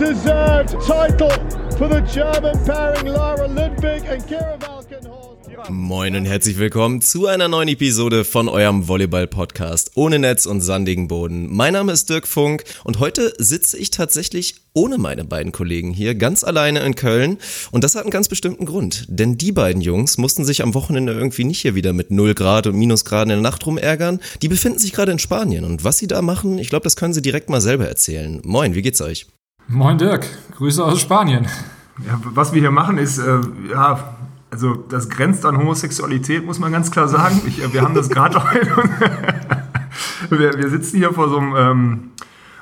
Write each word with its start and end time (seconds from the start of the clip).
deserved 0.00 0.70
title 0.86 1.28
for 1.76 1.86
the 1.86 2.00
German 2.10 2.56
pairing 2.64 3.08
Lara 3.08 3.44
Lindbeck 3.44 4.08
and 4.08 4.26
Kira. 4.26 4.56
Moin 5.68 6.16
und 6.16 6.24
herzlich 6.24 6.58
willkommen 6.58 7.02
zu 7.02 7.26
einer 7.26 7.48
neuen 7.48 7.68
Episode 7.68 8.24
von 8.24 8.48
eurem 8.48 8.88
Volleyball-Podcast 8.88 9.92
ohne 9.96 10.18
Netz 10.18 10.46
und 10.46 10.62
sandigen 10.62 11.06
Boden. 11.06 11.54
Mein 11.54 11.74
Name 11.74 11.92
ist 11.92 12.08
Dirk 12.08 12.26
Funk 12.26 12.64
und 12.82 12.98
heute 12.98 13.34
sitze 13.36 13.76
ich 13.76 13.90
tatsächlich 13.90 14.54
ohne 14.72 14.96
meine 14.96 15.24
beiden 15.24 15.52
Kollegen 15.52 15.92
hier 15.92 16.14
ganz 16.14 16.44
alleine 16.44 16.80
in 16.80 16.94
Köln 16.94 17.36
und 17.70 17.84
das 17.84 17.94
hat 17.94 18.02
einen 18.02 18.10
ganz 18.10 18.28
bestimmten 18.28 18.64
Grund, 18.64 19.04
denn 19.08 19.36
die 19.36 19.52
beiden 19.52 19.82
Jungs 19.82 20.16
mussten 20.16 20.46
sich 20.46 20.62
am 20.62 20.72
Wochenende 20.72 21.12
irgendwie 21.12 21.44
nicht 21.44 21.60
hier 21.60 21.74
wieder 21.74 21.92
mit 21.92 22.10
0 22.10 22.34
Grad 22.34 22.66
und 22.66 22.76
Minusgrad 22.76 23.24
in 23.24 23.28
der 23.28 23.40
Nacht 23.40 23.66
rumärgern. 23.66 24.20
Die 24.40 24.48
befinden 24.48 24.78
sich 24.78 24.92
gerade 24.92 25.12
in 25.12 25.18
Spanien 25.18 25.64
und 25.64 25.84
was 25.84 25.98
sie 25.98 26.08
da 26.08 26.22
machen, 26.22 26.58
ich 26.58 26.70
glaube, 26.70 26.84
das 26.84 26.96
können 26.96 27.12
sie 27.12 27.22
direkt 27.22 27.50
mal 27.50 27.60
selber 27.60 27.86
erzählen. 27.86 28.40
Moin, 28.44 28.74
wie 28.74 28.82
geht's 28.82 29.02
euch? 29.02 29.26
Moin 29.68 29.98
Dirk, 29.98 30.26
Grüße 30.56 30.84
aus 30.84 31.00
Spanien. 31.00 31.46
Ja, 32.06 32.18
was 32.24 32.52
wir 32.52 32.60
hier 32.60 32.70
machen 32.70 32.98
ist, 32.98 33.18
äh, 33.18 33.40
ja, 33.70 34.14
also 34.50 34.74
das 34.74 35.08
grenzt 35.08 35.44
an 35.46 35.56
Homosexualität, 35.58 36.44
muss 36.44 36.58
man 36.58 36.72
ganz 36.72 36.90
klar 36.90 37.08
sagen. 37.08 37.40
Ich, 37.46 37.62
äh, 37.62 37.72
wir 37.72 37.82
haben 37.82 37.94
das 37.94 38.08
gerade 38.08 38.42
heute. 38.42 38.70
wir, 40.30 40.54
wir 40.58 40.70
sitzen 40.70 40.96
hier 40.96 41.12
vor 41.12 41.28
so 41.28 41.38
einem, 41.38 41.54
ähm, 41.56 42.10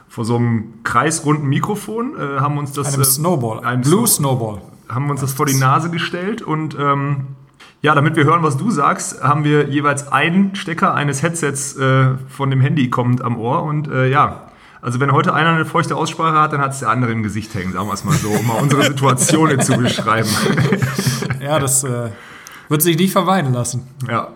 vor 0.09 0.25
so 0.25 0.37
einem 0.37 0.83
kreisrunden 0.83 1.49
Mikrofon, 1.49 2.15
äh, 2.19 2.41
haben 2.41 2.59
uns 2.59 2.73
das. 2.73 2.93
Einem 2.95 3.05
Snowball, 3.05 3.61
einem 3.65 3.83
Blue 3.83 4.07
Snow- 4.07 4.37
Snowball. 4.37 4.63
haben 4.89 5.09
uns 5.11 5.21
das 5.21 5.33
vor 5.33 5.47
die 5.47 5.55
Nase 5.57 5.91
gestellt 5.91 6.43
und 6.43 6.77
ähm, 6.79 7.29
ja, 7.81 7.95
damit 7.95 8.17
wir 8.17 8.25
hören, 8.25 8.43
was 8.43 8.57
du 8.57 8.71
sagst, 8.73 9.23
haben 9.23 9.45
wir 9.45 9.69
jeweils 9.69 10.11
einen 10.11 10.57
Stecker 10.57 10.95
eines 10.95 11.23
Headsets 11.23 11.77
äh, 11.77 12.17
von 12.29 12.51
dem 12.51 12.61
Handy 12.61 12.91
kommend 12.91 13.23
am 13.23 13.39
Ohr 13.39 13.63
und 13.63 13.89
äh, 13.89 14.11
ja. 14.11 14.43
Also 14.89 15.01
wenn 15.01 15.13
heute 15.13 15.35
einer 15.35 15.51
eine 15.51 15.67
feuchte 15.67 15.95
Aussprache 15.97 16.41
hat, 16.41 16.55
dann 16.55 16.63
hat 16.63 16.73
es 16.73 16.79
der 16.79 16.89
andere 16.89 17.13
im 17.13 17.23
Gesicht 17.23 17.55
hängen, 17.55 17.75
sagen 17.75 17.89
wir 17.89 17.93
es 17.93 18.05
mal 18.05 18.15
so, 18.17 18.31
um 18.31 18.47
mal 18.47 18.55
unsere 18.55 18.85
Situation 18.85 19.61
zu 19.61 19.77
beschreiben. 19.77 20.31
Ja, 21.43 21.59
das 21.59 21.85
äh, 21.85 22.09
wird 22.71 22.81
sich 22.81 22.97
nicht 22.97 23.13
verweinen 23.13 23.53
lassen. 23.53 23.87
ja. 24.09 24.29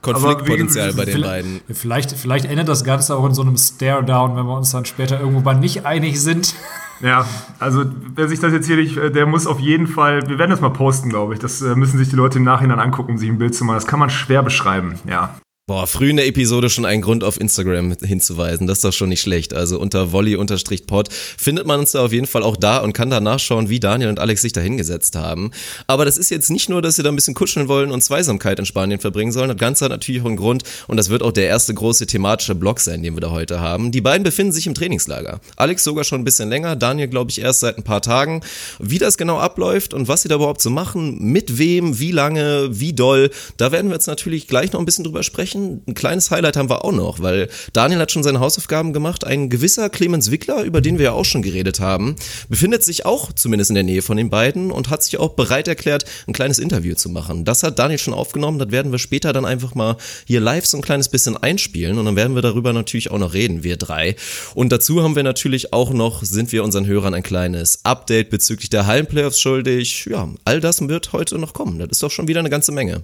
Konfliktpotenzial 0.00 0.94
bei 0.94 1.04
den 1.04 1.14
Vielleicht- 1.14 1.30
beiden. 1.44 1.60
Vielleicht, 1.72 2.10
vielleicht 2.10 2.44
endet 2.46 2.66
das 2.66 2.82
Ganze 2.82 3.14
auch 3.14 3.24
in 3.24 3.34
so 3.34 3.42
einem 3.42 3.56
Stare-Down, 3.56 4.34
wenn 4.34 4.46
wir 4.46 4.56
uns 4.56 4.72
dann 4.72 4.84
später 4.84 5.20
irgendwo 5.20 5.38
mal 5.42 5.54
nicht 5.54 5.86
einig 5.86 6.20
sind. 6.20 6.54
Ja, 7.00 7.24
also 7.58 7.84
wer 8.14 8.28
sich 8.28 8.38
das 8.38 8.52
jetzt 8.52 8.66
hier 8.66 8.76
nicht, 8.76 8.96
äh, 8.96 9.10
der 9.10 9.26
muss 9.26 9.48
auf 9.48 9.58
jeden 9.60 9.88
Fall, 9.88 10.28
wir 10.28 10.38
werden 10.38 10.50
das 10.52 10.60
mal 10.60 10.70
posten, 10.70 11.08
glaube 11.08 11.34
ich. 11.34 11.40
Das 11.40 11.60
äh, 11.60 11.74
müssen 11.74 11.98
sich 11.98 12.08
die 12.10 12.14
Leute 12.16 12.38
im 12.38 12.44
Nachhinein 12.44 12.78
angucken, 12.78 13.12
um 13.12 13.18
sich 13.18 13.28
ein 13.28 13.38
Bild 13.38 13.54
zu 13.56 13.64
machen. 13.64 13.74
Das 13.76 13.86
kann 13.88 13.98
man 14.00 14.08
schwer 14.10 14.42
beschreiben, 14.44 14.94
ja. 15.08 15.34
Boah, 15.68 15.86
früh 15.86 16.10
in 16.10 16.16
der 16.16 16.26
Episode 16.26 16.68
schon 16.70 16.84
einen 16.84 17.02
Grund 17.02 17.22
auf 17.22 17.40
Instagram 17.40 17.94
hinzuweisen. 18.02 18.66
Das 18.66 18.78
ist 18.78 18.84
doch 18.84 18.92
schon 18.92 19.10
nicht 19.10 19.20
schlecht. 19.20 19.54
Also 19.54 19.78
unter 19.78 20.10
volley-pod 20.10 21.08
findet 21.12 21.68
man 21.68 21.78
uns 21.78 21.92
da 21.92 22.04
auf 22.04 22.12
jeden 22.12 22.26
Fall 22.26 22.42
auch 22.42 22.56
da 22.56 22.78
und 22.78 22.94
kann 22.94 23.10
da 23.10 23.20
nachschauen, 23.20 23.68
wie 23.68 23.78
Daniel 23.78 24.08
und 24.08 24.18
Alex 24.18 24.42
sich 24.42 24.52
da 24.52 24.60
hingesetzt 24.60 25.14
haben. 25.14 25.52
Aber 25.86 26.04
das 26.04 26.18
ist 26.18 26.32
jetzt 26.32 26.50
nicht 26.50 26.68
nur, 26.68 26.82
dass 26.82 26.96
sie 26.96 27.04
da 27.04 27.10
ein 27.10 27.14
bisschen 27.14 27.34
kuscheln 27.34 27.68
wollen 27.68 27.92
und 27.92 28.02
Zweisamkeit 28.02 28.58
in 28.58 28.66
Spanien 28.66 28.98
verbringen 28.98 29.30
sollen. 29.30 29.50
Das 29.50 29.56
Ganze 29.56 29.84
hat 29.84 29.92
natürlich 29.92 30.22
auch 30.22 30.26
einen 30.26 30.36
Grund 30.36 30.64
und 30.88 30.96
das 30.96 31.10
wird 31.10 31.22
auch 31.22 31.30
der 31.30 31.46
erste 31.46 31.72
große 31.72 32.08
thematische 32.08 32.56
Block 32.56 32.80
sein, 32.80 33.00
den 33.04 33.14
wir 33.14 33.20
da 33.20 33.30
heute 33.30 33.60
haben. 33.60 33.92
Die 33.92 34.00
beiden 34.00 34.24
befinden 34.24 34.52
sich 34.52 34.66
im 34.66 34.74
Trainingslager. 34.74 35.40
Alex 35.54 35.84
sogar 35.84 36.02
schon 36.02 36.22
ein 36.22 36.24
bisschen 36.24 36.48
länger, 36.48 36.74
Daniel 36.74 37.06
glaube 37.06 37.30
ich 37.30 37.40
erst 37.40 37.60
seit 37.60 37.78
ein 37.78 37.84
paar 37.84 38.02
Tagen. 38.02 38.40
Wie 38.80 38.98
das 38.98 39.16
genau 39.16 39.38
abläuft 39.38 39.94
und 39.94 40.08
was 40.08 40.22
sie 40.22 40.28
da 40.28 40.34
überhaupt 40.34 40.60
so 40.60 40.70
machen, 40.70 41.18
mit 41.22 41.56
wem, 41.56 42.00
wie 42.00 42.10
lange, 42.10 42.68
wie 42.72 42.94
doll, 42.94 43.30
da 43.58 43.70
werden 43.70 43.90
wir 43.90 43.94
jetzt 43.94 44.08
natürlich 44.08 44.48
gleich 44.48 44.72
noch 44.72 44.80
ein 44.80 44.86
bisschen 44.86 45.04
drüber 45.04 45.22
sprechen. 45.22 45.51
Ein 45.54 45.94
kleines 45.94 46.30
Highlight 46.30 46.56
haben 46.56 46.70
wir 46.70 46.84
auch 46.84 46.92
noch, 46.92 47.20
weil 47.20 47.48
Daniel 47.72 48.00
hat 48.00 48.12
schon 48.12 48.22
seine 48.22 48.40
Hausaufgaben 48.40 48.92
gemacht. 48.92 49.24
Ein 49.24 49.50
gewisser 49.50 49.90
Clemens 49.90 50.30
Wickler, 50.30 50.62
über 50.62 50.80
den 50.80 50.98
wir 50.98 51.06
ja 51.06 51.12
auch 51.12 51.24
schon 51.24 51.42
geredet 51.42 51.80
haben, 51.80 52.16
befindet 52.48 52.84
sich 52.84 53.06
auch 53.06 53.32
zumindest 53.32 53.70
in 53.70 53.74
der 53.74 53.84
Nähe 53.84 54.02
von 54.02 54.16
den 54.16 54.30
beiden 54.30 54.70
und 54.70 54.90
hat 54.90 55.02
sich 55.02 55.18
auch 55.18 55.30
bereit 55.30 55.68
erklärt, 55.68 56.04
ein 56.26 56.32
kleines 56.32 56.58
Interview 56.58 56.94
zu 56.94 57.08
machen. 57.08 57.44
Das 57.44 57.62
hat 57.62 57.78
Daniel 57.78 57.98
schon 57.98 58.14
aufgenommen, 58.14 58.58
das 58.58 58.70
werden 58.70 58.92
wir 58.92 58.98
später 58.98 59.32
dann 59.32 59.44
einfach 59.44 59.74
mal 59.74 59.96
hier 60.26 60.40
live 60.40 60.66
so 60.66 60.76
ein 60.76 60.82
kleines 60.82 61.08
bisschen 61.08 61.36
einspielen 61.36 61.98
und 61.98 62.04
dann 62.04 62.16
werden 62.16 62.34
wir 62.34 62.42
darüber 62.42 62.72
natürlich 62.72 63.10
auch 63.10 63.18
noch 63.18 63.34
reden, 63.34 63.62
wir 63.62 63.76
drei. 63.76 64.16
Und 64.54 64.72
dazu 64.72 65.02
haben 65.02 65.16
wir 65.16 65.22
natürlich 65.22 65.72
auch 65.72 65.92
noch, 65.92 66.22
sind 66.22 66.52
wir 66.52 66.64
unseren 66.64 66.86
Hörern 66.86 67.14
ein 67.14 67.22
kleines 67.22 67.80
Update 67.84 68.30
bezüglich 68.30 68.70
der 68.70 68.86
Hallenplayoffs 68.86 69.40
schuldig. 69.40 70.06
Ja, 70.10 70.28
all 70.44 70.60
das 70.60 70.86
wird 70.88 71.12
heute 71.12 71.38
noch 71.38 71.52
kommen. 71.52 71.78
Das 71.78 71.88
ist 71.90 72.02
doch 72.02 72.10
schon 72.10 72.28
wieder 72.28 72.40
eine 72.40 72.50
ganze 72.50 72.72
Menge. 72.72 73.02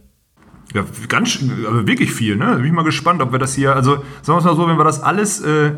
Ja, 0.75 0.85
ganz, 1.09 1.39
aber 1.67 1.87
wirklich 1.87 2.13
viel, 2.13 2.37
ne? 2.37 2.57
Bin 2.57 2.67
ich 2.67 2.73
mal 2.73 2.85
gespannt, 2.85 3.23
ob 3.23 3.33
wir 3.33 3.39
das 3.39 3.55
hier, 3.55 3.75
also 3.75 3.97
sagen 3.97 4.05
wir 4.27 4.39
es 4.39 4.45
mal 4.45 4.57
so, 4.57 4.69
wenn 4.69 4.77
wir 4.77 4.85
das 4.85 5.03
alles 5.03 5.41
äh, 5.41 5.73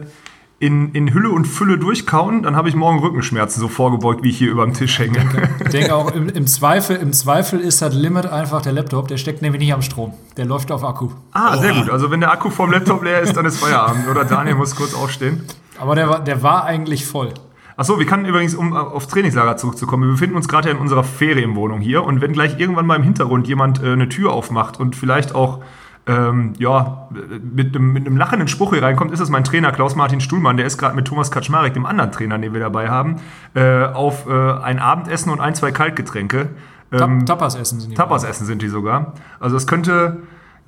in, 0.60 0.92
in 0.92 1.14
Hülle 1.14 1.30
und 1.30 1.46
Fülle 1.46 1.78
durchkauen, 1.78 2.42
dann 2.42 2.54
habe 2.54 2.68
ich 2.68 2.74
morgen 2.74 2.98
Rückenschmerzen 2.98 3.60
so 3.60 3.68
vorgebeugt, 3.68 4.22
wie 4.22 4.28
ich 4.28 4.36
hier 4.36 4.50
über 4.50 4.64
dem 4.64 4.74
Tisch 4.74 4.98
hänge. 4.98 5.18
Ich 5.64 5.70
denke 5.70 5.94
auch, 5.94 6.12
im, 6.12 6.28
im, 6.28 6.46
Zweifel, 6.46 6.96
im 6.96 7.14
Zweifel 7.14 7.60
ist 7.60 7.80
das 7.80 7.94
Limit 7.94 8.26
einfach 8.26 8.60
der 8.60 8.72
Laptop. 8.72 9.08
Der 9.08 9.16
steckt 9.16 9.40
nämlich 9.40 9.60
nicht 9.60 9.72
am 9.72 9.80
Strom. 9.80 10.12
Der 10.36 10.44
läuft 10.44 10.70
auf 10.70 10.84
Akku. 10.84 11.08
ah, 11.32 11.56
sehr 11.56 11.72
gut. 11.72 11.88
Also 11.88 12.10
wenn 12.10 12.20
der 12.20 12.30
Akku 12.30 12.50
vom 12.50 12.70
Laptop 12.70 13.02
leer 13.02 13.20
ist, 13.20 13.36
dann 13.36 13.46
ist 13.46 13.58
Feierabend. 13.58 14.06
Oder 14.08 14.24
Daniel 14.24 14.56
muss 14.56 14.76
kurz 14.76 14.92
aufstehen. 14.92 15.46
Aber 15.78 15.94
der 15.94 16.08
war, 16.10 16.22
der 16.22 16.42
war 16.42 16.64
eigentlich 16.64 17.06
voll. 17.06 17.32
Achso, 17.80 17.98
wir 17.98 18.04
können 18.04 18.26
übrigens, 18.26 18.54
um 18.54 18.74
auf 18.74 19.06
Trainingslager 19.06 19.56
zurückzukommen, 19.56 20.02
wir 20.02 20.10
befinden 20.10 20.36
uns 20.36 20.48
gerade 20.48 20.68
ja 20.68 20.74
in 20.74 20.80
unserer 20.82 21.02
Ferienwohnung 21.02 21.80
hier 21.80 22.04
und 22.04 22.20
wenn 22.20 22.34
gleich 22.34 22.60
irgendwann 22.60 22.84
mal 22.84 22.96
im 22.96 23.02
Hintergrund 23.02 23.48
jemand 23.48 23.82
äh, 23.82 23.92
eine 23.92 24.06
Tür 24.10 24.34
aufmacht 24.34 24.78
und 24.78 24.94
vielleicht 24.94 25.34
auch 25.34 25.60
ähm, 26.06 26.52
ja, 26.58 27.08
mit 27.42 27.74
einem, 27.74 27.94
mit 27.94 28.06
einem 28.06 28.18
lachenden 28.18 28.48
Spruch 28.48 28.74
hier 28.74 28.82
reinkommt, 28.82 29.12
ist 29.12 29.20
es 29.20 29.30
mein 29.30 29.44
Trainer 29.44 29.72
Klaus-Martin 29.72 30.20
Stuhlmann, 30.20 30.58
der 30.58 30.66
ist 30.66 30.76
gerade 30.76 30.94
mit 30.94 31.06
Thomas 31.06 31.30
Kaczmarek, 31.30 31.72
dem 31.72 31.86
anderen 31.86 32.12
Trainer, 32.12 32.38
den 32.38 32.52
wir 32.52 32.60
dabei 32.60 32.90
haben, 32.90 33.16
äh, 33.54 33.84
auf 33.84 34.26
äh, 34.26 34.30
ein 34.30 34.78
Abendessen 34.78 35.30
und 35.32 35.40
ein, 35.40 35.54
zwei 35.54 35.72
Kaltgetränke. 35.72 36.50
Ähm, 36.92 37.24
Tapas 37.24 37.54
essen 37.54 37.80
sind 37.80 37.92
die. 37.92 37.94
Tapas 37.94 38.24
essen 38.24 38.44
sind 38.44 38.60
die 38.60 38.68
sogar. 38.68 39.14
Also 39.38 39.56
es 39.56 39.66
könnte, 39.66 40.18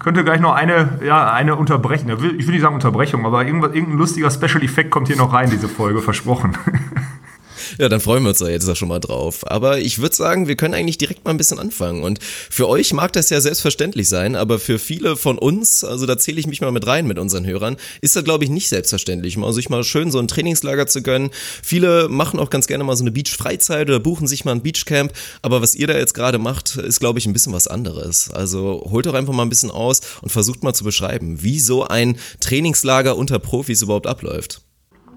könnte 0.02 0.24
gleich 0.24 0.40
noch 0.40 0.54
eine, 0.54 0.98
ja, 1.04 1.32
eine 1.32 1.56
Unterbrechung, 1.56 2.10
ich 2.10 2.20
will 2.20 2.38
ich 2.38 2.46
will 2.46 2.54
nicht 2.54 2.62
sagen 2.62 2.74
Unterbrechung, 2.74 3.24
aber 3.24 3.44
irgendein 3.44 3.96
lustiger 3.96 4.30
Special-Effekt 4.30 4.90
kommt 4.90 5.08
hier 5.08 5.16
noch 5.16 5.32
rein, 5.32 5.48
diese 5.50 5.68
Folge, 5.68 6.02
versprochen. 6.02 6.56
Ja, 7.78 7.88
dann 7.88 8.00
freuen 8.00 8.22
wir 8.22 8.31
uns 8.31 8.38
da 8.38 8.49
jetzt 8.49 8.69
auch 8.69 8.77
schon 8.77 8.88
mal 8.88 9.00
drauf. 9.00 9.50
Aber 9.50 9.78
ich 9.78 10.00
würde 10.00 10.15
sagen, 10.15 10.49
wir 10.49 10.56
können 10.56 10.75
eigentlich 10.75 10.99
direkt 10.99 11.25
mal 11.25 11.31
ein 11.31 11.37
bisschen 11.37 11.59
anfangen. 11.59 12.03
Und 12.03 12.19
für 12.22 12.69
euch 12.69 12.93
mag 12.93 13.12
das 13.12 13.31
ja 13.31 13.41
selbstverständlich 13.41 14.09
sein, 14.09 14.37
aber 14.37 14.59
für 14.59 14.78
viele 14.78 15.16
von 15.16 15.38
uns, 15.38 15.84
also 15.84 16.06
da 16.06 16.19
zähle 16.19 16.41
ich 16.41 16.47
mich 16.47 16.61
mal 16.61 16.72
mit 16.72 16.87
rein 16.87 17.06
mit 17.06 17.19
unseren 17.19 17.47
Hörern, 17.47 17.77
ist 18.00 18.16
das, 18.16 18.25
glaube 18.25 18.44
ich, 18.44 18.50
nicht 18.50 18.69
selbstverständlich, 18.69 19.37
mal 19.37 19.53
sich 19.53 19.69
mal 19.69 19.84
schön 19.84 20.11
so 20.11 20.19
ein 20.19 20.28
Trainingslager 20.28 20.87
zu 20.87 21.03
gönnen. 21.03 21.31
Viele 21.62 22.09
machen 22.09 22.41
auch 22.41 22.50
ganz 22.50 22.66
gerne 22.66 22.84
mal 22.84 22.97
so 22.97 23.05
eine 23.05 23.12
Beach-Freizeit 23.12 23.88
oder 23.88 24.00
buchen 24.00 24.27
sich 24.27 24.44
mal 24.44 24.53
ein 24.53 24.62
Beachcamp. 24.62 25.12
Aber 25.43 25.62
was 25.62 25.75
ihr 25.75 25.87
da 25.87 25.97
jetzt 25.97 26.15
gerade 26.15 26.38
macht, 26.38 26.77
ist, 26.77 27.00
glaube 27.00 27.19
ich, 27.19 27.27
ein 27.27 27.32
bisschen 27.32 27.53
was 27.53 27.66
anderes. 27.66 28.31
Also 28.31 28.87
holt 28.91 29.06
doch 29.06 29.15
einfach 29.15 29.32
mal 29.32 29.43
ein 29.43 29.50
bisschen 29.50 29.71
aus 29.71 30.00
und 30.21 30.31
versucht 30.31 30.62
mal 30.62 30.75
zu 30.75 30.84
beschreiben, 30.84 31.43
wie 31.43 31.61
so 31.61 31.84
ein 31.84 32.19
Trainingslager 32.41 33.16
unter 33.16 33.38
Profis 33.38 33.82
überhaupt 33.82 34.06
abläuft. 34.06 34.62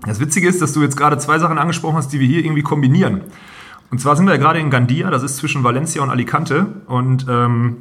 Das 0.04 0.20
Witzige 0.20 0.48
ist, 0.48 0.62
dass 0.62 0.74
du 0.74 0.82
jetzt 0.82 0.98
gerade 0.98 1.18
zwei 1.18 1.40
Sachen 1.40 1.58
angesprochen 1.58 1.96
hast, 1.98 2.14
die 2.14 2.20
wir 2.20 2.28
hier 2.28 2.44
irgendwie 2.44 2.62
kombinieren. 2.62 3.22
Und 3.92 4.00
zwar 4.00 4.16
sind 4.16 4.26
wir 4.26 4.34
ja 4.34 4.40
gerade 4.40 4.60
in 4.60 4.70
Gandia, 4.70 5.10
das 5.10 5.24
ist 5.24 5.38
zwischen 5.38 5.64
Valencia 5.64 6.02
und 6.02 6.10
Alicante. 6.10 6.68
Und 6.88 7.28
ähm, 7.30 7.78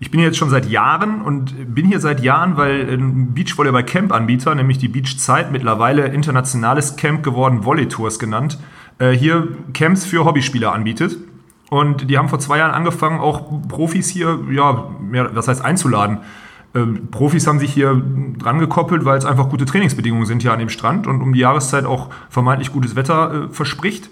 ich 0.00 0.10
bin 0.10 0.20
hier 0.20 0.28
jetzt 0.28 0.38
schon 0.38 0.50
seit 0.50 0.66
Jahren 0.66 1.22
und 1.22 1.74
bin 1.74 1.86
hier 1.86 2.00
seit 2.00 2.22
Jahren, 2.22 2.56
weil 2.56 2.88
ein 2.88 3.34
Beachvolleyball-Camp-Anbieter, 3.34 4.54
nämlich 4.54 4.78
die 4.78 4.88
Beachzeit, 4.88 5.50
mittlerweile 5.50 6.06
internationales 6.06 6.96
Camp 6.96 7.22
geworden, 7.24 7.64
Volley 7.64 7.88
Tours 7.88 8.18
genannt, 8.18 8.58
äh, 8.98 9.10
hier 9.10 9.48
Camps 9.74 10.04
für 10.04 10.24
Hobbyspieler 10.24 10.72
anbietet. 10.72 11.18
Und 11.70 12.08
die 12.08 12.16
haben 12.16 12.28
vor 12.28 12.38
zwei 12.38 12.58
Jahren 12.58 12.72
angefangen, 12.72 13.20
auch 13.20 13.60
Profis 13.68 14.08
hier, 14.08 14.38
ja, 14.50 14.88
mehr, 15.00 15.34
was 15.34 15.48
heißt 15.48 15.64
einzuladen. 15.64 16.18
Ähm, 16.74 17.08
Profis 17.10 17.46
haben 17.46 17.58
sich 17.58 17.72
hier 17.72 18.00
dran 18.38 18.58
gekoppelt, 18.58 19.04
weil 19.04 19.18
es 19.18 19.24
einfach 19.24 19.48
gute 19.48 19.64
Trainingsbedingungen 19.64 20.26
sind 20.26 20.42
hier 20.42 20.52
an 20.52 20.58
dem 20.58 20.68
Strand 20.68 21.06
und 21.06 21.22
um 21.22 21.32
die 21.32 21.40
Jahreszeit 21.40 21.84
auch 21.84 22.10
vermeintlich 22.28 22.72
gutes 22.72 22.94
Wetter 22.96 23.48
äh, 23.48 23.52
verspricht. 23.52 24.10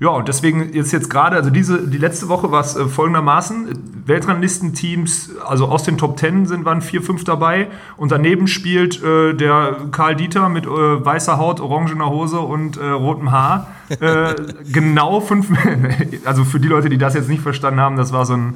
Ja, 0.00 0.10
und 0.10 0.28
deswegen 0.28 0.72
jetzt 0.74 0.92
jetzt 0.92 1.10
gerade, 1.10 1.34
also 1.34 1.50
diese, 1.50 1.88
die 1.88 1.98
letzte 1.98 2.28
Woche 2.28 2.52
war 2.52 2.60
es 2.60 2.76
äh, 2.76 2.86
folgendermaßen: 2.86 4.06
Weltranglistenteams, 4.06 5.32
also 5.44 5.66
aus 5.66 5.82
den 5.82 5.98
Top 5.98 6.16
Ten 6.16 6.46
sind 6.46 6.64
waren 6.64 6.82
vier, 6.82 7.02
fünf 7.02 7.24
dabei 7.24 7.68
und 7.96 8.12
daneben 8.12 8.46
spielt 8.46 9.02
äh, 9.02 9.34
der 9.34 9.76
Karl 9.90 10.14
Dieter 10.14 10.48
mit 10.48 10.66
äh, 10.66 10.68
weißer 10.68 11.36
Haut, 11.36 11.60
orangener 11.60 12.10
Hose 12.10 12.38
und 12.38 12.76
äh, 12.76 12.86
rotem 12.86 13.32
Haar. 13.32 13.66
Äh, 13.88 14.34
genau 14.72 15.20
fünf, 15.20 15.48
also 16.24 16.44
für 16.44 16.60
die 16.60 16.68
Leute, 16.68 16.88
die 16.88 16.98
das 16.98 17.14
jetzt 17.14 17.28
nicht 17.28 17.42
verstanden 17.42 17.80
haben, 17.80 17.96
das 17.96 18.12
war 18.12 18.24
so 18.24 18.34
ein 18.34 18.54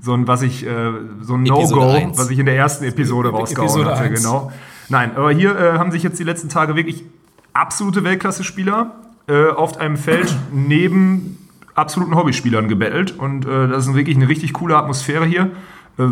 so 0.00 0.12
ein, 0.12 0.28
was 0.28 0.42
ich, 0.42 0.66
äh, 0.66 0.92
so 1.22 1.34
ein 1.34 1.42
No-Go, 1.42 2.12
was 2.14 2.30
ich 2.30 2.38
in 2.38 2.46
der 2.46 2.56
ersten 2.56 2.84
Episode 2.84 3.30
rausgehauen 3.30 3.68
Episode 3.68 3.90
hatte, 3.90 4.02
1. 4.02 4.22
genau. 4.22 4.52
Nein, 4.88 5.16
aber 5.16 5.32
hier 5.32 5.58
äh, 5.58 5.78
haben 5.78 5.90
sich 5.90 6.02
jetzt 6.02 6.18
die 6.18 6.24
letzten 6.24 6.48
Tage 6.48 6.76
wirklich 6.76 7.04
absolute 7.52 8.04
Weltklasse-Spieler 8.04 8.94
äh, 9.28 9.48
auf 9.48 9.78
einem 9.78 9.96
Feld 9.96 10.34
neben 10.52 11.48
absoluten 11.74 12.14
Hobbyspielern 12.14 12.68
gebettelt 12.68 13.18
und 13.18 13.46
äh, 13.46 13.68
das 13.68 13.86
ist 13.86 13.94
wirklich 13.94 14.16
eine 14.16 14.28
richtig 14.28 14.52
coole 14.52 14.76
Atmosphäre 14.76 15.24
hier. 15.24 15.50
Äh, 15.98 16.08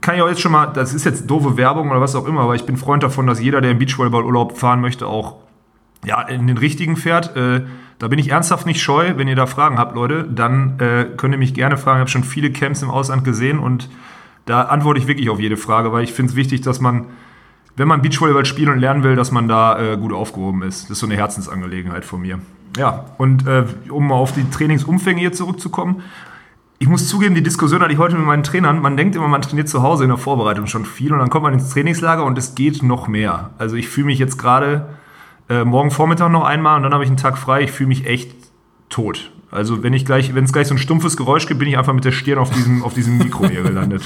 kann 0.00 0.16
ich 0.16 0.22
auch 0.22 0.28
jetzt 0.28 0.40
schon 0.40 0.52
mal, 0.52 0.66
das 0.66 0.94
ist 0.94 1.04
jetzt 1.04 1.28
doofe 1.28 1.56
Werbung 1.56 1.90
oder 1.90 2.00
was 2.00 2.14
auch 2.14 2.26
immer, 2.26 2.42
aber 2.42 2.54
ich 2.54 2.64
bin 2.64 2.76
Freund 2.76 3.02
davon, 3.02 3.26
dass 3.26 3.40
jeder, 3.40 3.60
der 3.60 3.72
im 3.72 3.78
Beachvolleyball-Urlaub 3.78 4.56
fahren 4.56 4.80
möchte, 4.80 5.06
auch 5.06 5.36
ja, 6.06 6.22
in 6.22 6.46
den 6.46 6.56
richtigen 6.56 6.96
fährt. 6.96 7.36
Äh, 7.36 7.66
da 7.98 8.08
bin 8.08 8.18
ich 8.18 8.30
ernsthaft 8.30 8.64
nicht 8.64 8.80
scheu. 8.80 9.14
Wenn 9.16 9.28
ihr 9.28 9.36
da 9.36 9.46
Fragen 9.46 9.78
habt, 9.78 9.94
Leute, 9.94 10.24
dann 10.24 10.78
äh, 10.80 11.06
könnt 11.16 11.34
ihr 11.34 11.38
mich 11.38 11.52
gerne 11.52 11.76
fragen. 11.76 11.98
Ich 11.98 12.00
habe 12.00 12.10
schon 12.10 12.24
viele 12.24 12.50
Camps 12.50 12.82
im 12.82 12.90
Ausland 12.90 13.24
gesehen 13.24 13.58
und 13.58 13.90
da 14.46 14.62
antworte 14.62 15.00
ich 15.00 15.06
wirklich 15.06 15.28
auf 15.28 15.40
jede 15.40 15.56
Frage, 15.56 15.92
weil 15.92 16.04
ich 16.04 16.12
finde 16.12 16.30
es 16.30 16.36
wichtig, 16.36 16.62
dass 16.62 16.80
man 16.80 17.06
wenn 17.76 17.88
man 17.88 18.02
Beachvolleyball 18.02 18.46
spielen 18.46 18.70
und 18.70 18.78
lernen 18.78 19.04
will, 19.04 19.16
dass 19.16 19.30
man 19.30 19.48
da 19.48 19.78
äh, 19.78 19.96
gut 19.96 20.12
aufgehoben 20.12 20.62
ist. 20.62 20.84
Das 20.84 20.92
ist 20.92 20.98
so 21.00 21.06
eine 21.06 21.16
Herzensangelegenheit 21.16 22.04
von 22.04 22.22
mir. 22.22 22.38
Ja, 22.76 23.04
und 23.18 23.46
äh, 23.46 23.64
um 23.90 24.10
auf 24.12 24.32
die 24.32 24.48
Trainingsumfänge 24.50 25.20
hier 25.20 25.32
zurückzukommen. 25.32 26.02
Ich 26.78 26.88
muss 26.88 27.08
zugeben, 27.08 27.34
die 27.34 27.42
Diskussion 27.42 27.80
hatte 27.80 27.92
ich 27.92 27.98
heute 27.98 28.16
mit 28.16 28.26
meinen 28.26 28.42
Trainern. 28.42 28.82
Man 28.82 28.96
denkt 28.96 29.14
immer, 29.14 29.28
man 29.28 29.40
trainiert 29.40 29.68
zu 29.68 29.82
Hause 29.82 30.04
in 30.04 30.10
der 30.10 30.18
Vorbereitung 30.18 30.66
schon 30.66 30.84
viel 30.84 31.12
und 31.12 31.18
dann 31.18 31.30
kommt 31.30 31.44
man 31.44 31.54
ins 31.54 31.70
Trainingslager 31.70 32.24
und 32.24 32.36
es 32.36 32.54
geht 32.54 32.82
noch 32.82 33.08
mehr. 33.08 33.50
Also 33.56 33.76
ich 33.76 33.88
fühle 33.88 34.06
mich 34.06 34.18
jetzt 34.18 34.38
gerade 34.38 34.86
äh, 35.48 35.64
morgen 35.64 35.90
Vormittag 35.90 36.30
noch 36.30 36.44
einmal 36.44 36.76
und 36.76 36.82
dann 36.82 36.92
habe 36.92 37.04
ich 37.04 37.10
einen 37.10 37.16
Tag 37.16 37.38
frei. 37.38 37.62
Ich 37.62 37.72
fühle 37.72 37.88
mich 37.88 38.06
echt 38.06 38.30
tot. 38.88 39.30
Also 39.50 39.82
wenn 39.82 39.92
ich 39.92 40.04
gleich, 40.04 40.34
wenn 40.34 40.44
es 40.44 40.52
gleich 40.52 40.66
so 40.66 40.74
ein 40.74 40.78
stumpfes 40.78 41.16
Geräusch 41.16 41.46
gibt, 41.46 41.60
bin 41.60 41.68
ich 41.68 41.78
einfach 41.78 41.92
mit 41.92 42.04
der 42.04 42.12
Stirn 42.12 42.38
auf 42.38 42.50
diesem, 42.50 42.82
auf 42.82 42.94
diesem 42.94 43.16
Mikro 43.16 43.46
hier 43.46 43.62
gelandet. 43.62 44.02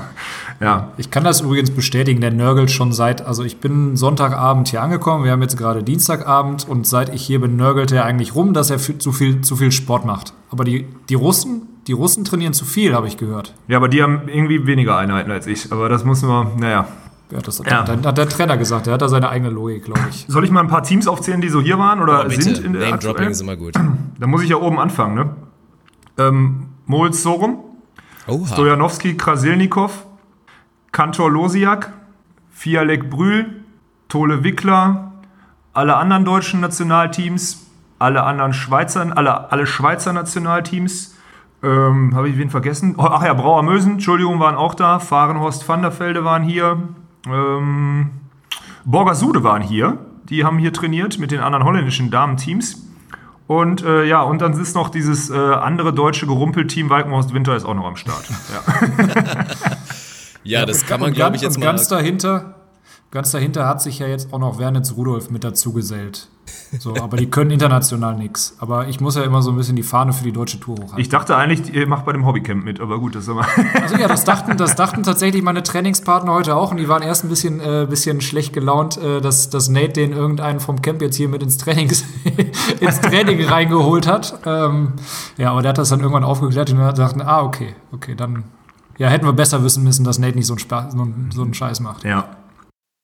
ja. 0.60 0.92
Ich 0.96 1.10
kann 1.10 1.22
das 1.22 1.40
übrigens 1.40 1.70
bestätigen, 1.70 2.20
der 2.20 2.32
nörgelt 2.32 2.70
schon 2.70 2.92
seit, 2.92 3.24
also 3.24 3.44
ich 3.44 3.58
bin 3.58 3.96
Sonntagabend 3.96 4.68
hier 4.68 4.82
angekommen, 4.82 5.24
wir 5.24 5.30
haben 5.30 5.42
jetzt 5.42 5.56
gerade 5.56 5.82
Dienstagabend 5.82 6.68
und 6.68 6.86
seit 6.86 7.14
ich 7.14 7.22
hier 7.22 7.40
bin, 7.40 7.56
nörgelt 7.56 7.92
er 7.92 8.04
eigentlich 8.04 8.34
rum, 8.34 8.52
dass 8.52 8.70
er 8.70 8.78
zu 8.78 9.12
viel, 9.12 9.42
zu 9.42 9.56
viel 9.56 9.70
Sport 9.70 10.04
macht. 10.04 10.34
Aber 10.50 10.64
die, 10.64 10.86
die 11.08 11.14
Russen, 11.14 11.62
die 11.86 11.92
Russen 11.92 12.24
trainieren 12.24 12.52
zu 12.52 12.64
viel, 12.64 12.94
habe 12.94 13.06
ich 13.06 13.16
gehört. 13.16 13.54
Ja, 13.68 13.76
aber 13.76 13.88
die 13.88 14.02
haben 14.02 14.22
irgendwie 14.26 14.66
weniger 14.66 14.98
Einheiten 14.98 15.30
als 15.30 15.46
ich. 15.46 15.70
Aber 15.70 15.88
das 15.88 16.04
muss 16.04 16.22
man, 16.22 16.58
naja, 16.58 16.88
ja, 17.34 17.40
das 17.40 17.58
hat, 17.58 17.66
ja. 17.66 17.84
hat, 17.84 18.18
der 18.18 18.28
Trainer 18.28 18.56
gesagt. 18.56 18.86
Der 18.86 18.94
hat 18.94 19.02
da 19.02 19.08
seine 19.08 19.28
eigene 19.28 19.50
Logik, 19.50 19.86
glaube 19.86 20.00
ich. 20.08 20.24
Soll 20.28 20.44
ich 20.44 20.52
mal 20.52 20.60
ein 20.60 20.68
paar 20.68 20.84
Teams 20.84 21.08
aufzählen, 21.08 21.40
die 21.40 21.48
so 21.48 21.60
hier 21.60 21.78
waren 21.78 22.00
oder 22.00 22.26
oh, 22.26 22.30
sind 22.30 22.58
in 22.60 22.74
der 22.74 22.90
Name 22.90 22.98
Dropping 22.98 23.30
ist 23.30 23.40
immer 23.40 23.56
gut. 23.56 23.74
Da 24.20 24.28
muss 24.28 24.42
ich 24.44 24.48
ja 24.48 24.56
oben 24.56 24.78
anfangen, 24.78 25.16
ne? 25.16 25.30
Ähm, 26.16 26.68
Moritz 26.86 27.24
Sorum, 27.24 27.58
Oha. 28.28 28.46
Stojanowski 28.46 29.16
Krasilnikov, 29.16 30.06
Kantor 30.92 31.32
Losiak, 31.32 31.92
Fialek 32.50 33.10
Brühl, 33.10 33.64
Tole 34.08 34.44
Wickler, 34.44 35.10
alle 35.72 35.96
anderen 35.96 36.24
deutschen 36.24 36.60
Nationalteams, 36.60 37.66
alle 37.98 38.22
anderen 38.22 38.52
Schweizer, 38.52 39.04
alle, 39.16 39.50
alle 39.50 39.66
Schweizer 39.66 40.12
Nationalteams. 40.12 41.16
Ähm, 41.64 42.12
Habe 42.14 42.28
ich 42.28 42.38
wen 42.38 42.50
vergessen? 42.50 42.94
Oh, 42.96 43.02
ach 43.02 43.24
ja, 43.24 43.34
Brauer 43.34 43.64
Mösen, 43.64 43.94
Entschuldigung, 43.94 44.38
waren 44.38 44.54
auch 44.54 44.74
da. 44.74 45.00
Fahrenhorst 45.00 45.68
van 45.68 45.82
der 45.82 45.98
Velde 45.98 46.24
waren 46.24 46.44
hier. 46.44 46.78
Ähm, 47.26 48.10
Borgasude 48.84 49.42
waren 49.42 49.62
hier. 49.62 49.98
Die 50.24 50.44
haben 50.44 50.58
hier 50.58 50.72
trainiert 50.72 51.18
mit 51.18 51.30
den 51.30 51.40
anderen 51.40 51.64
holländischen 51.64 52.10
Damenteams. 52.10 52.84
Und 53.46 53.82
äh, 53.82 54.04
ja, 54.04 54.22
und 54.22 54.40
dann 54.40 54.58
ist 54.58 54.74
noch 54.74 54.88
dieses 54.88 55.28
äh, 55.28 55.34
andere 55.36 55.92
deutsche 55.92 56.26
Gerumpelteam 56.26 56.88
Walkenhorst 56.88 57.34
Winter 57.34 57.54
ist 57.54 57.64
auch 57.64 57.74
noch 57.74 57.84
am 57.84 57.96
Start. 57.96 58.24
Ja, 58.52 59.46
ja 60.44 60.66
das 60.66 60.86
kann 60.86 61.00
man, 61.00 61.12
glaube 61.12 61.36
ich, 61.36 61.42
jetzt 61.42 61.58
mal. 61.58 61.66
Ganz 61.66 61.86
dahinter, 61.88 62.54
ganz 63.14 63.30
dahinter 63.30 63.66
hat 63.66 63.80
sich 63.80 64.00
ja 64.00 64.08
jetzt 64.08 64.32
auch 64.32 64.40
noch 64.40 64.58
Wernitz 64.58 64.92
Rudolf 64.96 65.30
mit 65.30 65.44
dazu 65.44 65.72
gesellt. 65.72 66.28
So, 66.78 66.96
aber 66.96 67.16
die 67.16 67.30
können 67.30 67.52
international 67.52 68.16
nichts. 68.16 68.56
Aber 68.58 68.88
ich 68.88 69.00
muss 69.00 69.14
ja 69.14 69.22
immer 69.22 69.40
so 69.40 69.50
ein 69.50 69.56
bisschen 69.56 69.76
die 69.76 69.84
Fahne 69.84 70.12
für 70.12 70.24
die 70.24 70.32
deutsche 70.32 70.58
Tour 70.58 70.74
hochhalten. 70.74 70.98
Ich 70.98 71.08
dachte 71.08 71.36
eigentlich, 71.36 71.72
ihr 71.72 71.86
macht 71.86 72.04
bei 72.04 72.12
dem 72.12 72.26
Hobbycamp 72.26 72.64
mit, 72.64 72.80
aber 72.80 72.98
gut, 72.98 73.14
das 73.14 73.22
ist 73.22 73.28
immer. 73.28 73.46
Also 73.80 73.96
ja, 73.96 74.08
das 74.08 74.24
dachten, 74.24 74.56
das 74.56 74.74
dachten 74.74 75.04
tatsächlich 75.04 75.42
meine 75.42 75.62
Trainingspartner 75.62 76.32
heute 76.32 76.56
auch 76.56 76.72
und 76.72 76.78
die 76.78 76.88
waren 76.88 77.02
erst 77.02 77.24
ein 77.24 77.28
bisschen, 77.28 77.60
äh, 77.60 77.86
bisschen 77.88 78.20
schlecht 78.20 78.52
gelaunt, 78.52 78.96
äh, 78.96 79.20
dass, 79.20 79.48
dass 79.48 79.68
Nate 79.68 79.92
den 79.92 80.12
irgendeinen 80.12 80.58
vom 80.58 80.82
Camp 80.82 81.00
jetzt 81.00 81.16
hier 81.16 81.28
mit 81.28 81.42
ins, 81.42 81.56
Trainings, 81.56 82.04
ins 82.80 83.00
Training 83.00 83.44
reingeholt 83.46 84.08
hat. 84.08 84.40
Ähm, 84.44 84.94
ja, 85.38 85.52
aber 85.52 85.62
der 85.62 85.70
hat 85.70 85.78
das 85.78 85.90
dann 85.90 86.00
irgendwann 86.00 86.24
aufgeklärt 86.24 86.70
und 86.70 86.78
dachten, 86.78 87.22
ah, 87.22 87.42
okay, 87.42 87.76
okay, 87.92 88.16
dann 88.16 88.44
ja, 88.98 89.08
hätten 89.08 89.24
wir 89.24 89.32
besser 89.32 89.62
wissen 89.62 89.84
müssen, 89.84 90.04
dass 90.04 90.18
Nate 90.18 90.36
nicht 90.36 90.46
so 90.46 90.54
einen, 90.54 90.58
Spaß, 90.58 90.94
so 91.32 91.42
einen 91.42 91.54
Scheiß 91.54 91.80
macht. 91.80 92.04
Ja. 92.04 92.26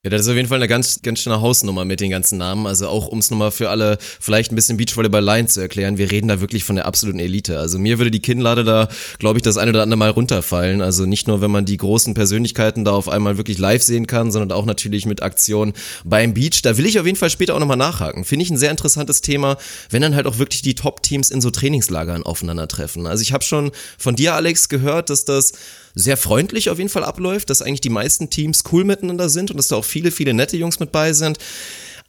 Ja, 0.03 0.09
das 0.09 0.23
ist 0.23 0.29
auf 0.29 0.37
jeden 0.37 0.49
Fall 0.49 0.57
eine 0.57 0.67
ganz, 0.67 1.03
ganz 1.03 1.19
schöne 1.19 1.43
Hausnummer 1.43 1.85
mit 1.85 2.01
den 2.01 2.11
ganzen 2.11 2.39
Namen. 2.39 2.67
Also 2.67 2.89
auch, 2.89 3.09
um 3.09 3.19
es 3.19 3.31
nochmal 3.31 3.51
für 3.51 3.69
alle 3.69 3.99
vielleicht 4.01 4.51
ein 4.51 4.55
bisschen 4.55 4.79
Beachvolleyball 4.79 5.23
Line 5.23 5.47
zu 5.47 5.61
erklären, 5.61 5.99
wir 5.99 6.11
reden 6.11 6.27
da 6.27 6.41
wirklich 6.41 6.65
von 6.65 6.77
der 6.77 6.87
absoluten 6.87 7.19
Elite. 7.19 7.59
Also 7.59 7.79
mir 7.79 7.99
würde 7.99 8.11
die 8.11 8.23
Kinnlade 8.23 8.65
da, 8.65 8.89
glaube 9.19 9.39
ich, 9.39 9.43
das 9.43 9.59
eine 9.59 9.73
oder 9.73 9.83
andere 9.83 9.99
Mal 9.99 10.09
runterfallen. 10.09 10.81
Also 10.81 11.05
nicht 11.05 11.29
nur, 11.29 11.43
wenn 11.43 11.51
man 11.51 11.67
die 11.67 11.77
großen 11.77 12.15
Persönlichkeiten 12.15 12.87
da 12.87 12.93
auf 12.93 13.11
einmal 13.11 13.37
wirklich 13.37 13.59
live 13.59 13.83
sehen 13.83 14.07
kann, 14.07 14.33
sondern 14.33 14.57
auch 14.57 14.65
natürlich 14.65 15.05
mit 15.05 15.23
Aktionen 15.23 15.75
beim 16.03 16.33
Beach. 16.33 16.63
Da 16.63 16.79
will 16.79 16.87
ich 16.87 16.99
auf 16.99 17.05
jeden 17.05 17.19
Fall 17.19 17.29
später 17.29 17.55
auch 17.55 17.61
nochmal 17.61 17.77
nachhaken. 17.77 18.25
Finde 18.25 18.47
ich 18.47 18.51
ein 18.51 18.57
sehr 18.57 18.71
interessantes 18.71 19.21
Thema, 19.21 19.59
wenn 19.91 20.01
dann 20.01 20.15
halt 20.15 20.27
auch 20.27 20.39
wirklich 20.39 20.63
die 20.63 20.75
Top-Teams 20.75 21.29
in 21.29 21.43
so 21.43 21.51
Trainingslagern 21.51 22.23
aufeinandertreffen. 22.23 23.07
Also 23.07 23.21
ich 23.21 23.35
habe 23.35 23.45
schon 23.45 23.71
von 23.99 24.17
dir, 24.17 24.35
Alex, 24.35 24.71
gehört, 24.71 25.11
dass 25.11 25.27
das 25.27 25.53
sehr 25.95 26.17
freundlich 26.17 26.71
auf 26.71 26.79
jeden 26.79 26.91
Fall 26.91 27.05
abläuft, 27.05 27.51
dass 27.51 27.63
eigentlich 27.63 27.81
die 27.81 27.91
meisten 27.91 28.31
Teams 28.31 28.65
cool 28.73 28.85
miteinander 28.85 29.29
sind 29.29 29.51
und 29.51 29.57
dass 29.57 29.69
da 29.69 29.77
auch 29.77 29.85
viele, 29.85 30.11
viele 30.11 30.35
nette 30.35 30.57
Jungs 30.57 30.81
mit 30.81 30.93
bei 30.93 31.13
sind. 31.13 31.39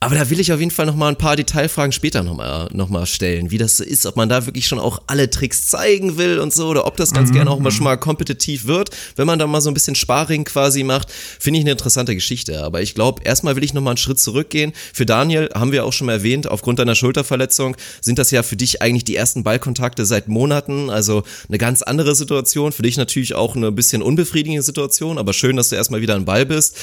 Aber 0.03 0.15
da 0.15 0.31
will 0.31 0.39
ich 0.39 0.51
auf 0.51 0.59
jeden 0.59 0.71
Fall 0.71 0.87
noch 0.87 0.95
mal 0.95 1.09
ein 1.09 1.15
paar 1.15 1.35
Detailfragen 1.35 1.91
später 1.91 2.23
noch 2.23 2.35
mal, 2.35 2.67
noch 2.73 2.89
mal 2.89 3.05
stellen, 3.05 3.51
wie 3.51 3.59
das 3.59 3.77
so 3.77 3.83
ist, 3.83 4.07
ob 4.07 4.15
man 4.15 4.29
da 4.29 4.47
wirklich 4.47 4.67
schon 4.67 4.79
auch 4.79 4.99
alle 5.05 5.29
Tricks 5.29 5.67
zeigen 5.67 6.17
will 6.17 6.39
und 6.39 6.51
so, 6.51 6.69
oder 6.69 6.87
ob 6.87 6.97
das 6.97 7.13
ganz 7.13 7.29
mhm. 7.29 7.35
gerne 7.35 7.51
auch 7.51 7.59
mal 7.59 7.69
schon 7.69 7.83
mal 7.83 7.97
kompetitiv 7.97 8.65
wird, 8.65 8.89
wenn 9.15 9.27
man 9.27 9.37
da 9.37 9.45
mal 9.45 9.61
so 9.61 9.69
ein 9.69 9.75
bisschen 9.75 9.93
Sparring 9.93 10.43
quasi 10.43 10.81
macht, 10.81 11.11
finde 11.11 11.59
ich 11.59 11.65
eine 11.65 11.73
interessante 11.73 12.15
Geschichte. 12.15 12.63
Aber 12.63 12.81
ich 12.81 12.95
glaube, 12.95 13.21
erstmal 13.23 13.55
will 13.55 13.63
ich 13.63 13.75
noch 13.75 13.83
mal 13.83 13.91
einen 13.91 13.97
Schritt 13.97 14.19
zurückgehen. 14.19 14.73
Für 14.91 15.05
Daniel 15.05 15.51
haben 15.53 15.71
wir 15.71 15.85
auch 15.85 15.93
schon 15.93 16.07
mal 16.07 16.13
erwähnt, 16.13 16.47
aufgrund 16.47 16.79
deiner 16.79 16.95
Schulterverletzung 16.95 17.77
sind 18.01 18.17
das 18.17 18.31
ja 18.31 18.41
für 18.41 18.55
dich 18.55 18.81
eigentlich 18.81 19.05
die 19.05 19.15
ersten 19.15 19.43
Ballkontakte 19.43 20.07
seit 20.07 20.27
Monaten, 20.27 20.89
also 20.89 21.21
eine 21.47 21.59
ganz 21.59 21.83
andere 21.83 22.15
Situation. 22.15 22.71
Für 22.71 22.81
dich 22.81 22.97
natürlich 22.97 23.35
auch 23.35 23.55
eine 23.55 23.71
bisschen 23.71 24.01
unbefriedigende 24.01 24.63
Situation, 24.63 25.19
aber 25.19 25.33
schön, 25.33 25.57
dass 25.57 25.69
du 25.69 25.75
erstmal 25.75 26.01
wieder 26.01 26.15
ein 26.15 26.25
Ball 26.25 26.47
bist. 26.47 26.75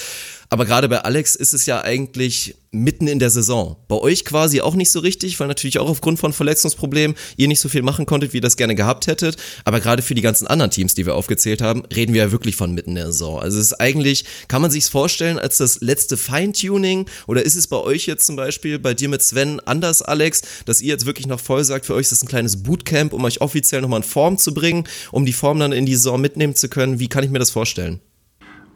Aber 0.50 0.64
gerade 0.64 0.88
bei 0.88 1.00
Alex 1.00 1.34
ist 1.34 1.52
es 1.52 1.66
ja 1.66 1.82
eigentlich 1.82 2.54
mitten 2.70 3.06
in 3.06 3.18
der 3.18 3.30
Saison. 3.30 3.76
Bei 3.88 3.96
euch 3.96 4.24
quasi 4.24 4.60
auch 4.60 4.74
nicht 4.74 4.90
so 4.90 5.00
richtig, 5.00 5.38
weil 5.40 5.48
natürlich 5.48 5.78
auch 5.78 5.88
aufgrund 5.88 6.18
von 6.18 6.32
Verletzungsproblemen 6.32 7.16
ihr 7.36 7.48
nicht 7.48 7.60
so 7.60 7.68
viel 7.68 7.82
machen 7.82 8.06
konntet, 8.06 8.32
wie 8.32 8.38
ihr 8.38 8.42
das 8.42 8.56
gerne 8.56 8.74
gehabt 8.74 9.06
hättet. 9.06 9.36
Aber 9.64 9.80
gerade 9.80 10.02
für 10.02 10.14
die 10.14 10.22
ganzen 10.22 10.46
anderen 10.46 10.70
Teams, 10.70 10.94
die 10.94 11.06
wir 11.06 11.14
aufgezählt 11.14 11.62
haben, 11.62 11.84
reden 11.94 12.14
wir 12.14 12.24
ja 12.24 12.32
wirklich 12.32 12.56
von 12.56 12.72
mitten 12.72 12.90
in 12.90 12.96
der 12.96 13.06
Saison. 13.06 13.40
Also 13.40 13.58
es 13.58 13.66
ist 13.66 13.80
eigentlich, 13.80 14.24
kann 14.48 14.62
man 14.62 14.70
sich's 14.70 14.88
vorstellen 14.88 15.38
als 15.38 15.58
das 15.58 15.80
letzte 15.80 16.16
Feintuning? 16.16 17.06
Oder 17.26 17.42
ist 17.42 17.54
es 17.54 17.66
bei 17.66 17.78
euch 17.78 18.06
jetzt 18.06 18.26
zum 18.26 18.36
Beispiel, 18.36 18.78
bei 18.78 18.94
dir 18.94 19.08
mit 19.08 19.22
Sven 19.22 19.60
anders, 19.60 20.02
Alex, 20.02 20.42
dass 20.64 20.80
ihr 20.80 20.88
jetzt 20.88 21.06
wirklich 21.06 21.26
noch 21.26 21.40
voll 21.40 21.64
sagt, 21.64 21.86
für 21.86 21.94
euch 21.94 22.02
ist 22.02 22.12
das 22.12 22.22
ein 22.22 22.28
kleines 22.28 22.62
Bootcamp, 22.62 23.12
um 23.12 23.24
euch 23.24 23.40
offiziell 23.40 23.80
nochmal 23.80 24.00
in 24.00 24.08
Form 24.08 24.38
zu 24.38 24.52
bringen, 24.52 24.84
um 25.12 25.24
die 25.26 25.32
Form 25.32 25.58
dann 25.58 25.72
in 25.72 25.86
die 25.86 25.94
Saison 25.94 26.20
mitnehmen 26.20 26.54
zu 26.54 26.68
können? 26.68 27.00
Wie 27.00 27.08
kann 27.08 27.24
ich 27.24 27.30
mir 27.30 27.38
das 27.38 27.50
vorstellen? 27.50 28.00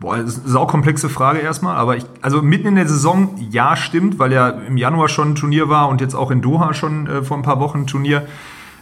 Boah, 0.03 0.17
das 0.17 0.31
ist 0.31 0.43
eine 0.43 0.51
saukomplexe 0.51 1.09
Frage 1.09 1.39
erstmal, 1.39 1.77
aber 1.77 1.97
ich, 1.97 2.05
also 2.23 2.43
mitten 2.43 2.67
in 2.67 2.75
der 2.75 2.89
Saison, 2.89 3.39
ja, 3.53 3.77
stimmt, 3.77 4.19
weil 4.19 4.33
ja 4.33 4.49
im 4.49 4.77
Januar 4.77 5.09
schon 5.09 5.31
ein 5.31 5.35
Turnier 5.37 5.69
war 5.69 5.89
und 5.89 6.01
jetzt 6.01 6.17
auch 6.17 6.33
in 6.33 6.43
Doha 6.43 6.75
schon 6.75 7.07
äh, 7.07 7.23
vor 7.23 7.37
ein 7.37 7.45
paar 7.45 7.61
Wochen 7.61 7.83
ein 7.83 7.87
Turnier. 7.87 8.27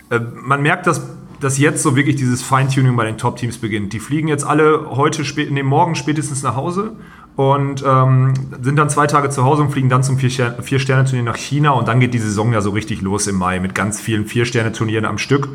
Äh, 0.09 0.21
man 0.35 0.63
merkt, 0.63 0.87
dass, 0.87 1.07
dass 1.39 1.59
jetzt 1.59 1.83
so 1.83 1.95
wirklich 1.95 2.17
dieses 2.17 2.43
Feintuning 2.43 2.97
bei 2.97 3.05
den 3.05 3.19
Top-Teams 3.19 3.59
beginnt. 3.59 3.93
Die 3.93 4.01
fliegen 4.01 4.29
jetzt 4.29 4.47
alle 4.47 4.87
heute, 4.97 5.27
spät, 5.27 5.51
nee, 5.51 5.63
morgen 5.63 5.95
spätestens 5.95 6.43
nach 6.43 6.57
Hause 6.57 6.93
und 7.37 7.85
ähm, 7.87 8.33
sind 8.63 8.77
dann 8.77 8.89
zwei 8.89 9.07
Tage 9.07 9.29
zu 9.29 9.45
Hause 9.45 9.61
und 9.61 9.73
fliegen 9.73 9.91
dann 9.91 10.03
zum 10.03 10.17
Vier-Sterne-Turnier 10.17 11.23
nach 11.23 11.37
China 11.37 11.73
und 11.73 11.87
dann 11.87 12.01
geht 12.01 12.15
die 12.15 12.19
Saison 12.19 12.55
ja 12.55 12.63
so 12.63 12.71
richtig 12.71 13.03
los 13.03 13.27
im 13.27 13.37
Mai 13.37 13.61
mit 13.61 13.75
ganz 13.75 14.01
vielen 14.01 14.25
Vier-Sterne-Turnieren 14.25 15.05
am 15.05 15.19
Stück. 15.19 15.51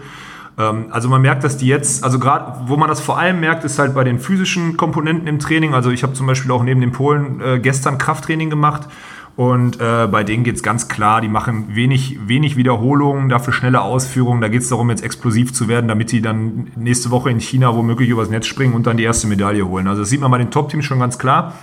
Ähm, 0.57 0.85
also 0.91 1.09
man 1.09 1.21
merkt, 1.21 1.43
dass 1.43 1.57
die 1.57 1.67
jetzt, 1.67 2.03
also 2.03 2.19
gerade, 2.19 2.67
wo 2.67 2.77
man 2.77 2.89
das 2.89 3.01
vor 3.01 3.17
allem 3.17 3.39
merkt, 3.39 3.63
ist 3.63 3.79
halt 3.79 3.93
bei 3.93 4.03
den 4.03 4.19
physischen 4.19 4.77
Komponenten 4.77 5.27
im 5.27 5.39
Training. 5.39 5.73
Also 5.73 5.89
ich 5.89 6.03
habe 6.03 6.13
zum 6.13 6.27
Beispiel 6.27 6.51
auch 6.51 6.63
neben 6.63 6.81
den 6.81 6.91
Polen 6.91 7.41
äh, 7.41 7.59
gestern 7.59 7.97
Krafttraining 7.97 8.49
gemacht 8.49 8.87
Und 9.35 9.81
äh, 9.81 10.07
bei 10.07 10.23
denen 10.23 10.45
geht 10.45 10.55
es 10.55 10.63
ganz 10.63 10.87
klar, 10.87 11.19
die 11.19 11.27
machen 11.27 11.75
wenig, 11.75 12.19
wenig 12.25 12.55
Wiederholungen, 12.55 13.27
dafür 13.27 13.51
schnelle 13.51 13.81
Ausführungen. 13.81 14.39
Da 14.39 14.47
geht 14.47 14.61
es 14.61 14.69
darum, 14.69 14.89
jetzt 14.89 15.03
explosiv 15.03 15.53
zu 15.53 15.67
werden, 15.67 15.89
damit 15.89 16.13
die 16.13 16.21
dann 16.21 16.71
nächste 16.77 17.11
Woche 17.11 17.29
in 17.29 17.39
China 17.41 17.75
womöglich 17.75 18.09
übers 18.09 18.29
Netz 18.29 18.47
springen 18.47 18.73
und 18.73 18.87
dann 18.87 18.95
die 18.95 19.03
erste 19.03 19.27
Medaille 19.27 19.67
holen. 19.67 19.87
Also 19.87 20.03
das 20.03 20.09
sieht 20.09 20.21
man 20.21 20.31
bei 20.31 20.37
den 20.37 20.51
Top-Teams 20.51 20.85
schon 20.85 20.99
ganz 20.99 21.19
klar. 21.19 21.53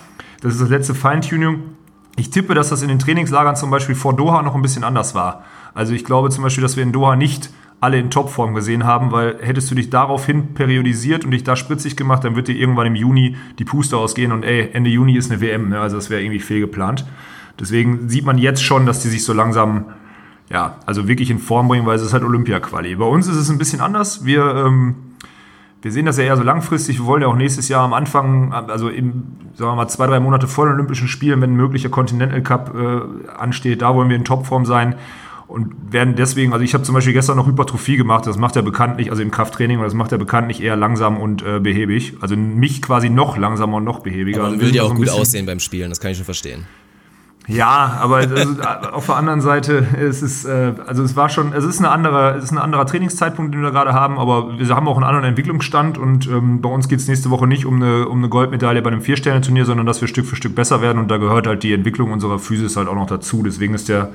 Das 0.42 0.52
ist 0.52 0.61
das 0.61 0.68
letzte 0.68 0.94
Feintuning. 0.94 1.61
Ich 2.16 2.28
tippe, 2.28 2.52
dass 2.52 2.68
das 2.68 2.82
in 2.82 2.88
den 2.88 2.99
Trainingslagern 2.99 3.56
zum 3.56 3.70
Beispiel 3.70 3.94
vor 3.94 4.14
Doha 4.14 4.42
noch 4.42 4.54
ein 4.54 4.61
bisschen 4.61 4.84
anders 4.84 5.14
war. 5.14 5.44
Also 5.72 5.94
ich 5.94 6.04
glaube 6.04 6.28
zum 6.28 6.44
Beispiel, 6.44 6.61
dass 6.61 6.76
wir 6.76 6.82
in 6.82 6.92
Doha 6.92 7.16
nicht 7.16 7.49
alle 7.82 7.98
in 7.98 8.10
Topform 8.10 8.54
gesehen 8.54 8.84
haben, 8.84 9.10
weil 9.10 9.38
hättest 9.42 9.68
du 9.68 9.74
dich 9.74 9.90
daraufhin 9.90 10.54
periodisiert 10.54 11.24
und 11.24 11.32
dich 11.32 11.42
da 11.42 11.56
spritzig 11.56 11.96
gemacht, 11.96 12.22
dann 12.22 12.36
wird 12.36 12.46
dir 12.46 12.54
irgendwann 12.54 12.86
im 12.86 12.94
Juni 12.94 13.36
die 13.58 13.64
Puste 13.64 13.96
ausgehen 13.96 14.30
und 14.30 14.44
ey, 14.44 14.70
Ende 14.72 14.88
Juni 14.88 15.16
ist 15.16 15.32
eine 15.32 15.40
WM, 15.40 15.68
ne? 15.68 15.80
also 15.80 15.96
das 15.96 16.08
wäre 16.08 16.22
irgendwie 16.22 16.38
fehlgeplant. 16.38 17.04
Deswegen 17.58 18.08
sieht 18.08 18.24
man 18.24 18.38
jetzt 18.38 18.62
schon, 18.62 18.86
dass 18.86 19.00
die 19.00 19.08
sich 19.08 19.24
so 19.24 19.32
langsam, 19.32 19.86
ja, 20.48 20.76
also 20.86 21.08
wirklich 21.08 21.28
in 21.28 21.40
Form 21.40 21.66
bringen, 21.66 21.84
weil 21.84 21.96
es 21.96 22.02
ist 22.02 22.12
halt 22.12 22.22
Olympia-Quali. 22.22 22.94
Bei 22.94 23.04
uns 23.04 23.26
ist 23.26 23.36
es 23.36 23.50
ein 23.50 23.58
bisschen 23.58 23.80
anders. 23.80 24.24
Wir, 24.24 24.64
ähm, 24.64 24.94
wir 25.82 25.90
sehen 25.90 26.06
das 26.06 26.18
ja 26.18 26.24
eher 26.24 26.36
so 26.36 26.44
langfristig. 26.44 27.00
Wir 27.00 27.06
wollen 27.06 27.22
ja 27.22 27.28
auch 27.28 27.36
nächstes 27.36 27.68
Jahr 27.68 27.82
am 27.82 27.94
Anfang, 27.94 28.52
also 28.52 28.90
im, 28.90 29.24
sagen 29.54 29.72
wir 29.72 29.74
mal, 29.74 29.88
zwei, 29.88 30.06
drei 30.06 30.20
Monate 30.20 30.46
vor 30.46 30.66
den 30.66 30.74
Olympischen 30.74 31.08
Spielen, 31.08 31.40
wenn 31.40 31.54
ein 31.54 31.56
möglicher 31.56 31.88
Continental 31.88 32.42
Cup 32.42 32.76
äh, 32.76 33.32
ansteht, 33.36 33.82
da 33.82 33.92
wollen 33.92 34.08
wir 34.08 34.14
in 34.14 34.24
Topform 34.24 34.66
sein 34.66 34.94
und 35.52 35.92
werden 35.92 36.16
deswegen, 36.16 36.52
also 36.52 36.64
ich 36.64 36.75
habe 36.75 36.85
zum 36.85 36.94
Beispiel 36.94 37.12
gestern 37.12 37.37
noch 37.37 37.47
Hypertrophie 37.47 37.97
gemacht, 37.97 38.26
das 38.26 38.37
macht 38.37 38.56
er 38.56 38.62
bekanntlich, 38.62 39.11
also 39.11 39.23
im 39.23 39.30
Krafttraining, 39.30 39.80
das 39.80 39.94
macht 39.94 40.12
er 40.12 40.18
bekanntlich 40.18 40.62
eher 40.62 40.76
langsam 40.76 41.18
und 41.18 41.42
äh, 41.42 41.61
behäbig. 41.61 42.14
Also 42.21 42.37
mich 42.37 42.82
quasi 42.82 43.11
noch 43.11 43.37
langsamer 43.37 43.76
und 43.76 43.85
noch 43.85 44.00
behäbiger. 44.00 44.40
Aber 44.40 44.50
man 44.50 44.59
also 44.59 44.66
will 44.66 44.75
ja 44.75 44.82
auch 44.82 44.88
so 44.88 44.94
gut 44.94 45.09
aussehen 45.11 45.47
beim 45.47 45.61
Spielen, 45.61 45.90
das 45.90 46.00
kann 46.00 46.11
ich 46.11 46.16
schon 46.16 46.25
verstehen. 46.25 46.64
Ja, 47.49 47.99
aber 48.00 48.16
also, 48.18 48.62
auf 48.92 49.06
der 49.06 49.16
anderen 49.16 49.40
Seite 49.40 49.85
ist 50.00 50.23
es, 50.23 50.44
äh, 50.44 50.75
also 50.87 51.02
es 51.02 51.16
war 51.16 51.28
schon, 51.28 51.52
es 51.52 51.64
ist 51.64 51.80
eine 51.80 51.90
andere, 51.90 52.37
es 52.37 52.44
ist 52.44 52.52
ein 52.52 52.59
anderer 52.59 52.87
Trainingszeitpunkt, 52.87 53.52
den 53.52 53.62
wir 53.62 53.73
gerade 53.73 53.92
haben, 53.92 54.18
aber 54.18 54.59
wir 54.59 54.68
haben 54.68 54.87
auch 54.87 54.97
einen 54.97 55.04
anderen 55.04 55.25
Entwicklungsstand 55.25 55.99
und 55.99 56.28
ähm, 56.28 56.61
bei 56.61 56.68
uns 56.68 56.88
geht 56.88 57.00
es 57.00 57.09
nächste 57.09 57.30
Woche 57.30 57.49
nicht 57.49 57.66
um 57.66 57.82
eine, 57.82 58.06
um 58.06 58.18
eine 58.18 58.28
Goldmedaille 58.28 58.80
bei 58.80 58.90
einem 58.90 59.00
Vier-Sterne-Turnier, 59.00 59.64
sondern 59.64 59.87
dass 59.87 60.00
wir 60.00 60.06
Stück 60.06 60.26
für 60.26 60.37
Stück 60.37 60.54
besser 60.54 60.82
werden 60.82 60.99
und 60.99 61.11
da 61.11 61.16
gehört 61.16 61.49
halt 61.49 61.64
die 61.64 61.73
Entwicklung 61.73 62.12
unserer 62.12 62.38
Physis 62.38 62.76
halt 62.76 62.87
auch 62.87 62.94
noch 62.94 63.09
dazu. 63.09 63.42
Deswegen 63.42 63.75
ist 63.75 63.88
der, 63.88 64.11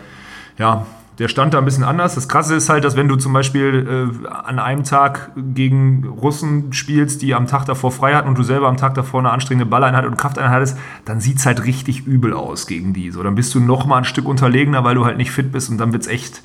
ja, 0.58 0.86
der 1.20 1.28
stand 1.28 1.54
da 1.54 1.58
ein 1.58 1.66
bisschen 1.66 1.84
anders. 1.84 2.16
Das 2.16 2.28
Krasse 2.28 2.56
ist 2.56 2.70
halt, 2.70 2.84
dass 2.84 2.96
wenn 2.96 3.08
du 3.08 3.16
zum 3.16 3.34
Beispiel 3.34 4.12
äh, 4.24 4.28
an 4.28 4.60
einem 4.60 4.84
Tag 4.84 5.32
gegen 5.36 6.08
Russen 6.08 6.74
spielst, 6.74 7.24
die 7.24 7.34
am 7.34 7.48
Tag 7.48 7.66
davor 7.66 7.92
frei 7.92 8.14
hatten 8.14 8.28
und 8.28 8.38
du 8.38 8.44
selber 8.44 8.68
am 8.68 8.78
Tag 8.78 8.94
davor 8.94 9.20
eine 9.20 9.32
anstrengende 9.32 9.66
Balleinheit 9.66 10.06
und 10.06 10.18
Krafteinheit 10.18 10.52
hattest, 10.52 10.78
dann 11.06 11.20
sieht's 11.20 11.46
halt 11.46 11.64
richtig 11.64 12.06
übel 12.06 12.34
aus 12.34 12.68
gegen 12.68 12.94
die. 12.94 13.10
So, 13.10 13.24
dann 13.24 13.34
bist 13.34 13.56
du 13.56 13.60
noch 13.60 13.86
mal 13.88 13.98
ein 13.98 14.06
Stück 14.06 14.28
unterlegener, 14.28 14.84
weil 14.84 14.94
du 14.94 15.06
halt 15.06 15.18
nicht 15.18 15.32
fit 15.32 15.52
bist 15.52 15.70
und 15.70 15.80
dann 15.80 15.92
wird's 15.92 16.08
echt, 16.08 16.44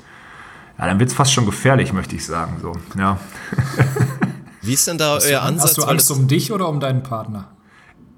ja, 0.79 0.87
dann 0.87 0.99
wird's 0.99 1.13
fast 1.13 1.33
schon 1.33 1.45
gefährlich, 1.45 1.93
möchte 1.93 2.15
ich 2.15 2.25
sagen. 2.25 2.57
So, 2.59 2.73
ja. 2.97 3.19
Wie 4.63 4.73
ist 4.73 4.87
denn 4.87 4.97
da 4.97 5.15
hast 5.15 5.27
euer 5.27 5.41
du, 5.41 5.45
Ansatz? 5.45 5.69
Hast 5.69 5.77
du 5.77 5.83
Angst 5.83 6.09
um 6.09 6.27
dich 6.27 6.51
oder 6.51 6.67
um 6.67 6.79
deinen 6.79 7.03
Partner? 7.03 7.49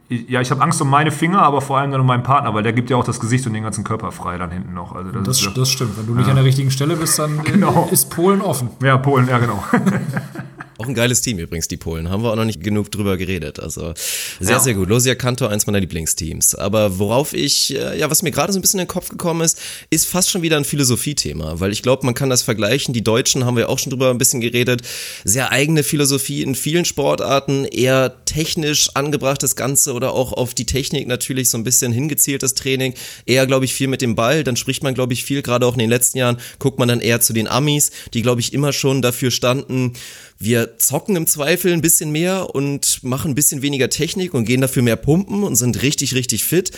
Ja, 0.08 0.40
ich 0.40 0.52
habe 0.52 0.62
Angst 0.62 0.80
um 0.82 0.90
meine 0.90 1.10
Finger, 1.10 1.42
aber 1.42 1.62
vor 1.62 1.80
allem 1.80 1.92
dann 1.92 2.02
um 2.02 2.06
meinen 2.06 2.22
Partner, 2.22 2.54
weil 2.54 2.62
der 2.62 2.74
gibt 2.74 2.92
ja 2.92 2.98
auch 2.98 3.04
das 3.04 3.20
Gesicht 3.20 3.48
und 3.48 3.54
den 3.54 3.64
ganzen 3.64 3.84
Körper 3.84 4.12
frei 4.12 4.38
dann 4.38 4.52
hinten 4.52 4.74
noch. 4.74 4.94
Also 4.94 5.12
das, 5.12 5.24
das, 5.24 5.42
ist, 5.42 5.58
das 5.58 5.70
stimmt. 5.70 5.98
Wenn 5.98 6.06
du 6.06 6.14
nicht 6.14 6.26
ja. 6.26 6.30
an 6.30 6.36
der 6.36 6.46
richtigen 6.46 6.70
Stelle 6.70 6.96
bist, 6.96 7.18
dann 7.18 7.44
genau. 7.44 7.88
ist 7.92 8.12
Polen 8.12 8.42
offen. 8.42 8.70
Ja, 8.84 8.98
Polen, 8.98 9.28
ja 9.28 9.40
genau. 9.40 9.64
Auch 10.86 10.90
ein 10.90 10.94
geiles 10.94 11.22
Team 11.22 11.40
übrigens, 11.40 11.68
die 11.68 11.78
Polen. 11.78 12.10
Haben 12.10 12.22
wir 12.22 12.32
auch 12.32 12.36
noch 12.36 12.46
nicht 12.46 12.62
genug 12.62 12.92
drüber 12.92 13.18
geredet. 13.18 13.60
Also 13.60 13.96
sehr, 14.40 14.58
ja. 14.58 14.60
sehr 14.60 14.76
gut. 14.76 14.88
Losia 14.88 15.16
Kantor, 15.16 15.50
eins 15.50 15.66
meiner 15.66 15.80
Lieblingsteams. 15.80 16.54
Aber 16.54 17.00
worauf 17.00 17.34
ich, 17.34 17.76
äh, 17.76 17.98
ja, 17.98 18.12
was 18.12 18.22
mir 18.22 18.30
gerade 18.30 18.54
so 18.54 18.60
ein 18.60 18.62
bisschen 18.62 18.80
in 18.80 18.86
den 18.86 18.92
Kopf 18.92 19.10
gekommen 19.10 19.42
ist, 19.42 19.60
ist 19.90 20.06
fast 20.06 20.30
schon 20.30 20.44
wieder 20.44 20.58
ein 20.58 20.64
Philosophiethema. 20.64 21.60
Weil 21.60 21.72
ich 21.72 21.82
glaube, 21.82 22.06
man 22.06 22.14
kann 22.14 22.30
das 22.30 22.44
vergleichen. 22.44 22.94
Die 22.94 23.04
Deutschen 23.04 23.46
haben 23.46 23.58
wir 23.58 23.68
auch 23.70 23.80
schon 23.80 23.90
drüber 23.90 24.12
ein 24.12 24.20
bisschen 24.20 24.42
geredet. 24.42 24.84
Sehr 25.24 25.52
eigene 25.52 25.82
Philosophie 25.82 26.44
in 26.44 26.54
vielen 26.54 26.86
Sportarten. 26.86 27.66
Eher 27.66 28.24
technisch 28.26 28.92
angebrachtes 28.94 29.56
Ganze 29.56 29.94
oder 29.94 30.14
auch 30.14 30.34
auf 30.34 30.54
die 30.54 30.68
Technik 30.68 31.08
natürlich 31.08 31.50
so 31.50 31.58
ein 31.58 31.64
bisschen 31.64 31.94
hingezieltes 31.94 32.54
Training. 32.54 32.94
Eher, 33.26 33.48
glaube 33.48 33.66
ich, 33.66 33.74
viel 33.74 33.88
mit 33.88 34.04
dem 34.04 34.14
Ball. 34.14 34.44
Dann 34.44 34.56
spricht 34.56 34.84
man, 34.84 34.94
glaube 34.94 35.14
ich, 35.14 35.24
viel, 35.24 35.42
gerade 35.42 35.66
auch 35.66 35.74
in 35.74 35.80
den 35.80 35.90
letzten 35.90 36.20
Jahren, 36.20 36.38
guckt 36.60 36.78
man 36.78 36.88
dann 36.88 37.02
eher 37.02 37.22
zu 37.22 37.34
den 37.34 37.48
Amis, 37.48 37.90
die, 38.14 38.22
glaube 38.22 38.42
ich, 38.42 38.54
immer 38.54 38.72
schon 38.72 39.02
dafür 39.02 39.32
standen, 39.32 39.94
wir 40.38 40.78
zocken 40.78 41.16
im 41.16 41.28
Zweifel 41.28 41.74
ein 41.74 41.82
bisschen 41.82 42.12
mehr 42.12 42.54
und 42.54 43.04
machen 43.04 43.32
ein 43.32 43.36
bisschen 43.36 43.62
weniger 43.62 43.90
Technik 43.90 44.34
und 44.34 44.46
gehen 44.46 44.62
dafür 44.62 44.84
mehr 44.84 44.96
pumpen 44.96 45.44
und 45.44 45.56
sind 45.56 45.82
richtig, 45.82 46.14
richtig 46.14 46.44
fit. 46.44 46.72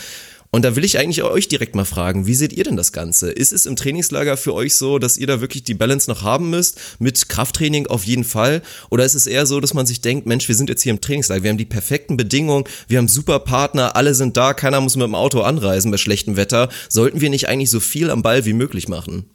Und 0.50 0.64
da 0.64 0.76
will 0.76 0.84
ich 0.84 0.98
eigentlich 0.98 1.22
euch 1.22 1.48
direkt 1.48 1.74
mal 1.74 1.84
fragen, 1.84 2.26
wie 2.26 2.34
seht 2.34 2.54
ihr 2.54 2.64
denn 2.64 2.76
das 2.76 2.92
Ganze? 2.92 3.30
Ist 3.30 3.52
es 3.52 3.66
im 3.66 3.76
Trainingslager 3.76 4.38
für 4.38 4.54
euch 4.54 4.76
so, 4.76 4.98
dass 4.98 5.18
ihr 5.18 5.26
da 5.26 5.42
wirklich 5.42 5.62
die 5.64 5.74
Balance 5.74 6.08
noch 6.08 6.22
haben 6.22 6.48
müsst? 6.48 6.80
Mit 6.98 7.28
Krafttraining 7.28 7.86
auf 7.88 8.04
jeden 8.04 8.24
Fall? 8.24 8.62
Oder 8.88 9.04
ist 9.04 9.14
es 9.14 9.26
eher 9.26 9.44
so, 9.44 9.60
dass 9.60 9.74
man 9.74 9.84
sich 9.84 10.00
denkt, 10.00 10.26
Mensch, 10.26 10.48
wir 10.48 10.54
sind 10.54 10.70
jetzt 10.70 10.82
hier 10.82 10.92
im 10.92 11.02
Trainingslager, 11.02 11.42
wir 11.42 11.50
haben 11.50 11.58
die 11.58 11.66
perfekten 11.66 12.16
Bedingungen, 12.16 12.64
wir 12.86 12.96
haben 12.96 13.08
super 13.08 13.40
Partner, 13.40 13.94
alle 13.94 14.14
sind 14.14 14.38
da, 14.38 14.54
keiner 14.54 14.80
muss 14.80 14.96
mit 14.96 15.04
dem 15.04 15.14
Auto 15.14 15.42
anreisen 15.42 15.90
bei 15.90 15.98
schlechtem 15.98 16.36
Wetter. 16.36 16.70
Sollten 16.88 17.20
wir 17.20 17.28
nicht 17.28 17.48
eigentlich 17.48 17.70
so 17.70 17.80
viel 17.80 18.10
am 18.10 18.22
Ball 18.22 18.46
wie 18.46 18.54
möglich 18.54 18.88
machen? 18.88 19.26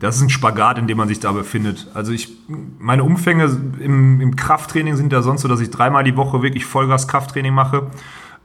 Das 0.00 0.16
ist 0.16 0.22
ein 0.22 0.30
Spagat, 0.30 0.78
in 0.78 0.86
dem 0.86 0.98
man 0.98 1.08
sich 1.08 1.20
da 1.20 1.32
befindet. 1.32 1.88
Also 1.94 2.12
ich, 2.12 2.36
meine 2.78 3.04
Umfänge 3.04 3.44
im, 3.80 4.20
im 4.20 4.36
Krafttraining 4.36 4.96
sind 4.96 5.12
ja 5.12 5.22
sonst 5.22 5.42
so, 5.42 5.48
dass 5.48 5.60
ich 5.60 5.70
dreimal 5.70 6.04
die 6.04 6.16
Woche 6.16 6.42
wirklich 6.42 6.66
Vollgas-Krafttraining 6.66 7.54
mache, 7.54 7.86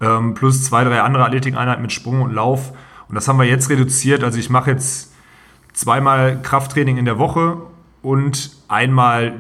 ähm, 0.01 0.33
plus 0.33 0.63
zwei, 0.63 0.83
drei 0.83 1.01
andere 1.01 1.25
Athletikeinheiten 1.25 1.81
mit 1.81 1.91
Sprung 1.91 2.21
und 2.21 2.33
Lauf. 2.33 2.71
Und 3.09 3.15
das 3.15 3.27
haben 3.27 3.37
wir 3.37 3.45
jetzt 3.45 3.69
reduziert. 3.69 4.23
Also 4.23 4.39
ich 4.39 4.49
mache 4.49 4.71
jetzt 4.71 5.13
zweimal 5.73 6.41
Krafttraining 6.41 6.97
in 6.97 7.05
der 7.05 7.17
Woche 7.17 7.57
und 8.01 8.51
einmal 8.67 9.33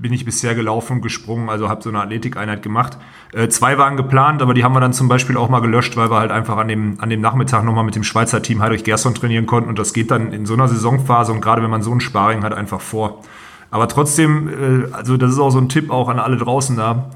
bin 0.00 0.14
ich 0.14 0.24
bisher 0.24 0.54
gelaufen 0.54 1.02
gesprungen, 1.02 1.50
also 1.50 1.68
habe 1.68 1.82
so 1.82 1.90
eine 1.90 2.00
Athletikeinheit 2.00 2.62
gemacht. 2.62 2.96
Äh, 3.32 3.48
zwei 3.48 3.76
waren 3.76 3.98
geplant, 3.98 4.40
aber 4.40 4.54
die 4.54 4.64
haben 4.64 4.72
wir 4.72 4.80
dann 4.80 4.94
zum 4.94 5.08
Beispiel 5.08 5.36
auch 5.36 5.50
mal 5.50 5.60
gelöscht, 5.60 5.96
weil 5.96 6.10
wir 6.10 6.18
halt 6.18 6.30
einfach 6.30 6.56
an 6.56 6.68
dem, 6.68 6.96
an 7.00 7.10
dem 7.10 7.20
Nachmittag 7.20 7.64
nochmal 7.64 7.84
mit 7.84 7.94
dem 7.96 8.02
Schweizer 8.02 8.40
Team 8.40 8.62
Heidrich 8.62 8.82
Gerson 8.82 9.14
trainieren 9.14 9.44
konnten 9.44 9.68
und 9.68 9.78
das 9.78 9.92
geht 9.92 10.10
dann 10.10 10.32
in 10.32 10.46
so 10.46 10.54
einer 10.54 10.68
Saisonphase 10.68 11.32
und 11.32 11.42
gerade 11.42 11.62
wenn 11.62 11.70
man 11.70 11.82
so 11.82 11.92
ein 11.92 12.00
Sparring 12.00 12.42
hat, 12.42 12.54
einfach 12.54 12.80
vor. 12.80 13.22
Aber 13.70 13.88
trotzdem, 13.88 14.48
äh, 14.48 14.92
also 14.92 15.18
das 15.18 15.32
ist 15.32 15.38
auch 15.38 15.50
so 15.50 15.58
ein 15.58 15.68
Tipp 15.68 15.90
auch 15.90 16.08
an 16.08 16.18
alle 16.18 16.38
draußen 16.38 16.76
da 16.76 17.10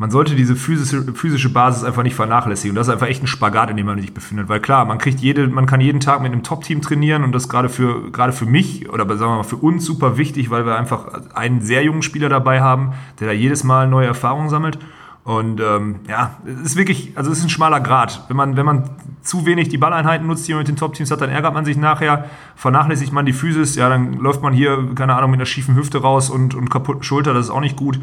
man 0.00 0.10
sollte 0.10 0.34
diese 0.34 0.56
physische, 0.56 1.12
physische 1.12 1.50
Basis 1.50 1.84
einfach 1.84 2.02
nicht 2.02 2.14
vernachlässigen. 2.14 2.70
Und 2.70 2.76
das 2.76 2.88
ist 2.88 2.92
einfach 2.94 3.08
echt 3.08 3.22
ein 3.22 3.26
Spagat, 3.26 3.68
in 3.68 3.76
dem 3.76 3.84
man 3.84 4.00
sich 4.00 4.14
befindet. 4.14 4.48
Weil 4.48 4.58
klar, 4.58 4.86
man 4.86 4.96
kriegt 4.96 5.20
jede, 5.20 5.46
man 5.46 5.66
kann 5.66 5.82
jeden 5.82 6.00
Tag 6.00 6.22
mit 6.22 6.32
einem 6.32 6.42
Top-Team 6.42 6.80
trainieren 6.80 7.22
und 7.22 7.32
das 7.32 7.50
gerade 7.50 7.68
für, 7.68 8.10
gerade 8.10 8.32
für 8.32 8.46
mich 8.46 8.88
oder 8.88 9.06
sagen 9.18 9.32
wir 9.32 9.36
mal 9.36 9.42
für 9.42 9.56
uns 9.56 9.84
super 9.84 10.16
wichtig, 10.16 10.48
weil 10.48 10.64
wir 10.64 10.76
einfach 10.76 11.34
einen 11.34 11.60
sehr 11.60 11.84
jungen 11.84 12.00
Spieler 12.00 12.30
dabei 12.30 12.62
haben, 12.62 12.94
der 13.20 13.26
da 13.26 13.34
jedes 13.34 13.62
Mal 13.62 13.88
neue 13.88 14.06
Erfahrungen 14.06 14.48
sammelt. 14.48 14.78
Und 15.22 15.60
ähm, 15.60 15.96
ja, 16.08 16.38
es 16.46 16.62
ist 16.62 16.76
wirklich, 16.76 17.12
also 17.16 17.30
es 17.30 17.36
ist 17.36 17.44
ein 17.44 17.50
schmaler 17.50 17.80
Grad. 17.80 18.24
Wenn 18.28 18.38
man, 18.38 18.56
wenn 18.56 18.64
man 18.64 18.88
zu 19.20 19.44
wenig 19.44 19.68
die 19.68 19.76
Balleinheiten 19.76 20.26
nutzt, 20.26 20.48
die 20.48 20.52
man 20.52 20.60
mit 20.60 20.68
den 20.68 20.76
Top-Teams 20.76 21.10
hat, 21.10 21.20
dann 21.20 21.28
ärgert 21.28 21.52
man 21.52 21.66
sich 21.66 21.76
nachher, 21.76 22.24
vernachlässigt 22.56 23.12
man 23.12 23.26
die 23.26 23.34
Physis, 23.34 23.76
ja, 23.76 23.90
dann 23.90 24.14
läuft 24.14 24.40
man 24.40 24.54
hier, 24.54 24.82
keine 24.94 25.14
Ahnung, 25.14 25.32
mit 25.32 25.40
einer 25.40 25.44
schiefen 25.44 25.76
Hüfte 25.76 25.98
raus 25.98 26.30
und, 26.30 26.54
und 26.54 26.70
kaputten 26.70 27.02
Schulter, 27.02 27.34
das 27.34 27.46
ist 27.46 27.50
auch 27.50 27.60
nicht 27.60 27.76
gut 27.76 28.00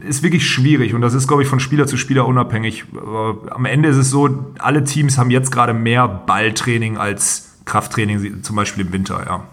ist 0.00 0.22
wirklich 0.22 0.46
schwierig 0.46 0.94
und 0.94 1.00
das 1.00 1.14
ist, 1.14 1.28
glaube 1.28 1.42
ich, 1.42 1.48
von 1.48 1.60
Spieler 1.60 1.86
zu 1.86 1.96
Spieler 1.96 2.26
unabhängig. 2.26 2.84
Aber 2.96 3.38
am 3.50 3.64
Ende 3.64 3.88
ist 3.88 3.96
es 3.96 4.10
so, 4.10 4.52
alle 4.58 4.84
Teams 4.84 5.18
haben 5.18 5.30
jetzt 5.30 5.50
gerade 5.52 5.74
mehr 5.74 6.08
Balltraining 6.08 6.96
als 6.96 7.56
Krafttraining, 7.64 8.42
zum 8.42 8.56
Beispiel 8.56 8.86
im 8.86 8.92
Winter, 8.92 9.24
ja. 9.26 9.44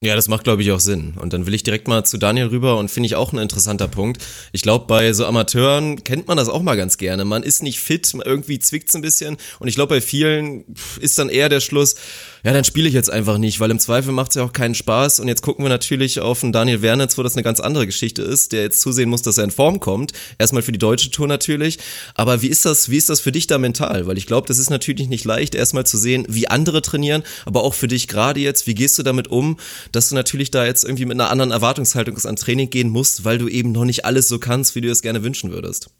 Ja, 0.00 0.14
das 0.14 0.28
macht, 0.28 0.44
glaube 0.44 0.62
ich, 0.62 0.70
auch 0.70 0.78
Sinn. 0.78 1.14
Und 1.16 1.32
dann 1.32 1.44
will 1.44 1.54
ich 1.54 1.64
direkt 1.64 1.88
mal 1.88 2.04
zu 2.04 2.18
Daniel 2.18 2.46
rüber 2.46 2.78
und 2.78 2.88
finde 2.88 3.08
ich 3.08 3.16
auch 3.16 3.32
ein 3.32 3.38
interessanter 3.38 3.88
Punkt. 3.88 4.24
Ich 4.52 4.62
glaube, 4.62 4.86
bei 4.86 5.12
so 5.12 5.26
Amateuren 5.26 6.04
kennt 6.04 6.28
man 6.28 6.36
das 6.36 6.48
auch 6.48 6.62
mal 6.62 6.76
ganz 6.76 6.98
gerne. 6.98 7.24
Man 7.24 7.42
ist 7.42 7.64
nicht 7.64 7.80
fit, 7.80 8.14
irgendwie 8.24 8.60
zwickt's 8.60 8.94
ein 8.94 9.02
bisschen. 9.02 9.36
Und 9.58 9.66
ich 9.66 9.74
glaube, 9.74 9.96
bei 9.96 10.00
vielen 10.00 10.64
ist 11.00 11.18
dann 11.18 11.28
eher 11.28 11.48
der 11.48 11.58
Schluss, 11.58 11.96
ja, 12.44 12.52
dann 12.52 12.64
spiele 12.64 12.88
ich 12.88 12.94
jetzt 12.94 13.10
einfach 13.10 13.38
nicht, 13.38 13.60
weil 13.60 13.70
im 13.70 13.78
Zweifel 13.78 14.12
macht's 14.12 14.34
ja 14.34 14.44
auch 14.44 14.52
keinen 14.52 14.74
Spaß. 14.74 15.20
Und 15.20 15.28
jetzt 15.28 15.42
gucken 15.42 15.64
wir 15.64 15.70
natürlich 15.70 16.20
auf 16.20 16.42
einen 16.42 16.52
Daniel 16.52 16.82
Wernitz, 16.82 17.18
wo 17.18 17.22
das 17.22 17.34
eine 17.34 17.42
ganz 17.42 17.60
andere 17.60 17.86
Geschichte 17.86 18.22
ist, 18.22 18.52
der 18.52 18.62
jetzt 18.62 18.80
zusehen 18.80 19.08
muss, 19.08 19.22
dass 19.22 19.38
er 19.38 19.44
in 19.44 19.50
Form 19.50 19.80
kommt. 19.80 20.12
Erstmal 20.38 20.62
für 20.62 20.72
die 20.72 20.78
deutsche 20.78 21.10
Tour 21.10 21.26
natürlich. 21.26 21.78
Aber 22.14 22.42
wie 22.42 22.48
ist 22.48 22.64
das, 22.64 22.90
wie 22.90 22.96
ist 22.96 23.08
das 23.08 23.20
für 23.20 23.32
dich 23.32 23.46
da 23.46 23.58
mental? 23.58 24.06
Weil 24.06 24.18
ich 24.18 24.26
glaube, 24.26 24.46
das 24.46 24.58
ist 24.58 24.70
natürlich 24.70 25.08
nicht 25.08 25.24
leicht, 25.24 25.54
erstmal 25.54 25.86
zu 25.86 25.98
sehen, 25.98 26.26
wie 26.28 26.48
andere 26.48 26.82
trainieren, 26.82 27.22
aber 27.44 27.62
auch 27.62 27.74
für 27.74 27.88
dich 27.88 28.08
gerade 28.08 28.40
jetzt, 28.40 28.66
wie 28.66 28.74
gehst 28.74 28.98
du 28.98 29.02
damit 29.02 29.28
um? 29.28 29.58
dass 29.92 30.08
du 30.08 30.14
natürlich 30.14 30.50
da 30.50 30.64
jetzt 30.64 30.84
irgendwie 30.84 31.06
mit 31.06 31.14
einer 31.14 31.30
anderen 31.30 31.50
Erwartungshaltung 31.50 32.16
ans 32.16 32.40
Training 32.40 32.70
gehen 32.70 32.90
musst, 32.90 33.24
weil 33.24 33.38
du 33.38 33.48
eben 33.48 33.72
noch 33.72 33.84
nicht 33.84 34.04
alles 34.04 34.28
so 34.28 34.38
kannst, 34.38 34.74
wie 34.74 34.80
du 34.80 34.90
es 34.90 35.02
gerne 35.02 35.22
wünschen 35.22 35.50
würdest. 35.50 35.90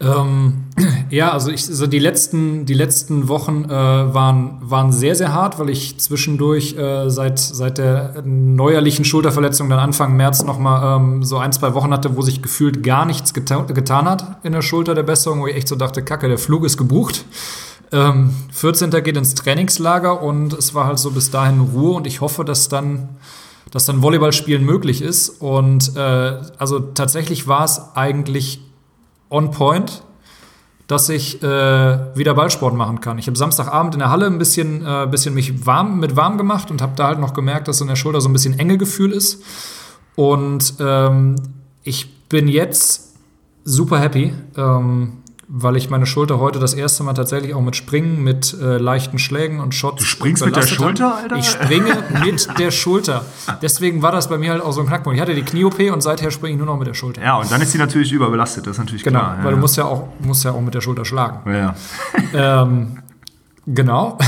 Ähm, 0.00 0.64
ja, 1.10 1.32
also 1.32 1.50
ich, 1.50 1.66
also 1.68 1.86
die 1.86 1.98
letzten, 1.98 2.66
die 2.66 2.74
letzten 2.74 3.28
Wochen 3.28 3.64
äh, 3.64 3.68
waren, 3.70 4.58
waren 4.60 4.92
sehr, 4.92 5.14
sehr 5.14 5.32
hart, 5.32 5.58
weil 5.58 5.70
ich 5.70 5.98
zwischendurch 5.98 6.76
äh, 6.76 7.08
seit, 7.08 7.38
seit 7.38 7.78
der 7.78 8.22
neuerlichen 8.24 9.04
Schulterverletzung 9.04 9.70
dann 9.70 9.78
Anfang 9.78 10.16
März 10.16 10.42
nochmal 10.44 11.00
ähm, 11.00 11.22
so 11.22 11.38
ein, 11.38 11.52
zwei 11.52 11.74
Wochen 11.74 11.92
hatte, 11.92 12.16
wo 12.16 12.22
sich 12.22 12.42
gefühlt 12.42 12.82
gar 12.82 13.06
nichts 13.06 13.32
geta 13.32 13.62
getan 13.62 14.06
hat 14.06 14.38
in 14.42 14.52
der 14.52 14.62
Schulter 14.62 14.94
der 14.94 15.02
Besserung, 15.02 15.40
wo 15.40 15.46
ich 15.46 15.56
echt 15.56 15.68
so 15.68 15.76
dachte, 15.76 16.02
kacke, 16.02 16.28
der 16.28 16.38
Flug 16.38 16.64
ist 16.64 16.76
gebucht. 16.76 17.24
Ähm, 17.92 18.34
14. 18.52 18.90
geht 18.90 19.16
ins 19.16 19.34
Trainingslager 19.34 20.20
und 20.20 20.52
es 20.52 20.74
war 20.74 20.86
halt 20.86 20.98
so 20.98 21.12
bis 21.12 21.30
dahin 21.30 21.60
Ruhe 21.60 21.96
und 21.96 22.06
ich 22.06 22.20
hoffe, 22.20 22.44
dass 22.44 22.68
dann, 22.68 23.10
dass 23.70 23.86
dann 23.86 24.02
Volleyballspielen 24.02 24.64
möglich 24.64 25.02
ist. 25.02 25.28
Und 25.28 25.96
äh, 25.96 26.40
also 26.58 26.80
tatsächlich 26.80 27.46
war 27.46 27.64
es 27.64 27.80
eigentlich 27.94 28.60
on 29.30 29.50
point, 29.50 30.02
dass 30.86 31.08
ich 31.08 31.42
äh, 31.42 31.46
wieder 32.16 32.34
Ballsport 32.34 32.74
machen 32.74 33.00
kann. 33.00 33.18
Ich 33.18 33.26
habe 33.26 33.36
Samstagabend 33.36 33.94
in 33.94 33.98
der 34.00 34.10
Halle 34.10 34.26
ein 34.26 34.38
bisschen, 34.38 34.86
äh, 34.86 35.06
bisschen 35.10 35.34
mich 35.34 35.66
warm 35.66 35.98
mit 35.98 36.14
warm 36.16 36.38
gemacht 36.38 36.70
und 36.70 36.80
habe 36.80 36.92
da 36.96 37.08
halt 37.08 37.18
noch 37.18 37.34
gemerkt, 37.34 37.68
dass 37.68 37.80
in 37.80 37.88
der 37.88 37.96
Schulter 37.96 38.20
so 38.20 38.28
ein 38.28 38.32
bisschen 38.32 38.58
enge 38.58 38.78
Gefühl 38.78 39.12
ist. 39.12 39.42
Und 40.14 40.74
ähm, 40.80 41.36
ich 41.82 42.28
bin 42.28 42.48
jetzt 42.48 43.16
super 43.64 43.98
happy. 43.98 44.32
Ähm, 44.56 45.18
weil 45.48 45.76
ich 45.76 45.90
meine 45.90 46.06
Schulter 46.06 46.40
heute 46.40 46.58
das 46.58 46.74
erste 46.74 47.04
Mal 47.04 47.14
tatsächlich 47.14 47.54
auch 47.54 47.60
mit 47.60 47.76
Springen, 47.76 48.22
mit 48.24 48.52
äh, 48.60 48.78
leichten 48.78 49.18
Schlägen 49.18 49.60
und 49.60 49.74
Shots. 49.74 50.02
Du 50.02 50.04
springst 50.04 50.44
mit 50.44 50.56
der 50.56 50.62
Schulter, 50.62 51.10
habe. 51.10 51.22
Alter? 51.22 51.36
Ich 51.36 51.46
springe 51.46 52.02
mit 52.24 52.58
der 52.58 52.70
Schulter. 52.70 53.24
Deswegen 53.62 54.02
war 54.02 54.12
das 54.12 54.28
bei 54.28 54.38
mir 54.38 54.50
halt 54.50 54.62
auch 54.62 54.72
so 54.72 54.80
ein 54.80 54.86
Knackpunkt. 54.88 55.16
Ich 55.16 55.22
hatte 55.22 55.34
die 55.34 55.42
Knie-OP 55.42 55.78
und 55.92 56.02
seither 56.02 56.30
springe 56.30 56.54
ich 56.54 56.58
nur 56.58 56.66
noch 56.66 56.78
mit 56.78 56.88
der 56.88 56.94
Schulter. 56.94 57.22
Ja, 57.22 57.36
und 57.36 57.50
dann 57.50 57.60
ist 57.60 57.72
sie 57.72 57.78
natürlich 57.78 58.12
überbelastet, 58.12 58.66
das 58.66 58.72
ist 58.72 58.78
natürlich 58.78 59.04
genau, 59.04 59.20
klar. 59.20 59.30
Genau, 59.32 59.44
weil 59.44 59.52
ja. 59.52 59.56
du 59.56 59.60
musst 59.60 59.76
ja, 59.76 59.84
auch, 59.84 60.08
musst 60.20 60.44
ja 60.44 60.50
auch 60.52 60.60
mit 60.60 60.74
der 60.74 60.80
Schulter 60.80 61.04
schlagen. 61.04 61.52
Ja. 61.52 61.74
ähm, 62.62 62.98
genau. 63.66 64.18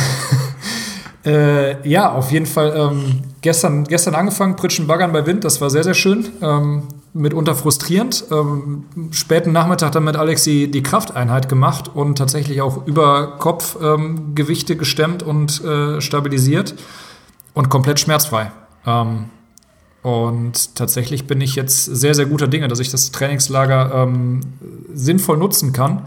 Äh, 1.28 1.88
ja, 1.88 2.12
auf 2.12 2.30
jeden 2.32 2.46
Fall. 2.46 2.74
Ähm, 2.76 3.22
gestern, 3.42 3.84
gestern 3.84 4.14
angefangen, 4.14 4.56
Pritschen 4.56 4.86
Baggern 4.86 5.12
bei 5.12 5.26
Wind, 5.26 5.44
das 5.44 5.60
war 5.60 5.68
sehr, 5.68 5.84
sehr 5.84 5.94
schön. 5.94 6.26
Ähm, 6.40 6.84
mitunter 7.12 7.54
frustrierend. 7.54 8.24
Ähm, 8.30 8.84
späten 9.10 9.52
Nachmittag 9.52 9.92
dann 9.92 10.04
mit 10.04 10.16
Alexi 10.16 10.70
die 10.72 10.82
Krafteinheit 10.82 11.48
gemacht 11.48 11.90
und 11.94 12.16
tatsächlich 12.16 12.62
auch 12.62 12.86
über 12.86 13.38
Kopf 13.38 13.76
ähm, 13.82 14.34
gestemmt 14.34 15.22
und 15.22 15.62
äh, 15.64 16.00
stabilisiert 16.00 16.74
und 17.54 17.68
komplett 17.68 18.00
schmerzfrei. 18.00 18.50
Ähm, 18.86 19.26
und 20.02 20.76
tatsächlich 20.76 21.26
bin 21.26 21.40
ich 21.40 21.56
jetzt 21.56 21.84
sehr, 21.84 22.14
sehr 22.14 22.26
guter 22.26 22.48
Dinge, 22.48 22.68
dass 22.68 22.78
ich 22.78 22.90
das 22.90 23.10
Trainingslager 23.10 23.92
ähm, 23.94 24.40
sinnvoll 24.94 25.36
nutzen 25.36 25.72
kann. 25.72 26.02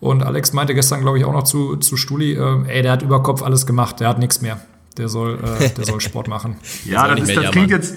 Und 0.00 0.22
Alex 0.22 0.52
meinte 0.52 0.74
gestern, 0.74 1.00
glaube 1.00 1.18
ich, 1.18 1.24
auch 1.24 1.32
noch 1.32 1.42
zu, 1.42 1.76
zu 1.76 1.96
Stuli, 1.96 2.34
äh, 2.34 2.64
ey, 2.68 2.82
der 2.82 2.92
hat 2.92 3.02
über 3.02 3.22
Kopf 3.22 3.42
alles 3.42 3.66
gemacht, 3.66 4.00
der 4.00 4.08
hat 4.08 4.18
nichts 4.18 4.40
mehr. 4.40 4.60
Der 4.96 5.08
soll, 5.08 5.38
äh, 5.42 5.70
der 5.70 5.84
soll 5.84 6.00
Sport 6.00 6.28
machen. 6.28 6.56
ja, 6.84 7.08
das, 7.08 7.28
ist, 7.28 7.36
das 7.36 7.50
klingt 7.50 7.70
jetzt 7.70 7.94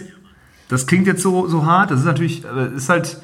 das 0.72 0.88
klingt 0.88 1.06
jetzt 1.06 1.22
so, 1.22 1.48
so 1.48 1.66
hart, 1.66 1.92
das 1.92 2.00
ist 2.00 2.06
natürlich, 2.06 2.46
äh, 2.46 2.74
ist 2.74 2.88
halt, 2.88 3.18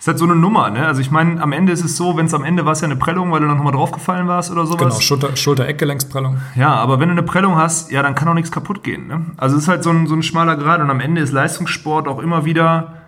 ist 0.00 0.08
halt 0.08 0.18
so 0.18 0.24
eine 0.24 0.34
Nummer, 0.34 0.68
ne? 0.68 0.84
Also 0.84 1.00
ich 1.00 1.12
meine, 1.12 1.40
am 1.40 1.52
Ende 1.52 1.72
ist 1.72 1.84
es 1.84 1.96
so, 1.96 2.16
wenn 2.16 2.26
es 2.26 2.34
am 2.34 2.42
Ende 2.42 2.64
war 2.64 2.72
es 2.72 2.80
ja 2.80 2.86
eine 2.86 2.96
Prellung, 2.96 3.30
weil 3.30 3.38
du 3.40 3.46
dann 3.46 3.56
nochmal 3.56 3.72
draufgefallen 3.72 4.26
warst 4.26 4.50
oder 4.50 4.66
sowas. 4.66 4.78
Genau, 4.78 5.00
Schulter, 5.00 5.36
Schulter-Eckgelenksprellung. 5.36 6.38
Ja, 6.56 6.74
aber 6.74 6.98
wenn 6.98 7.08
du 7.08 7.12
eine 7.12 7.22
Prellung 7.22 7.54
hast, 7.54 7.92
ja, 7.92 8.02
dann 8.02 8.16
kann 8.16 8.26
auch 8.26 8.34
nichts 8.34 8.50
kaputt 8.50 8.82
gehen, 8.82 9.06
ne? 9.06 9.26
Also 9.36 9.56
es 9.56 9.62
ist 9.62 9.68
halt 9.68 9.84
so 9.84 9.90
ein, 9.90 10.08
so 10.08 10.16
ein 10.16 10.24
schmaler 10.24 10.56
Grad 10.56 10.80
und 10.80 10.90
am 10.90 10.98
Ende 10.98 11.20
ist 11.20 11.30
Leistungssport 11.30 12.08
auch 12.08 12.18
immer 12.18 12.44
wieder 12.44 13.01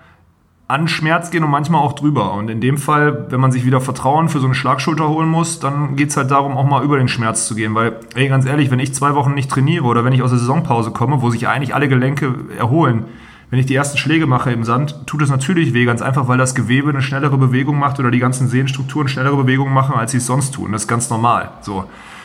an 0.67 0.89
Schmerz 0.89 1.31
gehen 1.31 1.45
und 1.45 1.51
manchmal 1.51 1.83
auch 1.83 1.93
drüber. 1.93 2.33
Und 2.35 2.49
in 2.49 2.61
dem 2.61 2.79
Fall, 2.79 3.27
wenn 3.31 3.41
man 3.41 3.53
sich 3.53 3.67
wieder 3.67 3.81
Vertrauen 3.81 4.29
für 4.29 4.41
so 4.41 4.47
eine 4.47 4.55
Schlagschulter 4.55 5.09
holen 5.09 5.29
muss, 5.29 5.61
dann 5.61 5.97
geht 5.97 6.09
es 6.09 6.17
halt 6.17 6.31
darum, 6.31 6.57
auch 6.57 6.65
mal 6.65 6.83
über 6.83 6.97
den 6.97 7.09
Schmerz 7.09 7.47
zu 7.47 7.55
gehen. 7.55 7.75
Weil, 7.75 8.01
ey, 8.15 8.29
ganz 8.29 8.47
ehrlich, 8.47 8.71
wenn 8.71 8.79
ich 8.79 8.95
zwei 8.95 9.15
Wochen 9.15 9.35
nicht 9.35 9.51
trainiere 9.51 9.85
oder 9.85 10.05
wenn 10.05 10.15
ich 10.15 10.23
aus 10.23 10.31
der 10.31 10.39
Saisonpause 10.39 10.91
komme, 10.91 11.21
wo 11.21 11.31
sich 11.31 11.49
eigentlich 11.49 11.75
alle 11.75 11.89
Gelenke 11.89 12.35
erholen, 12.59 13.05
wenn 13.51 13.59
ich 13.59 13.67
die 13.67 13.75
ersten 13.75 13.99
Schläge 13.99 14.27
mache 14.27 14.53
im 14.53 14.65
Sand, 14.65 15.07
tut 15.07 15.21
es 15.21 15.31
natürlich 15.31 15.75
weh, 15.75 15.85
ganz 15.85 16.01
einfach, 16.01 16.29
weil 16.29 16.39
das 16.39 16.55
Gewebe 16.55 16.89
eine 16.89 17.03
schnellere 17.03 17.37
Bewegung 17.37 17.79
macht 17.79 18.01
oder 18.01 18.11
die 18.11 18.19
ganzen 18.19 18.49
Sehnenstrukturen 18.49 19.07
schnellere 19.07 19.37
Bewegungen 19.37 19.73
machen, 19.73 19.95
als 19.95 20.13
sie 20.13 20.17
es 20.17 20.27
sonst 20.27 20.55
tun. 20.55 20.73
Das 20.73 20.83
ist 20.83 20.89
ganz 20.89 21.11
normal. 21.11 21.51
So. 21.61 21.85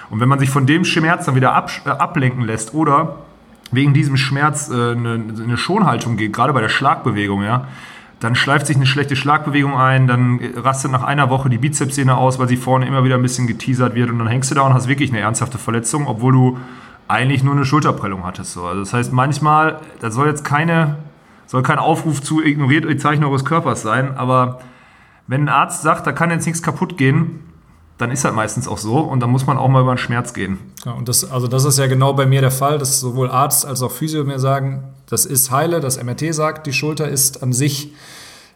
Und 0.10 0.22
wenn 0.22 0.30
man 0.30 0.40
sich 0.40 0.50
von 0.50 0.66
dem 0.66 0.86
Schmerz 0.86 1.26
dann 1.26 1.36
wieder 1.36 1.54
ab, 1.54 1.70
äh, 1.86 1.90
ablenken 1.90 2.46
lässt 2.46 2.74
oder 2.74 3.18
wegen 3.72 3.94
diesem 3.94 4.18
Schmerz 4.18 4.70
äh, 4.70 4.74
eine, 4.74 5.22
eine 5.44 5.58
Schonhaltung 5.58 6.18
geht, 6.18 6.34
gerade 6.34 6.54
bei 6.54 6.62
der 6.62 6.70
Schlagbewegung, 6.70 7.44
ja, 7.44 7.68
dann 8.20 8.36
schleift 8.36 8.68
sich 8.68 8.76
eine 8.76 8.86
schlechte 8.86 9.16
Schlagbewegung 9.16 9.78
ein, 9.78 10.08
dann 10.08 10.40
rastet 10.56 10.92
nach 10.92 11.04
einer 11.04 11.30
Woche 11.30 11.50
die 11.50 11.58
Bizepssehne 11.58 12.18
aus, 12.18 12.38
weil 12.38 12.48
sie 12.48 12.58
vorne 12.58 12.86
immer 12.86 13.04
wieder 13.04 13.16
ein 13.16 13.22
bisschen 13.22 13.48
geteasert 13.48 13.96
wird 13.96 14.10
und 14.10 14.20
dann 14.20 14.28
hängst 14.28 14.52
du 14.52 14.56
da 14.56 14.62
und 14.62 14.74
hast 14.74 14.88
wirklich 14.88 15.12
eine 15.12 15.20
ernsthafte 15.20 15.58
Verletzung, 15.58 16.08
obwohl 16.08 16.34
du 16.34 16.58
eigentlich 17.08 17.44
nur 17.44 17.54
eine 17.54 17.66
Schulterprellung 17.66 18.26
hattest. 18.26 18.54
So. 18.54 18.66
Also 18.66 18.82
das 18.82 18.94
heißt, 18.94 19.14
manchmal, 19.14 19.80
da 20.02 20.12
soll 20.12 20.28
jetzt 20.28 20.44
keine 20.44 20.98
soll 21.50 21.64
kein 21.64 21.80
Aufruf 21.80 22.22
zu 22.22 22.44
ignoriert 22.44 22.86
die 22.88 22.98
Zeichen 22.98 23.24
eures 23.24 23.44
Körpers 23.44 23.82
sein, 23.82 24.16
aber 24.16 24.60
wenn 25.26 25.46
ein 25.46 25.50
Arzt 25.50 25.82
sagt, 25.82 26.06
da 26.06 26.12
kann 26.12 26.30
jetzt 26.30 26.46
nichts 26.46 26.62
kaputt 26.62 26.96
gehen, 26.96 27.40
dann 28.00 28.12
ist 28.12 28.24
das 28.24 28.34
meistens 28.34 28.68
auch 28.68 28.78
so 28.78 28.98
und 29.00 29.20
dann 29.20 29.30
muss 29.30 29.46
man 29.46 29.58
auch 29.58 29.68
mal 29.68 29.82
über 29.82 29.94
den 29.94 29.98
Schmerz 29.98 30.34
gehen. 30.34 30.58
Ja, 30.86 30.94
und 30.94 31.10
das, 31.10 31.30
also 31.30 31.48
das 31.48 31.66
ist 31.66 31.78
ja 31.78 31.88
genau 31.88 32.14
bei 32.14 32.26
mir 32.26 32.40
der 32.40 32.50
Fall, 32.50 32.80
dass 32.80 33.00
sowohl 33.02 33.30
Arzt 33.30 33.66
als 33.66 33.84
auch 33.84 33.92
Physio 33.92 34.24
mir 34.24 34.40
sagen, 34.40 34.86
das 35.08 35.26
ist 35.26 35.52
heile, 35.52 35.82
das 35.82 36.02
MRT 36.02 36.34
sagt, 36.34 36.66
die 36.66 36.72
Schulter 36.72 37.10
ist 37.10 37.44
an 37.44 37.52
sich 37.52 37.92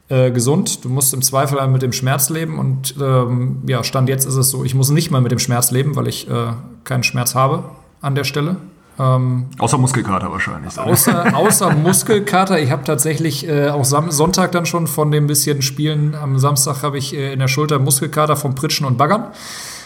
äh, 0.07 0.31
gesund. 0.31 0.85
Du 0.85 0.89
musst 0.89 1.13
im 1.13 1.21
Zweifel 1.21 1.65
mit 1.67 1.81
dem 1.81 1.91
Schmerz 1.91 2.29
leben 2.29 2.57
und 2.57 2.95
ähm, 3.01 3.63
ja, 3.67 3.83
Stand 3.83 4.07
jetzt 4.07 4.25
ist 4.25 4.35
es 4.35 4.49
so, 4.49 4.63
ich 4.63 4.75
muss 4.75 4.89
nicht 4.91 5.11
mal 5.11 5.19
mit 5.19 5.33
dem 5.33 5.39
Schmerz 5.39 5.71
leben, 5.71 5.97
weil 5.97 6.07
ich 6.07 6.29
äh, 6.29 6.53
keinen 6.85 7.03
Schmerz 7.03 7.35
habe 7.35 7.65
an 7.99 8.15
der 8.15 8.23
Stelle. 8.23 8.55
Ähm, 8.99 9.47
außer 9.57 9.77
Muskelkater 9.77 10.31
wahrscheinlich. 10.31 10.77
Außer, 10.77 11.35
außer 11.35 11.71
Muskelkater. 11.71 12.59
Ich 12.59 12.71
habe 12.71 12.83
tatsächlich 12.83 13.47
äh, 13.47 13.69
auch 13.69 13.85
Sam 13.85 14.11
Sonntag 14.11 14.51
dann 14.51 14.65
schon 14.65 14.87
von 14.87 15.11
dem 15.11 15.27
bisschen 15.27 15.61
Spielen. 15.61 16.15
Am 16.15 16.37
Samstag 16.37 16.83
habe 16.83 16.97
ich 16.97 17.15
äh, 17.15 17.33
in 17.33 17.39
der 17.39 17.47
Schulter 17.47 17.79
Muskelkater 17.79 18.35
vom 18.35 18.55
Pritschen 18.55 18.85
und 18.85 18.97
Baggern. 18.97 19.27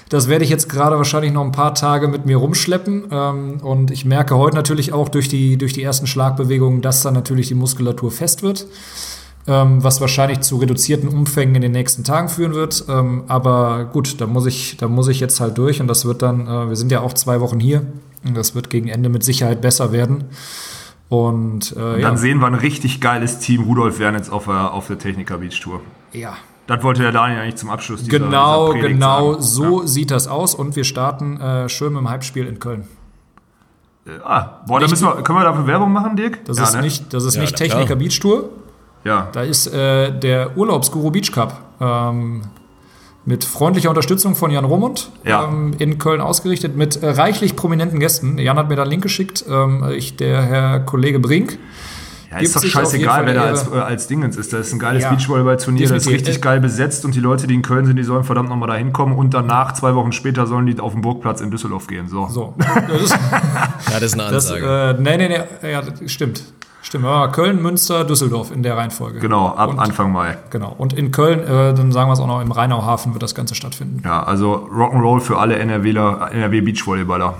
Das 0.10 0.30
werde 0.30 0.46
ich 0.46 0.50
jetzt 0.50 0.70
gerade 0.70 0.98
wahrscheinlich 0.98 1.34
noch 1.34 1.44
ein 1.44 1.52
paar 1.52 1.74
Tage 1.74 2.08
mit 2.08 2.26
mir 2.26 2.38
rumschleppen. 2.38 3.06
Ähm, 3.12 3.58
und 3.62 3.92
ich 3.92 4.06
merke 4.06 4.36
heute 4.36 4.56
natürlich 4.56 4.94
auch 4.94 5.10
durch 5.10 5.30
die, 5.30 5.58
durch 5.58 5.74
die 5.74 5.84
ersten 5.84 6.08
Schlagbewegungen, 6.08 6.82
dass 6.82 7.02
dann 7.02 7.14
natürlich 7.14 7.48
die 7.48 7.56
Muskulatur 7.56 8.12
fest 8.12 8.44
wird. 8.44 8.68
Ähm, 9.50 9.82
was 9.82 10.02
wahrscheinlich 10.02 10.42
zu 10.42 10.58
reduzierten 10.58 11.08
Umfängen 11.08 11.56
in 11.56 11.62
den 11.62 11.72
nächsten 11.72 12.04
Tagen 12.04 12.28
führen 12.28 12.54
wird. 12.54 12.84
Ähm, 12.90 13.24
aber 13.30 13.86
gut, 13.86 14.20
da 14.20 14.28
muss 14.28 14.46
ich, 14.46 14.76
da 14.76 14.90
muss 14.90 15.08
ich 15.08 15.22
jetzt 15.22 15.40
halt 15.40 15.58
durch 15.58 15.80
und 15.80 15.88
das 15.88 16.04
wird 16.04 16.22
dann, 16.22 16.48
äh, 16.48 16.68
wir 16.68 16.76
sind 16.76 16.92
ja 16.92 17.00
auch 17.00 17.14
zwei 17.14 17.40
Wochen 17.40 17.62
hier. 17.62 17.84
Das 18.24 18.56
wird 18.56 18.70
gegen 18.70 18.88
Ende 18.88 19.10
mit 19.10 19.24
Sicherheit 19.24 19.62
besser 19.62 19.92
werden. 19.92 20.26
Und, 21.10 21.72
äh, 21.72 21.80
und 21.80 21.92
dann 21.94 22.02
ja. 22.02 22.18
sehen 22.18 22.40
wir 22.40 22.48
ein 22.48 22.56
richtig 22.56 23.00
geiles 23.00 23.40
Team 23.40 23.64
Rudolf 23.64 24.00
Wernitz 24.00 24.30
auf 24.30 24.46
der, 24.46 24.74
auf 24.74 24.88
der 24.88 24.98
Techniker 24.98 25.38
Beach 25.38 25.60
Tour. 25.60 25.82
Ja. 26.12 26.36
Das 26.68 26.84
wollte 26.84 27.02
der 27.02 27.14
Daniel 27.14 27.40
eigentlich 27.40 27.56
zum 27.56 27.70
Abschluss 27.70 28.04
dieser 28.04 28.20
Genau, 28.20 28.74
dieser 28.74 28.90
genau 28.90 29.32
sagen. 29.34 29.42
so 29.42 29.82
ja. 29.82 29.88
sieht 29.88 30.12
das 30.12 30.28
aus. 30.28 30.54
Und 30.54 30.76
wir 30.76 30.84
starten 30.84 31.40
äh, 31.40 31.70
schön 31.70 31.94
mit 31.94 32.02
dem 32.02 32.10
Hype-Spiel 32.10 32.46
in 32.46 32.60
Köln. 32.60 32.86
Äh, 34.06 34.20
ah, 34.24 34.62
boah, 34.68 34.82
da 34.82 34.88
müssen 34.88 35.06
wir, 35.06 35.24
können 35.24 35.40
wir 35.40 35.46
dafür 35.46 35.66
Werbung 35.66 35.94
machen, 35.94 36.18
Dirk? 36.18 36.44
Das 36.44 36.58
ja, 36.58 36.66
ist 36.66 36.76
ne? 36.76 36.82
nicht, 36.82 37.14
das 37.14 37.24
ist 37.24 37.36
ja, 37.36 37.42
nicht 37.42 37.56
Techniker 37.56 37.86
klar. 37.86 38.00
Beach 38.00 38.20
Tour. 38.20 38.50
Ja. 39.06 39.30
Da 39.32 39.44
ist 39.44 39.68
äh, 39.68 40.12
der 40.12 40.58
Urlaubsguru 40.58 41.12
Beach 41.12 41.32
Cup. 41.32 41.58
Ähm, 41.80 42.42
mit 43.28 43.44
freundlicher 43.44 43.90
Unterstützung 43.90 44.36
von 44.36 44.52
Jan 44.52 44.64
Romund 44.64 45.12
ja. 45.26 45.44
ähm, 45.44 45.74
in 45.80 45.98
Köln 45.98 46.22
ausgerichtet, 46.22 46.78
mit 46.78 47.04
äh, 47.04 47.10
reichlich 47.10 47.58
prominenten 47.58 48.00
Gästen. 48.00 48.38
Jan 48.38 48.58
hat 48.58 48.70
mir 48.70 48.78
da 48.78 48.84
einen 48.84 48.92
Link 48.92 49.04
geschickt, 49.04 49.44
ähm, 49.50 49.84
ich, 49.96 50.16
der 50.16 50.42
Herr 50.44 50.80
Kollege 50.80 51.20
Brink. 51.20 51.60
Ja, 52.32 52.38
ist 52.38 52.56
doch 52.56 52.64
scheißegal, 52.64 53.26
wer 53.26 53.34
da 53.34 53.44
als, 53.44 53.68
äh, 53.68 53.76
als 53.76 54.08
Dingens 54.08 54.38
ist. 54.38 54.54
Das 54.54 54.68
ist 54.68 54.74
ein 54.74 54.80
geiles 54.80 55.04
ja, 55.04 55.10
Beachvolleyball-Turnier, 55.10 55.90
das 55.90 56.06
ist 56.06 56.10
richtig 56.10 56.42
geil 56.42 56.62
besetzt 56.62 57.04
und 57.04 57.16
die 57.16 57.20
Leute, 57.20 57.48
die 57.48 57.54
in 57.54 57.64
Köln 57.64 57.86
sind, 57.86 57.98
die 57.98 58.04
sollen 58.04 58.24
verdammt 58.24 58.48
nochmal 58.48 58.70
da 58.70 58.76
hinkommen 58.76 59.18
und 59.18 59.34
danach, 59.34 59.74
zwei 59.74 59.94
Wochen 59.94 60.14
später, 60.14 60.48
sollen 60.48 60.66
die 60.66 60.80
auf 60.80 60.94
den 60.94 61.02
Burgplatz 61.02 61.42
in 61.42 61.52
Düsseldorf 61.52 61.88
gehen. 61.88 62.08
So. 62.08 62.28
so. 62.30 62.56
Das 62.58 63.02
ist, 63.02 63.12
ja, 63.92 64.00
das 64.00 64.04
ist 64.04 64.14
eine 64.14 64.24
Ansage. 64.24 64.62
Das, 64.62 65.00
äh, 65.00 65.02
nee, 65.02 65.18
nee, 65.18 65.38
nee, 65.62 65.72
ja, 65.72 65.84
stimmt. 66.06 66.44
Stimmt, 66.82 67.06
ja, 67.06 67.28
Köln, 67.28 67.62
Münster, 67.62 68.06
Düsseldorf 68.06 68.52
in 68.52 68.64
der 68.64 68.78
Reihenfolge. 68.78 69.20
Genau, 69.20 69.50
ab 69.50 69.72
und, 69.72 69.80
Anfang 69.80 70.12
Mai. 70.12 70.38
Genau. 70.52 70.74
Und 70.78 70.94
in 70.94 71.12
Köln, 71.12 71.40
äh, 71.40 71.74
dann 71.74 71.92
sagen 71.92 72.10
wir 72.10 72.14
es 72.14 72.20
auch 72.20 72.28
noch, 72.28 72.42
im 72.42 72.52
Rheinauhafen 72.52 73.14
wird 73.14 73.24
das 73.24 73.36
Ganze 73.36 73.56
stattfinden. 73.56 74.02
Ja, 74.06 74.24
also 74.24 74.70
Rock'n'Roll 74.72 75.20
für 75.20 75.38
alle 75.38 75.58
NRWler, 75.58 76.30
NRW 76.32 76.62
Beachvolleyballer. 76.62 77.36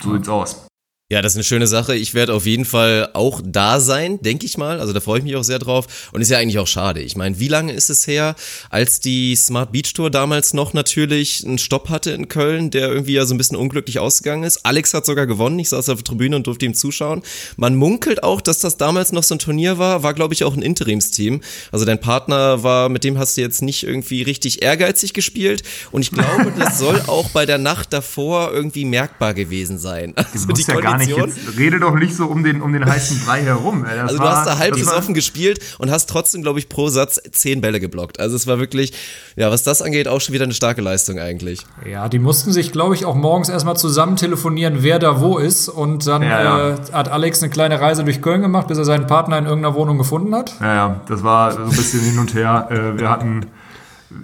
So 0.00 0.10
ja. 0.10 0.16
sieht's 0.16 0.28
aus. 0.28 0.65
Ja, 1.08 1.22
das 1.22 1.34
ist 1.34 1.36
eine 1.36 1.44
schöne 1.44 1.68
Sache. 1.68 1.94
Ich 1.94 2.14
werde 2.14 2.34
auf 2.34 2.46
jeden 2.46 2.64
Fall 2.64 3.10
auch 3.12 3.40
da 3.44 3.78
sein, 3.78 4.20
denke 4.22 4.44
ich 4.44 4.58
mal. 4.58 4.80
Also 4.80 4.92
da 4.92 4.98
freue 4.98 5.18
ich 5.20 5.24
mich 5.24 5.36
auch 5.36 5.44
sehr 5.44 5.60
drauf. 5.60 6.10
Und 6.10 6.20
ist 6.20 6.32
ja 6.32 6.38
eigentlich 6.38 6.58
auch 6.58 6.66
schade. 6.66 7.00
Ich 7.00 7.14
meine, 7.14 7.38
wie 7.38 7.46
lange 7.46 7.72
ist 7.74 7.90
es 7.90 8.08
her, 8.08 8.34
als 8.70 8.98
die 8.98 9.36
Smart 9.36 9.70
Beach 9.70 9.94
Tour 9.94 10.10
damals 10.10 10.52
noch 10.52 10.72
natürlich 10.72 11.44
einen 11.46 11.58
Stopp 11.58 11.90
hatte 11.90 12.10
in 12.10 12.26
Köln, 12.26 12.72
der 12.72 12.88
irgendwie 12.88 13.12
ja 13.12 13.24
so 13.24 13.36
ein 13.36 13.38
bisschen 13.38 13.56
unglücklich 13.56 14.00
ausgegangen 14.00 14.42
ist. 14.42 14.66
Alex 14.66 14.94
hat 14.94 15.06
sogar 15.06 15.28
gewonnen. 15.28 15.60
Ich 15.60 15.68
saß 15.68 15.90
auf 15.90 15.98
der 15.98 16.04
Tribüne 16.06 16.34
und 16.34 16.48
durfte 16.48 16.66
ihm 16.66 16.74
zuschauen. 16.74 17.22
Man 17.56 17.76
munkelt 17.76 18.24
auch, 18.24 18.40
dass 18.40 18.58
das 18.58 18.76
damals 18.76 19.12
noch 19.12 19.22
so 19.22 19.36
ein 19.36 19.38
Turnier 19.38 19.78
war. 19.78 20.02
War, 20.02 20.12
glaube 20.12 20.34
ich, 20.34 20.42
auch 20.42 20.56
ein 20.56 20.62
Interimsteam. 20.62 21.40
Also 21.70 21.84
dein 21.84 22.00
Partner 22.00 22.64
war, 22.64 22.88
mit 22.88 23.04
dem 23.04 23.16
hast 23.16 23.36
du 23.36 23.42
jetzt 23.42 23.62
nicht 23.62 23.84
irgendwie 23.84 24.22
richtig 24.22 24.60
ehrgeizig 24.60 25.12
gespielt. 25.12 25.62
Und 25.92 26.02
ich 26.02 26.10
glaube, 26.10 26.52
das 26.58 26.78
soll 26.80 27.00
auch 27.06 27.30
bei 27.30 27.46
der 27.46 27.58
Nacht 27.58 27.92
davor 27.92 28.50
irgendwie 28.52 28.84
merkbar 28.84 29.34
gewesen 29.34 29.78
sein. 29.78 30.12
Also 30.16 30.48
die 30.48 30.62
ja 30.62 30.95
gar 30.98 31.26
nicht. 31.26 31.36
Jetzt 31.36 31.58
rede 31.58 31.80
doch 31.80 31.94
nicht 31.94 32.14
so 32.14 32.26
um 32.26 32.42
den, 32.42 32.62
um 32.62 32.72
den 32.72 32.84
heißen 32.84 33.20
Brei 33.24 33.42
herum. 33.42 33.84
Das 33.84 33.98
also 33.98 34.16
du 34.16 34.22
war, 34.22 34.36
hast 34.36 34.46
da 34.46 34.58
halb 34.58 34.74
offen 34.74 35.14
gespielt 35.14 35.60
und 35.78 35.90
hast 35.90 36.08
trotzdem, 36.08 36.42
glaube 36.42 36.58
ich, 36.58 36.68
pro 36.68 36.88
Satz 36.88 37.20
zehn 37.32 37.60
Bälle 37.60 37.80
geblockt. 37.80 38.20
Also 38.20 38.36
es 38.36 38.46
war 38.46 38.58
wirklich, 38.58 38.92
ja, 39.36 39.50
was 39.50 39.62
das 39.62 39.82
angeht, 39.82 40.08
auch 40.08 40.20
schon 40.20 40.34
wieder 40.34 40.44
eine 40.44 40.54
starke 40.54 40.80
Leistung 40.80 41.18
eigentlich. 41.18 41.66
Ja, 41.88 42.08
die 42.08 42.18
mussten 42.18 42.52
sich, 42.52 42.72
glaube 42.72 42.94
ich, 42.94 43.04
auch 43.04 43.14
morgens 43.14 43.48
erstmal 43.48 43.76
zusammen 43.76 44.16
telefonieren, 44.16 44.78
wer 44.80 44.98
da 44.98 45.20
wo 45.20 45.38
ist. 45.38 45.68
Und 45.68 46.06
dann 46.06 46.22
ja, 46.22 46.42
ja. 46.42 46.70
Äh, 46.70 46.76
hat 46.92 47.08
Alex 47.08 47.42
eine 47.42 47.50
kleine 47.50 47.80
Reise 47.80 48.04
durch 48.04 48.22
Köln 48.22 48.42
gemacht, 48.42 48.68
bis 48.68 48.78
er 48.78 48.84
seinen 48.84 49.06
Partner 49.06 49.38
in 49.38 49.46
irgendeiner 49.46 49.74
Wohnung 49.74 49.98
gefunden 49.98 50.34
hat. 50.34 50.54
Ja, 50.60 50.74
ja, 50.74 51.00
das 51.08 51.22
war 51.22 51.52
so 51.52 51.62
ein 51.62 51.70
bisschen 51.70 52.00
hin 52.00 52.18
und 52.18 52.34
her. 52.34 52.68
Äh, 52.70 52.98
wir 52.98 53.10
hatten 53.10 53.46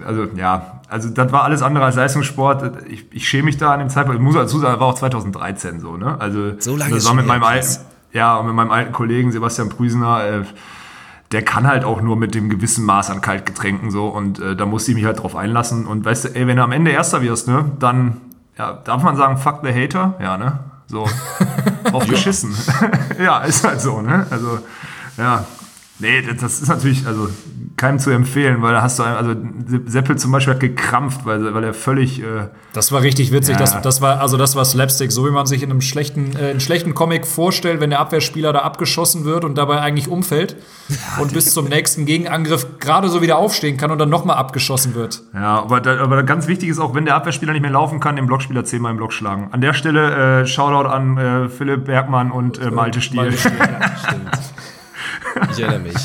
also 0.05 0.27
ja, 0.35 0.81
also 0.93 1.09
das 1.09 1.31
war 1.31 1.43
alles 1.43 1.63
andere 1.63 1.85
als 1.85 1.95
Leistungssport. 1.95 2.85
Ich, 2.87 3.05
ich 3.11 3.27
schäme 3.27 3.45
mich 3.45 3.57
da 3.57 3.73
an 3.73 3.79
dem 3.79 3.89
Zeitpunkt. 3.89 4.19
Ich 4.19 4.23
muss 4.23 4.35
dazu 4.35 4.59
sagen, 4.59 4.73
das 4.73 4.79
war 4.79 4.87
auch 4.89 4.93
2013 4.93 5.79
so, 5.79 5.97
ne? 5.97 6.21
Also 6.21 6.53
so 6.59 6.75
lange 6.75 6.93
das 6.93 7.05
war 7.07 7.15
mit 7.15 7.25
meinem 7.25 7.43
alten, 7.43 7.79
ja, 8.11 8.35
und 8.37 8.45
mit 8.45 8.53
meinem 8.53 8.69
alten 8.69 8.91
Kollegen 8.91 9.31
Sebastian 9.31 9.69
Prüsener, 9.69 10.23
äh, 10.23 10.41
der 11.31 11.41
kann 11.41 11.65
halt 11.65 11.83
auch 11.83 11.99
nur 12.03 12.15
mit 12.15 12.35
dem 12.35 12.47
gewissen 12.47 12.85
Maß 12.85 13.09
an 13.09 13.21
Kaltgetränken 13.21 13.89
so 13.89 14.07
und 14.07 14.37
äh, 14.37 14.55
da 14.55 14.67
musste 14.67 14.91
ich 14.91 14.95
mich 14.95 15.05
halt 15.05 15.23
drauf 15.23 15.35
einlassen. 15.35 15.87
Und 15.87 16.05
weißt 16.05 16.25
du, 16.25 16.35
ey, 16.35 16.45
wenn 16.45 16.57
du 16.57 16.63
am 16.63 16.71
Ende 16.71 16.91
Erster 16.91 17.23
wirst, 17.23 17.47
ne, 17.47 17.65
dann 17.79 18.17
ja, 18.59 18.73
darf 18.73 19.01
man 19.01 19.15
sagen, 19.15 19.37
fuck 19.37 19.61
the 19.63 19.73
hater, 19.73 20.13
ja, 20.21 20.37
ne? 20.37 20.59
So, 20.85 21.09
auf 21.91 22.05
geschissen. 22.05 22.53
ja, 23.19 23.39
ist 23.39 23.65
halt 23.65 23.81
so, 23.81 23.99
ne? 23.99 24.27
Also, 24.29 24.59
ja, 25.17 25.43
Nee, 25.99 26.21
das 26.21 26.61
ist 26.61 26.67
natürlich 26.67 27.05
also 27.05 27.29
keinem 27.83 27.99
zu 27.99 28.11
empfehlen, 28.11 28.61
weil 28.61 28.71
da 28.71 28.81
hast 28.81 28.97
du, 28.99 29.03
also 29.03 29.35
Seppel 29.87 30.17
zum 30.17 30.31
Beispiel 30.31 30.53
hat 30.53 30.61
gekrampft, 30.61 31.25
weil, 31.25 31.53
weil 31.53 31.65
er 31.65 31.73
völlig. 31.73 32.21
Äh, 32.21 32.47
das 32.71 32.93
war 32.93 33.01
richtig 33.01 33.33
witzig. 33.33 33.55
Ja. 33.55 33.59
Das, 33.59 33.81
das 33.81 33.99
war, 33.99 34.21
also 34.21 34.37
das 34.37 34.55
war 34.55 34.63
Slapstick, 34.63 35.11
so 35.11 35.25
wie 35.25 35.31
man 35.31 35.47
sich 35.47 35.63
in 35.63 35.69
einem 35.69 35.81
schlechten, 35.81 36.33
äh, 36.37 36.51
in 36.51 36.61
schlechten 36.61 36.93
Comic 36.93 37.27
vorstellt, 37.27 37.81
wenn 37.81 37.89
der 37.89 37.99
Abwehrspieler 37.99 38.53
da 38.53 38.59
abgeschossen 38.59 39.25
wird 39.25 39.43
und 39.43 39.57
dabei 39.57 39.81
eigentlich 39.81 40.07
umfällt 40.07 40.55
ja, 40.87 41.21
und 41.21 41.33
bis 41.33 41.53
zum 41.53 41.65
nächsten 41.67 42.05
Gegenangriff 42.05 42.79
gerade 42.79 43.09
so 43.09 43.21
wieder 43.21 43.37
aufstehen 43.37 43.75
kann 43.75 43.91
und 43.91 43.99
dann 43.99 44.09
nochmal 44.09 44.37
abgeschossen 44.37 44.95
wird. 44.95 45.21
Ja, 45.33 45.59
aber, 45.59 45.81
da, 45.81 45.99
aber 45.99 46.23
ganz 46.23 46.47
wichtig 46.47 46.69
ist 46.69 46.79
auch, 46.79 46.95
wenn 46.95 47.03
der 47.03 47.15
Abwehrspieler 47.15 47.51
nicht 47.51 47.63
mehr 47.63 47.71
laufen 47.71 47.99
kann, 47.99 48.15
den 48.15 48.27
Blockspieler 48.27 48.63
zehnmal 48.63 48.91
im 48.91 48.97
Block 48.97 49.11
schlagen. 49.11 49.49
An 49.51 49.59
der 49.59 49.73
Stelle 49.73 50.43
äh, 50.43 50.45
Shoutout 50.45 50.87
an 50.87 51.17
äh, 51.17 51.49
Philipp 51.49 51.83
Bergmann 51.83 52.31
und 52.31 52.59
äh, 52.59 52.71
Malte 52.71 53.01
Stiel. 53.01 53.17
Malte 53.17 53.37
Stiel 53.37 53.51
ja, 53.59 53.97
stimmt. 53.97 54.31
Ich 55.51 55.59
erinnere 55.59 55.79
mich. 55.79 55.95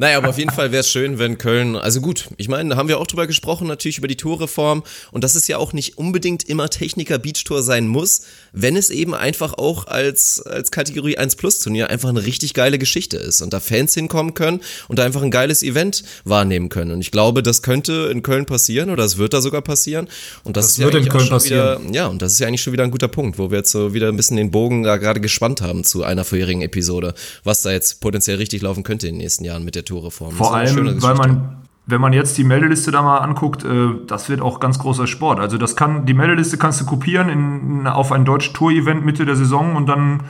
Naja, 0.00 0.16
aber 0.16 0.30
auf 0.30 0.38
jeden 0.38 0.50
Fall 0.50 0.72
wäre 0.72 0.80
es 0.80 0.88
schön, 0.88 1.18
wenn 1.18 1.36
Köln, 1.36 1.76
also 1.76 2.00
gut, 2.00 2.30
ich 2.38 2.48
meine, 2.48 2.70
da 2.70 2.76
haben 2.76 2.88
wir 2.88 2.98
auch 2.98 3.06
drüber 3.06 3.26
gesprochen, 3.26 3.66
natürlich 3.66 3.98
über 3.98 4.08
die 4.08 4.16
Torreform 4.16 4.82
und 5.12 5.24
dass 5.24 5.34
es 5.34 5.46
ja 5.46 5.58
auch 5.58 5.74
nicht 5.74 5.98
unbedingt 5.98 6.48
immer 6.48 6.70
Techniker 6.70 7.18
Beach 7.18 7.44
Tour 7.44 7.62
sein 7.62 7.86
muss, 7.86 8.22
wenn 8.52 8.76
es 8.76 8.88
eben 8.88 9.14
einfach 9.14 9.52
auch 9.52 9.88
als, 9.88 10.40
als 10.40 10.70
Kategorie 10.70 11.18
1 11.18 11.36
Plus 11.36 11.60
Turnier 11.60 11.90
einfach 11.90 12.08
eine 12.08 12.24
richtig 12.24 12.54
geile 12.54 12.78
Geschichte 12.78 13.18
ist 13.18 13.42
und 13.42 13.52
da 13.52 13.60
Fans 13.60 13.92
hinkommen 13.92 14.32
können 14.32 14.60
und 14.88 14.98
da 14.98 15.04
einfach 15.04 15.20
ein 15.20 15.30
geiles 15.30 15.62
Event 15.62 16.02
wahrnehmen 16.24 16.70
können. 16.70 16.92
Und 16.92 17.02
ich 17.02 17.10
glaube, 17.10 17.42
das 17.42 17.60
könnte 17.60 18.08
in 18.10 18.22
Köln 18.22 18.46
passieren 18.46 18.88
oder 18.88 19.04
es 19.04 19.18
wird 19.18 19.34
da 19.34 19.42
sogar 19.42 19.60
passieren. 19.60 20.08
Und 20.44 20.56
das, 20.56 20.64
das 20.64 20.72
ist 20.72 20.78
wird 20.78 20.94
ja 20.94 21.00
in 21.00 21.08
Köln 21.10 21.28
passieren. 21.28 21.88
Wieder, 21.88 21.94
ja, 21.94 22.06
und 22.06 22.22
das 22.22 22.32
ist 22.32 22.38
ja 22.38 22.46
eigentlich 22.46 22.62
schon 22.62 22.72
wieder 22.72 22.84
ein 22.84 22.90
guter 22.90 23.08
Punkt, 23.08 23.38
wo 23.38 23.50
wir 23.50 23.58
jetzt 23.58 23.70
so 23.70 23.92
wieder 23.92 24.08
ein 24.08 24.16
bisschen 24.16 24.38
den 24.38 24.50
Bogen 24.50 24.82
da 24.82 24.96
gerade 24.96 25.20
gespannt 25.20 25.60
haben 25.60 25.84
zu 25.84 26.04
einer 26.04 26.24
vorherigen 26.24 26.62
Episode, 26.62 27.12
was 27.44 27.60
da 27.60 27.70
jetzt 27.70 28.00
potenziell 28.00 28.38
richtig 28.38 28.62
laufen 28.62 28.82
könnte 28.82 29.06
in 29.06 29.16
den 29.16 29.18
nächsten 29.18 29.44
Jahren 29.44 29.62
mit 29.62 29.74
der 29.74 29.89
Torreform. 29.90 30.32
Vor 30.32 30.54
allem, 30.54 31.02
weil 31.02 31.14
man, 31.14 31.56
wenn 31.86 32.00
man 32.00 32.12
jetzt 32.12 32.38
die 32.38 32.44
Meldeliste 32.44 32.90
da 32.90 33.02
mal 33.02 33.18
anguckt, 33.18 33.64
äh, 33.64 33.88
das 34.06 34.28
wird 34.28 34.40
auch 34.40 34.60
ganz 34.60 34.78
großer 34.78 35.06
Sport. 35.06 35.40
Also 35.40 35.58
das 35.58 35.76
kann, 35.76 36.06
die 36.06 36.14
Meldeliste 36.14 36.56
kannst 36.56 36.80
du 36.80 36.86
kopieren 36.86 37.28
in, 37.28 37.86
auf 37.86 38.12
ein 38.12 38.24
deutsches 38.24 38.52
Tour-Event 38.52 39.04
Mitte 39.04 39.26
der 39.26 39.36
Saison 39.36 39.76
und 39.76 39.88
dann 39.88 40.20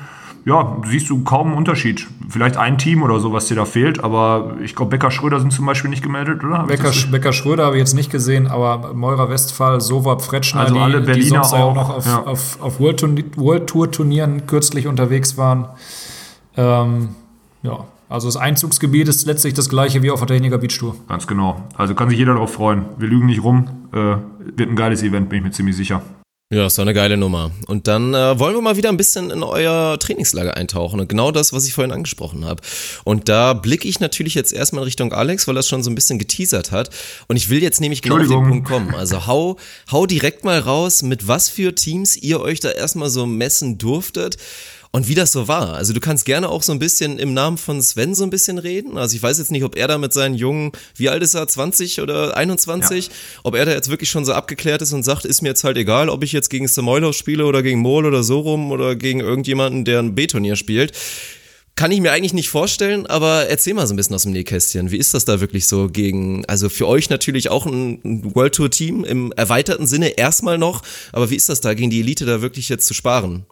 ja, 0.47 0.79
siehst 0.87 1.11
du 1.11 1.23
kaum 1.23 1.49
einen 1.49 1.57
Unterschied. 1.57 2.07
Vielleicht 2.31 2.57
ein 2.57 2.79
Team 2.79 3.03
oder 3.03 3.21
so, 3.21 3.31
was 3.33 3.47
dir 3.47 3.57
da 3.57 3.67
fehlt, 3.67 4.03
aber 4.03 4.55
ich 4.63 4.75
glaube, 4.75 4.91
Becker 4.91 5.11
Schröder 5.11 5.39
sind 5.39 5.53
zum 5.53 5.67
Beispiel 5.67 5.91
nicht 5.91 6.03
gemeldet, 6.03 6.43
oder? 6.43 6.63
Becker, 6.63 6.93
Becker 7.11 7.35
Schröder 7.35 7.67
habe 7.67 7.77
ich 7.77 7.81
jetzt 7.81 7.93
nicht 7.93 8.11
gesehen, 8.11 8.47
aber 8.47 8.95
Meurer 8.95 9.29
Westphal, 9.29 9.83
Sowab 9.83 10.23
Fretschner, 10.23 10.63
also 10.63 10.79
alle 10.79 11.01
die, 11.01 11.07
Berliner 11.07 11.25
die 11.25 11.29
sonst 11.29 11.53
auch, 11.53 11.75
noch 11.75 11.91
auf, 11.91 12.07
ja. 12.07 12.23
auf, 12.23 12.59
auf 12.63 12.81
World, 12.81 13.37
World 13.37 13.67
Tour 13.67 13.91
Turnieren 13.91 14.47
kürzlich 14.47 14.87
unterwegs 14.87 15.37
waren. 15.37 15.69
Ähm, 16.57 17.11
ja, 17.63 17.85
also 18.11 18.27
das 18.27 18.37
Einzugsgebiet 18.37 19.07
ist 19.07 19.25
letztlich 19.27 19.55
das 19.55 19.69
gleiche 19.69 20.03
wie 20.03 20.11
auf 20.11 20.19
der 20.19 20.27
Techniker 20.27 20.59
Beach 20.59 20.77
Tour. 20.77 20.97
Ganz 21.09 21.29
genau. 21.29 21.63
Also 21.77 21.95
kann 21.95 22.11
sich 22.11 22.19
jeder 22.19 22.35
darauf 22.35 22.53
freuen. 22.53 22.87
Wir 22.99 23.09
lügen 23.09 23.27
nicht 23.27 23.43
rum. 23.43 23.89
Äh, 23.93 24.17
wird 24.57 24.69
ein 24.69 24.77
geiles 24.77 25.03
Event, 25.05 25.29
bin 25.29 25.39
ich 25.39 25.45
mir 25.45 25.51
ziemlich 25.53 25.77
sicher. 25.77 26.03
Ja, 26.53 26.67
ist 26.67 26.77
doch 26.77 26.83
eine 26.83 26.95
geile 26.95 27.17
Nummer. 27.17 27.53
Und 27.69 27.87
dann 27.87 28.13
äh, 28.13 28.37
wollen 28.37 28.57
wir 28.57 28.63
mal 28.63 28.77
wieder 28.77 28.89
ein 28.89 28.97
bisschen 28.97 29.31
in 29.31 29.45
euer 29.45 29.97
Trainingslager 30.01 30.57
eintauchen 30.57 30.99
und 30.99 31.09
genau 31.09 31.31
das, 31.31 31.53
was 31.53 31.65
ich 31.69 31.75
vorhin 31.75 31.93
angesprochen 31.93 32.45
habe. 32.45 32.61
Und 33.05 33.29
da 33.29 33.53
blicke 33.53 33.87
ich 33.87 34.01
natürlich 34.01 34.35
jetzt 34.35 34.53
erstmal 34.53 34.83
Richtung 34.83 35.13
Alex, 35.13 35.47
weil 35.47 35.57
er 35.57 35.63
schon 35.63 35.85
so 35.85 35.91
ein 35.93 35.95
bisschen 35.95 36.19
geteasert 36.19 36.73
hat. 36.73 36.91
Und 37.29 37.37
ich 37.37 37.51
will 37.51 37.63
jetzt 37.63 37.81
nämlich 37.81 38.03
genau 38.03 38.17
auf 38.17 38.27
den 38.27 38.49
Punkt 38.49 38.67
kommen. 38.67 38.93
Also 38.97 39.29
hau, 39.29 39.59
hau 39.93 40.07
direkt 40.07 40.45
mal 40.45 40.59
raus, 40.59 41.05
mit 41.05 41.29
was 41.29 41.49
für 41.49 41.77
Teams 41.77 42.17
ihr 42.17 42.41
euch 42.41 42.59
da 42.59 42.71
erstmal 42.71 43.11
so 43.11 43.27
messen 43.27 43.79
durftet 43.79 44.37
und 44.93 45.09
wie 45.09 45.15
das 45.15 45.31
so 45.33 45.47
war. 45.47 45.75
Also 45.75 45.93
du 45.93 46.01
kannst 46.01 46.25
gerne 46.25 46.49
auch 46.49 46.63
so 46.63 46.73
ein 46.73 46.81
bisschen 46.81 47.19
im 47.19 47.33
Namen 47.33 47.59
von 47.59 47.81
Sven 47.81 48.15
so 48.15 48.25
ein 48.25 48.31
bisschen 48.31 48.59
reden. 48.59 48.99
Also 48.99 49.15
ich 49.15 49.23
weiß 49.23 49.39
jetzt 49.39 49.53
nicht, 49.53 49.63
ob 49.63 49.77
er 49.77 49.87
da 49.87 49.99
mit 49.99 50.13
seinen 50.13 50.35
Jungen, 50.35 50.73
wie 50.97 51.09
alt 51.09 51.23
ist 51.23 51.35
er, 51.35 51.47
20 51.47 52.01
oder 52.01 52.37
21, 52.37 53.07
ja. 53.07 53.13
ob 53.45 53.55
er 53.55 53.67
da 53.67 53.73
jetzt 53.73 53.89
wirklich 53.89 54.11
schon 54.11 54.25
so 54.25 54.33
abgeklärt 54.33 54.83
ist 54.83 54.93
und 54.93 55.05
sagt, 55.05 55.25
ist 55.25 55.43
mir 55.43 55.51
jetzt 55.51 55.63
halt 55.63 55.77
egal, 55.77 56.09
ob 56.09 56.25
ich 56.25 56.33
jetzt 56.33 56.51
gegen 56.51 56.67
Samoylov 56.67 57.15
spiele 57.15 57.47
oder 57.47 57.63
gegen 57.63 57.81
Mol 57.81 58.05
oder 58.05 58.25
so 58.25 58.41
rum 58.41 58.73
oder 58.73 58.97
gegen 58.97 59.21
irgendjemanden, 59.21 59.85
der 59.85 60.01
ein 60.01 60.15
B-Turnier 60.15 60.57
spielt. 60.57 60.93
Kann 61.77 61.93
ich 61.93 62.01
mir 62.01 62.11
eigentlich 62.11 62.35
nicht 62.35 62.51
vorstellen, 62.51 63.07
aber 63.07 63.47
erzähl 63.47 63.75
mal 63.75 63.87
so 63.87 63.95
ein 63.95 63.97
bisschen 63.97 64.17
aus 64.17 64.25
dem 64.25 64.33
Nähkästchen. 64.33 64.91
Wie 64.91 64.99
ist 64.99 65.15
das 65.15 65.25
da 65.25 65.41
wirklich 65.41 65.69
so 65.69 65.89
gegen, 65.89 66.45
also 66.47 66.69
für 66.69 66.89
euch 66.89 67.11
natürlich 67.11 67.49
auch 67.49 67.65
ein 67.65 68.35
World 68.35 68.57
Tour 68.57 68.71
Team 68.71 69.05
im 69.05 69.31
erweiterten 69.33 69.87
Sinne 69.87 70.09
erstmal 70.19 70.59
noch, 70.59 70.83
aber 71.13 71.31
wie 71.31 71.37
ist 71.37 71.49
das 71.49 71.61
da 71.61 71.75
gegen 71.75 71.91
die 71.91 72.01
Elite 72.01 72.27
da 72.27 72.43
wirklich 72.43 72.69
jetzt 72.69 72.87
zu 72.87 72.93
sparen? 72.93 73.47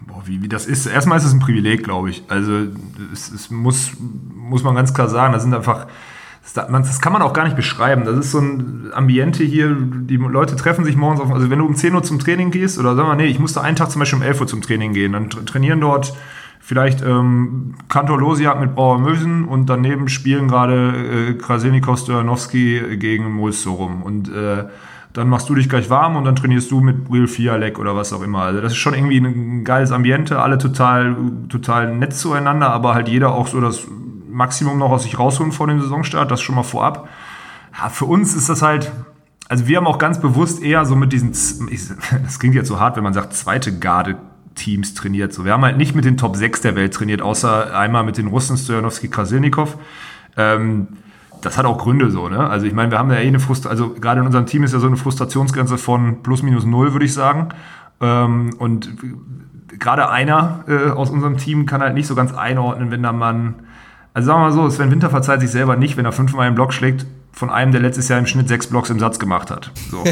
Boah, 0.00 0.22
wie, 0.26 0.42
wie 0.42 0.48
das 0.48 0.66
ist. 0.66 0.86
Erstmal 0.86 1.18
ist 1.18 1.24
es 1.24 1.32
ein 1.32 1.40
Privileg, 1.40 1.84
glaube 1.84 2.10
ich. 2.10 2.22
Also 2.28 2.52
es, 3.12 3.30
es, 3.30 3.50
muss, 3.50 3.92
muss 4.34 4.62
man 4.62 4.74
ganz 4.74 4.94
klar 4.94 5.08
sagen, 5.08 5.32
das 5.32 5.42
sind 5.42 5.54
einfach, 5.54 5.86
das 6.54 7.00
kann 7.00 7.12
man 7.12 7.22
auch 7.22 7.32
gar 7.32 7.44
nicht 7.44 7.56
beschreiben. 7.56 8.04
Das 8.04 8.16
ist 8.16 8.30
so 8.30 8.40
ein 8.40 8.90
Ambiente 8.92 9.44
hier, 9.44 9.76
die 9.78 10.16
Leute 10.16 10.56
treffen 10.56 10.84
sich 10.84 10.96
morgens 10.96 11.20
auf, 11.20 11.32
also 11.32 11.50
wenn 11.50 11.58
du 11.58 11.66
um 11.66 11.76
10 11.76 11.94
Uhr 11.94 12.02
zum 12.02 12.18
Training 12.18 12.50
gehst, 12.50 12.78
oder 12.78 12.94
sagen 12.96 13.08
wir, 13.08 13.16
nee, 13.16 13.26
ich 13.26 13.38
musste 13.38 13.60
einen 13.60 13.76
Tag 13.76 13.90
zum 13.90 14.00
Beispiel 14.00 14.18
um 14.18 14.24
11 14.24 14.40
Uhr 14.40 14.46
zum 14.46 14.62
Training 14.62 14.92
gehen, 14.92 15.12
dann 15.12 15.30
trainieren 15.30 15.80
dort 15.80 16.14
vielleicht 16.60 17.02
ähm, 17.02 17.76
Kantor 17.88 18.18
Losiak 18.18 18.60
mit 18.60 18.74
Brauer 18.74 18.98
Mösen 18.98 19.44
und 19.44 19.66
daneben 19.70 20.08
spielen 20.08 20.48
gerade 20.48 21.30
äh, 21.30 21.34
Krasilnikov 21.34 21.98
Stojanowski 21.98 22.98
gegen 22.98 23.32
Mulso 23.32 23.72
rum. 23.72 24.02
Und 24.02 24.28
äh, 24.30 24.64
dann 25.12 25.28
machst 25.28 25.48
du 25.48 25.54
dich 25.54 25.68
gleich 25.68 25.90
warm 25.90 26.16
und 26.16 26.24
dann 26.24 26.36
trainierst 26.36 26.70
du 26.70 26.80
mit 26.80 27.10
Will 27.10 27.26
Fialek 27.26 27.78
oder 27.78 27.96
was 27.96 28.12
auch 28.12 28.22
immer. 28.22 28.42
Also 28.42 28.60
das 28.60 28.72
ist 28.72 28.78
schon 28.78 28.94
irgendwie 28.94 29.18
ein 29.18 29.64
geiles 29.64 29.90
Ambiente, 29.90 30.40
alle 30.40 30.58
total, 30.58 31.16
total 31.48 31.94
nett 31.94 32.14
zueinander, 32.14 32.70
aber 32.70 32.94
halt 32.94 33.08
jeder 33.08 33.32
auch 33.32 33.46
so 33.46 33.60
das 33.60 33.86
Maximum 34.30 34.78
noch 34.78 34.90
aus 34.90 35.04
sich 35.04 35.18
rausholen 35.18 35.52
vor 35.52 35.66
dem 35.66 35.80
Saisonstart, 35.80 36.30
das 36.30 36.40
schon 36.40 36.54
mal 36.54 36.62
vorab. 36.62 37.08
Ja, 37.76 37.88
für 37.88 38.04
uns 38.04 38.34
ist 38.34 38.48
das 38.48 38.62
halt, 38.62 38.92
also 39.48 39.66
wir 39.66 39.78
haben 39.78 39.86
auch 39.86 39.98
ganz 39.98 40.20
bewusst 40.20 40.62
eher 40.62 40.84
so 40.84 40.94
mit 40.94 41.12
diesen, 41.12 41.30
das 42.24 42.38
klingt 42.38 42.54
jetzt 42.54 42.68
so 42.68 42.78
hart, 42.78 42.96
wenn 42.96 43.04
man 43.04 43.14
sagt, 43.14 43.32
zweite 43.34 43.78
Garde 43.78 44.16
Teams 44.54 44.94
trainiert. 44.94 45.32
So, 45.32 45.44
wir 45.44 45.52
haben 45.52 45.64
halt 45.64 45.78
nicht 45.78 45.94
mit 45.94 46.04
den 46.04 46.16
Top 46.16 46.36
6 46.36 46.60
der 46.60 46.76
Welt 46.76 46.92
trainiert, 46.92 47.22
außer 47.22 47.76
einmal 47.76 48.04
mit 48.04 48.18
den 48.18 48.26
Russen 48.26 48.56
Stojanowski 48.56 49.08
Krasilnikov. 49.08 49.78
Ähm, 50.36 50.88
das 51.40 51.58
hat 51.58 51.64
auch 51.64 51.78
Gründe 51.78 52.10
so, 52.10 52.28
ne? 52.28 52.48
Also 52.48 52.66
ich 52.66 52.72
meine, 52.72 52.90
wir 52.90 52.98
haben 52.98 53.10
ja 53.10 53.18
eh 53.18 53.26
eine 53.26 53.40
Frust 53.40 53.66
also 53.66 53.90
gerade 53.90 54.20
in 54.20 54.26
unserem 54.26 54.46
Team 54.46 54.64
ist 54.64 54.72
ja 54.72 54.78
so 54.78 54.86
eine 54.86 54.96
Frustrationsgrenze 54.96 55.78
von 55.78 56.22
plus 56.22 56.42
minus 56.42 56.64
null, 56.64 56.92
würde 56.92 57.04
ich 57.04 57.14
sagen. 57.14 57.48
Ähm, 58.00 58.50
und 58.58 58.90
gerade 59.78 60.10
einer 60.10 60.64
äh, 60.68 60.90
aus 60.90 61.10
unserem 61.10 61.36
Team 61.36 61.66
kann 61.66 61.80
halt 61.80 61.94
nicht 61.94 62.06
so 62.06 62.14
ganz 62.14 62.34
einordnen, 62.34 62.90
wenn 62.90 63.02
da 63.02 63.12
man, 63.12 63.56
also 64.14 64.26
sagen 64.26 64.40
wir 64.40 64.44
mal 64.44 64.52
so, 64.52 64.68
Sven 64.70 64.90
Winter 64.90 65.10
verzeiht 65.10 65.40
sich 65.40 65.50
selber 65.50 65.76
nicht, 65.76 65.96
wenn 65.96 66.04
er 66.04 66.12
fünfmal 66.12 66.46
einen 66.46 66.54
Block 66.54 66.72
schlägt 66.72 67.06
von 67.32 67.50
einem, 67.50 67.70
der 67.70 67.80
letztes 67.80 68.08
Jahr 68.08 68.18
im 68.18 68.26
Schnitt 68.26 68.48
sechs 68.48 68.66
Blocks 68.66 68.90
im 68.90 68.98
Satz 68.98 69.18
gemacht 69.18 69.50
hat. 69.50 69.70
So, 69.90 70.02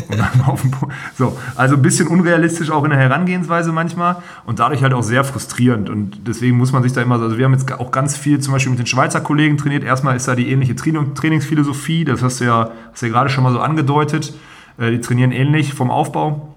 so, 1.18 1.36
also 1.56 1.74
ein 1.74 1.82
bisschen 1.82 2.06
unrealistisch 2.06 2.70
auch 2.70 2.84
in 2.84 2.90
der 2.90 2.98
Herangehensweise 2.98 3.72
manchmal 3.72 4.16
und 4.44 4.60
dadurch 4.60 4.82
halt 4.82 4.94
auch 4.94 5.02
sehr 5.02 5.24
frustrierend. 5.24 5.90
Und 5.90 6.26
deswegen 6.26 6.56
muss 6.56 6.72
man 6.72 6.82
sich 6.82 6.92
da 6.92 7.02
immer, 7.02 7.20
also 7.20 7.36
wir 7.36 7.44
haben 7.44 7.52
jetzt 7.52 7.70
auch 7.72 7.90
ganz 7.90 8.16
viel 8.16 8.38
zum 8.38 8.52
Beispiel 8.52 8.70
mit 8.70 8.78
den 8.78 8.86
Schweizer 8.86 9.20
Kollegen 9.20 9.56
trainiert. 9.56 9.82
Erstmal 9.82 10.14
ist 10.14 10.28
da 10.28 10.36
die 10.36 10.50
ähnliche 10.50 10.76
Trainingsphilosophie, 10.76 12.04
das 12.04 12.22
hast 12.22 12.40
du 12.40 12.44
ja, 12.44 12.70
hast 12.92 13.02
du 13.02 13.06
ja 13.06 13.12
gerade 13.12 13.28
schon 13.28 13.42
mal 13.42 13.52
so 13.52 13.60
angedeutet. 13.60 14.32
Äh, 14.78 14.92
die 14.92 15.00
trainieren 15.00 15.32
ähnlich 15.32 15.74
vom 15.74 15.90
Aufbau. 15.90 16.54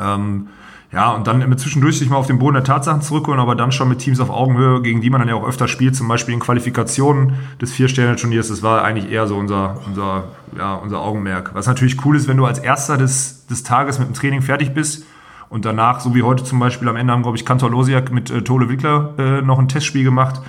Ähm, 0.00 0.48
ja, 0.92 1.10
und 1.12 1.26
dann 1.26 1.40
immer 1.40 1.56
zwischendurch 1.56 1.98
sich 1.98 2.10
mal 2.10 2.16
auf 2.16 2.26
den 2.26 2.38
Boden 2.38 2.52
der 2.52 2.64
Tatsachen 2.64 3.00
zurückholen, 3.00 3.40
aber 3.40 3.54
dann 3.54 3.72
schon 3.72 3.88
mit 3.88 4.00
Teams 4.00 4.20
auf 4.20 4.28
Augenhöhe, 4.28 4.82
gegen 4.82 5.00
die 5.00 5.08
man 5.08 5.20
dann 5.20 5.28
ja 5.28 5.34
auch 5.34 5.46
öfter 5.46 5.66
spielt, 5.66 5.96
zum 5.96 6.06
Beispiel 6.06 6.34
in 6.34 6.40
Qualifikationen 6.40 7.34
des 7.62 7.72
Vier-Sterne-Turniers. 7.72 8.48
Das 8.48 8.62
war 8.62 8.84
eigentlich 8.84 9.10
eher 9.10 9.26
so 9.26 9.36
unser, 9.36 9.80
unser, 9.86 10.24
ja, 10.56 10.74
unser 10.74 11.00
Augenmerk. 11.00 11.54
Was 11.54 11.66
natürlich 11.66 12.04
cool 12.04 12.14
ist, 12.14 12.28
wenn 12.28 12.36
du 12.36 12.44
als 12.44 12.58
Erster 12.58 12.98
des, 12.98 13.46
des 13.46 13.62
Tages 13.62 13.98
mit 13.98 14.08
dem 14.08 14.14
Training 14.14 14.42
fertig 14.42 14.74
bist 14.74 15.06
Und 15.48 15.64
danach, 15.64 16.00
so 16.00 16.14
wie 16.14 16.22
heute 16.22 16.44
zum 16.44 16.58
Beispiel, 16.58 16.86
am 16.88 16.96
Ende 16.96 17.14
haben, 17.14 17.22
glaube 17.22 17.38
ich, 17.38 17.46
Kantor 17.46 17.70
Losiak 17.70 18.12
mit 18.12 18.30
äh, 18.30 18.42
Tole 18.42 18.68
Wickler 18.68 19.14
äh, 19.18 19.40
noch 19.40 19.58
ein 19.58 19.68
Testspiel 19.68 20.04
gemacht. 20.04 20.42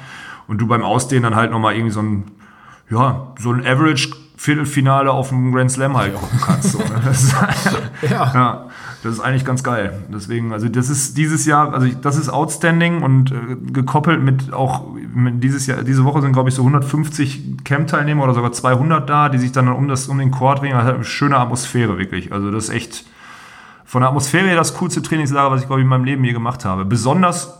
Und 0.47 0.59
du 0.59 0.67
beim 0.67 0.83
Ausdehnen 0.83 1.23
dann 1.23 1.35
halt 1.35 1.51
nochmal 1.51 1.73
irgendwie 1.73 1.93
so 1.93 2.01
ein, 2.01 2.25
ja, 2.89 3.33
so 3.39 3.53
ein 3.53 3.65
Average 3.65 4.09
Viertelfinale 4.35 5.09
auf 5.09 5.29
dem 5.29 5.53
Grand 5.53 5.71
Slam 5.71 5.95
halt 5.95 6.15
gucken 6.15 6.39
kannst. 6.41 6.71
So, 6.73 6.79
ne? 6.79 6.85
ja. 8.09 8.33
ja. 8.33 8.69
Das 9.03 9.15
ist 9.15 9.19
eigentlich 9.19 9.43
ganz 9.43 9.63
geil. 9.63 10.01
Deswegen, 10.07 10.53
also 10.53 10.69
das 10.69 10.89
ist 10.89 11.17
dieses 11.17 11.45
Jahr, 11.45 11.73
also 11.73 11.87
das 12.01 12.17
ist 12.17 12.29
outstanding 12.29 13.03
und 13.03 13.33
äh, 13.33 13.35
gekoppelt 13.73 14.23
mit 14.23 14.53
auch 14.53 14.85
mit 15.13 15.43
dieses 15.43 15.67
Jahr, 15.67 15.83
diese 15.83 16.05
Woche 16.05 16.21
sind 16.21 16.31
glaube 16.31 16.47
ich 16.47 16.55
so 16.55 16.61
150 16.61 17.65
Camp-Teilnehmer 17.65 18.23
oder 18.23 18.33
sogar 18.33 18.53
200 18.53 19.07
da, 19.09 19.27
die 19.27 19.39
sich 19.39 19.51
dann 19.51 19.67
um 19.67 19.89
das 19.89 20.07
um 20.07 20.19
den 20.19 20.31
Court 20.31 20.61
ringen. 20.61 20.75
Also 20.75 20.93
eine 20.93 21.03
schöne 21.03 21.37
Atmosphäre 21.37 21.97
wirklich. 21.97 22.31
Also 22.31 22.49
das 22.49 22.65
ist 22.65 22.69
echt 22.69 23.05
von 23.83 24.01
der 24.01 24.07
Atmosphäre 24.07 24.47
her 24.47 24.55
das 24.55 24.73
coolste 24.75 25.01
Trainingslager, 25.01 25.51
was 25.51 25.61
ich 25.61 25.67
glaube 25.67 25.81
ich 25.81 25.83
in 25.83 25.89
meinem 25.89 26.05
Leben 26.05 26.23
je 26.23 26.31
gemacht 26.31 26.63
habe. 26.63 26.85
Besonders 26.85 27.53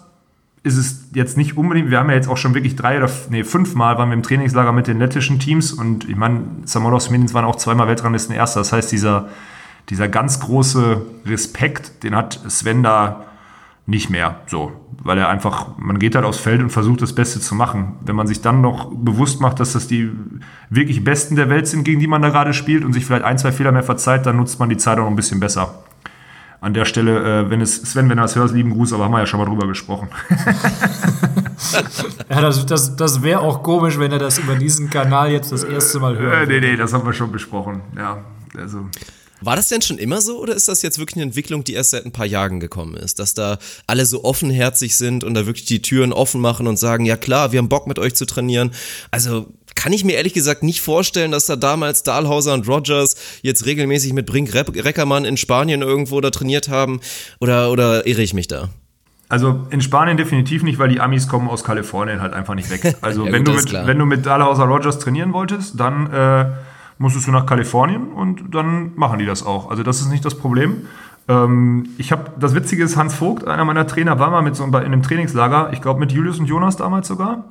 ist 0.64 0.78
es 0.78 1.10
jetzt 1.14 1.36
nicht 1.36 1.58
unbedingt, 1.58 1.92
wir 1.92 2.00
haben 2.00 2.10
ja 2.10 2.16
jetzt 2.16 2.30
auch 2.30 2.38
schon 2.38 2.54
wirklich 2.54 2.78
drei 2.78 2.98
oder 2.98 3.10
nee, 3.30 3.44
fünf 3.44 3.76
Mal 3.76 3.98
waren 3.98 4.08
wir 4.08 4.14
im 4.14 4.24
Trainingslager 4.24 4.72
mit 4.72 4.88
den 4.88 4.98
lettischen 4.98 5.40
Teams 5.40 5.74
und 5.74 6.08
ich 6.08 6.16
meine, 6.16 6.40
Samolos 6.64 7.10
Minins 7.10 7.34
waren 7.34 7.44
auch 7.44 7.58
zweimal 7.58 7.90
Weltranglisten 7.90 8.34
Erster. 8.34 8.62
Das 8.62 8.72
heißt, 8.72 8.90
dieser, 8.90 9.28
dieser 9.90 10.08
ganz 10.08 10.40
große 10.40 11.02
Respekt, 11.26 12.04
den 12.04 12.16
hat 12.16 12.40
Sven 12.50 12.84
da 12.84 13.26
nicht 13.86 14.10
mehr 14.10 14.40
so, 14.48 14.72
weil 15.04 15.18
er 15.18 15.28
einfach, 15.28 15.78
man 15.78 16.00
geht 16.00 16.16
halt 16.16 16.24
aufs 16.24 16.40
Feld 16.40 16.62
und 16.62 16.70
versucht 16.70 17.02
das 17.02 17.14
Beste 17.14 17.42
zu 17.42 17.54
machen. 17.54 17.96
Wenn 18.06 18.16
man 18.16 18.28
sich 18.28 18.42
dann 18.42 18.62
noch 18.62 18.90
bewusst 18.94 19.42
macht, 19.42 19.60
dass 19.60 19.74
das 19.74 19.88
die 19.88 20.10
wirklich 20.70 21.04
Besten 21.04 21.36
der 21.36 21.50
Welt 21.50 21.68
sind, 21.68 21.84
gegen 21.84 22.00
die 22.00 22.08
man 22.08 22.22
da 22.22 22.30
gerade 22.30 22.54
spielt 22.54 22.86
und 22.86 22.94
sich 22.94 23.06
vielleicht 23.06 23.26
ein, 23.26 23.38
zwei 23.38 23.52
Fehler 23.52 23.74
mehr 23.74 23.84
verzeiht, 23.84 24.26
dann 24.26 24.38
nutzt 24.38 24.60
man 24.60 24.70
die 24.70 24.78
Zeit 24.78 25.00
auch 25.00 25.04
noch 25.04 25.10
ein 25.10 25.18
bisschen 25.18 25.42
besser 25.42 25.84
an 26.64 26.74
der 26.74 26.86
Stelle, 26.86 27.42
äh, 27.42 27.50
wenn 27.50 27.60
es 27.60 27.76
Sven, 27.76 28.10
wenn 28.10 28.16
du 28.16 28.24
das 28.24 28.38
hörst, 28.38 28.54
lieben 28.54 28.72
Gruß, 28.72 28.94
aber 28.94 29.04
haben 29.04 29.12
wir 29.12 29.20
ja 29.20 29.26
schon 29.26 29.42
mal 29.42 29.46
drüber 29.46 29.68
gesprochen. 29.68 30.08
ja, 32.30 32.40
das, 32.40 32.66
das, 32.66 32.96
das 32.96 33.22
wäre 33.22 33.42
auch 33.42 33.64
komisch, 33.64 34.00
wenn 34.00 34.14
er 34.14 34.20
das 34.20 34.40
über 34.40 34.56
diesen 34.56 34.90
Kanal 34.90 35.30
jetzt 35.30 35.52
das 35.52 35.66
erste 35.66 36.00
Mal 36.00 36.18
hört. 36.18 36.50
Äh, 36.50 36.52
nee, 36.62 36.62
nee, 36.62 36.78
das 36.78 36.94
haben 36.94 37.06
wir 37.06 37.12
schon 37.12 37.34
besprochen. 37.34 37.82
Ja, 37.98 38.20
also. 38.58 38.86
War 39.46 39.56
das 39.56 39.70
denn 39.70 39.82
schon 39.82 39.98
immer 39.98 40.22
so 40.22 40.40
oder 40.40 40.56
ist 40.56 40.68
das 40.68 40.82
jetzt 40.82 41.00
wirklich 41.00 41.18
eine 41.18 41.24
Entwicklung, 41.24 41.64
die 41.64 41.74
erst 41.74 41.92
seit 41.92 42.06
ein 42.06 42.12
paar 42.12 42.26
Jahren 42.26 42.60
gekommen 42.60 42.96
ist? 42.96 43.20
Dass 43.20 43.34
da 43.34 43.58
alle 43.88 44.06
so 44.06 44.24
offenherzig 44.24 44.96
sind 44.96 45.24
und 45.24 45.34
da 45.34 45.46
wirklich 45.46 45.66
die 45.66 45.82
Türen 45.82 46.14
offen 46.14 46.42
machen 46.42 46.68
und 46.68 46.78
sagen, 46.78 47.06
ja 47.06 47.18
klar, 47.18 47.52
wir 47.52 47.60
haben 47.60 47.70
Bock 47.70 47.88
mit 47.88 48.00
euch 48.00 48.16
zu 48.16 48.26
trainieren. 48.26 48.72
Also 49.12 49.48
kann 49.76 49.94
ich 49.94 50.04
mir 50.04 50.14
ehrlich 50.14 50.34
gesagt 50.34 50.64
nicht 50.64 50.82
vorstellen, 50.82 51.32
dass 51.32 51.46
da 51.46 51.56
damals 51.56 52.04
Dahlhauser 52.04 52.54
und 52.54 52.68
Rogers 52.68 53.16
jetzt 53.42 53.66
regelmäßig 53.66 54.14
mit 54.14 54.26
Brink 54.26 54.54
Reckermann 54.54 55.26
in 55.26 55.38
Spanien 55.38 55.82
irgendwo 55.82 56.22
da 56.22 56.30
trainiert 56.30 56.70
haben. 56.70 57.02
Oder, 57.40 57.72
oder 57.72 58.06
irre 58.08 58.22
ich 58.22 58.34
mich 58.34 58.48
da? 58.48 58.70
Also 59.30 59.66
in 59.72 59.82
Spanien 59.82 60.16
definitiv 60.16 60.62
nicht, 60.62 60.78
weil 60.78 60.90
die 60.90 61.00
Amis 61.00 61.28
kommen 61.28 61.50
aus 61.50 61.64
Kalifornien 61.64 62.22
halt 62.22 62.34
einfach 62.34 62.54
nicht 62.54 62.70
weg. 62.70 62.96
Also 63.02 63.26
ja, 63.26 63.32
wenn, 63.32 63.44
gut, 63.44 63.56
du 63.56 63.78
mit, 63.78 63.88
wenn 63.88 63.98
du 63.98 64.06
mit 64.06 64.26
Dahlhauser 64.26 64.66
Rogers 64.66 65.00
trainieren 65.00 65.34
wolltest, 65.34 65.80
dann 65.80 66.12
äh, 66.14 66.46
musstest 67.04 67.28
du 67.28 67.32
nach 67.32 67.46
Kalifornien 67.46 68.08
und 68.08 68.56
dann 68.56 68.94
machen 68.96 69.20
die 69.20 69.26
das 69.26 69.46
auch. 69.46 69.70
Also 69.70 69.84
das 69.84 70.00
ist 70.00 70.10
nicht 70.10 70.24
das 70.24 70.36
Problem. 70.36 70.88
Ähm, 71.28 71.90
ich 71.98 72.12
habe 72.14 72.32
das 72.40 72.56
Witzige 72.56 72.84
ist, 72.84 72.96
Hans 72.96 73.14
Vogt, 73.14 73.46
einer 73.46 73.66
meiner 73.66 73.86
Trainer, 73.86 74.20
war 74.20 74.32
mal 74.32 74.42
mit 74.42 74.56
so 74.56 74.64
in 74.64 74.74
einem 74.74 75.04
Trainingslager, 75.04 75.72
ich 75.74 75.82
glaube 75.82 76.00
mit 76.00 76.14
Julius 76.14 76.40
und 76.40 76.46
Jonas 76.46 76.78
damals 76.78 77.08
sogar. 77.10 77.46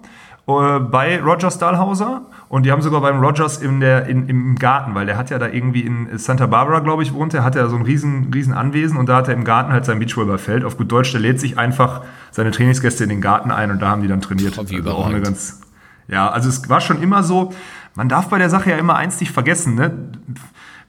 Äh, 0.48 0.80
bei 0.80 1.20
Rogers 1.20 1.58
Dahlhauser 1.58 2.22
und 2.48 2.64
die 2.64 2.72
haben 2.72 2.80
sogar 2.80 3.02
beim 3.02 3.20
Rogers 3.20 3.58
in 3.58 3.80
der, 3.80 4.06
in, 4.06 4.26
im 4.26 4.56
Garten, 4.56 4.94
weil 4.94 5.04
der 5.04 5.18
hat 5.18 5.28
ja 5.28 5.38
da 5.38 5.48
irgendwie 5.48 5.82
in 5.82 6.18
Santa 6.18 6.46
Barbara, 6.46 6.80
glaube 6.80 7.02
ich, 7.02 7.12
wohnt, 7.12 7.34
er 7.34 7.44
hat 7.44 7.54
ja 7.54 7.68
so 7.68 7.76
ein 7.76 7.82
riesen, 7.82 8.30
riesen 8.32 8.54
Anwesen 8.54 8.96
und 8.96 9.08
da 9.08 9.16
hat 9.16 9.28
er 9.28 9.34
im 9.34 9.44
Garten 9.44 9.70
halt 9.70 9.84
sein 9.84 9.98
Beachvolleyballfeld. 9.98 10.64
Auf 10.64 10.78
gut 10.78 10.90
Deutsch, 10.90 11.12
der 11.12 11.20
lädt 11.20 11.38
sich 11.38 11.58
einfach 11.58 12.02
seine 12.30 12.52
Trainingsgäste 12.52 13.04
in 13.04 13.10
den 13.10 13.20
Garten 13.20 13.50
ein 13.50 13.70
und 13.70 13.82
da 13.82 13.90
haben 13.90 14.00
die 14.00 14.08
dann 14.08 14.22
trainiert. 14.22 14.58
Wie 14.70 14.76
also 14.76 14.90
auch 14.92 15.06
eine 15.06 15.20
ganz, 15.20 15.60
ja, 16.08 16.30
also 16.30 16.48
es 16.48 16.68
war 16.70 16.80
schon 16.80 17.02
immer 17.02 17.22
so, 17.22 17.52
man 17.94 18.08
darf 18.08 18.28
bei 18.28 18.38
der 18.38 18.50
Sache 18.50 18.70
ja 18.70 18.76
immer 18.76 18.96
eins 18.96 19.20
nicht 19.20 19.32
vergessen, 19.32 19.74
ne? 19.74 19.92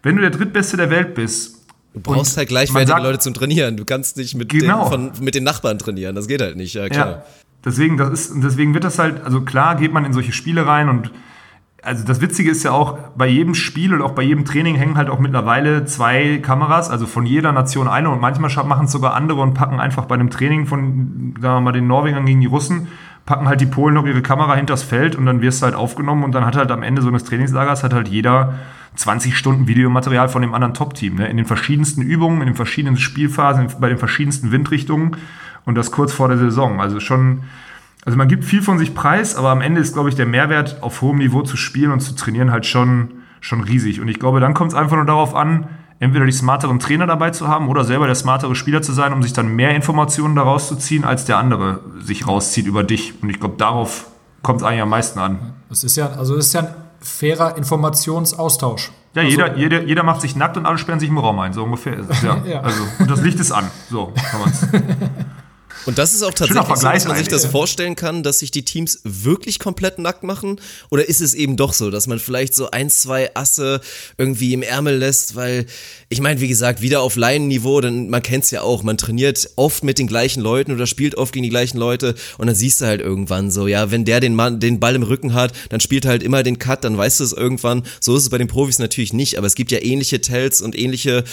Wenn 0.01 0.15
du 0.15 0.21
der 0.21 0.31
Drittbeste 0.31 0.77
der 0.77 0.89
Welt 0.89 1.15
bist, 1.15 1.63
Du 1.93 1.99
brauchst 1.99 2.37
halt 2.37 2.47
gleichwertige 2.47 2.99
Leute 3.01 3.19
zum 3.19 3.35
Trainieren. 3.35 3.77
Du 3.77 3.85
kannst 3.85 4.17
nicht 4.17 4.33
mit, 4.33 4.49
genau. 4.49 4.89
den, 4.89 5.13
von, 5.13 5.23
mit 5.23 5.35
den 5.35 5.43
Nachbarn 5.43 5.77
trainieren. 5.77 6.15
Das 6.15 6.27
geht 6.27 6.41
halt 6.41 6.57
nicht. 6.57 6.73
Ja, 6.73 6.89
klar. 6.89 7.07
Ja. 7.07 7.23
Deswegen, 7.63 7.97
das 7.97 8.09
ist, 8.09 8.33
deswegen 8.43 8.73
wird 8.73 8.83
das 8.83 8.99
halt, 8.99 9.23
also 9.23 9.41
klar 9.41 9.75
geht 9.75 9.93
man 9.93 10.03
in 10.03 10.11
solche 10.11 10.33
Spiele 10.33 10.65
rein 10.65 10.89
und 10.89 11.11
also 11.83 12.05
das 12.05 12.21
Witzige 12.21 12.49
ist 12.49 12.63
ja 12.63 12.71
auch, 12.71 12.97
bei 13.15 13.27
jedem 13.27 13.55
Spiel 13.55 13.93
und 13.93 14.01
auch 14.01 14.11
bei 14.11 14.23
jedem 14.23 14.45
Training 14.45 14.75
hängen 14.75 14.97
halt 14.97 15.09
auch 15.09 15.19
mittlerweile 15.19 15.83
zwei 15.83 16.37
Kameras, 16.37 16.89
also 16.89 17.05
von 17.05 17.25
jeder 17.25 17.51
Nation 17.51 17.89
eine 17.89 18.09
und 18.09 18.21
manchmal 18.21 18.49
machen 18.65 18.85
es 18.85 18.91
sogar 18.91 19.13
andere 19.13 19.41
und 19.41 19.53
packen 19.53 19.81
einfach 19.81 20.05
bei 20.05 20.15
einem 20.15 20.29
Training 20.29 20.65
von, 20.65 21.35
sagen 21.41 21.55
wir 21.55 21.61
mal, 21.61 21.71
den 21.73 21.87
Norwegern 21.87 22.25
gegen 22.25 22.39
die 22.39 22.47
Russen, 22.47 22.87
packen 23.25 23.47
halt 23.47 23.61
die 23.61 23.65
Polen 23.65 23.95
noch 23.95 24.05
ihre 24.05 24.21
Kamera 24.21 24.55
hinters 24.55 24.83
Feld 24.83 25.15
und 25.15 25.25
dann 25.25 25.41
wirst 25.41 25.61
du 25.61 25.65
halt 25.65 25.75
aufgenommen 25.75 26.23
und 26.23 26.33
dann 26.33 26.45
hat 26.45 26.55
halt 26.55 26.71
am 26.71 26.83
Ende 26.83 27.01
so 27.01 27.07
eines 27.07 27.23
Trainingslagers 27.23 27.83
hat 27.83 27.93
halt 27.93 28.07
jeder 28.07 28.55
20 28.95 29.37
Stunden 29.37 29.67
Videomaterial 29.67 30.29
von 30.29 30.41
dem 30.41 30.53
anderen 30.53 30.73
Top-Team, 30.73 31.15
ne? 31.15 31.27
in 31.27 31.37
den 31.37 31.45
verschiedensten 31.45 32.01
Übungen, 32.01 32.41
in 32.41 32.47
den 32.47 32.55
verschiedenen 32.55 32.97
Spielphasen, 32.97 33.67
bei 33.79 33.89
den 33.89 33.97
verschiedensten 33.97 34.51
Windrichtungen 34.51 35.17
und 35.65 35.75
das 35.75 35.91
kurz 35.91 36.11
vor 36.11 36.27
der 36.27 36.37
Saison. 36.37 36.81
Also 36.81 36.99
schon, 36.99 37.43
also 38.05 38.17
man 38.17 38.27
gibt 38.27 38.43
viel 38.43 38.61
von 38.61 38.77
sich 38.77 38.93
preis, 38.93 39.35
aber 39.35 39.49
am 39.49 39.61
Ende 39.61 39.81
ist, 39.81 39.93
glaube 39.93 40.09
ich, 40.09 40.15
der 40.15 40.25
Mehrwert 40.25 40.83
auf 40.83 41.01
hohem 41.01 41.19
Niveau 41.19 41.41
zu 41.43 41.57
spielen 41.57 41.91
und 41.91 42.01
zu 42.01 42.15
trainieren 42.15 42.51
halt 42.51 42.65
schon, 42.65 43.09
schon 43.39 43.61
riesig. 43.61 44.01
Und 44.01 44.09
ich 44.09 44.19
glaube, 44.19 44.41
dann 44.41 44.53
kommt 44.53 44.71
es 44.71 44.77
einfach 44.77 44.97
nur 44.97 45.05
darauf 45.05 45.33
an, 45.33 45.67
entweder 46.03 46.25
die 46.25 46.31
smarteren 46.31 46.79
Trainer 46.79 47.07
dabei 47.07 47.31
zu 47.31 47.47
haben 47.47 47.69
oder 47.69 47.83
selber 47.83 48.07
der 48.07 48.15
smartere 48.15 48.55
Spieler 48.55 48.81
zu 48.81 48.91
sein, 48.91 49.13
um 49.13 49.23
sich 49.23 49.33
dann 49.33 49.55
mehr 49.55 49.73
Informationen 49.73 50.35
daraus 50.35 50.67
zu 50.67 50.75
ziehen, 50.75 51.05
als 51.05 51.25
der 51.25 51.37
andere 51.37 51.79
sich 52.01 52.27
rauszieht 52.27 52.67
über 52.67 52.83
dich. 52.83 53.13
Und 53.21 53.29
ich 53.29 53.39
glaube, 53.39 53.55
darauf 53.57 54.07
kommt 54.41 54.61
es 54.61 54.67
eigentlich 54.67 54.81
am 54.81 54.89
meisten 54.89 55.19
an. 55.19 55.53
Es 55.69 55.83
ist 55.83 55.95
ja, 55.95 56.09
also 56.11 56.35
es 56.35 56.47
ist 56.47 56.53
ja 56.53 56.61
ein 56.61 56.75
fairer 56.99 57.57
Informationsaustausch. 57.57 58.91
Ja, 59.15 59.21
also, 59.21 59.31
jeder, 59.31 59.57
jeder, 59.57 59.83
jeder 59.83 60.03
macht 60.03 60.21
sich 60.21 60.35
nackt 60.35 60.57
und 60.57 60.65
alle 60.65 60.77
sperren 60.77 60.99
sich 60.99 61.09
im 61.09 61.17
Raum 61.17 61.39
ein. 61.39 61.53
So 61.53 61.63
ungefähr 61.63 61.97
ist 61.97 62.09
es. 62.09 62.21
Ja. 62.21 62.37
ja. 62.45 62.59
Also, 62.61 62.83
und 62.99 63.09
das 63.09 63.21
Licht 63.21 63.39
ist 63.39 63.51
an. 63.51 63.69
So 63.89 64.11
kann 64.29 64.41
man 64.41 64.49
es. 64.49 64.67
Und 65.85 65.97
das 65.97 66.13
ist 66.13 66.23
auch 66.23 66.33
tatsächlich 66.33 66.79
so, 66.79 66.87
dass 66.87 67.05
man 67.05 67.17
sich 67.17 67.27
das 67.27 67.45
vorstellen 67.45 67.95
kann, 67.95 68.23
dass 68.23 68.39
sich 68.39 68.51
die 68.51 68.63
Teams 68.63 69.01
wirklich 69.03 69.59
komplett 69.59 69.99
nackt 69.99 70.23
machen? 70.23 70.59
Oder 70.89 71.07
ist 71.07 71.21
es 71.21 71.33
eben 71.33 71.57
doch 71.57 71.73
so, 71.73 71.91
dass 71.91 72.07
man 72.07 72.19
vielleicht 72.19 72.55
so 72.55 72.71
ein, 72.71 72.89
zwei 72.89 73.35
Asse 73.35 73.81
irgendwie 74.17 74.53
im 74.53 74.61
Ärmel 74.61 74.97
lässt? 74.97 75.35
Weil, 75.35 75.65
ich 76.09 76.21
meine, 76.21 76.39
wie 76.39 76.47
gesagt, 76.47 76.81
wieder 76.81 77.01
auf 77.01 77.15
Laienniveau, 77.15 77.81
denn 77.81 78.09
man 78.09 78.23
kennt 78.23 78.45
es 78.45 78.51
ja 78.51 78.61
auch, 78.61 78.83
man 78.83 78.97
trainiert 78.97 79.49
oft 79.55 79.83
mit 79.83 79.99
den 79.99 80.07
gleichen 80.07 80.41
Leuten 80.41 80.71
oder 80.71 80.87
spielt 80.87 81.15
oft 81.15 81.33
gegen 81.33 81.43
die 81.43 81.49
gleichen 81.49 81.77
Leute 81.77 82.15
und 82.37 82.47
dann 82.47 82.55
siehst 82.55 82.81
du 82.81 82.85
halt 82.85 83.01
irgendwann 83.01 83.51
so, 83.51 83.67
ja, 83.67 83.91
wenn 83.91 84.05
der 84.05 84.19
den, 84.19 84.35
Mann, 84.35 84.59
den 84.59 84.79
Ball 84.79 84.95
im 84.95 85.03
Rücken 85.03 85.33
hat, 85.33 85.53
dann 85.69 85.79
spielt 85.79 86.05
er 86.05 86.11
halt 86.11 86.23
immer 86.23 86.43
den 86.43 86.59
Cut, 86.59 86.83
dann 86.83 86.97
weißt 86.97 87.19
du 87.19 87.23
es 87.23 87.33
irgendwann. 87.33 87.83
So 87.99 88.15
ist 88.15 88.23
es 88.23 88.29
bei 88.29 88.37
den 88.37 88.47
Profis 88.47 88.79
natürlich 88.79 89.13
nicht, 89.13 89.37
aber 89.37 89.47
es 89.47 89.55
gibt 89.55 89.71
ja 89.71 89.81
ähnliche 89.81 90.21
Tells 90.21 90.61
und 90.61 90.77
ähnliche, 90.77 91.23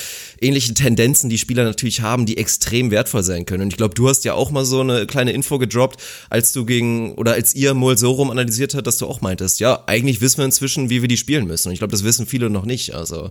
ähnliche 0.41 0.75
Tendenzen, 0.75 1.31
die 1.31 1.39
Spieler 1.39 1.65
natürlich 1.65 2.01
haben, 2.01 2.27
die 2.27 2.37
extrem 2.37 2.91
wertvoll 2.91 3.23
sein 3.23 3.47
können. 3.47 3.65
Und 3.65 3.69
ich 3.69 3.77
glaube, 3.77 3.95
du 3.95 4.09
hast 4.09 4.25
ja 4.25 4.30
auch 4.35 4.51
auch 4.51 4.51
mal 4.51 4.65
so 4.65 4.81
eine 4.81 5.07
kleine 5.07 5.33
Info 5.33 5.59
gedroppt, 5.59 6.03
als 6.29 6.53
du 6.53 6.65
gegen, 6.65 7.15
oder 7.15 7.33
als 7.33 7.55
ihr 7.55 7.75
Mol 7.75 7.97
so 7.97 8.11
rum 8.11 8.31
analysiert 8.31 8.75
hat, 8.75 8.87
dass 8.87 8.99
du 8.99 9.07
auch 9.07 9.21
meintest, 9.21 9.61
ja, 9.61 9.85
eigentlich 9.87 10.21
wissen 10.21 10.39
wir 10.39 10.45
inzwischen, 10.45 10.91
wie 10.91 11.03
wir 11.03 11.09
die 11.09 11.17
spielen 11.17 11.47
müssen. 11.47 11.69
Und 11.69 11.75
ich 11.75 11.81
glaube, 11.81 11.93
das 11.93 12.05
wissen 12.05 12.27
viele 12.27 12.51
noch 12.51 12.65
nicht. 12.65 12.95
Also, 12.95 13.31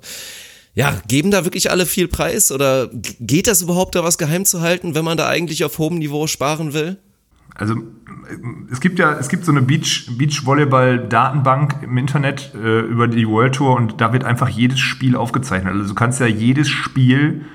ja, 0.75 1.01
geben 1.07 1.31
da 1.31 1.43
wirklich 1.43 1.71
alle 1.71 1.85
viel 1.85 2.07
Preis 2.07 2.51
oder 2.51 2.89
geht 3.19 3.47
das 3.47 3.61
überhaupt 3.61 3.95
da 3.95 4.03
was 4.03 4.17
geheim 4.17 4.45
zu 4.45 4.61
halten, 4.61 4.95
wenn 4.95 5.03
man 5.03 5.17
da 5.17 5.27
eigentlich 5.27 5.63
auf 5.65 5.77
hohem 5.77 5.97
Niveau 5.97 6.27
sparen 6.27 6.73
will? 6.73 6.97
Also 7.55 7.75
es 8.71 8.79
gibt 8.79 8.99
ja, 8.99 9.17
es 9.19 9.27
gibt 9.27 9.43
so 9.43 9.51
eine 9.51 9.61
Beach, 9.61 10.07
Beach-Volleyball-Datenbank 10.17 11.81
im 11.81 11.97
Internet 11.97 12.53
äh, 12.53 12.81
über 12.81 13.07
die 13.07 13.27
World 13.27 13.55
Tour 13.55 13.75
und 13.75 13.99
da 13.99 14.13
wird 14.13 14.23
einfach 14.23 14.47
jedes 14.47 14.79
Spiel 14.79 15.15
aufgezeichnet. 15.15 15.73
Also 15.73 15.89
du 15.89 15.95
kannst 15.95 16.21
ja 16.21 16.27
jedes 16.27 16.69
Spiel 16.69 17.45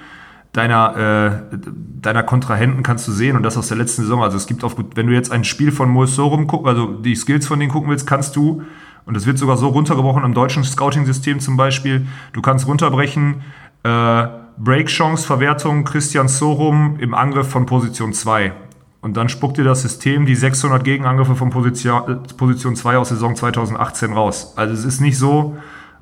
deiner, 0.55 1.43
äh, 1.53 1.59
deiner 2.01 2.23
Kontrahenten 2.23 2.83
kannst 2.83 3.07
du 3.09 3.13
sehen 3.13 3.37
und 3.37 3.43
das 3.43 3.59
aus 3.59 3.69
der 3.69 3.77
letzten 3.77 4.03
Saison. 4.03 4.23
Also 4.23 4.37
es 4.37 4.47
gibt 4.47 4.63
auf, 4.63 4.77
wenn 4.95 5.09
du 5.09 5.13
jetzt 5.13 5.33
ein 5.33 5.45
Spiel 5.45 5.73
von 5.73 5.91
Moes 5.91 6.15
Sorum 6.15 6.47
guckst, 6.47 6.69
also 6.69 6.87
die 6.95 7.17
Skills 7.17 7.47
von 7.47 7.59
denen 7.59 7.73
gucken 7.73 7.91
willst, 7.91 8.07
kannst 8.07 8.37
du, 8.37 8.63
und 9.05 9.15
das 9.15 9.27
wird 9.27 9.37
sogar 9.37 9.57
so 9.57 9.69
runtergebrochen 9.69 10.25
im 10.25 10.33
deutschen 10.33 10.63
Scouting-System 10.63 11.41
zum 11.41 11.57
Beispiel, 11.57 12.07
du 12.33 12.41
kannst 12.41 12.69
runterbrechen, 12.69 13.43
äh, 13.83 14.27
Break-Chance, 14.57 15.27
Verwertung, 15.27 15.83
Christian 15.83 16.29
Sorum 16.29 16.99
im 17.01 17.15
Angriff 17.15 17.49
von 17.49 17.67
Position 17.67 18.13
2. 18.13 18.53
Und 19.01 19.17
dann 19.17 19.29
spuckt 19.29 19.59
dir 19.59 19.65
das 19.65 19.83
System 19.83 20.25
die 20.25 20.37
600 20.37 20.85
Gegenangriffe 20.85 21.35
von 21.35 21.51
Position, 21.51 22.23
Position 22.37 22.77
2 22.77 22.97
aus 22.97 23.09
Saison 23.09 23.35
2018 23.35 24.13
raus. 24.13 24.55
Also 24.55 24.73
es 24.73 24.85
ist 24.85 25.01
nicht 25.01 25.19
so, 25.19 25.57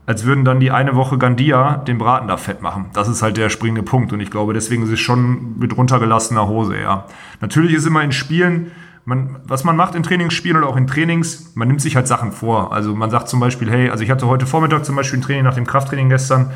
als 0.06 0.24
würden 0.24 0.44
dann 0.44 0.60
die 0.60 0.70
eine 0.70 0.96
Woche 0.96 1.18
Gandia 1.18 1.76
den 1.76 1.98
Braten 1.98 2.28
da 2.28 2.36
fett 2.36 2.62
machen. 2.62 2.86
Das 2.92 3.08
ist 3.08 3.22
halt 3.22 3.36
der 3.36 3.50
springende 3.50 3.82
Punkt. 3.82 4.12
Und 4.12 4.20
ich 4.20 4.30
glaube, 4.30 4.52
deswegen 4.52 4.82
ist 4.82 4.90
es 4.90 5.00
schon 5.00 5.58
mit 5.58 5.76
runtergelassener 5.76 6.48
Hose, 6.48 6.80
ja. 6.80 7.06
Natürlich 7.40 7.74
ist 7.74 7.86
immer 7.86 8.02
in 8.02 8.12
Spielen, 8.12 8.72
man, 9.04 9.36
was 9.44 9.64
man 9.64 9.76
macht 9.76 9.94
in 9.94 10.02
Trainingsspielen 10.02 10.58
oder 10.58 10.68
auch 10.68 10.76
in 10.76 10.86
Trainings, 10.86 11.52
man 11.54 11.68
nimmt 11.68 11.80
sich 11.80 11.96
halt 11.96 12.06
Sachen 12.08 12.32
vor. 12.32 12.72
Also 12.72 12.94
man 12.94 13.10
sagt 13.10 13.28
zum 13.28 13.40
Beispiel, 13.40 13.70
hey, 13.70 13.90
also 13.90 14.04
ich 14.04 14.10
hatte 14.10 14.26
heute 14.26 14.46
Vormittag 14.46 14.84
zum 14.84 14.96
Beispiel 14.96 15.18
ein 15.18 15.22
Training 15.22 15.44
nach 15.44 15.54
dem 15.54 15.66
Krafttraining 15.66 16.08
gestern, 16.08 16.50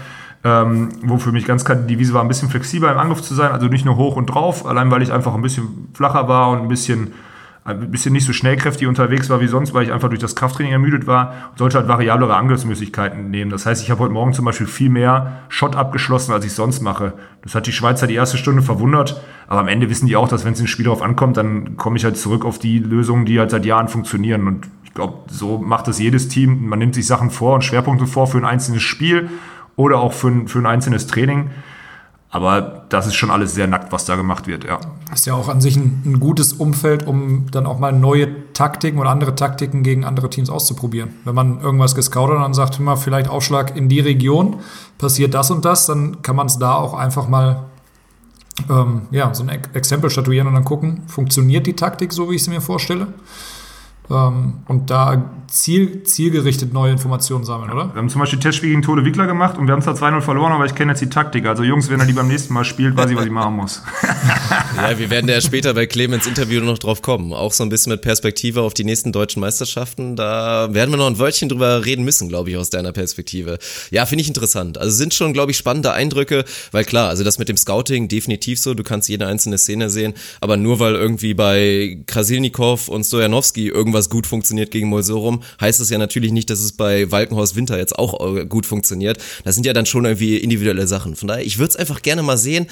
Ähm, 0.44 0.90
wo 1.02 1.16
für 1.16 1.32
mich 1.32 1.44
ganz 1.44 1.64
klar 1.64 1.78
die 1.78 1.86
Devise 1.94 2.12
war, 2.12 2.20
ein 2.20 2.28
bisschen 2.28 2.50
flexibler 2.50 2.92
im 2.92 2.98
Angriff 2.98 3.22
zu 3.22 3.34
sein, 3.34 3.50
also 3.52 3.66
nicht 3.66 3.84
nur 3.84 3.96
hoch 3.96 4.16
und 4.16 4.26
drauf, 4.26 4.66
allein 4.66 4.90
weil 4.90 5.02
ich 5.02 5.10
einfach 5.10 5.34
ein 5.34 5.42
bisschen 5.42 5.88
flacher 5.94 6.28
war 6.28 6.50
und 6.50 6.60
ein 6.60 6.68
bisschen 6.68 7.14
ein 7.66 7.90
bisschen 7.90 8.12
nicht 8.12 8.24
so 8.24 8.32
schnellkräftig 8.32 8.86
unterwegs 8.86 9.28
war 9.28 9.40
wie 9.40 9.48
sonst, 9.48 9.74
weil 9.74 9.84
ich 9.84 9.92
einfach 9.92 10.08
durch 10.08 10.20
das 10.20 10.36
Krafttraining 10.36 10.72
ermüdet 10.72 11.06
war 11.06 11.50
und 11.50 11.58
sollte 11.58 11.78
halt 11.78 11.88
variablere 11.88 12.36
Angriffsmöglichkeiten 12.36 13.30
nehmen. 13.30 13.50
Das 13.50 13.66
heißt, 13.66 13.82
ich 13.82 13.90
habe 13.90 14.00
heute 14.00 14.12
Morgen 14.12 14.32
zum 14.32 14.44
Beispiel 14.44 14.66
viel 14.66 14.88
mehr 14.88 15.40
Shot 15.48 15.74
abgeschlossen, 15.74 16.32
als 16.32 16.44
ich 16.44 16.52
sonst 16.52 16.80
mache. 16.80 17.14
Das 17.42 17.54
hat 17.54 17.66
die 17.66 17.72
Schweizer 17.72 18.06
die 18.06 18.14
erste 18.14 18.38
Stunde 18.38 18.62
verwundert, 18.62 19.20
aber 19.48 19.60
am 19.60 19.68
Ende 19.68 19.90
wissen 19.90 20.06
die 20.06 20.16
auch, 20.16 20.28
dass 20.28 20.44
wenn 20.44 20.52
es 20.52 20.60
ins 20.60 20.70
Spiel 20.70 20.84
darauf 20.84 21.02
ankommt, 21.02 21.36
dann 21.36 21.76
komme 21.76 21.96
ich 21.96 22.04
halt 22.04 22.16
zurück 22.16 22.44
auf 22.44 22.58
die 22.58 22.78
Lösungen, 22.78 23.26
die 23.26 23.40
halt 23.40 23.50
seit 23.50 23.66
Jahren 23.66 23.88
funktionieren. 23.88 24.46
Und 24.46 24.68
ich 24.84 24.94
glaube, 24.94 25.24
so 25.28 25.58
macht 25.58 25.88
das 25.88 25.98
jedes 25.98 26.28
Team. 26.28 26.68
Man 26.68 26.78
nimmt 26.78 26.94
sich 26.94 27.06
Sachen 27.06 27.30
vor 27.30 27.54
und 27.54 27.64
Schwerpunkte 27.64 28.06
vor 28.06 28.28
für 28.28 28.38
ein 28.38 28.44
einzelnes 28.44 28.82
Spiel 28.82 29.28
oder 29.74 29.98
auch 29.98 30.12
für 30.12 30.28
ein, 30.28 30.48
für 30.48 30.60
ein 30.60 30.66
einzelnes 30.66 31.06
Training. 31.08 31.50
Aber 32.28 32.84
das 32.88 33.06
ist 33.06 33.14
schon 33.14 33.30
alles 33.30 33.54
sehr 33.54 33.66
nackt, 33.66 33.92
was 33.92 34.04
da 34.04 34.16
gemacht 34.16 34.46
wird, 34.46 34.64
ja. 34.64 34.80
Ist 35.12 35.26
ja 35.26 35.34
auch 35.34 35.48
an 35.48 35.60
sich 35.60 35.76
ein, 35.76 36.02
ein, 36.04 36.20
gutes 36.20 36.52
Umfeld, 36.52 37.06
um 37.06 37.46
dann 37.52 37.66
auch 37.66 37.78
mal 37.78 37.92
neue 37.92 38.52
Taktiken 38.52 38.98
oder 38.98 39.10
andere 39.10 39.34
Taktiken 39.34 39.82
gegen 39.82 40.04
andere 40.04 40.28
Teams 40.28 40.50
auszuprobieren. 40.50 41.10
Wenn 41.24 41.34
man 41.34 41.60
irgendwas 41.60 41.94
gescoutet 41.94 42.36
und 42.36 42.42
dann 42.42 42.54
sagt, 42.54 42.78
immer 42.78 42.96
vielleicht 42.96 43.28
Aufschlag 43.28 43.76
in 43.76 43.88
die 43.88 44.00
Region, 44.00 44.56
passiert 44.98 45.34
das 45.34 45.50
und 45.50 45.64
das, 45.64 45.86
dann 45.86 46.20
kann 46.22 46.36
man 46.36 46.48
es 46.48 46.58
da 46.58 46.74
auch 46.74 46.94
einfach 46.94 47.28
mal 47.28 47.66
ähm, 48.68 49.02
ja, 49.10 49.32
so 49.32 49.44
ein 49.44 49.48
Exempel 49.74 50.10
statuieren 50.10 50.48
und 50.48 50.54
dann 50.54 50.64
gucken, 50.64 51.02
funktioniert 51.06 51.66
die 51.66 51.76
Taktik 51.76 52.12
so, 52.12 52.30
wie 52.30 52.36
ich 52.36 52.44
sie 52.44 52.50
mir 52.50 52.60
vorstelle? 52.60 53.08
Ähm, 54.10 54.54
und 54.68 54.90
da 54.90 55.30
ziel, 55.48 56.02
zielgerichtet 56.02 56.72
neue 56.72 56.92
Informationen 56.92 57.44
sammeln, 57.44 57.70
oder? 57.70 57.94
Wir 57.94 57.96
haben 57.96 58.08
zum 58.08 58.20
Beispiel 58.20 58.38
Testspiel 58.38 58.70
gegen 58.70 58.82
Tode 58.82 59.04
Wickler 59.04 59.26
gemacht 59.26 59.58
und 59.58 59.66
wir 59.66 59.72
haben 59.72 59.82
zwar 59.82 59.94
2-0 59.94 60.20
verloren, 60.20 60.52
aber 60.52 60.66
ich 60.66 60.74
kenne 60.74 60.92
jetzt 60.92 61.00
die 61.00 61.08
Taktik. 61.08 61.46
Also 61.46 61.62
Jungs, 61.62 61.90
wenn 61.90 62.00
er 62.00 62.06
die 62.06 62.12
beim 62.12 62.28
nächsten 62.28 62.54
Mal 62.54 62.64
spielt, 62.64 62.96
weiß 62.96 63.10
ich, 63.10 63.16
was 63.16 63.24
ich 63.24 63.30
machen 63.30 63.56
muss. 63.56 63.82
ja, 64.76 64.98
wir 64.98 65.10
werden 65.10 65.28
ja 65.28 65.40
später 65.40 65.74
bei 65.74 65.86
Clemens 65.86 66.26
Interview 66.26 66.60
noch 66.60 66.78
drauf 66.78 67.02
kommen. 67.02 67.32
Auch 67.32 67.52
so 67.52 67.62
ein 67.62 67.68
bisschen 67.68 67.90
mit 67.90 68.02
Perspektive 68.02 68.62
auf 68.62 68.74
die 68.74 68.84
nächsten 68.84 69.12
deutschen 69.12 69.40
Meisterschaften. 69.40 70.16
Da 70.16 70.68
werden 70.72 70.90
wir 70.90 70.98
noch 70.98 71.06
ein 71.06 71.18
Wörtchen 71.18 71.48
drüber 71.48 71.84
reden 71.84 72.04
müssen, 72.04 72.28
glaube 72.28 72.50
ich, 72.50 72.56
aus 72.56 72.70
deiner 72.70 72.92
Perspektive. 72.92 73.58
Ja, 73.90 74.06
finde 74.06 74.22
ich 74.22 74.28
interessant. 74.28 74.78
Also 74.78 74.96
sind 74.96 75.14
schon, 75.14 75.32
glaube 75.32 75.52
ich, 75.52 75.58
spannende 75.58 75.92
Eindrücke, 75.92 76.44
weil 76.72 76.84
klar, 76.84 77.08
also 77.08 77.24
das 77.24 77.38
mit 77.38 77.48
dem 77.48 77.56
Scouting 77.56 78.08
definitiv 78.08 78.58
so, 78.58 78.74
du 78.74 78.82
kannst 78.82 79.08
jede 79.08 79.26
einzelne 79.26 79.58
Szene 79.58 79.90
sehen, 79.90 80.14
aber 80.40 80.56
nur 80.56 80.80
weil 80.80 80.94
irgendwie 80.94 81.34
bei 81.34 81.98
Krasilnikov 82.06 82.88
und 82.88 83.04
Stojanowski 83.04 83.68
irgendwas 83.68 83.95
gut 84.10 84.26
funktioniert 84.26 84.70
gegen 84.70 84.88
Molsorum, 84.88 85.42
heißt 85.60 85.80
es 85.80 85.90
ja 85.90 85.98
natürlich 85.98 86.32
nicht, 86.32 86.50
dass 86.50 86.60
es 86.60 86.72
bei 86.72 87.10
Walkenhorst 87.10 87.56
Winter 87.56 87.78
jetzt 87.78 87.98
auch 87.98 88.36
äh, 88.36 88.46
gut 88.46 88.66
funktioniert. 88.66 89.18
Das 89.44 89.54
sind 89.54 89.66
ja 89.66 89.72
dann 89.72 89.86
schon 89.86 90.04
irgendwie 90.04 90.36
individuelle 90.36 90.86
Sachen. 90.86 91.16
Von 91.16 91.28
daher, 91.28 91.44
ich 91.44 91.58
würde 91.58 91.70
es 91.70 91.76
einfach 91.76 92.02
gerne 92.02 92.22
mal 92.22 92.36
sehen. 92.36 92.66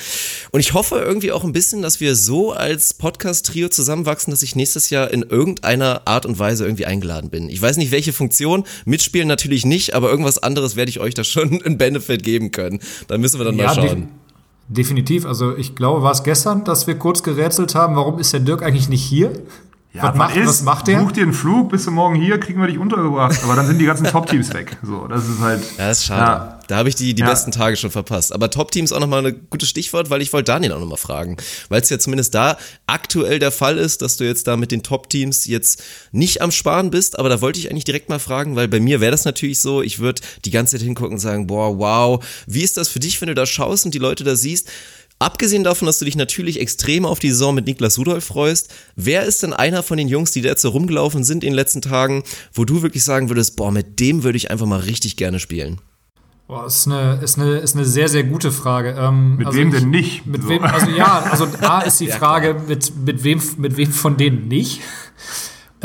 Und 0.51 0.61
ich 0.61 0.75
hoffe 0.75 0.97
irgendwie 0.97 1.33
auch 1.33 1.45
ein 1.45 1.53
bisschen, 1.53 1.83
dass 1.83 2.01
wir 2.01 2.15
so 2.17 2.53
als 2.53 2.95
Podcast-Trio 2.95 3.69
zusammenwachsen, 3.69 4.31
dass 4.31 4.43
ich 4.43 4.57
nächstes 4.57 4.91
Jahr 4.91 5.11
in 5.11 5.23
irgendeiner 5.23 6.03
Art 6.07 6.27
und 6.27 6.39
Weise 6.39 6.65
irgendwie 6.65 6.87
eingeladen 6.87 7.31
bin. 7.31 7.49
Ich 7.49 7.61
weiß 7.61 7.77
nicht, 7.77 7.91
welche 7.91 8.13
Funktion. 8.13 8.65
Mitspielen 8.85 9.29
natürlich 9.29 9.65
nicht, 9.65 9.95
aber 9.95 10.11
irgendwas 10.11 10.39
anderes 10.39 10.77
werde 10.77 10.91
ich 10.91 11.01
euch 11.01 11.15
da 11.15 11.25
schon 11.25 11.63
einen 11.65 11.79
Benefit 11.79 12.23
geben 12.23 12.51
können. 12.51 12.81
Da 13.09 13.19
müssen 13.19 13.41
wir 13.41 13.45
dann 13.45 13.57
ja, 13.57 13.67
mal 13.67 13.75
schauen. 13.75 14.09
Definitiv. 14.69 15.27
Also 15.27 15.57
ich 15.57 15.75
glaube, 15.75 16.03
war 16.03 16.13
es 16.13 16.23
gestern, 16.23 16.65
dass 16.65 16.87
wir 16.87 16.95
kurz 16.95 17.23
gerätselt 17.23 17.75
haben, 17.75 17.97
warum 17.97 18.19
ist 18.19 18.33
der 18.33 18.41
Dirk 18.41 18.63
eigentlich 18.63 18.89
nicht 18.89 19.03
hier? 19.05 19.33
Ja, 19.95 20.03
was, 20.03 20.17
macht, 20.17 20.35
ist, 20.35 20.49
was 20.49 20.63
macht 20.63 20.89
der? 20.89 20.99
Buch 20.99 21.13
dir 21.13 21.23
einen 21.23 21.33
Flug, 21.33 21.71
bist 21.71 21.87
du 21.87 21.93
morgen 21.93 22.17
hier, 22.17 22.41
kriegen 22.41 22.61
wir 22.61 22.67
dich 22.67 22.79
untergebracht. 22.79 23.39
Aber 23.45 23.55
dann 23.55 23.65
sind 23.69 23.79
die 23.79 23.85
ganzen 23.85 24.07
Top-Teams 24.07 24.53
weg. 24.53 24.77
So, 24.83 25.07
das 25.07 25.29
ist 25.29 25.39
halt. 25.39 25.63
Ja, 25.79 25.87
das 25.87 25.99
ist 25.99 26.07
schade. 26.07 26.21
Ja. 26.21 26.61
Da 26.67 26.77
habe 26.79 26.89
ich 26.89 26.97
die, 26.97 27.15
die 27.15 27.21
ja. 27.23 27.29
besten 27.29 27.53
Tage 27.53 27.77
schon 27.77 27.93
verpasst. 27.93 28.33
Aber 28.33 28.51
Top-Teams 28.51 28.93
auch 28.93 28.99
nochmal 28.99 29.25
ein 29.25 29.47
gutes 29.51 29.69
Stichwort, 29.69 30.11
weil 30.11 30.21
ich 30.21 30.33
wollte 30.33 30.51
Daniel 30.51 30.73
auch 30.73 30.81
nochmal 30.81 30.99
fragen. 30.99 31.37
Weil 31.69 31.81
es 31.81 31.91
ja 31.91 32.01
zumindest 32.01 32.35
da 32.35 32.57
aktuell 32.89 33.39
der 33.39 33.53
Fall 33.53 33.79
ist, 33.79 34.03
dass 34.03 34.17
du 34.17 34.25
jetzt 34.25 34.49
da 34.49 34.57
mit 34.57 34.73
den 34.73 34.83
Top-Teams 34.83 35.47
jetzt 35.47 35.81
nicht 36.11 36.43
am 36.43 36.51
Sparen 36.51 36.91
bist. 36.91 37.17
Aber 37.17 37.29
da 37.29 37.41
wollte 37.41 37.61
ich 37.61 37.71
eigentlich 37.71 37.85
direkt 37.85 38.09
mal 38.09 38.19
fragen, 38.19 38.57
weil 38.57 38.67
bei 38.67 38.81
mir 38.81 39.01
wäre 39.01 39.13
das 39.13 39.25
natürlich 39.25 39.61
so, 39.61 39.81
ich 39.81 40.01
würde 40.01 40.23
die 40.45 40.51
ganze 40.51 40.77
Zeit 40.77 40.85
hingucken 40.85 41.13
und 41.13 41.21
sagen, 41.21 41.47
boah, 41.47 41.79
wow, 41.79 42.25
wie 42.49 42.63
ist 42.63 42.77
das 42.77 42.89
für 42.89 42.99
dich, 42.99 43.21
wenn 43.21 43.29
du 43.29 43.35
da 43.37 43.47
schaust 43.47 43.85
und 43.85 43.95
die 43.95 43.99
Leute 43.99 44.25
da 44.25 44.35
siehst? 44.35 44.69
Abgesehen 45.19 45.65
davon, 45.65 45.87
dass 45.87 45.99
du 45.99 46.05
dich 46.05 46.17
natürlich 46.17 46.61
extrem 46.61 47.07
auf 47.07 47.19
die 47.19 47.31
Saison 47.31 47.55
mit 47.55 47.67
Niklas 47.67 47.99
Rudolf 47.99 48.25
freust, 48.25 48.73
wer 48.97 49.25
ist 49.25 49.43
denn 49.43 49.53
einer 49.53 49.83
von 49.83 49.97
den 49.97 50.09
Jungs, 50.09 50.33
die 50.33 50.43
da 50.43 50.51
jetzt 50.51 50.63
so 50.63 50.71
rumgelaufen 50.71 51.25
sind 51.25 51.45
in 51.45 51.51
den 51.51 51.57
letzten 51.57 51.81
Tagen, 51.81 52.25
wo 52.53 52.65
du 52.65 52.83
wirklich 52.83 53.05
sagen 53.05 53.29
würdest, 53.29 53.57
boah, 53.57 53.71
mit 53.71 54.01
dem 54.01 54.25
würde 54.25 54.37
ich 54.37 54.51
einfach 54.51 54.67
mal 54.67 54.81
richtig 54.81 55.17
gerne 55.17 55.39
spielen? 55.39 55.81
Boah, 56.47 56.67
ist 56.67 56.87
eine, 56.87 57.21
ist 57.23 57.39
eine, 57.39 57.57
ist 57.57 57.75
eine 57.75 57.87
sehr, 57.87 58.09
sehr 58.09 58.25
gute 58.25 58.53
Frage. 58.53 58.97
Ähm, 58.99 59.37
mit 59.37 59.47
also 59.47 59.59
wem 59.59 59.69
ich, 59.69 59.81
denn 59.81 59.91
nicht? 59.91 60.27
Mit 60.27 60.43
so. 60.43 60.49
wem, 60.51 60.63
also 60.63 60.91
ja, 60.91 61.21
also 61.23 61.47
A 61.63 61.81
ist 61.81 62.01
die 62.01 62.09
Frage, 62.09 62.61
mit, 62.69 62.93
mit, 62.97 63.25
wem, 63.25 63.41
mit 63.57 63.77
wem 63.79 63.93
von 63.93 64.19
denen 64.19 64.49
nicht? 64.49 64.81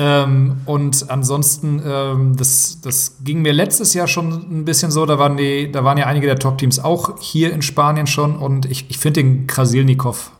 Ähm, 0.01 0.61
und 0.65 1.09
ansonsten, 1.09 1.81
ähm, 1.85 2.37
das, 2.37 2.79
das 2.81 3.17
ging 3.21 3.41
mir 3.41 3.51
letztes 3.51 3.93
Jahr 3.93 4.07
schon 4.07 4.31
ein 4.31 4.63
bisschen 4.63 4.91
so. 4.91 5.05
Da 5.05 5.19
waren, 5.19 5.35
die, 5.35 5.69
da 5.69 5.83
waren 5.83 5.97
ja 5.97 6.05
einige 6.05 6.25
der 6.25 6.39
Top-Teams 6.39 6.79
auch 6.79 7.19
hier 7.19 7.51
in 7.51 7.61
Spanien 7.61 8.07
schon. 8.07 8.37
Und 8.37 8.65
ich, 8.65 8.89
ich 8.89 8.97
finde 8.97 9.21
den 9.21 9.45
Krasilnikov 9.45 10.31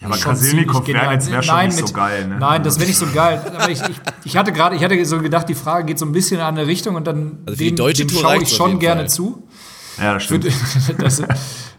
ja, 0.00 0.08
aber 0.08 0.16
Krasilnikov 0.18 0.86
wäre 0.86 1.12
jetzt 1.12 1.32
wär 1.32 1.42
schon 1.42 1.54
nein, 1.54 1.68
nicht 1.68 1.78
mit, 1.78 1.88
so 1.88 1.94
geil. 1.94 2.28
Ne? 2.28 2.36
Nein, 2.38 2.62
das 2.62 2.78
wäre 2.78 2.86
nicht 2.86 2.98
so 2.98 3.06
geil. 3.14 3.40
Aber 3.56 3.70
ich, 3.70 3.80
ich, 3.80 3.96
ich, 4.24 4.36
hatte 4.36 4.52
gerade, 4.52 4.76
ich 4.76 4.84
hatte 4.84 5.04
so 5.04 5.18
gedacht, 5.20 5.48
die 5.48 5.54
Frage 5.54 5.86
geht 5.86 5.98
so 5.98 6.04
ein 6.04 6.12
bisschen 6.12 6.38
in 6.38 6.44
eine 6.44 6.66
Richtung 6.68 6.94
und 6.94 7.08
dann 7.08 7.38
also 7.46 7.58
dem, 7.58 7.74
dem 7.74 8.08
schaue 8.10 8.42
ich 8.42 8.54
schon 8.54 8.78
gerne 8.78 9.02
Fall. 9.02 9.10
zu. 9.10 9.48
Ja, 9.98 10.14
das 10.14 10.24
stimmt. 10.24 10.46
das, 10.98 11.22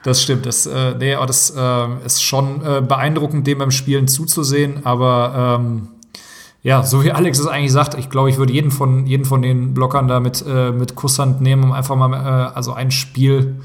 das, 0.04 0.24
stimmt. 0.24 0.46
Das, 0.46 0.66
äh, 0.66 0.96
nee, 0.98 1.14
aber 1.14 1.28
das 1.28 1.54
äh, 1.56 2.06
ist 2.06 2.24
schon 2.24 2.62
äh, 2.66 2.82
beeindruckend, 2.82 3.46
dem 3.48 3.60
beim 3.60 3.72
Spielen 3.72 4.08
zuzusehen. 4.08 4.86
Aber 4.86 5.60
ähm, 5.62 5.88
ja, 6.64 6.84
so 6.84 7.04
wie 7.04 7.12
Alex 7.12 7.40
es 7.40 7.48
eigentlich 7.48 7.72
sagt, 7.72 7.94
ich 7.98 8.10
glaube, 8.10 8.30
ich 8.30 8.38
würde 8.38 8.54
jeden 8.54 8.72
von, 8.72 9.06
jeden 9.06 9.26
von 9.26 9.42
den 9.42 9.74
Blockern 9.74 10.08
da 10.08 10.20
mit, 10.20 10.44
äh, 10.48 10.72
mit 10.72 10.96
Kusshand 10.96 11.42
nehmen, 11.42 11.64
um 11.64 11.72
einfach 11.72 11.96
mal 11.96 12.14
äh, 12.14 12.56
also 12.56 12.74
ein 12.74 12.92
Spiel 12.92 13.62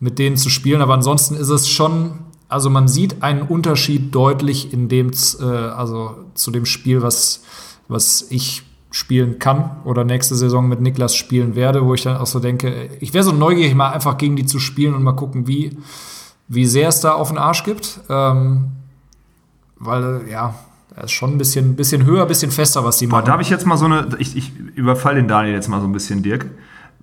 mit 0.00 0.18
denen 0.18 0.36
zu 0.36 0.48
spielen. 0.48 0.80
Aber 0.80 0.94
ansonsten 0.94 1.34
ist 1.34 1.48
es 1.48 1.68
schon, 1.68 2.12
also 2.48 2.70
man 2.70 2.88
sieht 2.88 3.22
einen 3.22 3.42
Unterschied 3.42 4.14
deutlich 4.14 4.72
in 4.72 4.88
dem, 4.88 5.10
äh, 5.40 5.44
also 5.44 6.16
zu 6.34 6.50
dem 6.50 6.66
Spiel, 6.66 7.02
was, 7.02 7.42
was 7.88 8.26
ich 8.30 8.62
spielen 8.90 9.38
kann 9.38 9.72
oder 9.84 10.04
nächste 10.04 10.34
Saison 10.34 10.68
mit 10.68 10.80
Niklas 10.80 11.14
spielen 11.14 11.54
werde, 11.56 11.84
wo 11.84 11.92
ich 11.92 12.02
dann 12.02 12.16
auch 12.16 12.26
so 12.26 12.40
denke, 12.40 12.88
ich 13.00 13.12
wäre 13.12 13.24
so 13.24 13.32
neugierig, 13.32 13.74
mal 13.74 13.90
einfach 13.90 14.16
gegen 14.16 14.36
die 14.36 14.46
zu 14.46 14.58
spielen 14.58 14.94
und 14.94 15.02
mal 15.02 15.12
gucken, 15.12 15.46
wie, 15.46 15.76
wie 16.48 16.64
sehr 16.64 16.88
es 16.88 17.00
da 17.00 17.12
auf 17.12 17.28
den 17.28 17.36
Arsch 17.36 17.64
gibt. 17.64 18.00
Ähm, 18.08 18.68
weil, 19.78 20.22
ja, 20.30 20.54
er 20.96 21.04
ist 21.04 21.12
schon 21.12 21.34
ein 21.34 21.38
bisschen, 21.38 21.76
bisschen 21.76 22.06
höher, 22.06 22.22
ein 22.22 22.28
bisschen 22.28 22.50
fester, 22.50 22.82
was 22.82 22.96
die 22.96 23.06
machen. 23.06 23.24
Boah, 23.24 23.32
darf 23.32 23.40
ich 23.42 23.50
jetzt 23.50 23.66
mal 23.66 23.76
so 23.76 23.84
eine. 23.84 24.08
Ich, 24.18 24.34
ich 24.34 24.56
überfall 24.74 25.14
den 25.14 25.28
Daniel 25.28 25.54
jetzt 25.54 25.68
mal 25.68 25.80
so 25.80 25.86
ein 25.86 25.92
bisschen, 25.92 26.22
Dirk. 26.22 26.46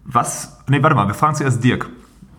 Was. 0.04 0.58
Nee, 0.68 0.82
warte 0.82 0.96
mal, 0.96 1.08
wir 1.08 1.14
fragen 1.14 1.36
zuerst 1.36 1.64
Dirk. 1.64 1.88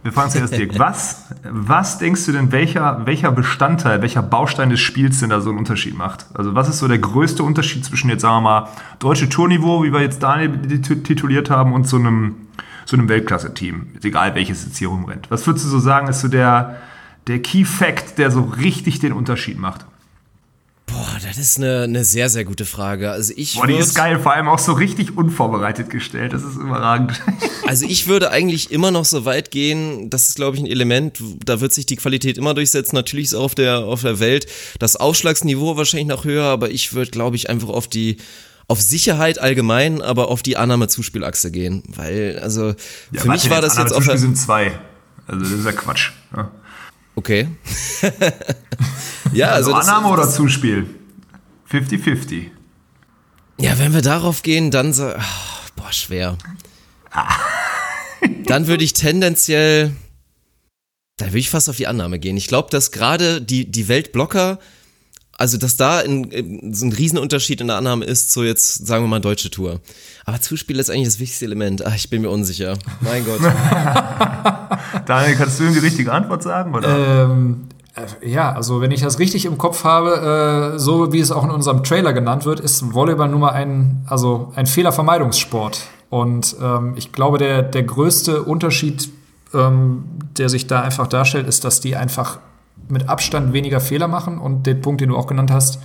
Wir 0.03 0.13
fragen 0.13 0.31
zuerst 0.31 0.57
Dirk. 0.57 0.73
Was, 0.79 1.31
was 1.45 1.99
denkst 1.99 2.27
du 2.27 2.33
denn, 2.33 2.53
welcher, 2.53 3.07
welcher 3.07 3.33
Bestandteil, 3.33 4.03
welcher 4.03 4.21
Baustein 4.21 4.69
des 4.69 4.81
Spiels 4.81 5.21
denn 5.21 5.31
da 5.31 5.41
so 5.41 5.49
einen 5.49 5.59
Unterschied 5.59 5.97
macht? 5.97 6.27
Also, 6.35 6.55
was 6.55 6.69
ist 6.69 6.79
so 6.79 6.89
der 6.89 6.99
größte 6.99 7.43
Unterschied 7.43 7.87
zwischen 7.87 8.11
jetzt, 8.11 8.21
sagen 8.21 8.37
wir 8.37 8.41
mal, 8.43 8.69
deutsche 8.99 9.31
Tourniveau, 9.31 9.83
wie 9.83 9.93
wir 9.93 10.03
jetzt 10.03 10.23
Daniel 10.23 10.83
tituliert 10.83 11.49
haben, 11.49 11.73
und 11.73 11.89
so 11.89 11.97
einem, 11.97 12.35
so 12.85 12.97
einem 12.99 13.09
Weltklasse-Team? 13.09 13.93
Egal, 14.03 14.35
welches 14.35 14.67
jetzt 14.67 14.77
hier 14.77 14.89
rumrennt. 14.89 15.31
Was 15.31 15.47
würdest 15.47 15.65
du 15.65 15.71
so 15.71 15.79
sagen, 15.79 16.09
ist 16.09 16.21
so 16.21 16.29
der, 16.29 16.77
der 17.29 17.39
Key 17.39 17.65
Fact, 17.65 18.19
der 18.19 18.31
so 18.31 18.43
richtig 18.43 18.99
den 18.99 19.13
Unterschied 19.15 19.59
macht? 19.59 19.87
Boah, 20.87 21.19
das 21.27 21.39
ist 21.39 21.57
eine, 21.59 21.83
eine 21.83 22.05
sehr, 22.05 22.29
sehr 22.29 22.45
gute 22.45 22.67
Frage. 22.67 23.11
Also 23.11 23.33
ich 23.37 23.55
Boah, 23.55 23.67
die 23.67 23.75
ist 23.75 23.95
geil, 23.95 24.21
vor 24.21 24.35
allem 24.35 24.49
auch 24.49 24.59
so 24.59 24.73
richtig 24.75 25.17
unvorbereitet 25.17 25.91
gestellt. 25.91 26.33
Das 26.33 26.43
ist 26.43 26.57
überragend. 26.57 27.21
Also 27.67 27.87
ich 27.87 28.07
würde 28.09 28.31
eigentlich 28.31 28.71
immer 28.71 28.91
noch 28.91 29.07
so 29.07 29.25
weit 29.25 29.51
gehen, 29.51 30.11
das 30.11 30.29
ist, 30.29 30.37
glaube 30.37 30.55
ich, 30.55 30.63
ein 30.63 30.67
Element, 30.67 31.19
da 31.47 31.63
wird 31.63 31.73
sich 31.73 31.87
die 31.87 31.97
Qualität 31.97 32.37
immer 32.37 32.53
durchsetzen. 32.53 32.95
Natürlich 32.95 33.29
ist 33.29 33.35
auch 33.35 33.45
auf 33.45 33.55
der, 33.55 33.79
auf 33.79 34.03
der 34.03 34.21
Welt 34.21 34.47
das 34.79 34.97
Aufschlagsniveau 34.97 35.75
wahrscheinlich 35.79 36.09
noch 36.09 36.27
höher, 36.27 36.45
aber 36.45 36.71
ich 36.71 36.93
würde, 36.93 37.11
glaube 37.11 37.37
ich, 37.37 37.49
einfach 37.49 37.71
auf 37.71 37.89
die 37.89 38.19
auf 38.69 38.81
Sicherheit 38.81 39.39
allgemein, 39.39 40.03
aber 40.03 40.29
auf 40.29 40.43
die 40.43 40.57
Annahme-Zuspielachse 40.57 41.51
gehen. 41.51 41.83
Weil, 41.89 42.39
also, 42.43 42.75
ja, 43.13 43.21
für 43.21 43.29
mich 43.29 43.51
war 43.51 43.61
das 43.61 43.77
jetzt 43.79 43.93
auf. 43.93 44.05
sind 44.05 44.37
zwei. 44.37 44.79
Also, 45.27 45.41
das 45.41 45.51
ist 45.51 45.65
ja 45.65 45.73
Quatsch. 45.73 46.13
Ja. 46.37 46.51
Okay. 47.17 47.49
ja, 49.33 49.51
also. 49.51 49.75
also 49.75 49.91
Annahme 49.91 50.09
oder 50.13 50.29
Zuspiel? 50.29 50.87
50-50. 51.71 52.51
Ja, 53.59 53.79
wenn 53.79 53.95
wir 53.95 54.03
darauf 54.03 54.43
gehen, 54.43 54.71
dann 54.71 54.93
so. 54.93 55.07
Oh, 55.09 55.71
boah, 55.77 55.93
schwer. 55.93 56.37
dann 58.47 58.67
würde 58.67 58.85
ich 58.85 58.93
tendenziell. 58.93 59.93
Dann 61.17 61.29
würde 61.29 61.39
ich 61.39 61.51
fast 61.51 61.69
auf 61.69 61.77
die 61.77 61.87
Annahme 61.87 62.19
gehen. 62.19 62.37
Ich 62.37 62.49
glaube, 62.49 62.71
dass 62.71 62.91
gerade 62.91 63.41
die, 63.41 63.71
die 63.71 63.87
Weltblocker 63.87 64.59
also 65.39 65.59
dass 65.59 65.77
da 65.77 65.99
ein, 65.99 66.73
so 66.73 66.87
ein 66.87 66.93
Riesenunterschied 66.93 67.61
in 67.61 67.67
der 67.67 67.77
Annahme 67.77 68.05
ist, 68.05 68.33
so 68.33 68.45
jetzt 68.45 68.87
sagen 68.87 69.05
wir 69.05 69.09
mal 69.09 69.21
deutsche 69.21 69.51
Tour. 69.51 69.81
Aber 70.25 70.41
Zuspiel 70.41 70.79
ist 70.79 70.91
eigentlich 70.91 71.09
das 71.09 71.19
wichtigste 71.19 71.45
Element. 71.45 71.85
Ach, 71.85 71.95
ich 71.95 72.09
bin 72.11 72.23
mir 72.23 72.31
unsicher. 72.31 72.79
Mein 73.01 73.25
Gott. 73.25 73.41
Daniel, 75.07 75.37
kannst 75.37 75.61
du 75.61 75.65
ihm 75.65 75.73
die 75.73 75.81
richtige 75.81 76.13
Antwort 76.13 76.43
sagen? 76.43 76.75
Oder? 76.75 77.25
Ähm, 77.25 77.69
äh, 77.95 78.29
ja, 78.29 78.53
also 78.53 78.81
wenn 78.81 78.91
ich 78.91 79.03
das 79.03 79.19
richtig 79.19 79.45
im 79.45 79.59
Kopf 79.59 79.85
habe, 79.85 80.75
äh, 80.75 80.79
so 80.79 81.13
wie 81.13 81.21
es 81.21 81.31
auch 81.31 81.45
in 81.45 81.51
unserem 81.51 81.83
Trailer 81.85 82.13
genannt 82.13 82.45
wird, 82.45 82.61
ist 82.61 82.95
Volleyball 82.95 83.29
nur 83.29 83.41
mal 83.41 83.51
ein, 83.51 84.05
also 84.09 84.53
ein 84.55 84.67
Fehlervermeidungssport. 84.67 85.81
Und 86.11 86.57
ähm, 86.63 86.95
ich 86.97 87.13
glaube, 87.13 87.39
der, 87.39 87.63
der 87.63 87.83
größte 87.83 88.43
Unterschied, 88.43 89.11
ähm, 89.53 90.05
der 90.37 90.49
sich 90.49 90.67
da 90.67 90.83
einfach 90.83 91.07
darstellt, 91.07 91.49
ist, 91.49 91.65
dass 91.65 91.81
die 91.81 91.97
einfach 91.97 92.39
mit 92.89 93.09
Abstand 93.09 93.53
weniger 93.53 93.81
Fehler 93.81 94.09
machen 94.09 94.39
und 94.39 94.67
den 94.67 94.81
Punkt, 94.81 95.01
den 95.01 95.09
du 95.11 95.17
auch 95.17 95.27
genannt 95.27 95.51
hast, 95.51 95.81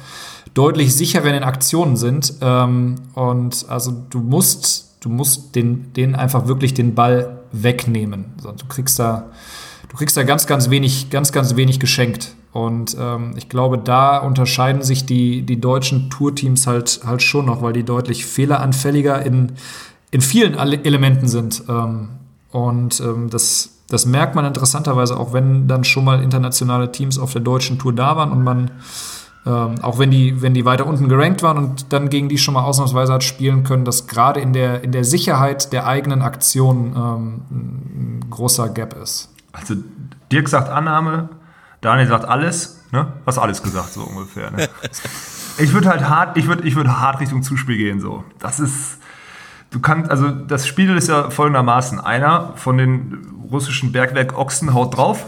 deutlich 0.54 0.96
sicherer 0.96 1.26
in 1.26 1.34
den 1.34 1.44
Aktionen 1.44 1.96
sind. 1.96 2.34
Ähm, 2.42 2.96
und 3.14 3.66
also 3.70 3.92
du 4.10 4.20
musst, 4.20 4.96
du 5.02 5.10
musst 5.10 5.56
den, 5.56 5.94
denen 5.94 6.16
einfach 6.16 6.48
wirklich 6.48 6.74
den 6.74 6.96
Ball 6.96 7.40
wegnehmen. 7.52 8.26
Du 8.42 8.66
kriegst 8.68 9.00
da, 9.00 9.30
du 9.90 9.98
kriegst 9.98 10.18
da 10.18 10.24
ganz, 10.24 10.48
ganz 10.48 10.70
wenig, 10.70 11.10
ganz, 11.10 11.32
ganz 11.32 11.56
wenig 11.56 11.80
geschenkt. 11.80 12.36
Und 12.52 12.98
ähm, 13.00 13.34
ich 13.38 13.48
glaube, 13.48 13.78
da 13.78 14.18
unterscheiden 14.18 14.82
sich 14.82 15.06
die, 15.06 15.44
die 15.44 15.62
deutschen 15.62 16.10
Tourteams 16.10 16.66
halt, 16.66 17.02
halt 17.06 17.22
schon 17.22 17.46
noch, 17.46 17.62
weil 17.62 17.74
die 17.74 17.84
deutlich 17.84 18.26
fehleranfälliger 18.26 19.24
in, 19.24 19.54
in 20.12 20.22
vielen 20.22 20.56
Elementen 20.56 21.28
sind. 21.28 21.64
Ähm, 21.70 22.10
und 22.52 23.00
ähm, 23.02 23.30
das, 23.30 23.79
das 23.90 24.06
merkt 24.06 24.36
man 24.36 24.46
interessanterweise 24.46 25.18
auch, 25.18 25.34
wenn 25.34 25.68
dann 25.68 25.84
schon 25.84 26.06
mal 26.06 26.24
internationale 26.24 26.92
Teams 26.92 27.20
auf 27.20 27.34
der 27.34 27.42
deutschen 27.42 27.80
Tour 27.80 27.94
da 27.94 28.16
waren 28.16 28.32
und 28.32 28.44
man 28.44 28.72
ähm, 29.46 29.76
auch 29.82 29.98
wenn 29.98 30.12
die, 30.12 30.42
wenn 30.42 30.54
die 30.54 30.66
weiter 30.66 30.86
unten 30.86 31.08
gerankt 31.08 31.44
waren 31.44 31.58
und 31.58 31.94
dann 31.94 32.10
gegen 32.10 32.30
die 32.30 32.38
schon 32.38 32.54
mal 32.54 32.64
ausnahmsweise 32.64 33.14
hat 33.14 33.24
spielen 33.24 33.64
können, 33.64 33.86
dass 33.86 34.06
gerade 34.06 34.40
in 34.40 34.54
der, 34.54 34.84
in 34.84 34.92
der 34.92 35.04
Sicherheit 35.04 35.72
der 35.72 35.88
eigenen 35.88 36.22
Aktion 36.22 36.94
ähm, 36.96 37.42
ein 37.50 38.30
großer 38.30 38.70
Gap 38.70 38.96
ist. 39.02 39.30
Also 39.54 39.76
Dirk 40.32 40.50
sagt 40.50 40.70
Annahme, 40.70 41.30
Daniel 41.82 42.08
sagt 42.08 42.26
alles, 42.26 42.84
ne? 42.92 43.14
Hast 43.26 43.38
alles 43.38 43.64
gesagt, 43.64 43.94
so 43.94 44.02
ungefähr. 44.02 44.52
Ne? 44.52 44.70
ich 45.58 45.74
würde 45.74 45.90
halt 45.90 46.08
hart, 46.08 46.38
ich 46.38 46.48
würde 46.48 46.68
ich 46.68 46.76
würd 46.76 46.88
hart 46.88 47.20
Richtung 47.20 47.42
Zuspiel 47.42 47.78
gehen, 47.78 48.00
so. 48.00 48.24
Das 48.40 48.60
ist. 48.60 48.99
Du 49.72 49.80
kannst, 49.80 50.10
also 50.10 50.30
das 50.30 50.68
Spiel 50.68 50.96
ist 50.96 51.10
ja 51.10 51.30
folgendermaßen. 51.30 52.00
Einer 52.00 52.54
von 52.56 52.78
den 52.78 53.28
russischen 53.52 53.92
Bergwerk 53.92 54.38
Ochsen 54.38 54.74
haut 54.74 54.98
drauf, 54.98 55.26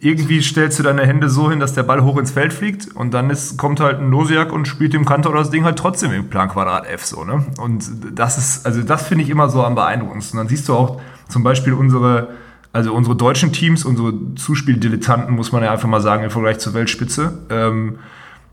irgendwie 0.00 0.42
stellst 0.42 0.78
du 0.78 0.82
deine 0.82 1.06
Hände 1.06 1.28
so 1.30 1.50
hin, 1.50 1.60
dass 1.60 1.72
der 1.72 1.82
Ball 1.82 2.02
hoch 2.02 2.18
ins 2.18 2.30
Feld 2.30 2.52
fliegt 2.52 2.94
und 2.94 3.14
dann 3.14 3.30
ist, 3.30 3.56
kommt 3.56 3.80
halt 3.80 4.00
ein 4.00 4.10
Nosiak 4.10 4.52
und 4.52 4.68
spielt 4.68 4.92
dem 4.92 5.04
Kantor 5.04 5.34
das 5.34 5.50
Ding 5.50 5.64
halt 5.64 5.78
trotzdem 5.78 6.12
im 6.12 6.28
Plan 6.28 6.48
Quadrat 6.48 6.86
F 6.86 7.06
so, 7.06 7.24
ne? 7.24 7.46
Und 7.58 7.84
das 8.12 8.36
ist, 8.36 8.66
also 8.66 8.82
das 8.82 9.06
finde 9.06 9.24
ich 9.24 9.30
immer 9.30 9.48
so 9.48 9.64
am 9.64 9.74
beeindruckendsten. 9.74 10.36
Dann 10.36 10.48
siehst 10.48 10.68
du 10.68 10.74
auch 10.74 11.00
zum 11.28 11.42
Beispiel 11.42 11.72
unsere, 11.72 12.28
also 12.72 12.92
unsere 12.92 13.16
deutschen 13.16 13.52
Teams, 13.52 13.84
unsere 13.84 14.12
Zuspieldilettanten, 14.34 15.34
muss 15.34 15.52
man 15.52 15.62
ja 15.62 15.72
einfach 15.72 15.88
mal 15.88 16.00
sagen, 16.00 16.24
im 16.24 16.30
Vergleich 16.30 16.58
zur 16.58 16.74
Weltspitze. 16.74 17.38
Ähm, 17.48 17.98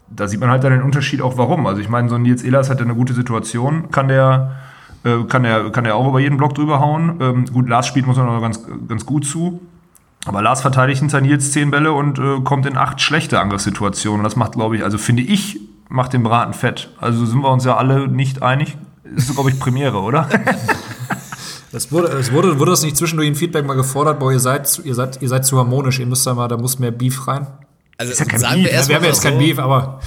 da 0.09 0.27
sieht 0.27 0.39
man 0.39 0.49
halt 0.49 0.63
dann 0.63 0.71
den 0.71 0.83
Unterschied 0.83 1.21
auch, 1.21 1.37
warum. 1.37 1.67
Also 1.67 1.81
ich 1.81 1.89
meine, 1.89 2.07
so 2.07 2.15
ein 2.15 2.21
Nils 2.21 2.43
Ehlers 2.43 2.69
hat 2.69 2.79
ja 2.79 2.85
eine 2.85 2.95
gute 2.95 3.13
Situation, 3.13 3.91
kann 3.91 4.07
der, 4.07 4.55
äh, 5.03 5.23
kann 5.23 5.43
der, 5.43 5.69
kann 5.71 5.83
der 5.83 5.95
auch 5.95 6.07
über 6.07 6.19
jeden 6.19 6.37
Block 6.37 6.55
drüber 6.55 6.79
hauen. 6.79 7.17
Ähm, 7.19 7.45
gut, 7.45 7.69
Lars 7.69 7.87
spielt 7.87 8.07
muss 8.07 8.17
man 8.17 8.27
aber 8.27 8.41
ganz, 8.41 8.61
ganz 8.87 9.05
gut 9.05 9.25
zu. 9.25 9.61
Aber 10.25 10.41
Lars 10.41 10.61
verteidigt 10.61 10.99
hinter 10.99 11.21
Nils 11.21 11.51
zehn 11.51 11.71
Bälle 11.71 11.93
und 11.93 12.19
äh, 12.19 12.41
kommt 12.43 12.65
in 12.65 12.77
acht 12.77 13.01
schlechte 13.01 13.39
Angriffssituationen. 13.39 14.19
Und 14.19 14.23
das 14.23 14.35
macht, 14.35 14.53
glaube 14.53 14.77
ich, 14.77 14.83
also 14.83 14.97
finde 14.97 15.23
ich, 15.23 15.59
macht 15.89 16.13
den 16.13 16.23
Braten 16.23 16.53
fett. 16.53 16.91
Also 16.99 17.25
sind 17.25 17.41
wir 17.41 17.49
uns 17.49 17.65
ja 17.65 17.77
alle 17.77 18.07
nicht 18.07 18.43
einig. 18.43 18.77
Ist, 19.15 19.33
glaube 19.33 19.49
ich, 19.49 19.59
Premiere, 19.59 19.99
oder? 19.99 20.29
Das 21.71 21.89
wurde, 21.91 22.07
es 22.07 22.33
wurde, 22.33 22.59
wurde 22.59 22.71
das 22.71 22.83
nicht 22.83 22.97
zwischendurch 22.97 23.29
in 23.29 23.35
Feedback 23.35 23.65
mal 23.65 23.75
gefordert, 23.75 24.19
boah, 24.19 24.31
ihr 24.31 24.41
seid, 24.41 24.81
ihr 24.83 24.93
seid, 24.93 25.21
ihr 25.21 25.29
seid 25.29 25.45
zu 25.45 25.57
harmonisch, 25.57 25.99
ihr 25.99 26.05
müsst 26.05 26.27
da 26.27 26.33
mal, 26.33 26.49
da 26.49 26.57
muss 26.57 26.79
mehr 26.79 26.91
Beef 26.91 27.27
rein. 27.27 27.47
Also, 27.97 28.11
ist 28.11 28.19
ja 28.19 28.25
kein 28.25 28.39
sagen 28.39 28.55
Beef. 28.55 28.65
wir 28.65 28.71
erstmal. 28.71 28.89
Wir 28.89 29.07
haben 29.07 29.13
jetzt 29.13 29.23
kein 29.23 29.37
Beef, 29.37 29.57
aber. 29.57 30.01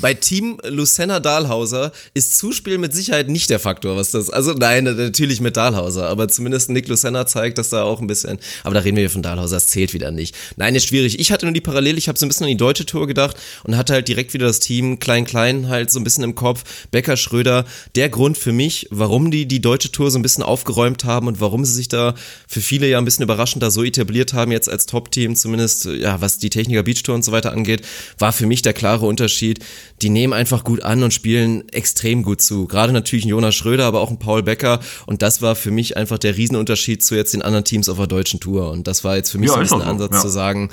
Bei 0.00 0.14
Team 0.14 0.58
Lucenna 0.64 1.20
Dahlhauser 1.20 1.92
ist 2.14 2.36
Zuspiel 2.36 2.78
mit 2.78 2.94
Sicherheit 2.94 3.28
nicht 3.28 3.50
der 3.50 3.58
Faktor, 3.58 3.96
was 3.96 4.10
das. 4.10 4.30
Also 4.30 4.52
nein, 4.52 4.84
natürlich 4.84 5.40
mit 5.40 5.56
Dahlhauser, 5.56 6.08
aber 6.08 6.28
zumindest 6.28 6.70
Nick 6.70 6.88
Lucenna 6.88 7.26
zeigt, 7.26 7.58
dass 7.58 7.68
da 7.68 7.84
auch 7.84 8.00
ein 8.00 8.06
bisschen. 8.06 8.38
Aber 8.64 8.74
da 8.74 8.80
reden 8.80 8.96
wir 8.96 9.08
von 9.10 9.22
Dahlhauser, 9.22 9.56
das 9.56 9.68
zählt 9.68 9.92
wieder 9.92 10.10
nicht. 10.10 10.34
Nein, 10.56 10.74
ist 10.74 10.88
schwierig. 10.88 11.18
Ich 11.20 11.32
hatte 11.32 11.46
nur 11.46 11.52
die 11.52 11.60
Parallele, 11.60 11.96
ich 11.98 12.08
habe 12.08 12.18
so 12.18 12.26
ein 12.26 12.28
bisschen 12.28 12.44
an 12.44 12.50
die 12.50 12.56
deutsche 12.56 12.86
Tour 12.86 13.06
gedacht 13.06 13.36
und 13.64 13.76
hatte 13.76 13.92
halt 13.92 14.08
direkt 14.08 14.34
wieder 14.34 14.46
das 14.46 14.60
Team 14.60 14.98
Klein-Klein 14.98 15.68
halt 15.68 15.90
so 15.90 16.00
ein 16.00 16.04
bisschen 16.04 16.24
im 16.24 16.34
Kopf. 16.34 16.64
Becker 16.90 17.16
Schröder, 17.16 17.64
der 17.94 18.08
Grund 18.08 18.36
für 18.36 18.52
mich, 18.52 18.88
warum 18.90 19.30
die 19.30 19.46
die 19.46 19.60
deutsche 19.60 19.92
Tour 19.92 20.10
so 20.10 20.18
ein 20.18 20.22
bisschen 20.22 20.42
aufgeräumt 20.42 21.04
haben 21.04 21.28
und 21.28 21.40
warum 21.40 21.64
sie 21.64 21.74
sich 21.74 21.88
da 21.88 22.14
für 22.48 22.60
viele 22.60 22.88
ja 22.88 22.98
ein 22.98 23.04
bisschen 23.04 23.24
überraschend 23.24 23.62
da 23.62 23.70
so 23.70 23.84
etabliert 23.84 24.32
haben, 24.32 24.52
jetzt 24.52 24.68
als 24.68 24.86
Top-Team, 24.86 25.36
zumindest 25.36 25.84
ja, 25.86 26.20
was 26.20 26.38
die 26.38 26.50
Techniker 26.50 26.82
Beach 26.82 27.02
Tour 27.02 27.14
und 27.14 27.24
so 27.24 27.32
weiter 27.32 27.52
angeht, 27.52 27.82
war 28.18 28.32
für 28.32 28.46
mich 28.46 28.62
der 28.62 28.72
klare 28.72 29.06
Unterschied 29.06 29.60
die 30.02 30.10
nehmen 30.10 30.32
einfach 30.32 30.64
gut 30.64 30.82
an 30.82 31.02
und 31.02 31.14
spielen 31.14 31.68
extrem 31.70 32.22
gut 32.22 32.40
zu. 32.40 32.66
Gerade 32.66 32.92
natürlich 32.92 33.24
ein 33.24 33.28
Jonas 33.28 33.54
Schröder, 33.54 33.84
aber 33.84 34.00
auch 34.00 34.10
ein 34.10 34.18
Paul 34.18 34.42
Becker. 34.42 34.80
Und 35.06 35.22
das 35.22 35.42
war 35.42 35.54
für 35.56 35.70
mich 35.70 35.96
einfach 35.96 36.18
der 36.18 36.36
Riesenunterschied 36.36 37.02
zu 37.02 37.14
jetzt 37.14 37.34
den 37.34 37.42
anderen 37.42 37.64
Teams 37.64 37.88
auf 37.88 37.96
der 37.98 38.06
deutschen 38.06 38.40
Tour. 38.40 38.70
Und 38.70 38.86
das 38.86 39.04
war 39.04 39.16
jetzt 39.16 39.30
für 39.30 39.38
mich 39.38 39.48
ja, 39.48 39.54
so 39.54 39.60
ein 39.60 39.62
bisschen 39.62 39.82
ein 39.82 39.88
Ansatz 39.88 40.14
ja. 40.14 40.20
zu 40.20 40.28
sagen, 40.28 40.70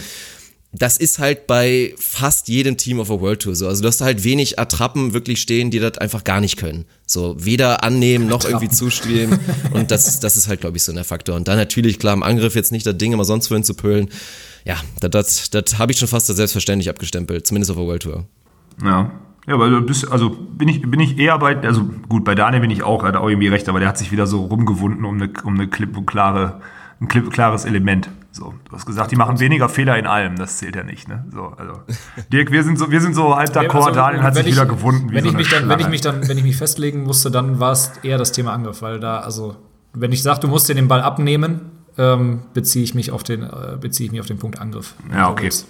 das 0.74 0.96
ist 0.96 1.20
halt 1.20 1.48
bei 1.48 1.94
fast 1.98 2.48
jedem 2.48 2.78
Team 2.78 3.00
auf 3.02 3.10
der 3.10 3.20
World 3.20 3.42
Tour 3.42 3.56
so. 3.56 3.68
Also 3.68 3.82
du 3.82 3.90
hast 3.90 4.00
halt 4.00 4.24
wenig 4.24 4.58
Attrappen 4.58 5.14
wirklich 5.14 5.42
stehen, 5.42 5.70
die 5.70 5.80
das 5.80 5.98
einfach 5.98 6.24
gar 6.24 6.40
nicht 6.40 6.56
können. 6.56 6.86
So 7.06 7.36
weder 7.38 7.84
annehmen 7.84 8.28
noch 8.28 8.46
irgendwie 8.46 8.70
zuspielen. 8.70 9.38
Und 9.74 9.92
das, 9.92 10.20
das 10.22 10.38
ist 10.38 10.48
halt, 10.48 10.62
glaube 10.62 10.78
ich, 10.78 10.84
so 10.84 10.94
ein 10.94 11.04
Faktor. 11.04 11.36
Und 11.36 11.48
dann 11.48 11.58
natürlich 11.58 12.00
klar 12.00 12.14
im 12.14 12.24
Angriff 12.24 12.56
jetzt 12.56 12.72
nicht 12.72 12.86
das 12.86 12.98
Ding 12.98 13.12
immer 13.12 13.26
sonst 13.26 13.52
wohin 13.52 13.66
zu 13.66 13.74
pölen. 13.74 14.10
Ja, 14.64 14.78
das, 15.02 15.12
das, 15.12 15.50
das 15.50 15.78
habe 15.78 15.92
ich 15.92 16.00
schon 16.00 16.08
fast 16.08 16.28
selbstverständlich 16.28 16.90
abgestempelt, 16.90 17.46
zumindest 17.46 17.72
auf 17.72 17.78
der 17.78 17.86
World 17.86 18.04
Tour. 18.04 18.28
Ja. 18.84 19.12
Ja, 19.48 19.58
weil 19.58 19.72
du 19.72 19.82
bist, 19.82 20.12
also 20.12 20.30
bin 20.30 20.68
ich, 20.68 20.82
bin 20.82 21.00
ich 21.00 21.18
eher 21.18 21.38
bei, 21.40 21.58
also 21.58 21.90
gut, 22.08 22.24
bei 22.24 22.36
Daniel 22.36 22.62
bin 22.62 22.70
ich 22.70 22.84
auch, 22.84 23.04
er 23.04 23.10
hat 23.10 23.16
auch 23.16 23.28
irgendwie 23.28 23.48
recht, 23.48 23.68
aber 23.70 23.80
der 23.80 23.90
hat 23.90 23.98
sich 23.98 24.12
wieder 24.12 24.28
so 24.28 24.46
rumgewunden 24.46 25.04
um 25.04 25.16
eine, 25.16 25.32
um 25.44 25.56
eine 25.56 25.68
klipp 25.68 25.98
und 25.98 26.06
klare, 26.06 26.62
ein 27.00 27.08
klipp, 27.08 27.32
klares 27.32 27.66
Element. 27.66 28.10
So, 28.32 28.54
du 28.70 28.72
hast 28.72 28.86
gesagt, 28.86 29.12
die 29.12 29.16
machen 29.16 29.40
weniger 29.40 29.68
Fehler 29.68 29.98
in 29.98 30.06
allem, 30.06 30.38
das 30.38 30.58
zählt 30.58 30.76
ja 30.76 30.84
nicht, 30.84 31.10
ne? 31.10 31.26
So, 31.34 31.54
also. 31.58 31.82
Dirk, 32.32 32.52
wir 32.52 32.64
sind 32.64 32.78
so, 32.78 32.92
wir 32.92 33.02
sind 33.02 33.14
so 33.14 33.36
halb 33.36 33.50
d'accord, 33.50 33.88
also, 33.88 33.92
Daniel 33.92 34.24
hat 34.24 34.36
sich 34.36 34.46
ich, 34.46 34.54
wieder 34.54 34.68
gewunden. 34.68 35.12
Wenn 35.12 35.26
ich 35.26 35.32
so 35.32 35.38
mich 35.38 35.50
dann, 35.50 35.68
wenn 35.68 35.80
ich 35.80 35.90
mich 35.90 36.02
dann, 36.02 36.28
wenn 36.28 36.38
ich 36.38 36.44
mich 36.44 36.56
festlegen 36.56 37.04
musste, 37.04 37.32
dann 37.32 37.60
war 37.60 37.72
es 37.72 37.92
eher 38.04 38.18
das 38.18 38.32
Thema 38.32 38.54
Angriff, 38.54 38.82
weil 38.82 39.00
da, 39.00 39.20
also, 39.20 39.58
wenn 39.94 40.14
ich 40.14 40.22
sage, 40.22 40.40
du 40.40 40.48
musst 40.48 40.70
dir 40.70 40.76
den 40.76 40.88
Ball 40.88 41.02
abnehmen, 41.02 41.62
ähm, 41.98 42.42
beziehe 42.54 42.86
ich 42.86 42.96
mich 42.96 43.12
auf 43.12 43.24
den, 43.24 43.44
äh, 43.44 43.78
beziehe 43.82 44.06
ich 44.06 44.12
mich 44.12 44.22
auf 44.22 44.28
den 44.28 44.38
Punkt 44.38 44.62
Angriff. 44.62 44.94
Ja, 45.12 45.30
okay. 45.30 45.48
Unterwegs. 45.48 45.66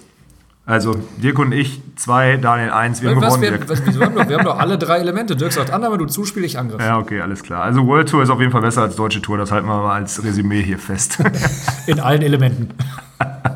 Also 0.72 0.94
Dirk 1.22 1.38
und 1.38 1.52
ich, 1.52 1.82
zwei, 1.96 2.38
Daniel 2.38 2.70
eins, 2.70 3.02
wir 3.02 3.10
haben 3.10 3.20
gewonnen. 3.20 3.42
Wir, 3.42 3.68
was, 3.68 3.84
wir, 3.84 4.06
haben 4.06 4.14
doch, 4.14 4.26
wir 4.26 4.38
haben 4.38 4.44
doch 4.46 4.58
alle 4.58 4.78
drei 4.78 5.00
Elemente. 5.00 5.36
Dirk 5.36 5.52
sagt 5.52 5.70
Annahme, 5.70 5.98
du 5.98 6.06
Zuspiel, 6.06 6.46
ich 6.46 6.58
Angriff. 6.58 6.80
Ja, 6.80 6.96
okay, 6.96 7.20
alles 7.20 7.42
klar. 7.42 7.62
Also 7.62 7.86
World 7.86 8.08
Tour 8.08 8.22
ist 8.22 8.30
auf 8.30 8.40
jeden 8.40 8.52
Fall 8.52 8.62
besser 8.62 8.80
als 8.80 8.96
Deutsche 8.96 9.20
Tour, 9.20 9.36
das 9.36 9.52
halten 9.52 9.66
wir 9.66 9.82
mal 9.82 9.96
als 9.96 10.24
Resümee 10.24 10.62
hier 10.62 10.78
fest. 10.78 11.18
In 11.86 12.00
allen 12.00 12.22
Elementen. 12.22 12.70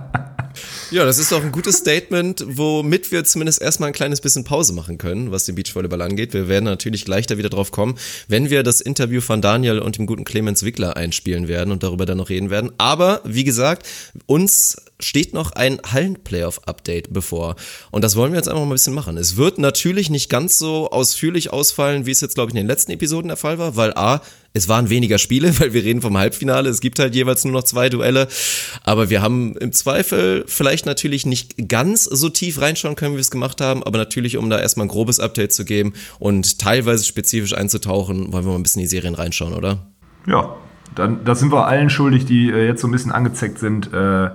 Ja, 0.92 1.04
das 1.04 1.18
ist 1.18 1.32
doch 1.32 1.42
ein 1.42 1.50
gutes 1.50 1.78
Statement, 1.78 2.44
womit 2.46 3.10
wir 3.10 3.24
zumindest 3.24 3.60
erstmal 3.60 3.88
ein 3.88 3.92
kleines 3.92 4.20
bisschen 4.20 4.44
Pause 4.44 4.72
machen 4.72 4.98
können, 4.98 5.32
was 5.32 5.44
den 5.44 5.56
Beachvolleyball 5.56 6.00
angeht. 6.00 6.32
Wir 6.32 6.46
werden 6.46 6.64
natürlich 6.64 7.04
gleich 7.04 7.26
da 7.26 7.36
wieder 7.38 7.48
drauf 7.48 7.72
kommen, 7.72 7.98
wenn 8.28 8.50
wir 8.50 8.62
das 8.62 8.80
Interview 8.80 9.20
von 9.20 9.42
Daniel 9.42 9.80
und 9.80 9.98
dem 9.98 10.06
guten 10.06 10.22
Clemens 10.22 10.62
Wickler 10.62 10.96
einspielen 10.96 11.48
werden 11.48 11.72
und 11.72 11.82
darüber 11.82 12.06
dann 12.06 12.18
noch 12.18 12.28
reden 12.28 12.50
werden. 12.50 12.70
Aber 12.78 13.20
wie 13.24 13.42
gesagt, 13.42 13.84
uns 14.26 14.76
steht 15.00 15.34
noch 15.34 15.52
ein 15.52 15.80
Hallen-Playoff-Update 15.84 17.12
bevor. 17.12 17.56
Und 17.90 18.02
das 18.02 18.14
wollen 18.14 18.32
wir 18.32 18.38
jetzt 18.38 18.48
einfach 18.48 18.60
mal 18.60 18.68
ein 18.68 18.72
bisschen 18.72 18.94
machen. 18.94 19.16
Es 19.16 19.36
wird 19.36 19.58
natürlich 19.58 20.08
nicht 20.08 20.30
ganz 20.30 20.56
so 20.56 20.90
ausführlich 20.90 21.52
ausfallen, 21.52 22.06
wie 22.06 22.12
es 22.12 22.20
jetzt, 22.20 22.36
glaube 22.36 22.50
ich, 22.50 22.54
in 22.54 22.62
den 22.62 22.68
letzten 22.68 22.92
Episoden 22.92 23.28
der 23.28 23.36
Fall 23.36 23.58
war, 23.58 23.74
weil 23.74 23.92
A, 23.94 24.22
es 24.56 24.68
waren 24.68 24.88
weniger 24.88 25.18
Spiele, 25.18 25.52
weil 25.60 25.72
wir 25.72 25.84
reden 25.84 26.00
vom 26.00 26.16
Halbfinale. 26.16 26.68
Es 26.68 26.80
gibt 26.80 26.98
halt 26.98 27.14
jeweils 27.14 27.44
nur 27.44 27.52
noch 27.52 27.64
zwei 27.64 27.88
Duelle. 27.88 28.28
Aber 28.84 29.10
wir 29.10 29.22
haben 29.22 29.54
im 29.56 29.72
Zweifel 29.72 30.44
vielleicht 30.46 30.86
natürlich 30.86 31.26
nicht 31.26 31.68
ganz 31.68 32.04
so 32.04 32.28
tief 32.28 32.60
reinschauen 32.60 32.96
können, 32.96 33.12
wie 33.12 33.18
wir 33.18 33.20
es 33.20 33.30
gemacht 33.30 33.60
haben. 33.60 33.82
Aber 33.82 33.98
natürlich, 33.98 34.36
um 34.36 34.48
da 34.48 34.58
erstmal 34.58 34.86
ein 34.86 34.90
grobes 34.90 35.20
Update 35.20 35.52
zu 35.52 35.64
geben 35.64 35.92
und 36.18 36.58
teilweise 36.58 37.04
spezifisch 37.04 37.54
einzutauchen, 37.54 38.32
wollen 38.32 38.44
wir 38.44 38.52
mal 38.52 38.56
ein 38.56 38.62
bisschen 38.62 38.80
in 38.80 38.86
die 38.86 38.90
Serien 38.90 39.14
reinschauen, 39.14 39.52
oder? 39.52 39.86
Ja, 40.26 40.56
dann 40.94 41.24
das 41.24 41.40
sind 41.40 41.52
wir 41.52 41.66
allen 41.66 41.90
schuldig, 41.90 42.24
die 42.24 42.50
äh, 42.50 42.66
jetzt 42.66 42.80
so 42.80 42.88
ein 42.88 42.92
bisschen 42.92 43.12
angezeckt 43.12 43.58
sind. 43.58 43.92
Äh 43.92 44.30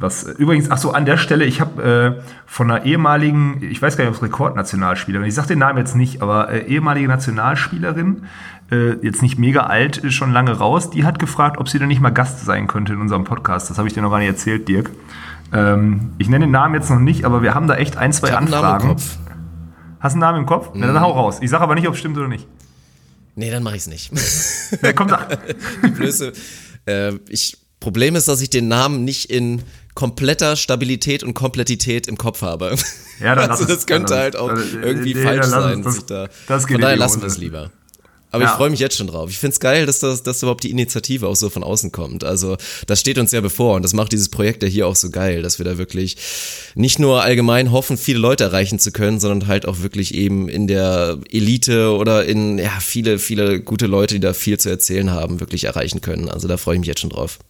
was 0.00 0.22
übrigens, 0.22 0.70
ach 0.70 0.78
so, 0.78 0.92
an 0.92 1.06
der 1.06 1.16
Stelle, 1.16 1.44
ich 1.44 1.60
habe 1.60 2.18
äh, 2.18 2.22
von 2.46 2.70
einer 2.70 2.84
ehemaligen, 2.84 3.62
ich 3.62 3.82
weiß 3.82 3.96
gar 3.96 4.04
nicht, 4.04 4.10
ob 4.10 4.16
es 4.16 4.22
Rekordnationalspielerin, 4.22 5.26
ich 5.26 5.34
sage 5.34 5.48
den 5.48 5.58
Namen 5.58 5.78
jetzt 5.78 5.96
nicht, 5.96 6.22
aber 6.22 6.50
äh, 6.50 6.66
ehemalige 6.66 7.08
Nationalspielerin, 7.08 8.24
äh, 8.70 8.92
jetzt 9.04 9.22
nicht 9.22 9.38
mega 9.38 9.62
alt, 9.62 9.96
ist 9.96 10.14
schon 10.14 10.32
lange 10.32 10.52
raus, 10.52 10.90
die 10.90 11.04
hat 11.04 11.18
gefragt, 11.18 11.58
ob 11.58 11.68
sie 11.68 11.78
denn 11.78 11.88
nicht 11.88 12.00
mal 12.00 12.10
Gast 12.10 12.44
sein 12.44 12.68
könnte 12.68 12.92
in 12.92 13.00
unserem 13.00 13.24
Podcast. 13.24 13.70
Das 13.70 13.78
habe 13.78 13.88
ich 13.88 13.94
dir 13.94 14.02
noch 14.02 14.10
gar 14.10 14.18
nicht 14.18 14.28
erzählt, 14.28 14.68
Dirk. 14.68 14.90
Ähm, 15.52 16.12
ich 16.18 16.28
nenne 16.28 16.44
den 16.44 16.52
Namen 16.52 16.74
jetzt 16.74 16.90
noch 16.90 17.00
nicht, 17.00 17.24
aber 17.24 17.42
wir 17.42 17.54
haben 17.54 17.66
da 17.66 17.74
echt 17.74 17.96
ein, 17.96 18.12
zwei 18.12 18.28
Ich 18.28 18.34
hab 18.34 18.42
einen 18.42 18.52
Anfragen. 18.52 18.88
Namen 18.88 18.90
im 18.90 18.96
Kopf. 18.96 19.18
Hast 20.00 20.12
du 20.12 20.16
einen 20.16 20.20
Namen 20.20 20.38
im 20.40 20.46
Kopf? 20.46 20.70
Na, 20.74 20.86
dann 20.86 21.00
hau 21.00 21.12
raus. 21.12 21.38
Ich 21.40 21.50
sage 21.50 21.64
aber 21.64 21.74
nicht, 21.74 21.88
ob 21.88 21.94
es 21.94 22.00
stimmt 22.00 22.16
oder 22.16 22.28
nicht. 22.28 22.46
Nee, 23.34 23.50
dann 23.50 23.62
mache 23.62 23.76
ich's 23.76 23.86
nicht. 23.86 24.12
Ja, 24.82 24.92
komm, 24.92 25.08
sag. 25.08 25.38
Die 25.82 25.88
Blöße. 25.88 26.32
Äh, 26.86 27.14
ich, 27.28 27.56
Problem 27.80 28.16
ist, 28.16 28.28
dass 28.28 28.42
ich 28.42 28.50
den 28.50 28.68
Namen 28.68 29.04
nicht 29.04 29.30
in 29.30 29.62
kompletter 29.98 30.54
Stabilität 30.54 31.24
und 31.24 31.34
Komplettität 31.34 32.06
im 32.06 32.16
Kopf 32.16 32.42
habe. 32.42 32.76
Ja, 33.20 33.34
dann 33.34 33.50
also 33.50 33.64
es. 33.64 33.68
das 33.68 33.86
könnte 33.86 34.14
halt 34.16 34.36
auch 34.36 34.46
dann- 34.46 34.80
irgendwie 34.80 35.12
nee, 35.12 35.22
falsch 35.24 35.46
es. 35.46 35.50
sein. 35.50 35.82
Das- 35.82 36.06
da. 36.06 36.28
das 36.46 36.66
Von 36.66 36.80
daher 36.80 36.96
lassen 36.96 37.20
wir 37.20 37.26
es 37.26 37.36
lieber. 37.36 37.72
Aber 38.30 38.44
Ja. 38.44 38.50
ich 38.50 38.56
freue 38.56 38.70
mich 38.70 38.78
jetzt 38.78 38.96
schon 38.96 39.08
drauf. 39.08 39.28
Ich 39.28 39.38
find's 39.38 39.58
geil, 39.58 39.86
dass, 39.86 39.98
das, 39.98 40.22
dass 40.22 40.40
überhaupt 40.42 40.62
die 40.62 40.70
Initiative 40.70 41.26
auch 41.26 41.34
so 41.34 41.50
von 41.50 41.64
außen 41.64 41.90
kommt. 41.90 42.22
Also 42.22 42.56
das 42.86 43.00
steht 43.00 43.18
uns 43.18 43.32
ja 43.32 43.40
bevor 43.40 43.74
und 43.74 43.82
das 43.82 43.92
macht 43.92 44.12
dieses 44.12 44.28
Projekt 44.28 44.62
ja 44.62 44.68
hier 44.68 44.86
auch 44.86 44.94
so 44.94 45.10
geil, 45.10 45.42
dass 45.42 45.58
wir 45.58 45.64
da 45.64 45.78
wirklich 45.78 46.16
nicht 46.76 47.00
nur 47.00 47.24
allgemein 47.24 47.72
hoffen, 47.72 47.96
viele 47.96 48.20
Leute 48.20 48.44
erreichen 48.44 48.78
zu 48.78 48.92
können, 48.92 49.18
sondern 49.18 49.48
halt 49.48 49.66
auch 49.66 49.80
wirklich 49.80 50.14
eben 50.14 50.48
in 50.48 50.68
der 50.68 51.18
Elite 51.28 51.90
oder 51.96 52.24
in 52.24 52.58
ja 52.58 52.70
viele, 52.80 53.18
viele 53.18 53.60
gute 53.60 53.86
Leute, 53.88 54.14
die 54.14 54.20
da 54.20 54.32
viel 54.32 54.60
zu 54.60 54.68
erzählen 54.68 55.10
haben, 55.10 55.40
wirklich 55.40 55.64
erreichen 55.64 56.02
können. 56.02 56.28
Also 56.28 56.46
da 56.46 56.56
freue 56.56 56.74
ich 56.76 56.80
mich 56.80 56.88
jetzt 56.88 57.00
schon 57.00 57.10
drauf. 57.10 57.40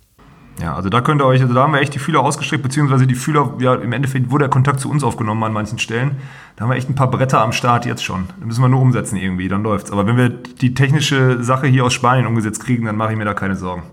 Ja, 0.60 0.74
also 0.74 0.88
da 0.88 1.00
könnt 1.00 1.22
ihr 1.22 1.26
euch, 1.26 1.40
also 1.40 1.54
da 1.54 1.62
haben 1.62 1.72
wir 1.72 1.80
echt 1.80 1.94
die 1.94 2.00
Fühler 2.00 2.20
ausgestreckt, 2.20 2.62
beziehungsweise 2.62 3.06
die 3.06 3.14
Fühler, 3.14 3.54
ja, 3.60 3.74
im 3.76 3.92
Endeffekt 3.92 4.30
wurde 4.30 4.44
der 4.44 4.50
Kontakt 4.50 4.80
zu 4.80 4.90
uns 4.90 5.04
aufgenommen 5.04 5.42
an 5.44 5.52
manchen 5.52 5.78
Stellen. 5.78 6.16
Da 6.56 6.64
haben 6.64 6.70
wir 6.70 6.76
echt 6.76 6.90
ein 6.90 6.96
paar 6.96 7.10
Bretter 7.10 7.40
am 7.40 7.52
Start 7.52 7.86
jetzt 7.86 8.02
schon. 8.02 8.28
Da 8.40 8.46
müssen 8.46 8.62
wir 8.62 8.68
nur 8.68 8.80
umsetzen 8.80 9.16
irgendwie, 9.16 9.46
dann 9.46 9.62
läuft's. 9.62 9.92
Aber 9.92 10.06
wenn 10.06 10.16
wir 10.16 10.30
die 10.30 10.74
technische 10.74 11.42
Sache 11.44 11.68
hier 11.68 11.84
aus 11.84 11.92
Spanien 11.92 12.26
umgesetzt 12.26 12.64
kriegen, 12.64 12.86
dann 12.86 12.96
mache 12.96 13.12
ich 13.12 13.18
mir 13.18 13.24
da 13.24 13.34
keine 13.34 13.56
Sorgen. 13.56 13.84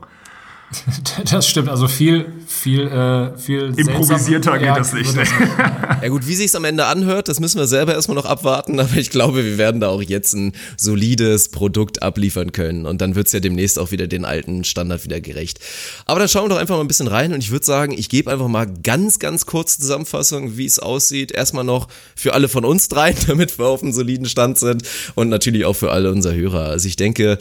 Das 1.29 1.47
stimmt, 1.47 1.69
also 1.69 1.87
viel, 1.87 2.33
viel, 2.55 2.87
äh, 2.87 3.37
viel 3.37 3.73
Improvisierter 3.77 4.51
seltsam- 4.51 4.59
geht 4.59 4.67
ja, 4.67 4.75
das 4.77 4.93
nicht. 4.93 5.15
wird 5.15 5.27
Ja 6.01 6.09
gut, 6.09 6.27
wie 6.27 6.35
sich's 6.35 6.55
am 6.55 6.65
Ende 6.65 6.85
anhört, 6.85 7.27
das 7.27 7.39
müssen 7.39 7.59
wir 7.59 7.67
selber 7.67 7.93
erstmal 7.93 8.15
noch 8.15 8.25
abwarten, 8.25 8.79
aber 8.79 8.95
ich 8.97 9.09
glaube, 9.09 9.43
wir 9.43 9.57
werden 9.57 9.81
da 9.81 9.89
auch 9.89 10.01
jetzt 10.01 10.33
ein 10.33 10.53
solides 10.77 11.49
Produkt 11.49 12.01
abliefern 12.03 12.51
können 12.51 12.85
und 12.85 13.01
dann 13.01 13.15
wird's 13.15 13.31
ja 13.31 13.39
demnächst 13.39 13.79
auch 13.79 13.91
wieder 13.91 14.07
den 14.07 14.25
alten 14.25 14.63
Standard 14.63 15.03
wieder 15.03 15.21
gerecht. 15.21 15.59
Aber 16.05 16.19
dann 16.19 16.29
schauen 16.29 16.45
wir 16.45 16.49
doch 16.49 16.57
einfach 16.57 16.75
mal 16.75 16.81
ein 16.81 16.87
bisschen 16.87 17.07
rein 17.07 17.33
und 17.33 17.39
ich 17.39 17.51
würde 17.51 17.65
sagen, 17.65 17.93
ich 17.97 18.09
gebe 18.09 18.31
einfach 18.31 18.47
mal 18.47 18.67
ganz, 18.83 19.19
ganz 19.19 19.45
kurze 19.45 19.79
Zusammenfassung, 19.79 20.57
wie 20.57 20.65
es 20.65 20.79
aussieht. 20.79 21.31
Erstmal 21.31 21.63
noch 21.63 21.87
für 22.15 22.33
alle 22.33 22.47
von 22.49 22.65
uns 22.65 22.87
drei, 22.87 23.13
damit 23.27 23.57
wir 23.59 23.65
auf 23.65 23.81
einem 23.83 23.91
soliden 23.91 24.27
Stand 24.27 24.57
sind 24.57 24.83
und 25.15 25.29
natürlich 25.29 25.65
auch 25.65 25.75
für 25.75 25.91
alle 25.91 26.11
unser 26.11 26.33
Hörer. 26.33 26.65
Also 26.69 26.87
ich 26.87 26.95
denke, 26.95 27.37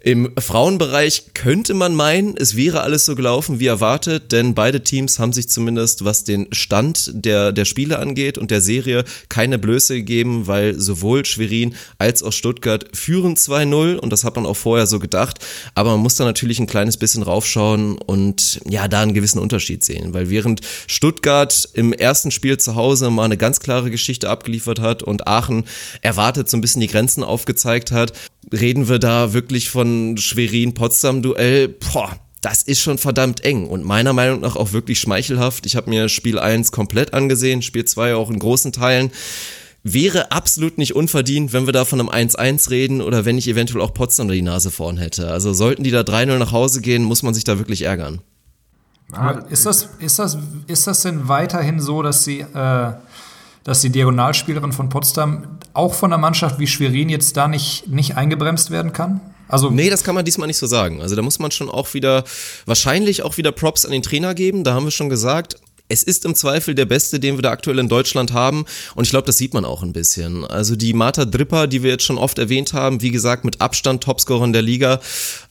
im 0.00 0.32
Frauenbereich 0.38 1.24
könnte 1.34 1.74
man 1.74 1.94
meinen, 1.94 2.36
es 2.36 2.56
wäre 2.56 2.82
alles 2.82 3.04
so 3.04 3.14
gelaufen 3.14 3.60
wie 3.60 3.66
erwartet, 3.66 4.32
denn 4.32 4.53
beide 4.54 4.82
Teams 4.82 5.18
haben 5.18 5.32
sich 5.32 5.48
zumindest, 5.48 6.04
was 6.04 6.24
den 6.24 6.48
Stand 6.52 7.10
der, 7.14 7.52
der 7.52 7.64
Spiele 7.64 7.98
angeht 7.98 8.38
und 8.38 8.50
der 8.50 8.60
Serie, 8.60 9.04
keine 9.28 9.58
Blöße 9.58 9.94
gegeben, 9.96 10.46
weil 10.46 10.78
sowohl 10.78 11.24
Schwerin 11.24 11.74
als 11.98 12.22
auch 12.22 12.32
Stuttgart 12.32 12.86
führen 12.92 13.36
2-0 13.36 13.96
und 13.96 14.10
das 14.10 14.24
hat 14.24 14.36
man 14.36 14.46
auch 14.46 14.56
vorher 14.56 14.86
so 14.86 14.98
gedacht, 14.98 15.38
aber 15.74 15.92
man 15.92 16.00
muss 16.00 16.16
da 16.16 16.24
natürlich 16.24 16.58
ein 16.58 16.66
kleines 16.66 16.96
bisschen 16.96 17.22
raufschauen 17.22 17.98
und 17.98 18.60
ja, 18.68 18.88
da 18.88 19.02
einen 19.02 19.14
gewissen 19.14 19.38
Unterschied 19.38 19.84
sehen, 19.84 20.14
weil 20.14 20.30
während 20.30 20.60
Stuttgart 20.86 21.68
im 21.74 21.92
ersten 21.92 22.30
Spiel 22.30 22.58
zu 22.58 22.74
Hause 22.74 23.10
mal 23.10 23.24
eine 23.24 23.36
ganz 23.36 23.60
klare 23.60 23.90
Geschichte 23.90 24.28
abgeliefert 24.28 24.80
hat 24.80 25.02
und 25.02 25.26
Aachen 25.26 25.64
erwartet 26.00 26.48
so 26.48 26.56
ein 26.56 26.60
bisschen 26.60 26.80
die 26.80 26.86
Grenzen 26.86 27.22
aufgezeigt 27.22 27.92
hat, 27.92 28.12
reden 28.52 28.88
wir 28.88 28.98
da 28.98 29.32
wirklich 29.32 29.70
von 29.70 30.16
Schwerin-Potsdam-Duell, 30.16 31.68
boah, 31.68 32.18
das 32.44 32.62
ist 32.62 32.80
schon 32.80 32.98
verdammt 32.98 33.42
eng 33.42 33.66
und 33.66 33.84
meiner 33.84 34.12
Meinung 34.12 34.40
nach 34.40 34.54
auch 34.54 34.72
wirklich 34.72 35.00
schmeichelhaft. 35.00 35.64
Ich 35.64 35.76
habe 35.76 35.88
mir 35.88 36.10
Spiel 36.10 36.38
1 36.38 36.72
komplett 36.72 37.14
angesehen, 37.14 37.62
Spiel 37.62 37.86
2 37.86 38.14
auch 38.14 38.30
in 38.30 38.38
großen 38.38 38.70
Teilen. 38.70 39.10
Wäre 39.82 40.30
absolut 40.30 40.76
nicht 40.76 40.94
unverdient, 40.94 41.52
wenn 41.52 41.66
wir 41.66 41.72
da 41.72 41.84
von 41.84 42.00
einem 42.00 42.10
1-1 42.10 42.70
reden 42.70 43.00
oder 43.00 43.24
wenn 43.24 43.38
ich 43.38 43.48
eventuell 43.48 43.82
auch 43.82 43.94
Potsdam 43.94 44.28
die 44.28 44.42
Nase 44.42 44.70
vorn 44.70 44.98
hätte. 44.98 45.30
Also 45.30 45.54
sollten 45.54 45.84
die 45.84 45.90
da 45.90 46.00
3-0 46.00 46.36
nach 46.38 46.52
Hause 46.52 46.80
gehen, 46.82 47.02
muss 47.02 47.22
man 47.22 47.32
sich 47.34 47.44
da 47.44 47.58
wirklich 47.58 47.82
ärgern. 47.82 48.20
Aber 49.12 49.48
Ist 49.50 49.64
das, 49.64 49.88
ist, 49.98 50.18
das, 50.18 50.36
ist 50.66 50.86
das 50.86 51.02
denn 51.02 51.28
weiterhin 51.28 51.80
so, 51.80 52.02
dass 52.02 52.24
sie, 52.24 52.40
äh, 52.40 52.92
dass 53.62 53.80
die 53.80 53.90
Diagonalspielerin 53.90 54.72
von 54.72 54.88
Potsdam 54.90 55.58
auch 55.74 55.94
von 55.94 56.12
einer 56.12 56.20
Mannschaft 56.20 56.58
wie 56.58 56.66
Schwerin 56.66 57.08
jetzt 57.08 57.36
da 57.36 57.48
nicht, 57.48 57.88
nicht 57.88 58.16
eingebremst 58.16 58.70
werden 58.70 58.92
kann? 58.92 59.20
Also, 59.48 59.70
Nee, 59.70 59.90
das 59.90 60.02
kann 60.02 60.14
man 60.14 60.24
diesmal 60.24 60.46
nicht 60.46 60.56
so 60.56 60.66
sagen. 60.66 61.02
Also 61.02 61.16
da 61.16 61.22
muss 61.22 61.38
man 61.38 61.50
schon 61.50 61.68
auch 61.68 61.92
wieder, 61.94 62.24
wahrscheinlich 62.64 63.22
auch 63.22 63.36
wieder 63.36 63.52
Props 63.52 63.84
an 63.84 63.92
den 63.92 64.02
Trainer 64.02 64.34
geben. 64.34 64.64
Da 64.64 64.72
haben 64.74 64.84
wir 64.84 64.90
schon 64.90 65.10
gesagt, 65.10 65.56
es 65.88 66.02
ist 66.02 66.24
im 66.24 66.34
Zweifel 66.34 66.74
der 66.74 66.86
Beste, 66.86 67.20
den 67.20 67.36
wir 67.36 67.42
da 67.42 67.50
aktuell 67.50 67.78
in 67.78 67.90
Deutschland 67.90 68.32
haben. 68.32 68.64
Und 68.94 69.04
ich 69.04 69.10
glaube, 69.10 69.26
das 69.26 69.36
sieht 69.36 69.52
man 69.52 69.66
auch 69.66 69.82
ein 69.82 69.92
bisschen. 69.92 70.44
Also 70.46 70.76
die 70.76 70.94
Marta 70.94 71.26
Dripper, 71.26 71.66
die 71.66 71.82
wir 71.82 71.90
jetzt 71.90 72.04
schon 72.04 72.16
oft 72.16 72.38
erwähnt 72.38 72.72
haben, 72.72 73.02
wie 73.02 73.10
gesagt, 73.10 73.44
mit 73.44 73.60
Abstand 73.60 74.02
Topscorer 74.02 74.48
der 74.48 74.62
Liga, 74.62 75.00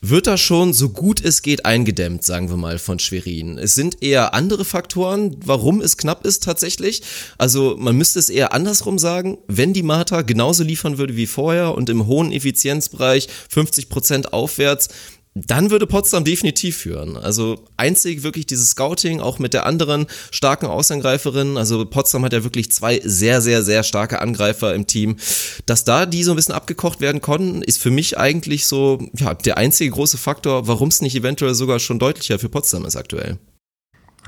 wird 0.01 0.25
da 0.25 0.37
schon 0.37 0.73
so 0.73 0.89
gut 0.89 1.23
es 1.23 1.43
geht 1.43 1.65
eingedämmt, 1.65 2.23
sagen 2.23 2.49
wir 2.49 2.57
mal, 2.57 2.79
von 2.79 2.97
Schwerin. 2.97 3.59
Es 3.59 3.75
sind 3.75 4.01
eher 4.01 4.33
andere 4.33 4.65
Faktoren, 4.65 5.35
warum 5.45 5.81
es 5.81 5.97
knapp 5.97 6.25
ist 6.25 6.43
tatsächlich. 6.43 7.03
Also 7.37 7.75
man 7.77 7.95
müsste 7.95 8.17
es 8.17 8.29
eher 8.29 8.53
andersrum 8.53 8.97
sagen, 8.97 9.37
wenn 9.47 9.73
die 9.73 9.83
Marta 9.83 10.23
genauso 10.23 10.63
liefern 10.63 10.97
würde 10.97 11.15
wie 11.15 11.27
vorher 11.27 11.75
und 11.75 11.91
im 11.91 12.07
hohen 12.07 12.31
Effizienzbereich 12.31 13.27
50 13.49 13.87
Prozent 13.87 14.33
aufwärts, 14.33 14.89
dann 15.35 15.71
würde 15.71 15.87
Potsdam 15.87 16.23
definitiv 16.23 16.77
führen. 16.77 17.17
Also 17.17 17.65
einzig 17.75 18.23
wirklich 18.23 18.45
dieses 18.45 18.71
Scouting, 18.71 19.19
auch 19.19 19.39
mit 19.39 19.53
der 19.53 19.65
anderen 19.65 20.05
starken 20.31 20.67
Außangreiferin. 20.67 21.57
Also 21.57 21.85
Potsdam 21.85 22.23
hat 22.23 22.33
ja 22.33 22.43
wirklich 22.43 22.71
zwei 22.71 23.01
sehr, 23.03 23.41
sehr, 23.41 23.63
sehr 23.63 23.83
starke 23.83 24.21
Angreifer 24.21 24.75
im 24.75 24.85
Team. 24.85 25.17
Dass 25.65 25.83
da 25.83 26.05
die 26.05 26.23
so 26.23 26.31
ein 26.31 26.35
bisschen 26.35 26.53
abgekocht 26.53 27.01
werden 27.01 27.21
konnten, 27.21 27.63
ist 27.63 27.81
für 27.81 27.91
mich 27.91 28.17
eigentlich 28.17 28.67
so 28.67 28.99
ja, 29.17 29.33
der 29.33 29.57
einzige 29.57 29.91
große 29.91 30.17
Faktor, 30.17 30.67
warum 30.67 30.89
es 30.89 31.01
nicht 31.01 31.15
eventuell 31.15 31.55
sogar 31.55 31.79
schon 31.79 31.99
deutlicher 31.99 32.37
für 32.37 32.49
Potsdam 32.49 32.85
ist 32.85 32.95
aktuell. 32.95 33.39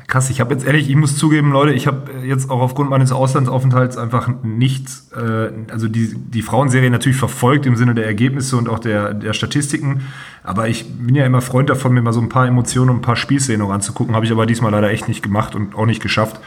Krass, 0.07 0.29
ich 0.29 0.39
habe 0.39 0.53
jetzt 0.53 0.67
ehrlich, 0.67 0.87
ich 0.87 0.95
muss 0.95 1.17
zugeben, 1.17 1.51
Leute, 1.51 1.73
ich 1.73 1.87
habe 1.87 2.11
jetzt 2.23 2.51
auch 2.51 2.61
aufgrund 2.61 2.91
meines 2.91 3.11
Auslandsaufenthalts 3.11 3.97
einfach 3.97 4.29
nichts, 4.43 5.11
äh, 5.13 5.49
also 5.71 5.87
die, 5.87 6.13
die 6.15 6.43
Frauenserie 6.43 6.91
natürlich 6.91 7.17
verfolgt 7.17 7.65
im 7.65 7.75
Sinne 7.75 7.95
der 7.95 8.05
Ergebnisse 8.05 8.55
und 8.55 8.69
auch 8.69 8.77
der, 8.77 9.15
der 9.15 9.33
Statistiken, 9.33 10.03
aber 10.43 10.67
ich 10.67 10.85
bin 10.99 11.15
ja 11.15 11.25
immer 11.25 11.41
Freund 11.41 11.71
davon, 11.71 11.91
mir 11.93 12.03
mal 12.03 12.13
so 12.13 12.21
ein 12.21 12.29
paar 12.29 12.45
Emotionen 12.45 12.91
und 12.91 12.97
ein 12.97 13.01
paar 13.01 13.15
Spielszenen 13.15 13.61
noch 13.61 13.71
anzugucken, 13.71 14.15
habe 14.15 14.25
ich 14.25 14.31
aber 14.31 14.45
diesmal 14.45 14.71
leider 14.71 14.91
echt 14.91 15.07
nicht 15.07 15.23
gemacht 15.23 15.55
und 15.55 15.73
auch 15.73 15.87
nicht 15.87 16.03
geschafft. 16.03 16.39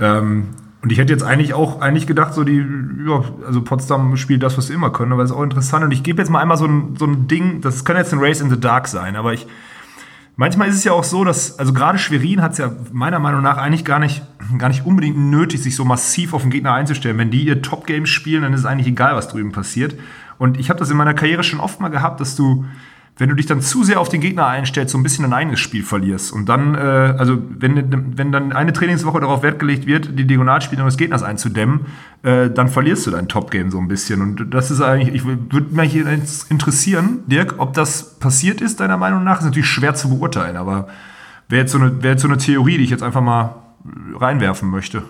Ähm, 0.00 0.48
und 0.82 0.90
ich 0.90 0.98
hätte 0.98 1.12
jetzt 1.12 1.22
eigentlich 1.22 1.54
auch 1.54 1.80
eigentlich 1.80 2.08
gedacht, 2.08 2.34
so 2.34 2.42
die, 2.42 2.64
ja, 3.06 3.24
also 3.46 3.62
Potsdam 3.62 4.16
spielt 4.16 4.42
das, 4.42 4.58
was 4.58 4.66
sie 4.66 4.74
immer 4.74 4.90
können, 4.90 5.12
aber 5.12 5.22
das 5.22 5.30
ist 5.30 5.36
auch 5.36 5.42
interessant. 5.42 5.84
Und 5.84 5.92
ich 5.92 6.02
gebe 6.02 6.20
jetzt 6.20 6.28
mal 6.28 6.40
einmal 6.40 6.56
so 6.56 6.66
ein, 6.66 6.96
so 6.98 7.06
ein 7.06 7.28
Ding, 7.28 7.60
das 7.60 7.84
kann 7.84 7.96
jetzt 7.96 8.12
ein 8.12 8.18
Race 8.18 8.40
in 8.40 8.50
the 8.50 8.58
Dark 8.58 8.88
sein, 8.88 9.16
aber 9.16 9.32
ich, 9.32 9.46
Manchmal 10.38 10.68
ist 10.68 10.74
es 10.76 10.84
ja 10.84 10.92
auch 10.92 11.04
so, 11.04 11.24
dass, 11.24 11.58
also 11.58 11.72
gerade 11.72 11.96
Schwerin 11.96 12.42
hat 12.42 12.52
es 12.52 12.58
ja 12.58 12.70
meiner 12.92 13.18
Meinung 13.18 13.42
nach 13.42 13.56
eigentlich 13.56 13.86
gar 13.86 13.98
nicht, 13.98 14.22
gar 14.58 14.68
nicht 14.68 14.84
unbedingt 14.84 15.16
nötig, 15.16 15.62
sich 15.62 15.74
so 15.74 15.84
massiv 15.86 16.34
auf 16.34 16.42
den 16.42 16.50
Gegner 16.50 16.74
einzustellen. 16.74 17.16
Wenn 17.16 17.30
die 17.30 17.46
ihr 17.46 17.62
Top-Game 17.62 18.04
spielen, 18.04 18.42
dann 18.42 18.52
ist 18.52 18.60
es 18.60 18.66
eigentlich 18.66 18.86
egal, 18.86 19.16
was 19.16 19.28
drüben 19.28 19.52
passiert. 19.52 19.94
Und 20.36 20.58
ich 20.60 20.68
habe 20.68 20.78
das 20.78 20.90
in 20.90 20.98
meiner 20.98 21.14
Karriere 21.14 21.42
schon 21.42 21.58
oft 21.58 21.80
mal 21.80 21.88
gehabt, 21.88 22.20
dass 22.20 22.36
du, 22.36 22.66
wenn 23.18 23.30
du 23.30 23.34
dich 23.34 23.46
dann 23.46 23.62
zu 23.62 23.82
sehr 23.82 23.98
auf 23.98 24.10
den 24.10 24.20
Gegner 24.20 24.46
einstellst, 24.46 24.92
so 24.92 24.98
ein 24.98 25.02
bisschen 25.02 25.22
dein 25.22 25.32
eigenes 25.32 25.58
Spiel 25.58 25.82
verlierst. 25.82 26.32
Und 26.32 26.48
dann, 26.48 26.74
äh, 26.74 26.78
also 26.78 27.38
wenn, 27.48 28.18
wenn 28.18 28.30
dann 28.30 28.52
eine 28.52 28.74
Trainingswoche 28.74 29.20
darauf 29.20 29.42
Wert 29.42 29.58
gelegt 29.58 29.86
wird, 29.86 30.18
die 30.18 30.26
Diagonalspielung 30.26 30.84
des 30.84 30.98
Gegners 30.98 31.22
einzudämmen, 31.22 31.86
äh, 32.22 32.50
dann 32.50 32.68
verlierst 32.68 33.06
du 33.06 33.10
dein 33.10 33.26
Top-Game 33.26 33.70
so 33.70 33.78
ein 33.78 33.88
bisschen. 33.88 34.20
Und 34.20 34.52
das 34.52 34.70
ist 34.70 34.82
eigentlich, 34.82 35.14
ich 35.14 35.24
würde 35.24 35.74
mich 35.74 35.94
jetzt 35.94 36.50
interessieren, 36.50 37.20
Dirk, 37.26 37.54
ob 37.56 37.72
das 37.72 38.18
passiert 38.18 38.60
ist, 38.60 38.80
deiner 38.80 38.98
Meinung 38.98 39.24
nach. 39.24 39.38
Ist 39.38 39.46
natürlich 39.46 39.68
schwer 39.68 39.94
zu 39.94 40.10
beurteilen, 40.10 40.58
aber 40.58 40.88
wäre 41.48 41.62
jetzt, 41.62 41.72
so 41.72 41.78
eine, 41.78 42.02
wär 42.02 42.12
jetzt 42.12 42.22
so 42.22 42.28
eine 42.28 42.36
Theorie, 42.36 42.76
die 42.76 42.84
ich 42.84 42.90
jetzt 42.90 43.02
einfach 43.02 43.22
mal 43.22 43.62
reinwerfen 44.14 44.68
möchte. 44.68 45.02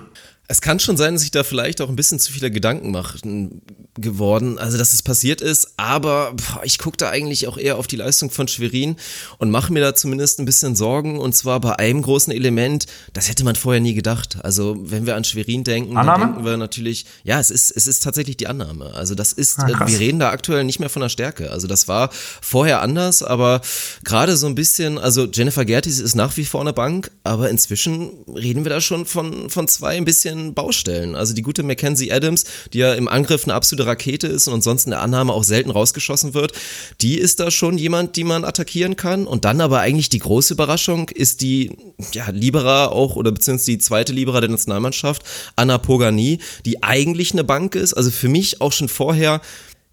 Es 0.49 0.61
kann 0.61 0.79
schon 0.81 0.97
sein, 0.97 1.15
dass 1.15 1.23
sich 1.23 1.31
da 1.31 1.43
vielleicht 1.45 1.81
auch 1.81 1.89
ein 1.89 1.97
bisschen 1.97 2.21
zu 2.21 2.33
viele 2.33 2.51
Gedanken 2.51 2.91
machen 2.91 3.63
geworden, 3.99 4.59
also 4.59 4.77
dass 4.79 4.93
es 4.93 5.03
passiert 5.03 5.41
ist, 5.41 5.73
aber 5.79 6.33
boah, 6.35 6.61
ich 6.65 6.79
gucke 6.79 6.99
da 6.99 7.09
eigentlich 7.09 7.49
auch 7.49 7.57
eher 7.57 7.79
auf 7.79 7.87
die 7.87 7.97
Leistung 7.97 8.31
von 8.31 8.47
Schwerin 8.47 8.97
und 9.39 9.51
mache 9.51 9.73
mir 9.73 9.81
da 9.81 9.95
zumindest 9.95 10.39
ein 10.39 10.45
bisschen 10.45 10.77
Sorgen 10.77 11.19
und 11.19 11.35
zwar 11.35 11.61
bei 11.61 11.79
einem 11.79 12.03
großen 12.03 12.33
Element, 12.33 12.87
das 13.15 13.31
hätte 13.31 13.43
man 13.45 13.57
vorher 13.57 13.81
nie 13.81 13.95
gedacht. 13.95 14.37
Also 14.43 14.77
wenn 14.79 15.07
wir 15.07 15.17
an 15.17 15.25
Schwerin 15.25 15.65
denken, 15.65 15.97
Annahme? 15.97 16.21
dann 16.25 16.33
denken 16.35 16.45
wir 16.45 16.57
natürlich, 16.59 17.07
ja, 17.25 17.41
es 17.41 17.51
ist, 17.51 17.71
es 17.71 17.87
ist 17.87 18.03
tatsächlich 18.03 18.37
die 18.37 18.47
Annahme. 18.47 18.93
Also 18.95 19.15
das 19.15 19.33
ist, 19.33 19.59
Ah, 19.59 19.69
äh, 19.69 19.89
wir 19.89 19.99
reden 19.99 20.19
da 20.19 20.31
aktuell 20.31 20.65
nicht 20.65 20.79
mehr 20.79 20.91
von 20.91 21.01
der 21.01 21.09
Stärke. 21.09 21.51
Also 21.51 21.67
das 21.67 21.89
war 21.89 22.11
vorher 22.13 22.83
anders, 22.83 23.23
aber 23.23 23.63
gerade 24.05 24.37
so 24.37 24.47
ein 24.47 24.55
bisschen, 24.55 24.99
also 24.99 25.27
Jennifer 25.27 25.65
Gertis 25.65 25.99
ist 26.01 26.15
nach 26.15 26.37
wie 26.37 26.45
vor 26.45 26.65
der 26.65 26.73
Bank, 26.73 27.11
aber 27.25 27.49
inzwischen 27.49 28.11
reden 28.29 28.65
wir 28.65 28.71
da 28.71 28.81
schon 28.81 29.07
von, 29.07 29.49
von 29.49 29.69
zwei 29.69 29.97
ein 29.97 30.05
bisschen 30.05 30.36
bisschen 30.37 30.55
Baustellen. 30.55 31.15
Also 31.15 31.35
die 31.35 31.43
gute 31.43 31.63
Mackenzie 31.63 32.13
Adams, 32.13 32.45
die 32.73 32.79
ja 32.79 32.95
im 32.95 33.09
Angriff 33.09 33.45
eine 33.45 33.55
absolute 33.55 33.87
Rakete 33.87 34.27
ist 34.27 34.49
und 34.49 34.55
ansonsten 34.55 34.91
der 34.91 35.03
Annahme 35.03 35.33
auch 35.33 35.45
selten 35.45 35.71
rausgeschossen 35.71 36.35
wird, 36.35 36.53
die 37.01 37.19
ist 37.19 37.41
da 37.41 37.51
schon 37.51 37.79
jemand, 37.79 38.17
die 38.17 38.25
man 38.25 38.45
attackieren 38.45 38.97
kann. 38.97 39.27
Und 39.27 39.45
dann 39.45 39.61
aber 39.61 39.81
eigentlich 39.81 40.09
die 40.09 40.19
große 40.19 40.55
Überraschung 40.55 41.09
ist 41.09 41.41
die 41.41 41.77
ja, 42.13 42.29
Libera 42.31 42.87
auch 42.87 43.17
oder 43.17 43.33
beziehungsweise 43.33 43.73
die 43.73 43.79
zweite 43.79 44.13
Libera 44.13 44.41
der 44.41 44.51
Nationalmannschaft, 44.51 45.23
Anna 45.57 45.79
Pogani, 45.79 46.39
die 46.65 46.83
eigentlich 46.83 47.33
eine 47.33 47.45
Bank 47.45 47.75
ist. 47.75 47.95
Also 47.95 48.11
für 48.11 48.29
mich 48.29 48.61
auch 48.61 48.73
schon 48.73 48.89
vorher 48.89 49.41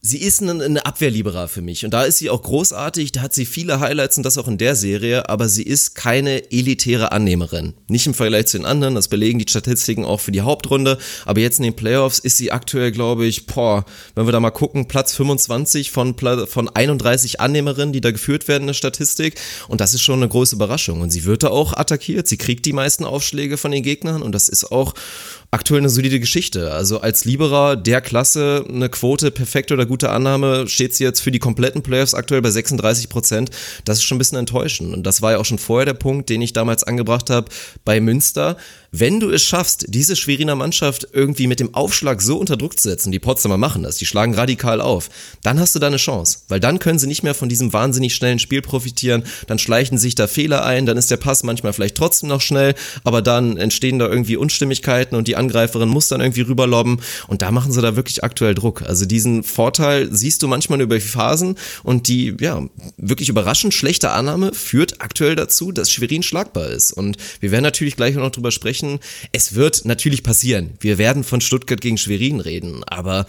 Sie 0.05 0.17
ist 0.17 0.43
eine 0.43 0.85
Abwehrliberer 0.85 1.47
für 1.47 1.61
mich. 1.61 1.85
Und 1.85 1.93
da 1.93 2.03
ist 2.03 2.17
sie 2.17 2.29
auch 2.29 2.41
großartig, 2.41 3.13
da 3.13 3.21
hat 3.21 3.33
sie 3.33 3.45
viele 3.45 3.79
Highlights 3.79 4.17
und 4.17 4.23
das 4.23 4.37
auch 4.37 4.49
in 4.49 4.57
der 4.57 4.75
Serie, 4.75 5.29
aber 5.29 5.47
sie 5.47 5.63
ist 5.63 5.95
keine 5.95 6.51
elitäre 6.51 7.13
Annehmerin. 7.13 7.73
Nicht 7.87 8.05
im 8.05 8.13
Vergleich 8.13 8.47
zu 8.47 8.57
den 8.57 8.65
anderen, 8.65 8.95
das 8.95 9.07
belegen 9.07 9.39
die 9.39 9.45
Statistiken 9.47 10.03
auch 10.03 10.19
für 10.19 10.33
die 10.33 10.41
Hauptrunde, 10.41 10.97
aber 11.23 11.39
jetzt 11.39 11.59
in 11.59 11.63
den 11.63 11.77
Playoffs 11.77 12.19
ist 12.19 12.35
sie 12.35 12.51
aktuell, 12.51 12.91
glaube 12.91 13.25
ich, 13.25 13.45
boah, 13.45 13.85
wenn 14.13 14.27
wir 14.27 14.33
da 14.33 14.41
mal 14.41 14.51
gucken, 14.51 14.89
Platz 14.89 15.13
25 15.13 15.91
von, 15.91 16.17
von 16.17 16.67
31 16.67 17.39
Annehmerinnen, 17.39 17.93
die 17.93 18.01
da 18.01 18.11
geführt 18.11 18.49
werden 18.49 18.63
in 18.63 18.67
der 18.67 18.73
Statistik. 18.73 19.39
Und 19.69 19.79
das 19.79 19.93
ist 19.93 20.01
schon 20.01 20.19
eine 20.19 20.27
große 20.27 20.55
Überraschung. 20.55 20.99
Und 20.99 21.11
sie 21.11 21.23
wird 21.23 21.43
da 21.43 21.47
auch 21.47 21.77
attackiert, 21.77 22.27
sie 22.27 22.35
kriegt 22.35 22.65
die 22.65 22.73
meisten 22.73 23.05
Aufschläge 23.05 23.55
von 23.55 23.71
den 23.71 23.83
Gegnern. 23.83 24.21
Und 24.21 24.33
das 24.33 24.49
ist 24.49 24.69
auch 24.69 24.95
aktuell 25.53 25.81
eine 25.81 25.89
solide 25.89 26.19
Geschichte. 26.19 26.71
Also 26.71 27.01
als 27.01 27.25
Liberer 27.25 27.75
der 27.75 28.01
Klasse 28.01 28.65
eine 28.67 28.89
Quote, 28.89 29.29
perfekte 29.29 29.75
oder 29.75 29.85
gute 29.85 30.09
Annahme, 30.09 30.67
steht 30.67 30.95
sie 30.95 31.03
jetzt 31.03 31.21
für 31.21 31.31
die 31.31 31.39
kompletten 31.39 31.83
Playoffs 31.83 32.15
aktuell 32.15 32.41
bei 32.41 32.49
36 32.49 33.07
Prozent. 33.07 33.51
Das 33.85 33.99
ist 33.99 34.03
schon 34.03 34.15
ein 34.15 34.19
bisschen 34.19 34.39
enttäuschend. 34.39 34.93
Und 34.93 35.03
das 35.03 35.21
war 35.21 35.33
ja 35.33 35.37
auch 35.37 35.45
schon 35.45 35.59
vorher 35.59 35.85
der 35.85 35.93
Punkt, 35.93 36.29
den 36.29 36.41
ich 36.41 36.53
damals 36.53 36.83
angebracht 36.83 37.29
habe 37.29 37.49
bei 37.85 38.01
Münster. 38.01 38.57
Wenn 38.95 39.19
du 39.19 39.31
es 39.31 39.41
schaffst, 39.41 39.85
diese 39.87 40.15
Schweriner 40.15 40.53
Mannschaft 40.55 41.07
irgendwie 41.13 41.47
mit 41.47 41.59
dem 41.59 41.73
Aufschlag 41.73 42.21
so 42.21 42.37
unter 42.37 42.57
Druck 42.57 42.77
zu 42.77 42.89
setzen, 42.89 43.11
die 43.11 43.17
Potsdamer 43.17 43.57
machen 43.57 43.81
das, 43.81 43.95
die 43.95 44.05
schlagen 44.05 44.35
radikal 44.35 44.79
auf, 44.79 45.09
dann 45.41 45.59
hast 45.59 45.73
du 45.73 45.79
da 45.79 45.87
eine 45.87 45.97
Chance. 45.97 46.41
Weil 46.47 46.59
dann 46.59 46.77
können 46.77 46.99
sie 46.99 47.07
nicht 47.07 47.23
mehr 47.23 47.33
von 47.33 47.49
diesem 47.49 47.73
wahnsinnig 47.73 48.13
schnellen 48.13 48.37
Spiel 48.37 48.61
profitieren, 48.61 49.23
dann 49.47 49.57
schleichen 49.57 49.97
sich 49.97 50.13
da 50.13 50.27
Fehler 50.27 50.63
ein, 50.63 50.85
dann 50.85 50.95
ist 50.95 51.09
der 51.09 51.17
Pass 51.17 51.41
manchmal 51.41 51.73
vielleicht 51.73 51.97
trotzdem 51.97 52.29
noch 52.29 52.41
schnell, 52.41 52.75
aber 53.03 53.23
dann 53.23 53.57
entstehen 53.57 53.97
da 53.97 54.07
irgendwie 54.07 54.37
Unstimmigkeiten 54.37 55.15
und 55.15 55.27
die 55.27 55.37
Angreiferin 55.37 55.89
muss 55.89 56.07
dann 56.07 56.21
irgendwie 56.21 56.41
rüberlobben 56.41 57.01
und 57.27 57.41
da 57.41 57.49
machen 57.49 57.71
sie 57.71 57.81
da 57.81 57.95
wirklich 57.95 58.23
aktuell 58.23 58.53
Druck. 58.53 58.83
Also 58.83 59.05
diesen 59.05 59.41
Vorteil 59.41 60.13
siehst 60.13 60.43
du 60.43 60.47
manchmal 60.47 60.81
über 60.81 61.01
Phasen 61.01 61.55
und 61.81 62.07
die, 62.07 62.35
ja, 62.39 62.61
wirklich 62.97 63.29
überraschend 63.29 63.73
schlechte 63.73 64.11
Annahme 64.11 64.53
führt 64.53 65.01
aktuell 65.01 65.35
dazu, 65.35 65.71
dass 65.71 65.89
Schwerin 65.89 66.21
schlagbar 66.21 66.67
ist. 66.67 66.91
Und 66.91 67.17
wir 67.39 67.49
werden 67.49 67.63
natürlich 67.63 67.95
gleich 67.95 68.13
noch 68.13 68.29
drüber 68.29 68.51
sprechen, 68.51 68.82
sprechen. 68.83 68.99
Es 69.31 69.55
wird 69.55 69.85
natürlich 69.85 70.23
passieren. 70.23 70.71
Wir 70.79 70.97
werden 70.97 71.23
von 71.23 71.41
Stuttgart 71.41 71.81
gegen 71.81 71.97
Schwerin 71.97 72.39
reden, 72.39 72.83
aber 72.85 73.25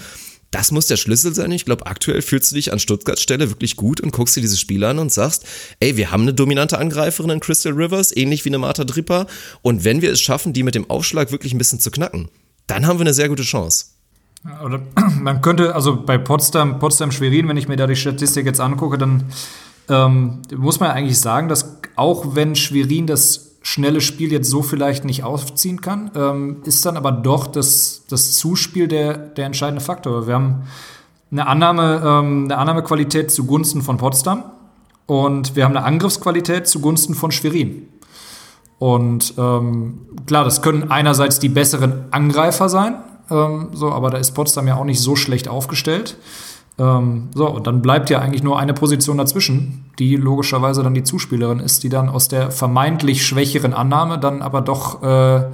das 0.51 0.71
muss 0.71 0.87
der 0.87 0.97
Schlüssel 0.97 1.35
sein. 1.35 1.51
Ich 1.51 1.65
glaube, 1.65 1.87
aktuell 1.87 2.23
fühlst 2.23 2.53
du 2.53 2.55
dich 2.55 2.73
an 2.73 2.79
Stuttgarts 2.79 3.23
Stelle 3.23 3.51
wirklich 3.51 3.75
gut 3.75 4.01
und 4.01 4.13
guckst 4.13 4.37
dir 4.37 4.41
dieses 4.41 4.61
Spiel 4.61 4.85
an 4.85 5.01
und 5.01 5.13
sagst, 5.13 5.45
ey, 5.81 5.97
wir 5.97 6.13
haben 6.13 6.23
eine 6.23 6.35
dominante 6.35 6.79
Angreiferin 6.79 7.31
in 7.31 7.41
Crystal 7.41 7.73
Rivers, 7.73 8.17
ähnlich 8.17 8.45
wie 8.45 8.51
eine 8.51 8.59
Martha 8.59 8.85
Dripper. 8.85 9.27
Und 9.63 9.83
wenn 9.83 10.01
wir 10.01 10.13
es 10.13 10.21
schaffen, 10.21 10.53
die 10.53 10.63
mit 10.63 10.77
dem 10.77 10.89
Aufschlag 10.89 11.33
wirklich 11.33 11.53
ein 11.53 11.59
bisschen 11.59 11.81
zu 11.81 11.91
knacken, 11.91 12.29
dann 12.69 12.87
haben 12.87 12.99
wir 12.99 13.05
eine 13.05 13.15
sehr 13.15 13.29
gute 13.29 13.43
Chance. 13.43 13.87
Oder 14.65 14.81
man 15.21 15.41
könnte, 15.41 15.75
also 15.75 16.05
bei 16.05 16.19
Potsdam, 16.19 16.79
Potsdam 16.79 17.11
Schwerin, 17.11 17.49
wenn 17.49 17.57
ich 17.57 17.67
mir 17.67 17.77
da 17.77 17.89
die 17.89 17.97
Statistik 17.97 18.47
jetzt 18.47 18.61
angucke, 18.61 18.97
dann 18.97 19.25
ähm, 19.89 20.43
muss 20.57 20.79
man 20.79 20.93
eigentlich 20.93 21.19
sagen, 21.19 21.49
dass 21.49 21.81
auch 21.97 22.37
wenn 22.37 22.55
Schwerin 22.55 23.09
das 23.09 23.54
schnelle 23.65 24.03
Spiel 24.03 24.31
jetzt 24.31 24.51
so 24.51 24.63
vielleicht 24.63 25.07
nicht 25.07 25.25
aufziehen 25.25 25.81
kann, 25.81 26.11
ähm, 26.15 26.59
ist 26.65 26.85
dann 26.85 26.99
aber 26.99 27.11
doch 27.11 27.47
das, 27.47 28.03
das 28.11 28.37
Zuspiel 28.37 28.89
der, 28.89 29.17
der 29.17 29.47
entscheidende 29.47 29.81
Faktor. 29.81 30.27
Wir 30.27 30.35
haben 30.35 30.65
eine 31.33 31.47
Annahme, 31.47 32.03
ähm, 32.05 32.45
eine 32.45 32.59
Annahmequalität 32.59 33.33
zugunsten 33.33 33.81
von 33.81 33.97
Potsdam 33.97 34.45
und 35.07 35.57
wir 35.57 35.65
haben 35.65 35.75
eine 35.75 35.87
Angriffsqualität 35.87 36.69
zugunsten 36.69 37.15
von 37.15 37.33
Schwerin. 37.33 37.89
Und 38.79 39.33
ähm, 39.39 40.09
klar, 40.27 40.45
das 40.45 40.61
können 40.61 40.91
einerseits 40.91 41.39
die 41.39 41.49
besseren 41.49 42.05
Angreifer 42.11 42.69
sein, 42.69 42.97
ähm, 43.31 43.71
so, 43.73 43.91
aber 43.91 44.11
da 44.11 44.19
ist 44.19 44.33
Potsdam 44.33 44.69
ja 44.69 44.77
auch 44.77 44.85
nicht 44.85 45.01
so 45.01 45.17
schlecht 45.17 45.49
aufgestellt. 45.49 46.19
Ähm, 46.79 47.29
so, 47.35 47.49
und 47.49 47.67
dann 47.67 47.83
bleibt 47.83 48.11
ja 48.11 48.19
eigentlich 48.19 48.43
nur 48.43 48.59
eine 48.59 48.75
Position 48.75 49.19
dazwischen, 49.19 49.85
die 49.99 50.17
logischerweise 50.17 50.83
dann 50.83 50.95
die 50.95 51.05
Zuspielerin 51.05 51.61
ist, 51.61 51.85
die 51.85 51.89
dann 51.89 52.09
aus 52.09 52.29
der 52.29 52.51
vermeintlich 52.51 53.25
schwächeren 53.25 53.75
Annahme 53.75 54.19
dann 54.19 54.43
aber 54.43 54.61
doch, 54.61 55.03
äh, 55.03 55.45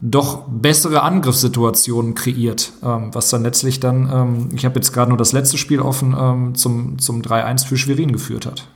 doch 0.00 0.44
bessere 0.48 1.02
Angriffssituationen 1.02 2.14
kreiert, 2.14 2.72
ähm, 2.82 3.10
was 3.12 3.28
dann 3.28 3.42
letztlich 3.42 3.80
dann, 3.80 4.10
ähm, 4.12 4.48
ich 4.54 4.64
habe 4.64 4.76
jetzt 4.76 4.92
gerade 4.92 5.10
nur 5.10 5.18
das 5.18 5.32
letzte 5.32 5.58
Spiel 5.58 5.80
offen, 5.80 6.16
ähm, 6.18 6.54
zum, 6.54 6.98
zum 6.98 7.20
3-1 7.20 7.66
für 7.66 7.76
Schwerin 7.76 8.12
geführt 8.12 8.46
hat. 8.46 8.68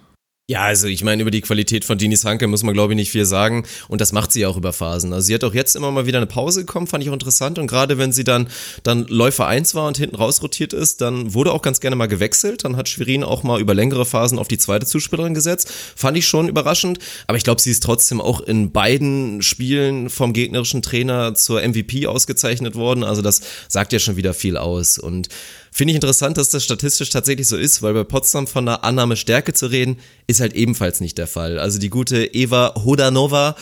Ja, 0.48 0.64
also 0.64 0.88
ich 0.88 1.04
meine, 1.04 1.22
über 1.22 1.30
die 1.30 1.40
Qualität 1.40 1.84
von 1.84 1.98
Dinis 1.98 2.24
Hanke 2.24 2.48
muss 2.48 2.64
man, 2.64 2.74
glaube 2.74 2.92
ich, 2.92 2.96
nicht 2.96 3.12
viel 3.12 3.24
sagen. 3.24 3.64
Und 3.86 4.00
das 4.00 4.12
macht 4.12 4.32
sie 4.32 4.44
auch 4.44 4.56
über 4.56 4.72
Phasen. 4.72 5.12
Also 5.12 5.26
sie 5.26 5.34
hat 5.34 5.44
auch 5.44 5.54
jetzt 5.54 5.76
immer 5.76 5.92
mal 5.92 6.04
wieder 6.04 6.18
eine 6.18 6.26
Pause 6.26 6.64
gekommen, 6.64 6.88
fand 6.88 7.04
ich 7.04 7.10
auch 7.10 7.14
interessant. 7.14 7.60
Und 7.60 7.68
gerade 7.68 7.96
wenn 7.96 8.12
sie 8.12 8.24
dann, 8.24 8.48
dann 8.82 9.06
Läufer 9.06 9.46
1 9.46 9.76
war 9.76 9.86
und 9.86 9.98
hinten 9.98 10.16
raus 10.16 10.42
rotiert 10.42 10.72
ist, 10.72 11.00
dann 11.00 11.32
wurde 11.32 11.52
auch 11.52 11.62
ganz 11.62 11.78
gerne 11.78 11.94
mal 11.94 12.08
gewechselt. 12.08 12.64
Dann 12.64 12.76
hat 12.76 12.88
Schwerin 12.88 13.22
auch 13.22 13.44
mal 13.44 13.60
über 13.60 13.72
längere 13.72 14.04
Phasen 14.04 14.36
auf 14.40 14.48
die 14.48 14.58
zweite 14.58 14.84
Zuspielerin 14.84 15.32
gesetzt. 15.32 15.72
Fand 15.94 16.18
ich 16.18 16.26
schon 16.26 16.48
überraschend. 16.48 16.98
Aber 17.28 17.38
ich 17.38 17.44
glaube, 17.44 17.60
sie 17.60 17.70
ist 17.70 17.84
trotzdem 17.84 18.20
auch 18.20 18.40
in 18.40 18.72
beiden 18.72 19.42
Spielen 19.42 20.10
vom 20.10 20.32
gegnerischen 20.32 20.82
Trainer 20.82 21.34
zur 21.34 21.62
MVP 21.62 22.08
ausgezeichnet 22.08 22.74
worden. 22.74 23.04
Also 23.04 23.22
das 23.22 23.42
sagt 23.68 23.92
ja 23.92 24.00
schon 24.00 24.16
wieder 24.16 24.34
viel 24.34 24.56
aus. 24.56 24.98
Und 24.98 25.28
Finde 25.74 25.92
ich 25.92 25.94
interessant, 25.94 26.36
dass 26.36 26.50
das 26.50 26.62
statistisch 26.62 27.08
tatsächlich 27.08 27.48
so 27.48 27.56
ist, 27.56 27.80
weil 27.80 27.94
bei 27.94 28.04
Potsdam 28.04 28.46
von 28.46 28.68
einer 28.68 28.84
Annahmestärke 28.84 29.54
zu 29.54 29.68
reden, 29.68 29.98
ist 30.26 30.40
halt 30.40 30.52
ebenfalls 30.52 31.00
nicht 31.00 31.16
der 31.16 31.26
Fall. 31.26 31.58
Also 31.58 31.78
die 31.78 31.88
gute 31.88 32.26
Eva 32.26 32.74
Hodanova 32.84 33.56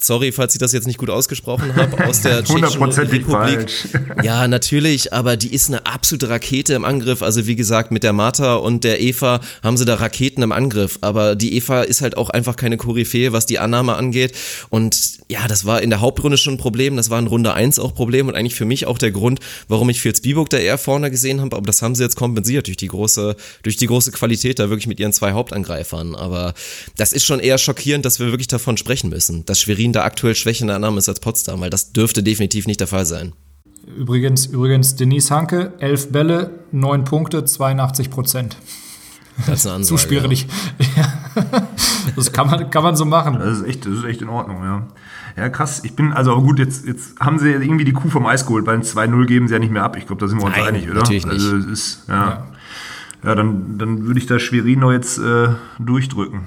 sorry, 0.00 0.30
falls 0.30 0.54
ich 0.54 0.60
das 0.60 0.72
jetzt 0.72 0.86
nicht 0.86 0.98
gut 0.98 1.10
ausgesprochen 1.10 1.74
habe, 1.74 2.06
aus 2.06 2.20
der 2.22 2.44
Tschechischen 2.44 2.82
Republik. 2.82 3.24
Falsch. 3.26 3.88
Ja, 4.22 4.48
natürlich, 4.48 5.12
aber 5.12 5.36
die 5.36 5.54
ist 5.54 5.68
eine 5.68 5.86
absolute 5.86 6.28
Rakete 6.28 6.74
im 6.74 6.84
Angriff. 6.84 7.22
Also 7.22 7.46
wie 7.46 7.56
gesagt, 7.56 7.90
mit 7.90 8.02
der 8.02 8.12
Martha 8.12 8.56
und 8.56 8.84
der 8.84 9.00
Eva 9.00 9.40
haben 9.62 9.76
sie 9.76 9.84
da 9.84 9.94
Raketen 9.94 10.42
im 10.42 10.50
Angriff. 10.50 10.98
Aber 11.02 11.36
die 11.36 11.56
Eva 11.56 11.82
ist 11.82 12.00
halt 12.00 12.16
auch 12.16 12.30
einfach 12.30 12.56
keine 12.56 12.76
Koryphäe, 12.76 13.32
was 13.32 13.46
die 13.46 13.58
Annahme 13.58 13.94
angeht. 13.94 14.32
Und 14.70 15.18
ja, 15.28 15.46
das 15.46 15.66
war 15.66 15.82
in 15.82 15.90
der 15.90 16.00
Hauptrunde 16.00 16.36
schon 16.36 16.54
ein 16.54 16.58
Problem. 16.58 16.96
Das 16.96 17.10
war 17.10 17.18
in 17.18 17.26
Runde 17.26 17.54
1 17.54 17.78
auch 17.78 17.94
Problem 17.94 18.28
und 18.28 18.34
eigentlich 18.34 18.54
für 18.54 18.64
mich 18.64 18.86
auch 18.86 18.98
der 18.98 19.12
Grund, 19.12 19.40
warum 19.68 19.88
ich 19.90 20.00
Fitz 20.00 20.20
Biburg 20.20 20.50
da 20.50 20.58
eher 20.58 20.78
vorne 20.78 21.10
gesehen 21.10 21.40
habe. 21.40 21.56
Aber 21.56 21.66
das 21.66 21.82
haben 21.82 21.94
sie 21.94 22.02
jetzt 22.02 22.16
kompensiert 22.16 22.66
durch 22.66 22.76
die 22.76 22.88
große, 22.88 23.36
durch 23.62 23.76
die 23.76 23.86
große 23.86 24.10
Qualität 24.12 24.58
da 24.58 24.68
wirklich 24.68 24.86
mit 24.88 25.00
ihren 25.00 25.12
zwei 25.12 25.32
Hauptangreifern. 25.32 26.14
Aber 26.14 26.54
das 26.96 27.12
ist 27.12 27.24
schon 27.24 27.40
eher 27.40 27.58
schockierend, 27.58 28.04
dass 28.04 28.18
wir 28.18 28.28
wirklich 28.28 28.48
davon 28.48 28.76
sprechen 28.76 29.10
müssen, 29.10 29.44
dass 29.46 29.60
Schwerin 29.60 29.87
Berlin 29.88 29.92
da 29.92 30.04
aktuell 30.04 30.34
schwächender 30.34 30.74
Annahme 30.74 30.98
ist 30.98 31.08
als 31.08 31.20
Potsdam, 31.20 31.60
weil 31.60 31.70
das 31.70 31.92
dürfte 31.92 32.22
definitiv 32.22 32.66
nicht 32.66 32.80
der 32.80 32.86
Fall 32.86 33.06
sein. 33.06 33.32
Übrigens, 33.96 34.46
übrigens 34.46 34.96
Denise 34.96 35.30
Hanke, 35.30 35.72
11 35.78 36.12
Bälle, 36.12 36.50
9 36.72 37.04
Punkte, 37.04 37.44
82 37.44 38.10
Prozent. 38.10 38.56
Das 39.46 39.60
ist 39.60 39.66
eine 39.66 39.76
Ansage, 39.76 40.00
Zuspiele 40.00 40.22
ja. 40.22 40.28
nicht. 40.28 40.50
das 42.16 42.32
kann 42.32 42.50
man, 42.50 42.70
kann 42.70 42.82
man 42.82 42.96
so 42.96 43.04
machen. 43.04 43.38
Das 43.38 43.58
ist 43.58 43.66
echt, 43.66 43.86
das 43.86 43.98
ist 43.98 44.04
echt 44.04 44.20
in 44.20 44.28
Ordnung, 44.28 44.62
ja. 44.64 44.88
Ja, 45.36 45.48
krass. 45.48 45.84
Ich 45.84 45.94
bin, 45.94 46.12
also 46.12 46.36
gut, 46.42 46.58
jetzt, 46.58 46.84
jetzt 46.86 47.20
haben 47.20 47.38
sie 47.38 47.50
irgendwie 47.50 47.84
die 47.84 47.92
Kuh 47.92 48.10
vom 48.10 48.26
Eis 48.26 48.44
geholt. 48.44 48.64
Beim 48.64 48.80
2-0 48.80 49.26
geben 49.26 49.46
sie 49.46 49.54
ja 49.54 49.60
nicht 49.60 49.70
mehr 49.70 49.84
ab. 49.84 49.96
Ich 49.96 50.06
glaube, 50.06 50.20
da 50.20 50.26
sind 50.26 50.38
wir 50.38 50.46
uns 50.46 50.56
Nein, 50.56 50.66
einig, 50.66 50.90
oder? 50.90 51.00
Natürlich 51.00 51.24
nicht. 51.24 51.34
Also, 51.34 51.56
es 51.56 51.66
ist, 51.66 52.08
ja. 52.08 52.14
ja. 52.14 52.46
ja 53.24 53.34
dann, 53.36 53.78
dann 53.78 54.06
würde 54.06 54.18
ich 54.18 54.26
da 54.26 54.40
Schwerino 54.40 54.90
jetzt 54.90 55.18
äh, 55.18 55.50
durchdrücken. 55.78 56.40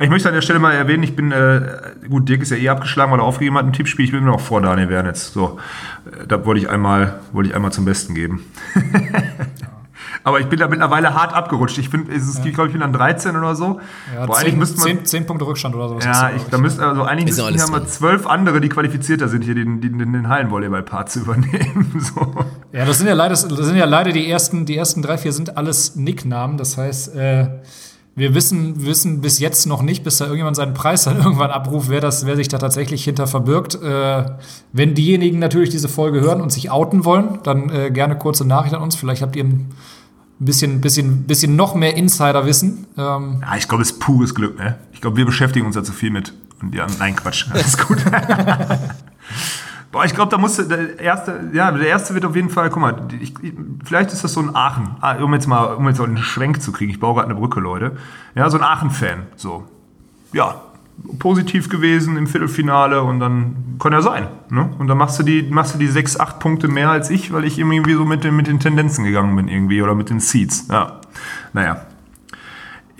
Ich 0.00 0.10
möchte 0.10 0.28
an 0.28 0.34
der 0.34 0.42
Stelle 0.42 0.60
mal 0.60 0.72
erwähnen, 0.72 1.02
ich 1.02 1.16
bin, 1.16 1.32
äh, 1.32 1.60
gut, 2.08 2.28
Dirk 2.28 2.42
ist 2.42 2.50
ja 2.50 2.56
eh 2.56 2.68
abgeschlagen, 2.68 3.10
weil 3.10 3.18
er 3.18 3.24
aufgegeben 3.24 3.56
hat 3.56 3.64
im 3.64 3.72
Tippspiel. 3.72 4.04
Ich 4.04 4.12
bin 4.12 4.20
immer 4.20 4.32
noch 4.32 4.40
vor 4.40 4.62
Daniel 4.62 4.88
Wernitz. 4.88 5.32
So, 5.32 5.58
äh, 6.06 6.26
da 6.26 6.44
wollte 6.44 6.60
ich 6.60 6.70
einmal, 6.70 7.18
wollte 7.32 7.50
ich 7.50 7.56
einmal 7.56 7.72
zum 7.72 7.84
Besten 7.84 8.14
geben. 8.14 8.44
Aber 10.24 10.40
ich 10.40 10.46
bin 10.46 10.58
da 10.58 10.68
mittlerweile 10.68 11.14
hart 11.14 11.32
abgerutscht. 11.32 11.78
Ich 11.78 11.88
finde, 11.88 12.12
es 12.12 12.28
ist, 12.28 12.44
ja. 12.44 12.50
glaube 12.50 12.66
ich, 12.66 12.72
bin 12.72 12.80
dann 12.80 12.92
13 12.92 13.36
oder 13.36 13.54
so. 13.54 13.80
Ja, 14.14 14.26
Boah, 14.26 14.36
10, 14.36 14.58
man, 14.58 14.66
10, 14.66 15.04
10, 15.04 15.26
Punkte 15.26 15.46
Rückstand 15.46 15.74
oder 15.74 15.88
sowas. 15.88 16.04
Ja, 16.04 16.30
ich, 16.36 16.42
da 16.44 16.58
müsste, 16.58 16.86
also 16.86 17.02
eigentlich 17.02 17.36
müssten 17.36 17.58
wir 17.58 17.70
mal 17.70 17.86
zwölf 17.86 18.26
andere, 18.26 18.60
die 18.60 18.68
qualifizierter 18.68 19.28
sind, 19.28 19.42
hier 19.42 19.54
den, 19.54 19.80
den, 19.80 19.98
den 19.98 20.28
Hallenvolleyball-Part 20.28 21.10
zu 21.10 21.20
übernehmen. 21.20 21.86
So. 21.98 22.32
Ja, 22.72 22.84
das 22.84 22.98
sind 22.98 23.08
ja 23.08 23.14
leider, 23.14 23.30
das 23.30 23.42
sind 23.42 23.76
ja 23.76 23.84
leider 23.84 24.12
die 24.12 24.30
ersten, 24.30 24.66
die 24.66 24.76
ersten 24.76 25.02
drei, 25.02 25.18
vier 25.18 25.32
sind 25.32 25.56
alles 25.56 25.96
Nicknamen. 25.96 26.56
Das 26.56 26.78
heißt, 26.78 27.14
äh, 27.16 27.48
wir 28.18 28.34
wissen, 28.34 28.84
wissen 28.84 29.20
bis 29.20 29.38
jetzt 29.38 29.66
noch 29.66 29.82
nicht, 29.82 30.04
bis 30.04 30.18
da 30.18 30.24
irgendjemand 30.24 30.56
seinen 30.56 30.74
Preis 30.74 31.04
dann 31.04 31.16
irgendwann 31.24 31.50
abruft, 31.50 31.88
wer, 31.88 32.00
das, 32.00 32.26
wer 32.26 32.36
sich 32.36 32.48
da 32.48 32.58
tatsächlich 32.58 33.04
hinter 33.04 33.26
verbirgt. 33.26 33.80
Äh, 33.82 34.26
wenn 34.72 34.94
diejenigen 34.94 35.38
natürlich 35.38 35.70
diese 35.70 35.88
Folge 35.88 36.20
hören 36.20 36.40
und 36.40 36.52
sich 36.52 36.70
outen 36.70 37.04
wollen, 37.04 37.38
dann 37.44 37.70
äh, 37.70 37.90
gerne 37.90 38.18
kurze 38.18 38.44
Nachricht 38.44 38.74
an 38.74 38.82
uns. 38.82 38.96
Vielleicht 38.96 39.22
habt 39.22 39.36
ihr 39.36 39.44
ein 39.44 39.70
bisschen, 40.38 40.80
bisschen, 40.80 41.24
bisschen 41.24 41.56
noch 41.56 41.74
mehr 41.74 41.96
Insiderwissen. 41.96 42.86
Ähm 42.96 43.40
ja, 43.40 43.56
ich 43.56 43.68
glaube, 43.68 43.82
es 43.82 43.92
ist 43.92 44.00
pures 44.00 44.34
Glück. 44.34 44.58
Ne? 44.58 44.76
Ich 44.92 45.00
glaube, 45.00 45.16
wir 45.16 45.24
beschäftigen 45.24 45.66
uns 45.66 45.76
da 45.76 45.84
zu 45.84 45.92
viel 45.92 46.10
mit. 46.10 46.34
Und 46.60 46.74
ja, 46.74 46.86
nein, 46.98 47.16
Quatsch. 47.16 47.46
Alles 47.52 47.78
gut. 47.78 47.98
Boah, 49.90 50.04
ich 50.04 50.14
glaube, 50.14 50.30
da 50.30 50.36
musste 50.36 50.68
der 50.68 51.00
erste, 51.00 51.50
ja, 51.54 51.70
der 51.70 51.86
erste 51.86 52.12
wird 52.12 52.26
auf 52.26 52.36
jeden 52.36 52.50
Fall, 52.50 52.68
guck 52.68 52.82
mal, 52.82 53.08
ich, 53.20 53.32
vielleicht 53.84 54.12
ist 54.12 54.22
das 54.22 54.34
so 54.34 54.40
ein 54.40 54.54
Aachen, 54.54 54.96
ah, 55.00 55.16
um 55.16 55.32
jetzt 55.32 55.46
mal, 55.46 55.74
um 55.74 55.88
jetzt 55.88 55.98
mal 55.98 56.04
einen 56.04 56.18
Schwenk 56.18 56.60
zu 56.60 56.72
kriegen. 56.72 56.90
Ich 56.90 57.00
baue 57.00 57.14
gerade 57.14 57.30
eine 57.30 57.38
Brücke, 57.38 57.60
Leute. 57.60 57.96
Ja, 58.34 58.50
so 58.50 58.58
ein 58.58 58.64
Aachen-Fan, 58.64 59.28
so. 59.36 59.64
Ja, 60.34 60.56
positiv 61.18 61.70
gewesen 61.70 62.16
im 62.16 62.26
Viertelfinale 62.26 63.02
und 63.02 63.20
dann 63.20 63.76
kann 63.78 63.92
ja 63.92 64.02
sein. 64.02 64.28
Ne? 64.50 64.68
Und 64.78 64.88
dann 64.88 64.98
machst 64.98 65.18
du 65.18 65.22
die, 65.22 65.42
machst 65.42 65.74
du 65.74 65.78
die 65.78 65.86
sechs, 65.86 66.18
acht 66.18 66.38
Punkte 66.38 66.68
mehr 66.68 66.90
als 66.90 67.08
ich, 67.08 67.32
weil 67.32 67.44
ich 67.44 67.58
irgendwie 67.58 67.94
so 67.94 68.04
mit 68.04 68.24
den, 68.24 68.36
mit 68.36 68.46
den 68.46 68.60
Tendenzen 68.60 69.04
gegangen 69.04 69.34
bin 69.36 69.48
irgendwie 69.48 69.80
oder 69.80 69.94
mit 69.94 70.10
den 70.10 70.20
Seeds. 70.20 70.68
Ja, 70.68 71.00
naja. 71.52 71.86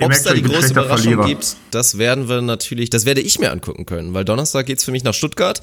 Ob 0.01 0.13
es 0.13 0.23
da 0.23 0.33
die 0.33 0.43
große 0.43 0.71
Überraschung 0.71 1.15
Verlierer. 1.15 1.27
gibt, 1.27 1.57
das 1.71 1.99
werden 1.99 2.29
wir 2.29 2.41
natürlich, 2.41 2.91
das 2.91 3.05
werde 3.05 3.21
ich 3.21 3.39
mir 3.39 3.51
angucken 3.51 3.87
können, 3.87 4.15
weil 4.15 4.25
Donnerstag 4.25 4.67
geht's 4.67 4.85
für 4.85 4.93
mich 4.93 5.05
nach 5.05 5.15
Stuttgart. 5.15 5.61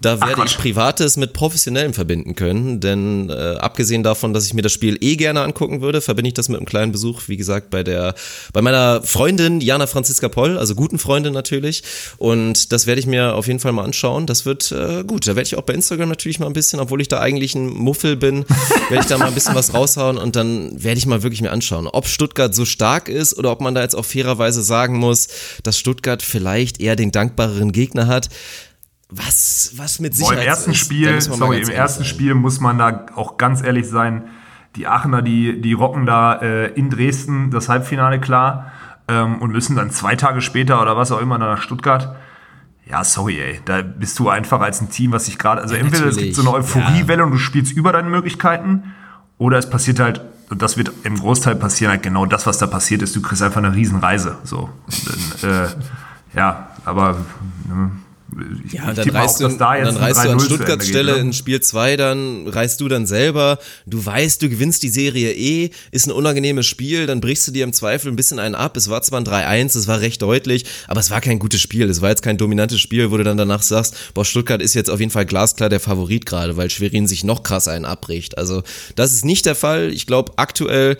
Da 0.00 0.20
werde 0.20 0.42
Ach, 0.42 0.46
ich 0.46 0.56
Privates 0.56 1.16
mit 1.16 1.32
Professionellem 1.32 1.92
verbinden 1.92 2.34
können, 2.34 2.80
denn 2.80 3.30
äh, 3.30 3.56
abgesehen 3.56 4.02
davon, 4.02 4.32
dass 4.32 4.46
ich 4.46 4.54
mir 4.54 4.62
das 4.62 4.72
Spiel 4.72 4.96
eh 5.00 5.16
gerne 5.16 5.42
angucken 5.42 5.80
würde, 5.80 6.00
verbinde 6.00 6.28
ich 6.28 6.34
das 6.34 6.48
mit 6.48 6.58
einem 6.58 6.66
kleinen 6.66 6.92
Besuch, 6.92 7.22
wie 7.26 7.36
gesagt, 7.36 7.70
bei 7.70 7.82
der, 7.82 8.14
bei 8.52 8.62
meiner 8.62 9.02
Freundin 9.02 9.60
Jana 9.60 9.86
Franziska 9.86 10.28
Poll, 10.28 10.58
also 10.58 10.74
guten 10.74 10.98
Freundin 10.98 11.32
natürlich. 11.32 11.82
Und 12.16 12.72
das 12.72 12.86
werde 12.86 13.00
ich 13.00 13.06
mir 13.06 13.34
auf 13.34 13.46
jeden 13.46 13.60
Fall 13.60 13.72
mal 13.72 13.84
anschauen. 13.84 14.26
Das 14.26 14.46
wird 14.46 14.72
äh, 14.72 15.04
gut. 15.04 15.26
Da 15.26 15.36
werde 15.36 15.46
ich 15.46 15.56
auch 15.56 15.62
bei 15.62 15.74
Instagram 15.74 16.08
natürlich 16.08 16.38
mal 16.38 16.46
ein 16.46 16.52
bisschen, 16.52 16.80
obwohl 16.80 17.00
ich 17.00 17.08
da 17.08 17.20
eigentlich 17.20 17.54
ein 17.54 17.66
Muffel 17.66 18.16
bin, 18.16 18.44
werde 18.88 19.02
ich 19.02 19.06
da 19.06 19.18
mal 19.18 19.26
ein 19.26 19.34
bisschen 19.34 19.54
was 19.54 19.74
raushauen 19.74 20.18
und 20.18 20.36
dann 20.36 20.82
werde 20.82 20.98
ich 20.98 21.06
mal 21.06 21.22
wirklich 21.22 21.42
mir 21.42 21.50
anschauen, 21.50 21.86
ob 21.86 22.06
Stuttgart 22.06 22.54
so 22.54 22.64
stark 22.64 23.08
ist 23.08 23.36
oder 23.36 23.50
ob 23.50 23.60
man 23.60 23.73
da 23.74 23.82
jetzt 23.82 23.94
auch 23.94 24.04
fairerweise 24.04 24.62
sagen 24.62 24.98
muss, 24.98 25.28
dass 25.62 25.78
Stuttgart 25.78 26.22
vielleicht 26.22 26.80
eher 26.80 26.96
den 26.96 27.12
dankbareren 27.12 27.72
Gegner 27.72 28.06
hat. 28.06 28.28
Was, 29.10 29.72
was 29.76 30.00
mit 30.00 30.14
Sicherheit 30.14 30.36
Boah, 30.36 30.42
im 30.42 30.48
ersten 30.48 30.70
ist, 30.72 30.78
Spiel, 30.78 31.20
sorry, 31.20 31.60
im 31.60 31.68
ersten 31.68 32.02
sein. 32.02 32.08
Spiel 32.08 32.34
muss 32.34 32.60
man 32.60 32.78
da 32.78 33.06
auch 33.14 33.36
ganz 33.36 33.62
ehrlich 33.62 33.88
sein. 33.88 34.24
Die 34.76 34.86
Aachener, 34.86 35.22
die, 35.22 35.60
die 35.60 35.72
rocken 35.72 36.04
da 36.06 36.34
äh, 36.36 36.72
in 36.72 36.90
Dresden 36.90 37.50
das 37.50 37.68
Halbfinale 37.68 38.18
klar 38.18 38.72
ähm, 39.06 39.40
und 39.40 39.52
müssen 39.52 39.76
dann 39.76 39.90
zwei 39.90 40.16
Tage 40.16 40.40
später 40.40 40.82
oder 40.82 40.96
was 40.96 41.12
auch 41.12 41.20
immer 41.20 41.38
nach 41.38 41.62
Stuttgart. 41.62 42.16
Ja, 42.90 43.04
sorry, 43.04 43.40
ey. 43.40 43.60
Da 43.64 43.82
bist 43.82 44.18
du 44.18 44.28
einfach 44.28 44.60
als 44.60 44.80
ein 44.80 44.90
Team, 44.90 45.12
was 45.12 45.26
sich 45.26 45.38
gerade. 45.38 45.62
Also 45.62 45.74
ja, 45.74 45.80
entweder 45.80 46.06
es 46.06 46.16
gibt 46.16 46.34
so 46.34 46.42
eine 46.42 46.52
Euphoriewelle 46.52 47.20
ja. 47.20 47.24
und 47.24 47.30
du 47.30 47.38
spielst 47.38 47.72
über 47.72 47.92
deine 47.92 48.10
Möglichkeiten, 48.10 48.94
oder 49.38 49.58
es 49.58 49.68
passiert 49.68 50.00
halt 50.00 50.20
und 50.54 50.62
das 50.62 50.76
wird 50.76 50.92
im 51.02 51.18
Großteil 51.18 51.56
passieren, 51.56 51.90
halt 51.90 52.04
genau 52.04 52.26
das, 52.26 52.46
was 52.46 52.58
da 52.58 52.68
passiert 52.68 53.02
ist. 53.02 53.16
Du 53.16 53.20
kriegst 53.20 53.42
einfach 53.42 53.56
eine 53.56 53.74
Riesenreise. 53.74 54.36
So. 54.44 54.70
Dann, 55.42 55.50
äh, 55.50 55.68
ja, 56.36 56.68
aber 56.84 57.16
ne, 57.66 57.90
ich, 58.66 58.72
ja, 58.72 58.90
ich 58.90 58.96
dann 58.96 59.10
reißt 59.10 59.44
auch, 59.44 59.48
du, 59.50 59.56
da 59.56 59.76
dann 59.78 59.96
reißt 59.96 60.24
du 60.24 60.30
an 60.30 60.40
Stuttgarts 60.40 60.86
Stelle 60.88 61.12
geht, 61.12 61.22
ne? 61.22 61.28
in 61.28 61.32
Spiel 61.32 61.60
2, 61.60 61.96
dann 61.96 62.48
reißt 62.48 62.80
du 62.80 62.88
dann 62.88 63.06
selber. 63.06 63.58
Du 63.86 64.04
weißt, 64.04 64.42
du 64.42 64.48
gewinnst 64.48 64.82
die 64.82 64.88
Serie 64.88 65.32
eh, 65.32 65.70
ist 65.90 66.06
ein 66.06 66.12
unangenehmes 66.12 66.66
Spiel, 66.66 67.06
dann 67.06 67.20
brichst 67.20 67.46
du 67.46 67.52
dir 67.52 67.64
im 67.64 67.72
Zweifel 67.72 68.10
ein 68.10 68.16
bisschen 68.16 68.38
einen 68.38 68.54
ab. 68.54 68.76
Es 68.76 68.90
war 68.90 69.02
zwar 69.02 69.20
ein 69.20 69.26
3-1, 69.26 69.78
es 69.78 69.86
war 69.86 70.00
recht 70.00 70.22
deutlich, 70.22 70.64
aber 70.88 71.00
es 71.00 71.10
war 71.10 71.20
kein 71.20 71.38
gutes 71.38 71.60
Spiel. 71.60 71.88
Es 71.88 72.00
war 72.02 72.10
jetzt 72.10 72.22
kein 72.22 72.36
dominantes 72.36 72.80
Spiel, 72.80 73.10
wo 73.10 73.16
du 73.16 73.24
dann 73.24 73.36
danach 73.36 73.62
sagst, 73.62 73.96
boah, 74.14 74.24
Stuttgart 74.24 74.62
ist 74.62 74.74
jetzt 74.74 74.90
auf 74.90 75.00
jeden 75.00 75.12
Fall 75.12 75.26
glasklar 75.26 75.68
der 75.68 75.80
Favorit 75.80 76.26
gerade, 76.26 76.56
weil 76.56 76.70
Schwerin 76.70 77.06
sich 77.06 77.24
noch 77.24 77.42
krasser 77.42 77.72
einen 77.72 77.84
abbricht. 77.84 78.38
Also, 78.38 78.62
das 78.96 79.12
ist 79.12 79.24
nicht 79.24 79.46
der 79.46 79.54
Fall. 79.54 79.92
Ich 79.92 80.06
glaube, 80.06 80.32
aktuell 80.36 80.96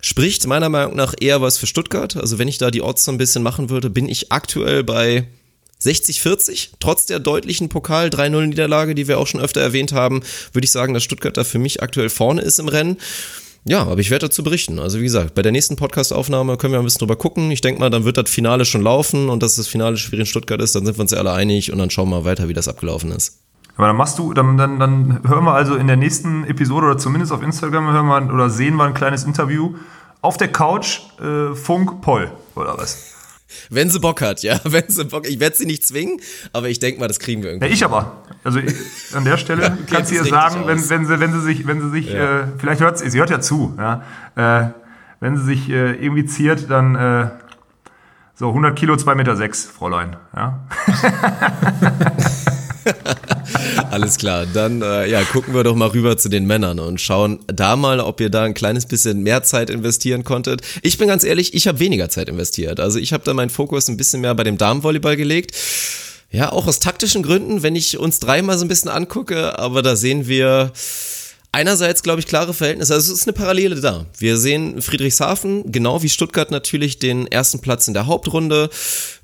spricht 0.00 0.46
meiner 0.46 0.68
Meinung 0.68 0.96
nach 0.96 1.14
eher 1.20 1.40
was 1.40 1.58
für 1.58 1.66
Stuttgart. 1.66 2.16
Also, 2.16 2.38
wenn 2.38 2.48
ich 2.48 2.58
da 2.58 2.70
die 2.70 2.82
Odds 2.82 3.04
so 3.04 3.12
ein 3.12 3.18
bisschen 3.18 3.42
machen 3.42 3.70
würde, 3.70 3.90
bin 3.90 4.08
ich 4.08 4.32
aktuell 4.32 4.84
bei 4.84 5.26
60-40, 5.82 6.70
trotz 6.80 7.06
der 7.06 7.18
deutlichen 7.18 7.68
Pokal 7.68 8.08
3-0-Niederlage, 8.08 8.94
die 8.94 9.08
wir 9.08 9.18
auch 9.18 9.26
schon 9.26 9.40
öfter 9.40 9.60
erwähnt 9.60 9.92
haben, 9.92 10.22
würde 10.52 10.64
ich 10.64 10.70
sagen, 10.70 10.94
dass 10.94 11.04
Stuttgart 11.04 11.36
da 11.36 11.44
für 11.44 11.58
mich 11.58 11.82
aktuell 11.82 12.08
vorne 12.08 12.42
ist 12.42 12.58
im 12.58 12.68
Rennen. 12.68 12.96
Ja, 13.68 13.82
aber 13.82 14.00
ich 14.00 14.10
werde 14.10 14.26
dazu 14.26 14.44
berichten. 14.44 14.78
Also 14.78 15.00
wie 15.00 15.04
gesagt, 15.04 15.34
bei 15.34 15.42
der 15.42 15.50
nächsten 15.50 15.74
Podcast-Aufnahme 15.74 16.56
können 16.56 16.72
wir 16.72 16.78
ein 16.78 16.84
bisschen 16.84 17.00
drüber 17.00 17.16
gucken. 17.16 17.50
Ich 17.50 17.60
denke 17.60 17.80
mal, 17.80 17.90
dann 17.90 18.04
wird 18.04 18.16
das 18.16 18.30
Finale 18.30 18.64
schon 18.64 18.80
laufen 18.80 19.28
und 19.28 19.42
dass 19.42 19.56
das 19.56 19.66
Finale 19.66 19.96
schwierig 19.96 20.20
in 20.20 20.26
Stuttgart 20.26 20.62
ist, 20.62 20.76
dann 20.76 20.86
sind 20.86 20.96
wir 20.96 21.02
uns 21.02 21.10
ja 21.10 21.18
alle 21.18 21.32
einig 21.32 21.72
und 21.72 21.78
dann 21.78 21.90
schauen 21.90 22.08
wir 22.08 22.20
mal 22.20 22.24
weiter, 22.24 22.48
wie 22.48 22.54
das 22.54 22.68
abgelaufen 22.68 23.10
ist. 23.10 23.40
Aber 23.76 23.88
dann 23.88 23.96
machst 23.96 24.20
du, 24.20 24.32
dann, 24.32 24.56
dann, 24.56 24.78
dann 24.78 25.20
hören 25.26 25.44
wir 25.44 25.54
also 25.54 25.74
in 25.74 25.88
der 25.88 25.96
nächsten 25.96 26.44
Episode 26.44 26.86
oder 26.86 26.98
zumindest 26.98 27.32
auf 27.32 27.42
Instagram 27.42 27.92
hören 27.92 28.06
wir 28.06 28.32
oder 28.32 28.50
sehen 28.50 28.76
wir 28.76 28.84
ein 28.84 28.94
kleines 28.94 29.24
Interview 29.24 29.74
auf 30.22 30.36
der 30.36 30.48
Couch 30.48 31.00
äh, 31.20 31.54
Funk 31.54 32.00
Poll 32.00 32.30
oder 32.54 32.78
was? 32.78 33.15
Wenn 33.70 33.90
sie 33.90 34.00
Bock 34.00 34.22
hat, 34.22 34.42
ja. 34.42 34.58
Wenn 34.64 34.88
sie 34.88 35.04
Bock, 35.04 35.28
ich 35.28 35.40
werde 35.40 35.56
sie 35.56 35.66
nicht 35.66 35.86
zwingen, 35.86 36.20
aber 36.52 36.68
ich 36.68 36.78
denke 36.78 37.00
mal, 37.00 37.08
das 37.08 37.18
kriegen 37.18 37.42
wir 37.42 37.50
irgendwie. 37.50 37.68
Ja, 37.68 37.74
ich 37.74 37.84
aber. 37.84 38.22
Also 38.44 38.58
ich, 38.58 38.74
an 39.14 39.24
der 39.24 39.36
Stelle 39.36 39.62
ja, 39.62 39.78
kannst 39.90 40.10
du 40.10 40.16
ihr 40.16 40.24
sagen, 40.24 40.66
wenn, 40.66 40.88
wenn, 40.88 41.06
sie, 41.06 41.20
wenn 41.20 41.32
sie 41.32 41.40
sich, 41.40 41.66
wenn 41.66 41.80
sie 41.80 41.90
sich, 41.90 42.12
ja. 42.12 42.40
äh, 42.40 42.44
vielleicht 42.58 42.80
hört 42.80 42.98
sie, 42.98 43.10
sie 43.10 43.18
hört 43.18 43.30
ja 43.30 43.40
zu, 43.40 43.76
ja. 43.78 44.02
Äh, 44.36 44.70
wenn 45.20 45.36
sie 45.36 45.44
sich 45.44 45.68
äh, 45.68 45.92
irgendwie 45.92 46.26
ziert, 46.26 46.70
dann 46.70 46.94
äh, 46.94 47.30
so 48.34 48.48
100 48.48 48.78
Kilo, 48.78 48.94
2,6 48.94 49.14
Meter, 49.14 49.36
sechs, 49.36 49.64
Fräulein, 49.64 50.16
ja. 50.34 50.60
Alles 53.90 54.16
klar, 54.16 54.46
dann 54.52 54.82
äh, 54.82 55.08
ja, 55.08 55.22
gucken 55.22 55.54
wir 55.54 55.64
doch 55.64 55.74
mal 55.74 55.88
rüber 55.88 56.16
zu 56.16 56.28
den 56.28 56.46
Männern 56.46 56.78
und 56.78 57.00
schauen 57.00 57.40
da 57.46 57.76
mal, 57.76 58.00
ob 58.00 58.20
ihr 58.20 58.30
da 58.30 58.44
ein 58.44 58.54
kleines 58.54 58.86
bisschen 58.86 59.22
mehr 59.22 59.42
Zeit 59.42 59.70
investieren 59.70 60.24
konntet. 60.24 60.62
Ich 60.82 60.98
bin 60.98 61.08
ganz 61.08 61.24
ehrlich, 61.24 61.54
ich 61.54 61.66
habe 61.66 61.78
weniger 61.78 62.08
Zeit 62.08 62.28
investiert. 62.28 62.80
Also 62.80 62.98
ich 62.98 63.12
habe 63.12 63.24
da 63.24 63.34
meinen 63.34 63.50
Fokus 63.50 63.88
ein 63.88 63.96
bisschen 63.96 64.20
mehr 64.20 64.34
bei 64.34 64.44
dem 64.44 64.58
Damenvolleyball 64.58 65.16
gelegt. 65.16 65.56
Ja, 66.30 66.52
auch 66.52 66.66
aus 66.66 66.80
taktischen 66.80 67.22
Gründen, 67.22 67.62
wenn 67.62 67.76
ich 67.76 67.98
uns 67.98 68.18
dreimal 68.18 68.58
so 68.58 68.64
ein 68.64 68.68
bisschen 68.68 68.90
angucke, 68.90 69.58
aber 69.58 69.82
da 69.82 69.96
sehen 69.96 70.26
wir 70.26 70.72
einerseits, 71.56 72.02
glaube 72.02 72.20
ich, 72.20 72.26
klare 72.26 72.52
Verhältnisse. 72.52 72.92
Also 72.92 73.14
es 73.14 73.20
ist 73.20 73.26
eine 73.26 73.32
Parallele 73.32 73.80
da. 73.80 74.04
Wir 74.18 74.36
sehen 74.36 74.82
Friedrichshafen, 74.82 75.72
genau 75.72 76.02
wie 76.02 76.10
Stuttgart 76.10 76.50
natürlich, 76.50 76.98
den 76.98 77.26
ersten 77.26 77.60
Platz 77.60 77.88
in 77.88 77.94
der 77.94 78.06
Hauptrunde. 78.06 78.68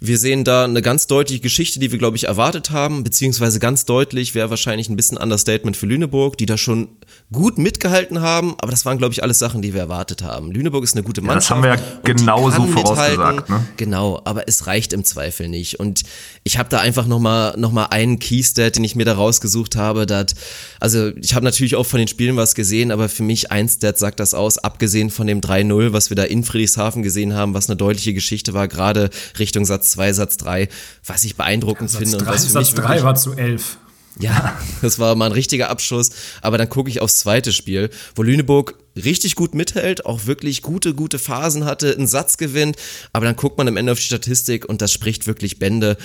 Wir 0.01 0.17
sehen 0.17 0.43
da 0.43 0.65
eine 0.65 0.81
ganz 0.81 1.07
deutliche 1.07 1.41
Geschichte, 1.41 1.79
die 1.79 1.93
wir, 1.93 1.99
glaube 1.99 2.17
ich, 2.17 2.25
erwartet 2.25 2.71
haben, 2.71 3.05
beziehungsweise 3.05 3.61
ganz 3.61 3.85
deutlich 3.85 4.35
wäre 4.35 4.49
wahrscheinlich 4.49 4.89
ein 4.89 4.97
bisschen 4.97 5.19
Understatement 5.19 5.77
für 5.77 5.85
Lüneburg, 5.85 6.39
die 6.39 6.47
da 6.47 6.57
schon 6.57 6.89
gut 7.31 7.59
mitgehalten 7.59 8.21
haben, 8.21 8.55
aber 8.59 8.71
das 8.71 8.85
waren, 8.85 8.99
glaube 8.99 9.13
ich, 9.13 9.23
alles 9.23 9.39
Sachen, 9.39 9.61
die 9.61 9.75
wir 9.75 9.81
erwartet 9.81 10.23
haben. 10.23 10.51
Lüneburg 10.51 10.85
ist 10.85 10.95
eine 10.95 11.03
gute 11.03 11.21
Mannschaft. 11.21 11.63
Ja, 11.63 11.73
das 11.75 11.81
haben 11.81 11.83
wir 11.83 11.95
ja 11.95 12.15
genauso 12.15 12.67
vorausgesagt. 12.67 13.51
Ne? 13.51 13.67
Genau, 13.77 14.21
aber 14.25 14.49
es 14.49 14.67
reicht 14.67 14.93
im 14.93 15.05
Zweifel 15.05 15.49
nicht. 15.49 15.81
Und 15.81 16.03
ich 16.45 16.59
habe 16.59 16.69
da 16.69 16.81
einfach 16.81 17.07
nochmal 17.07 17.55
noch 17.59 17.73
mal 17.73 17.87
einen 17.87 18.19
Keystat, 18.19 18.77
den 18.77 18.85
ich 18.85 18.97
mir 18.97 19.05
da 19.05 19.15
rausgesucht 19.15 19.77
habe. 19.77 20.07
Dat, 20.07 20.35
also 20.81 21.11
ich 21.17 21.35
habe 21.35 21.45
natürlich 21.45 21.77
auch 21.77 21.87
von 21.87 21.99
den 21.99 22.09
Spielen 22.23 22.37
was 22.37 22.55
gesehen, 22.55 22.93
aber 22.93 23.09
für 23.09 23.25
mich 23.25 23.51
ein 23.51 23.69
Stat 23.69 23.99
sagt 23.99 24.21
das 24.21 24.33
aus, 24.33 24.57
abgesehen 24.57 25.11
von 25.11 25.27
dem 25.27 25.41
3-0, 25.41 25.93
was 25.93 26.09
wir 26.09 26.15
da 26.15 26.23
in 26.23 26.45
Friedrichshafen 26.45 27.03
gesehen 27.03 27.35
haben, 27.35 27.53
was 27.53 27.69
eine 27.69 27.75
deutliche 27.75 28.15
Geschichte 28.15 28.55
war, 28.55 28.69
gerade 28.69 29.11
Richtung 29.41 29.65
Satz 29.65 29.91
2, 29.91 30.13
Satz 30.13 30.37
3, 30.37 30.69
was 31.05 31.25
ich 31.25 31.35
beeindruckend 31.35 31.93
ja, 31.93 31.99
finde. 31.99 32.19
Drei, 32.19 32.27
und 32.27 32.33
was 32.33 32.45
für 32.45 32.53
Satz 32.53 32.75
3 32.75 33.03
war 33.03 33.17
zu 33.17 33.33
11. 33.33 33.77
Ja, 34.21 34.57
das 34.83 35.01
war 35.01 35.17
mal 35.17 35.27
ein 35.27 35.33
richtiger 35.33 35.69
Abschuss. 35.69 36.11
Aber 36.43 36.59
dann 36.59 36.69
gucke 36.69 36.91
ich 36.91 37.01
aufs 37.01 37.19
zweite 37.19 37.53
Spiel, 37.53 37.91
wo 38.15 38.23
Lüneburg 38.23 38.79
richtig 38.95 39.35
gut 39.35 39.55
mithält, 39.57 40.07
auch 40.07 40.27
wirklich 40.27 40.63
gute, 40.63 40.95
gute 40.95 41.19
Phasen 41.19 41.65
hatte, 41.65 41.93
einen 41.93 42.07
Satz 42.07 42.37
gewinnt. 42.37 42.77
Aber 43.13 43.25
dann 43.25 43.35
guckt 43.35 43.59
man 43.59 43.67
am 43.67 43.77
Ende 43.77 43.91
auf 43.91 43.99
die 43.99 44.05
Statistik 44.05 44.69
und 44.69 44.81
das 44.81 44.93
spricht 44.93 45.27
wirklich 45.27 45.59
Bände. 45.59 45.97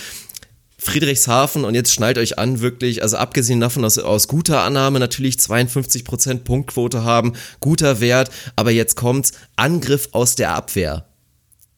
Friedrichshafen 0.80 1.66
und 1.66 1.74
jetzt 1.76 1.94
schnallt 1.94 2.18
euch 2.18 2.38
an, 2.38 2.62
wirklich, 2.62 3.02
also 3.02 3.18
abgesehen 3.18 3.60
davon, 3.60 3.84
dass 3.84 3.98
aus 3.98 4.28
guter 4.28 4.62
Annahme 4.62 5.00
natürlich 5.00 5.36
52% 5.36 6.44
Punktquote 6.44 7.04
haben, 7.04 7.34
guter 7.60 8.00
Wert, 8.00 8.30
aber 8.56 8.72
jetzt 8.72 8.96
kommt's, 8.96 9.32
Angriff 9.56 10.10
aus 10.12 10.36
der 10.36 10.54
Abwehr 10.54 11.07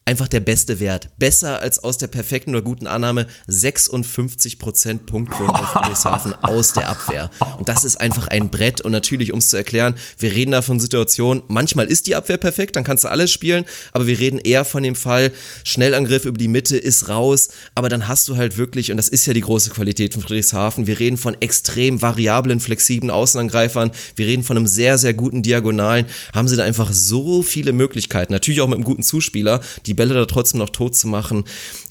einfach 0.04 0.28
der 0.28 0.40
beste 0.40 0.80
Wert. 0.80 1.08
Besser 1.18 1.60
als 1.60 1.78
aus 1.84 1.98
der 1.98 2.08
perfekten 2.08 2.50
oder 2.50 2.62
guten 2.62 2.86
Annahme 2.86 3.26
56% 3.48 4.98
Punktquote 5.06 5.54
auf 5.54 5.68
Friedrichshafen 5.68 6.34
aus 6.42 6.72
der 6.72 6.88
Abwehr. 6.88 7.30
Und 7.58 7.68
das 7.68 7.84
ist 7.84 8.00
einfach 8.00 8.26
ein 8.28 8.50
Brett. 8.50 8.80
Und 8.80 8.92
natürlich, 8.92 9.32
um 9.32 9.38
es 9.38 9.48
zu 9.48 9.56
erklären, 9.56 9.94
wir 10.18 10.32
reden 10.32 10.50
da 10.50 10.62
von 10.62 10.80
Situationen, 10.80 11.44
manchmal 11.48 11.86
ist 11.86 12.06
die 12.06 12.16
Abwehr 12.16 12.38
perfekt, 12.38 12.76
dann 12.76 12.84
kannst 12.84 13.04
du 13.04 13.08
alles 13.08 13.30
spielen, 13.30 13.64
aber 13.92 14.06
wir 14.06 14.18
reden 14.18 14.38
eher 14.38 14.64
von 14.64 14.82
dem 14.82 14.96
Fall, 14.96 15.32
Schnellangriff 15.64 16.24
über 16.24 16.38
die 16.38 16.48
Mitte 16.48 16.76
ist 16.76 17.08
raus, 17.08 17.50
aber 17.74 17.88
dann 17.88 18.08
hast 18.08 18.28
du 18.28 18.36
halt 18.36 18.56
wirklich, 18.56 18.90
und 18.90 18.96
das 18.96 19.08
ist 19.08 19.26
ja 19.26 19.32
die 19.32 19.40
große 19.42 19.70
Qualität 19.70 20.14
von 20.14 20.22
Friedrichshafen, 20.22 20.86
wir 20.86 20.98
reden 20.98 21.18
von 21.18 21.40
extrem 21.40 22.02
variablen, 22.02 22.58
flexiblen 22.58 23.10
Außenangreifern, 23.10 23.92
wir 24.16 24.26
reden 24.26 24.42
von 24.42 24.56
einem 24.56 24.66
sehr, 24.66 24.98
sehr 24.98 25.14
guten 25.14 25.42
Diagonalen, 25.42 26.06
haben 26.34 26.48
sie 26.48 26.56
da 26.56 26.64
einfach 26.64 26.92
so 26.92 27.42
viele 27.42 27.72
Möglichkeiten, 27.72 28.32
natürlich 28.32 28.60
auch 28.60 28.68
mit 28.68 28.76
einem 28.76 28.84
guten 28.84 29.02
Zuspieler, 29.02 29.60
die 29.86 29.89
Bälle 29.94 30.14
da 30.14 30.26
trotzdem 30.26 30.58
noch 30.58 30.70
tot 30.70 30.94
zu 30.94 31.08
machen. 31.08 31.44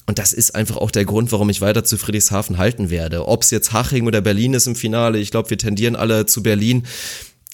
Und 0.06 0.18
das 0.18 0.32
ist 0.32 0.54
einfach 0.54 0.76
auch 0.76 0.90
der 0.90 1.04
Grund, 1.04 1.32
warum 1.32 1.50
ich 1.50 1.60
weiter 1.60 1.84
zu 1.84 1.96
Friedrichshafen 1.96 2.58
halten 2.58 2.90
werde. 2.90 3.28
Ob 3.28 3.42
es 3.42 3.50
jetzt 3.50 3.72
Haching 3.72 4.06
oder 4.06 4.20
Berlin 4.20 4.54
ist 4.54 4.66
im 4.66 4.74
Finale, 4.74 5.18
ich 5.18 5.30
glaube, 5.30 5.50
wir 5.50 5.58
tendieren 5.58 5.96
alle 5.96 6.26
zu 6.26 6.42
Berlin 6.42 6.84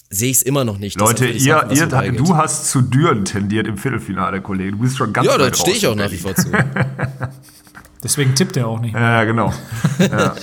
sehe 0.08 0.30
ich 0.30 0.36
es 0.36 0.42
immer 0.42 0.64
noch 0.64 0.78
nicht. 0.78 0.98
Leute, 1.00 1.26
ihr, 1.26 1.68
ihr 1.70 1.86
du 2.12 2.36
hast 2.36 2.70
zu 2.70 2.80
Düren 2.80 3.24
tendiert 3.24 3.66
im 3.66 3.76
Viertelfinale, 3.76 4.40
Kollege. 4.40 4.72
Du 4.72 4.78
bist 4.78 4.96
schon 4.96 5.12
ganz 5.12 5.26
Ja, 5.26 5.36
da 5.36 5.52
stehe 5.52 5.76
ich 5.76 5.86
auch 5.86 5.96
nach 5.96 6.10
wie 6.10 6.16
vor 6.16 6.34
zu. 6.34 6.48
Deswegen 8.04 8.34
tippt 8.34 8.56
er 8.56 8.68
auch 8.68 8.78
nicht. 8.80 8.94
Ja, 8.94 9.24
genau. 9.24 9.52
Ja. 9.98 10.34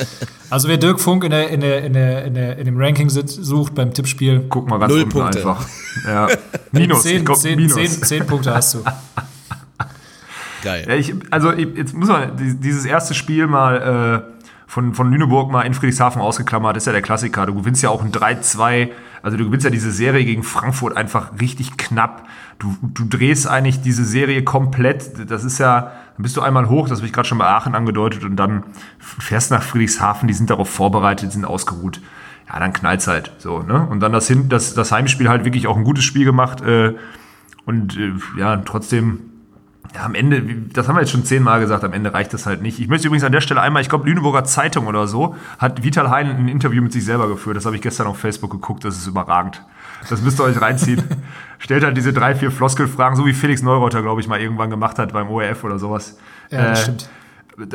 Also 0.49 0.67
wer 0.67 0.77
Dirk 0.77 0.99
Funk 0.99 1.23
in, 1.23 1.31
der, 1.31 1.49
in, 1.49 1.61
der, 1.61 1.83
in, 1.83 1.93
der, 1.93 2.25
in, 2.25 2.33
der, 2.33 2.57
in 2.57 2.65
dem 2.65 2.77
Ranking 2.77 3.09
sitzt, 3.09 3.43
sucht 3.43 3.73
beim 3.73 3.93
Tippspiel. 3.93 4.45
Guck 4.49 4.69
mal 4.69 4.79
ganz 4.79 4.91
Null 4.91 5.03
unten 5.03 5.17
Punkte. 5.17 5.37
einfach. 5.39 5.67
Ja. 6.05 6.27
Minus. 6.71 7.03
Zehn, 7.03 7.19
ich 7.19 7.25
glaub, 7.25 7.37
zehn, 7.37 7.55
Minus. 7.55 7.75
zehn, 7.75 8.03
zehn 8.03 8.25
Punkte 8.25 8.53
hast 8.53 8.73
du. 8.73 8.83
Geil. 10.63 10.89
Ich, 10.97 11.13
also 11.29 11.51
ich, 11.53 11.67
jetzt 11.75 11.93
muss 11.93 12.07
man 12.09 12.35
die- 12.37 12.55
dieses 12.59 12.85
erste 12.85 13.13
Spiel 13.13 13.47
mal 13.47 14.25
äh, 14.27 14.33
von, 14.65 14.93
von 14.95 15.11
Lüneburg 15.11 15.51
mal 15.51 15.61
in 15.63 15.73
Friedrichshafen 15.75 16.21
ausgeklammert, 16.21 16.77
ist 16.77 16.87
ja 16.87 16.93
der 16.93 17.01
Klassiker. 17.03 17.45
Du 17.45 17.53
gewinnst 17.53 17.83
ja 17.83 17.89
auch 17.89 18.01
ein 18.03 18.11
3-2, 18.11 18.89
also 19.21 19.37
du 19.37 19.45
gewinnst 19.45 19.65
ja 19.65 19.69
diese 19.69 19.91
Serie 19.91 20.25
gegen 20.25 20.41
Frankfurt 20.41 20.97
einfach 20.97 21.31
richtig 21.39 21.77
knapp. 21.77 22.27
Du, 22.59 22.75
du 22.81 23.05
drehst 23.05 23.47
eigentlich 23.47 23.81
diese 23.81 24.03
Serie 24.05 24.43
komplett. 24.43 25.29
Das 25.29 25.43
ist 25.43 25.59
ja, 25.59 25.91
dann 26.15 26.23
bist 26.23 26.37
du 26.37 26.41
einmal 26.41 26.69
hoch, 26.69 26.87
das 26.89 26.99
habe 26.99 27.07
ich 27.07 27.13
gerade 27.13 27.27
schon 27.27 27.37
bei 27.37 27.45
Aachen 27.45 27.75
angedeutet, 27.75 28.23
und 28.23 28.35
dann 28.37 28.63
fährst 28.99 29.51
nach 29.51 29.61
Friedrichshafen, 29.63 30.27
die 30.27 30.33
sind 30.33 30.49
darauf 30.49 30.69
vorbereitet, 30.69 31.31
sind 31.33 31.45
ausgeruht. 31.45 32.01
Ja, 32.51 32.59
dann 32.59 32.73
knallt's 32.73 33.07
halt 33.07 33.31
so, 33.37 33.59
ne? 33.61 33.85
Und 33.89 33.99
dann 33.99 34.11
das, 34.11 34.31
das, 34.49 34.73
das 34.73 34.91
Heimspiel 34.91 35.29
halt 35.29 35.45
wirklich 35.45 35.67
auch 35.67 35.77
ein 35.77 35.83
gutes 35.83 36.03
Spiel 36.03 36.25
gemacht. 36.25 36.61
Äh, 36.61 36.93
und 37.65 37.97
äh, 37.97 38.13
ja, 38.39 38.57
trotzdem 38.57 39.19
ja, 39.95 40.05
am 40.05 40.15
Ende, 40.15 40.41
das 40.73 40.87
haben 40.87 40.95
wir 40.95 41.01
jetzt 41.01 41.11
schon 41.11 41.23
zehnmal 41.23 41.59
gesagt, 41.59 41.83
am 41.83 41.93
Ende 41.93 42.13
reicht 42.13 42.33
das 42.33 42.45
halt 42.45 42.61
nicht. 42.61 42.79
Ich 42.79 42.87
möchte 42.87 43.07
übrigens 43.07 43.23
an 43.23 43.31
der 43.31 43.41
Stelle 43.41 43.61
einmal, 43.61 43.81
ich 43.81 43.89
glaube, 43.89 44.07
Lüneburger 44.09 44.43
Zeitung 44.43 44.87
oder 44.87 45.07
so, 45.07 45.35
hat 45.59 45.83
Vital 45.83 46.09
Hein 46.09 46.35
ein 46.35 46.47
Interview 46.47 46.81
mit 46.81 46.91
sich 46.91 47.05
selber 47.05 47.27
geführt. 47.27 47.57
Das 47.57 47.65
habe 47.65 47.75
ich 47.75 47.81
gestern 47.81 48.07
auf 48.07 48.17
Facebook 48.17 48.51
geguckt, 48.51 48.83
das 48.85 48.97
ist 48.97 49.05
überragend. 49.05 49.63
Das 50.09 50.21
müsst 50.21 50.39
ihr 50.39 50.45
euch 50.45 50.59
reinziehen. 50.59 51.03
Stellt 51.59 51.83
halt 51.83 51.95
diese 51.95 52.11
drei, 52.11 52.33
vier 52.35 52.51
Floskelfragen, 52.51 53.15
so 53.15 53.25
wie 53.25 53.33
Felix 53.33 53.61
Neureuter, 53.61 54.01
glaube 54.01 54.19
ich, 54.19 54.27
mal 54.27 54.39
irgendwann 54.41 54.69
gemacht 54.69 54.97
hat 54.97 55.13
beim 55.13 55.29
ORF 55.29 55.63
oder 55.63 55.77
sowas. 55.77 56.17
Ja, 56.49 56.69
das 56.69 56.79
Äh, 56.79 56.83
stimmt. 56.83 57.09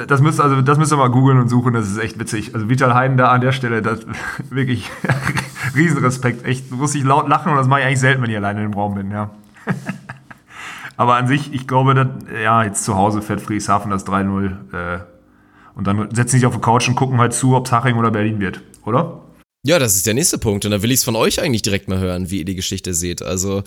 Das 0.09 0.21
müsst, 0.21 0.41
also, 0.41 0.61
das 0.61 0.77
müsst 0.77 0.93
ihr 0.93 0.97
mal 0.97 1.09
googeln 1.09 1.39
und 1.39 1.49
suchen, 1.49 1.73
das 1.73 1.87
ist 1.89 1.99
echt 1.99 2.19
witzig. 2.19 2.53
Also 2.53 2.69
Vital 2.69 2.95
Hein 2.95 3.17
da 3.17 3.29
an 3.31 3.41
der 3.41 3.53
Stelle, 3.53 3.81
das 3.81 4.01
wirklich 4.51 4.91
Riesenrespekt. 5.77 6.45
Echt, 6.45 6.73
muss 6.73 6.97
ich 6.97 7.05
laut 7.05 7.29
lachen 7.29 7.53
und 7.53 7.57
das 7.59 7.69
mache 7.69 7.81
ich 7.81 7.87
eigentlich 7.87 8.01
selten, 8.01 8.23
wenn 8.23 8.31
ich 8.31 8.37
alleine 8.37 8.65
im 8.65 8.75
Raum 8.75 8.97
bin, 8.97 9.13
ja. 9.13 9.31
Aber 10.99 11.15
an 11.15 11.29
sich, 11.29 11.55
ich 11.55 11.69
glaube, 11.69 11.95
dass, 11.95 12.09
ja, 12.43 12.65
jetzt 12.65 12.85
zu 12.85 12.97
Hause 12.97 13.23
fährt 13.23 13.41
Friedrichshafen 13.41 13.91
das 13.91 14.05
3-0. 14.05 14.51
Äh, 14.75 14.99
und 15.77 15.87
dann 15.87 16.13
setzen 16.13 16.37
sich 16.37 16.45
auf 16.45 16.55
die 16.55 16.61
Couch 16.61 16.89
und 16.89 16.97
gucken 16.97 17.19
halt 17.19 17.33
zu, 17.33 17.55
ob 17.55 17.67
es 17.67 17.73
Haching 17.73 17.97
oder 17.97 18.11
Berlin 18.11 18.41
wird, 18.41 18.61
oder? 18.85 19.23
Ja, 19.65 19.79
das 19.79 19.95
ist 19.95 20.07
der 20.09 20.15
nächste 20.15 20.39
Punkt. 20.39 20.65
Und 20.65 20.73
da 20.73 20.83
will 20.83 20.91
ich 20.91 20.99
es 20.99 21.05
von 21.05 21.15
euch 21.15 21.41
eigentlich 21.41 21.63
direkt 21.63 21.89
mal 21.89 22.01
hören, 22.01 22.31
wie 22.31 22.41
ihr 22.41 22.45
die 22.45 22.57
Geschichte 22.57 22.95
seht. 22.95 23.23
Also, 23.23 23.63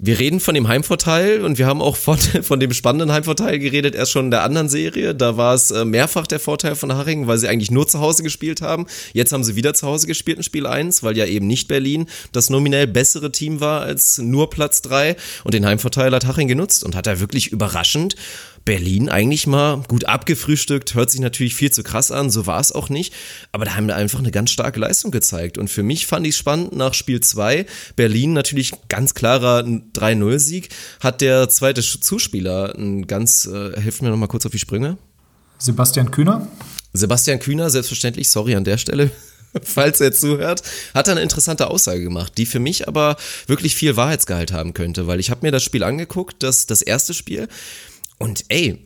wir 0.00 0.18
reden 0.18 0.40
von 0.40 0.54
dem 0.54 0.68
Heimvorteil 0.68 1.42
und 1.42 1.58
wir 1.58 1.66
haben 1.66 1.82
auch 1.82 1.96
von, 1.96 2.18
von 2.42 2.60
dem 2.60 2.72
spannenden 2.72 3.12
Heimvorteil 3.12 3.58
geredet, 3.58 3.94
erst 3.94 4.12
schon 4.12 4.26
in 4.26 4.30
der 4.30 4.42
anderen 4.42 4.68
Serie. 4.68 5.14
Da 5.14 5.36
war 5.36 5.54
es 5.54 5.70
äh, 5.70 5.84
mehrfach 5.84 6.26
der 6.26 6.40
Vorteil 6.40 6.74
von 6.74 6.92
Haring, 6.92 7.26
weil 7.26 7.38
sie 7.38 7.48
eigentlich 7.48 7.70
nur 7.70 7.86
zu 7.88 7.98
Hause 7.98 8.22
gespielt 8.22 8.62
haben. 8.62 8.86
Jetzt 9.12 9.32
haben 9.32 9.44
sie 9.44 9.56
wieder 9.56 9.74
zu 9.74 9.86
Hause 9.86 10.06
gespielt 10.06 10.38
in 10.38 10.42
Spiel 10.42 10.66
1, 10.66 11.02
weil 11.02 11.16
ja 11.16 11.26
eben 11.26 11.46
nicht 11.46 11.68
Berlin 11.68 12.06
das 12.32 12.50
nominell 12.50 12.86
bessere 12.86 13.32
Team 13.32 13.60
war 13.60 13.82
als 13.82 14.18
nur 14.18 14.50
Platz 14.50 14.82
3. 14.82 15.16
Und 15.44 15.54
den 15.54 15.66
Heimvorteil 15.66 16.14
hat 16.14 16.26
Haching 16.26 16.48
genutzt 16.48 16.84
und 16.84 16.94
hat 16.94 17.06
da 17.06 17.20
wirklich 17.20 17.48
überraschend 17.48 18.14
Berlin 18.68 19.08
eigentlich 19.08 19.46
mal 19.46 19.82
gut 19.88 20.04
abgefrühstückt, 20.04 20.92
hört 20.92 21.10
sich 21.10 21.22
natürlich 21.22 21.54
viel 21.54 21.70
zu 21.70 21.82
krass 21.82 22.12
an, 22.12 22.28
so 22.30 22.46
war 22.46 22.60
es 22.60 22.70
auch 22.70 22.90
nicht, 22.90 23.14
aber 23.50 23.64
da 23.64 23.76
haben 23.76 23.86
wir 23.86 23.96
einfach 23.96 24.18
eine 24.18 24.30
ganz 24.30 24.50
starke 24.50 24.78
Leistung 24.78 25.10
gezeigt. 25.10 25.56
Und 25.56 25.68
für 25.68 25.82
mich 25.82 26.06
fand 26.06 26.26
ich 26.26 26.36
spannend 26.36 26.76
nach 26.76 26.92
Spiel 26.92 27.20
2, 27.20 27.64
Berlin 27.96 28.34
natürlich 28.34 28.74
ganz 28.90 29.14
klarer 29.14 29.60
3-0-Sieg, 29.60 30.68
hat 31.00 31.22
der 31.22 31.48
zweite 31.48 31.80
Zuspieler 31.80 32.74
ein 32.76 33.06
ganz, 33.06 33.46
äh, 33.46 33.80
helft 33.80 34.02
mir 34.02 34.10
nochmal 34.10 34.28
kurz 34.28 34.44
auf 34.44 34.52
die 34.52 34.58
Sprünge. 34.58 34.98
Sebastian 35.56 36.10
Kühner. 36.10 36.46
Sebastian 36.92 37.38
Kühner, 37.38 37.70
selbstverständlich, 37.70 38.28
sorry 38.28 38.54
an 38.54 38.64
der 38.64 38.76
Stelle, 38.76 39.10
falls 39.62 40.02
er 40.02 40.12
zuhört, 40.12 40.62
hat 40.92 41.08
eine 41.08 41.22
interessante 41.22 41.68
Aussage 41.70 42.02
gemacht, 42.02 42.34
die 42.36 42.44
für 42.44 42.60
mich 42.60 42.86
aber 42.86 43.16
wirklich 43.46 43.74
viel 43.74 43.96
Wahrheitsgehalt 43.96 44.52
haben 44.52 44.74
könnte, 44.74 45.06
weil 45.06 45.20
ich 45.20 45.30
habe 45.30 45.46
mir 45.46 45.52
das 45.52 45.62
Spiel 45.62 45.84
angeguckt, 45.84 46.42
das, 46.42 46.66
das 46.66 46.82
erste 46.82 47.14
Spiel, 47.14 47.48
und 48.18 48.44
ey, 48.48 48.84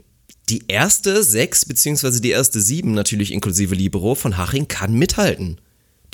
die 0.48 0.64
erste 0.68 1.22
sechs 1.22 1.64
beziehungsweise 1.64 2.20
die 2.20 2.30
erste 2.30 2.60
sieben, 2.60 2.92
natürlich 2.92 3.32
inklusive 3.32 3.74
Libero 3.74 4.14
von 4.14 4.36
Haching, 4.36 4.68
kann 4.68 4.94
mithalten. 4.94 5.60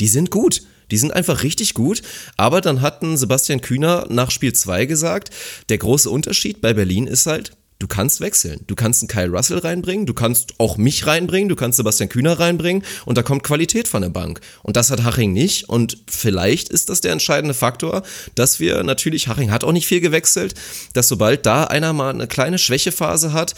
Die 0.01 0.09
sind 0.09 0.31
gut. 0.31 0.63
Die 0.91 0.97
sind 0.97 1.13
einfach 1.13 1.43
richtig 1.43 1.75
gut. 1.75 2.03
Aber 2.37 2.61
dann 2.61 2.81
hatten 2.81 3.17
Sebastian 3.17 3.61
Kühner 3.61 4.07
nach 4.09 4.31
Spiel 4.31 4.53
2 4.53 4.87
gesagt, 4.87 5.31
der 5.69 5.79
große 5.79 6.09
Unterschied 6.09 6.61
bei 6.61 6.73
Berlin 6.73 7.07
ist 7.07 7.27
halt, 7.27 7.53
du 7.79 7.87
kannst 7.87 8.21
wechseln. 8.21 8.65
Du 8.67 8.75
kannst 8.75 9.03
einen 9.03 9.09
Kyle 9.09 9.31
Russell 9.31 9.59
reinbringen, 9.59 10.07
du 10.07 10.15
kannst 10.15 10.55
auch 10.59 10.77
mich 10.77 11.07
reinbringen, 11.07 11.49
du 11.49 11.57
kannst 11.57 11.77
Sebastian 11.77 12.09
Kühner 12.09 12.39
reinbringen 12.39 12.83
und 13.05 13.19
da 13.19 13.23
kommt 13.23 13.45
Qualität 13.45 13.89
von 13.89 14.03
der 14.03 14.09
Bank. 14.09 14.41
Und 14.63 14.77
das 14.77 14.91
hat 14.91 15.05
Haching 15.05 15.33
nicht 15.33 15.69
und 15.69 15.99
vielleicht 16.09 16.69
ist 16.69 16.89
das 16.89 17.01
der 17.01 17.13
entscheidende 17.13 17.55
Faktor, 17.55 18.03
dass 18.35 18.61
wir 18.61 18.83
natürlich, 18.83 19.29
Haching 19.29 19.51
hat 19.51 19.65
auch 19.65 19.73
nicht 19.73 19.87
viel 19.87 20.01
gewechselt, 20.01 20.55
dass 20.93 21.09
sobald 21.09 21.47
da 21.47 21.65
einer 21.65 21.93
mal 21.93 22.11
eine 22.11 22.27
kleine 22.27 22.59
Schwächephase 22.59 23.33
hat, 23.33 23.55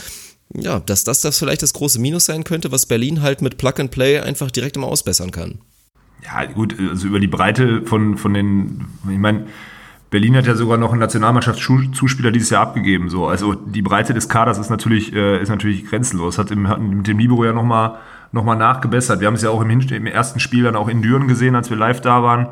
ja, 0.55 0.81
dass 0.81 1.05
das 1.05 1.21
das 1.21 1.39
vielleicht 1.39 1.63
das 1.63 1.73
große 1.73 2.01
Minus 2.01 2.25
sein 2.25 2.45
könnte, 2.45 2.73
was 2.73 2.87
Berlin 2.87 3.23
halt 3.23 3.41
mit 3.41 3.57
Plug 3.57 3.75
and 3.79 3.91
Play 3.91 4.19
einfach 4.19 4.51
direkt 4.51 4.77
immer 4.77 4.89
ausbessern 4.89 5.31
kann. 5.31 5.61
Ja, 6.25 6.45
gut, 6.45 6.75
also 6.79 7.07
über 7.07 7.21
die 7.21 7.29
Breite 7.29 7.83
von, 7.87 8.19
von 8.19 8.35
den, 8.35 8.87
ich 9.05 9.19
meine, 9.19 9.47
Berlin 10.11 10.37
hat 10.37 10.47
ja 10.47 10.55
sogar 10.55 10.77
noch 10.77 10.91
einen 10.91 11.01
Nationalmannschaftszuspieler 11.01 12.33
dieses 12.33 12.51
Jahr 12.51 12.63
abgegeben. 12.63 13.09
So. 13.09 13.29
Also 13.29 13.55
die 13.55 13.83
Breite 13.83 14.13
des 14.13 14.29
Kaders 14.29 14.59
ist 14.59 14.71
natürlich, 14.71 15.15
äh, 15.15 15.41
ist 15.41 15.49
natürlich 15.51 15.87
grenzenlos. 15.87 16.37
Hat, 16.39 16.51
im, 16.51 16.69
hat 16.69 16.81
mit 16.81 17.07
dem 17.07 17.19
Libero 17.19 17.45
ja 17.45 17.53
nochmal 17.53 17.97
noch 18.33 18.45
mal 18.45 18.55
nachgebessert. 18.57 19.21
Wir 19.21 19.27
haben 19.27 19.35
es 19.35 19.43
ja 19.43 19.51
auch 19.51 19.61
im, 19.61 19.71
im 19.71 20.07
ersten 20.07 20.39
Spiel 20.39 20.63
dann 20.65 20.77
auch 20.77 20.89
in 20.89 21.03
Düren 21.03 21.27
gesehen, 21.27 21.57
als 21.57 21.69
wir 21.71 21.77
live 21.77 22.01
da 22.01 22.23
waren. 22.23 22.49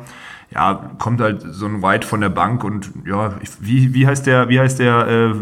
Ja, 0.51 0.91
kommt 0.97 1.21
halt 1.21 1.45
so 1.51 1.67
ein 1.67 1.83
White 1.83 2.07
von 2.07 2.21
der 2.21 2.29
Bank 2.29 2.63
und 2.63 2.89
ja, 3.05 3.35
ich, 3.39 3.49
wie, 3.59 3.93
wie 3.93 4.07
heißt 4.07 4.25
der, 4.25 4.49
wie 4.49 4.59
heißt 4.59 4.79
der 4.79 5.07
äh, 5.07 5.33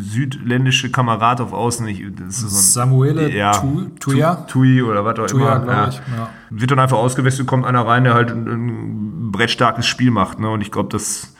südländische 0.00 0.90
Kamerad 0.90 1.40
auf 1.40 1.52
Außen? 1.52 1.86
Ich, 1.86 2.04
so 2.28 2.46
ein, 2.46 2.50
Samuele 2.50 3.30
ja, 3.30 3.52
Tu- 3.52 3.88
Tuya. 4.00 4.34
Tui 4.48 4.82
oder 4.82 5.04
was 5.04 5.18
auch 5.20 5.26
Tuya, 5.26 5.56
immer. 5.56 5.64
glaube 5.64 5.88
ich, 5.90 5.96
ja. 5.96 6.28
Wird 6.50 6.70
dann 6.72 6.80
einfach 6.80 6.96
ausgewechselt, 6.98 7.46
kommt 7.46 7.64
einer 7.64 7.86
rein, 7.86 8.04
der 8.04 8.14
halt 8.14 8.30
ein, 8.30 8.46
ein 8.48 9.32
brettstarkes 9.32 9.86
Spiel 9.86 10.10
macht. 10.10 10.40
Ne? 10.40 10.50
Und 10.50 10.60
ich 10.60 10.72
glaube, 10.72 10.88
das, 10.90 11.34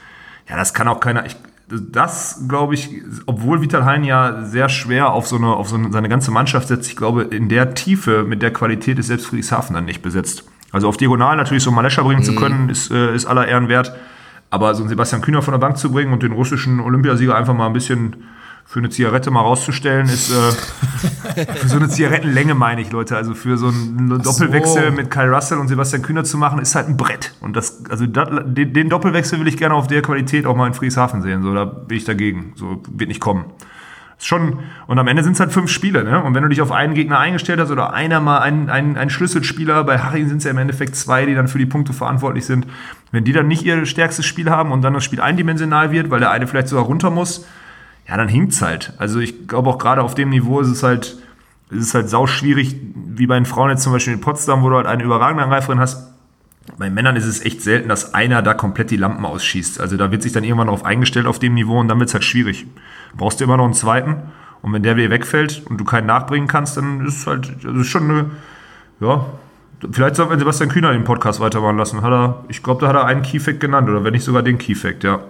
ja, 0.49 0.57
das 0.57 0.75
kann 0.75 0.89
auch 0.89 1.01
keiner. 1.01 1.27
Ich, 1.27 1.37
das 1.69 2.45
glaube 2.49 2.75
ich, 2.75 2.91
obwohl 3.27 3.63
Vital 3.63 3.85
Hein 3.85 4.05
ja 4.05 4.45
sehr 4.45 4.69
schwer 4.69 5.13
auf 5.13 5.27
so 5.27 5.37
eine, 5.37 5.49
auf 5.49 5.69
so 5.69 5.77
eine, 5.77 5.91
seine 5.91 6.09
ganze 6.09 6.31
Mannschaft 6.31 6.69
setzt, 6.69 6.89
ich 6.89 6.97
glaube, 6.97 7.23
in 7.23 7.49
der 7.49 7.75
Tiefe 7.75 8.25
mit 8.25 8.43
der 8.43 8.53
Qualität 8.53 8.99
ist 8.99 9.07
selbst 9.07 9.27
Friedrichshafen 9.27 9.75
dann 9.75 9.87
nicht 9.87 10.03
besetzt. 10.03 10.45
Also 10.71 10.89
auf 10.89 10.97
Diagonal 10.97 11.37
natürlich 11.37 11.63
so 11.63 11.71
einen 11.71 11.77
Malescher 11.77 12.03
bringen 12.03 12.23
zu 12.23 12.35
können, 12.35 12.69
ist, 12.69 12.91
äh, 12.91 13.15
ist 13.15 13.27
aller 13.27 13.47
Ehren 13.47 13.69
wert. 13.69 13.95
Aber 14.51 14.75
so 14.75 14.83
einen 14.83 14.91
Sebastian 14.91 15.23
Kühner 15.23 15.41
von 15.41 15.53
der 15.53 15.59
Bank 15.59 15.79
zu 15.79 15.91
bringen 15.91 16.13
und 16.13 16.23
den 16.23 16.33
russischen 16.33 16.81
Olympiasieger 16.81 17.35
einfach 17.35 17.55
mal 17.55 17.67
ein 17.67 17.73
bisschen 17.73 18.17
für 18.73 18.79
eine 18.79 18.89
Zigarette 18.89 19.31
mal 19.31 19.43
rauszustellen, 19.43 20.07
ist 20.07 20.31
äh, 20.31 21.45
für 21.57 21.69
so 21.69 21.77
eine 21.77 21.91
Zigarettenlänge, 21.91 22.55
meine 22.55 22.81
ich, 22.81 22.91
Leute. 22.91 23.19
Also 23.19 23.35
für 23.35 23.59
so 23.59 23.67
einen 23.67 24.23
Doppelwechsel 24.23 24.93
mit 24.93 25.11
Kyle 25.11 25.31
Russell 25.31 25.59
und 25.59 25.69
Sebastian 25.69 26.01
Kühner 26.01 26.25
zu 26.25 26.39
machen, 26.39 26.59
ist 26.59 26.75
halt 26.75 26.89
ein 26.89 26.97
Brett. 26.97 27.35
Und 27.41 27.55
das, 27.55 27.85
also 27.91 28.07
das, 28.07 28.31
den, 28.47 28.73
den 28.73 28.89
Doppelwechsel 28.89 29.39
will 29.39 29.47
ich 29.47 29.59
gerne 29.59 29.75
auf 29.75 29.89
der 29.89 30.01
Qualität 30.01 30.47
auch 30.47 30.57
mal 30.57 30.67
in 30.69 30.73
Frieshafen 30.73 31.21
sehen. 31.21 31.43
So, 31.43 31.53
da 31.53 31.67
bin 31.67 31.99
ich 31.99 32.05
dagegen. 32.05 32.55
So 32.57 32.83
wird 32.91 33.09
nicht 33.09 33.21
kommen. 33.21 33.45
Ist 34.17 34.27
schon, 34.27 34.61
und 34.87 34.99
am 34.99 35.07
Ende 35.07 35.23
sind 35.23 35.35
es 35.35 35.41
halt 35.41 35.53
fünf 35.53 35.71
Spiele, 35.71 36.03
ne? 36.03 36.23
Und 36.23 36.35
wenn 36.35 36.43
du 36.43 36.49
dich 36.49 36.63
auf 36.63 36.73
einen 36.73 36.95
Gegner 36.95 37.19
eingestellt 37.19 37.61
hast 37.61 37.71
oder 37.71 37.93
einer 37.93 38.21
mal 38.21 38.39
ein, 38.39 38.71
ein, 38.71 38.97
ein 38.97 39.11
Schlüsselspieler, 39.11 39.85
bei 39.85 39.99
Harry 39.99 40.25
sind 40.25 40.39
es 40.39 40.45
ja 40.45 40.51
im 40.51 40.57
Endeffekt 40.59 40.97
zwei, 40.97 41.27
die 41.27 41.35
dann 41.35 41.49
für 41.49 41.59
die 41.59 41.67
Punkte 41.67 41.93
verantwortlich 41.93 42.47
sind, 42.47 42.67
wenn 43.11 43.25
die 43.25 43.35
dann 43.35 43.49
nicht 43.49 43.67
ihr 43.67 43.85
stärkstes 43.85 44.25
Spiel 44.25 44.49
haben 44.49 44.73
und 44.73 44.81
dann 44.81 44.95
das 44.95 45.05
Spiel 45.05 45.21
eindimensional 45.21 45.93
wird, 45.93 46.09
weil 46.09 46.21
der 46.21 46.31
eine 46.31 46.47
vielleicht 46.47 46.69
sogar 46.69 46.87
runter 46.87 47.11
muss, 47.11 47.47
ja, 48.09 48.17
dann 48.17 48.29
hinkt's 48.29 48.63
halt. 48.63 48.93
Also 48.99 49.21
ich 49.21 49.47
glaube 49.49 49.71
auch 49.71 49.79
gerade 49.79 50.03
auf 50.03 50.15
dem 50.15 50.31
Niveau 50.31 50.61
ist 50.61 50.69
es 50.69 50.83
halt, 50.83 51.19
ist 51.71 51.87
es 51.87 51.95
halt 51.95 52.09
sau 52.09 52.27
schwierig, 52.27 52.77
wie 52.95 53.27
bei 53.27 53.37
den 53.37 53.47
Frauen 53.47 53.71
jetzt 53.71 53.83
zum 53.83 53.93
Beispiel 53.93 54.13
in 54.15 54.21
Potsdam, 54.21 54.63
wo 54.63 54.71
du 54.71 54.77
halt 54.77 54.87
eine 54.87 55.03
überragende 55.03 55.45
Angreiferin 55.45 55.81
hast. 55.81 56.09
Bei 56.79 56.91
Männern 56.91 57.17
ist 57.17 57.27
es 57.27 57.45
echt 57.45 57.61
selten, 57.61 57.89
dass 57.89 58.15
einer 58.15 58.41
da 58.43 58.55
komplett 58.55 58.91
die 58.91 58.97
Lampen 58.97 59.25
ausschießt. 59.25 59.81
Also 59.81 59.97
da 59.97 60.11
wird 60.13 60.23
sich 60.23 60.33
dann 60.33 60.45
irgendwann 60.45 60.69
darauf 60.69 60.85
eingestellt 60.85 61.27
auf 61.27 61.39
dem 61.39 61.55
Niveau 61.55 61.79
und 61.79 61.89
dann 61.89 61.99
wird's 61.99 62.15
halt 62.15 62.25
schwierig. 62.25 62.67
Brauchst 63.17 63.41
du 63.41 63.45
immer 63.45 63.57
noch 63.57 63.65
einen 63.65 63.75
zweiten 63.75 64.23
und 64.63 64.73
wenn 64.73 64.83
der 64.83 64.97
wieder 64.97 65.11
wegfällt 65.11 65.63
und 65.69 65.79
du 65.79 65.85
keinen 65.85 66.07
nachbringen 66.07 66.49
kannst, 66.49 66.77
dann 66.77 67.05
ist 67.05 67.19
es 67.19 67.27
halt, 67.27 67.51
also 67.65 67.81
ist 67.81 67.89
schon 67.89 68.11
eine, 68.11 68.31
ja, 69.01 69.27
vielleicht 69.91 70.17
sollten 70.17 70.33
wir 70.33 70.39
Sebastian 70.39 70.71
Kühner 70.71 70.93
den 70.93 71.05
Podcast 71.05 71.41
weitermachen 71.41 71.77
lassen. 71.77 72.03
Hat 72.03 72.13
er, 72.13 72.45
ich 72.49 72.63
glaube, 72.63 72.81
da 72.81 72.89
hat 72.89 72.97
er 72.97 73.07
einen 73.07 73.23
Keyfact 73.23 73.59
genannt 73.59 73.89
oder 73.89 74.05
wenn 74.05 74.13
nicht 74.13 74.25
sogar 74.25 74.43
den 74.43 74.59
Keyfact, 74.59 75.03
ja. 75.03 75.21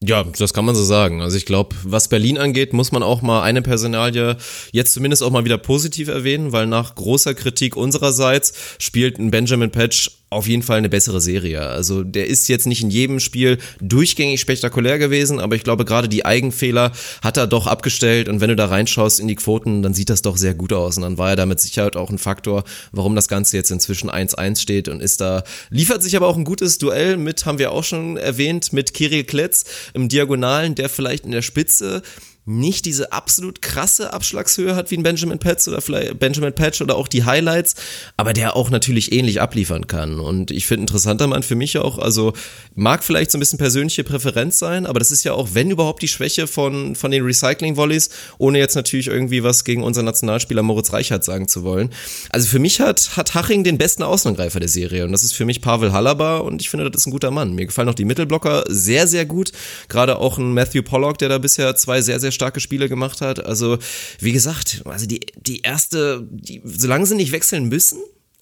Ja, 0.00 0.22
das 0.22 0.54
kann 0.54 0.64
man 0.64 0.76
so 0.76 0.84
sagen. 0.84 1.22
Also 1.22 1.36
ich 1.36 1.44
glaube, 1.44 1.74
was 1.82 2.06
Berlin 2.06 2.38
angeht, 2.38 2.72
muss 2.72 2.92
man 2.92 3.02
auch 3.02 3.20
mal 3.20 3.42
eine 3.42 3.62
Personalie 3.62 4.36
jetzt 4.70 4.92
zumindest 4.92 5.24
auch 5.24 5.30
mal 5.30 5.44
wieder 5.44 5.58
positiv 5.58 6.06
erwähnen, 6.06 6.52
weil 6.52 6.68
nach 6.68 6.94
großer 6.94 7.34
Kritik 7.34 7.76
unsererseits 7.76 8.52
spielt 8.78 9.18
ein 9.18 9.32
Benjamin 9.32 9.72
Patch 9.72 10.12
auf 10.30 10.46
jeden 10.46 10.62
Fall 10.62 10.78
eine 10.78 10.88
bessere 10.88 11.20
Serie. 11.20 11.62
Also 11.62 12.04
der 12.04 12.26
ist 12.26 12.48
jetzt 12.48 12.66
nicht 12.66 12.82
in 12.82 12.90
jedem 12.90 13.18
Spiel 13.18 13.58
durchgängig 13.80 14.40
spektakulär 14.40 14.98
gewesen, 14.98 15.40
aber 15.40 15.56
ich 15.56 15.64
glaube 15.64 15.84
gerade 15.84 16.08
die 16.08 16.26
Eigenfehler 16.26 16.92
hat 17.22 17.38
er 17.38 17.46
doch 17.46 17.66
abgestellt 17.66 18.28
und 18.28 18.40
wenn 18.40 18.50
du 18.50 18.56
da 18.56 18.66
reinschaust 18.66 19.20
in 19.20 19.28
die 19.28 19.36
Quoten, 19.36 19.82
dann 19.82 19.94
sieht 19.94 20.10
das 20.10 20.22
doch 20.22 20.36
sehr 20.36 20.54
gut 20.54 20.72
aus 20.72 20.96
und 20.96 21.02
dann 21.02 21.16
war 21.16 21.30
er 21.30 21.36
da 21.36 21.46
mit 21.46 21.60
Sicherheit 21.60 21.96
auch 21.96 22.10
ein 22.10 22.18
Faktor, 22.18 22.64
warum 22.92 23.14
das 23.14 23.28
Ganze 23.28 23.56
jetzt 23.56 23.70
inzwischen 23.70 24.10
1-1 24.10 24.60
steht 24.60 24.88
und 24.88 25.00
ist 25.00 25.20
da, 25.20 25.44
liefert 25.70 26.02
sich 26.02 26.14
aber 26.16 26.26
auch 26.26 26.36
ein 26.36 26.44
gutes 26.44 26.76
Duell 26.78 27.16
mit, 27.16 27.46
haben 27.46 27.58
wir 27.58 27.72
auch 27.72 27.84
schon 27.84 28.18
erwähnt, 28.18 28.72
mit 28.72 28.92
Kirill 28.92 29.24
Kletz 29.24 29.64
im 29.94 30.08
Diagonalen, 30.08 30.74
der 30.74 30.90
vielleicht 30.90 31.24
in 31.24 31.30
der 31.30 31.42
Spitze 31.42 32.02
nicht 32.48 32.86
diese 32.86 33.12
absolut 33.12 33.60
krasse 33.60 34.12
Abschlagshöhe 34.12 34.74
hat 34.74 34.90
wie 34.90 34.96
ein 34.96 35.02
Benjamin 35.02 35.38
Patch 35.38 35.68
oder 35.68 35.82
vielleicht 35.82 36.18
Benjamin 36.18 36.54
Patch 36.54 36.80
oder 36.80 36.96
auch 36.96 37.06
die 37.06 37.24
Highlights, 37.24 37.74
aber 38.16 38.32
der 38.32 38.56
auch 38.56 38.70
natürlich 38.70 39.12
ähnlich 39.12 39.42
abliefern 39.42 39.86
kann. 39.86 40.18
Und 40.18 40.50
ich 40.50 40.66
finde 40.66 40.82
interessanter 40.82 41.26
Mann 41.26 41.42
für 41.42 41.56
mich 41.56 41.76
auch, 41.76 41.98
also 41.98 42.32
mag 42.74 43.04
vielleicht 43.04 43.30
so 43.30 43.36
ein 43.36 43.40
bisschen 43.40 43.58
persönliche 43.58 44.02
Präferenz 44.02 44.58
sein, 44.58 44.86
aber 44.86 44.98
das 44.98 45.10
ist 45.10 45.24
ja 45.24 45.34
auch, 45.34 45.50
wenn 45.52 45.70
überhaupt, 45.70 46.00
die 46.00 46.08
Schwäche 46.08 46.46
von, 46.46 46.94
von 46.94 47.10
den 47.10 47.22
Recycling-Volleys, 47.22 48.08
ohne 48.38 48.58
jetzt 48.58 48.76
natürlich 48.76 49.08
irgendwie 49.08 49.42
was 49.42 49.64
gegen 49.64 49.82
unseren 49.82 50.06
Nationalspieler 50.06 50.62
Moritz 50.62 50.92
Reichert 50.92 51.24
sagen 51.24 51.48
zu 51.48 51.64
wollen. 51.64 51.90
Also 52.30 52.48
für 52.48 52.58
mich 52.58 52.80
hat, 52.80 53.16
hat 53.16 53.34
Haching 53.34 53.62
den 53.62 53.76
besten 53.76 54.02
Außenangreifer 54.02 54.58
der 54.58 54.70
Serie 54.70 55.04
und 55.04 55.12
das 55.12 55.22
ist 55.22 55.34
für 55.34 55.44
mich 55.44 55.60
Pavel 55.60 55.92
Halaba 55.92 56.38
und 56.38 56.62
ich 56.62 56.70
finde, 56.70 56.90
das 56.90 57.02
ist 57.02 57.06
ein 57.06 57.10
guter 57.10 57.30
Mann. 57.30 57.54
Mir 57.54 57.66
gefallen 57.66 57.90
auch 57.90 57.94
die 57.94 58.06
Mittelblocker 58.06 58.64
sehr, 58.68 59.06
sehr 59.06 59.26
gut. 59.26 59.52
Gerade 59.88 60.18
auch 60.18 60.38
ein 60.38 60.54
Matthew 60.54 60.82
Pollock, 60.82 61.18
der 61.18 61.28
da 61.28 61.36
bisher 61.36 61.76
zwei 61.76 62.00
sehr, 62.00 62.20
sehr 62.20 62.32
starke 62.38 62.60
Spiele 62.60 62.88
gemacht 62.88 63.20
hat. 63.20 63.44
Also, 63.44 63.78
wie 64.20 64.32
gesagt, 64.32 64.82
also 64.84 65.06
die, 65.06 65.20
die 65.36 65.62
erste, 65.62 66.26
die, 66.30 66.62
solange 66.64 67.04
sie 67.04 67.16
nicht 67.16 67.32
wechseln 67.32 67.68
müssen, 67.68 67.98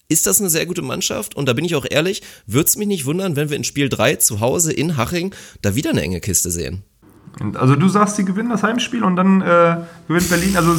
ist 0.07 0.27
das 0.27 0.39
eine 0.39 0.49
sehr 0.49 0.65
gute 0.65 0.83
Mannschaft. 0.83 1.35
Und 1.35 1.47
da 1.47 1.53
bin 1.53 1.65
ich 1.65 1.75
auch 1.75 1.85
ehrlich, 1.89 2.21
würde 2.45 2.67
es 2.67 2.77
mich 2.77 2.87
nicht 2.87 3.05
wundern, 3.05 3.35
wenn 3.35 3.49
wir 3.49 3.57
in 3.57 3.63
Spiel 3.63 3.89
3 3.89 4.17
zu 4.17 4.39
Hause 4.39 4.71
in 4.71 4.97
Haching 4.97 5.33
da 5.61 5.75
wieder 5.75 5.89
eine 5.89 6.01
enge 6.01 6.21
Kiste 6.21 6.51
sehen. 6.51 6.83
Also 7.55 7.75
du 7.75 7.87
sagst, 7.87 8.15
sie 8.15 8.25
gewinnen 8.25 8.49
das 8.49 8.63
Heimspiel 8.63 9.03
und 9.03 9.15
dann 9.15 9.41
äh, 9.41 9.77
gewinnt 10.07 10.29
Berlin. 10.29 10.57
Also 10.57 10.75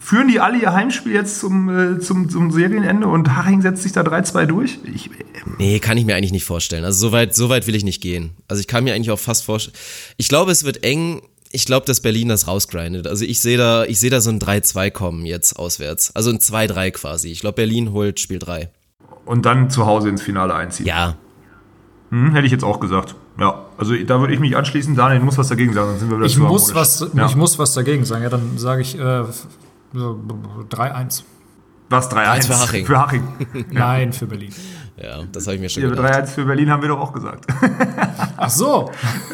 führen 0.00 0.26
die 0.26 0.40
alle 0.40 0.58
ihr 0.58 0.72
Heimspiel 0.72 1.12
jetzt 1.12 1.38
zum, 1.38 1.68
äh, 1.68 2.00
zum, 2.00 2.28
zum 2.28 2.50
Serienende 2.50 3.06
und 3.06 3.36
Haching 3.36 3.62
setzt 3.62 3.82
sich 3.84 3.92
da 3.92 4.00
3-2 4.00 4.46
durch? 4.46 4.78
Ich, 4.92 5.06
äh, 5.06 5.12
nee, 5.58 5.78
kann 5.78 5.96
ich 5.96 6.04
mir 6.04 6.16
eigentlich 6.16 6.32
nicht 6.32 6.44
vorstellen. 6.44 6.84
Also 6.84 7.08
so 7.08 7.12
weit, 7.12 7.36
so 7.36 7.48
weit 7.48 7.68
will 7.68 7.76
ich 7.76 7.84
nicht 7.84 8.00
gehen. 8.00 8.30
Also 8.48 8.60
ich 8.60 8.66
kann 8.66 8.82
mir 8.82 8.94
eigentlich 8.94 9.12
auch 9.12 9.18
fast 9.18 9.44
vorstellen. 9.44 9.76
Ich 10.16 10.28
glaube, 10.28 10.50
es 10.50 10.64
wird 10.64 10.82
eng 10.82 11.22
ich 11.52 11.66
glaube, 11.66 11.86
dass 11.86 12.00
Berlin 12.00 12.28
das 12.28 12.46
rausgrindet. 12.46 13.06
Also 13.06 13.24
ich 13.24 13.40
sehe 13.40 13.58
da, 13.58 13.84
ich 13.84 13.98
sehe 13.98 14.10
da 14.10 14.20
so 14.20 14.30
ein 14.30 14.38
3-2 14.38 14.90
kommen 14.90 15.26
jetzt 15.26 15.58
auswärts. 15.58 16.14
Also 16.14 16.30
ein 16.30 16.38
2-3 16.38 16.92
quasi. 16.92 17.30
Ich 17.30 17.40
glaube, 17.40 17.56
Berlin 17.56 17.92
holt 17.92 18.20
Spiel 18.20 18.38
3. 18.38 18.70
Und 19.24 19.46
dann 19.46 19.70
zu 19.70 19.86
Hause 19.86 20.08
ins 20.08 20.22
Finale 20.22 20.54
einziehen. 20.54 20.86
Ja. 20.86 21.16
Hm, 22.10 22.32
hätte 22.32 22.46
ich 22.46 22.52
jetzt 22.52 22.64
auch 22.64 22.80
gesagt. 22.80 23.14
Ja, 23.38 23.66
also 23.78 23.94
da 23.96 24.20
würde 24.20 24.34
ich 24.34 24.40
mich 24.40 24.56
anschließen. 24.56 24.94
Daniel, 24.94 25.20
du 25.20 25.24
musst 25.24 25.38
was 25.38 25.48
dagegen 25.48 25.72
sagen, 25.72 25.90
dann 25.90 25.98
sind 25.98 26.10
wir 26.10 26.18
wieder 26.18 26.26
ich 26.26 26.34
zu 26.34 26.40
muss 26.40 26.74
was, 26.74 27.06
ja. 27.14 27.26
Ich 27.26 27.36
muss 27.36 27.58
was 27.58 27.74
dagegen 27.74 28.04
sagen. 28.04 28.22
Ja, 28.22 28.28
dann 28.28 28.58
sage 28.58 28.82
ich 28.82 28.98
äh, 28.98 29.24
3-1. 29.94 31.22
Was, 31.88 32.10
3-1? 32.10 32.46
Für 32.46 32.60
Haching. 32.60 32.86
Für 32.86 32.98
Haching. 32.98 33.22
Nein, 33.70 34.12
für 34.12 34.26
Berlin. 34.26 34.52
Ja, 35.02 35.22
das 35.32 35.46
habe 35.46 35.54
ich 35.54 35.62
mir 35.62 35.68
schon 35.70 35.82
ja, 35.82 35.88
gedacht. 35.88 36.12
3-1 36.12 36.26
für 36.26 36.44
Berlin 36.44 36.70
haben 36.70 36.82
wir 36.82 36.90
doch 36.90 37.00
auch 37.00 37.12
gesagt. 37.12 37.46
Ach 38.36 38.50
so. 38.50 38.90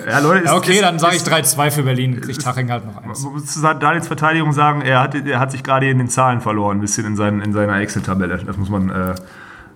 Ja, 0.09 0.21
Leute, 0.21 0.45
ja, 0.45 0.55
okay, 0.55 0.75
ist, 0.75 0.83
dann 0.83 0.99
sage 1.01 1.17
ich 1.17 1.23
3-2 1.23 1.71
für 1.73 1.83
Berlin, 1.83 2.21
kriegt 2.21 2.47
Haching 2.47 2.71
halt 2.71 2.87
noch 2.87 2.97
eins. 2.97 3.25
Man 3.25 3.33
muss 3.33 3.47
zu 3.47 3.61
Daniels 3.61 4.07
Verteidigung 4.07 4.53
sagen, 4.53 4.83
er 4.83 5.01
hat, 5.01 5.15
er 5.15 5.41
hat 5.41 5.51
sich 5.51 5.65
gerade 5.65 5.89
in 5.91 5.99
den 5.99 6.09
Zahlen 6.09 6.41
verloren, 6.41 6.79
ein 6.79 6.81
bisschen 6.81 7.05
in, 7.05 7.17
seinen, 7.17 7.41
in 7.41 7.53
seiner 7.53 7.81
Excel-Tabelle. 7.81 8.39
Das 8.47 8.57
muss 8.57 8.69
man 8.69 8.91
äh, 8.91 9.15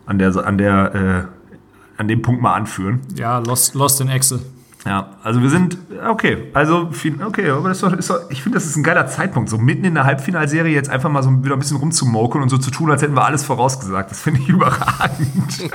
an, 0.06 0.18
der, 0.18 0.36
an, 0.36 0.58
der, 0.58 0.94
äh, 0.94 2.00
an 2.00 2.06
dem 2.06 2.22
Punkt 2.22 2.40
mal 2.40 2.54
anführen. 2.54 3.00
Ja, 3.16 3.38
lost, 3.38 3.74
lost 3.74 4.00
in 4.00 4.08
Excel. 4.08 4.40
Ja, 4.86 5.10
also 5.22 5.42
wir 5.42 5.50
sind, 5.50 5.76
okay, 6.08 6.50
also, 6.54 6.90
okay, 7.26 7.50
aber 7.50 7.68
das 7.68 7.78
ist 7.78 7.82
doch, 7.82 7.92
ist 7.92 8.10
doch, 8.10 8.30
ich 8.30 8.42
finde, 8.42 8.56
das 8.56 8.64
ist 8.64 8.76
ein 8.76 8.82
geiler 8.82 9.06
Zeitpunkt, 9.08 9.50
so 9.50 9.58
mitten 9.58 9.84
in 9.84 9.94
der 9.94 10.04
Halbfinalserie 10.04 10.72
jetzt 10.72 10.88
einfach 10.88 11.10
mal 11.10 11.22
so 11.22 11.44
wieder 11.44 11.54
ein 11.54 11.58
bisschen 11.58 11.76
rumzumokeln 11.76 12.42
und 12.42 12.48
so 12.48 12.56
zu 12.56 12.70
tun, 12.70 12.90
als 12.90 13.02
hätten 13.02 13.14
wir 13.14 13.24
alles 13.24 13.44
vorausgesagt. 13.44 14.10
Das 14.10 14.22
finde 14.22 14.40
ich 14.40 14.48
überragend. 14.48 15.70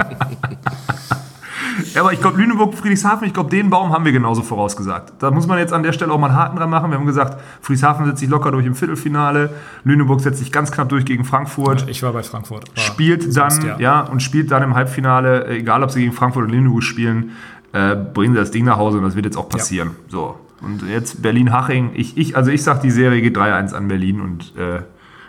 ja, 1.93 2.01
aber 2.01 2.14
ich 2.14 2.20
glaube, 2.20 2.41
Lüneburg, 2.41 2.74
Friedrichshafen, 2.74 3.28
ich 3.28 3.34
glaube, 3.34 3.51
den 3.51 3.70
Baum 3.70 3.93
haben 3.93 4.06
wir 4.06 4.12
genauso 4.12 4.41
vorausgesagt. 4.41 5.14
Da 5.20 5.30
muss 5.30 5.45
man 5.45 5.60
jetzt 5.60 5.72
an 5.72 5.84
der 5.84 5.93
Stelle 5.93 6.12
auch 6.12 6.18
mal 6.18 6.30
einen 6.30 6.38
Haken 6.38 6.58
dran 6.58 6.72
machen. 6.72 6.89
Wir 6.89 6.97
haben 6.97 7.06
gesagt, 7.06 7.39
Friedrichshafen 7.62 8.08
setzt 8.08 8.22
sich 8.22 8.30
locker 8.30 8.51
durch 8.51 8.66
im 8.66 8.74
Viertelfinale, 8.74 9.51
Lüneburg 9.84 10.20
setzt 10.20 10.39
sich 10.39 10.51
ganz 10.51 10.72
knapp 10.72 10.89
durch 10.89 11.06
gegen 11.06 11.26
Frankfurt. 11.26 11.88
Ich 11.88 12.01
war 12.01 12.12
bei 12.12 12.24
Frankfurt. 12.24 12.76
War 12.76 12.84
spielt 12.84 13.38
dann, 13.38 13.66
ja. 13.66 13.78
ja, 13.78 13.99
und 14.01 14.24
spielt 14.24 14.49
dann 14.49 14.64
im 14.64 14.74
Halbfinale, 14.74 15.47
egal 15.49 15.84
ob 15.84 15.91
sie 15.91 15.99
gegen 15.99 16.14
Frankfurt 16.14 16.45
oder 16.45 16.53
Lüneburg 16.53 16.82
spielen, 16.82 17.34
äh, 17.76 17.95
bringen 17.95 18.34
sie 18.34 18.39
das 18.39 18.51
Ding 18.51 18.63
nach 18.63 18.78
Hause 18.78 18.97
und 18.97 19.03
das 19.03 19.15
wird 19.15 19.26
jetzt 19.26 19.38
auch 19.38 19.49
passieren. 19.49 19.89
Ja. 20.05 20.11
So. 20.11 20.39
Und 20.61 20.88
jetzt 20.88 21.21
Berlin-Haching. 21.21 21.91
Ich, 21.93 22.17
ich, 22.17 22.38
also 22.38 22.49
ich 22.49 22.63
sag, 22.63 22.82
die 22.82 22.89
Serie 22.89 23.21
geht 23.21 23.38
3-1 23.38 23.73
an 23.73 23.89
Berlin 23.89 24.21
und 24.21 24.53
äh, 24.57 24.82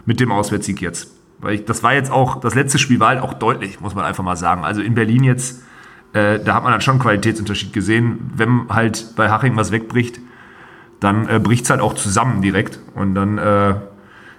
mit 0.05 0.21
dem 0.21 0.31
Auswärtssieg 0.31 0.81
jetzt. 0.81 1.11
Weil 1.41 1.57
ich, 1.57 1.65
das 1.65 1.83
war 1.83 1.93
jetzt 1.93 2.13
auch, 2.13 2.41
das 2.41 2.55
letzte 2.55 2.79
Spiel 2.79 3.01
war 3.01 3.09
halt 3.09 3.21
auch 3.21 3.35
deutlich, 3.35 3.81
muss 3.81 3.97
man 3.97 4.05
einfach 4.05 4.23
mal 4.23 4.37
sagen. 4.37 4.65
Also 4.65 4.81
in 4.81 4.95
Berlin 4.95 5.25
jetzt, 5.25 5.65
äh, 6.13 6.39
da 6.39 6.55
hat 6.55 6.63
man 6.63 6.71
dann 6.71 6.81
schon 6.81 6.93
einen 6.93 7.03
Qualitätsunterschied 7.03 7.73
gesehen. 7.73 8.31
Wenn 8.37 8.69
halt 8.69 9.17
bei 9.17 9.29
Haching 9.29 9.57
was 9.57 9.73
wegbricht, 9.73 10.21
dann 11.01 11.29
äh, 11.29 11.41
bricht 11.41 11.65
es 11.65 11.71
halt 11.71 11.81
auch 11.81 11.95
zusammen 11.95 12.43
direkt. 12.43 12.79
Und 12.95 13.17
dann, 13.17 13.39
äh, 13.39 13.75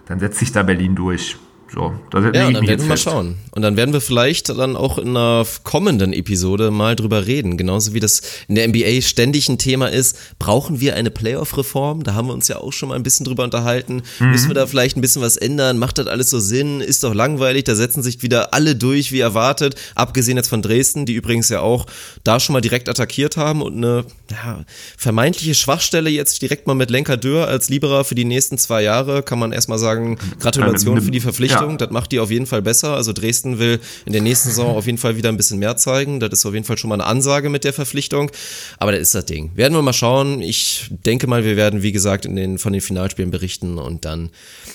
dann 0.06 0.20
setzt 0.20 0.40
sich 0.40 0.54
da 0.54 0.64
Berlin 0.64 0.96
durch. 0.96 1.38
So, 1.74 1.94
da 2.12 2.20
ja, 2.20 2.50
dann 2.50 2.66
werden 2.66 2.82
wir 2.82 2.88
mal 2.88 2.98
schauen. 2.98 3.36
Und 3.52 3.62
dann 3.62 3.76
werden 3.76 3.92
wir 3.92 4.00
vielleicht 4.00 4.50
dann 4.50 4.78
auch 4.78 4.98
in 4.98 5.10
einer 5.10 5.46
kommenden 5.64 6.14
Episode 6.14 6.72
mal 6.72 6.96
drüber 6.96 7.28
reden. 7.28 7.58
Genauso 7.58 7.94
wie 7.94 8.00
das 8.00 8.22
in 8.48 8.56
der 8.56 8.68
NBA 8.70 9.02
ständig 9.02 9.50
ein 9.50 9.58
Thema 9.58 9.88
ist, 9.88 10.18
brauchen 10.40 10.80
wir 10.80 10.96
eine 10.96 11.12
Playoff-Reform? 11.12 12.04
Da 12.04 12.14
haben 12.14 12.28
wir 12.30 12.34
uns 12.34 12.48
ja 12.48 12.58
auch 12.58 12.72
schon 12.72 12.90
mal 12.90 12.96
ein 12.96 13.04
bisschen 13.04 13.26
drüber 13.26 13.44
unterhalten. 13.44 14.04
Mhm. 14.20 14.32
Müssen 14.32 14.48
wir 14.48 14.56
da 14.56 14.66
vielleicht 14.66 14.96
ein 14.96 15.02
bisschen 15.02 15.22
was 15.22 15.36
ändern? 15.36 15.78
Macht 15.78 15.98
das 15.98 16.08
alles 16.08 16.30
so 16.30 16.40
Sinn? 16.40 16.80
Ist 16.80 17.04
doch 17.04 17.14
langweilig. 17.14 17.66
Da 17.66 17.76
setzen 17.76 18.02
sich 18.02 18.24
wieder 18.24 18.54
alle 18.54 18.76
durch, 18.76 19.12
wie 19.12 19.20
erwartet. 19.20 19.76
Abgesehen 19.96 20.38
jetzt 20.38 20.48
von 20.48 20.62
Dresden, 20.62 21.06
die 21.06 21.14
übrigens 21.14 21.50
ja 21.50 21.60
auch 21.60 21.86
da 22.24 22.40
schon 22.40 22.54
mal 22.54 22.62
direkt 22.62 22.88
attackiert 22.88 23.36
haben 23.36 23.62
und 23.62 23.76
eine 23.76 24.06
ja, 24.32 24.64
vermeintliche 24.98 25.54
Schwachstelle 25.54 26.10
jetzt 26.10 26.42
direkt 26.42 26.66
mal 26.68 26.76
mit 26.76 26.92
Lenker 26.92 27.18
Dürr 27.18 27.48
als 27.48 27.68
Liberer 27.68 28.06
für 28.06 28.16
die 28.16 28.26
nächsten 28.26 28.58
zwei 28.58 28.84
Jahre, 28.84 29.22
kann 29.22 29.38
man 29.38 29.52
erstmal 29.52 29.80
sagen, 29.80 30.18
Gratulation 30.40 31.02
für 31.02 31.12
die 31.12 31.20
Verpflichtung. 31.20 31.57
Richtung. 31.58 31.72
Ja. 31.72 31.78
Das 31.78 31.92
macht 31.92 32.12
die 32.12 32.20
auf 32.20 32.32
jeden 32.32 32.46
Fall 32.46 32.62
besser. 32.62 32.96
Also 32.96 33.14
Dresden 33.14 33.60
will 33.60 33.80
in 34.06 34.14
der 34.14 34.22
nächsten 34.22 34.50
Saison 34.50 34.76
auf 34.76 34.86
jeden 34.86 34.98
Fall 34.98 35.18
wieder 35.18 35.30
ein 35.30 35.38
bisschen 35.38 35.60
mehr 35.60 35.78
zeigen. 35.78 36.20
Das 36.20 36.32
ist 36.32 36.46
auf 36.46 36.54
jeden 36.54 36.66
Fall 36.66 36.78
schon 36.78 36.90
mal 36.90 36.96
eine 36.96 37.06
Ansage 37.06 37.50
mit 37.50 37.64
der 37.64 37.74
Verpflichtung. 37.74 38.32
Aber 38.78 38.92
das 38.92 39.02
ist 39.02 39.16
das 39.16 39.26
Ding. 39.26 39.52
Werden 39.56 39.74
wir 39.74 39.82
mal 39.82 39.94
schauen. 39.94 40.42
Ich 40.42 40.90
denke 40.90 41.28
mal, 41.28 41.44
wir 41.44 41.56
werden, 41.56 41.82
wie 41.82 41.92
gesagt, 41.92 42.26
in 42.26 42.36
den, 42.36 42.58
von 42.58 42.74
den 42.74 42.82
Finalspielen 42.82 43.32
berichten 43.32 43.78
und 43.78 44.06
dann 44.06 44.30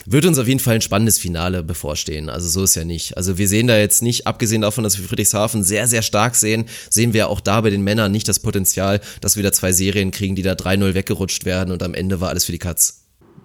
wird 0.06 0.26
uns 0.26 0.38
auf 0.38 0.48
jeden 0.48 0.60
Fall 0.60 0.76
ein 0.76 0.80
spannendes 0.80 1.18
Finale 1.18 1.62
bevorstehen. 1.62 2.28
Also 2.28 2.48
so 2.48 2.64
ist 2.64 2.74
ja 2.74 2.84
nicht. 2.84 3.16
Also 3.16 3.38
wir 3.38 3.48
sehen 3.48 3.66
da 3.66 3.78
jetzt 3.78 4.02
nicht, 4.02 4.26
abgesehen 4.26 4.62
davon, 4.62 4.84
dass 4.84 4.98
wir 4.98 5.06
Friedrichshafen 5.06 5.62
sehr, 5.62 5.86
sehr 5.86 6.02
stark 6.02 6.34
sehen, 6.34 6.66
sehen 6.90 7.12
wir 7.12 7.28
auch 7.28 7.40
da 7.40 7.60
bei 7.60 7.70
den 7.70 7.82
Männern 7.82 8.12
nicht 8.12 8.28
das 8.28 8.40
Potenzial, 8.40 9.00
dass 9.20 9.36
wir 9.36 9.42
da 9.42 9.52
zwei 9.52 9.72
Serien 9.72 10.10
kriegen, 10.10 10.34
die 10.34 10.42
da 10.42 10.52
3-0 10.52 10.94
weggerutscht 10.94 11.44
werden 11.44 11.72
und 11.72 11.82
am 11.82 11.94
Ende 11.94 12.20
war 12.20 12.28
alles 12.30 12.44
für 12.44 12.52
die 12.52 12.58
Katz. 12.58 13.01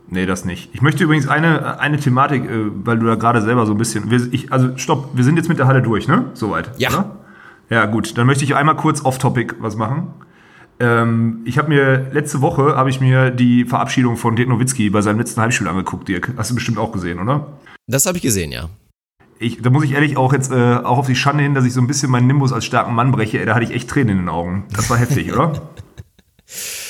Nee, 0.10 0.26
das 0.26 0.46
nicht. 0.46 0.70
Ich 0.74 0.82
möchte 0.82 1.04
übrigens 1.04 1.28
eine, 1.28 1.80
eine 1.80 2.00
Thematik, 2.00 2.46
äh, 2.46 2.72
weil 2.84 2.98
du 2.98 3.06
da 3.06 3.16
gerade 3.16 3.42
selber 3.42 3.66
so 3.66 3.74
ein 3.74 3.78
bisschen. 3.78 4.10
Wir, 4.10 4.32
ich, 4.32 4.52
also, 4.52 4.78
stopp, 4.78 5.10
wir 5.14 5.24
sind 5.24 5.38
jetzt 5.38 5.50
mit 5.50 5.60
der 5.60 5.68
Halle 5.68 5.82
durch, 5.82 6.08
ne? 6.08 6.26
Soweit. 6.34 6.72
Ja. 6.78 6.90
Oder? 6.90 7.16
Ja, 7.70 7.86
gut. 7.86 8.18
Dann 8.18 8.28
möchte 8.28 8.44
ich 8.44 8.56
einmal 8.56 8.78
kurz 8.78 9.04
off-topic 9.04 9.56
was 9.60 9.76
machen. 9.76 10.08
Ähm, 10.80 11.42
ich 11.44 11.58
habe 11.58 11.70
mir 11.70 12.08
letzte 12.12 12.42
Woche 12.42 12.76
habe 12.76 12.90
ich 12.90 13.02
mir 13.02 13.32
die 13.32 13.66
Verabschiedung 13.66 14.16
von 14.16 14.36
Dirk 14.36 14.48
Nowitzki 14.48 14.90
bei 14.90 15.02
seinem 15.02 15.18
letzten 15.18 15.42
Heimspiel 15.42 15.68
angeguckt, 15.68 16.08
Dirk. 16.08 16.34
Hast 16.38 16.52
du 16.52 16.56
bestimmt 16.56 16.78
auch 16.78 16.92
gesehen, 16.92 17.20
oder? 17.20 17.48
Das 17.88 18.06
habe 18.06 18.18
ich 18.18 18.24
gesehen, 18.24 18.52
ja. 18.52 18.70
Ich, 19.40 19.62
da 19.62 19.70
muss 19.70 19.84
ich 19.84 19.94
ehrlich 19.94 20.18
auch 20.18 20.34
jetzt 20.34 20.52
äh, 20.52 20.76
auch 20.76 21.00
auf 21.00 21.08
die 21.08 21.16
Schande 21.16 21.44
hin, 21.44 21.54
dass 21.54 21.66
ich 21.66 21.74
so 21.74 21.82
ein 21.82 21.88
bisschen 21.88 22.10
meinen 22.10 22.28
Nimbus 22.28 22.54
als 22.54 22.66
starken 22.66 22.96
Mann 22.96 23.12
breche. 23.12 23.40
Ey, 23.40 23.46
da 23.46 23.56
hatte 23.56 23.66
ich 23.66 23.72
echt 23.72 23.90
Tränen 23.90 24.10
in 24.10 24.18
den 24.24 24.30
Augen. 24.30 24.66
Das 24.74 24.90
war 24.90 24.98
heftig, 24.98 25.34
oder? 25.34 25.62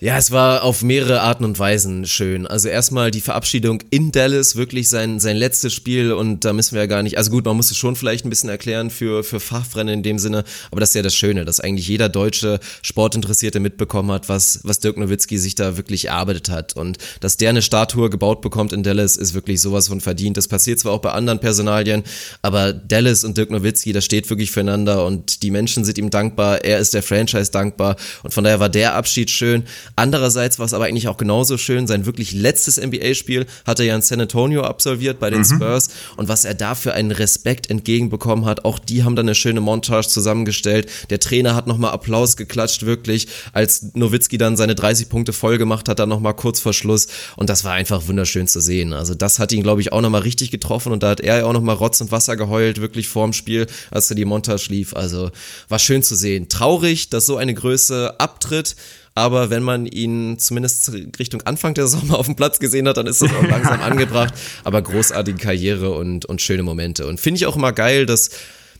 Ja, 0.00 0.16
es 0.16 0.30
war 0.30 0.62
auf 0.62 0.84
mehrere 0.84 1.22
Arten 1.22 1.44
und 1.44 1.58
Weisen 1.58 2.06
schön. 2.06 2.46
Also 2.46 2.68
erstmal 2.68 3.10
die 3.10 3.20
Verabschiedung 3.20 3.82
in 3.90 4.12
Dallas, 4.12 4.54
wirklich 4.54 4.88
sein, 4.88 5.18
sein 5.18 5.36
letztes 5.36 5.74
Spiel 5.74 6.12
und 6.12 6.44
da 6.44 6.52
müssen 6.52 6.76
wir 6.76 6.82
ja 6.82 6.86
gar 6.86 7.02
nicht, 7.02 7.18
also 7.18 7.32
gut, 7.32 7.44
man 7.44 7.56
muss 7.56 7.72
es 7.72 7.76
schon 7.78 7.96
vielleicht 7.96 8.24
ein 8.24 8.30
bisschen 8.30 8.48
erklären 8.48 8.90
für, 8.90 9.24
für 9.24 9.40
Fachfreunde 9.40 9.92
in 9.92 10.04
dem 10.04 10.20
Sinne, 10.20 10.44
aber 10.70 10.78
das 10.78 10.90
ist 10.90 10.94
ja 10.94 11.02
das 11.02 11.16
Schöne, 11.16 11.44
dass 11.44 11.58
eigentlich 11.58 11.88
jeder 11.88 12.08
deutsche 12.08 12.60
Sportinteressierte 12.82 13.58
mitbekommen 13.58 14.12
hat, 14.12 14.28
was, 14.28 14.60
was 14.62 14.78
Dirk 14.78 14.98
Nowitzki 14.98 15.36
sich 15.36 15.56
da 15.56 15.76
wirklich 15.76 16.04
erarbeitet 16.04 16.48
hat 16.48 16.76
und 16.76 16.98
dass 17.18 17.36
der 17.36 17.50
eine 17.50 17.60
Statue 17.62 18.08
gebaut 18.08 18.40
bekommt 18.40 18.72
in 18.72 18.84
Dallas, 18.84 19.16
ist 19.16 19.34
wirklich 19.34 19.60
sowas 19.60 19.88
von 19.88 20.00
verdient. 20.00 20.36
Das 20.36 20.46
passiert 20.46 20.78
zwar 20.78 20.92
auch 20.92 21.00
bei 21.00 21.10
anderen 21.10 21.40
Personalien, 21.40 22.04
aber 22.40 22.72
Dallas 22.72 23.24
und 23.24 23.36
Dirk 23.36 23.50
Nowitzki, 23.50 23.92
das 23.92 24.04
steht 24.04 24.30
wirklich 24.30 24.52
füreinander 24.52 25.04
und 25.04 25.42
die 25.42 25.50
Menschen 25.50 25.84
sind 25.84 25.98
ihm 25.98 26.10
dankbar, 26.10 26.64
er 26.64 26.78
ist 26.78 26.94
der 26.94 27.02
Franchise 27.02 27.50
dankbar 27.50 27.96
und 28.22 28.32
von 28.32 28.44
daher 28.44 28.60
war 28.60 28.68
der 28.68 28.94
Abschied 28.94 29.28
schön 29.28 29.64
Andererseits 29.98 30.60
war 30.60 30.66
es 30.66 30.74
aber 30.74 30.84
eigentlich 30.84 31.08
auch 31.08 31.16
genauso 31.16 31.58
schön. 31.58 31.88
Sein 31.88 32.06
wirklich 32.06 32.30
letztes 32.30 32.80
NBA-Spiel 32.80 33.46
hat 33.66 33.80
er 33.80 33.86
ja 33.86 33.96
in 33.96 34.02
San 34.02 34.20
Antonio 34.20 34.62
absolviert 34.62 35.18
bei 35.18 35.28
den 35.28 35.40
mhm. 35.40 35.44
Spurs 35.44 35.88
und 36.16 36.28
was 36.28 36.44
er 36.44 36.54
da 36.54 36.76
für 36.76 36.94
einen 36.94 37.10
Respekt 37.10 37.68
entgegenbekommen 37.68 38.44
hat, 38.44 38.64
auch 38.64 38.78
die 38.78 39.02
haben 39.02 39.16
dann 39.16 39.26
eine 39.26 39.34
schöne 39.34 39.60
Montage 39.60 40.06
zusammengestellt. 40.06 40.88
Der 41.10 41.18
Trainer 41.18 41.56
hat 41.56 41.66
nochmal 41.66 41.90
Applaus 41.90 42.36
geklatscht, 42.36 42.86
wirklich, 42.86 43.26
als 43.52 43.92
Nowitzki 43.94 44.38
dann 44.38 44.56
seine 44.56 44.76
30 44.76 45.08
Punkte 45.08 45.32
voll 45.32 45.58
gemacht 45.58 45.88
hat, 45.88 45.98
dann 45.98 46.08
nochmal 46.08 46.34
kurz 46.34 46.60
vor 46.60 46.72
Schluss 46.72 47.08
und 47.34 47.50
das 47.50 47.64
war 47.64 47.72
einfach 47.72 48.06
wunderschön 48.06 48.46
zu 48.46 48.60
sehen. 48.60 48.92
Also 48.92 49.16
das 49.16 49.40
hat 49.40 49.50
ihn, 49.50 49.64
glaube 49.64 49.80
ich, 49.80 49.92
auch 49.92 50.00
nochmal 50.00 50.22
richtig 50.22 50.52
getroffen 50.52 50.92
und 50.92 51.02
da 51.02 51.10
hat 51.10 51.20
er 51.20 51.38
ja 51.38 51.44
auch 51.44 51.52
nochmal 51.52 51.74
Rotz 51.74 52.00
und 52.00 52.12
Wasser 52.12 52.36
geheult, 52.36 52.80
wirklich 52.80 53.08
vorm 53.08 53.32
Spiel, 53.32 53.66
als 53.90 54.08
er 54.08 54.14
die 54.14 54.24
Montage 54.24 54.68
lief. 54.68 54.94
Also 54.94 55.32
war 55.68 55.80
schön 55.80 56.04
zu 56.04 56.14
sehen. 56.14 56.48
Traurig, 56.48 57.10
dass 57.10 57.26
so 57.26 57.36
eine 57.36 57.52
Größe 57.52 58.20
abtritt, 58.20 58.76
aber 59.18 59.50
wenn 59.50 59.62
man 59.62 59.86
ihn 59.86 60.38
zumindest 60.38 60.92
Richtung 61.18 61.42
Anfang 61.42 61.74
der 61.74 61.88
mal 62.06 62.14
auf 62.16 62.26
dem 62.26 62.36
Platz 62.36 62.60
gesehen 62.60 62.86
hat, 62.88 62.96
dann 62.96 63.06
ist 63.06 63.20
das 63.20 63.30
auch 63.34 63.48
langsam 63.48 63.80
angebracht. 63.82 64.32
Aber 64.64 64.80
großartige 64.80 65.38
Karriere 65.38 65.90
und, 65.90 66.24
und 66.26 66.40
schöne 66.40 66.62
Momente. 66.62 67.06
Und 67.06 67.20
finde 67.20 67.38
ich 67.38 67.46
auch 67.46 67.56
immer 67.56 67.72
geil, 67.72 68.06
dass 68.06 68.30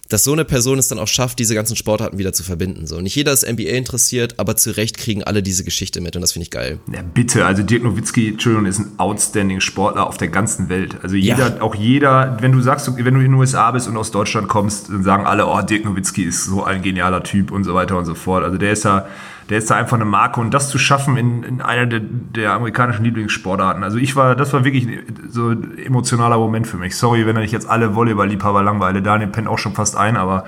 dass 0.09 0.25
so 0.25 0.33
eine 0.33 0.45
Person 0.45 0.79
es 0.79 0.89
dann 0.89 0.99
auch 0.99 1.07
schafft, 1.07 1.39
diese 1.39 1.55
ganzen 1.55 1.77
Sportarten 1.77 2.19
wieder 2.19 2.33
zu 2.33 2.43
verbinden. 2.43 2.87
So, 2.87 3.01
nicht 3.01 3.15
jeder 3.15 3.33
ist 3.33 3.47
NBA 3.47 3.71
interessiert, 3.71 4.35
aber 4.39 4.57
zu 4.57 4.77
Recht 4.77 4.97
kriegen 4.97 5.23
alle 5.23 5.43
diese 5.43 5.65
Geschichte 5.65 6.01
mit 6.01 6.17
und 6.17 6.23
das 6.23 6.33
finde 6.33 6.45
ich 6.45 6.51
geil. 6.51 6.79
Ja, 6.93 7.03
bitte, 7.03 7.45
also 7.45 7.63
Dirk 7.63 7.83
Nowitzki, 7.83 8.29
Entschuldigung, 8.29 8.67
ist 8.67 8.79
ein 8.79 8.93
outstanding 8.99 9.61
Sportler 9.61 10.07
auf 10.07 10.17
der 10.17 10.29
ganzen 10.29 10.69
Welt. 10.69 10.97
Also 11.03 11.17
jeder, 11.17 11.57
ja. 11.57 11.61
auch 11.61 11.75
jeder, 11.75 12.39
wenn 12.41 12.53
du 12.53 12.61
sagst, 12.61 12.87
wenn 12.97 13.15
du 13.15 13.21
in 13.21 13.33
den 13.33 13.35
USA 13.35 13.71
bist 13.71 13.87
und 13.87 13.97
aus 13.97 14.11
Deutschland 14.11 14.49
kommst, 14.49 14.89
dann 14.89 15.03
sagen 15.03 15.27
alle, 15.27 15.47
oh, 15.47 15.61
Dirk 15.61 15.85
Nowitzki 15.85 16.23
ist 16.23 16.47
so 16.47 16.65
ein 16.65 16.83
genialer 16.83 17.23
Typ 17.23 17.51
und 17.51 17.65
so 17.65 17.75
weiter 17.75 17.99
und 17.99 18.07
so 18.07 18.15
fort. 18.15 18.45
Also 18.45 18.57
der 18.57 18.73
ist 18.73 18.85
ja 18.85 19.07
der 19.49 19.59
ist 19.59 19.71
da 19.71 19.77
einfach 19.77 19.97
eine 19.97 20.05
Marke 20.05 20.41
und 20.41 20.53
das 20.53 20.69
zu 20.69 20.79
schaffen 20.79 21.17
in, 21.17 21.43
in 21.43 21.61
einer 21.63 21.87
der, 21.87 22.01
der 22.01 22.53
amerikanischen 22.53 23.05
Lieblingssportarten. 23.05 23.83
Also 23.83 23.97
ich 23.97 24.15
war, 24.15 24.37
das 24.37 24.53
war 24.53 24.65
wirklich 24.65 24.87
so 25.29 25.49
ein 25.49 25.79
emotionaler 25.79 26.37
Moment 26.37 26.67
für 26.67 26.77
mich. 26.77 26.97
Sorry, 26.97 27.27
wenn 27.27 27.37
ich 27.39 27.53
jetzt 27.53 27.69
alle 27.69 27.95
Volleyball-Liebhaber 27.95 28.63
langweile. 28.63 29.01
Daniel 29.01 29.31
pennt 29.31 29.49
auch 29.49 29.59
schon 29.59 29.73
fast 29.73 29.97
ein, 29.97 30.17
aber 30.17 30.45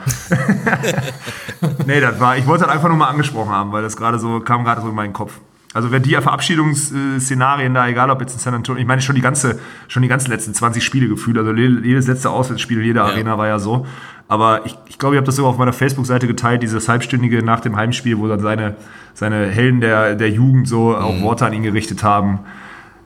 nee, 1.87 2.01
das 2.01 2.21
war, 2.21 2.37
ich 2.37 2.47
wollte 2.47 2.65
das 2.65 2.73
einfach 2.73 2.89
nur 2.89 2.99
mal 2.99 3.09
angesprochen 3.09 3.51
haben, 3.51 3.73
weil 3.73 3.83
das 3.83 3.97
gerade 3.97 4.19
so, 4.19 4.41
kam 4.41 4.65
gerade 4.65 4.83
so 4.83 4.91
in 4.91 4.95
meinen 4.95 5.15
Kopf. 5.15 5.41
Also 5.73 5.93
wenn 5.93 6.03
die 6.03 6.15
Verabschiedungsszenarien 6.15 7.75
da, 7.75 7.87
egal 7.87 8.11
ob 8.11 8.21
jetzt 8.21 8.33
in 8.33 8.41
San 8.41 8.55
Antonio, 8.55 8.81
ich 8.81 8.89
meine 8.89 9.03
schon 9.03 9.15
die 9.15 9.21
ganze, 9.21 9.61
schon 9.87 10.03
die 10.03 10.09
ganzen 10.09 10.31
letzten 10.31 10.53
20 10.53 10.83
Spiele 10.83 11.09
gefühlt, 11.09 11.39
also 11.39 11.53
jedes 11.53 12.09
letzte 12.09 12.31
Auswärtsspiel, 12.31 12.83
jede 12.83 12.99
ja. 12.99 13.05
Arena 13.05 13.39
war 13.39 13.47
ja 13.47 13.61
so. 13.61 13.87
Aber 14.27 14.67
ich, 14.67 14.77
ich 14.87 14.99
glaube, 14.99 15.15
ich 15.15 15.19
habe 15.19 15.27
das 15.27 15.37
sogar 15.37 15.51
auf 15.51 15.59
meiner 15.59 15.73
Facebook-Seite 15.73 16.27
geteilt, 16.27 16.63
dieses 16.63 16.89
halbstündige 16.89 17.45
nach 17.45 17.61
dem 17.61 17.77
Heimspiel, 17.77 18.19
wo 18.19 18.27
dann 18.27 18.41
seine, 18.41 18.77
seine 19.15 19.47
Helden 19.47 19.81
der, 19.81 20.17
der 20.17 20.31
Jugend 20.31 20.67
so 20.67 20.97
auch 20.97 21.15
mhm. 21.15 21.23
Worte 21.23 21.47
an 21.47 21.53
ihn 21.53 21.63
gerichtet 21.63 22.03
haben. 22.03 22.41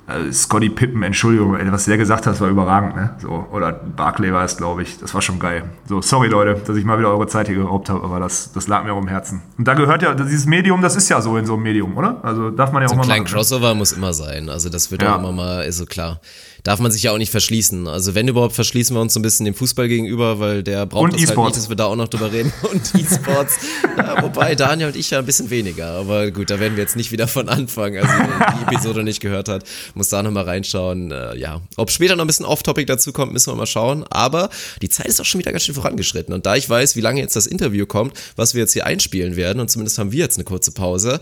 Äh, 0.06 0.32
Scotty 0.32 0.68
Pippen, 0.68 1.02
Entschuldigung, 1.02 1.56
was 1.72 1.86
der 1.86 1.96
gesagt 1.96 2.26
hat, 2.26 2.38
war 2.40 2.48
überragend, 2.48 2.94
ne? 2.94 3.14
So, 3.20 3.46
oder 3.50 3.72
Barclay 3.72 4.32
war 4.32 4.44
es, 4.44 4.56
glaube 4.56 4.82
ich. 4.82 4.98
Das 4.98 5.14
war 5.14 5.22
schon 5.22 5.38
geil. 5.38 5.64
So, 5.86 6.02
sorry 6.02 6.28
Leute, 6.28 6.60
dass 6.60 6.76
ich 6.76 6.84
mal 6.84 6.98
wieder 6.98 7.08
eure 7.08 7.26
Zeit 7.26 7.46
hier 7.46 7.56
geraubt 7.56 7.88
habe, 7.88 8.04
aber 8.04 8.20
das, 8.20 8.52
das 8.52 8.68
lag 8.68 8.84
mir 8.84 8.92
auch 8.92 9.00
im 9.00 9.08
Herzen. 9.08 9.42
Und 9.56 9.66
da 9.66 9.74
gehört 9.74 10.02
ja, 10.02 10.14
dieses 10.14 10.44
Medium, 10.46 10.82
das 10.82 10.94
ist 10.96 11.08
ja 11.08 11.20
so 11.22 11.36
in 11.38 11.46
so 11.46 11.54
einem 11.54 11.62
Medium, 11.62 11.96
oder? 11.96 12.22
Also 12.22 12.50
darf 12.50 12.72
man 12.72 12.82
ja 12.82 12.88
so 12.88 12.94
auch 12.94 12.98
mal. 12.98 13.04
Ein 13.04 13.24
kleiner 13.24 13.24
Crossover 13.24 13.74
muss 13.74 13.92
immer 13.92 14.12
sein. 14.12 14.50
Also 14.50 14.68
das 14.68 14.90
wird 14.90 15.02
ja. 15.02 15.14
auch 15.14 15.18
immer 15.20 15.32
mal, 15.32 15.62
ist 15.64 15.78
so 15.78 15.86
klar 15.86 16.20
darf 16.64 16.80
man 16.80 16.90
sich 16.90 17.02
ja 17.02 17.12
auch 17.12 17.18
nicht 17.18 17.30
verschließen. 17.30 17.86
Also 17.86 18.14
wenn 18.14 18.26
überhaupt, 18.26 18.54
verschließen 18.54 18.96
wir 18.96 19.00
uns 19.00 19.12
so 19.12 19.20
ein 19.20 19.22
bisschen 19.22 19.44
dem 19.44 19.54
Fußball 19.54 19.86
gegenüber, 19.86 20.40
weil 20.40 20.62
der 20.62 20.86
braucht 20.86 21.04
und 21.04 21.12
das 21.12 21.22
e 21.22 21.26
halt 21.26 21.38
nicht, 21.38 21.56
dass 21.56 21.68
wir 21.68 21.76
da 21.76 21.84
auch 21.84 21.96
noch 21.96 22.08
drüber 22.08 22.32
reden. 22.32 22.52
Und 22.72 22.94
E-Sports. 22.94 23.58
ja, 23.96 24.22
wobei 24.22 24.54
Daniel 24.54 24.88
und 24.88 24.96
ich 24.96 25.10
ja 25.10 25.18
ein 25.18 25.26
bisschen 25.26 25.50
weniger. 25.50 25.88
Aber 25.88 26.30
gut, 26.30 26.50
da 26.50 26.58
werden 26.58 26.76
wir 26.76 26.82
jetzt 26.82 26.96
nicht 26.96 27.12
wieder 27.12 27.28
von 27.28 27.48
anfangen. 27.48 28.02
Also 28.02 28.12
wer 28.16 28.54
die 28.58 28.74
Episode 28.74 29.04
nicht 29.04 29.20
gehört 29.20 29.48
hat, 29.48 29.64
muss 29.94 30.08
da 30.08 30.22
nochmal 30.22 30.44
reinschauen. 30.44 31.10
Äh, 31.10 31.36
ja, 31.36 31.60
ob 31.76 31.90
später 31.90 32.16
noch 32.16 32.24
ein 32.24 32.26
bisschen 32.26 32.46
Off-Topic 32.46 32.86
dazu 32.86 33.12
kommt, 33.12 33.32
müssen 33.32 33.52
wir 33.52 33.56
mal 33.56 33.66
schauen. 33.66 34.04
Aber 34.10 34.48
die 34.80 34.88
Zeit 34.88 35.06
ist 35.06 35.20
auch 35.20 35.24
schon 35.24 35.40
wieder 35.40 35.52
ganz 35.52 35.64
schön 35.64 35.74
vorangeschritten. 35.74 36.32
Und 36.32 36.46
da 36.46 36.56
ich 36.56 36.68
weiß, 36.68 36.96
wie 36.96 37.00
lange 37.00 37.20
jetzt 37.20 37.36
das 37.36 37.46
Interview 37.46 37.84
kommt, 37.84 38.16
was 38.36 38.54
wir 38.54 38.62
jetzt 38.62 38.72
hier 38.72 38.86
einspielen 38.86 39.36
werden, 39.36 39.60
und 39.60 39.70
zumindest 39.70 39.98
haben 39.98 40.12
wir 40.12 40.20
jetzt 40.20 40.36
eine 40.38 40.44
kurze 40.44 40.72
Pause, 40.72 41.20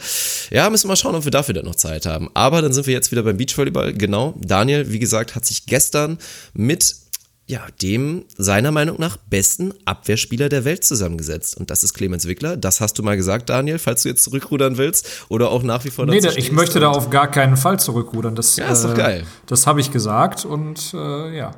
ja, 0.51 0.71
müssen 0.71 0.85
wir 0.85 0.89
mal 0.89 0.97
schauen, 0.97 1.17
ob 1.17 1.25
wir 1.25 1.33
dafür 1.33 1.55
dann 1.55 1.65
noch 1.65 1.75
Zeit 1.75 2.07
haben. 2.07 2.31
Aber 2.35 2.63
dann 2.63 2.73
sind 2.73 2.87
wir 2.87 2.95
jetzt 2.95 3.11
wieder 3.11 3.25
beim 3.25 3.37
Beachvolleyball. 3.37 3.93
Genau. 3.93 4.35
Daniel, 4.41 4.91
wie 4.93 5.01
gesagt, 5.01 5.32
hat 5.35 5.45
sich 5.45 5.67
gestern 5.67 6.19
mit 6.55 6.97
ja, 7.47 7.67
dem 7.83 8.25
seiner 8.39 8.71
Meinung 8.71 8.99
nach 8.99 9.17
besten 9.17 9.75
Abwehrspieler 9.85 10.49
der 10.49 10.65
Welt 10.65 10.85
zusammengesetzt. 10.85 11.57
Und 11.57 11.71
das 11.71 11.85
ist 11.85 11.93
Clemens 11.93 12.27
Wickler. 12.27 12.57
Das 12.57 12.81
hast 12.81 12.99
du 12.99 13.03
mal 13.03 13.17
gesagt, 13.17 13.51
Daniel, 13.51 13.79
falls 13.79 14.05
du 14.05 14.09
jetzt 14.09 14.23
zurückrudern 14.23 14.79
willst 14.79 15.27
oder 15.29 15.51
auch 15.51 15.63
nach 15.63 15.85
wie 15.85 15.91
vor 15.91 16.07
Nee, 16.07 16.21
ich 16.37 16.53
möchte 16.53 16.81
da 16.81 16.91
auf 16.91 17.11
gar 17.11 17.31
keinen 17.31 17.57
Fall 17.57 17.79
zurückrudern. 17.81 18.37
Das, 18.37 18.57
ja, 18.57 18.69
ist 18.69 18.85
doch 18.85 18.95
äh, 18.95 18.97
geil. 18.97 19.27
Das 19.47 19.67
habe 19.67 19.81
ich 19.81 19.91
gesagt 19.91 20.45
und 20.45 20.95
äh, 20.95 21.37
ja. 21.37 21.51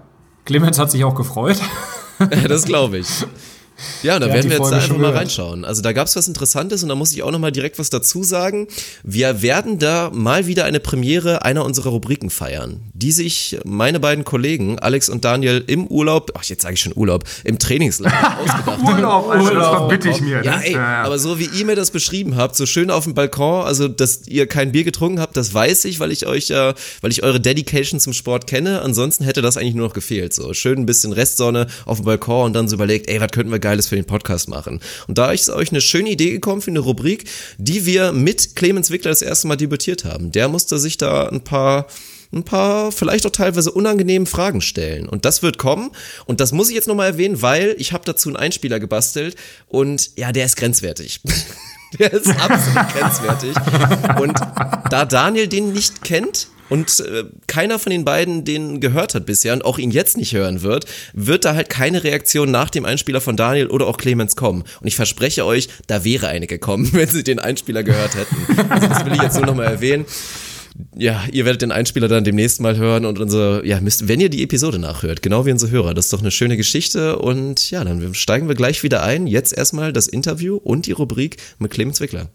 Clemens 0.45 0.79
hat 0.79 0.91
sich 0.91 1.05
auch 1.05 1.14
gefreut. 1.14 1.59
das 2.49 2.64
glaube 2.64 2.99
ich. 2.99 3.09
Ja, 4.03 4.18
da 4.18 4.26
werden 4.28 4.51
wir 4.51 4.59
jetzt 4.59 4.72
einfach 4.72 4.97
mal 4.97 5.12
reinschauen. 5.12 5.64
Also 5.64 5.82
da 5.82 5.93
gab 5.93 6.07
es 6.07 6.16
was 6.16 6.28
Interessantes 6.28 6.82
und 6.82 6.89
da 6.89 6.95
muss 6.95 7.12
ich 7.12 7.22
auch 7.22 7.30
noch 7.30 7.39
mal 7.39 7.53
direkt 7.53 7.78
was 7.78 7.91
dazu 7.91 8.22
sagen. 8.22 8.68
Wir 9.03 9.43
werden 9.43 9.78
da 9.78 10.11
mal 10.12 10.47
wieder 10.47 10.64
eine 10.64 10.80
Premiere 10.80 11.43
einer 11.43 11.64
unserer 11.64 11.91
Rubriken 11.91 12.30
feiern, 12.30 12.80
die 12.93 13.12
sich 13.12 13.59
meine 13.64 14.01
beiden 14.01 14.24
Kollegen 14.24 14.78
Alex 14.78 15.09
und 15.09 15.24
Daniel 15.24 15.64
im 15.66 15.87
Urlaub, 15.87 16.32
ach 16.37 16.45
jetzt 16.45 16.62
sage 16.62 16.74
ich 16.74 16.80
schon 16.80 16.93
Urlaub, 16.95 17.24
im 17.45 17.59
Trainingslager 17.59 18.39
ausgedacht 18.39 18.66
haben. 18.66 18.87
Urlaub, 18.87 19.30
also 19.30 19.45
Urlaub. 19.49 19.62
das 19.62 19.70
verbitte 19.70 20.09
ich 20.11 20.20
mir. 20.20 20.43
Ja, 20.45 20.57
ne? 20.57 20.66
ey, 20.66 20.72
ja, 20.72 20.78
ja. 20.78 21.03
aber 21.03 21.18
so 21.18 21.39
wie 21.39 21.47
ihr 21.47 21.64
mir 21.64 21.76
das 21.76 21.91
beschrieben 21.91 22.37
habt, 22.37 22.57
so 22.57 22.66
schön 22.66 22.91
auf 22.91 23.05
dem 23.05 23.14
Balkon, 23.14 23.64
also 23.64 23.89
dass 23.89 24.26
ihr 24.26 24.47
kein 24.47 24.72
Bier 24.72 24.85
getrunken 24.85 25.20
habt, 25.20 25.37
das 25.37 25.53
weiß 25.53 25.85
ich, 25.87 26.01
weil 26.01 26.12
ich 26.12 26.26
euch 26.26 26.49
ja, 26.49 26.74
weil 27.01 27.11
ich 27.11 27.22
eure 27.22 27.41
Dedication 27.41 28.01
zum 28.01 28.12
Sport 28.12 28.47
kenne. 28.47 28.82
Ansonsten 28.82 29.24
hätte 29.24 29.43
das 29.43 29.57
eigentlich 29.57 29.74
nur 29.74 29.87
noch 29.87 29.95
gefehlt. 29.95 30.35
So 30.35 30.53
schön 30.55 30.78
ein 30.78 30.87
bisschen 30.87 31.12
Restsonne 31.12 31.66
auf 31.87 31.99
dem 31.99 32.07
Balkon 32.07 32.47
und 32.47 32.53
dann 32.53 32.68
so 32.68 32.76
überlegt, 32.76 33.09
ey, 33.09 33.20
was 33.20 33.30
könnten 33.30 33.53
wir 33.53 33.59
Geiles 33.75 33.89
für 33.89 33.97
den 33.97 34.05
Podcast 34.05 34.49
machen. 34.49 34.79
Und 35.09 35.18
da 35.18 35.33
ist 35.33 35.51
euch 35.51 35.70
eine 35.70 35.81
schöne 35.81 36.11
Idee 36.11 36.31
gekommen 36.31 36.62
für 36.62 36.70
eine 36.70 36.79
Rubrik, 36.79 37.25
die 37.59 37.87
wir 37.87 38.12
mit 38.12 38.55
Clemens 38.55 38.91
Wickler 38.91 39.11
das 39.11 39.20
erste 39.20 39.49
Mal 39.49 39.57
debütiert 39.57 40.05
haben. 40.05 40.31
Der 40.31 40.49
musste 40.49 40.79
sich 40.79 40.97
da 40.97 41.29
ein 41.29 41.43
paar 41.43 41.89
ein 42.33 42.43
paar 42.45 42.91
vielleicht 42.91 43.27
auch 43.27 43.31
teilweise 43.31 43.70
unangenehmen 43.70 44.27
Fragen 44.27 44.61
stellen. 44.61 45.09
Und 45.09 45.25
das 45.25 45.43
wird 45.43 45.57
kommen. 45.57 45.91
Und 46.27 46.41
das 46.41 46.51
muss 46.51 46.68
ich 46.68 46.75
jetzt 46.75 46.89
nochmal 46.89 47.11
erwähnen, 47.11 47.43
weil 47.43 47.77
ich 47.79 47.93
habe 47.93 48.05
dazu 48.05 48.29
einen 48.29 48.37
Einspieler 48.37 48.81
gebastelt 48.81 49.37
und 49.68 50.11
ja, 50.16 50.33
der 50.33 50.45
ist 50.45 50.57
grenzwertig. 50.57 51.20
der 51.99 52.12
ist 52.12 52.29
absolut 52.29 52.89
grenzwertig. 52.93 53.55
Und 54.20 54.37
da 54.91 55.05
Daniel 55.05 55.47
den 55.47 55.72
nicht 55.72 56.03
kennt, 56.03 56.49
und 56.69 57.01
äh, 57.01 57.25
keiner 57.47 57.79
von 57.79 57.91
den 57.91 58.05
beiden 58.05 58.45
den 58.45 58.81
gehört 58.81 59.15
hat 59.15 59.27
bisher 59.27 59.53
und 59.53 59.65
auch 59.65 59.79
ihn 59.79 59.91
jetzt 59.91 60.17
nicht 60.17 60.35
hören 60.35 60.62
wird, 60.62 60.87
wird 61.12 61.45
da 61.45 61.55
halt 61.55 61.69
keine 61.69 62.05
Reaktion 62.05 62.51
nach 62.51 62.71
dem 62.71 62.85
Einspieler 62.85 63.21
von 63.21 63.37
Daniel 63.37 63.69
oder 63.69 63.87
auch 63.87 63.97
Clemens 63.97 64.37
kommen. 64.37 64.65
Und 64.81 64.87
ich 64.87 64.97
verspreche 64.97 65.45
euch, 65.45 65.69
da 65.87 66.05
wäre 66.05 66.29
eine 66.29 66.47
gekommen, 66.47 66.91
wenn 66.93 67.09
sie 67.09 67.25
den 67.25 67.39
Einspieler 67.39 67.83
gehört 67.83 68.15
hätten. 68.15 68.71
Also 68.71 68.89
das 68.89 69.05
will 69.05 69.12
ich 69.15 69.23
jetzt 69.23 69.37
nur 69.37 69.47
nochmal 69.47 69.67
erwähnen. 69.67 70.07
Ja, 70.97 71.23
ihr 71.31 71.45
werdet 71.45 71.62
den 71.62 71.71
Einspieler 71.71 72.09
dann 72.09 72.25
demnächst 72.25 72.61
mal 72.61 72.77
hören 72.77 73.05
und 73.05 73.21
unsere, 73.21 73.65
ja, 73.65 73.81
müsst, 73.81 74.09
wenn 74.09 74.21
ihr 74.21 74.29
die 74.29 74.43
Episode 74.43 74.81
nachhört, 74.81 75.23
genau 75.23 75.47
wie 75.47 75.53
unsere 75.53 75.71
Hörer. 75.71 75.95
Das 75.95 76.07
ist 76.07 76.12
doch 76.12 76.21
eine 76.21 76.33
schöne 76.33 76.57
Geschichte 76.57 77.19
und 77.19 77.71
ja, 77.71 77.85
dann 77.85 78.12
steigen 78.15 78.49
wir 78.49 78.57
gleich 78.57 78.83
wieder 78.83 79.05
ein. 79.05 79.29
Jetzt 79.29 79.57
erstmal 79.57 79.93
das 79.93 80.09
Interview 80.09 80.57
und 80.57 80.87
die 80.87 80.93
Rubrik 80.93 81.37
mit 81.59 81.71
Clemens 81.71 82.01
Wickler. 82.01 82.29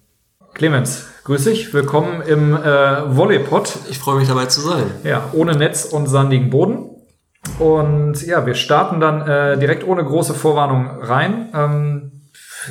Clemens, 0.59 1.07
grüß 1.23 1.45
dich. 1.45 1.73
Willkommen 1.73 2.21
im 2.21 2.53
äh, 2.53 3.15
Volleypod. 3.15 3.77
Ich 3.89 3.97
freue 3.97 4.19
mich 4.19 4.27
dabei 4.27 4.47
zu 4.47 4.59
sein. 4.59 4.91
Ja, 5.05 5.29
ohne 5.31 5.53
Netz 5.53 5.85
und 5.85 6.07
sandigen 6.07 6.49
Boden. 6.49 6.89
Und 7.59 8.21
ja, 8.27 8.45
wir 8.45 8.55
starten 8.55 8.99
dann 8.99 9.21
äh, 9.25 9.57
direkt 9.57 9.87
ohne 9.87 10.03
große 10.03 10.33
Vorwarnung 10.33 10.99
rein. 10.99 11.47
Ähm, 11.55 12.11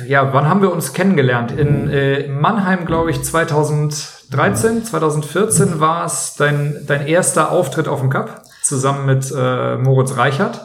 ja, 0.05 0.31
wann 0.35 0.47
haben 0.47 0.61
wir 0.61 0.71
uns 0.71 0.93
kennengelernt? 0.93 1.51
In 1.51 1.89
äh, 1.89 2.27
Mannheim, 2.27 2.85
glaube 2.85 3.09
ich, 3.09 3.23
2013, 3.23 4.85
2014 4.85 5.79
war 5.79 6.05
es 6.05 6.35
dein, 6.37 6.83
dein 6.85 7.07
erster 7.07 7.51
Auftritt 7.51 7.87
auf 7.87 8.01
dem 8.01 8.11
Cup, 8.11 8.43
zusammen 8.61 9.07
mit 9.07 9.33
äh, 9.35 9.77
Moritz 9.77 10.15
Reichert. 10.15 10.61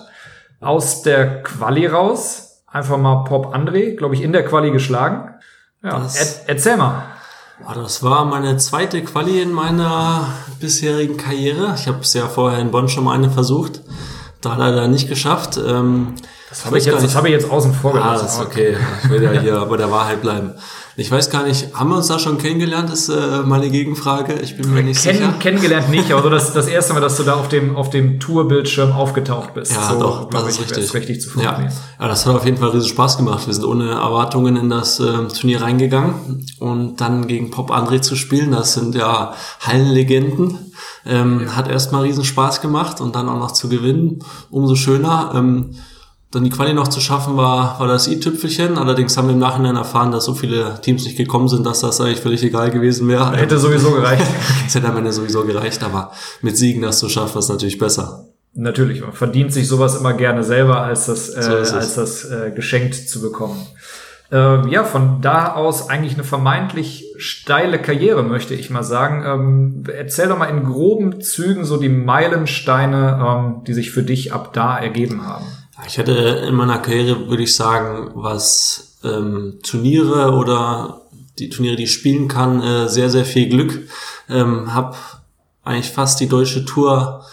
Aus 0.60 1.00
der 1.00 1.42
Quali 1.42 1.86
raus, 1.86 2.62
einfach 2.66 2.98
mal 2.98 3.24
Pop 3.24 3.54
André, 3.54 3.96
glaube 3.96 4.14
ich, 4.14 4.20
in 4.20 4.34
der 4.34 4.44
Quali 4.44 4.70
geschlagen. 4.72 5.30
Ja, 5.82 6.02
er, 6.02 6.26
erzähl 6.48 6.76
mal. 6.76 7.13
Das 7.62 8.02
war 8.02 8.24
meine 8.24 8.56
zweite 8.56 9.02
Quali 9.04 9.40
in 9.40 9.52
meiner 9.52 10.26
bisherigen 10.58 11.16
Karriere. 11.16 11.74
Ich 11.76 11.86
habe 11.86 12.00
es 12.00 12.12
ja 12.12 12.26
vorher 12.26 12.58
in 12.58 12.72
Bonn 12.72 12.88
schon 12.88 13.04
mal 13.04 13.14
eine 13.14 13.30
versucht, 13.30 13.80
da 14.40 14.56
leider 14.56 14.88
nicht 14.88 15.08
geschafft. 15.08 15.58
Ähm, 15.64 16.14
Das 16.54 16.66
habe 16.66 16.78
ich, 16.78 16.84
jetzt, 16.84 17.02
das 17.02 17.16
hab 17.16 17.24
ich 17.24 17.32
jetzt 17.32 17.50
außen 17.50 17.74
vor 17.74 17.94
gelassen. 17.94 18.10
Ah, 18.10 18.22
das 18.22 18.36
ist 18.36 18.40
okay. 18.40 18.76
Ich 19.02 19.10
will 19.10 19.20
ja 19.20 19.32
hier 19.32 19.58
aber 19.58 19.76
der 19.76 19.90
Wahrheit 19.90 20.22
bleiben. 20.22 20.52
Ich 20.96 21.10
weiß 21.10 21.28
gar 21.28 21.42
nicht, 21.42 21.74
haben 21.74 21.90
wir 21.90 21.96
uns 21.96 22.06
da 22.06 22.20
schon 22.20 22.38
kennengelernt, 22.38 22.88
ist 22.90 23.08
äh, 23.08 23.42
meine 23.44 23.68
Gegenfrage. 23.70 24.34
Ich 24.34 24.56
bin 24.56 24.72
mir 24.72 24.84
nicht 24.84 25.02
Kenn, 25.02 25.16
sicher. 25.16 25.34
Kennengelernt 25.40 25.90
nicht, 25.90 26.12
aber 26.12 26.22
so 26.22 26.30
das, 26.30 26.52
das 26.52 26.68
erste 26.68 26.94
Mal, 26.94 27.00
dass 27.00 27.16
du 27.16 27.24
da 27.24 27.34
auf 27.34 27.48
dem, 27.48 27.74
auf 27.74 27.90
dem 27.90 28.20
Tourbildschirm 28.20 28.92
aufgetaucht 28.92 29.54
bist. 29.54 29.72
Ja, 29.72 29.88
so, 29.88 29.98
doch, 29.98 30.30
das 30.30 30.46
ist 30.46 30.60
ich, 30.60 30.76
richtig. 30.76 30.94
richtig 30.94 31.20
zu 31.22 31.40
ja. 31.40 31.58
ja, 31.60 32.08
das 32.08 32.24
hat 32.24 32.36
auf 32.36 32.44
jeden 32.44 32.58
Fall 32.58 32.68
riesen 32.68 32.88
Spaß 32.88 33.16
gemacht. 33.16 33.48
Wir 33.48 33.54
sind 33.54 33.64
ohne 33.64 33.90
Erwartungen 33.90 34.54
in 34.54 34.70
das 34.70 35.00
äh, 35.00 35.26
Turnier 35.26 35.62
reingegangen 35.62 36.46
und 36.60 37.00
dann 37.00 37.26
gegen 37.26 37.50
Pop 37.50 37.72
André 37.72 38.00
zu 38.00 38.14
spielen, 38.14 38.52
das 38.52 38.74
sind 38.74 38.94
ja 38.94 39.34
Hallenlegenden. 39.58 40.72
Ähm, 41.04 41.56
hat 41.56 41.68
erstmal 41.68 42.02
riesen 42.02 42.24
Spaß 42.24 42.60
gemacht 42.60 43.00
und 43.00 43.16
dann 43.16 43.28
auch 43.28 43.38
noch 43.40 43.50
zu 43.50 43.68
gewinnen, 43.68 44.20
umso 44.50 44.76
schöner. 44.76 45.32
Ähm, 45.34 45.74
dann 46.34 46.44
die 46.44 46.50
Quali 46.50 46.74
noch 46.74 46.88
zu 46.88 47.00
schaffen, 47.00 47.36
war, 47.36 47.78
war 47.78 47.86
das 47.86 48.08
i-Tüpfelchen. 48.08 48.76
Allerdings 48.76 49.16
haben 49.16 49.28
wir 49.28 49.34
im 49.34 49.38
Nachhinein 49.38 49.76
erfahren, 49.76 50.10
dass 50.10 50.24
so 50.24 50.34
viele 50.34 50.80
Teams 50.80 51.04
nicht 51.04 51.16
gekommen 51.16 51.48
sind, 51.48 51.64
dass 51.64 51.80
das 51.80 52.00
eigentlich 52.00 52.20
völlig 52.20 52.42
egal 52.42 52.70
gewesen 52.70 53.08
wäre. 53.08 53.36
Hätte 53.36 53.58
sowieso 53.58 53.92
gereicht. 53.92 54.26
Es 54.66 54.74
hätte 54.74 54.88
am 54.88 54.96
Ende 54.96 55.12
sowieso 55.12 55.44
gereicht, 55.44 55.82
aber 55.84 56.10
mit 56.42 56.56
Siegen 56.56 56.82
das 56.82 56.98
zu 56.98 57.08
schaffen, 57.08 57.38
ist 57.38 57.48
natürlich 57.48 57.78
besser. 57.78 58.26
Natürlich, 58.54 59.00
man 59.00 59.12
verdient 59.12 59.52
sich 59.52 59.68
sowas 59.68 59.96
immer 59.96 60.14
gerne 60.14 60.42
selber, 60.42 60.80
als 60.80 61.06
das, 61.06 61.28
äh, 61.28 61.42
so 61.42 61.74
als 61.76 61.94
das 61.94 62.24
äh, 62.24 62.52
geschenkt 62.54 62.94
zu 62.94 63.20
bekommen. 63.20 63.60
Äh, 64.32 64.68
ja, 64.70 64.84
von 64.84 65.20
da 65.20 65.52
aus 65.52 65.90
eigentlich 65.90 66.14
eine 66.14 66.24
vermeintlich 66.24 67.04
steile 67.16 67.80
Karriere, 67.80 68.22
möchte 68.22 68.54
ich 68.54 68.70
mal 68.70 68.82
sagen. 68.82 69.24
Ähm, 69.26 69.84
erzähl 69.92 70.28
doch 70.28 70.38
mal 70.38 70.46
in 70.46 70.64
groben 70.64 71.20
Zügen 71.20 71.64
so 71.64 71.76
die 71.76 71.88
Meilensteine, 71.88 73.20
ähm, 73.24 73.64
die 73.66 73.74
sich 73.74 73.90
für 73.90 74.02
dich 74.02 74.32
ab 74.32 74.52
da 74.52 74.78
ergeben 74.78 75.26
haben. 75.26 75.44
Ich 75.86 75.98
hatte 75.98 76.12
in 76.12 76.54
meiner 76.54 76.78
Karriere, 76.78 77.28
würde 77.28 77.42
ich 77.42 77.54
sagen, 77.54 78.12
was 78.14 78.98
ähm, 79.02 79.58
Turniere 79.62 80.32
oder 80.32 81.02
die 81.38 81.50
Turniere, 81.50 81.76
die 81.76 81.84
ich 81.84 81.92
spielen 81.92 82.28
kann, 82.28 82.62
äh, 82.62 82.88
sehr, 82.88 83.10
sehr 83.10 83.24
viel 83.24 83.48
Glück. 83.48 83.88
Ähm, 84.28 84.72
hab 84.72 84.96
eigentlich 85.64 85.90
fast 85.90 86.20
die 86.20 86.28
deutsche 86.28 86.64
Tour 86.64 87.24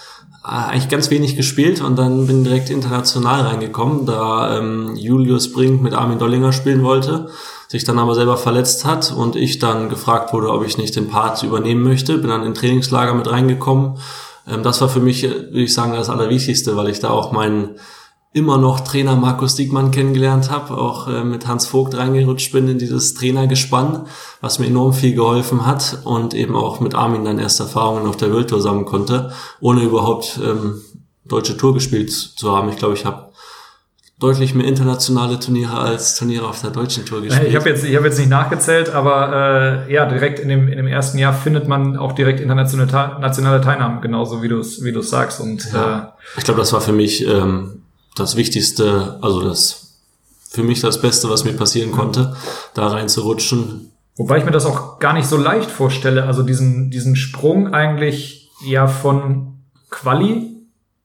äh, 0.43 0.47
eigentlich 0.47 0.89
ganz 0.89 1.11
wenig 1.11 1.35
gespielt 1.35 1.81
und 1.81 1.97
dann 1.97 2.25
bin 2.25 2.43
direkt 2.43 2.71
international 2.71 3.41
reingekommen, 3.41 4.07
da 4.07 4.57
ähm, 4.57 4.95
Julius 4.95 5.53
Brink 5.53 5.83
mit 5.83 5.93
Armin 5.93 6.17
Dollinger 6.17 6.51
spielen 6.51 6.83
wollte, 6.83 7.29
sich 7.67 7.83
dann 7.83 7.99
aber 7.99 8.15
selber 8.15 8.37
verletzt 8.37 8.85
hat 8.85 9.13
und 9.15 9.35
ich 9.35 9.59
dann 9.59 9.87
gefragt 9.87 10.33
wurde, 10.33 10.51
ob 10.51 10.65
ich 10.65 10.79
nicht 10.79 10.95
den 10.95 11.09
Part 11.09 11.43
übernehmen 11.43 11.83
möchte, 11.83 12.17
bin 12.17 12.31
dann 12.31 12.43
in 12.43 12.55
Trainingslager 12.55 13.13
mit 13.13 13.29
reingekommen. 13.29 13.99
Ähm, 14.47 14.63
das 14.63 14.81
war 14.81 14.89
für 14.89 14.99
mich, 14.99 15.21
würde 15.21 15.61
ich 15.61 15.73
sagen, 15.73 15.93
das 15.93 16.09
Allerwichtigste, 16.09 16.75
weil 16.75 16.89
ich 16.89 16.99
da 16.99 17.11
auch 17.11 17.31
meinen 17.31 17.75
immer 18.33 18.57
noch 18.57 18.79
Trainer 18.79 19.15
Markus 19.15 19.55
Diekmann 19.55 19.91
kennengelernt 19.91 20.49
habe, 20.49 20.77
auch 20.77 21.07
äh, 21.07 21.23
mit 21.23 21.47
Hans 21.47 21.67
Vogt 21.67 21.97
reingerutscht 21.97 22.53
bin 22.53 22.67
in 22.69 22.79
dieses 22.79 23.13
Trainergespann, 23.13 24.05
was 24.39 24.57
mir 24.59 24.67
enorm 24.67 24.93
viel 24.93 25.13
geholfen 25.15 25.65
hat 25.65 25.99
und 26.05 26.33
eben 26.33 26.55
auch 26.55 26.79
mit 26.79 26.95
Armin 26.95 27.25
dann 27.25 27.39
erste 27.39 27.63
Erfahrungen 27.63 28.07
auf 28.07 28.15
der 28.15 28.31
World 28.31 28.49
Tour 28.49 28.61
sammeln 28.61 28.85
konnte, 28.85 29.33
ohne 29.59 29.81
überhaupt 29.81 30.39
ähm, 30.41 30.81
deutsche 31.25 31.57
Tour 31.57 31.73
gespielt 31.73 32.11
zu 32.11 32.55
haben. 32.55 32.69
Ich 32.69 32.77
glaube, 32.77 32.93
ich 32.93 33.05
habe 33.05 33.31
deutlich 34.17 34.53
mehr 34.53 34.67
internationale 34.67 35.37
Turniere 35.39 35.77
als 35.77 36.15
Turniere 36.15 36.47
auf 36.47 36.61
der 36.61 36.69
deutschen 36.69 37.05
Tour 37.05 37.21
gespielt. 37.21 37.49
Ich 37.49 37.55
habe 37.55 37.67
jetzt, 37.67 37.83
ich 37.83 37.95
hab 37.95 38.03
jetzt 38.05 38.19
nicht 38.19 38.29
nachgezählt, 38.29 38.89
aber 38.91 39.87
äh, 39.89 39.93
ja, 39.93 40.05
direkt 40.05 40.39
in 40.39 40.47
dem, 40.47 40.69
in 40.69 40.77
dem 40.77 40.87
ersten 40.87 41.17
Jahr 41.17 41.33
findet 41.33 41.67
man 41.67 41.97
auch 41.97 42.13
direkt 42.13 42.39
internationale 42.39 43.19
nationale 43.19 43.61
Teilnahmen, 43.61 43.99
genauso 43.99 44.41
wie 44.41 44.47
du 44.47 44.59
es 44.59 44.83
wie 44.85 44.93
du's 44.93 45.09
sagst. 45.09 45.41
Und 45.41 45.73
ja. 45.73 45.99
äh, 45.99 46.37
ich 46.37 46.45
glaube, 46.45 46.59
das 46.59 46.71
war 46.71 46.81
für 46.81 46.93
mich 46.93 47.27
ähm, 47.27 47.80
das 48.15 48.35
Wichtigste, 48.35 49.19
also 49.21 49.41
das 49.41 49.81
für 50.49 50.63
mich 50.63 50.81
das 50.81 51.01
Beste, 51.01 51.29
was 51.29 51.45
mir 51.45 51.53
passieren 51.53 51.91
konnte, 51.91 52.35
da 52.73 52.87
reinzurutschen. 52.87 53.91
Wobei 54.17 54.37
ich 54.37 54.45
mir 54.45 54.51
das 54.51 54.65
auch 54.65 54.99
gar 54.99 55.13
nicht 55.13 55.27
so 55.27 55.37
leicht 55.37 55.71
vorstelle, 55.71 56.25
also 56.25 56.43
diesen, 56.43 56.91
diesen 56.91 57.15
Sprung 57.15 57.73
eigentlich 57.73 58.51
ja 58.65 58.87
von 58.87 59.59
Quali 59.89 60.49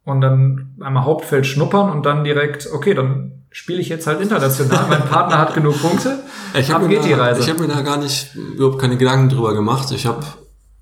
und 0.05 0.21
dann 0.21 0.75
einmal 0.81 1.05
Hauptfeld 1.05 1.47
schnuppern 1.47 1.91
und 1.91 2.05
dann 2.05 2.25
direkt, 2.25 2.69
okay, 2.73 2.95
dann 2.95 3.45
spiele 3.51 3.81
ich 3.81 3.89
jetzt 3.89 4.07
halt 4.07 4.21
international. 4.21 4.87
mein 4.89 5.03
Partner 5.03 5.39
hat 5.39 5.55
genug 5.55 5.81
Punkte. 5.81 6.19
Ich 6.59 6.71
habe 6.71 6.89
mir, 6.89 7.01
da, 7.01 7.39
ich 7.39 7.51
hab 7.51 7.61
mir 7.61 7.69
da 7.69 7.83
gar 7.83 7.99
nicht 7.99 8.35
überhaupt 8.35 8.79
keine 8.79 8.97
Gedanken 8.97 9.29
drüber 9.29 9.53
gemacht. 9.53 9.91
Ich 9.91 10.07
habe 10.07 10.25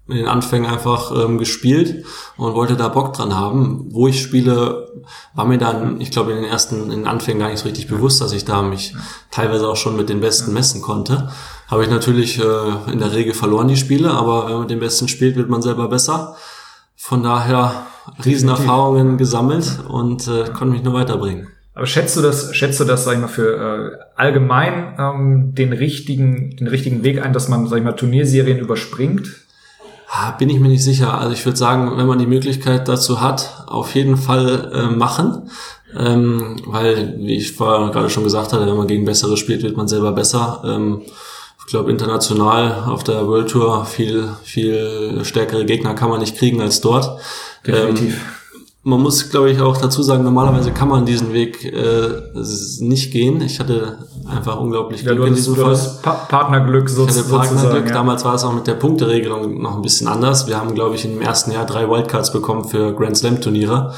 in 0.07 0.17
den 0.17 0.29
Anfängen 0.29 0.71
einfach 0.71 1.13
ähm, 1.17 1.39
gespielt 1.39 2.05
und 2.37 2.55
wollte 2.55 2.77
da 2.77 2.89
Bock 2.89 3.15
dran 3.15 3.35
haben. 3.35 3.87
Wo 3.91 4.07
ich 4.07 4.21
spiele, 4.21 4.93
war 5.35 5.47
mir 5.47 5.57
dann, 5.57 6.01
ich 6.01 6.11
glaube, 6.11 6.33
in 6.33 6.43
den 6.43 6.51
ersten 6.51 6.85
in 6.85 6.91
den 6.91 7.07
Anfängen 7.07 7.41
gar 7.41 7.49
nicht 7.49 7.61
so 7.61 7.67
richtig 7.67 7.89
bewusst, 7.89 8.21
dass 8.21 8.33
ich 8.33 8.45
da 8.45 8.63
mich 8.63 8.95
teilweise 9.31 9.67
auch 9.67 9.77
schon 9.77 9.97
mit 9.97 10.11
den 10.11 10.21
Besten 10.21 10.53
messen 10.53 10.83
konnte. 10.83 11.31
Habe 11.69 11.85
ich 11.85 11.91
natürlich 11.91 12.39
äh, 12.39 12.93
in 12.93 12.99
der 12.99 13.13
Regel 13.15 13.33
verloren 13.33 13.69
die 13.69 13.77
Spiele, 13.77 14.11
aber 14.11 14.47
wenn 14.47 14.53
man 14.53 14.61
mit 14.63 14.71
den 14.71 14.81
Besten 14.81 15.09
spielt, 15.09 15.37
wird 15.37 15.49
man 15.49 15.63
selber 15.63 15.89
besser. 15.89 16.37
Von 16.97 17.23
daher 17.23 17.87
Riesenerfahrungen 18.25 19.17
gesammelt 19.17 19.81
und 19.89 20.29
äh, 20.29 20.45
konnte 20.53 20.75
mich 20.75 20.83
nur 20.83 20.95
weiterbringen. 20.95 21.49
Aber 21.73 21.87
schätzt 21.87 22.17
du 22.17 22.21
das, 22.21 22.55
schätzt 22.55 22.79
du 22.79 22.85
das, 22.85 23.05
sag 23.05 23.15
ich 23.15 23.21
mal, 23.21 23.29
für 23.29 23.97
äh, 23.97 24.05
allgemein 24.15 24.95
ähm, 24.99 25.55
den 25.55 25.73
richtigen, 25.73 26.55
den 26.57 26.69
richtigen 26.69 27.03
Weg 27.03 27.25
ein, 27.25 27.33
dass 27.33 27.49
man, 27.49 27.67
sag 27.67 27.79
ich 27.79 27.85
mal, 27.85 27.93
Turnierserien 27.93 28.59
überspringt? 28.59 29.44
Bin 30.39 30.51
ich 30.51 30.61
mir 30.61 30.69
nicht 30.69 30.85
sicher. 30.85 31.19
Also 31.19 31.33
ich 31.33 31.45
würde 31.45 31.59
sagen, 31.59 31.97
wenn 31.97 32.07
man 32.07 32.19
die 32.19 32.27
Möglichkeit 32.27 32.89
dazu 32.89 33.21
hat, 33.21 33.65
auf 33.67 33.95
jeden 33.95 34.17
Fall 34.17 34.71
äh, 34.73 34.95
machen. 34.95 35.51
Ähm, 35.97 36.57
weil, 36.67 37.15
wie 37.19 37.37
ich 37.37 37.53
vorher 37.53 37.91
gerade 37.91 38.11
schon 38.11 38.25
gesagt 38.25 38.53
hatte, 38.53 38.67
wenn 38.67 38.77
man 38.77 38.89
gegen 38.89 39.05
Bessere 39.05 39.37
spielt, 39.37 39.63
wird 39.63 39.77
man 39.77 39.87
selber 39.87 40.13
besser. 40.13 40.63
Ähm, 40.65 41.03
ich 41.61 41.67
glaube, 41.71 41.91
international 41.91 42.85
auf 42.87 43.05
der 43.05 43.27
World 43.27 43.49
Tour 43.51 43.87
viel, 43.87 44.29
viel 44.43 45.21
stärkere 45.25 45.65
Gegner 45.65 45.95
kann 45.95 46.11
man 46.11 46.21
nicht 46.21 46.37
kriegen 46.37 46.61
als 46.61 46.81
dort. 46.81 47.21
Definitiv. 47.67 48.15
Ähm, 48.15 48.21
man 48.85 49.01
muss, 49.01 49.31
glaube 49.31 49.51
ich, 49.51 49.61
auch 49.63 49.79
dazu 49.79 50.03
sagen, 50.03 50.25
normalerweise 50.25 50.71
kann 50.71 50.89
man 50.89 51.07
diesen 51.07 51.33
Weg 51.33 51.65
äh, 51.65 52.09
nicht 52.81 53.13
gehen. 53.13 53.41
Ich 53.41 53.59
hatte 53.59 53.99
einfach 54.27 54.61
unglaublich 54.61 55.03
Glück 55.03 55.21
ja, 55.21 55.27
in 55.27 55.35
diesem 55.35 55.57
Fall. 55.57 55.79
Pa 56.03 56.13
Partnerglück 56.29 56.91
so, 56.91 57.07
ich 57.07 57.11
hatte 57.11 57.25
Partnerglück. 57.25 57.89
Ja. 57.89 57.95
Damals 57.95 58.27
war 58.27 58.35
es 58.35 58.45
auch 58.45 58.53
mit 58.53 58.67
der 58.67 58.75
Punkteregelung 58.75 59.63
noch 59.63 59.77
ein 59.77 59.83
bisschen 59.83 60.07
anders. 60.07 60.47
Wir 60.47 60.59
haben, 60.59 60.75
glaube 60.75 60.97
ich, 60.97 61.07
im 61.07 61.23
ersten 61.23 61.51
Jahr 61.51 61.65
drei 61.65 61.89
Wildcards 61.89 62.31
bekommen 62.31 62.65
für 62.65 62.93
Grand 62.93 63.17
Slam 63.17 63.41
Turniere, 63.41 63.95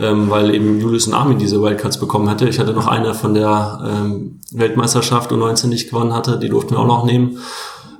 ähm, 0.00 0.30
weil 0.30 0.54
eben 0.54 0.80
Julius 0.80 1.06
und 1.06 1.12
Armin 1.12 1.38
diese 1.38 1.60
Wildcards 1.62 2.00
bekommen 2.00 2.26
hätte. 2.28 2.48
Ich 2.48 2.58
hatte 2.58 2.72
noch 2.72 2.86
eine 2.86 3.12
von 3.12 3.34
der 3.34 3.80
ähm, 3.86 4.40
Weltmeisterschaft 4.52 5.30
U19 5.32 5.66
nicht 5.66 5.90
gewonnen 5.90 6.14
hatte, 6.14 6.38
die 6.38 6.48
durften 6.48 6.74
wir 6.74 6.78
auch 6.78 6.86
noch 6.86 7.04
nehmen. 7.04 7.38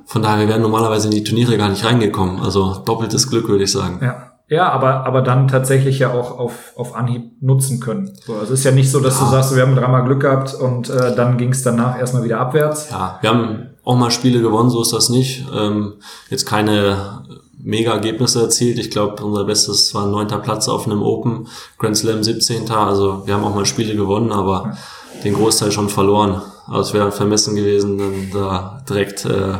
Von 0.07 0.23
daher, 0.23 0.39
wir 0.39 0.47
wären 0.47 0.63
normalerweise 0.63 1.07
in 1.07 1.13
die 1.13 1.23
Turniere 1.23 1.55
gar 1.57 1.69
nicht 1.69 1.85
reingekommen. 1.85 2.41
Also 2.41 2.81
doppeltes 2.83 3.29
Glück, 3.29 3.47
würde 3.47 3.63
ich 3.63 3.71
sagen. 3.71 3.99
Ja. 4.01 4.30
Ja, 4.51 4.69
aber, 4.69 5.05
aber 5.05 5.21
dann 5.21 5.47
tatsächlich 5.47 5.99
ja 5.99 6.11
auch 6.11 6.37
auf, 6.37 6.73
auf 6.75 6.93
Anhieb 6.93 7.41
nutzen 7.41 7.79
können. 7.79 8.11
So, 8.25 8.33
also 8.33 8.53
es 8.53 8.59
ist 8.59 8.65
ja 8.65 8.71
nicht 8.71 8.91
so, 8.91 8.99
dass 8.99 9.17
ja. 9.17 9.23
du 9.23 9.31
sagst, 9.31 9.55
wir 9.55 9.61
haben 9.61 9.77
dreimal 9.77 10.03
Glück 10.03 10.19
gehabt 10.19 10.53
und 10.53 10.89
äh, 10.89 11.15
dann 11.15 11.37
ging 11.37 11.51
es 11.51 11.63
danach 11.63 11.97
erstmal 11.97 12.25
wieder 12.25 12.41
abwärts. 12.41 12.89
Ja, 12.91 13.17
wir 13.21 13.29
haben 13.29 13.69
auch 13.85 13.95
mal 13.95 14.11
Spiele 14.11 14.41
gewonnen, 14.41 14.69
so 14.69 14.81
ist 14.81 14.91
das 14.91 15.07
nicht. 15.07 15.45
Ähm, 15.55 15.93
jetzt 16.29 16.45
keine 16.45 17.23
mega 17.57 17.93
Ergebnisse 17.93 18.41
erzielt. 18.41 18.77
Ich 18.77 18.91
glaube, 18.91 19.23
unser 19.23 19.45
Bestes 19.45 19.95
war 19.95 20.03
ein 20.03 20.11
neunter 20.11 20.39
Platz 20.39 20.67
auf 20.67 20.85
einem 20.85 21.01
Open, 21.01 21.47
Grand 21.77 21.95
Slam 21.95 22.21
17. 22.21 22.69
Also 22.71 23.25
wir 23.25 23.33
haben 23.33 23.45
auch 23.45 23.55
mal 23.55 23.65
Spiele 23.65 23.95
gewonnen, 23.95 24.33
aber 24.33 24.75
den 25.23 25.33
Großteil 25.33 25.71
schon 25.71 25.87
verloren. 25.87 26.41
Also 26.67 26.81
es 26.81 26.93
wäre 26.93 27.13
vermessen 27.13 27.55
gewesen, 27.55 27.97
dann 27.97 28.29
da 28.33 28.83
direkt 28.89 29.23
äh, 29.23 29.53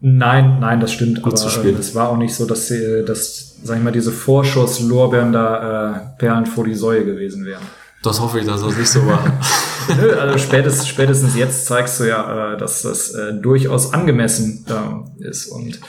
Nein, 0.00 0.58
nein, 0.60 0.80
das 0.80 0.92
stimmt. 0.92 1.24
aber 1.24 1.34
äh, 1.34 1.70
es 1.70 1.94
war 1.94 2.10
auch 2.10 2.18
nicht 2.18 2.34
so, 2.34 2.46
dass, 2.46 2.68
sie, 2.68 3.04
dass 3.04 3.56
sag 3.62 3.78
ich 3.78 3.82
mal, 3.82 3.92
diese 3.92 4.12
Vorschusslorbeeren 4.12 5.32
da 5.32 5.94
äh, 5.94 6.18
Perlen 6.18 6.46
vor 6.46 6.64
die 6.64 6.74
Säue 6.74 7.04
gewesen 7.04 7.44
wären. 7.44 7.62
Das 8.02 8.20
hoffe 8.20 8.38
ich, 8.38 8.46
dass 8.46 8.62
das 8.62 8.76
nicht 8.76 8.88
so 8.88 9.04
war. 9.06 9.24
Nö, 10.00 10.14
also 10.14 10.38
spätestens, 10.38 10.86
spätestens 10.86 11.36
jetzt 11.36 11.66
zeigst 11.66 11.98
du 11.98 12.04
ja, 12.04 12.54
äh, 12.54 12.56
dass 12.56 12.82
das 12.82 13.12
äh, 13.12 13.34
durchaus 13.34 13.92
angemessen 13.94 14.64
äh, 14.68 15.24
ist. 15.28 15.46
Und 15.46 15.80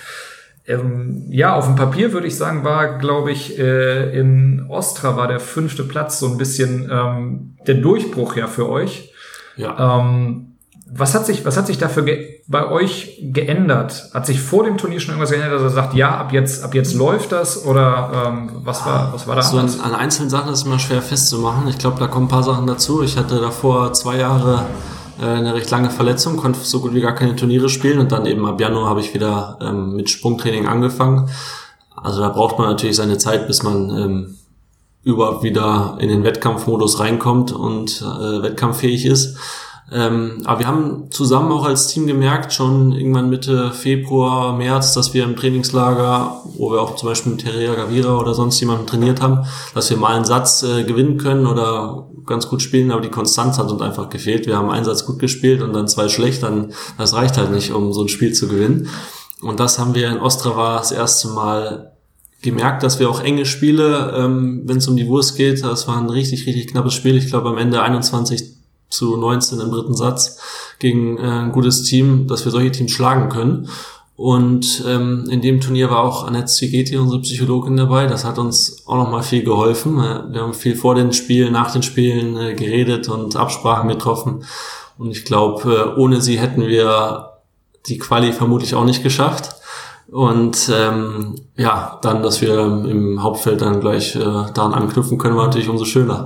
ähm, 0.68 1.26
ja, 1.30 1.56
auf 1.56 1.66
dem 1.66 1.76
Papier 1.76 2.14
würde 2.14 2.28
ich 2.28 2.36
sagen, 2.36 2.64
war, 2.64 2.98
glaube 2.98 3.32
ich, 3.32 3.60
äh, 3.60 4.18
in 4.18 4.66
Ostra 4.70 5.16
war 5.16 5.28
der 5.28 5.40
fünfte 5.40 5.84
Platz 5.84 6.20
so 6.20 6.28
ein 6.28 6.38
bisschen 6.38 6.90
ähm, 6.92 7.58
der 7.68 7.76
Durchbruch 7.76 8.36
ja 8.36 8.48
für 8.48 8.70
euch. 8.70 9.14
Ja. 9.56 10.00
Ähm, 10.00 10.57
was 10.90 11.14
hat 11.14 11.26
sich, 11.26 11.46
was 11.46 11.58
hat 11.58 11.68
sich 11.68 11.78
dafür 11.78 12.06
bei 12.48 12.70
euch 12.70 13.20
geändert? 13.22 14.10
Hat 14.14 14.26
sich 14.26 14.40
vor 14.40 14.64
dem 14.64 14.78
Turnier 14.78 15.00
schon 15.00 15.12
irgendwas 15.12 15.32
geändert, 15.32 15.54
dass 15.54 15.62
er 15.62 15.70
sagt, 15.70 15.94
ja, 15.94 16.18
ab 16.18 16.32
jetzt, 16.32 16.64
ab 16.64 16.74
jetzt 16.74 16.94
läuft 16.94 17.32
das? 17.32 17.66
Oder 17.66 18.28
ähm, 18.28 18.52
was 18.64 18.86
war, 18.86 19.14
was 19.14 19.28
war 19.28 19.36
da? 19.36 19.42
So 19.42 19.58
an, 19.58 19.70
an 19.82 19.96
einzelnen 19.96 20.30
Sachen 20.30 20.54
ist 20.54 20.66
immer 20.66 20.80
schwer 20.80 21.02
festzumachen. 21.02 21.68
Ich 21.68 21.78
glaube, 21.78 22.00
da 22.00 22.08
kommen 22.08 22.26
ein 22.26 22.30
paar 22.30 22.44
Sachen 22.44 22.68
dazu. 22.68 23.04
Ich 23.04 23.18
hatte 23.18 23.40
davor 23.40 23.94
zwei 23.94 24.18
Jahre 24.18 24.66
äh, 25.20 25.26
eine 25.26 25.54
recht 25.54 25.70
lange 25.72 25.90
Verletzung, 25.90 26.38
konnte 26.38 26.60
so 26.60 26.80
gut 26.80 26.94
wie 26.94 27.02
gar 27.02 27.16
keine 27.16 27.36
Turniere 27.36 27.70
spielen 27.70 28.00
und 28.00 28.12
dann 28.12 28.26
eben 28.26 28.46
ab 28.46 28.60
Januar 28.60 28.90
habe 28.90 29.02
ich 29.02 29.14
wieder 29.14 29.58
ähm, 29.62 29.96
mit 29.96 30.10
Sprungtraining 30.10 30.68
angefangen. 30.68 31.30
Also 31.96 32.22
da 32.22 32.30
braucht 32.30 32.60
man 32.60 32.70
natürlich 32.70 32.96
seine 32.96 33.18
Zeit, 33.18 33.48
bis 33.48 33.64
man 33.64 33.90
ähm, 33.90 34.38
überhaupt 35.04 35.44
wieder 35.44 35.98
in 36.00 36.10
den 36.10 36.24
Wettkampfmodus 36.24 37.00
reinkommt 37.00 37.52
und 37.52 38.02
äh, 38.02 38.44
wettkampffähig 38.44 39.06
ist. 39.06 39.38
Ähm, 39.90 40.42
aber 40.44 40.60
wir 40.60 40.68
haben 40.68 41.10
zusammen 41.12 41.52
auch 41.52 41.64
als 41.64 41.88
Team 41.88 42.08
gemerkt, 42.08 42.52
schon 42.52 42.92
irgendwann 42.92 43.30
Mitte 43.30 43.72
Februar, 43.72 44.58
März, 44.58 44.94
dass 44.94 45.14
wir 45.14 45.24
im 45.24 45.38
Trainingslager, 45.38 46.42
wo 46.58 46.72
wir 46.72 46.82
auch 46.82 46.96
zum 46.98 47.08
Beispiel 47.08 47.32
mit 47.34 47.42
Terrea 47.42 47.74
Gavira 47.74 48.18
oder 48.18 48.34
sonst 48.34 48.60
jemanden 48.60 48.86
trainiert 48.86 49.22
haben, 49.22 49.46
dass 49.74 49.90
wir 49.90 49.96
mal 49.96 50.16
einen 50.16 50.26
Satz 50.26 50.64
äh, 50.64 50.84
gewinnen 50.84 51.18
können 51.18 51.48
oder 51.48 52.10
ganz 52.26 52.50
gut 52.50 52.62
spielen, 52.62 52.92
aber 52.92 53.00
die 53.00 53.10
Konstanz 53.10 53.58
hat 53.58 53.72
uns 53.72 53.82
einfach 53.82 54.10
gefehlt. 54.10 54.46
Wir 54.46 54.58
haben 54.58 54.70
einen 54.70 54.84
Satz 54.84 55.06
gut 55.06 55.20
gespielt 55.20 55.62
und 55.62 55.72
dann 55.72 55.88
zwei 55.88 56.10
schlecht, 56.10 56.44
dann 56.44 56.74
das 56.98 57.14
reicht 57.14 57.38
halt 57.38 57.52
nicht, 57.52 57.72
um 57.72 57.94
so 57.94 58.02
ein 58.02 58.10
Spiel 58.10 58.34
zu 58.34 58.50
gewinnen. 58.50 58.90
Und 59.42 59.62
das 59.62 59.80
haben 59.80 59.96
wir 59.96 60.10
in 60.10 60.18
Ostrava 60.18 60.80
das 60.80 60.92
erste 60.92 61.30
Mal 61.30 61.94
gemerkt, 62.42 62.84
dass 62.84 63.00
wir 63.00 63.10
auch 63.10 63.22
enge 63.22 63.46
Spiele, 63.46 64.14
ähm, 64.18 64.64
wenn 64.66 64.78
es 64.78 64.88
um 64.90 64.98
die 64.98 65.08
Wurst 65.08 65.38
geht, 65.38 65.64
das 65.64 65.88
war 65.88 65.98
ein 65.98 66.10
richtig, 66.10 66.46
richtig 66.46 66.68
knappes 66.68 66.94
Spiel. 66.94 67.16
Ich 67.16 67.28
glaube 67.28 67.50
am 67.50 67.58
Ende 67.58 67.82
21 67.82 68.57
zu 68.90 69.18
19 69.18 69.60
im 69.60 69.72
dritten 69.72 69.96
Satz 69.96 70.40
gegen 70.80 71.18
äh, 71.18 71.22
ein 71.22 71.52
gutes 71.52 71.84
Team, 71.84 72.28
dass 72.28 72.46
wir 72.46 72.52
solche 72.52 72.72
Teams 72.72 72.92
schlagen 72.92 73.30
können. 73.30 73.70
Und 74.16 74.84
ähm, 74.88 75.28
in 75.30 75.42
dem 75.42 75.62
Turnier 75.62 75.92
war 75.92 76.04
auch 76.04 76.26
Annette 76.26 76.48
Zigeti, 76.48 76.98
unsere 76.98 77.22
Psychologin, 77.22 77.78
dabei. 77.78 78.08
Das 78.08 78.26
hat 78.26 78.40
uns 78.40 78.84
auch 78.88 78.96
nochmal 78.96 79.22
viel 79.22 79.44
geholfen. 79.44 79.98
Wir 79.98 80.42
haben 80.42 80.56
viel 80.56 80.76
vor 80.76 80.96
den 80.96 81.14
Spielen, 81.14 81.54
nach 81.54 81.72
den 81.72 81.84
Spielen 81.84 82.36
äh, 82.36 82.56
geredet 82.56 83.10
und 83.10 83.36
Absprachen 83.36 83.88
getroffen. 83.90 84.44
Und 84.98 85.12
ich 85.12 85.24
glaube, 85.24 85.94
äh, 85.96 86.00
ohne 86.00 86.20
sie 86.20 86.40
hätten 86.40 86.66
wir 86.66 87.34
die 87.88 88.00
Quali 88.00 88.34
vermutlich 88.34 88.74
auch 88.74 88.86
nicht 88.86 89.04
geschafft. 89.04 89.56
Und 90.08 90.72
ähm, 90.74 91.36
ja, 91.56 92.00
dann, 92.02 92.24
dass 92.24 92.42
wir 92.42 92.58
im 92.58 93.22
Hauptfeld 93.22 93.62
dann 93.62 93.82
gleich 93.82 94.16
äh, 94.16 94.20
daran 94.20 94.74
anknüpfen 94.74 95.20
können, 95.20 95.36
war 95.36 95.46
natürlich 95.46 95.70
umso 95.70 95.86
schöner. 95.86 96.26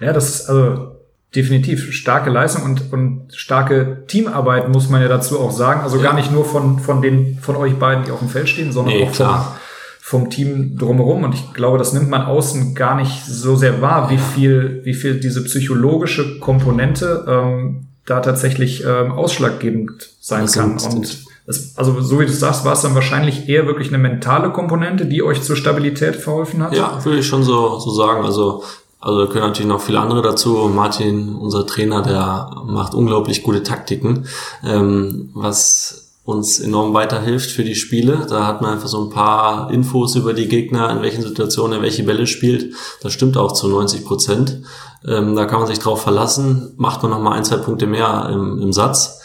Ja, 0.00 0.12
das 0.12 0.30
ist 0.30 0.48
also 0.48 0.89
definitiv 1.34 1.92
starke 1.92 2.28
Leistung 2.30 2.64
und, 2.64 2.92
und 2.92 3.32
starke 3.34 4.04
Teamarbeit, 4.08 4.68
muss 4.68 4.88
man 4.88 5.00
ja 5.00 5.08
dazu 5.08 5.38
auch 5.38 5.52
sagen. 5.52 5.80
Also 5.80 5.98
ja. 5.98 6.02
gar 6.02 6.14
nicht 6.14 6.32
nur 6.32 6.44
von, 6.44 6.80
von 6.80 7.02
den, 7.02 7.38
von 7.40 7.56
euch 7.56 7.74
beiden, 7.74 8.04
die 8.04 8.10
auf 8.10 8.18
dem 8.18 8.28
Feld 8.28 8.48
stehen, 8.48 8.72
sondern 8.72 8.94
nee, 8.94 9.04
auch 9.04 9.14
vom, 9.14 9.44
vom, 10.00 10.30
Team 10.30 10.76
drumherum. 10.76 11.22
Und 11.22 11.34
ich 11.34 11.52
glaube, 11.54 11.78
das 11.78 11.92
nimmt 11.92 12.10
man 12.10 12.22
außen 12.22 12.74
gar 12.74 12.96
nicht 12.96 13.24
so 13.24 13.54
sehr 13.54 13.80
wahr, 13.80 14.10
wie 14.10 14.18
viel, 14.18 14.80
wie 14.84 14.94
viel 14.94 15.20
diese 15.20 15.44
psychologische 15.44 16.40
Komponente 16.40 17.24
ähm, 17.28 17.86
da 18.06 18.20
tatsächlich 18.20 18.84
ähm, 18.84 19.12
ausschlaggebend 19.12 20.08
sein 20.20 20.42
das 20.42 20.54
kann. 20.54 20.78
Und 20.78 21.24
das, 21.46 21.74
also 21.76 22.00
so 22.00 22.18
wie 22.18 22.26
du 22.26 22.32
sagst, 22.32 22.64
war 22.64 22.72
es 22.72 22.82
dann 22.82 22.96
wahrscheinlich 22.96 23.48
eher 23.48 23.66
wirklich 23.66 23.88
eine 23.88 23.98
mentale 23.98 24.50
Komponente, 24.50 25.06
die 25.06 25.22
euch 25.22 25.42
zur 25.42 25.54
Stabilität 25.54 26.16
verholfen 26.16 26.60
hat? 26.60 26.74
Ja, 26.74 27.04
würde 27.04 27.20
ich 27.20 27.26
schon 27.26 27.44
so, 27.44 27.78
so 27.78 27.92
sagen. 27.92 28.24
Also 28.24 28.64
also 29.00 29.24
da 29.24 29.32
können 29.32 29.46
natürlich 29.46 29.68
noch 29.68 29.80
viele 29.80 30.00
andere 30.00 30.20
dazu. 30.22 30.70
Martin, 30.74 31.34
unser 31.36 31.66
Trainer, 31.66 32.02
der 32.02 32.50
macht 32.66 32.94
unglaublich 32.94 33.42
gute 33.42 33.62
Taktiken, 33.62 34.26
ähm, 34.62 35.30
was 35.34 36.10
uns 36.24 36.60
enorm 36.60 36.92
weiterhilft 36.92 37.50
für 37.50 37.64
die 37.64 37.74
Spiele. 37.74 38.26
Da 38.28 38.46
hat 38.46 38.60
man 38.60 38.72
einfach 38.74 38.88
so 38.88 39.02
ein 39.02 39.10
paar 39.10 39.70
Infos 39.70 40.14
über 40.16 40.34
die 40.34 40.48
Gegner, 40.48 40.90
in 40.90 41.00
welchen 41.00 41.22
Situationen 41.22 41.78
er 41.78 41.82
welche 41.82 42.02
Bälle 42.02 42.26
spielt. 42.26 42.74
Das 43.02 43.12
stimmt 43.14 43.38
auch 43.38 43.52
zu 43.52 43.68
90 43.68 44.04
Prozent. 44.04 44.62
Ähm, 45.08 45.34
da 45.34 45.46
kann 45.46 45.60
man 45.60 45.66
sich 45.66 45.78
drauf 45.78 46.02
verlassen. 46.02 46.74
Macht 46.76 47.02
man 47.02 47.10
noch 47.10 47.20
mal 47.20 47.32
ein, 47.32 47.44
zwei 47.44 47.56
Punkte 47.56 47.86
mehr 47.86 48.28
im, 48.30 48.60
im 48.60 48.72
Satz. 48.72 49.20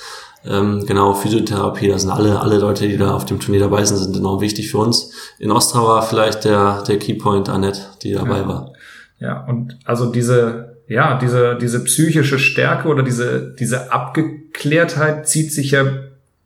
Ähm, 0.45 0.85
genau, 0.85 1.13
Physiotherapie, 1.15 1.87
das 1.89 2.03
sind 2.03 2.11
alle, 2.11 2.39
alle 2.39 2.59
Leute, 2.59 2.87
die 2.87 2.97
da 2.97 3.15
auf 3.15 3.25
dem 3.25 3.39
Turnier 3.39 3.61
dabei 3.61 3.83
sind, 3.83 3.97
sind 3.97 4.15
enorm 4.15 4.41
wichtig 4.41 4.69
für 4.69 4.77
uns. 4.77 5.11
In 5.39 5.51
Ostrava 5.51 6.01
vielleicht 6.01 6.45
der, 6.45 6.83
der 6.83 6.99
Keypoint 6.99 7.49
Annette, 7.49 7.81
die 8.03 8.13
dabei 8.13 8.39
ja. 8.39 8.47
war. 8.47 8.74
Ja, 9.19 9.45
und 9.45 9.77
also 9.85 10.11
diese, 10.11 10.77
ja, 10.87 11.17
diese, 11.17 11.57
diese 11.59 11.83
psychische 11.83 12.39
Stärke 12.39 12.87
oder 12.87 13.03
diese, 13.03 13.55
diese 13.57 13.91
Abgeklärtheit 13.91 15.27
zieht 15.27 15.51
sich 15.51 15.71
ja 15.71 15.85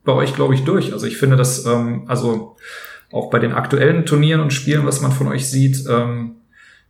bei 0.04 0.12
euch, 0.12 0.34
glaube 0.34 0.54
ich, 0.54 0.64
durch. 0.64 0.92
Also 0.92 1.06
ich 1.06 1.16
finde 1.16 1.36
das, 1.36 1.66
ähm, 1.66 2.04
also 2.06 2.56
auch 3.12 3.30
bei 3.30 3.38
den 3.38 3.52
aktuellen 3.52 4.06
Turnieren 4.06 4.40
und 4.40 4.52
Spielen, 4.52 4.86
was 4.86 5.00
man 5.00 5.12
von 5.12 5.28
euch 5.28 5.48
sieht, 5.48 5.84
ähm, 5.88 6.36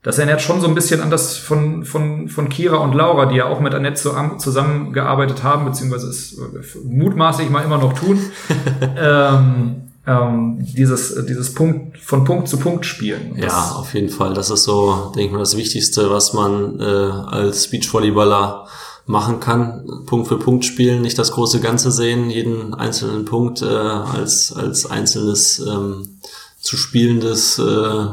das 0.02 0.16
erinnert 0.16 0.40
schon 0.40 0.62
so 0.62 0.66
ein 0.66 0.74
bisschen 0.74 1.02
an 1.02 1.10
das 1.10 1.36
von, 1.36 1.84
von, 1.84 2.28
von 2.28 2.48
Kira 2.48 2.78
und 2.78 2.94
Laura, 2.94 3.26
die 3.26 3.36
ja 3.36 3.44
auch 3.44 3.60
mit 3.60 3.74
Annette 3.74 4.00
zusammengearbeitet 4.38 5.42
haben, 5.42 5.66
beziehungsweise 5.66 6.08
es 6.08 6.38
äh, 6.38 6.78
mutmaßlich 6.84 7.50
mal 7.50 7.64
immer 7.64 7.76
noch 7.76 7.92
tun. 7.92 8.18
ähm, 8.98 9.89
ähm, 10.10 10.56
dieses, 10.58 11.14
dieses 11.26 11.54
Punkt 11.54 11.98
von 11.98 12.24
Punkt 12.24 12.48
zu 12.48 12.58
Punkt 12.58 12.84
spielen. 12.84 13.36
Das 13.36 13.52
ja, 13.52 13.72
auf 13.76 13.94
jeden 13.94 14.08
Fall. 14.08 14.34
Das 14.34 14.50
ist 14.50 14.64
so, 14.64 15.12
denke 15.14 15.26
ich 15.26 15.32
mal, 15.32 15.38
das 15.38 15.56
Wichtigste, 15.56 16.10
was 16.10 16.32
man 16.32 16.80
äh, 16.80 16.82
als 16.82 17.68
Beachvolleyballer 17.68 18.66
machen 19.06 19.40
kann. 19.40 19.84
Punkt 20.06 20.28
für 20.28 20.38
Punkt 20.38 20.64
spielen, 20.64 21.02
nicht 21.02 21.18
das 21.18 21.32
große 21.32 21.60
Ganze 21.60 21.90
sehen, 21.90 22.30
jeden 22.30 22.74
einzelnen 22.74 23.24
Punkt 23.24 23.62
äh, 23.62 23.66
als, 23.66 24.52
als 24.52 24.86
einzelnes 24.90 25.60
ähm, 25.60 26.18
zu 26.60 26.76
spielendes 26.76 27.58
äh, 27.58 28.06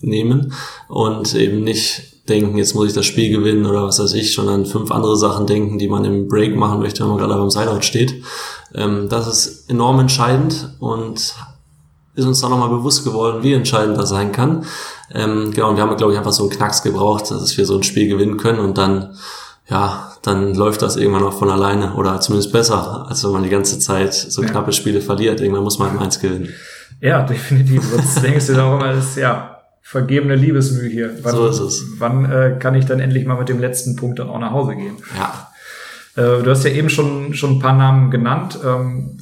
nehmen 0.00 0.52
und 0.88 1.34
eben 1.34 1.62
nicht 1.62 2.14
denken, 2.28 2.56
jetzt 2.56 2.74
muss 2.74 2.88
ich 2.88 2.94
das 2.94 3.06
Spiel 3.06 3.30
gewinnen 3.30 3.66
oder 3.66 3.84
was 3.84 3.98
weiß 3.98 4.14
ich, 4.14 4.34
sondern 4.34 4.64
fünf 4.64 4.90
andere 4.90 5.16
Sachen 5.16 5.46
denken, 5.46 5.78
die 5.78 5.88
man 5.88 6.04
im 6.04 6.28
Break 6.28 6.56
machen 6.56 6.80
möchte, 6.80 7.02
wenn 7.02 7.10
man 7.10 7.18
gerade 7.18 7.34
beim 7.34 7.50
Sideout 7.50 7.82
steht. 7.82 8.22
Ähm, 8.74 9.08
das 9.08 9.26
ist 9.26 9.70
enorm 9.70 10.00
entscheidend 10.00 10.76
und 10.80 11.34
ist 12.16 12.24
uns 12.24 12.40
dann 12.40 12.50
nochmal 12.50 12.68
bewusst 12.68 13.04
geworden, 13.04 13.42
wie 13.42 13.52
entscheidend 13.52 13.98
das 13.98 14.08
sein 14.08 14.32
kann. 14.32 14.64
Ähm, 15.12 15.50
genau, 15.52 15.70
und 15.70 15.76
wir 15.76 15.82
haben, 15.82 15.96
glaube 15.96 16.12
ich, 16.12 16.18
einfach 16.18 16.32
so 16.32 16.44
einen 16.44 16.52
Knacks 16.52 16.82
gebraucht, 16.82 17.30
dass 17.30 17.56
wir 17.56 17.66
so 17.66 17.76
ein 17.76 17.82
Spiel 17.82 18.08
gewinnen 18.08 18.36
können 18.36 18.60
und 18.60 18.78
dann, 18.78 19.16
ja, 19.68 20.12
dann 20.22 20.54
läuft 20.54 20.82
das 20.82 20.96
irgendwann 20.96 21.24
auch 21.24 21.38
von 21.38 21.50
alleine 21.50 21.94
oder 21.94 22.20
zumindest 22.20 22.52
besser, 22.52 23.06
als 23.08 23.24
wenn 23.24 23.32
man 23.32 23.42
die 23.42 23.50
ganze 23.50 23.78
Zeit 23.78 24.14
so 24.14 24.42
ja. 24.42 24.48
knappe 24.48 24.72
Spiele 24.72 25.00
verliert. 25.00 25.40
Irgendwann 25.40 25.64
muss 25.64 25.78
man 25.78 25.90
halt 25.90 26.00
eins 26.00 26.20
gewinnen. 26.20 26.50
Ja, 27.00 27.22
definitiv. 27.22 27.82
Was 27.94 28.22
denkst 28.22 28.46
du 28.46 28.62
auch 28.62 28.78
immer, 28.78 28.92
ist 28.92 29.16
ja 29.16 29.58
vergebene 29.82 30.36
Liebesmühe 30.36 30.88
hier. 30.88 31.18
Wann, 31.22 31.34
so 31.34 31.46
ist 31.46 31.58
es. 31.58 31.84
Wann 31.98 32.24
äh, 32.30 32.56
kann 32.58 32.74
ich 32.74 32.86
dann 32.86 33.00
endlich 33.00 33.26
mal 33.26 33.38
mit 33.38 33.48
dem 33.48 33.60
letzten 33.60 33.96
Punkt 33.96 34.18
dann 34.18 34.30
auch 34.30 34.38
nach 34.38 34.52
Hause 34.52 34.76
gehen? 34.76 34.96
Ja. 35.16 35.48
Äh, 36.16 36.42
du 36.42 36.50
hast 36.50 36.64
ja 36.64 36.70
eben 36.70 36.90
schon, 36.90 37.34
schon 37.34 37.52
ein 37.52 37.58
paar 37.58 37.76
Namen 37.76 38.10
genannt. 38.10 38.58
Ähm, 38.64 39.18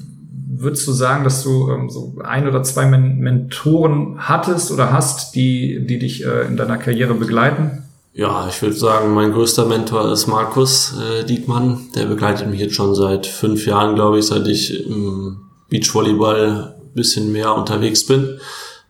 würdest 0.55 0.87
du 0.87 0.93
sagen, 0.93 1.25
dass 1.25 1.43
du 1.43 1.71
ähm, 1.71 1.91
so 1.91 2.15
ein 2.23 2.47
oder 2.47 2.63
zwei 2.63 2.87
Men 2.87 3.19
Mentoren 3.19 4.17
hattest 4.19 4.71
oder 4.71 4.93
hast, 4.93 5.35
die, 5.35 5.87
die 5.87 5.99
dich 5.99 6.25
äh, 6.25 6.47
in 6.47 6.57
deiner 6.57 6.79
Karriere 6.79 7.15
begleiten? 7.15 7.83
Ja, 8.15 8.47
ich 8.49 8.61
würde 8.61 8.77
sagen, 8.77 9.15
mein 9.15 9.33
größter 9.33 9.65
Mentor 9.65 10.13
ist 10.13 10.27
Markus 10.27 10.95
äh, 11.01 11.25
Diekmann. 11.25 11.89
Der 11.95 12.07
begleitet 12.07 12.49
mich 12.49 12.61
jetzt 12.61 12.75
schon 12.75 12.95
seit 12.95 13.27
fünf 13.27 13.67
Jahren, 13.67 13.95
glaube 13.95 14.19
ich, 14.19 14.27
seit 14.27 14.47
ich 14.47 14.87
im 14.87 15.41
Beachvolleyball 15.71 16.75
bisschen 16.95 17.33
mehr 17.33 17.55
unterwegs 17.55 18.07
bin. 18.07 18.39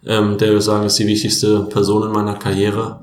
Ähm, 0.04 0.38
der 0.38 0.48
würde 0.48 0.62
sagen, 0.62 0.86
ist 0.86 0.98
die 0.98 1.06
wichtigste 1.06 1.60
Person 1.60 2.02
in 2.02 2.12
meiner 2.12 2.34
Karriere. 2.34 3.00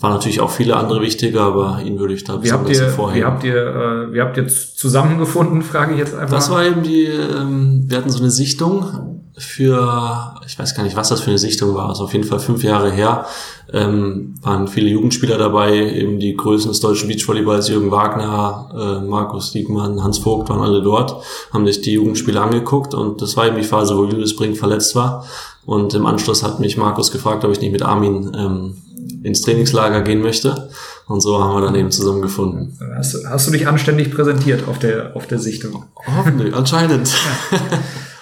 War 0.00 0.10
natürlich 0.10 0.40
auch 0.40 0.50
viele 0.50 0.76
andere 0.76 1.02
wichtige, 1.02 1.42
aber 1.42 1.82
ihn 1.84 1.98
würde 1.98 2.14
ich 2.14 2.24
da 2.24 2.42
wie 2.42 2.50
habt 2.50 2.70
ihr. 2.70 2.98
Wie 3.14 3.22
habt 3.22 3.44
ihr, 3.44 3.54
äh, 3.54 4.12
wie 4.14 4.20
habt 4.22 4.36
ihr 4.38 4.48
zusammengefunden, 4.48 5.60
frage 5.72 5.92
ich 5.92 5.98
jetzt 5.98 6.14
einfach. 6.14 6.34
Das 6.34 6.50
war 6.50 6.64
eben 6.64 6.82
die, 6.82 7.04
ähm, 7.04 7.84
wir 7.86 7.98
hatten 7.98 8.10
so 8.10 8.18
eine 8.18 8.30
Sichtung 8.30 9.20
für, 9.36 10.34
ich 10.46 10.58
weiß 10.58 10.74
gar 10.74 10.84
nicht, 10.84 10.96
was 10.96 11.10
das 11.10 11.20
für 11.20 11.30
eine 11.30 11.38
Sichtung 11.38 11.74
war, 11.74 11.88
also 11.88 12.04
auf 12.04 12.12
jeden 12.12 12.24
Fall 12.24 12.40
fünf 12.40 12.62
Jahre 12.62 12.90
her, 12.90 13.26
ähm, 13.72 14.34
waren 14.42 14.68
viele 14.68 14.88
Jugendspieler 14.88 15.38
dabei, 15.38 15.74
eben 15.74 16.18
die 16.18 16.34
Größen 16.34 16.70
des 16.70 16.80
deutschen 16.80 17.08
Beachvolleyballs, 17.08 17.68
Jürgen 17.68 17.90
Wagner, 17.90 19.00
äh, 19.02 19.06
Markus 19.06 19.52
Diekmann, 19.52 20.02
Hans 20.02 20.18
Vogt 20.18 20.48
waren 20.48 20.60
alle 20.60 20.82
dort, 20.82 21.22
haben 21.52 21.66
sich 21.66 21.80
die 21.80 21.92
Jugendspieler 21.92 22.42
angeguckt 22.42 22.94
und 22.94 23.22
das 23.22 23.36
war 23.36 23.46
eben 23.46 23.56
die 23.56 23.64
Phase, 23.64 23.96
wo 23.96 24.04
Julius 24.04 24.36
Brink 24.36 24.56
verletzt 24.56 24.94
war 24.94 25.24
und 25.64 25.94
im 25.94 26.06
Anschluss 26.06 26.42
hat 26.42 26.60
mich 26.60 26.76
Markus 26.76 27.12
gefragt, 27.12 27.44
ob 27.44 27.52
ich 27.52 27.60
nicht 27.60 27.72
mit 27.72 27.82
Armin 27.82 28.32
ähm, 28.36 28.76
ins 29.22 29.42
Trainingslager 29.42 30.02
gehen 30.02 30.22
möchte. 30.22 30.70
Und 31.06 31.20
so 31.20 31.42
haben 31.42 31.54
wir 31.54 31.66
dann 31.66 31.74
eben 31.74 31.90
zusammengefunden. 31.90 32.78
Hast, 32.96 33.26
hast 33.26 33.46
du 33.48 33.50
dich 33.50 33.66
anständig 33.66 34.12
präsentiert 34.12 34.68
auf 34.68 34.78
der, 34.78 35.16
auf 35.16 35.26
der 35.26 35.38
Sichtung? 35.38 35.86
Hoffentlich, 36.06 36.54
anscheinend. 36.54 37.12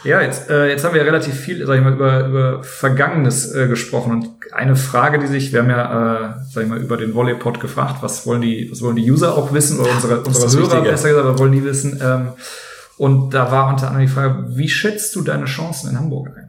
Ja, 0.05 0.23
jetzt, 0.23 0.49
äh, 0.49 0.69
jetzt 0.69 0.85
haben 0.85 0.95
wir 0.95 1.01
ja 1.01 1.07
relativ 1.07 1.35
viel, 1.35 1.67
sag 1.67 1.77
ich 1.77 1.83
mal, 1.83 1.93
über, 1.93 2.27
über 2.27 2.63
Vergangenes 2.63 3.53
äh, 3.53 3.67
gesprochen. 3.67 4.13
Und 4.13 4.29
eine 4.53 4.77
Frage, 4.77 5.19
die 5.19 5.27
sich, 5.27 5.53
wir 5.53 5.61
haben 5.61 5.71
ja, 5.71 6.31
äh, 6.31 6.35
sag 6.51 6.63
ich 6.63 6.69
mal, 6.69 6.79
über 6.79 6.97
den 6.97 7.15
Volleypod 7.15 7.59
gefragt, 7.59 7.97
was 8.01 8.25
wollen 8.27 8.41
die, 8.41 8.69
was 8.71 8.81
wollen 8.81 8.95
die 8.95 9.11
User 9.11 9.37
auch 9.37 9.53
wissen, 9.53 9.81
oder 9.81 9.91
unsere, 9.91 10.21
unsere 10.21 10.51
Hörer 10.53 10.63
Wichtige. 10.63 10.91
besser 10.91 11.09
gesagt, 11.09 11.29
was 11.29 11.39
wollen 11.39 11.53
die 11.53 11.65
wissen? 11.65 12.01
Ähm, 12.01 12.29
und 12.97 13.35
da 13.35 13.51
war 13.51 13.69
unter 13.69 13.89
anderem 13.89 14.07
die 14.07 14.13
Frage, 14.13 14.47
wie 14.51 14.69
schätzt 14.69 15.15
du 15.17 15.23
deine 15.23 15.47
Chancen 15.47 15.91
in 15.91 15.99
Hamburg 15.99 16.29
ein? 16.37 16.48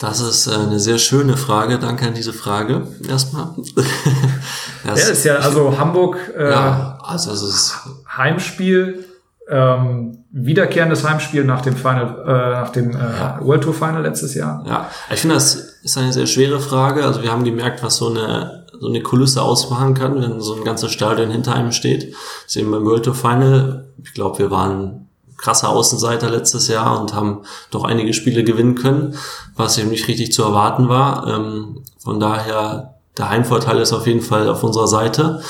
Das 0.00 0.20
ist 0.20 0.46
äh, 0.46 0.54
eine 0.54 0.80
sehr 0.80 0.98
schöne 0.98 1.36
Frage. 1.36 1.78
Danke 1.78 2.06
an 2.06 2.14
diese 2.14 2.32
Frage 2.32 2.88
erstmal. 3.06 3.48
das 4.84 5.06
ja, 5.06 5.12
ist 5.12 5.24
ja 5.24 5.36
also 5.36 5.78
Hamburg. 5.78 6.16
Äh, 6.36 6.50
ja, 6.50 6.98
also 7.02 7.30
es 7.32 7.42
ist 7.42 7.78
Heimspiel, 8.16 9.04
ähm, 9.48 10.24
wiederkehrendes 10.32 11.06
Heimspiel 11.06 11.44
nach 11.44 11.60
dem 11.60 11.76
Final, 11.76 12.24
äh, 12.26 12.50
nach 12.60 12.70
dem 12.70 12.92
äh, 12.92 12.98
ja. 12.98 13.38
World 13.42 13.62
Tour 13.62 13.74
Final 13.74 14.02
letztes 14.02 14.34
Jahr. 14.34 14.64
Ja, 14.66 14.88
ich 15.12 15.20
finde, 15.20 15.34
das 15.34 15.54
ist 15.54 15.98
eine 15.98 16.14
sehr 16.14 16.26
schwere 16.26 16.60
Frage. 16.60 17.04
Also 17.04 17.22
wir 17.22 17.30
haben 17.30 17.44
gemerkt, 17.44 17.82
was 17.82 17.96
so 17.96 18.08
eine 18.08 18.60
so 18.80 18.88
eine 18.88 19.02
Kulisse 19.02 19.42
ausmachen 19.42 19.92
kann, 19.92 20.22
wenn 20.22 20.40
so 20.40 20.54
ein 20.54 20.64
ganzes 20.64 20.90
Stadion 20.90 21.30
hinter 21.30 21.54
einem 21.54 21.72
steht. 21.72 22.14
Das 22.14 22.46
ist 22.46 22.56
eben 22.56 22.70
beim 22.70 22.86
World 22.86 23.04
Tour 23.04 23.14
Final. 23.14 23.92
Ich 24.02 24.14
glaube, 24.14 24.38
wir 24.38 24.50
waren 24.50 25.09
krasser 25.40 25.70
Außenseiter 25.70 26.30
letztes 26.30 26.68
Jahr 26.68 27.00
und 27.00 27.14
haben 27.14 27.42
doch 27.70 27.84
einige 27.84 28.12
Spiele 28.12 28.44
gewinnen 28.44 28.74
können, 28.74 29.16
was 29.56 29.78
eben 29.78 29.90
nicht 29.90 30.06
richtig 30.06 30.32
zu 30.32 30.42
erwarten 30.42 30.88
war. 30.88 31.26
Ähm, 31.26 31.82
von 31.98 32.20
daher, 32.20 32.94
der 33.16 33.30
Heimvorteil 33.30 33.78
ist 33.78 33.92
auf 33.92 34.06
jeden 34.06 34.22
Fall 34.22 34.48
auf 34.48 34.62
unserer 34.62 34.88
Seite. 34.88 35.42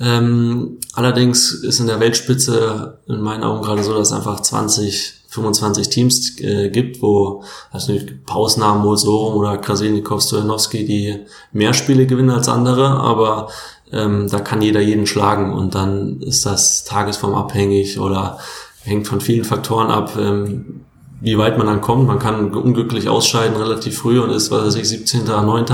Ähm, 0.00 0.78
allerdings 0.94 1.52
ist 1.52 1.78
in 1.78 1.86
der 1.86 2.00
Weltspitze 2.00 2.98
in 3.06 3.20
meinen 3.20 3.44
Augen 3.44 3.62
gerade 3.62 3.84
so, 3.84 3.94
dass 3.94 4.12
einfach 4.12 4.40
20, 4.40 5.24
25 5.28 5.88
Teams 5.88 6.40
äh, 6.40 6.70
gibt, 6.70 7.02
wo 7.02 7.42
also 7.70 7.92
Pausnamen, 8.26 8.82
Molsorum 8.82 9.34
oder 9.34 9.58
Krasilnikov, 9.58 10.22
Stojanowski, 10.22 10.84
die 10.84 11.20
mehr 11.52 11.74
Spiele 11.74 12.06
gewinnen 12.06 12.30
als 12.30 12.48
andere, 12.48 12.88
aber 12.88 13.48
ähm, 13.92 14.28
da 14.28 14.40
kann 14.40 14.62
jeder 14.62 14.80
jeden 14.80 15.06
schlagen 15.06 15.52
und 15.52 15.74
dann 15.74 16.20
ist 16.20 16.46
das 16.46 16.84
tagesformabhängig 16.84 17.98
oder 17.98 18.38
hängt 18.84 19.06
von 19.06 19.20
vielen 19.20 19.44
Faktoren 19.44 19.90
ab, 19.90 20.16
ähm, 20.18 20.82
wie 21.20 21.38
weit 21.38 21.58
man 21.58 21.66
dann 21.66 21.80
kommt. 21.80 22.06
Man 22.06 22.18
kann 22.18 22.52
unglücklich 22.52 23.08
ausscheiden 23.08 23.56
relativ 23.56 23.98
früh 23.98 24.20
und 24.20 24.30
ist, 24.30 24.50
was 24.50 24.66
weiß 24.66 24.74
ich, 24.76 24.88
17., 24.88 25.24
9. 25.24 25.64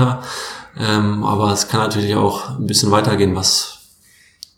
Ähm, 0.79 1.23
aber 1.23 1.51
es 1.51 1.67
kann 1.67 1.81
natürlich 1.81 2.15
auch 2.15 2.57
ein 2.57 2.67
bisschen 2.67 2.91
weitergehen, 2.91 3.35
was 3.35 3.79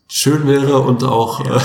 schön 0.08 0.48
wäre 0.48 0.80
und 0.80 1.04
auch 1.04 1.44
ja. 1.44 1.56
äh, 1.56 1.60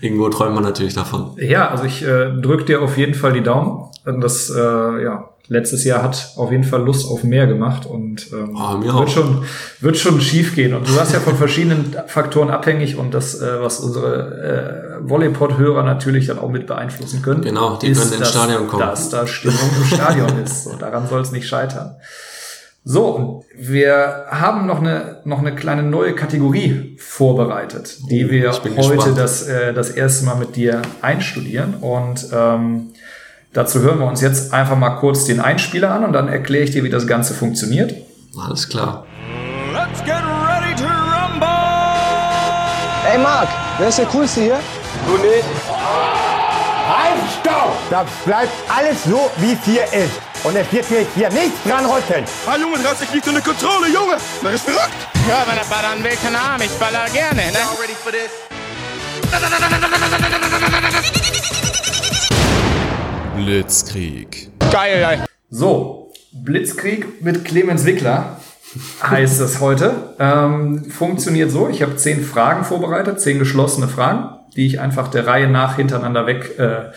irgendwo 0.00 0.30
träumt 0.30 0.54
man 0.54 0.64
natürlich 0.64 0.94
davon. 0.94 1.36
Ja, 1.36 1.68
also 1.68 1.84
ich 1.84 2.02
äh, 2.02 2.30
drücke 2.40 2.64
dir 2.64 2.82
auf 2.82 2.96
jeden 2.96 3.14
Fall 3.14 3.34
die 3.34 3.42
Daumen. 3.42 3.90
Das 4.20 4.48
äh, 4.48 4.58
ja, 5.02 5.29
letztes 5.48 5.84
Jahr 5.84 6.02
hat 6.02 6.32
auf 6.36 6.50
jeden 6.50 6.64
Fall 6.64 6.82
Lust 6.82 7.10
auf 7.10 7.24
mehr 7.24 7.46
gemacht 7.46 7.86
und 7.86 8.32
ähm, 8.32 8.56
oh, 8.56 8.82
wird, 8.82 8.94
auch. 8.94 9.08
schon, 9.08 9.44
wird 9.80 9.96
schon 9.96 10.20
schief 10.20 10.54
gehen. 10.54 10.74
Und 10.74 10.88
du 10.88 10.96
warst 10.96 11.12
ja 11.12 11.20
von 11.20 11.36
verschiedenen 11.36 11.94
Faktoren 12.06 12.50
abhängig 12.50 12.96
und 12.96 13.12
das, 13.12 13.40
äh, 13.40 13.60
was 13.60 13.80
unsere 13.80 15.00
äh, 15.02 15.08
Volleypod-Hörer 15.08 15.82
natürlich 15.82 16.26
dann 16.26 16.38
auch 16.38 16.50
mit 16.50 16.66
beeinflussen 16.66 17.22
können. 17.22 17.42
Genau, 17.42 17.76
die 17.76 17.92
können 17.92 18.12
ins 18.12 18.30
Stadion 18.30 18.68
kommen. 18.68 18.80
Dass 18.80 19.10
da 19.10 19.26
Stimmung 19.26 19.70
im 19.76 19.84
Stadion 19.86 20.38
ist. 20.42 20.64
So, 20.64 20.76
daran 20.76 21.08
soll 21.08 21.20
es 21.20 21.32
nicht 21.32 21.48
scheitern. 21.48 21.96
So, 22.82 23.08
und 23.08 23.44
wir 23.58 24.26
haben 24.30 24.66
noch 24.66 24.80
eine, 24.80 25.18
noch 25.24 25.40
eine 25.40 25.54
kleine 25.54 25.82
neue 25.82 26.14
Kategorie 26.14 26.96
vorbereitet, 26.98 27.98
die 28.08 28.24
oh, 28.24 28.30
wir 28.30 28.52
heute 28.76 29.12
das, 29.14 29.46
äh, 29.46 29.74
das 29.74 29.90
erste 29.90 30.24
Mal 30.24 30.36
mit 30.36 30.56
dir 30.56 30.80
einstudieren. 31.02 31.74
Und 31.74 32.28
ähm, 32.32 32.92
Dazu 33.52 33.80
hören 33.80 33.98
wir 33.98 34.06
uns 34.06 34.20
jetzt 34.20 34.52
einfach 34.54 34.76
mal 34.76 34.90
kurz 34.90 35.24
den 35.24 35.40
Einspieler 35.40 35.90
an 35.90 36.04
und 36.04 36.12
dann 36.12 36.28
erkläre 36.28 36.62
ich 36.62 36.70
dir, 36.70 36.84
wie 36.84 36.88
das 36.88 37.08
Ganze 37.08 37.34
funktioniert. 37.34 37.92
Alles 38.38 38.68
klar. 38.68 39.04
Let's 39.72 39.98
get 40.04 40.22
ready 40.22 40.72
to 40.76 40.84
rumble! 40.84 41.48
Hey 43.02 43.18
Marc, 43.18 43.48
wer 43.78 43.88
ist 43.88 43.98
der 43.98 44.06
Coolste 44.06 44.42
hier? 44.42 44.60
Du 45.04 45.14
nicht. 45.14 45.42
Halt, 46.88 47.18
stopp! 47.40 47.72
Das 47.90 48.06
bleibt 48.24 48.52
alles 48.68 49.02
so, 49.02 49.28
wie 49.38 49.52
es 49.52 49.64
hier 49.64 49.82
ist. 50.00 50.20
Und 50.44 50.54
es 50.54 50.72
wird 50.72 50.84
sich 50.84 51.08
hier 51.16 51.28
nichts 51.30 51.60
dran 51.66 51.86
rütteln. 51.86 52.24
Ah, 52.46 52.56
Junge, 52.56 52.78
du 52.78 52.88
hast 52.88 53.02
dich 53.02 53.12
nicht 53.12 53.26
unter 53.26 53.40
Kontrolle, 53.40 53.88
Junge. 53.88 54.14
Das 54.44 54.54
ist 54.54 54.64
verrückt. 54.64 54.94
Ja, 55.28 55.42
wenn 55.48 55.58
er 55.58 55.64
ballern 55.64 56.04
will, 56.04 56.16
keine 56.22 56.38
Ahnung. 56.38 56.66
Ich 56.66 56.78
baller 56.78 57.06
gerne, 57.12 57.50
ne? 57.50 57.58
ready 57.80 57.94
for 57.94 58.12
this? 58.12 58.30
Blitzkrieg. 63.44 64.50
Geil, 64.70 65.00
geil. 65.00 65.24
So, 65.48 66.12
Blitzkrieg 66.32 67.22
mit 67.22 67.46
Clemens 67.46 67.86
Wickler 67.86 68.36
heißt 69.02 69.40
es 69.40 69.60
heute. 69.60 70.14
Ähm, 70.18 70.84
funktioniert 70.90 71.50
so, 71.50 71.68
ich 71.68 71.80
habe 71.80 71.96
zehn 71.96 72.22
Fragen 72.22 72.64
vorbereitet, 72.64 73.18
zehn 73.18 73.38
geschlossene 73.38 73.88
Fragen, 73.88 74.28
die 74.56 74.66
ich 74.66 74.78
einfach 74.78 75.08
der 75.08 75.26
Reihe 75.26 75.48
nach 75.48 75.76
hintereinander 75.76 76.26
weg 76.26 76.58
äh, 76.58 76.90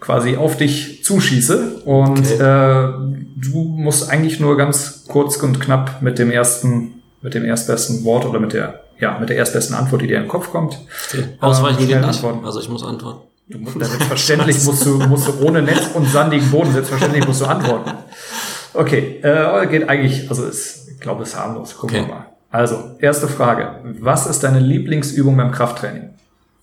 quasi 0.00 0.36
auf 0.36 0.56
dich 0.56 1.02
zuschieße. 1.04 1.82
Und 1.84 2.20
okay. 2.20 2.34
äh, 2.34 2.92
du 3.36 3.64
musst 3.64 4.08
eigentlich 4.08 4.38
nur 4.38 4.56
ganz 4.56 5.06
kurz 5.08 5.36
und 5.38 5.60
knapp 5.60 6.02
mit 6.02 6.20
dem 6.20 6.30
ersten, 6.30 7.02
mit 7.20 7.34
dem 7.34 7.44
erstbesten 7.44 8.04
Wort 8.04 8.24
oder 8.26 8.38
mit 8.38 8.52
der, 8.52 8.84
ja, 9.00 9.18
mit 9.18 9.28
der 9.28 9.36
erstbesten 9.36 9.74
Antwort, 9.74 10.02
die 10.02 10.06
dir 10.06 10.18
in 10.18 10.22
den 10.22 10.28
Kopf 10.28 10.50
kommt. 10.50 10.78
Okay. 11.08 11.24
Ausweichen 11.40 11.82
äh, 11.82 11.86
geht 11.86 12.06
nicht. 12.06 12.24
Also 12.44 12.60
ich 12.60 12.68
muss 12.68 12.84
antworten. 12.84 13.29
Du 13.50 13.58
musst, 13.58 13.78
selbstverständlich 13.78 14.64
musst 14.64 14.86
du, 14.86 14.98
musst 14.98 15.26
du 15.26 15.44
ohne 15.44 15.60
Netz 15.60 15.90
und 15.94 16.08
sandigen 16.08 16.48
Boden, 16.50 16.72
selbstverständlich 16.72 17.26
musst 17.26 17.40
du 17.40 17.46
antworten. 17.46 17.90
Okay, 18.72 19.20
äh, 19.22 19.66
geht 19.66 19.88
eigentlich, 19.88 20.28
also 20.30 20.46
ist, 20.46 20.88
ich 20.88 21.00
glaube, 21.00 21.24
ist 21.24 21.36
harmlos. 21.36 21.76
Gucken 21.76 21.98
okay. 21.98 22.08
wir 22.08 22.14
mal. 22.14 22.26
Also, 22.52 22.96
erste 23.00 23.26
Frage. 23.26 23.80
Was 24.00 24.26
ist 24.26 24.44
deine 24.44 24.60
Lieblingsübung 24.60 25.36
beim 25.36 25.50
Krafttraining? 25.50 26.10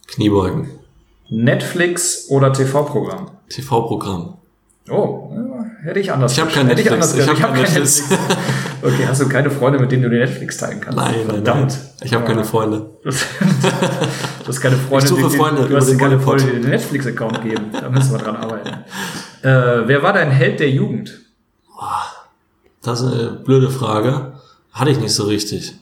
Kniebeugen. 0.07 0.69
Netflix 1.29 2.29
oder 2.29 2.53
TV-Programm? 2.53 3.31
TV-Programm. 3.49 4.37
Oh, 4.89 5.31
hätte 5.83 5.99
ich 5.99 6.11
anders. 6.11 6.31
Ich 6.31 6.39
habe 6.39 6.51
kein 6.51 6.67
Netflix. 6.67 7.13
Ich, 7.13 7.19
ich 7.19 7.27
habe 7.27 7.37
kein 7.37 7.53
Netflix. 7.53 8.03
Okay, 8.81 9.05
hast 9.07 9.21
du 9.21 9.29
keine 9.29 9.49
Freunde, 9.49 9.79
mit 9.79 9.91
denen 9.91 10.03
du 10.03 10.09
den 10.09 10.19
Netflix 10.19 10.57
teilen 10.57 10.81
kannst? 10.81 10.97
Nein, 10.97 11.15
Verdammt. 11.27 11.71
Nein, 11.71 11.79
Ich 12.03 12.13
habe 12.13 12.25
keine 12.25 12.43
Freunde. 12.43 12.89
du 13.03 13.09
hast 14.47 14.61
keine 14.61 14.75
Freunde, 14.77 15.05
ich 15.05 15.09
suche 15.09 15.29
Freunde, 15.29 15.63
die, 15.63 15.69
du 15.69 15.75
hast 15.77 15.97
keine 15.97 16.19
Freunde, 16.19 16.45
die 16.45 16.61
den 16.61 16.69
Netflix-Account 16.69 17.41
geben. 17.43 17.65
Da 17.71 17.89
müssen 17.89 18.11
wir 18.11 18.19
dran 18.19 18.35
arbeiten. 18.35 18.69
Äh, 19.41 19.87
wer 19.87 20.01
war 20.03 20.13
dein 20.13 20.31
Held 20.31 20.59
der 20.59 20.69
Jugend? 20.69 21.19
Das 22.81 23.01
ist 23.01 23.11
eine 23.13 23.31
blöde 23.43 23.69
Frage. 23.69 24.33
Hatte 24.71 24.91
ich 24.91 24.99
nicht 24.99 25.13
so 25.13 25.23
richtig. 25.25 25.73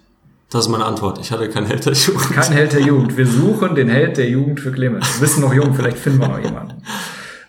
Das 0.50 0.66
ist 0.66 0.72
meine 0.72 0.86
Antwort. 0.86 1.20
Ich 1.20 1.32
hatte 1.32 1.50
keinen 1.50 1.68
Held 1.68 1.86
der 1.86 1.94
Jugend. 1.94 2.32
Kein 2.32 2.52
Held 2.52 2.74
der 2.74 2.82
Jugend. 2.82 3.18
Wir 3.18 3.28
suchen 3.28 3.76
den 3.76 3.90
Held 3.90 4.18
der 4.18 4.30
Jugend 4.30 4.60
für 4.60 4.72
Clemens. 4.72 5.16
Du 5.16 5.20
bist 5.22 5.40
noch 5.40 5.54
jung, 5.54 5.74
vielleicht 5.74 5.98
finden 5.98 6.22
wir 6.22 6.30
noch 6.30 6.40
jemanden. 6.40 6.82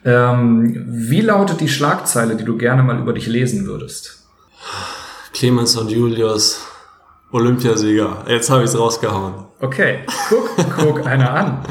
Ähm, 0.05 0.85
wie 0.89 1.21
lautet 1.21 1.61
die 1.61 1.69
Schlagzeile, 1.69 2.37
die 2.37 2.45
du 2.45 2.57
gerne 2.57 2.83
mal 2.83 2.99
über 2.99 3.13
dich 3.13 3.27
lesen 3.27 3.67
würdest? 3.67 4.25
Clemens 5.37 5.77
und 5.77 5.91
Julius, 5.91 6.63
Olympiasieger. 7.31 8.25
Jetzt 8.27 8.49
habe 8.49 8.65
ich 8.65 8.71
es 8.71 8.79
rausgehauen. 8.79 9.35
Okay, 9.61 9.99
guck, 10.31 10.57
guck 10.75 11.07
einer 11.07 11.31
an. 11.31 11.65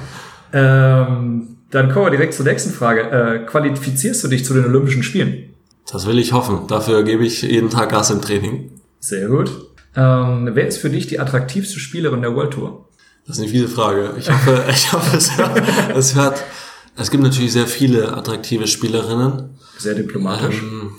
Ähm, 0.53 1.57
dann 1.71 1.91
kommen 1.91 2.05
wir 2.05 2.11
direkt 2.11 2.35
zur 2.35 2.45
nächsten 2.45 2.71
Frage. 2.71 3.01
Äh, 3.01 3.45
qualifizierst 3.45 4.23
du 4.23 4.27
dich 4.27 4.45
zu 4.45 4.53
den 4.53 4.65
Olympischen 4.65 5.01
Spielen? 5.01 5.55
Das 5.91 6.05
will 6.05 6.19
ich 6.19 6.31
hoffen. 6.31 6.67
Dafür 6.67 7.03
gebe 7.03 7.25
ich 7.25 7.41
jeden 7.41 7.71
Tag 7.71 7.89
Gas 7.89 8.11
im 8.11 8.21
Training. 8.21 8.69
Sehr 8.99 9.27
gut. 9.29 9.49
Ähm, 9.95 10.49
wer 10.53 10.67
ist 10.67 10.77
für 10.77 10.91
dich 10.91 11.07
die 11.07 11.19
attraktivste 11.19 11.79
Spielerin 11.79 12.21
der 12.21 12.35
World 12.35 12.51
Tour? 12.51 12.87
Das 13.25 13.37
ist 13.37 13.43
eine 13.43 13.51
fiese 13.51 13.67
Frage. 13.67 14.13
Ich 14.19 14.29
hoffe, 14.29 14.63
ich 14.69 14.93
hoffe 14.93 15.17
es, 15.17 15.37
hört, 15.37 15.61
es 15.95 16.13
hört 16.13 16.43
es 16.97 17.11
gibt 17.11 17.23
natürlich 17.23 17.51
sehr 17.51 17.67
viele 17.67 18.15
attraktive 18.15 18.67
Spielerinnen. 18.67 19.57
Sehr 19.77 19.95
diplomatisch. 19.95 20.61
Ähm, 20.61 20.91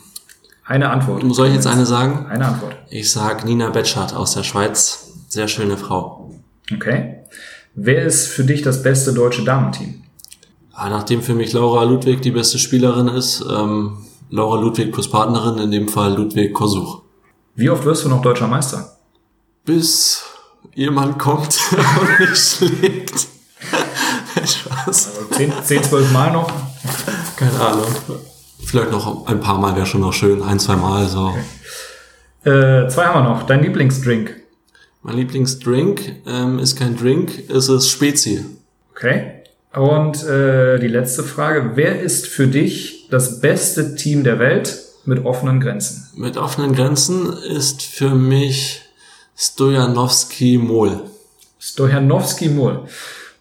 eine 0.67 0.91
Antwort. 0.91 1.23
Soll 1.35 1.49
ich 1.49 1.55
jetzt 1.55 1.67
eine 1.67 1.87
sagen? 1.87 2.27
Eine 2.27 2.47
Antwort. 2.47 2.77
Ich 2.91 3.11
sag 3.11 3.45
Nina 3.45 3.71
Betschart 3.71 4.15
aus 4.15 4.35
der 4.35 4.43
Schweiz. 4.43 5.13
Sehr 5.29 5.49
schöne 5.49 5.77
Frau. 5.77 6.31
Okay. 6.75 7.21
Wer 7.75 8.05
ist 8.05 8.29
für 8.29 8.45
dich 8.45 8.63
das 8.63 8.83
beste 8.83 9.13
deutsche 9.13 9.45
Damenteam? 9.45 10.03
Ja, 10.77 10.89
nachdem 10.89 11.23
für 11.23 11.35
mich 11.35 11.53
Laura 11.53 11.85
Ludwig 11.85 12.23
die 12.23 12.31
beste 12.31 12.59
Spielerin 12.59 13.09
ist, 13.09 13.45
ähm, 13.49 13.99
Laura 14.31 14.61
Ludwig 14.61 14.93
plus 14.93 15.11
Partnerin, 15.11 15.59
in 15.59 15.71
dem 15.71 15.89
Fall 15.89 16.15
Ludwig 16.15 16.53
Kosuch. 16.53 17.03
Wie 17.55 17.71
oft 17.71 17.85
wirst 17.85 18.05
du 18.05 18.09
noch 18.09 18.23
deutscher 18.23 18.49
Meister? 18.49 18.97
Bis 19.65 20.25
jemand 20.75 21.19
kommt 21.19 21.59
und 22.01 22.21
mich 22.21 22.39
schlägt. 22.39 23.29
Spaß. 24.45 25.09
Also 25.09 25.25
10, 25.33 25.53
10, 25.65 25.85
12 25.85 26.13
Mal 26.13 26.33
noch? 26.33 26.51
Keine 27.37 27.61
Ahnung. 27.61 27.87
Vielleicht 28.65 28.91
noch 28.91 29.27
ein 29.27 29.41
paar 29.41 29.59
Mal 29.59 29.77
wäre 29.77 29.87
schon 29.87 30.01
noch 30.01 30.13
schön. 30.13 30.43
Ein, 30.43 30.59
zwei 30.59 30.77
Mal 30.77 31.07
so. 31.07 31.33
Okay. 32.45 32.85
Äh, 32.85 32.89
zwei 32.89 33.07
haben 33.07 33.25
wir 33.25 33.29
noch. 33.29 33.43
Dein 33.45 33.63
Lieblingsdrink? 33.63 34.35
Mein 35.03 35.17
Lieblingsdrink 35.17 36.23
ähm, 36.27 36.59
ist 36.59 36.77
kein 36.77 36.97
Drink, 36.97 37.49
es 37.49 37.69
ist 37.69 37.89
Spezi. 37.89 38.45
Okay. 38.91 39.43
Und 39.73 40.25
äh, 40.25 40.79
die 40.79 40.89
letzte 40.89 41.23
Frage. 41.23 41.73
Wer 41.75 42.01
ist 42.01 42.27
für 42.27 42.47
dich 42.47 43.09
das 43.11 43.41
beste 43.41 43.95
Team 43.95 44.25
der 44.25 44.39
Welt 44.39 44.79
mit 45.05 45.25
offenen 45.25 45.61
Grenzen? 45.61 46.09
Mit 46.17 46.37
offenen 46.37 46.75
Grenzen 46.75 47.33
ist 47.33 47.83
für 47.83 48.15
mich 48.15 48.83
Stojanowski 49.37 50.59
Mol. 50.59 51.03
Stojanowski 51.61 52.49
Mol. 52.49 52.89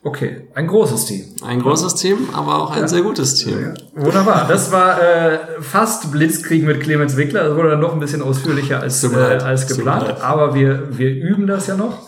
Okay, 0.06 0.48
ein 0.54 0.68
großes 0.68 1.06
Team. 1.08 1.26
Ein 1.44 1.64
großes 1.64 1.96
Team, 1.96 2.30
aber 2.32 2.62
auch 2.62 2.70
ein 2.70 2.82
ja. 2.82 2.88
sehr 2.88 3.02
gutes 3.02 3.34
Team. 3.34 3.74
Ja. 3.96 4.04
Wunderbar. 4.06 4.46
Das 4.48 4.72
war 4.72 5.02
äh, 5.02 5.40
fast 5.62 6.12
Blitzkrieg 6.12 6.64
mit 6.64 6.80
Clemens 6.80 7.18
Wickler. 7.18 7.46
Das 7.46 7.58
wurde 7.58 7.72
dann 7.72 7.80
noch 7.80 7.92
ein 7.92 8.00
bisschen 8.00 8.22
ausführlicher 8.22 8.82
als, 8.82 9.04
äh, 9.04 9.16
als 9.16 9.66
geplant. 9.66 10.22
Aber 10.22 10.54
wir, 10.54 10.96
wir 10.96 11.10
üben 11.10 11.48
das 11.48 11.66
ja 11.66 11.76
noch. 11.76 12.04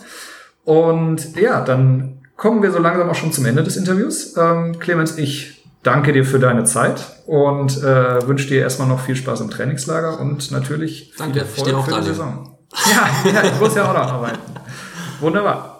Und 0.62 1.34
ja, 1.40 1.60
dann 1.60 2.20
kommen 2.36 2.62
wir 2.62 2.70
so 2.70 2.78
langsam 2.78 3.10
auch 3.10 3.16
schon 3.16 3.32
zum 3.32 3.44
Ende 3.46 3.64
des 3.64 3.76
Interviews. 3.76 4.36
Ähm, 4.36 4.78
Clemens, 4.78 5.18
ich 5.18 5.64
danke 5.82 6.12
dir 6.12 6.24
für 6.24 6.38
deine 6.38 6.62
Zeit 6.62 7.04
und 7.26 7.82
äh, 7.82 8.28
wünsche 8.28 8.46
dir 8.46 8.60
erstmal 8.60 8.86
noch 8.86 9.00
viel 9.00 9.16
Spaß 9.16 9.40
im 9.40 9.50
Trainingslager 9.50 10.20
und 10.20 10.52
natürlich 10.52 11.14
danke, 11.18 11.44
viel 11.44 11.72
Erfolg 11.72 11.96
für 11.96 12.00
die 12.00 12.06
Saison. 12.06 12.58
Ja, 12.92 13.30
ja, 13.32 13.42
ich 13.42 13.58
muss 13.58 13.74
ja 13.74 13.90
auch 13.90 13.94
noch 13.94 14.12
arbeiten. 14.12 14.38
Wunderbar. 15.20 15.77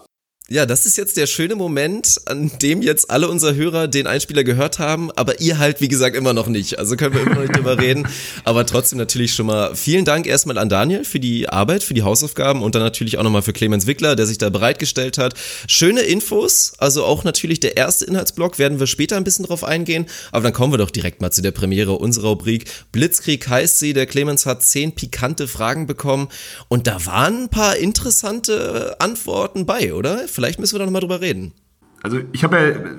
Ja, 0.51 0.65
das 0.65 0.87
ist 0.87 0.97
jetzt 0.97 1.19
der 1.19 1.27
schöne 1.27 1.57
Moment, 1.57 2.23
an 2.25 2.51
dem 2.63 2.81
jetzt 2.81 3.11
alle 3.11 3.29
unsere 3.29 3.55
Hörer 3.55 3.87
den 3.87 4.07
Einspieler 4.07 4.45
gehört 4.45 4.79
haben, 4.79 5.11
aber 5.11 5.43
ihr 5.43 5.59
halt, 5.59 5.83
wie 5.83 5.89
gesagt, 5.89 6.17
immer 6.17 6.33
noch 6.33 6.47
nicht. 6.47 6.79
Also 6.79 6.97
können 6.97 7.15
wir 7.15 7.21
immer 7.21 7.35
noch 7.35 7.43
nicht 7.43 7.55
drüber 7.55 7.77
reden. 7.83 8.09
Aber 8.45 8.65
trotzdem 8.65 8.97
natürlich 8.97 9.35
schon 9.35 9.45
mal 9.45 9.77
vielen 9.77 10.07
Dank 10.07 10.27
erstmal 10.27 10.57
an 10.57 10.71
Daniel 10.71 11.05
für 11.05 11.21
die 11.21 11.51
Arbeit, 11.51 11.83
für 11.83 11.93
die 11.93 12.03
Hausaufgaben 12.03 12.63
und 12.63 12.75
dann 12.75 12.81
natürlich 12.81 13.19
auch 13.19 13.25
nochmal 13.25 13.43
für 13.43 13.53
Clemens 13.53 13.87
Wickler, 13.87 14.17
der 14.17 14.25
sich 14.25 14.39
da 14.39 14.49
bereitgestellt 14.49 15.19
hat. 15.19 15.35
Schöne 15.67 16.01
Infos, 16.01 16.73
also 16.79 17.05
auch 17.05 17.25
natürlich 17.25 17.61
der 17.61 17.77
erste 17.77 18.07
Inhaltsblock, 18.07 18.59
werden 18.59 18.81
wir 18.81 18.87
später 18.87 19.19
ein 19.19 19.25
bisschen 19.25 19.45
drauf 19.45 19.65
eingehen. 19.65 20.07
Aber 20.33 20.45
dann 20.45 20.55
kommen 20.55 20.73
wir 20.73 20.79
doch 20.79 20.91
direkt 20.91 21.21
mal 21.21 21.31
zu 21.31 21.43
der 21.43 21.51
Premiere 21.51 21.93
unserer 21.93 22.29
Rubrik. 22.29 22.65
Blitzkrieg 22.91 23.47
heißt 23.47 23.79
sie, 23.79 23.93
der 23.93 24.07
Clemens 24.07 24.47
hat 24.47 24.63
zehn 24.63 24.95
pikante 24.95 25.47
Fragen 25.47 25.87
bekommen 25.87 26.29
und 26.69 26.87
da 26.87 27.05
waren 27.05 27.43
ein 27.43 27.49
paar 27.51 27.77
interessante 27.77 28.97
Antworten 28.99 29.67
bei, 29.67 29.93
oder? 29.93 30.27
Vielleicht 30.39 30.61
müssen 30.61 30.75
wir 30.75 30.79
da 30.79 30.85
nochmal 30.85 31.01
drüber 31.01 31.21
reden. 31.21 31.53
Also 32.01 32.21
ich 32.31 32.45
habe 32.45 32.57
ja, 32.57 32.91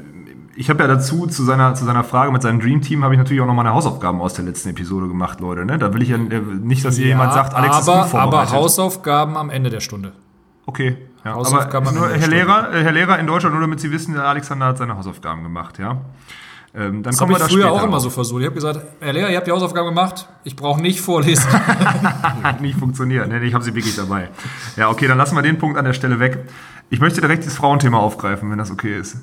ich 0.57 0.69
habe 0.69 0.83
ja 0.83 0.87
dazu 0.87 1.25
zu 1.25 1.45
seiner, 1.45 1.73
zu 1.73 1.85
seiner 1.85 2.03
Frage 2.03 2.33
mit 2.33 2.41
seinem 2.41 2.59
Dream 2.59 2.81
Team 2.81 3.01
habe 3.01 3.13
ich 3.13 3.17
natürlich 3.17 3.41
auch 3.41 3.45
noch 3.45 3.53
meine 3.53 3.73
Hausaufgaben 3.73 4.19
aus 4.19 4.33
der 4.33 4.43
letzten 4.43 4.67
Episode 4.71 5.07
gemacht, 5.07 5.39
Leute. 5.39 5.63
Ne? 5.63 5.77
Da 5.77 5.93
will 5.93 6.01
ich 6.01 6.09
ja 6.09 6.17
nicht, 6.17 6.83
dass 6.83 6.97
hier 6.97 7.05
ja, 7.05 7.11
jemand 7.11 7.31
sagt, 7.31 7.53
Alex 7.53 7.87
aber, 7.87 7.99
ist 7.99 8.03
unvorbereitet. 8.03 8.53
Aber 8.53 8.61
Hausaufgaben 8.61 9.37
am 9.37 9.49
Ende 9.49 9.69
der 9.69 9.79
Stunde. 9.79 10.11
Okay. 10.65 10.97
Ja, 11.23 11.35
aber 11.35 11.91
nur, 11.93 12.09
Herr 12.09 12.27
Lehrer, 12.27 12.71
Herr 12.73 12.91
Lehrer 12.91 13.19
in 13.19 13.27
Deutschland, 13.27 13.53
nur 13.53 13.61
damit 13.61 13.79
Sie 13.79 13.89
wissen, 13.89 14.15
der 14.15 14.25
Alexander 14.25 14.65
hat 14.65 14.77
seine 14.77 14.97
Hausaufgaben 14.97 15.43
gemacht, 15.43 15.79
ja. 15.79 16.01
Ähm, 16.75 17.01
dann 17.01 17.13
das 17.13 17.21
habe 17.21 17.31
ich 17.31 17.37
da 17.39 17.47
früher 17.47 17.71
auch 17.71 17.83
immer 17.83 17.99
so 17.99 18.09
versucht. 18.09 18.41
Ich 18.41 18.45
habe 18.45 18.55
gesagt, 18.55 18.81
Herr 18.99 19.13
Lehrer, 19.13 19.29
ihr 19.29 19.37
habt 19.37 19.47
die 19.47 19.51
Hausaufgaben 19.51 19.87
gemacht, 19.87 20.27
ich 20.43 20.57
brauche 20.57 20.81
nicht 20.81 20.99
vorlesen. 20.99 21.49
nicht 22.59 22.77
funktioniert, 22.77 23.27
nee, 23.27 23.39
ich 23.39 23.53
habe 23.53 23.63
sie 23.63 23.73
wirklich 23.73 23.95
dabei. 23.95 24.29
Ja, 24.75 24.89
okay, 24.89 25.07
dann 25.07 25.17
lassen 25.17 25.35
wir 25.35 25.41
den 25.41 25.57
Punkt 25.57 25.77
an 25.77 25.85
der 25.85 25.93
Stelle 25.93 26.19
weg. 26.19 26.45
Ich 26.89 26.99
möchte 26.99 27.21
direkt 27.21 27.45
das 27.45 27.55
Frauenthema 27.55 27.99
aufgreifen, 27.99 28.49
wenn 28.49 28.57
das 28.57 28.71
okay 28.71 28.97
ist. 28.97 29.17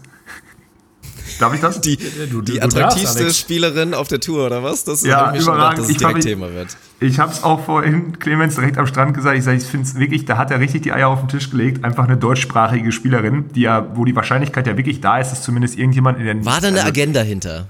Darf 1.39 1.53
ich 1.55 1.61
das? 1.61 1.81
Die, 1.81 1.99
du, 2.31 2.41
die 2.41 2.63
attraktivste 2.63 3.25
darfst, 3.25 3.41
Spielerin 3.41 3.95
auf 3.95 4.09
der 4.09 4.21
Tour, 4.21 4.47
oder 4.47 4.63
was? 4.63 4.85
Das 4.85 5.03
ja, 5.03 5.35
überragend. 5.35 5.45
Gedacht, 5.47 5.79
dass 5.79 5.89
es 5.89 5.97
direkt 5.97 6.23
Thema 6.23 6.53
wird. 6.53 6.77
Ich 7.01 7.19
habe 7.19 7.33
es 7.33 7.43
auch 7.43 7.65
vorhin 7.65 8.19
Clemens 8.19 8.55
direkt 8.55 8.79
am 8.79 8.87
Strand 8.87 9.15
gesagt. 9.15 9.37
Ich 9.37 9.45
sage, 9.45 9.59
ich 9.59 9.65
finde 9.65 9.87
es 9.87 9.97
wirklich, 9.97 10.25
da 10.25 10.39
hat 10.39 10.51
er 10.51 10.61
richtig 10.61 10.83
die 10.83 10.93
Eier 10.93 11.09
auf 11.09 11.21
den 11.21 11.29
Tisch 11.29 11.51
gelegt. 11.51 11.85
Einfach 11.85 12.05
eine 12.05 12.17
deutschsprachige 12.17 12.91
Spielerin, 12.93 13.47
die 13.55 13.63
ja, 13.63 13.87
wo 13.95 14.05
die 14.05 14.17
Wahrscheinlichkeit 14.17 14.67
ja 14.67 14.77
wirklich 14.77 15.01
da 15.01 15.19
ist, 15.19 15.31
dass 15.31 15.43
zumindest 15.43 15.77
irgendjemand 15.77 16.19
in 16.19 16.25
der. 16.25 16.45
War 16.45 16.61
da 16.61 16.69
eine 16.69 16.79
also, 16.79 16.89
Agenda 16.89 17.21
hinter? 17.21 17.67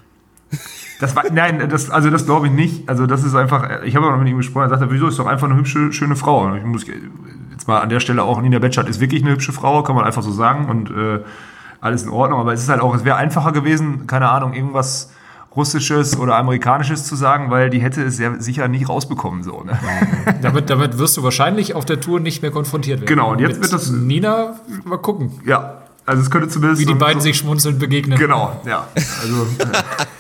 Das 1.00 1.16
war, 1.16 1.24
nein, 1.30 1.68
das, 1.68 1.90
also 1.90 2.08
das 2.10 2.24
glaube 2.24 2.46
ich 2.46 2.52
nicht. 2.52 2.88
Also 2.88 3.06
das 3.06 3.24
ist 3.24 3.34
einfach, 3.34 3.82
ich 3.84 3.96
habe 3.96 4.06
auch 4.06 4.12
noch 4.12 4.18
mit 4.18 4.28
ihm 4.28 4.36
gesprochen, 4.36 4.64
er 4.64 4.70
sagte, 4.70 4.90
wieso 4.90 5.08
ist 5.08 5.18
doch 5.18 5.26
einfach 5.26 5.48
eine 5.48 5.56
hübsche, 5.58 5.92
schöne 5.92 6.16
Frau. 6.16 6.54
Ich 6.54 6.64
muss 6.64 6.86
mal 7.66 7.80
an 7.80 7.88
der 7.88 8.00
Stelle 8.00 8.22
auch, 8.22 8.40
Nina 8.40 8.58
Betschart 8.58 8.88
ist 8.88 9.00
wirklich 9.00 9.22
eine 9.22 9.32
hübsche 9.32 9.52
Frau, 9.52 9.82
kann 9.82 9.96
man 9.96 10.04
einfach 10.04 10.22
so 10.22 10.32
sagen 10.32 10.68
und 10.68 10.90
äh, 10.90 11.20
alles 11.80 12.02
in 12.02 12.08
Ordnung. 12.08 12.40
Aber 12.40 12.52
es 12.52 12.62
ist 12.62 12.68
halt 12.68 12.80
auch, 12.80 12.94
es 12.94 13.04
wäre 13.04 13.16
einfacher 13.16 13.52
gewesen, 13.52 14.06
keine 14.06 14.28
Ahnung, 14.28 14.54
irgendwas 14.54 15.10
Russisches 15.56 16.18
oder 16.18 16.36
Amerikanisches 16.36 17.04
zu 17.04 17.16
sagen, 17.16 17.50
weil 17.50 17.70
die 17.70 17.80
hätte 17.80 18.02
es 18.02 18.18
ja 18.18 18.38
sicher 18.38 18.68
nicht 18.68 18.88
rausbekommen. 18.88 19.42
So, 19.42 19.62
ne? 19.62 19.78
damit, 20.42 20.68
damit 20.68 20.98
wirst 20.98 21.16
du 21.16 21.22
wahrscheinlich 21.22 21.74
auf 21.74 21.86
der 21.86 22.00
Tour 22.00 22.20
nicht 22.20 22.42
mehr 22.42 22.50
konfrontiert 22.50 23.00
werden. 23.00 23.08
Genau, 23.08 23.32
und 23.32 23.40
jetzt 23.40 23.60
Mit 23.60 23.62
wird 23.62 23.72
das. 23.72 23.90
Nina, 23.90 24.56
mal 24.84 24.98
gucken. 24.98 25.32
Ja, 25.46 25.78
also 26.04 26.22
es 26.22 26.30
könnte 26.30 26.48
zumindest. 26.48 26.82
Wie 26.82 26.86
die 26.86 26.94
beiden 26.94 27.20
so 27.20 27.24
sich 27.24 27.38
schmunzelnd 27.38 27.78
begegnen. 27.78 28.18
Genau, 28.18 28.60
ja. 28.66 28.86
Also, 28.94 29.46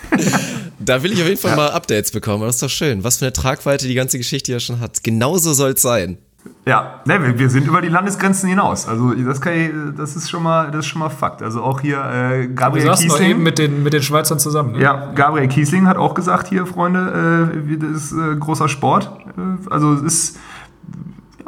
da 0.78 1.02
will 1.02 1.12
ich 1.12 1.20
auf 1.20 1.28
jeden 1.28 1.40
Fall 1.40 1.50
ja. 1.50 1.56
mal 1.56 1.70
Updates 1.70 2.12
bekommen. 2.12 2.42
Das 2.44 2.56
ist 2.56 2.62
doch 2.62 2.70
schön. 2.70 3.04
Was 3.04 3.18
für 3.18 3.26
eine 3.26 3.32
Tragweite 3.34 3.86
die 3.86 3.94
ganze 3.94 4.16
Geschichte 4.16 4.52
ja 4.52 4.58
schon 4.58 4.80
hat. 4.80 5.04
Genauso 5.04 5.52
soll 5.52 5.72
es 5.72 5.82
sein. 5.82 6.16
Ja, 6.64 7.00
ne, 7.04 7.38
wir 7.38 7.50
sind 7.50 7.66
über 7.66 7.80
die 7.80 7.88
Landesgrenzen 7.88 8.48
hinaus. 8.48 8.88
Also 8.88 9.14
das, 9.14 9.40
ich, 9.44 9.70
das 9.96 10.16
ist 10.16 10.28
schon 10.28 10.42
mal, 10.42 10.70
das 10.70 10.80
ist 10.80 10.86
schon 10.86 11.00
mal 11.00 11.10
Fakt. 11.10 11.42
Also 11.42 11.62
auch 11.62 11.80
hier 11.80 11.98
äh, 12.04 12.48
Gabriel 12.48 12.86
du 12.86 12.92
Kiesling. 12.92 13.30
eben 13.30 13.42
mit 13.42 13.58
den 13.58 13.82
mit 13.82 13.92
den 13.92 14.02
Schweizern 14.02 14.38
zusammen. 14.38 14.72
Ne? 14.72 14.80
Ja, 14.80 15.12
Gabriel 15.14 15.48
Kiesling 15.48 15.86
hat 15.86 15.96
auch 15.96 16.14
gesagt 16.14 16.48
hier, 16.48 16.66
Freunde, 16.66 17.52
äh, 17.54 17.76
das 17.76 18.04
ist 18.04 18.12
äh, 18.12 18.36
großer 18.36 18.68
Sport. 18.68 19.10
Äh, 19.36 19.70
also 19.70 19.94
es 19.94 20.02
ist 20.02 20.38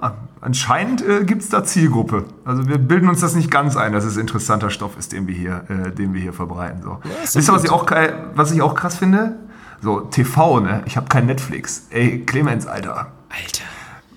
ja, 0.01 0.15
anscheinend 0.41 1.07
äh, 1.07 1.25
gibt 1.25 1.43
es 1.43 1.49
da 1.49 1.65
Zielgruppe. 1.65 2.25
Also 2.45 2.69
wir 2.69 2.79
bilden 2.79 3.09
uns 3.09 3.21
das 3.21 3.35
nicht 3.35 3.51
ganz 3.51 3.77
ein, 3.77 3.93
dass 3.93 4.05
es 4.05 4.17
interessanter 4.17 4.71
Stoff 4.71 4.97
ist, 4.99 5.13
den 5.13 5.27
wir 5.27 5.35
hier, 5.35 5.65
äh, 5.69 5.91
den 5.91 6.15
wir 6.15 6.21
hier 6.21 6.33
verbreiten. 6.33 6.83
So. 6.83 6.91
Ja, 6.91 7.11
Wisst 7.23 7.49
ihr, 7.49 7.55
was 7.55 7.65
ich 7.65 7.71
auch 7.71 7.87
was 8.35 8.53
ich 8.53 8.63
auch 8.63 8.75
krass 8.75 8.97
finde? 8.97 9.37
So 9.81 10.01
TV, 10.01 10.61
ne? 10.61 10.83
Ich 10.87 10.97
habe 10.97 11.09
kein 11.09 11.27
Netflix. 11.27 11.87
Ey, 11.91 12.25
Clemens, 12.25 12.67
Alter. 12.67 13.13
Alter. 13.29 13.65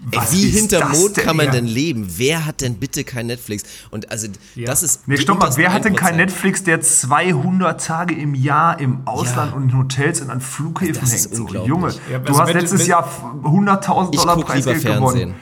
Ey, 0.10 0.19
wie 0.32 0.49
hinter 0.49 0.88
Mond 0.88 1.15
kann 1.15 1.38
man 1.38 1.52
denn 1.52 1.68
leben? 1.68 2.07
Wer 2.18 2.45
hat 2.48 2.61
denn 2.61 2.76
bitte 2.76 3.03
kein 3.03 3.28
Netflix? 3.28 3.64
Und 3.91 4.10
also, 4.10 4.28
ja. 4.56 4.65
das 4.65 4.82
ist. 4.82 5.07
Nee, 5.07 5.18
stopp 5.18 5.40
mal, 5.40 5.52
wer 5.57 5.72
hat 5.73 5.86
denn 5.86 5.95
kein 5.95 6.15
Netflix, 6.15 6.64
der 6.64 6.82
200 6.82 7.86
Tage 7.86 8.15
im 8.15 8.34
Jahr 8.34 8.80
im 8.80 9.06
Ausland 9.06 9.52
ja. 9.52 9.57
und 9.57 9.69
in 9.69 9.78
Hotels 9.78 10.22
und 10.22 10.32
an 10.32 10.41
Flughäfen 10.41 11.02
das 11.02 11.11
hängt? 11.11 11.36
So, 11.36 11.48
Junge, 11.48 11.94
ja, 12.10 12.18
du 12.18 12.38
hast 12.38 12.52
letztes 12.52 12.88
Jahr 12.88 13.07
100.000 13.44 14.15
Dollar 14.15 14.38
Preisgeld 14.38 14.84
gewonnen. 14.84 15.36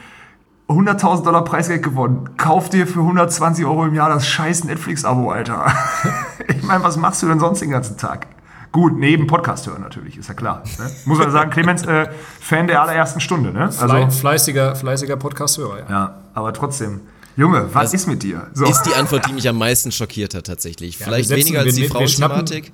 100.000 0.68 1.24
Dollar 1.24 1.44
Preisgeld 1.46 1.82
gewonnen. 1.82 2.30
Kauf 2.38 2.70
dir 2.70 2.86
für 2.86 3.00
120 3.00 3.66
Euro 3.66 3.86
im 3.86 3.96
Jahr 3.96 4.10
das 4.10 4.28
scheiß 4.28 4.66
Netflix-Abo, 4.66 5.32
Alter. 5.32 5.74
ich 6.48 6.62
meine, 6.64 6.84
was 6.84 6.96
machst 6.98 7.24
du 7.24 7.28
denn 7.28 7.40
sonst 7.40 7.62
den 7.62 7.72
ganzen 7.72 7.98
Tag? 7.98 8.28
Gut, 8.72 8.98
neben 8.98 9.26
Podcast 9.26 9.66
hören 9.66 9.82
natürlich, 9.82 10.18
ist 10.18 10.28
ja 10.28 10.36
klar. 10.36 10.64
Ne? 10.78 10.92
Muss 11.06 11.18
man 11.18 11.32
sagen, 11.32 11.50
Clemens, 11.50 11.84
äh, 11.84 12.08
Fan 12.40 12.68
der 12.68 12.82
allerersten 12.82 13.20
Stunde, 13.20 13.52
ne? 13.52 13.64
Also, 13.64 14.10
fleißiger, 14.10 14.76
fleißiger 14.76 15.18
Podcast-Hörer, 15.18 15.80
ja. 15.80 15.90
Ja, 15.90 16.16
aber 16.36 16.54
trotzdem. 16.54 17.02
Junge, 17.36 17.66
was, 17.74 17.86
was 17.86 17.94
ist 17.94 18.08
mit 18.08 18.22
dir? 18.22 18.48
So. 18.54 18.66
Ist 18.66 18.84
die 18.84 18.94
Antwort, 18.94 19.28
die 19.28 19.34
mich 19.34 19.48
am 19.48 19.58
meisten 19.58 19.92
schockiert 19.92 20.36
hat, 20.36 20.46
tatsächlich. 20.46 21.00
Ja, 21.00 21.06
Vielleicht 21.06 21.30
weniger 21.30 21.62
als 21.62 21.74
die 21.74 21.88
Frauenthematik. 21.88 22.72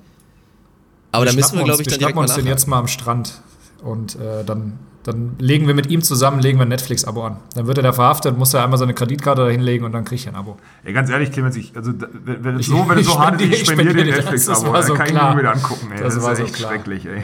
Aber 1.12 1.24
da 1.24 1.32
müssen 1.32 1.56
wir, 1.56 1.64
glaube 1.64 1.82
ich, 1.82 1.88
dann 1.88 1.98
direkt 1.98 2.16
mal 2.16 2.22
uns 2.22 2.34
den 2.34 2.46
jetzt 2.46 2.66
mal 2.66 2.78
am 2.78 2.88
Strand 2.88 3.40
und 3.82 4.16
äh, 4.16 4.44
dann 4.44 4.78
dann 5.06 5.36
legen 5.38 5.68
wir 5.68 5.74
mit 5.74 5.88
ihm 5.88 6.02
zusammen, 6.02 6.40
legen 6.40 6.58
wir 6.58 6.62
ein 6.64 6.68
Netflix-Abo 6.68 7.22
an. 7.24 7.36
Dann 7.54 7.68
wird 7.68 7.78
er 7.78 7.84
da 7.84 7.92
verhaftet, 7.92 8.36
muss 8.36 8.52
er 8.54 8.64
einmal 8.64 8.78
seine 8.78 8.92
Kreditkarte 8.92 9.42
da 9.44 9.48
hinlegen 9.48 9.84
und 9.84 9.92
dann 9.92 10.04
kriege 10.04 10.16
ich 10.16 10.28
ein 10.28 10.34
Abo. 10.34 10.56
Ja, 10.84 10.92
ganz 10.92 11.10
ehrlich, 11.10 11.30
Clemens, 11.30 11.56
ich, 11.56 11.76
also, 11.76 11.92
wenn, 12.24 12.44
wenn 12.44 12.56
es 12.56 12.66
so, 12.66 12.88
wenn 12.88 12.98
es 12.98 13.06
so 13.06 13.18
hart 13.18 13.40
ist, 13.40 13.52
ich 13.52 13.66
spendiere 13.66 13.94
dir 13.94 14.04
Netflix-Abo. 14.04 14.72
Das, 14.72 14.86
das 14.88 14.96
kann 14.96 15.06
klar. 15.06 15.30
ich 15.30 15.34
mir 15.36 15.42
wieder 15.42 15.52
angucken, 15.52 15.92
ey. 15.92 16.02
Das, 16.02 16.16
das 16.16 16.26
ist 16.26 16.40
echt 16.40 16.56
so 16.56 16.66
schrecklich, 16.66 17.06
ey. 17.06 17.22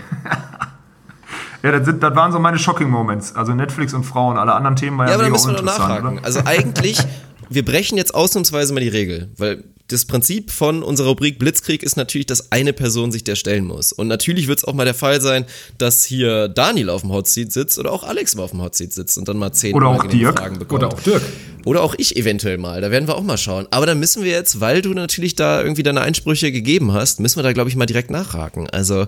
ja, 1.62 1.72
das, 1.72 1.84
sind, 1.84 2.02
das 2.02 2.14
waren 2.14 2.30
so 2.30 2.38
meine 2.38 2.58
Shocking 2.58 2.88
Moments. 2.88 3.34
Also 3.34 3.52
Netflix 3.52 3.94
und 3.94 4.04
Frauen, 4.04 4.38
alle 4.38 4.54
anderen 4.54 4.76
Themen 4.76 4.98
waren 4.98 5.08
ja, 5.08 5.12
ja 5.12 5.14
aber 5.16 5.24
dann 5.24 5.32
müssen 5.32 5.50
wir 5.50 5.56
doch 5.56 5.64
nachhaken. 5.64 6.18
Oder? 6.18 6.24
Also 6.24 6.40
eigentlich, 6.44 6.98
wir 7.54 7.64
brechen 7.64 7.96
jetzt 7.96 8.14
ausnahmsweise 8.14 8.72
mal 8.72 8.80
die 8.80 8.88
Regel, 8.88 9.30
weil 9.36 9.64
das 9.88 10.06
Prinzip 10.06 10.50
von 10.50 10.82
unserer 10.82 11.08
Rubrik 11.08 11.38
Blitzkrieg 11.38 11.82
ist 11.82 11.96
natürlich, 11.96 12.26
dass 12.26 12.50
eine 12.50 12.72
Person 12.72 13.12
sich 13.12 13.24
der 13.24 13.36
stellen 13.36 13.66
muss. 13.66 13.92
Und 13.92 14.08
natürlich 14.08 14.48
wird 14.48 14.58
es 14.58 14.64
auch 14.64 14.72
mal 14.72 14.84
der 14.84 14.94
Fall 14.94 15.20
sein, 15.20 15.44
dass 15.78 16.04
hier 16.04 16.48
Daniel 16.48 16.88
auf 16.88 17.02
dem 17.02 17.12
Hotseat 17.12 17.52
sitzt 17.52 17.78
oder 17.78 17.92
auch 17.92 18.04
Alex 18.04 18.34
mal 18.34 18.44
auf 18.44 18.52
dem 18.52 18.62
Hotseat 18.62 18.92
sitzt 18.92 19.18
und 19.18 19.28
dann 19.28 19.36
mal 19.36 19.52
zehn 19.52 19.74
oder. 19.74 19.94
Fragen 20.32 20.58
bekommt. 20.58 20.84
Oder 20.84 20.94
auch 20.94 21.00
Dirk. 21.00 21.22
Oder 21.64 21.82
auch 21.82 21.94
ich 21.97 22.16
eventuell 22.16 22.59
mal. 22.59 22.80
Da 22.80 22.90
werden 22.90 23.06
wir 23.09 23.16
auch 23.16 23.22
mal 23.22 23.39
schauen. 23.39 23.66
Aber 23.70 23.86
dann 23.86 23.98
müssen 24.01 24.24
wir 24.24 24.30
jetzt, 24.30 24.60
weil 24.60 24.82
du 24.82 24.93
natürlich 24.94 25.34
da 25.34 25.62
irgendwie 25.62 25.82
deine 25.82 26.01
Einsprüche 26.01 26.51
gegeben 26.52 26.93
hast, 26.93 27.20
müssen 27.20 27.39
wir 27.39 27.43
da, 27.43 27.52
glaube 27.52 27.70
ich, 27.70 27.76
mal 27.76 27.86
direkt 27.86 28.10
nachhaken. 28.10 28.68
Also, 28.70 29.06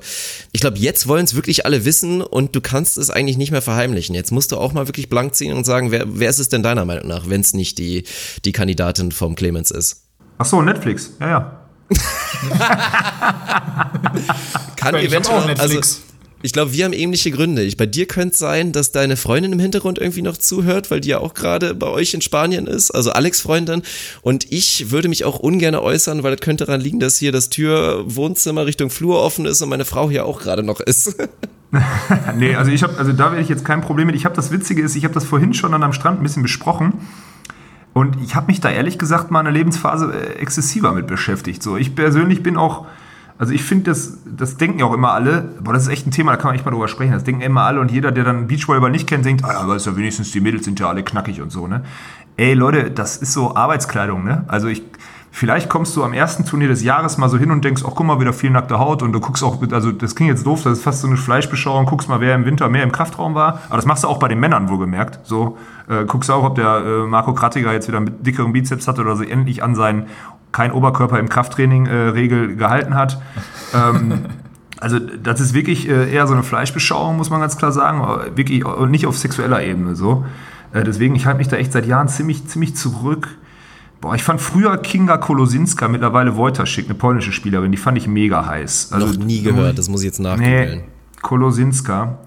ich 0.52 0.60
glaube, 0.60 0.78
jetzt 0.78 1.09
wollen 1.09 1.24
es 1.24 1.35
wirklich 1.35 1.66
alle 1.66 1.85
wissen 1.85 2.22
und 2.22 2.55
du 2.55 2.60
kannst 2.60 2.98
es 2.98 3.10
eigentlich 3.10 3.36
nicht 3.36 3.51
mehr 3.51 3.62
verheimlichen. 3.62 4.14
Jetzt 4.14 4.31
musst 4.31 4.52
du 4.52 4.56
auch 4.56 4.72
mal 4.72 4.89
wirklich 4.89 5.09
blank 5.09 5.35
ziehen 5.35 5.52
und 5.52 5.64
sagen, 5.64 5.90
wer, 5.90 6.05
wer 6.06 6.31
ist 6.31 6.39
es 6.39 6.48
denn 6.48 6.62
deiner 6.62 6.85
Meinung 6.85 7.09
nach, 7.09 7.28
wenn 7.28 7.40
es 7.40 7.55
nicht 7.55 7.78
die, 7.78 8.05
die 8.44 8.52
Kandidatin 8.52 9.12
vom 9.12 9.35
Clemens 9.35 9.70
ist? 9.70 10.02
Ach 10.39 10.47
so, 10.47 10.62
Netflix. 10.62 11.12
Ja, 11.20 11.28
ja. 11.28 11.60
Kann 14.76 14.94
ich 14.97 15.05
eventuell 15.05 15.39
auch 15.39 15.47
Netflix. 15.47 15.74
Also, 15.74 16.14
ich 16.44 16.52
glaube, 16.52 16.72
wir 16.74 16.84
haben 16.84 16.92
ähnliche 16.92 17.30
Gründe. 17.30 17.62
Ich, 17.62 17.78
bei 17.78 17.86
dir 17.86 18.06
könnte 18.06 18.34
es 18.34 18.38
sein, 18.38 18.72
dass 18.72 18.92
deine 18.92 19.16
Freundin 19.16 19.54
im 19.54 19.58
Hintergrund 19.58 19.98
irgendwie 19.98 20.20
noch 20.20 20.36
zuhört, 20.36 20.90
weil 20.90 21.00
die 21.00 21.08
ja 21.08 21.18
auch 21.18 21.32
gerade 21.32 21.74
bei 21.74 21.86
euch 21.86 22.12
in 22.12 22.20
Spanien 22.20 22.66
ist, 22.66 22.90
also 22.90 23.12
Alex 23.12 23.40
Freundin. 23.40 23.82
Und 24.20 24.52
ich 24.52 24.90
würde 24.90 25.08
mich 25.08 25.24
auch 25.24 25.38
ungern 25.38 25.74
äußern, 25.74 26.22
weil 26.22 26.36
das 26.36 26.44
könnte 26.44 26.66
daran 26.66 26.82
liegen, 26.82 27.00
dass 27.00 27.16
hier 27.16 27.32
das 27.32 27.48
Tür-Wohnzimmer 27.48 28.66
Richtung 28.66 28.90
Flur 28.90 29.22
offen 29.22 29.46
ist 29.46 29.62
und 29.62 29.70
meine 29.70 29.86
Frau 29.86 30.10
hier 30.10 30.26
auch 30.26 30.38
gerade 30.38 30.62
noch 30.62 30.80
ist. 30.80 31.16
nee, 32.36 32.54
also 32.54 32.70
ich 32.70 32.82
habe, 32.82 32.96
also 32.98 33.12
da 33.12 33.30
werde 33.30 33.40
ich 33.40 33.48
jetzt 33.48 33.64
kein 33.64 33.80
Problem 33.80 34.06
mit. 34.06 34.14
Ich 34.14 34.26
habe 34.26 34.36
das 34.36 34.50
Witzige 34.50 34.82
ist, 34.82 34.96
ich 34.96 35.04
habe 35.04 35.14
das 35.14 35.24
vorhin 35.24 35.54
schon 35.54 35.72
dann 35.72 35.82
am 35.82 35.94
Strand 35.94 36.20
ein 36.20 36.22
bisschen 36.22 36.42
besprochen. 36.42 36.92
Und 37.94 38.16
ich 38.22 38.34
habe 38.34 38.48
mich 38.48 38.60
da 38.60 38.70
ehrlich 38.70 38.98
gesagt 38.98 39.30
mal 39.30 39.40
in 39.40 39.44
der 39.46 39.54
Lebensphase 39.54 40.12
äh, 40.12 40.38
exzessiver 40.40 40.92
mit 40.92 41.06
beschäftigt. 41.06 41.62
So, 41.62 41.78
ich 41.78 41.94
persönlich 41.94 42.42
bin 42.42 42.58
auch, 42.58 42.86
also 43.36 43.52
ich 43.52 43.65
finde, 43.65 43.90
das, 43.90 44.19
das 44.24 44.56
denken 44.56 44.78
ja 44.78 44.86
auch 44.86 44.93
immer 44.93 45.12
alle, 45.12 45.43
boah, 45.61 45.73
das 45.73 45.85
ist 45.85 45.89
echt 45.89 46.06
ein 46.06 46.12
Thema, 46.12 46.32
da 46.32 46.36
kann 46.36 46.48
man 46.48 46.55
echt 46.55 46.65
mal 46.65 46.70
drüber 46.70 46.89
sprechen. 46.89 47.12
Das 47.12 47.24
denken 47.24 47.40
immer 47.40 47.62
alle 47.62 47.81
und 47.81 47.90
jeder, 47.90 48.12
der 48.12 48.24
dann 48.24 48.47
Beachvolleyball 48.47 48.90
nicht 48.90 49.09
kennt, 49.09 49.24
denkt, 49.24 49.44
ah, 49.44 49.61
aber 49.61 49.77
ist 49.77 49.86
ja 49.86 49.97
wenigstens 49.97 50.31
die 50.31 50.40
Mädels 50.40 50.65
sind 50.65 50.78
ja 50.78 50.89
alle 50.89 51.02
knackig 51.02 51.40
und 51.40 51.51
so, 51.51 51.66
ne? 51.66 51.82
Ey, 52.36 52.55
Leute, 52.55 52.90
das 52.90 53.16
ist 53.16 53.32
so 53.32 53.55
Arbeitskleidung, 53.55 54.24
ne? 54.24 54.44
Also 54.48 54.69
ich, 54.69 54.82
Vielleicht 55.36 55.69
kommst 55.69 55.97
du 55.97 56.05
am 56.05 56.12
ersten 56.12 56.44
Turnier 56.44 56.69
des 56.69 56.85
Jahres 56.85 57.19
mal 57.19 57.28
so 57.28 57.36
hin 57.36 57.51
und 57.51 57.65
denkst, 57.65 57.82
ach 57.85 57.90
guck 57.97 58.06
mal, 58.06 58.20
wieder 58.20 58.32
viel 58.32 58.51
nackte 58.51 58.78
Haut 58.78 59.02
und 59.02 59.12
du 59.12 59.19
guckst 59.19 59.43
auch, 59.43 59.61
also 59.73 59.90
das 59.90 60.15
klingt 60.15 60.31
jetzt 60.31 60.47
doof, 60.47 60.62
das 60.62 60.74
ist 60.74 60.85
fast 60.85 61.01
so 61.01 61.09
eine 61.09 61.16
Fleischbeschauung, 61.16 61.86
guckst 61.86 62.09
mal, 62.09 62.20
wer 62.20 62.36
im 62.36 62.44
Winter 62.44 62.69
mehr 62.69 62.85
im 62.85 62.93
Kraftraum 62.93 63.35
war. 63.35 63.62
Aber 63.66 63.74
das 63.74 63.85
machst 63.85 64.05
du 64.05 64.09
auch 64.09 64.20
bei 64.20 64.28
den 64.28 64.39
Männern 64.39 64.69
wohlgemerkt. 64.69 65.19
So, 65.24 65.59
äh, 65.89 66.05
guckst 66.05 66.31
auch, 66.31 66.44
ob 66.44 66.55
der 66.55 66.85
äh, 66.86 67.06
Marco 67.09 67.35
Krattiger 67.35 67.73
jetzt 67.73 67.89
wieder 67.89 67.98
mit 67.98 68.24
dickeren 68.24 68.52
Bizeps 68.52 68.86
hat 68.86 69.01
oder 69.01 69.16
so 69.16 69.24
endlich 69.24 69.61
an 69.65 69.74
seinen 69.74 70.06
kein 70.55 70.72
Oberkörper 70.72 71.18
im 71.18 71.28
Krafttraining 71.28 71.86
äh, 71.86 71.94
Regel 71.94 72.56
gehalten 72.56 72.94
hat. 72.94 73.20
ähm, 73.74 74.20
also 74.81 74.98
das 74.98 75.40
ist 75.40 75.52
wirklich 75.52 75.89
äh, 75.89 76.10
eher 76.10 76.26
so 76.26 76.32
eine 76.32 76.43
Fleischbeschauung, 76.43 77.16
muss 77.16 77.28
man 77.28 77.40
ganz 77.40 77.59
klar 77.59 77.72
sagen, 77.72 78.01
wirklich 78.36 78.64
und 78.64 78.90
nicht 78.90 79.06
auf 79.06 79.18
sexueller 79.18 79.62
Ebene 79.62 79.97
so. 79.97 80.24
Äh, 80.72 80.85
deswegen, 80.85 81.14
ich 81.14 81.26
halte 81.26 81.39
mich 81.39 81.48
da 81.48 81.56
echt 81.56 81.72
seit 81.72 81.86
Jahren 81.86 82.09
ziemlich, 82.09 82.47
ziemlich 82.47 82.76
zurück. 82.76 83.28
Boah, 84.01 84.14
ich 84.14 84.22
fand 84.22 84.40
früher 84.40 84.76
Kinga 84.78 85.16
Kolosinska, 85.16 85.89
mittlerweile 85.89 86.36
Wojtaschick, 86.36 86.86
eine 86.86 86.94
polnische 86.94 87.32
Spielerin, 87.32 87.72
die 87.72 87.78
fand 87.78 87.98
ich 87.98 88.06
mega 88.06 88.47
heiß. 88.47 88.93
Also, 88.93 89.06
Noch 89.06 89.24
nie 89.24 89.43
gehört, 89.43 89.78
das 89.78 89.89
muss 89.89 90.02
ich 90.02 90.06
jetzt 90.06 90.20
nachgoogeln. 90.20 90.78
Nee, 90.78 90.85
Kolosinska. 91.22 92.18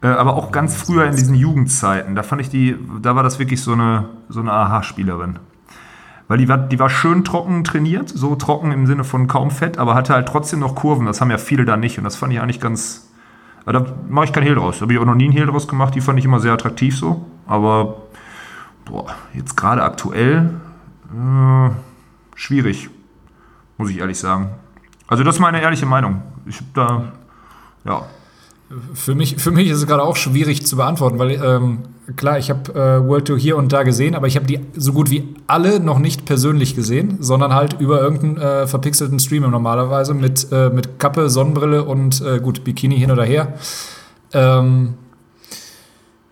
Äh, 0.00 0.06
aber 0.06 0.36
auch 0.36 0.52
ganz 0.52 0.74
früher 0.74 1.04
in 1.06 1.16
diesen 1.16 1.34
Jugendzeiten, 1.34 2.14
da 2.14 2.22
fand 2.22 2.40
ich 2.40 2.50
die, 2.50 2.76
da 3.02 3.16
war 3.16 3.22
das 3.22 3.38
wirklich 3.38 3.60
so 3.60 3.72
eine, 3.72 4.08
so 4.28 4.40
eine 4.40 4.52
Aha-Spielerin. 4.52 5.38
Weil 6.26 6.38
die 6.38 6.48
war, 6.48 6.56
die 6.56 6.78
war 6.78 6.88
schön 6.88 7.24
trocken 7.24 7.64
trainiert, 7.64 8.08
so 8.08 8.34
trocken 8.34 8.72
im 8.72 8.86
Sinne 8.86 9.04
von 9.04 9.26
kaum 9.26 9.50
Fett, 9.50 9.78
aber 9.78 9.94
hatte 9.94 10.14
halt 10.14 10.26
trotzdem 10.26 10.60
noch 10.60 10.74
Kurven. 10.74 11.06
Das 11.06 11.20
haben 11.20 11.30
ja 11.30 11.38
viele 11.38 11.64
da 11.64 11.76
nicht 11.76 11.98
und 11.98 12.04
das 12.04 12.16
fand 12.16 12.32
ich 12.32 12.40
eigentlich 12.40 12.60
ganz. 12.60 13.10
Da 13.66 13.84
mache 14.08 14.26
ich 14.26 14.32
kein 14.32 14.42
Hehl 14.42 14.54
draus. 14.54 14.78
Da 14.78 14.82
habe 14.82 14.92
ich 14.92 14.98
auch 14.98 15.04
noch 15.04 15.14
nie 15.14 15.28
ein 15.28 15.32
Hehl 15.32 15.46
draus 15.46 15.68
gemacht. 15.68 15.94
Die 15.94 16.00
fand 16.00 16.18
ich 16.18 16.24
immer 16.24 16.40
sehr 16.40 16.52
attraktiv 16.52 16.96
so. 16.96 17.24
Aber 17.46 18.02
boah, 18.84 19.06
jetzt 19.32 19.56
gerade 19.56 19.82
aktuell 19.82 20.50
äh, 21.10 21.70
schwierig, 22.34 22.90
muss 23.78 23.90
ich 23.90 23.98
ehrlich 23.98 24.18
sagen. 24.18 24.50
Also 25.06 25.24
das 25.24 25.36
ist 25.36 25.40
meine 25.40 25.60
ehrliche 25.60 25.86
Meinung. 25.86 26.22
Ich 26.46 26.56
habe 26.56 26.68
da, 26.74 27.12
ja. 27.84 28.02
Für 28.94 29.14
mich, 29.14 29.36
für 29.36 29.50
mich 29.50 29.68
ist 29.68 29.78
es 29.78 29.86
gerade 29.86 30.02
auch 30.02 30.16
schwierig 30.16 30.66
zu 30.66 30.76
beantworten, 30.76 31.18
weil 31.18 31.32
ähm, 31.32 31.78
klar, 32.16 32.38
ich 32.38 32.50
habe 32.50 32.72
äh, 32.72 33.06
World 33.06 33.26
Tour 33.26 33.38
hier 33.38 33.56
und 33.56 33.72
da 33.72 33.82
gesehen, 33.82 34.14
aber 34.14 34.26
ich 34.26 34.36
habe 34.36 34.46
die 34.46 34.60
so 34.76 34.92
gut 34.92 35.10
wie 35.10 35.34
alle 35.46 35.80
noch 35.80 35.98
nicht 35.98 36.24
persönlich 36.24 36.74
gesehen, 36.74 37.18
sondern 37.20 37.54
halt 37.54 37.80
über 37.80 38.00
irgendeinen 38.00 38.36
äh, 38.36 38.66
verpixelten 38.66 39.18
Streamer 39.18 39.48
normalerweise 39.48 40.14
mit, 40.14 40.48
äh, 40.52 40.70
mit 40.70 40.98
Kappe, 40.98 41.30
Sonnenbrille 41.30 41.84
und 41.84 42.20
äh, 42.22 42.40
gut, 42.40 42.64
Bikini 42.64 42.98
hin 42.98 43.10
oder 43.10 43.24
her. 43.24 43.54
Ähm, 44.32 44.94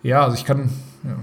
ja, 0.03 0.25
also 0.25 0.37
ich 0.37 0.45
kann, 0.45 0.71
ja, 1.05 1.17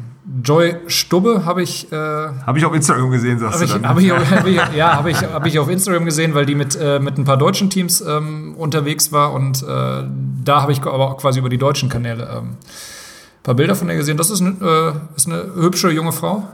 Joy 0.44 0.76
Stubbe 0.88 1.46
habe 1.46 1.64
ich. 1.64 1.92
Äh, 1.92 1.96
habe 1.96 2.58
ich 2.58 2.66
auf 2.66 2.74
Instagram 2.74 3.10
gesehen, 3.10 3.40
sagst 3.40 3.62
hab 3.62 3.68
du 3.68 3.74
dann. 3.74 3.90
Hab 3.90 4.00
ich, 4.00 4.12
hab 4.32 4.46
ich, 4.46 4.56
ja, 4.76 4.94
habe 4.96 5.12
ich, 5.12 5.18
hab 5.18 5.46
ich 5.46 5.60
auf 5.60 5.70
Instagram 5.70 6.06
gesehen, 6.06 6.36
weil 6.36 6.46
die 6.46 6.56
mit, 6.56 6.78
äh, 6.80 7.00
mit 7.00 7.18
ein 7.18 7.24
paar 7.24 7.38
deutschen 7.38 7.70
Teams 7.70 8.02
ähm, 8.02 8.56
unterwegs 8.56 9.12
war 9.12 9.34
und 9.34 9.64
äh, 9.64 10.04
da 10.44 10.62
habe 10.62 10.72
ich 10.72 10.82
aber 10.82 11.12
auch 11.12 11.18
quasi 11.18 11.40
über 11.40 11.50
die 11.50 11.58
deutschen 11.58 11.90
Kanäle 11.90 12.30
ähm, 12.32 12.50
ein 12.50 13.44
paar 13.44 13.56
Bilder 13.56 13.76
von 13.76 13.90
ihr 13.90 13.96
gesehen. 13.96 14.18
Das 14.18 14.30
ist, 14.30 14.42
eine, 14.42 14.52
äh, 14.62 15.16
ist 15.16 15.28
eine 15.28 15.44
hübsche 15.56 15.90
junge 15.90 16.12
Frau. 16.12 16.48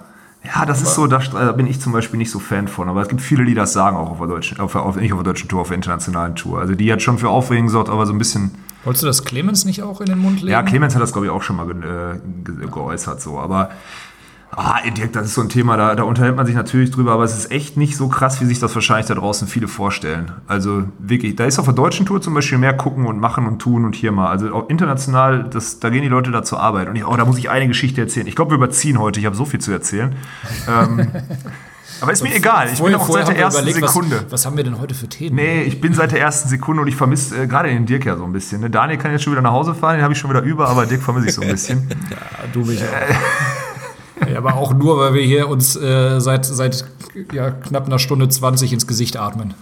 Ja, 0.44 0.66
das 0.66 0.80
aber 0.80 0.88
ist 0.88 0.96
so, 0.96 1.08
da, 1.08 1.18
da, 1.18 1.52
bin 1.52 1.68
ich 1.68 1.82
zum 1.82 1.92
Beispiel 1.92 2.18
nicht 2.18 2.32
so 2.32 2.40
Fan 2.40 2.68
von. 2.68 2.88
Aber 2.88 3.02
es 3.02 3.08
gibt 3.08 3.22
viele, 3.22 3.46
die 3.46 3.56
das 3.56 3.74
sagen, 3.74 3.98
auch 3.98 4.12
auf 4.12 4.20
der 4.20 4.28
deutschen, 4.28 4.60
auf, 4.60 4.76
auf, 4.76 4.96
nicht 4.96 5.12
auf 5.12 5.20
der 5.24 5.34
deutschen 5.34 5.50
Tour, 5.50 5.62
auf 5.62 5.68
der 5.68 5.76
internationalen 5.76 6.36
Tour. 6.36 6.60
Also 6.60 6.76
die 6.76 6.92
hat 6.92 7.02
schon 7.02 7.18
für 7.18 7.30
Aufregung 7.30 7.66
gesorgt, 7.66 7.90
aber 7.90 8.06
so 8.06 8.14
ein 8.14 8.20
bisschen 8.20 8.52
Wolltest 8.86 9.04
du 9.04 9.08
das 9.08 9.26
Clemens 9.26 9.66
nicht 9.66 9.84
auch 9.84 10.00
in 10.00 10.08
den 10.08 10.20
Mund 10.20 10.40
legen? 10.40 10.52
Ja, 10.52 10.64
Clemens 10.64 10.96
hat 10.96 11.02
das, 11.02 11.12
glaube 11.12 11.28
ich, 11.28 11.32
auch 11.32 11.42
schon 11.44 11.58
mal 11.58 11.68
ge 11.68 11.76
ge 12.44 12.68
geäußert, 12.68 13.22
so. 13.22 13.40
Aber 13.40 13.70
Ah, 14.58 14.80
Dirk, 14.90 15.12
das 15.12 15.26
ist 15.26 15.34
so 15.34 15.42
ein 15.42 15.50
Thema, 15.50 15.76
da, 15.76 15.96
da 15.96 16.04
unterhält 16.04 16.38
man 16.38 16.46
sich 16.46 16.56
natürlich 16.56 16.90
drüber, 16.90 17.12
aber 17.12 17.26
es 17.26 17.38
ist 17.38 17.52
echt 17.52 17.76
nicht 17.76 17.98
so 17.98 18.08
krass, 18.08 18.40
wie 18.40 18.46
sich 18.46 18.60
das 18.60 18.74
wahrscheinlich 18.74 19.06
da 19.08 19.14
draußen 19.14 19.50
viele 19.50 19.68
vorstellen. 19.68 20.32
Also 20.48 20.86
wirklich, 20.98 21.36
da 21.36 21.44
ist 21.44 21.60
auf 21.60 21.66
der 21.66 21.74
deutschen 21.74 22.06
Tour 22.06 22.22
zum 22.22 22.34
Beispiel 22.34 22.58
mehr 22.58 22.74
gucken 22.74 23.06
und 23.06 23.20
machen 23.20 23.48
und 23.48 23.60
tun 23.60 23.84
und 23.84 23.96
hier 23.96 24.14
mal. 24.14 24.30
Also 24.30 24.54
auch 24.54 24.70
international, 24.70 25.50
das, 25.50 25.80
da 25.82 25.90
gehen 25.90 26.04
die 26.04 26.08
Leute 26.08 26.32
da 26.32 26.42
zur 26.42 26.62
Arbeit. 26.62 26.88
Und 26.88 26.96
ich, 26.96 27.06
oh, 27.06 27.18
da 27.18 27.26
muss 27.26 27.38
ich 27.38 27.50
eine 27.50 27.68
Geschichte 27.68 28.00
erzählen. 28.00 28.28
Ich 28.28 28.36
glaube, 28.36 28.52
wir 28.52 28.56
überziehen 28.56 28.98
heute, 28.98 29.20
ich 29.20 29.26
habe 29.26 29.36
so 29.36 29.44
viel 29.44 29.60
zu 29.60 29.74
erzählen. 29.74 30.16
ähm, 30.70 31.08
aber 32.02 32.12
ist 32.12 32.24
mir 32.24 32.30
so, 32.30 32.36
egal, 32.36 32.70
ich 32.72 32.78
vorher, 32.78 32.98
bin 32.98 33.08
auch 33.08 33.12
seit 33.12 33.28
der 33.30 33.38
ersten 33.38 33.62
überlegt, 33.62 33.88
Sekunde. 33.88 34.24
Was, 34.24 34.32
was, 34.32 34.46
haben 34.46 34.58
wir 34.58 34.64
denn 34.64 34.80
heute 34.80 34.94
für 34.94 35.08
Themen? 35.08 35.36
Nee, 35.36 35.64
ich 35.64 35.80
bin 35.82 35.94
seit 35.94 36.12
der 36.12 36.20
ersten 36.20 36.50
Sekunde 36.50 36.82
und 36.82 36.88
ich 36.88 36.96
vermisse 36.96 37.44
äh, 37.44 37.48
gerade 37.48 37.70
den 37.70 37.86
Dirk 37.86 38.06
ja 38.06 38.18
so 38.18 38.24
ein 38.24 38.34
bisschen. 38.34 38.62
Ne? 38.62 38.70
Daniel 38.70 38.98
kann 38.98 39.12
jetzt 39.12 39.24
schon 39.24 39.34
wieder 39.34 39.42
nach 39.42 39.52
Hause 39.52 39.74
fahren, 39.74 39.96
den 39.96 40.04
habe 40.04 40.14
ich 40.14 40.20
schon 40.20 40.30
wieder 40.30 40.42
über, 40.42 40.68
aber 40.68 40.86
Dirk 40.86 41.02
vermisse 41.02 41.28
ich 41.28 41.34
so 41.34 41.42
ein 41.42 41.50
bisschen. 41.50 41.90
ja, 42.10 42.18
du 42.54 42.62
mich 42.62 42.82
auch. 42.82 44.30
Ja, 44.30 44.38
aber 44.38 44.56
auch 44.56 44.74
nur, 44.74 44.98
weil 44.98 45.14
wir 45.14 45.24
hier 45.24 45.50
uns 45.50 45.76
äh, 45.76 46.20
seit, 46.20 46.46
seit 46.46 46.86
ja, 47.32 47.52
knapp 47.52 47.86
einer 47.86 48.00
Stunde 48.00 48.30
20 48.30 48.74
ins 48.74 48.88
Gesicht 48.88 49.18
atmen. 49.18 49.54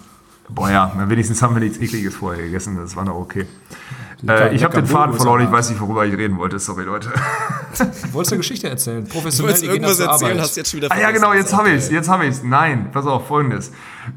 Boah 0.56 0.70
ja, 0.70 0.92
wenigstens 1.10 1.42
haben 1.42 1.56
wir 1.56 1.62
nichts 1.62 1.80
Ekliges 1.80 2.16
vorher 2.16 2.44
gegessen, 2.44 2.78
das 2.78 2.96
war 2.96 3.06
noch 3.06 3.16
okay. 3.16 3.46
Äh, 4.28 4.56
ich 4.56 4.64
habe 4.64 4.76
den 4.76 4.86
Faden 4.86 5.16
verloren, 5.16 5.42
ich 5.42 5.52
weiß 5.52 5.70
nicht, 5.70 5.82
worüber 5.82 6.06
ich 6.06 6.16
reden 6.16 6.38
wollte, 6.38 6.60
sorry 6.60 6.84
Leute. 6.84 7.10
Du 7.78 8.14
wolltest 8.14 8.34
eine 8.34 8.38
Geschichte 8.38 8.70
erzählen, 8.70 9.06
professionell. 9.06 9.60
Du 9.60 9.66
irgendwas 9.66 10.00
erzählen, 10.00 10.40
hast 10.40 10.56
jetzt 10.56 10.70
schon 10.70 10.78
wieder 10.78 10.92
Ah 10.92 11.00
ja 11.00 11.12
genau, 11.12 11.34
jetzt 11.34 11.54
habe 11.56 11.70
ich 11.70 11.76
es, 11.76 11.90
jetzt 11.90 12.08
habe 12.08 12.26
ich 12.26 12.32
es. 12.32 12.44
Nein, 12.44 12.90
pass 12.92 13.06
auf, 13.06 13.28
folgendes. 13.28 13.72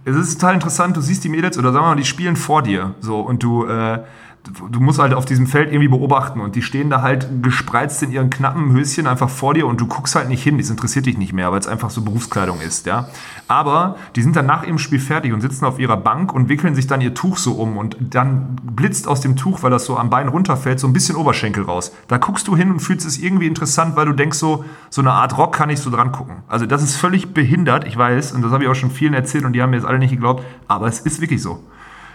Es 0.04 0.14
ist 0.14 0.34
total 0.38 0.54
interessant, 0.54 0.96
du 0.96 1.00
siehst 1.00 1.24
die 1.24 1.28
Mädels, 1.28 1.58
oder 1.58 1.72
sagen 1.72 1.84
wir 1.84 1.88
mal, 1.90 1.96
die 1.96 2.04
spielen 2.04 2.36
vor 2.36 2.62
dir, 2.62 2.94
so, 3.00 3.20
und 3.20 3.42
du... 3.42 3.66
Äh, 3.66 4.00
du 4.70 4.80
musst 4.80 4.98
halt 4.98 5.14
auf 5.14 5.24
diesem 5.24 5.46
Feld 5.46 5.68
irgendwie 5.68 5.88
beobachten 5.88 6.40
und 6.40 6.54
die 6.54 6.62
stehen 6.62 6.90
da 6.90 7.02
halt 7.02 7.28
gespreizt 7.42 8.02
in 8.02 8.12
ihren 8.12 8.30
knappen 8.30 8.72
Höschen 8.72 9.06
einfach 9.06 9.28
vor 9.28 9.54
dir 9.54 9.66
und 9.66 9.80
du 9.80 9.86
guckst 9.86 10.14
halt 10.14 10.28
nicht 10.28 10.42
hin, 10.42 10.58
das 10.58 10.70
interessiert 10.70 11.06
dich 11.06 11.18
nicht 11.18 11.32
mehr, 11.32 11.50
weil 11.52 11.58
es 11.58 11.66
einfach 11.66 11.90
so 11.90 12.02
Berufskleidung 12.02 12.60
ist, 12.60 12.86
ja. 12.86 13.08
Aber 13.48 13.96
die 14.14 14.22
sind 14.22 14.36
dann 14.36 14.46
nach 14.46 14.64
ihrem 14.64 14.78
Spiel 14.78 14.98
fertig 14.98 15.32
und 15.32 15.40
sitzen 15.40 15.64
auf 15.64 15.78
ihrer 15.78 15.96
Bank 15.96 16.32
und 16.32 16.48
wickeln 16.48 16.74
sich 16.74 16.86
dann 16.86 17.00
ihr 17.00 17.14
Tuch 17.14 17.38
so 17.38 17.52
um 17.52 17.76
und 17.76 17.96
dann 18.00 18.56
blitzt 18.62 19.08
aus 19.08 19.20
dem 19.20 19.36
Tuch, 19.36 19.62
weil 19.62 19.70
das 19.70 19.84
so 19.84 19.96
am 19.96 20.10
Bein 20.10 20.28
runterfällt, 20.28 20.80
so 20.80 20.86
ein 20.86 20.92
bisschen 20.92 21.16
Oberschenkel 21.16 21.64
raus. 21.64 21.92
Da 22.08 22.18
guckst 22.18 22.46
du 22.48 22.56
hin 22.56 22.70
und 22.70 22.80
fühlst 22.80 23.06
es 23.06 23.18
irgendwie 23.18 23.46
interessant, 23.46 23.96
weil 23.96 24.06
du 24.06 24.12
denkst 24.12 24.38
so, 24.38 24.64
so 24.90 25.00
eine 25.00 25.12
Art 25.12 25.36
Rock 25.38 25.54
kann 25.54 25.70
ich 25.70 25.80
so 25.80 25.90
dran 25.90 26.12
gucken. 26.12 26.36
Also 26.48 26.66
das 26.66 26.82
ist 26.82 26.96
völlig 26.96 27.34
behindert, 27.34 27.86
ich 27.86 27.96
weiß, 27.96 28.32
und 28.32 28.42
das 28.42 28.52
habe 28.52 28.64
ich 28.64 28.70
auch 28.70 28.74
schon 28.74 28.90
vielen 28.90 29.14
erzählt 29.14 29.44
und 29.44 29.52
die 29.52 29.62
haben 29.62 29.70
mir 29.70 29.76
jetzt 29.76 29.86
alle 29.86 29.98
nicht 29.98 30.10
geglaubt, 30.10 30.44
aber 30.68 30.86
es 30.86 31.00
ist 31.00 31.20
wirklich 31.20 31.42
so. 31.42 31.62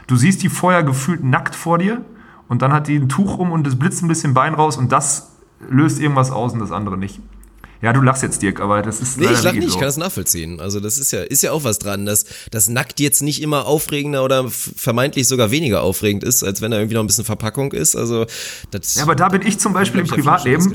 Du 0.07 0.15
siehst 0.15 0.43
die 0.43 0.49
vorher 0.49 0.83
gefühlt 0.83 1.23
nackt 1.23 1.55
vor 1.55 1.77
dir 1.77 2.03
und 2.51 2.61
dann 2.61 2.73
hat 2.73 2.89
die 2.89 2.97
ein 2.97 3.07
Tuch 3.07 3.37
um 3.37 3.53
und 3.53 3.65
es 3.65 3.79
blitzt 3.79 4.03
ein 4.03 4.09
bisschen 4.09 4.33
Bein 4.33 4.53
raus 4.53 4.75
und 4.75 4.91
das 4.91 5.29
löst 5.69 6.01
irgendwas 6.01 6.31
aus 6.31 6.51
und 6.51 6.59
das 6.59 6.73
andere 6.73 6.97
nicht. 6.97 7.21
Ja, 7.81 7.93
du 7.93 8.01
lachst 8.01 8.23
jetzt, 8.23 8.41
Dirk, 8.41 8.59
aber 8.59 8.81
das 8.81 8.99
ist. 8.99 9.17
Nee, 9.17 9.27
ich 9.31 9.41
lach 9.41 9.53
nicht, 9.53 9.63
so. 9.63 9.67
ich 9.69 9.73
kann 9.75 9.85
das 9.87 9.95
nachvollziehen. 9.95 10.59
Also, 10.59 10.81
das 10.81 10.97
ist 10.97 11.11
ja, 11.11 11.21
ist 11.21 11.43
ja 11.43 11.53
auch 11.53 11.63
was 11.63 11.79
dran, 11.79 12.05
dass 12.05 12.25
das 12.51 12.67
nackt 12.67 12.99
jetzt 12.99 13.23
nicht 13.23 13.41
immer 13.41 13.67
aufregender 13.67 14.25
oder 14.25 14.49
vermeintlich 14.49 15.29
sogar 15.29 15.49
weniger 15.49 15.81
aufregend 15.81 16.25
ist, 16.25 16.43
als 16.43 16.61
wenn 16.61 16.71
da 16.71 16.77
irgendwie 16.77 16.95
noch 16.95 17.03
ein 17.03 17.07
bisschen 17.07 17.23
Verpackung 17.23 17.71
ist. 17.71 17.95
Also, 17.95 18.25
das. 18.69 18.95
Ja, 18.95 19.03
aber 19.03 19.15
da 19.15 19.29
bin 19.29 19.43
ich 19.43 19.57
zum 19.57 19.71
Beispiel 19.71 20.01
im 20.01 20.07
Privatleben. 20.07 20.73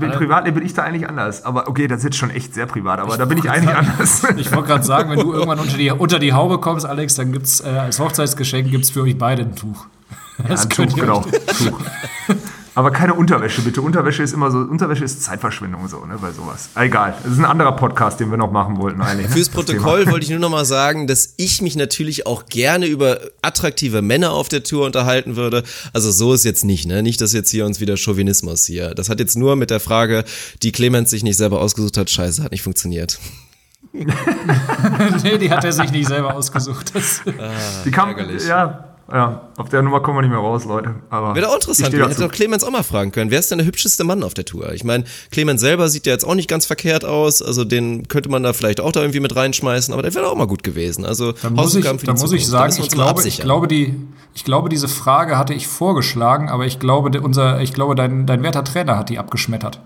Im 0.00 0.12
Privatleben 0.12 0.54
bin 0.54 0.64
ich 0.64 0.72
da 0.72 0.84
eigentlich 0.84 1.06
anders. 1.06 1.44
Aber 1.44 1.68
okay, 1.68 1.88
das 1.88 1.98
ist 1.98 2.04
jetzt 2.04 2.16
schon 2.16 2.30
echt 2.30 2.54
sehr 2.54 2.64
privat, 2.64 3.00
aber 3.00 3.12
ich 3.12 3.18
da 3.18 3.26
bin 3.26 3.36
ich 3.36 3.50
eigentlich 3.50 3.74
sagen, 3.74 3.86
anders. 3.86 4.22
Ich 4.38 4.50
wollte 4.50 4.68
gerade 4.68 4.84
sagen, 4.84 5.10
wenn 5.10 5.20
du 5.20 5.34
irgendwann 5.34 5.58
unter 5.58 5.76
die, 5.76 5.90
unter 5.90 6.18
die 6.18 6.32
Haube 6.32 6.58
kommst, 6.58 6.86
Alex, 6.86 7.16
dann 7.16 7.32
gibt's 7.32 7.60
äh, 7.60 7.68
als 7.68 8.00
Hochzeitsgeschenk 8.00 8.70
gibt's 8.70 8.88
für 8.88 9.02
euch 9.02 9.18
beide 9.18 9.42
ein 9.42 9.54
Tuch. 9.54 9.86
Ja, 10.48 10.56
ein 10.56 10.68
Tuch, 10.68 10.94
genau. 10.94 11.20
Tuch. 11.22 11.80
Aber 12.74 12.92
keine 12.92 13.14
Unterwäsche, 13.14 13.62
bitte. 13.62 13.82
Unterwäsche 13.82 14.22
ist 14.22 14.32
immer 14.32 14.50
so, 14.50 14.58
Unterwäsche 14.58 15.04
ist 15.04 15.22
Zeitverschwendung 15.22 15.88
so, 15.88 16.04
ne, 16.06 16.16
bei 16.20 16.30
sowas. 16.30 16.70
Egal. 16.76 17.16
Das 17.22 17.32
ist 17.32 17.38
ein 17.38 17.44
anderer 17.44 17.72
Podcast, 17.72 18.20
den 18.20 18.30
wir 18.30 18.38
noch 18.38 18.52
machen 18.52 18.78
wollten 18.78 19.02
eigentlich. 19.02 19.28
Fürs 19.28 19.48
Protokoll 19.48 20.06
wollte 20.06 20.24
ich 20.24 20.30
nur 20.30 20.38
noch 20.38 20.50
mal 20.50 20.64
sagen, 20.64 21.06
dass 21.06 21.34
ich 21.36 21.62
mich 21.62 21.74
natürlich 21.74 22.26
auch 22.26 22.46
gerne 22.46 22.86
über 22.86 23.20
attraktive 23.42 24.02
Männer 24.02 24.32
auf 24.32 24.48
der 24.48 24.62
Tour 24.62 24.86
unterhalten 24.86 25.34
würde. 25.34 25.64
Also 25.92 26.12
so 26.12 26.32
ist 26.32 26.44
jetzt 26.44 26.64
nicht, 26.64 26.86
ne? 26.86 27.02
Nicht, 27.02 27.20
dass 27.20 27.32
jetzt 27.32 27.50
hier 27.50 27.66
uns 27.66 27.80
wieder 27.80 27.96
Chauvinismus 27.96 28.64
hier. 28.64 28.94
Das 28.94 29.08
hat 29.08 29.18
jetzt 29.18 29.36
nur 29.36 29.56
mit 29.56 29.70
der 29.70 29.80
Frage, 29.80 30.24
die 30.62 30.70
Clemens 30.70 31.10
sich 31.10 31.24
nicht 31.24 31.36
selber 31.36 31.60
ausgesucht 31.60 31.96
hat, 31.96 32.08
scheiße, 32.08 32.42
hat 32.42 32.52
nicht 32.52 32.62
funktioniert. 32.62 33.18
nee, 33.92 35.38
die 35.38 35.50
hat 35.50 35.64
er 35.64 35.72
sich 35.72 35.90
nicht 35.90 36.06
selber 36.06 36.34
ausgesucht. 36.34 36.94
Das 36.94 37.22
ah, 37.26 37.50
die 37.84 37.90
kam, 37.90 38.10
ärgerlich. 38.10 38.46
ja, 38.46 38.89
ja, 39.12 39.48
auf 39.56 39.68
der 39.68 39.82
Nummer 39.82 40.00
kommen 40.00 40.18
wir 40.18 40.22
nicht 40.22 40.30
mehr 40.30 40.38
raus, 40.38 40.64
Leute. 40.64 40.94
Aber 41.10 41.34
Wäre 41.34 41.48
auch 41.48 41.54
interessant, 41.54 41.92
wir 41.92 42.08
hätten 42.08 42.20
doch 42.20 42.30
Clemens 42.30 42.64
auch 42.64 42.70
mal 42.70 42.82
fragen 42.82 43.12
können. 43.12 43.30
Wer 43.30 43.38
ist 43.40 43.50
denn 43.50 43.58
der 43.58 43.66
hübscheste 43.66 44.04
Mann 44.04 44.22
auf 44.22 44.34
der 44.34 44.44
Tour? 44.44 44.72
Ich 44.72 44.84
meine, 44.84 45.04
Clemens 45.30 45.60
selber 45.60 45.88
sieht 45.88 46.06
ja 46.06 46.12
jetzt 46.12 46.24
auch 46.24 46.34
nicht 46.34 46.48
ganz 46.48 46.66
verkehrt 46.66 47.04
aus, 47.04 47.42
also 47.42 47.64
den 47.64 48.08
könnte 48.08 48.28
man 48.28 48.42
da 48.42 48.52
vielleicht 48.52 48.80
auch 48.80 48.92
da 48.92 49.00
irgendwie 49.00 49.20
mit 49.20 49.34
reinschmeißen, 49.34 49.92
aber 49.92 50.02
der 50.02 50.14
wäre 50.14 50.28
auch 50.28 50.36
mal 50.36 50.46
gut 50.46 50.62
gewesen. 50.62 51.04
Also 51.04 51.32
da 51.32 51.50
muss 51.50 51.74
ich, 51.74 51.84
da 51.84 52.12
muss 52.12 52.32
ich 52.32 52.46
sagen, 52.46 52.74
ich 52.78 52.88
glaube, 52.90 53.26
ich 53.26 53.40
glaube, 53.40 53.68
die, 53.68 53.96
ich 54.34 54.44
glaube, 54.44 54.68
diese 54.68 54.88
Frage 54.88 55.38
hatte 55.38 55.54
ich 55.54 55.66
vorgeschlagen, 55.66 56.48
aber 56.48 56.66
ich 56.66 56.78
glaube, 56.78 57.20
unser, 57.20 57.60
ich 57.60 57.72
glaube, 57.72 57.94
dein, 57.94 58.26
dein 58.26 58.42
werter 58.42 58.64
Trainer 58.64 58.96
hat 58.96 59.08
die 59.08 59.18
abgeschmettert. 59.18 59.80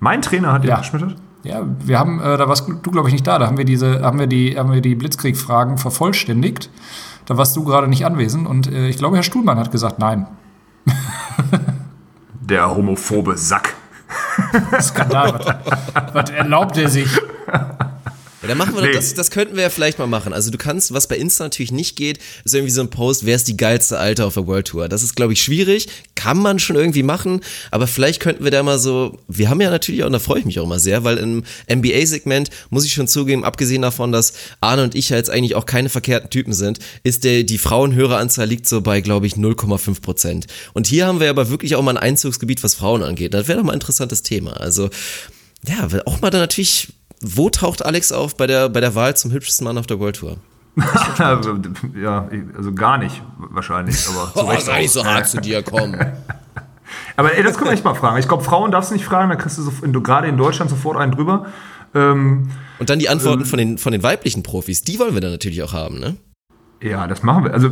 Mein 0.00 0.22
Trainer 0.22 0.52
hat 0.52 0.64
die 0.64 0.68
ja. 0.68 0.76
abgeschmettert? 0.76 1.16
Ja, 1.44 1.66
wir 1.78 1.98
haben, 1.98 2.20
äh, 2.20 2.38
da 2.38 2.48
warst 2.48 2.68
du, 2.68 2.90
glaube 2.90 3.08
ich, 3.08 3.12
nicht 3.12 3.26
da. 3.26 3.38
Da 3.38 3.46
haben 3.46 3.58
wir 3.58 3.66
diese, 3.66 4.02
haben 4.02 4.18
wir 4.18 4.26
die, 4.26 4.58
haben 4.58 4.72
wir 4.72 4.80
die 4.80 4.94
Blitzkrieg-Fragen 4.94 5.76
vervollständigt. 5.76 6.70
Da 7.26 7.36
warst 7.36 7.56
du 7.56 7.64
gerade 7.64 7.88
nicht 7.88 8.04
anwesend 8.04 8.46
und 8.46 8.66
äh, 8.66 8.88
ich 8.88 8.98
glaube, 8.98 9.16
Herr 9.16 9.22
Stuhlmann 9.22 9.58
hat 9.58 9.70
gesagt 9.70 9.98
nein. 9.98 10.26
Der 12.40 12.74
homophobe 12.74 13.36
Sack. 13.38 13.74
Skandal. 14.80 15.32
was, 15.94 16.14
was 16.14 16.30
erlaubt 16.30 16.76
er 16.76 16.88
sich? 16.88 17.08
Ja, 18.44 18.48
dann 18.48 18.58
machen 18.58 18.74
wir 18.74 18.82
nee. 18.82 18.92
das, 18.92 19.14
das 19.14 19.30
könnten 19.30 19.56
wir 19.56 19.62
ja 19.62 19.70
vielleicht 19.70 19.98
mal 19.98 20.06
machen. 20.06 20.34
Also 20.34 20.50
du 20.50 20.58
kannst, 20.58 20.92
was 20.92 21.08
bei 21.08 21.16
Insta 21.16 21.44
natürlich 21.44 21.72
nicht 21.72 21.96
geht, 21.96 22.18
ist 22.44 22.54
irgendwie 22.54 22.72
so 22.72 22.82
ein 22.82 22.90
Post, 22.90 23.24
wer 23.24 23.36
ist 23.36 23.48
die 23.48 23.56
geilste 23.56 23.98
Alte 23.98 24.26
auf 24.26 24.34
der 24.34 24.46
World 24.46 24.66
Tour? 24.66 24.90
Das 24.90 25.02
ist, 25.02 25.16
glaube 25.16 25.32
ich, 25.32 25.42
schwierig, 25.42 25.88
kann 26.14 26.36
man 26.36 26.58
schon 26.58 26.76
irgendwie 26.76 27.02
machen, 27.02 27.40
aber 27.70 27.86
vielleicht 27.86 28.20
könnten 28.20 28.44
wir 28.44 28.50
da 28.50 28.62
mal 28.62 28.78
so, 28.78 29.18
wir 29.28 29.48
haben 29.48 29.62
ja 29.62 29.70
natürlich 29.70 30.02
auch, 30.02 30.08
und 30.08 30.12
da 30.12 30.18
freue 30.18 30.40
ich 30.40 30.44
mich 30.44 30.60
auch 30.60 30.64
immer 30.64 30.78
sehr, 30.78 31.04
weil 31.04 31.16
im 31.16 31.42
NBA-Segment, 31.72 32.50
muss 32.68 32.84
ich 32.84 32.92
schon 32.92 33.08
zugeben, 33.08 33.46
abgesehen 33.46 33.80
davon, 33.80 34.12
dass 34.12 34.34
Arne 34.60 34.82
und 34.82 34.94
ich 34.94 35.08
ja 35.08 35.16
jetzt 35.16 35.30
eigentlich 35.30 35.54
auch 35.54 35.64
keine 35.64 35.88
verkehrten 35.88 36.28
Typen 36.28 36.52
sind, 36.52 36.80
ist 37.02 37.24
der, 37.24 37.44
die 37.44 37.56
Frauenhöreranzahl 37.56 38.46
liegt 38.46 38.68
so 38.68 38.82
bei, 38.82 39.00
glaube 39.00 39.26
ich, 39.26 39.36
0,5 39.36 40.02
Prozent. 40.02 40.48
Und 40.74 40.86
hier 40.86 41.06
haben 41.06 41.18
wir 41.18 41.30
aber 41.30 41.48
wirklich 41.48 41.76
auch 41.76 41.82
mal 41.82 41.92
ein 41.92 42.02
Einzugsgebiet, 42.02 42.62
was 42.62 42.74
Frauen 42.74 43.02
angeht. 43.02 43.32
Das 43.32 43.48
wäre 43.48 43.58
doch 43.58 43.64
mal 43.64 43.72
ein 43.72 43.80
interessantes 43.80 44.22
Thema. 44.22 44.52
Also, 44.60 44.90
ja, 45.66 45.88
auch 46.04 46.20
mal 46.20 46.28
da 46.28 46.36
natürlich 46.36 46.88
wo 47.20 47.50
taucht 47.50 47.84
Alex 47.84 48.12
auf 48.12 48.36
bei 48.36 48.46
der, 48.46 48.68
bei 48.68 48.80
der 48.80 48.94
Wahl 48.94 49.16
zum 49.16 49.32
hübschesten 49.32 49.64
Mann 49.64 49.78
auf 49.78 49.86
der 49.86 49.98
World 49.98 50.16
Tour? 50.16 50.36
also, 51.18 51.56
ja, 52.00 52.28
also 52.56 52.72
gar 52.72 52.98
nicht 52.98 53.22
wahrscheinlich, 53.36 54.06
aber 54.08 54.32
zu 54.34 54.40
oh, 54.40 54.50
Recht 54.50 54.62
sei 54.62 54.82
nicht 54.82 54.92
so 54.92 55.04
hart 55.04 55.28
zu 55.28 55.40
dir, 55.40 55.62
komm. 55.62 55.94
aber 57.16 57.36
ey, 57.36 57.42
das 57.42 57.56
können 57.56 57.70
wir 57.70 57.74
echt 57.74 57.84
mal 57.84 57.94
fragen. 57.94 58.18
Ich 58.18 58.28
glaube, 58.28 58.44
Frauen 58.44 58.70
darfst 58.70 58.90
du 58.90 58.94
nicht 58.94 59.04
fragen, 59.04 59.30
da 59.30 59.36
kriegst 59.36 59.58
du, 59.58 59.62
so, 59.62 59.70
du 59.70 60.02
gerade 60.02 60.26
in 60.28 60.36
Deutschland 60.36 60.70
sofort 60.70 60.96
einen 60.96 61.12
drüber. 61.12 61.46
Ähm, 61.94 62.50
Und 62.78 62.90
dann 62.90 62.98
die 62.98 63.08
Antworten 63.08 63.42
ähm, 63.42 63.46
von, 63.46 63.58
den, 63.58 63.78
von 63.78 63.92
den 63.92 64.02
weiblichen 64.02 64.42
Profis, 64.42 64.82
die 64.82 64.98
wollen 64.98 65.14
wir 65.14 65.20
dann 65.20 65.30
natürlich 65.30 65.62
auch 65.62 65.72
haben, 65.72 65.98
ne? 66.00 66.16
Ja, 66.82 67.06
das 67.06 67.22
machen 67.22 67.44
wir. 67.44 67.54
Also 67.54 67.70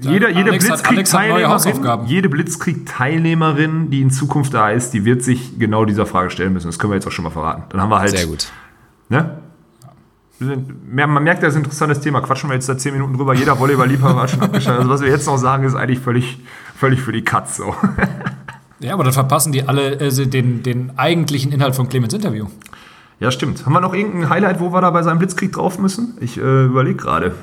jeder, 0.00 0.28
jede 0.30 0.50
Blitzkrieg-Teilnehmerin, 0.50 2.06
jede 2.06 2.28
Blitzkrieg-Teilnehmerin, 2.28 3.90
die 3.90 4.00
in 4.00 4.10
Zukunft 4.10 4.54
da 4.54 4.70
ist, 4.70 4.92
die 4.92 5.04
wird 5.04 5.22
sich 5.22 5.58
genau 5.60 5.84
dieser 5.84 6.04
Frage 6.04 6.30
stellen 6.30 6.52
müssen. 6.52 6.66
Das 6.66 6.80
können 6.80 6.90
wir 6.90 6.96
jetzt 6.96 7.06
auch 7.06 7.12
schon 7.12 7.22
mal 7.22 7.30
verraten. 7.30 7.64
Dann 7.68 7.80
haben 7.80 7.90
wir 7.90 8.00
halt. 8.00 8.10
Sehr 8.10 8.26
gut. 8.26 8.48
Ne? 9.10 9.36
Man 10.88 11.22
merkt, 11.22 11.42
das 11.42 11.50
ist 11.50 11.56
ein 11.56 11.64
interessantes 11.64 12.00
Thema. 12.00 12.22
Quatschen 12.22 12.48
wir 12.48 12.54
jetzt 12.54 12.66
da 12.66 12.78
zehn 12.78 12.94
Minuten 12.94 13.14
drüber. 13.14 13.34
Jeder 13.34 13.58
Volleyball-Liebhaber 13.58 14.16
war 14.16 14.28
schon 14.28 14.40
abgeschaltet. 14.40 14.80
Also 14.80 14.90
was 14.90 15.02
wir 15.02 15.08
jetzt 15.08 15.26
noch 15.26 15.36
sagen, 15.36 15.64
ist 15.64 15.74
eigentlich 15.74 15.98
völlig, 15.98 16.38
völlig 16.74 17.02
für 17.02 17.12
die 17.12 17.22
Katz. 17.22 17.58
So. 17.58 17.74
Ja, 18.82 18.94
aber 18.94 19.04
dann 19.04 19.12
verpassen 19.12 19.52
die 19.52 19.68
alle 19.68 20.00
äh, 20.00 20.26
den, 20.26 20.62
den 20.62 20.98
eigentlichen 20.98 21.52
Inhalt 21.52 21.76
von 21.76 21.90
Clemens 21.90 22.14
Interview. 22.14 22.46
Ja, 23.20 23.30
stimmt. 23.30 23.66
Haben 23.66 23.74
wir 23.74 23.82
noch 23.82 23.92
irgendein 23.92 24.30
Highlight, 24.30 24.58
wo 24.58 24.72
wir 24.72 24.80
da 24.80 24.90
bei 24.90 25.02
seinem 25.02 25.18
Blitzkrieg 25.18 25.52
drauf 25.52 25.78
müssen? 25.78 26.16
Ich 26.20 26.38
äh, 26.38 26.64
überlege 26.64 26.96
gerade. 26.96 27.34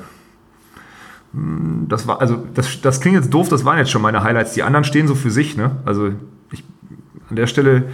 Hm, 1.32 1.86
das 1.88 2.08
war, 2.08 2.20
also, 2.20 2.44
das, 2.54 2.80
das 2.80 3.00
klingt 3.00 3.14
jetzt 3.14 3.32
doof, 3.32 3.48
das 3.48 3.64
waren 3.64 3.78
jetzt 3.78 3.92
schon 3.92 4.02
meine 4.02 4.24
Highlights. 4.24 4.54
Die 4.54 4.64
anderen 4.64 4.82
stehen 4.82 5.06
so 5.06 5.14
für 5.14 5.30
sich, 5.30 5.56
ne? 5.56 5.76
Also, 5.84 6.10
ich, 6.50 6.64
an 7.30 7.36
der 7.36 7.46
Stelle, 7.46 7.84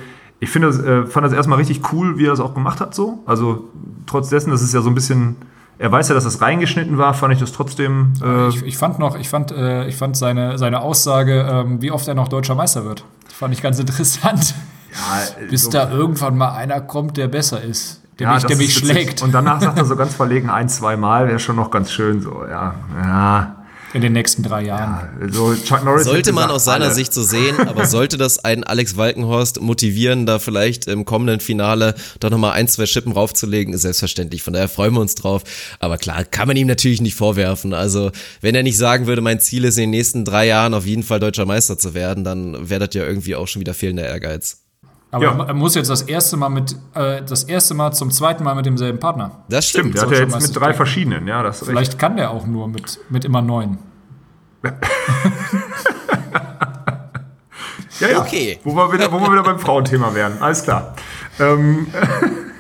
ich 0.40 0.51
finde, 0.51 0.69
äh, 0.69 1.06
fand 1.06 1.27
das 1.27 1.32
erstmal 1.32 1.59
richtig 1.59 1.93
cool, 1.93 2.19
wie 2.19 2.27
er 2.27 2.31
das 2.31 2.40
auch 2.40 2.55
gemacht 2.55 2.81
hat, 2.81 2.94
so. 2.94 3.23
Also, 3.27 3.69
trotz 4.06 4.28
dessen, 4.28 4.51
das 4.51 4.62
ist 4.62 4.74
ja 4.74 4.82
so 4.82 4.90
ein 4.90 4.94
bisschen, 4.94 5.36
er 5.78 5.90
weiß 5.90 6.09
ja, 6.09 6.15
dass 6.15 6.24
das 6.24 6.40
reingeschnitten 6.40 6.98
war, 6.98 7.15
fand 7.15 7.35
ich 7.35 7.40
das 7.40 7.52
trotzdem. 7.52 8.12
Äh 8.23 8.48
ich, 8.48 8.62
ich, 8.62 8.77
fand 8.77 8.98
noch, 8.98 9.19
ich 9.19 9.28
fand, 9.28 9.52
äh, 9.52 9.86
ich 9.86 9.97
fand 9.97 10.16
seine, 10.16 10.59
seine 10.59 10.81
Aussage, 10.81 11.47
ähm, 11.51 11.82
wie 11.82 11.90
oft 11.90 12.06
er 12.09 12.15
noch 12.15 12.28
deutscher 12.28 12.55
Meister 12.55 12.85
wird. 12.85 13.05
Das 13.24 13.35
fand 13.35 13.55
ich 13.55 13.62
ganz 13.62 13.78
interessant. 13.78 14.55
Ja, 14.93 15.47
Bis 15.51 15.65
so 15.65 15.70
da 15.70 15.90
irgendwann 15.90 16.36
mal 16.36 16.52
einer 16.52 16.81
kommt, 16.81 17.16
der 17.16 17.27
besser 17.27 17.62
ist. 17.62 18.02
Der 18.20 18.28
ja, 18.28 18.35
mich, 18.35 18.44
der 18.44 18.56
mich 18.56 18.74
schlägt. 18.74 19.23
Und 19.23 19.35
danach 19.35 19.61
sagt 19.61 19.77
er 19.77 19.85
so 19.85 19.97
ganz 19.97 20.15
verlegen 20.15 20.51
ein, 20.51 20.69
zwei 20.69 20.97
Mal, 20.97 21.27
wäre 21.27 21.40
schon 21.40 21.56
noch 21.56 21.73
ganz 21.73 21.90
schön 21.90 22.20
so, 22.20 22.44
ja. 22.48 22.74
Ja 23.02 23.63
in 23.94 24.00
den 24.00 24.12
nächsten 24.12 24.42
drei 24.42 24.64
Jahren. 24.64 25.08
Ja, 25.20 25.32
so 25.32 25.54
Chuck 25.54 25.84
Norris 25.84 26.04
sollte 26.04 26.32
man 26.32 26.50
aus 26.50 26.64
seiner 26.64 26.86
alle. 26.86 26.94
Sicht 26.94 27.14
so 27.14 27.22
sehen, 27.22 27.56
aber 27.60 27.86
sollte 27.86 28.18
das 28.18 28.44
einen 28.44 28.64
Alex 28.64 28.96
Walkenhorst 28.96 29.60
motivieren, 29.60 30.26
da 30.26 30.40
vielleicht 30.40 30.88
im 30.88 31.04
kommenden 31.04 31.38
Finale 31.38 31.94
doch 32.18 32.28
nochmal 32.28 32.52
ein, 32.52 32.66
zwei 32.66 32.86
Schippen 32.86 33.12
raufzulegen, 33.12 33.72
ist 33.72 33.82
selbstverständlich. 33.82 34.42
Von 34.42 34.52
daher 34.52 34.68
freuen 34.68 34.94
wir 34.94 35.00
uns 35.00 35.14
drauf. 35.14 35.44
Aber 35.78 35.96
klar, 35.96 36.24
kann 36.24 36.48
man 36.48 36.56
ihm 36.56 36.66
natürlich 36.66 37.00
nicht 37.00 37.14
vorwerfen. 37.14 37.72
Also, 37.72 38.10
wenn 38.40 38.56
er 38.56 38.64
nicht 38.64 38.76
sagen 38.76 39.06
würde, 39.06 39.22
mein 39.22 39.38
Ziel 39.38 39.64
ist 39.64 39.76
in 39.76 39.82
den 39.82 39.90
nächsten 39.90 40.24
drei 40.24 40.46
Jahren 40.46 40.74
auf 40.74 40.86
jeden 40.86 41.04
Fall 41.04 41.20
deutscher 41.20 41.46
Meister 41.46 41.78
zu 41.78 41.94
werden, 41.94 42.24
dann 42.24 42.68
wäre 42.68 42.86
das 42.86 42.94
ja 42.94 43.04
irgendwie 43.04 43.36
auch 43.36 43.46
schon 43.46 43.60
wieder 43.60 43.74
fehlender 43.74 44.04
Ehrgeiz. 44.04 44.63
Aber 45.14 45.24
ja. 45.24 45.44
er 45.44 45.54
muss 45.54 45.76
jetzt 45.76 45.90
das 45.90 46.02
erste 46.02 46.36
Mal 46.36 46.48
mit, 46.48 46.72
äh, 46.94 47.22
das 47.22 47.44
erste 47.44 47.74
Mal 47.74 47.92
zum 47.92 48.10
zweiten 48.10 48.42
Mal 48.42 48.56
mit 48.56 48.66
demselben 48.66 48.98
Partner. 48.98 49.44
Das 49.48 49.68
stimmt. 49.68 49.94
Der 49.94 50.02
hat 50.02 50.10
ja 50.10 50.18
jetzt 50.18 50.40
mit 50.40 50.56
drei 50.56 50.74
verschiedenen, 50.74 51.28
ja. 51.28 51.44
Das 51.44 51.60
Vielleicht 51.60 51.92
recht. 51.92 52.00
kann 52.00 52.16
der 52.16 52.32
auch 52.32 52.46
nur 52.46 52.66
mit, 52.66 52.98
mit 53.10 53.24
immer 53.24 53.40
neun. 53.40 53.78
ja, 58.00 58.08
ja. 58.08 58.20
Okay. 58.20 58.58
Wo 58.64 58.74
wir 58.74 58.92
wieder, 58.92 59.12
wo 59.12 59.20
wir 59.20 59.30
wieder 59.30 59.44
beim 59.44 59.60
Frauenthema 59.60 60.12
wären. 60.14 60.42
Alles 60.42 60.64
klar. 60.64 60.96
Ähm. 61.38 61.86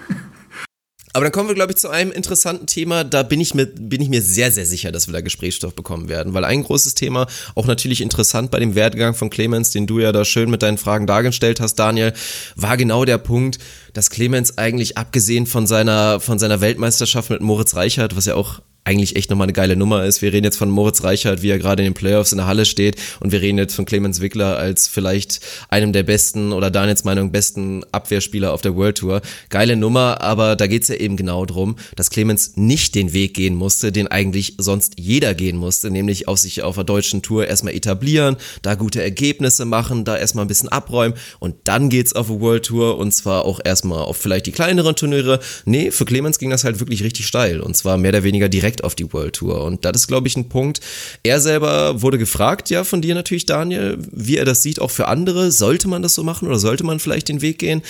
Aber 1.14 1.24
dann 1.24 1.32
kommen 1.32 1.48
wir, 1.48 1.54
glaube 1.54 1.70
ich, 1.70 1.78
zu 1.78 1.90
einem 1.90 2.10
interessanten 2.10 2.66
Thema. 2.66 3.04
Da 3.04 3.22
bin 3.22 3.40
ich, 3.40 3.54
mir, 3.54 3.66
bin 3.66 4.02
ich 4.02 4.08
mir 4.08 4.20
sehr, 4.20 4.50
sehr 4.50 4.66
sicher, 4.66 4.90
dass 4.90 5.06
wir 5.06 5.12
da 5.12 5.20
Gesprächsstoff 5.20 5.72
bekommen 5.72 6.08
werden. 6.08 6.34
Weil 6.34 6.44
ein 6.44 6.64
großes 6.64 6.94
Thema, 6.94 7.28
auch 7.54 7.66
natürlich 7.66 8.00
interessant 8.00 8.50
bei 8.50 8.58
dem 8.58 8.74
Werdegang 8.74 9.14
von 9.14 9.30
Clemens, 9.30 9.70
den 9.70 9.86
du 9.86 10.00
ja 10.00 10.10
da 10.10 10.24
schön 10.24 10.50
mit 10.50 10.64
deinen 10.64 10.76
Fragen 10.76 11.06
dargestellt 11.06 11.60
hast, 11.60 11.76
Daniel, 11.76 12.14
war 12.56 12.76
genau 12.76 13.04
der 13.04 13.18
Punkt, 13.18 13.60
dass 13.92 14.10
Clemens 14.10 14.58
eigentlich 14.58 14.98
abgesehen 14.98 15.46
von 15.46 15.68
seiner, 15.68 16.18
von 16.18 16.40
seiner 16.40 16.60
Weltmeisterschaft 16.60 17.30
mit 17.30 17.42
Moritz 17.42 17.76
Reichert, 17.76 18.16
was 18.16 18.24
ja 18.24 18.34
auch 18.34 18.60
eigentlich 18.84 19.16
echt 19.16 19.30
nochmal 19.30 19.46
eine 19.46 19.54
geile 19.54 19.76
Nummer 19.76 20.04
ist. 20.04 20.20
Wir 20.20 20.32
reden 20.32 20.44
jetzt 20.44 20.58
von 20.58 20.70
Moritz 20.70 21.02
Reichert, 21.02 21.42
wie 21.42 21.48
er 21.48 21.58
gerade 21.58 21.82
in 21.82 21.90
den 21.90 21.94
Playoffs 21.94 22.32
in 22.32 22.38
der 22.38 22.46
Halle 22.46 22.66
steht 22.66 22.96
und 23.20 23.32
wir 23.32 23.40
reden 23.40 23.58
jetzt 23.58 23.74
von 23.74 23.86
Clemens 23.86 24.20
Wickler 24.20 24.58
als 24.58 24.88
vielleicht 24.88 25.40
einem 25.70 25.92
der 25.92 26.02
besten 26.02 26.52
oder 26.52 26.70
Daniels 26.70 27.04
Meinung 27.04 27.32
besten 27.32 27.82
Abwehrspieler 27.92 28.52
auf 28.52 28.60
der 28.60 28.76
World 28.76 28.98
Tour. 28.98 29.22
Geile 29.48 29.76
Nummer, 29.76 30.20
aber 30.20 30.54
da 30.54 30.66
geht's 30.66 30.88
ja 30.88 30.96
eben 30.96 31.16
genau 31.16 31.46
drum, 31.46 31.76
dass 31.96 32.10
Clemens 32.10 32.56
nicht 32.56 32.94
den 32.94 33.12
Weg 33.12 33.34
gehen 33.34 33.54
musste, 33.54 33.90
den 33.90 34.08
eigentlich 34.08 34.54
sonst 34.58 34.94
jeder 34.98 35.34
gehen 35.34 35.56
musste, 35.56 35.90
nämlich 35.90 36.28
auf 36.28 36.38
sich 36.38 36.62
auf 36.62 36.74
der 36.74 36.84
deutschen 36.84 37.22
Tour 37.22 37.46
erstmal 37.46 37.74
etablieren, 37.74 38.36
da 38.62 38.74
gute 38.74 39.02
Ergebnisse 39.02 39.64
machen, 39.64 40.04
da 40.04 40.16
erstmal 40.16 40.44
ein 40.44 40.48
bisschen 40.48 40.68
abräumen 40.68 41.16
und 41.38 41.54
dann 41.64 41.88
geht's 41.88 42.12
auf 42.12 42.30
eine 42.30 42.40
World 42.40 42.66
Tour 42.66 42.98
und 42.98 43.12
zwar 43.12 43.46
auch 43.46 43.60
erstmal 43.64 44.02
auf 44.02 44.18
vielleicht 44.18 44.46
die 44.46 44.52
kleineren 44.52 44.94
Turniere. 44.94 45.40
Nee, 45.64 45.90
für 45.90 46.04
Clemens 46.04 46.38
ging 46.38 46.50
das 46.50 46.64
halt 46.64 46.80
wirklich 46.80 47.02
richtig 47.02 47.26
steil 47.26 47.60
und 47.60 47.76
zwar 47.76 47.96
mehr 47.96 48.10
oder 48.10 48.24
weniger 48.24 48.48
direkt 48.48 48.73
direkt 48.74 48.84
auf 48.84 48.94
die 48.94 49.12
World 49.12 49.36
Tour. 49.36 49.64
Und 49.64 49.84
das 49.84 49.96
ist, 49.96 50.08
glaube 50.08 50.28
ich, 50.28 50.36
ein 50.36 50.48
Punkt. 50.48 50.80
Er 51.22 51.40
selber 51.40 52.02
wurde 52.02 52.18
gefragt, 52.18 52.70
ja, 52.70 52.84
von 52.84 53.00
dir 53.00 53.14
natürlich, 53.14 53.46
Daniel, 53.46 53.98
wie 54.12 54.36
er 54.36 54.44
das 54.44 54.62
sieht, 54.62 54.80
auch 54.80 54.90
für 54.90 55.08
andere. 55.08 55.52
Sollte 55.52 55.88
man 55.88 56.02
das 56.02 56.14
so 56.14 56.24
machen 56.24 56.48
oder 56.48 56.58
sollte 56.58 56.84
man 56.84 56.98
vielleicht 56.98 57.28
den 57.28 57.42
Weg 57.42 57.58
gehen? 57.58 57.82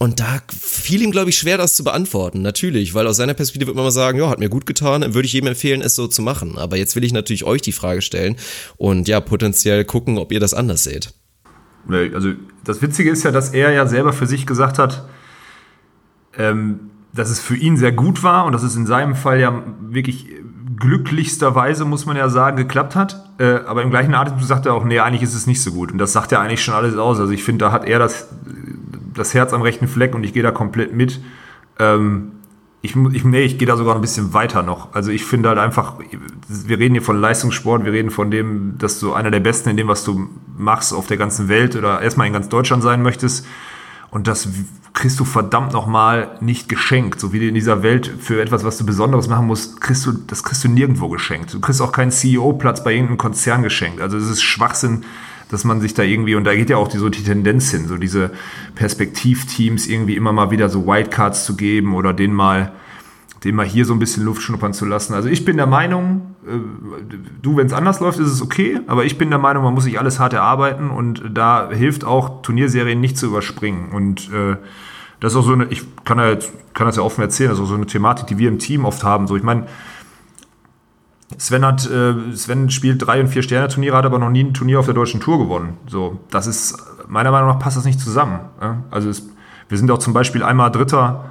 Und 0.00 0.20
da 0.20 0.40
fiel 0.48 1.02
ihm, 1.02 1.10
glaube 1.10 1.30
ich, 1.30 1.38
schwer, 1.38 1.58
das 1.58 1.74
zu 1.74 1.82
beantworten. 1.82 2.40
Natürlich, 2.40 2.94
weil 2.94 3.08
aus 3.08 3.16
seiner 3.16 3.34
Perspektive 3.34 3.68
wird 3.68 3.76
man 3.76 3.84
mal 3.84 3.90
sagen, 3.90 4.18
ja, 4.18 4.28
hat 4.28 4.38
mir 4.38 4.48
gut 4.48 4.64
getan, 4.64 5.02
würde 5.14 5.26
ich 5.26 5.32
jedem 5.32 5.48
empfehlen, 5.48 5.82
es 5.82 5.96
so 5.96 6.06
zu 6.06 6.22
machen. 6.22 6.56
Aber 6.56 6.76
jetzt 6.76 6.94
will 6.94 7.02
ich 7.02 7.12
natürlich 7.12 7.42
euch 7.42 7.62
die 7.62 7.72
Frage 7.72 8.00
stellen 8.00 8.36
und 8.76 9.08
ja, 9.08 9.20
potenziell 9.20 9.84
gucken, 9.84 10.18
ob 10.18 10.30
ihr 10.30 10.38
das 10.38 10.54
anders 10.54 10.84
seht. 10.84 11.14
Also, 11.88 12.34
das 12.64 12.82
Witzige 12.82 13.10
ist 13.10 13.24
ja, 13.24 13.32
dass 13.32 13.50
er 13.50 13.72
ja 13.72 13.86
selber 13.86 14.12
für 14.12 14.26
sich 14.26 14.46
gesagt 14.46 14.78
hat, 14.78 15.08
ähm, 16.36 16.90
dass 17.12 17.30
es 17.30 17.40
für 17.40 17.56
ihn 17.56 17.76
sehr 17.76 17.92
gut 17.92 18.22
war 18.22 18.44
und 18.44 18.52
dass 18.52 18.62
es 18.62 18.76
in 18.76 18.86
seinem 18.86 19.14
Fall 19.14 19.40
ja 19.40 19.62
wirklich 19.80 20.28
glücklichsterweise, 20.78 21.84
muss 21.84 22.06
man 22.06 22.16
ja 22.16 22.28
sagen, 22.28 22.56
geklappt 22.56 22.94
hat. 22.94 23.24
Äh, 23.38 23.60
aber 23.66 23.82
im 23.82 23.90
gleichen 23.90 24.14
Atemzug 24.14 24.46
sagt 24.46 24.66
er 24.66 24.74
auch, 24.74 24.84
nee, 24.84 25.00
eigentlich 25.00 25.22
ist 25.22 25.34
es 25.34 25.46
nicht 25.46 25.62
so 25.62 25.72
gut. 25.72 25.92
Und 25.92 25.98
das 25.98 26.12
sagt 26.12 26.32
ja 26.32 26.40
eigentlich 26.40 26.62
schon 26.62 26.74
alles 26.74 26.96
aus. 26.96 27.18
Also 27.18 27.32
ich 27.32 27.42
finde, 27.42 27.64
da 27.64 27.72
hat 27.72 27.84
er 27.84 27.98
das, 27.98 28.28
das 29.14 29.34
Herz 29.34 29.52
am 29.52 29.62
rechten 29.62 29.88
Fleck 29.88 30.14
und 30.14 30.24
ich 30.24 30.32
gehe 30.32 30.42
da 30.42 30.50
komplett 30.50 30.94
mit. 30.94 31.20
Ähm, 31.78 32.32
ich, 32.80 32.94
ich, 33.12 33.24
nee, 33.24 33.42
ich 33.42 33.58
gehe 33.58 33.66
da 33.66 33.76
sogar 33.76 33.96
ein 33.96 34.00
bisschen 34.00 34.32
weiter 34.34 34.62
noch. 34.62 34.94
Also 34.94 35.10
ich 35.10 35.24
finde 35.24 35.48
halt 35.48 35.58
einfach, 35.58 35.94
wir 36.48 36.78
reden 36.78 36.94
hier 36.94 37.02
von 37.02 37.20
Leistungssport, 37.20 37.84
wir 37.84 37.92
reden 37.92 38.10
von 38.10 38.30
dem, 38.30 38.78
dass 38.78 39.00
du 39.00 39.14
einer 39.14 39.32
der 39.32 39.40
Besten 39.40 39.70
in 39.70 39.76
dem, 39.76 39.88
was 39.88 40.04
du 40.04 40.28
machst 40.56 40.94
auf 40.94 41.08
der 41.08 41.16
ganzen 41.16 41.48
Welt 41.48 41.74
oder 41.74 42.00
erstmal 42.00 42.28
in 42.28 42.32
ganz 42.32 42.48
Deutschland 42.48 42.84
sein 42.84 43.02
möchtest. 43.02 43.46
Und 44.10 44.28
das 44.28 44.48
kriegst 44.98 45.20
du 45.20 45.24
verdammt 45.24 45.72
nochmal 45.72 46.36
nicht 46.40 46.68
geschenkt. 46.68 47.20
So 47.20 47.32
wie 47.32 47.46
in 47.46 47.54
dieser 47.54 47.84
Welt 47.84 48.12
für 48.18 48.42
etwas, 48.42 48.64
was 48.64 48.78
du 48.78 48.84
Besonderes 48.84 49.28
machen 49.28 49.46
musst, 49.46 49.80
kriegst 49.80 50.04
du, 50.04 50.12
das 50.12 50.42
kriegst 50.42 50.64
du 50.64 50.68
nirgendwo 50.68 51.08
geschenkt. 51.08 51.54
Du 51.54 51.60
kriegst 51.60 51.80
auch 51.80 51.92
keinen 51.92 52.10
CEO-Platz 52.10 52.82
bei 52.82 52.92
irgendeinem 52.92 53.16
Konzern 53.16 53.62
geschenkt. 53.62 54.00
Also 54.00 54.16
es 54.16 54.28
ist 54.28 54.42
Schwachsinn, 54.42 55.04
dass 55.50 55.62
man 55.62 55.80
sich 55.80 55.94
da 55.94 56.02
irgendwie, 56.02 56.34
und 56.34 56.42
da 56.42 56.52
geht 56.52 56.68
ja 56.68 56.78
auch 56.78 56.88
die, 56.88 56.98
so 56.98 57.08
die 57.10 57.22
Tendenz 57.22 57.70
hin, 57.70 57.86
so 57.86 57.96
diese 57.96 58.32
Perspektivteams 58.74 59.86
irgendwie 59.86 60.16
immer 60.16 60.32
mal 60.32 60.50
wieder 60.50 60.68
so 60.68 60.84
Wildcards 60.84 61.44
zu 61.44 61.54
geben 61.54 61.94
oder 61.94 62.12
denen 62.12 62.34
mal 62.34 62.72
den 63.44 63.54
mal 63.54 63.66
hier 63.66 63.84
so 63.84 63.92
ein 63.92 63.98
bisschen 63.98 64.24
Luft 64.24 64.42
schnuppern 64.42 64.72
zu 64.72 64.84
lassen. 64.84 65.14
Also 65.14 65.28
ich 65.28 65.44
bin 65.44 65.56
der 65.56 65.66
Meinung, 65.66 66.34
äh, 66.46 66.58
du, 67.40 67.56
wenn 67.56 67.66
es 67.66 67.72
anders 67.72 68.00
läuft, 68.00 68.18
ist 68.18 68.30
es 68.30 68.42
okay, 68.42 68.80
aber 68.86 69.04
ich 69.04 69.18
bin 69.18 69.30
der 69.30 69.38
Meinung, 69.38 69.64
man 69.64 69.74
muss 69.74 69.84
sich 69.84 69.98
alles 69.98 70.18
hart 70.18 70.32
erarbeiten 70.32 70.90
und 70.90 71.22
da 71.32 71.70
hilft 71.70 72.04
auch 72.04 72.42
Turnierserien 72.42 73.00
nicht 73.00 73.16
zu 73.16 73.26
überspringen. 73.26 73.90
Und 73.92 74.32
äh, 74.32 74.56
das 75.20 75.32
ist 75.32 75.38
auch 75.38 75.44
so 75.44 75.52
eine, 75.52 75.66
ich 75.66 75.82
kann, 76.04 76.18
halt, 76.18 76.50
kann 76.74 76.86
das 76.86 76.96
ja 76.96 77.02
offen 77.02 77.22
erzählen, 77.22 77.50
das 77.50 77.58
ist 77.58 77.64
auch 77.64 77.68
so 77.68 77.74
eine 77.74 77.86
Thematik, 77.86 78.26
die 78.26 78.38
wir 78.38 78.48
im 78.48 78.58
Team 78.58 78.84
oft 78.84 79.04
haben. 79.04 79.26
So, 79.26 79.36
ich 79.36 79.42
meine, 79.42 79.66
Sven 81.36 81.64
hat, 81.64 81.88
äh, 81.90 82.14
Sven 82.34 82.70
spielt 82.70 83.06
drei 83.06 83.20
und 83.20 83.28
vier 83.28 83.42
Sterne 83.42 83.68
Turniere, 83.68 83.96
hat 83.96 84.06
aber 84.06 84.18
noch 84.18 84.30
nie 84.30 84.44
ein 84.44 84.54
Turnier 84.54 84.80
auf 84.80 84.86
der 84.86 84.94
deutschen 84.94 85.20
Tour 85.20 85.38
gewonnen. 85.38 85.76
So, 85.86 86.20
das 86.30 86.46
ist 86.46 86.76
meiner 87.06 87.30
Meinung 87.30 87.48
nach 87.50 87.58
passt 87.58 87.76
das 87.76 87.84
nicht 87.84 88.00
zusammen. 88.00 88.40
Ja? 88.60 88.82
Also 88.90 89.10
es, 89.10 89.28
wir 89.68 89.78
sind 89.78 89.90
auch 89.90 89.98
zum 89.98 90.12
Beispiel 90.12 90.42
einmal 90.42 90.70
Dritter 90.70 91.26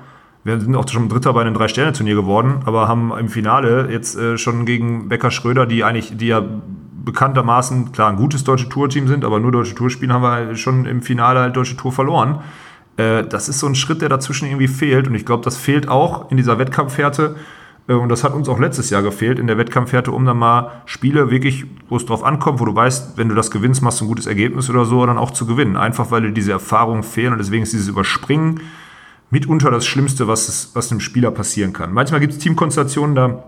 wir 0.48 0.62
sind 0.62 0.76
auch 0.78 0.88
schon 0.88 1.10
Dritter 1.10 1.34
bei 1.34 1.42
einem 1.42 1.54
Drei-Sterne-Turnier 1.54 2.16
geworden, 2.16 2.62
aber 2.66 2.88
haben 2.88 3.12
im 3.20 3.28
Finale 3.28 3.90
jetzt 3.92 4.18
äh, 4.18 4.38
schon 4.38 4.66
gegen 4.66 5.10
Becker 5.10 5.30
Schröder, 5.30 5.66
die 5.66 5.84
eigentlich, 5.84 6.16
die 6.16 6.28
ja 6.28 6.42
bekanntermaßen, 7.04 7.92
klar, 7.92 8.10
ein 8.10 8.16
gutes 8.16 8.46
deutsche 8.46 8.70
Tour-Team 8.70 9.10
sind, 9.10 9.26
aber 9.26 9.42
nur 9.42 9.52
deutsche 9.52 9.76
Tour 9.76 9.90
spielen, 9.90 10.14
haben 10.14 10.22
wir 10.22 10.32
halt 10.32 10.58
schon 10.60 10.86
im 10.86 11.02
Finale 11.02 11.42
halt 11.42 11.56
deutsche 11.58 11.76
Tour 11.76 11.92
verloren. 11.92 12.40
Äh, 12.96 13.26
das 13.26 13.50
ist 13.50 13.60
so 13.60 13.68
ein 13.68 13.76
Schritt, 13.76 14.02
der 14.02 14.08
dazwischen 14.08 14.48
irgendwie 14.48 14.70
fehlt 14.70 15.10
und 15.10 15.16
ich 15.16 15.26
glaube, 15.26 15.44
das 15.44 15.58
fehlt 15.58 15.90
auch 15.90 16.32
in 16.32 16.38
dieser 16.38 16.58
Wettkampfhärte. 16.58 17.36
Äh, 17.90 17.94
und 17.94 18.08
das 18.08 18.24
hat 18.24 18.34
uns 18.34 18.48
auch 18.48 18.58
letztes 18.58 18.90
Jahr 18.90 19.02
gefehlt 19.02 19.40
in 19.40 19.48
der 19.48 19.58
Wettkampfhärte, 19.58 20.14
um 20.14 20.26
dann 20.26 20.38
mal 20.38 20.82
Spiele 20.86 21.30
wirklich, 21.30 21.66
wo 21.90 21.98
es 21.98 22.06
drauf 22.06 22.24
ankommt, 22.24 22.62
wo 22.62 22.66
du 22.66 22.74
weißt, 22.74 23.18
wenn 23.18 23.28
du 23.28 23.36
das 23.36 23.52
gewinnst, 23.52 23.82
machst 23.82 24.00
du 24.00 24.06
ein 24.06 24.08
gutes 24.08 24.28
Ergebnis 24.28 24.70
oder 24.70 24.86
so, 24.86 25.06
dann 25.06 25.18
auch 25.18 25.32
zu 25.32 25.46
gewinnen. 25.46 25.76
Einfach 25.76 26.10
weil 26.10 26.22
dir 26.22 26.32
diese 26.32 26.54
Erfahrungen 26.54 27.04
fehlen 27.04 27.34
und 27.34 27.40
deswegen 27.40 27.64
ist 27.64 27.74
dieses 27.74 27.90
Überspringen 27.90 28.62
mitunter 29.30 29.72
das 29.72 29.86
Schlimmste, 29.86 30.28
was, 30.28 30.48
es, 30.48 30.72
was 30.74 30.92
einem 30.92 31.00
Spieler 31.00 31.32
passieren 31.32 31.74
kann. 31.74 31.94
Manchmal 31.94 32.20
gibt 32.20 32.34
es 32.34 32.40
Teamkonstellationen, 32.40 33.16
da 33.16 33.44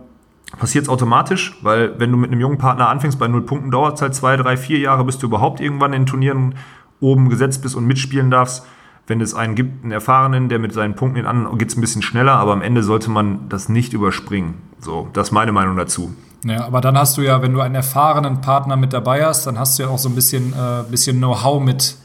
passiert 0.58 0.86
es 0.86 0.90
automatisch, 0.90 1.58
weil 1.62 2.00
wenn 2.00 2.12
du 2.12 2.18
mit 2.18 2.32
einem 2.32 2.42
jungen 2.42 2.58
Partner 2.58 2.90
anfängst, 2.90 3.20
bei 3.20 3.28
null 3.28 3.44
Punkten 3.44 3.72
dauert 3.72 3.96
es 3.96 4.02
halt 4.02 4.16
zwei, 4.16 4.36
drei, 4.36 4.58
vier 4.58 4.80
Jahre, 4.80 5.06
bis 5.06 5.18
du 5.18 5.28
überhaupt 5.28 5.60
irgendwann 5.60 5.94
in 5.94 6.06
Turnieren 6.06 6.56
oben 7.00 7.30
gesetzt 7.30 7.62
bist 7.62 7.76
und 7.76 7.86
mitspielen 7.86 8.32
darfst. 8.32 8.66
Wenn 9.08 9.22
es 9.22 9.34
einen 9.34 9.56
gibt, 9.56 9.84
einen 9.84 9.92
Erfahrenen, 9.92 10.50
der 10.50 10.60
mit 10.60 10.74
seinen 10.74 10.96
Punkten 10.96 11.26
an, 11.26 11.58
geht 11.58 11.70
es 11.70 11.78
ein 11.78 11.82
bisschen 11.82 12.02
schneller, 12.02 12.34
aber 12.34 12.54
am 12.54 12.62
Ende 12.62 12.84
sollte 12.84 13.10
man 13.10 13.50
das 13.50 13.68
nicht 13.68 13.94
überspringen. 13.94 14.56
So, 14.80 15.08
das 15.14 15.30
ist 15.30 15.32
meine 15.32 15.52
Meinung 15.52 15.78
dazu. 15.78 16.14
Ja, 16.46 16.66
aber 16.66 16.80
dann 16.80 16.98
hast 16.98 17.18
du 17.18 17.22
ja, 17.22 17.42
wenn 17.42 17.54
du 17.54 17.60
einen 17.60 17.76
erfahrenen 17.76 18.42
Partner 18.42 18.78
mit 18.78 18.94
dabei 18.94 19.26
hast, 19.26 19.48
dann 19.48 19.58
hast 19.58 19.78
du 19.78 19.84
ja 19.84 19.90
auch 19.90 19.98
so 19.98 20.10
ein 20.10 20.16
bisschen, 20.16 20.54
äh, 20.54 20.84
bisschen 20.90 21.18
Know-how 21.18 21.62
mit, 21.62 21.96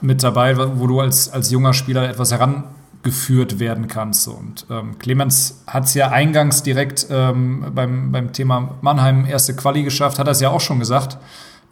mit 0.00 0.22
dabei, 0.22 0.56
wo 0.56 0.86
du 0.86 1.00
als, 1.00 1.30
als 1.30 1.50
junger 1.50 1.74
Spieler 1.74 2.08
etwas 2.08 2.30
heran 2.30 2.64
geführt 3.02 3.58
werden 3.58 3.88
kannst. 3.88 4.28
Und 4.28 4.66
ähm, 4.70 4.98
Clemens 4.98 5.62
hat 5.66 5.84
es 5.84 5.94
ja 5.94 6.08
eingangs 6.10 6.62
direkt 6.62 7.06
ähm, 7.10 7.66
beim, 7.74 8.12
beim 8.12 8.32
Thema 8.32 8.76
Mannheim 8.80 9.26
erste 9.26 9.54
Quali 9.54 9.82
geschafft, 9.82 10.18
hat 10.18 10.28
er 10.28 10.34
ja 10.34 10.50
auch 10.50 10.60
schon 10.60 10.78
gesagt. 10.78 11.18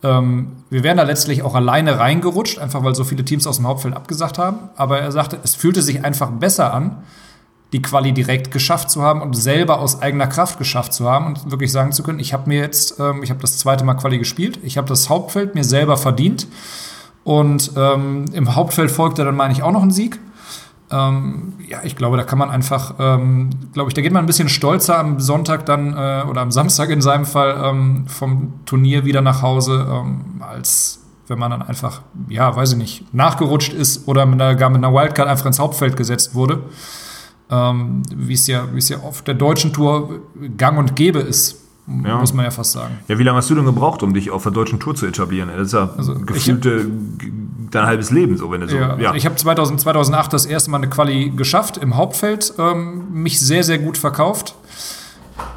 Ähm, 0.02 0.52
wir 0.70 0.82
wären 0.82 0.96
da 0.96 1.02
letztlich 1.04 1.42
auch 1.42 1.54
alleine 1.54 1.98
reingerutscht, 1.98 2.58
einfach 2.58 2.82
weil 2.82 2.94
so 2.94 3.04
viele 3.04 3.24
Teams 3.24 3.46
aus 3.46 3.56
dem 3.56 3.66
Hauptfeld 3.66 3.94
abgesagt 3.94 4.38
haben. 4.38 4.70
Aber 4.76 5.00
er 5.00 5.12
sagte, 5.12 5.38
es 5.44 5.54
fühlte 5.54 5.82
sich 5.82 6.04
einfach 6.04 6.30
besser 6.30 6.74
an, 6.74 6.98
die 7.72 7.82
Quali 7.82 8.12
direkt 8.12 8.50
geschafft 8.50 8.90
zu 8.90 9.02
haben 9.02 9.22
und 9.22 9.34
selber 9.34 9.78
aus 9.78 10.02
eigener 10.02 10.26
Kraft 10.26 10.58
geschafft 10.58 10.92
zu 10.92 11.08
haben 11.08 11.26
und 11.26 11.50
wirklich 11.50 11.70
sagen 11.70 11.92
zu 11.92 12.02
können, 12.02 12.18
ich 12.18 12.32
habe 12.32 12.48
mir 12.48 12.60
jetzt, 12.60 12.98
ähm, 12.98 13.22
ich 13.22 13.30
habe 13.30 13.40
das 13.40 13.58
zweite 13.58 13.84
Mal 13.84 13.94
Quali 13.94 14.18
gespielt, 14.18 14.58
ich 14.64 14.76
habe 14.76 14.88
das 14.88 15.08
Hauptfeld 15.08 15.54
mir 15.54 15.64
selber 15.64 15.96
verdient. 15.96 16.48
Und 17.22 17.72
ähm, 17.76 18.24
im 18.32 18.56
Hauptfeld 18.56 18.90
folgte 18.90 19.24
dann, 19.24 19.36
meine 19.36 19.52
ich, 19.52 19.62
auch 19.62 19.70
noch 19.72 19.82
ein 19.82 19.90
Sieg. 19.90 20.18
Ähm, 20.92 21.54
ja, 21.68 21.80
ich 21.84 21.96
glaube, 21.96 22.16
da 22.16 22.24
kann 22.24 22.38
man 22.38 22.50
einfach, 22.50 22.94
ähm, 22.98 23.50
glaube 23.72 23.90
ich, 23.90 23.94
da 23.94 24.02
geht 24.02 24.12
man 24.12 24.24
ein 24.24 24.26
bisschen 24.26 24.48
stolzer 24.48 24.98
am 24.98 25.20
Sonntag 25.20 25.64
dann 25.66 25.92
äh, 25.92 26.24
oder 26.28 26.40
am 26.40 26.50
Samstag 26.50 26.90
in 26.90 27.00
seinem 27.00 27.24
Fall 27.24 27.60
ähm, 27.64 28.06
vom 28.08 28.54
Turnier 28.66 29.04
wieder 29.04 29.20
nach 29.20 29.42
Hause, 29.42 29.86
ähm, 29.88 30.40
als 30.40 31.00
wenn 31.28 31.38
man 31.38 31.52
dann 31.52 31.62
einfach, 31.62 32.02
ja, 32.28 32.54
weiß 32.54 32.72
ich 32.72 32.78
nicht, 32.78 33.14
nachgerutscht 33.14 33.72
ist 33.72 34.08
oder 34.08 34.26
mit 34.26 34.40
einer, 34.40 34.56
gar 34.56 34.68
mit 34.68 34.84
einer 34.84 34.92
Wildcard 34.92 35.28
einfach 35.28 35.46
ins 35.46 35.60
Hauptfeld 35.60 35.96
gesetzt 35.96 36.34
wurde. 36.34 36.64
Ähm, 37.50 38.02
wie 38.14 38.34
es 38.34 38.48
ja, 38.48 38.66
wie 38.72 38.78
es 38.78 38.88
ja 38.88 38.98
auf 38.98 39.22
der 39.22 39.34
deutschen 39.34 39.72
Tour 39.72 40.20
gang 40.56 40.76
und 40.76 40.96
gäbe 40.96 41.20
ist 41.20 41.60
ja. 42.04 42.18
muss 42.18 42.32
man 42.32 42.44
ja 42.44 42.50
fast 42.50 42.72
sagen. 42.72 42.98
Ja, 43.08 43.18
wie 43.18 43.22
lange 43.22 43.38
hast 43.38 43.50
du 43.50 43.54
denn 43.54 43.64
gebraucht, 43.64 44.02
um 44.02 44.14
dich 44.14 44.30
auf 44.30 44.42
der 44.42 44.52
deutschen 44.52 44.80
Tour 44.80 44.94
zu 44.94 45.06
etablieren? 45.06 45.50
Das 45.54 45.68
ist 45.68 45.72
ja 45.72 45.90
also, 45.96 46.14
gefühlte 46.14 46.86
dein 47.70 47.86
halbes 47.86 48.10
Leben 48.10 48.36
so, 48.36 48.50
wenn 48.50 48.60
du 48.60 48.68
so. 48.68 48.76
Ja, 48.76 48.96
ja. 48.96 49.08
Also 49.08 49.14
ich 49.14 49.26
habe 49.26 49.36
2008 49.36 50.32
das 50.32 50.46
erste 50.46 50.70
Mal 50.70 50.78
eine 50.78 50.88
Quali 50.88 51.30
geschafft 51.30 51.76
im 51.76 51.96
Hauptfeld, 51.96 52.54
ähm, 52.58 53.12
mich 53.12 53.40
sehr, 53.40 53.64
sehr 53.64 53.78
gut 53.78 53.98
verkauft 53.98 54.54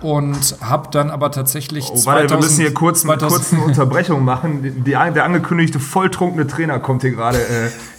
und 0.02 0.58
habe 0.62 0.90
dann 0.92 1.10
aber 1.10 1.32
tatsächlich. 1.32 1.86
Oh, 1.90 1.96
2000, 1.96 2.06
warte, 2.06 2.30
wir 2.30 2.38
müssen 2.38 2.62
hier 2.62 2.74
kurz 2.74 3.06
eine 3.06 3.18
kurze 3.18 3.56
Unterbrechung 3.58 4.24
machen. 4.24 4.84
Die, 4.84 4.92
der 4.92 5.24
angekündigte 5.24 5.80
volltrunkene 5.80 6.48
Trainer 6.48 6.80
kommt 6.80 7.02
hier 7.02 7.12
gerade 7.12 7.40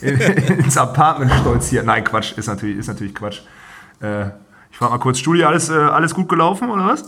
äh, 0.03 0.11
ins 0.59 0.77
Apartment 0.77 1.33
stolz 1.41 1.69
hier. 1.69 1.83
Nein, 1.83 2.05
Quatsch, 2.05 2.37
ist 2.37 2.47
natürlich, 2.47 2.79
ist 2.79 2.89
natürlich 2.89 3.15
Quatsch. 3.15 3.41
Äh, 4.01 4.27
ich 4.71 4.79
frage 4.79 4.93
mal 4.93 4.99
kurz, 4.99 5.19
Studie, 5.19 5.45
alles, 5.45 5.71
äh, 5.71 5.75
alles 5.75 6.15
gut 6.15 6.29
gelaufen 6.29 6.71
oder 6.71 6.87
was? 6.87 7.05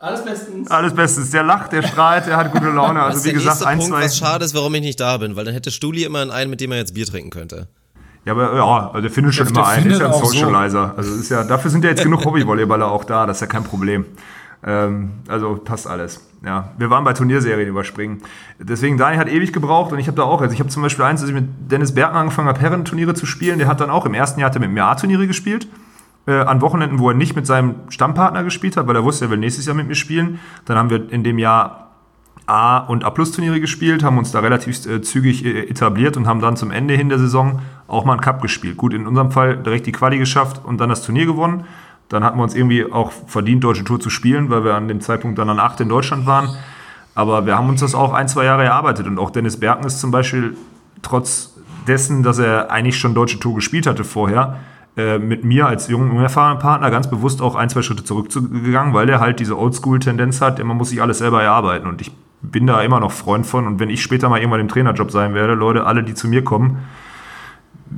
Alles 0.00 0.24
bestens. 0.24 0.70
Alles 0.70 0.94
bestens. 0.94 1.30
Der 1.30 1.42
lacht, 1.42 1.72
der 1.72 1.82
strahlt, 1.82 2.26
der 2.26 2.38
hat 2.38 2.52
gute 2.52 2.70
Laune. 2.70 3.02
Also 3.02 3.22
wie 3.26 3.34
gesagt, 3.34 3.62
ein, 3.62 3.78
Punkt, 3.78 3.92
zwei. 3.92 4.04
Was 4.04 4.16
schade 4.16 4.44
ist, 4.46 4.54
warum 4.54 4.74
ich 4.74 4.80
nicht 4.80 4.98
da 4.98 5.18
bin, 5.18 5.36
weil 5.36 5.44
dann 5.44 5.52
hätte 5.52 5.70
Stuli 5.70 6.04
immer 6.04 6.32
einen, 6.32 6.48
mit 6.48 6.62
dem 6.62 6.72
er 6.72 6.78
jetzt 6.78 6.94
Bier 6.94 7.04
trinken 7.04 7.28
könnte. 7.28 7.68
Ja, 8.24 8.32
aber 8.32 8.56
ja, 8.56 8.88
also 8.88 9.00
der 9.02 9.10
findet 9.10 9.34
schon 9.34 9.48
immer 9.48 9.68
einen, 9.68 9.90
ist 9.90 10.00
ja 10.00 10.06
ein 10.06 10.12
Socializer. 10.14 10.88
So. 10.88 10.96
Also 10.96 11.14
ist 11.20 11.30
ja, 11.30 11.44
dafür 11.44 11.70
sind 11.70 11.84
ja 11.84 11.90
jetzt 11.90 12.02
genug 12.02 12.24
Hobbyvolleyballer 12.24 12.90
auch 12.90 13.04
da, 13.04 13.26
das 13.26 13.36
ist 13.36 13.40
ja 13.42 13.46
kein 13.46 13.64
Problem. 13.64 14.06
Ähm, 14.64 15.10
also 15.28 15.56
passt 15.56 15.86
alles. 15.86 16.26
Ja, 16.44 16.72
wir 16.78 16.88
waren 16.88 17.04
bei 17.04 17.12
Turnierserien 17.12 17.68
überspringen. 17.68 18.22
Deswegen, 18.58 18.96
Daniel 18.96 19.20
hat 19.20 19.28
ewig 19.28 19.52
gebraucht 19.52 19.92
und 19.92 19.98
ich 19.98 20.06
habe 20.06 20.16
da 20.16 20.22
auch, 20.22 20.40
also 20.40 20.54
ich 20.54 20.60
habe 20.60 20.70
zum 20.70 20.82
Beispiel 20.82 21.04
eins, 21.04 21.20
als 21.20 21.28
ich 21.28 21.34
mit 21.34 21.46
Dennis 21.70 21.94
Bergmann 21.94 22.22
angefangen 22.22 22.48
habe, 22.48 22.60
Herren-Turniere 22.60 23.12
zu 23.12 23.26
spielen, 23.26 23.58
der 23.58 23.68
hat 23.68 23.80
dann 23.80 23.90
auch 23.90 24.06
im 24.06 24.14
ersten 24.14 24.40
Jahr 24.40 24.48
hat 24.48 24.56
er 24.56 24.60
mit 24.60 24.70
mir 24.70 24.84
A-Turniere 24.84 25.26
gespielt 25.26 25.66
äh, 26.26 26.32
an 26.32 26.60
Wochenenden, 26.60 26.98
wo 26.98 27.10
er 27.10 27.14
nicht 27.14 27.36
mit 27.36 27.46
seinem 27.46 27.76
Stammpartner 27.88 28.44
gespielt 28.44 28.76
hat, 28.76 28.86
weil 28.86 28.96
er 28.96 29.04
wusste, 29.04 29.26
er 29.26 29.30
will 29.30 29.38
nächstes 29.38 29.66
Jahr 29.66 29.74
mit 29.74 29.88
mir 29.88 29.94
spielen. 29.94 30.38
Dann 30.64 30.76
haben 30.76 30.90
wir 30.90 31.10
in 31.10 31.24
dem 31.24 31.38
Jahr 31.38 31.90
A- 32.46 32.78
und 32.78 33.04
A-Plus-Turniere 33.04 33.60
gespielt, 33.60 34.02
haben 34.02 34.18
uns 34.18 34.32
da 34.32 34.40
relativ 34.40 34.84
äh, 34.86 35.00
zügig 35.02 35.44
äh, 35.44 35.68
etabliert 35.68 36.16
und 36.16 36.26
haben 36.26 36.40
dann 36.40 36.56
zum 36.56 36.70
Ende 36.70 36.94
hin 36.94 37.08
der 37.08 37.18
Saison 37.18 37.60
auch 37.86 38.04
mal 38.04 38.12
einen 38.12 38.20
Cup 38.20 38.42
gespielt. 38.42 38.76
Gut, 38.76 38.92
in 38.92 39.06
unserem 39.06 39.30
Fall 39.30 39.56
direkt 39.56 39.86
die 39.86 39.92
Quali 39.92 40.18
geschafft 40.18 40.60
und 40.64 40.80
dann 40.80 40.88
das 40.88 41.04
Turnier 41.04 41.26
gewonnen. 41.26 41.64
Dann 42.08 42.24
hatten 42.24 42.38
wir 42.38 42.42
uns 42.42 42.56
irgendwie 42.56 42.90
auch 42.90 43.12
verdient, 43.12 43.62
deutsche 43.62 43.84
Tour 43.84 44.00
zu 44.00 44.10
spielen, 44.10 44.50
weil 44.50 44.64
wir 44.64 44.74
an 44.74 44.88
dem 44.88 45.00
Zeitpunkt 45.00 45.38
dann 45.38 45.48
an 45.48 45.60
8 45.60 45.80
in 45.80 45.88
Deutschland 45.88 46.26
waren. 46.26 46.48
Aber 47.14 47.46
wir 47.46 47.56
haben 47.56 47.68
uns 47.68 47.80
das 47.80 47.94
auch 47.94 48.12
ein, 48.12 48.26
zwei 48.26 48.44
Jahre 48.44 48.64
erarbeitet. 48.64 49.06
Und 49.06 49.18
auch 49.18 49.30
Dennis 49.30 49.60
Bergen 49.60 49.84
ist 49.84 50.00
zum 50.00 50.10
Beispiel, 50.10 50.56
trotz 51.02 51.54
dessen, 51.86 52.24
dass 52.24 52.38
er 52.38 52.70
eigentlich 52.70 52.98
schon 52.98 53.14
deutsche 53.14 53.38
Tour 53.38 53.54
gespielt 53.54 53.86
hatte 53.86 54.02
vorher, 54.02 54.58
mit 55.18 55.44
mir 55.44 55.66
als 55.66 55.88
jungen, 55.88 56.10
unerfahrenen 56.10 56.58
Partner 56.58 56.90
ganz 56.90 57.08
bewusst 57.08 57.42
auch 57.42 57.54
ein, 57.54 57.68
zwei 57.68 57.82
Schritte 57.82 58.04
zurückgegangen, 58.04 58.94
weil 58.94 59.06
der 59.06 59.20
halt 59.20 59.40
diese 59.40 59.58
Oldschool-Tendenz 59.58 60.40
hat, 60.40 60.62
man 60.62 60.76
muss 60.76 60.90
sich 60.90 61.02
alles 61.02 61.18
selber 61.18 61.42
erarbeiten. 61.42 61.88
Und 61.88 62.00
ich 62.00 62.12
bin 62.42 62.66
da 62.66 62.82
immer 62.82 63.00
noch 63.00 63.12
Freund 63.12 63.46
von. 63.46 63.66
Und 63.66 63.80
wenn 63.80 63.90
ich 63.90 64.02
später 64.02 64.28
mal 64.28 64.38
irgendwann 64.38 64.60
im 64.60 64.68
Trainerjob 64.68 65.10
sein 65.10 65.34
werde, 65.34 65.54
Leute, 65.54 65.86
alle, 65.86 66.02
die 66.02 66.14
zu 66.14 66.28
mir 66.28 66.42
kommen, 66.42 66.78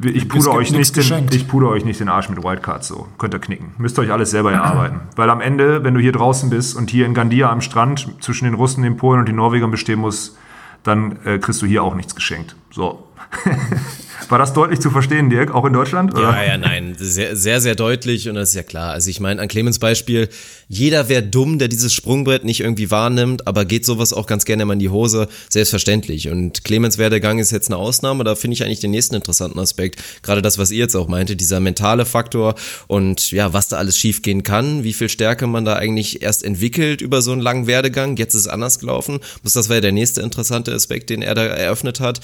ich 0.02 0.28
puder, 0.28 0.52
euch 0.52 0.72
nicht 0.72 0.96
den, 0.96 1.28
ich 1.30 1.46
puder 1.46 1.68
euch 1.68 1.84
nicht 1.84 2.00
den 2.00 2.08
Arsch 2.08 2.30
mit 2.30 2.42
Wildcards 2.42 2.88
so. 2.88 3.08
Könnt 3.18 3.34
ihr 3.34 3.40
knicken. 3.40 3.74
Müsst 3.76 3.98
ihr 3.98 4.02
euch 4.02 4.10
alles 4.10 4.30
selber 4.30 4.50
erarbeiten. 4.50 5.00
Weil 5.16 5.28
am 5.28 5.40
Ende, 5.40 5.84
wenn 5.84 5.92
du 5.92 6.00
hier 6.00 6.12
draußen 6.12 6.48
bist 6.48 6.76
und 6.76 6.90
hier 6.90 7.04
in 7.04 7.12
Gandia 7.12 7.50
am 7.50 7.60
Strand 7.60 8.08
zwischen 8.20 8.46
den 8.46 8.54
Russen, 8.54 8.82
den 8.82 8.96
Polen 8.96 9.20
und 9.20 9.28
den 9.28 9.36
Norwegern 9.36 9.70
bestehen 9.70 10.00
musst, 10.00 10.38
dann 10.82 11.18
äh, 11.24 11.38
kriegst 11.38 11.60
du 11.60 11.66
hier 11.66 11.82
auch 11.82 11.94
nichts 11.94 12.14
geschenkt. 12.14 12.56
So. 12.70 13.06
War 14.28 14.38
das 14.38 14.54
deutlich 14.54 14.80
zu 14.80 14.90
verstehen, 14.90 15.28
Dirk, 15.28 15.54
auch 15.54 15.66
in 15.66 15.74
Deutschland? 15.74 16.14
Oder? 16.14 16.30
Ja, 16.30 16.42
ja, 16.42 16.56
nein, 16.56 16.94
sehr, 16.98 17.36
sehr, 17.36 17.60
sehr 17.60 17.74
deutlich 17.74 18.30
und 18.30 18.34
das 18.36 18.50
ist 18.50 18.54
ja 18.54 18.62
klar. 18.62 18.92
Also 18.92 19.10
ich 19.10 19.20
meine, 19.20 19.42
an 19.42 19.48
Clemens 19.48 19.78
Beispiel, 19.78 20.30
jeder 20.68 21.10
wäre 21.10 21.22
dumm, 21.22 21.59
der 21.59 21.68
dieses 21.68 21.92
Sprungbrett 21.92 22.42
nicht 22.42 22.60
irgendwie 22.60 22.90
wahrnimmt, 22.90 23.46
aber 23.46 23.66
geht 23.66 23.84
sowas 23.84 24.14
auch 24.14 24.26
ganz 24.26 24.46
gerne 24.46 24.64
mal 24.64 24.72
in 24.72 24.78
die 24.78 24.88
Hose, 24.88 25.28
selbstverständlich. 25.50 26.30
Und 26.30 26.64
Clemens 26.64 26.96
Werdegang 26.96 27.40
ist 27.40 27.50
jetzt 27.50 27.68
eine 27.68 27.76
Ausnahme, 27.76 28.24
da 28.24 28.34
finde 28.34 28.54
ich 28.54 28.64
eigentlich 28.64 28.80
den 28.80 28.92
nächsten 28.92 29.14
interessanten 29.14 29.59
Aspekt. 29.59 30.02
Gerade 30.22 30.40
das, 30.40 30.56
was 30.56 30.70
ihr 30.70 30.78
jetzt 30.78 30.94
auch 30.94 31.09
meinte, 31.09 31.36
dieser 31.36 31.60
mentale 31.60 32.06
Faktor 32.06 32.54
und 32.86 33.32
ja, 33.32 33.52
was 33.52 33.68
da 33.68 33.76
alles 33.76 33.98
schiefgehen 33.98 34.42
kann, 34.42 34.82
wie 34.82 34.94
viel 34.94 35.10
Stärke 35.10 35.46
man 35.46 35.66
da 35.66 35.74
eigentlich 35.74 36.22
erst 36.22 36.42
entwickelt 36.42 37.02
über 37.02 37.20
so 37.20 37.32
einen 37.32 37.42
langen 37.42 37.66
Werdegang. 37.66 38.16
Jetzt 38.16 38.34
ist 38.34 38.42
es 38.42 38.48
anders 38.48 38.78
gelaufen. 38.78 39.20
Das 39.44 39.68
wäre 39.68 39.82
der 39.82 39.92
nächste 39.92 40.22
interessante 40.22 40.72
Aspekt, 40.72 41.10
den 41.10 41.20
er 41.20 41.34
da 41.34 41.44
eröffnet 41.44 42.00
hat. 42.00 42.20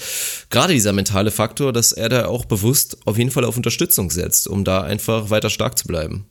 Gerade 0.49 0.73
dieser 0.73 0.91
mentale 0.99 1.31
Faktor, 1.31 1.71
dass 1.71 1.93
er 1.93 2.09
da 2.09 2.25
auch 2.25 2.45
bewusst 2.45 2.97
auf 3.05 3.17
jeden 3.17 3.31
Fall 3.31 3.45
auf 3.45 3.55
Unterstützung 3.55 4.11
setzt, 4.11 4.47
um 4.47 4.63
da 4.65 4.81
einfach 4.81 5.29
weiter 5.29 5.49
stark 5.49 5.77
zu 5.77 5.87
bleiben. 5.87 6.25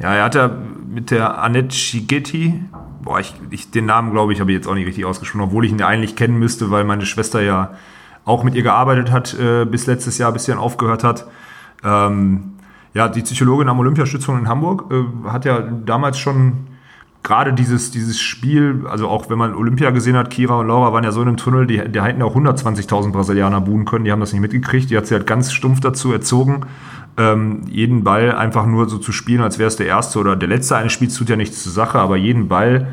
Ja, 0.00 0.14
er 0.14 0.24
hat 0.24 0.34
ja 0.34 0.50
mit 0.88 1.10
der 1.10 1.38
Annette 1.38 1.74
Shigetti, 1.74 2.64
boah, 3.02 3.20
ich, 3.20 3.34
ich, 3.50 3.70
den 3.70 3.86
Namen 3.86 4.10
glaube 4.10 4.32
ich 4.32 4.40
habe 4.40 4.50
ich 4.50 4.56
jetzt 4.56 4.66
auch 4.66 4.74
nicht 4.74 4.86
richtig 4.86 5.04
ausgesprochen, 5.04 5.42
obwohl 5.42 5.64
ich 5.64 5.70
ihn 5.70 5.78
ja 5.78 5.86
eigentlich 5.86 6.16
kennen 6.16 6.38
müsste, 6.38 6.70
weil 6.70 6.84
meine 6.84 7.06
Schwester 7.06 7.42
ja 7.42 7.74
auch 8.24 8.42
mit 8.42 8.54
ihr 8.54 8.62
gearbeitet 8.62 9.10
hat 9.10 9.34
äh, 9.38 9.64
bis 9.64 9.86
letztes 9.86 10.18
Jahr, 10.18 10.32
bis 10.32 10.44
sie 10.44 10.52
dann 10.52 10.60
aufgehört 10.60 11.04
hat. 11.04 11.26
Ähm, 11.84 12.54
ja, 12.94 13.08
die 13.08 13.22
Psychologin 13.22 13.68
am 13.68 13.78
Olympiastützung 13.78 14.38
in 14.38 14.48
Hamburg 14.48 14.90
äh, 14.90 15.28
hat 15.28 15.44
ja 15.44 15.60
damals 15.60 16.18
schon 16.18 16.66
gerade 17.22 17.52
dieses, 17.52 17.90
dieses 17.90 18.20
Spiel, 18.20 18.84
also 18.88 19.08
auch 19.08 19.30
wenn 19.30 19.38
man 19.38 19.54
Olympia 19.54 19.90
gesehen 19.90 20.16
hat, 20.16 20.30
Kira 20.30 20.58
und 20.58 20.66
Laura 20.66 20.92
waren 20.92 21.04
ja 21.04 21.12
so 21.12 21.22
in 21.22 21.28
einem 21.28 21.36
Tunnel, 21.36 21.66
die, 21.66 21.88
die 21.88 22.02
hätten 22.02 22.22
auch 22.22 22.34
120.000 22.34 23.12
Brasilianer 23.12 23.60
buhen 23.60 23.84
können, 23.84 24.04
die 24.04 24.12
haben 24.12 24.20
das 24.20 24.32
nicht 24.32 24.42
mitgekriegt, 24.42 24.90
die 24.90 24.96
hat 24.96 25.06
sie 25.06 25.14
halt 25.14 25.26
ganz 25.26 25.52
stumpf 25.52 25.80
dazu 25.80 26.12
erzogen, 26.12 26.66
ähm, 27.16 27.62
jeden 27.68 28.02
Ball 28.02 28.32
einfach 28.32 28.66
nur 28.66 28.88
so 28.88 28.98
zu 28.98 29.12
spielen, 29.12 29.42
als 29.42 29.58
wäre 29.58 29.68
es 29.68 29.76
der 29.76 29.86
erste 29.86 30.18
oder 30.18 30.34
der 30.34 30.48
letzte 30.48 30.76
eines 30.76 30.92
Spiels, 30.92 31.14
tut 31.14 31.28
ja 31.28 31.36
nichts 31.36 31.62
zur 31.62 31.72
Sache, 31.72 31.98
aber 31.98 32.16
jeden 32.16 32.48
Ball 32.48 32.88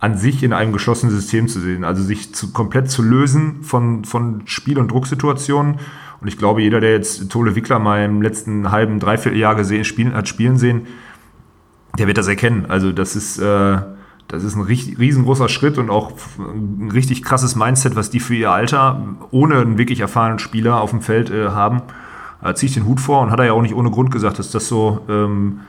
an 0.00 0.16
sich 0.16 0.42
in 0.42 0.52
einem 0.52 0.72
geschlossenen 0.72 1.14
System 1.14 1.48
zu 1.48 1.60
sehen, 1.60 1.84
also 1.84 2.02
sich 2.02 2.34
zu, 2.34 2.52
komplett 2.52 2.90
zu 2.90 3.02
lösen 3.02 3.62
von, 3.62 4.04
von 4.04 4.42
Spiel- 4.44 4.78
und 4.78 4.90
Drucksituationen. 4.90 5.76
Und 6.20 6.28
ich 6.28 6.38
glaube, 6.38 6.62
jeder, 6.62 6.80
der 6.80 6.92
jetzt 6.92 7.30
Tole 7.30 7.56
Wickler 7.56 7.78
mal 7.78 8.04
im 8.04 8.22
letzten 8.22 8.70
halben, 8.70 9.00
dreiviertel 9.00 9.38
Jahr 9.38 9.54
gesehen, 9.54 9.84
spielen, 9.84 10.14
hat 10.14 10.28
spielen 10.28 10.58
sehen, 10.58 10.86
der 11.98 12.06
wird 12.06 12.18
das 12.18 12.28
erkennen. 12.28 12.66
Also 12.68 12.92
das 12.92 13.16
ist, 13.16 13.38
äh, 13.38 13.78
das 14.28 14.42
ist 14.42 14.56
ein 14.56 14.62
riesengroßer 14.62 15.48
Schritt 15.48 15.78
und 15.78 15.90
auch 15.90 16.12
ein 16.38 16.90
richtig 16.90 17.22
krasses 17.22 17.56
Mindset, 17.56 17.96
was 17.96 18.10
die 18.10 18.20
für 18.20 18.34
ihr 18.34 18.50
Alter 18.50 19.00
ohne 19.30 19.58
einen 19.58 19.78
wirklich 19.78 20.00
erfahrenen 20.00 20.38
Spieler 20.38 20.80
auf 20.80 20.90
dem 20.90 21.02
Feld 21.02 21.30
äh, 21.30 21.48
haben. 21.48 21.82
Da 22.42 22.54
ziehe 22.54 22.68
ich 22.68 22.74
den 22.74 22.84
Hut 22.86 23.00
vor 23.00 23.22
und 23.22 23.30
hat 23.30 23.38
er 23.38 23.46
ja 23.46 23.52
auch 23.52 23.62
nicht 23.62 23.74
ohne 23.74 23.90
Grund 23.90 24.10
gesagt, 24.10 24.38
dass 24.38 24.50
das 24.50 24.68
so 24.68 25.00
ähm, 25.08 25.60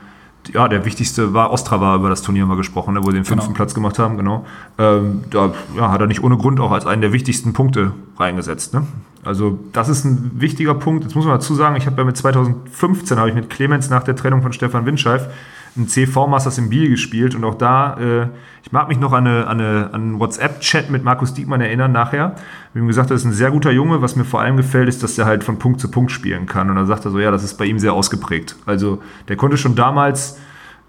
ja, 0.52 0.68
der 0.68 0.84
wichtigste 0.84 1.34
war, 1.34 1.50
Ostra 1.50 1.80
war 1.80 1.96
über 1.96 2.08
das 2.08 2.22
Turnier 2.22 2.46
mal 2.46 2.56
gesprochen, 2.56 2.94
ne, 2.94 3.00
wo 3.02 3.10
sie 3.10 3.16
den 3.16 3.24
fünften 3.24 3.48
genau. 3.48 3.56
Platz 3.56 3.74
gemacht 3.74 3.98
haben, 3.98 4.16
genau. 4.16 4.44
Ähm, 4.78 5.24
da 5.30 5.52
ja, 5.76 5.90
hat 5.90 6.00
er 6.00 6.06
nicht 6.06 6.22
ohne 6.22 6.36
Grund 6.36 6.60
auch 6.60 6.70
als 6.70 6.86
einen 6.86 7.02
der 7.02 7.12
wichtigsten 7.12 7.52
Punkte 7.52 7.92
reingesetzt. 8.18 8.74
Ne? 8.74 8.86
Also 9.24 9.58
das 9.72 9.88
ist 9.88 10.04
ein 10.04 10.32
wichtiger 10.34 10.74
Punkt. 10.74 11.04
Jetzt 11.04 11.14
muss 11.14 11.24
man 11.24 11.34
dazu 11.34 11.54
sagen, 11.54 11.76
ich 11.76 11.86
habe 11.86 11.96
ja 11.98 12.04
mit 12.04 12.16
2015 12.16 13.18
habe 13.18 13.28
ich 13.28 13.34
mit 13.34 13.50
Clemens 13.50 13.90
nach 13.90 14.04
der 14.04 14.16
Trennung 14.16 14.42
von 14.42 14.52
Stefan 14.52 14.86
Windscheif 14.86 15.28
ein 15.76 15.88
CV 15.88 16.26
Masters 16.26 16.58
im 16.58 16.68
Biel 16.68 16.88
gespielt 16.88 17.34
und 17.34 17.44
auch 17.44 17.54
da, 17.54 17.96
äh, 17.98 18.28
ich 18.62 18.72
mag 18.72 18.88
mich 18.88 18.98
noch 18.98 19.12
an, 19.12 19.26
eine, 19.26 19.46
an, 19.46 19.60
eine, 19.60 19.86
an 19.86 19.94
einen 19.94 20.20
WhatsApp-Chat 20.20 20.90
mit 20.90 21.04
Markus 21.04 21.34
Diekmann 21.34 21.60
erinnern 21.60 21.92
nachher. 21.92 22.34
Wir 22.72 22.82
haben 22.82 22.88
gesagt, 22.88 23.10
das 23.10 23.20
ist 23.20 23.26
ein 23.26 23.32
sehr 23.32 23.50
guter 23.50 23.70
Junge. 23.70 24.02
Was 24.02 24.16
mir 24.16 24.24
vor 24.24 24.40
allem 24.40 24.56
gefällt, 24.56 24.88
ist, 24.88 25.02
dass 25.02 25.16
er 25.18 25.26
halt 25.26 25.44
von 25.44 25.58
Punkt 25.58 25.80
zu 25.80 25.90
Punkt 25.90 26.10
spielen 26.10 26.46
kann. 26.46 26.70
Und 26.70 26.76
dann 26.76 26.86
sagt 26.86 27.04
er 27.04 27.10
so, 27.10 27.18
ja, 27.18 27.30
das 27.30 27.44
ist 27.44 27.54
bei 27.54 27.66
ihm 27.66 27.78
sehr 27.78 27.92
ausgeprägt. 27.92 28.56
Also 28.66 29.02
der 29.28 29.36
konnte 29.36 29.56
schon 29.56 29.76
damals 29.76 30.38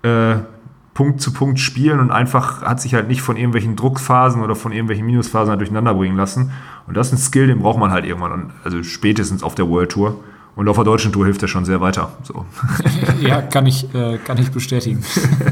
äh, 0.03 0.35
Punkt 0.97 1.21
zu 1.21 1.31
Punkt 1.31 1.59
spielen 1.59 1.99
und 1.99 2.09
einfach 2.09 2.63
hat 2.63 2.81
sich 2.81 2.95
halt 2.95 3.07
nicht 3.07 3.21
von 3.21 3.37
irgendwelchen 3.37 3.75
Druckphasen 3.75 4.41
oder 4.41 4.55
von 4.55 4.71
irgendwelchen 4.71 5.05
Minusphasen 5.05 5.51
halt 5.51 5.59
durcheinander 5.59 5.93
bringen 5.93 6.17
lassen. 6.17 6.51
Und 6.87 6.97
das 6.97 7.07
ist 7.07 7.13
ein 7.13 7.17
Skill, 7.19 7.45
den 7.45 7.59
braucht 7.59 7.77
man 7.77 7.91
halt 7.91 8.03
irgendwann, 8.03 8.51
also 8.63 8.81
spätestens 8.81 9.43
auf 9.43 9.53
der 9.53 9.69
World 9.69 9.91
Tour. 9.91 10.19
Und 10.57 10.67
auf 10.67 10.75
der 10.75 10.85
deutschen 10.85 11.13
Tour 11.13 11.25
hilft 11.25 11.43
er 11.43 11.47
schon 11.47 11.65
sehr 11.65 11.81
weiter. 11.81 12.17
So. 12.23 12.45
ja, 13.21 13.43
kann 13.43 13.67
ich, 13.67 13.93
äh, 13.93 14.17
kann 14.17 14.39
ich 14.39 14.51
bestätigen. 14.51 15.03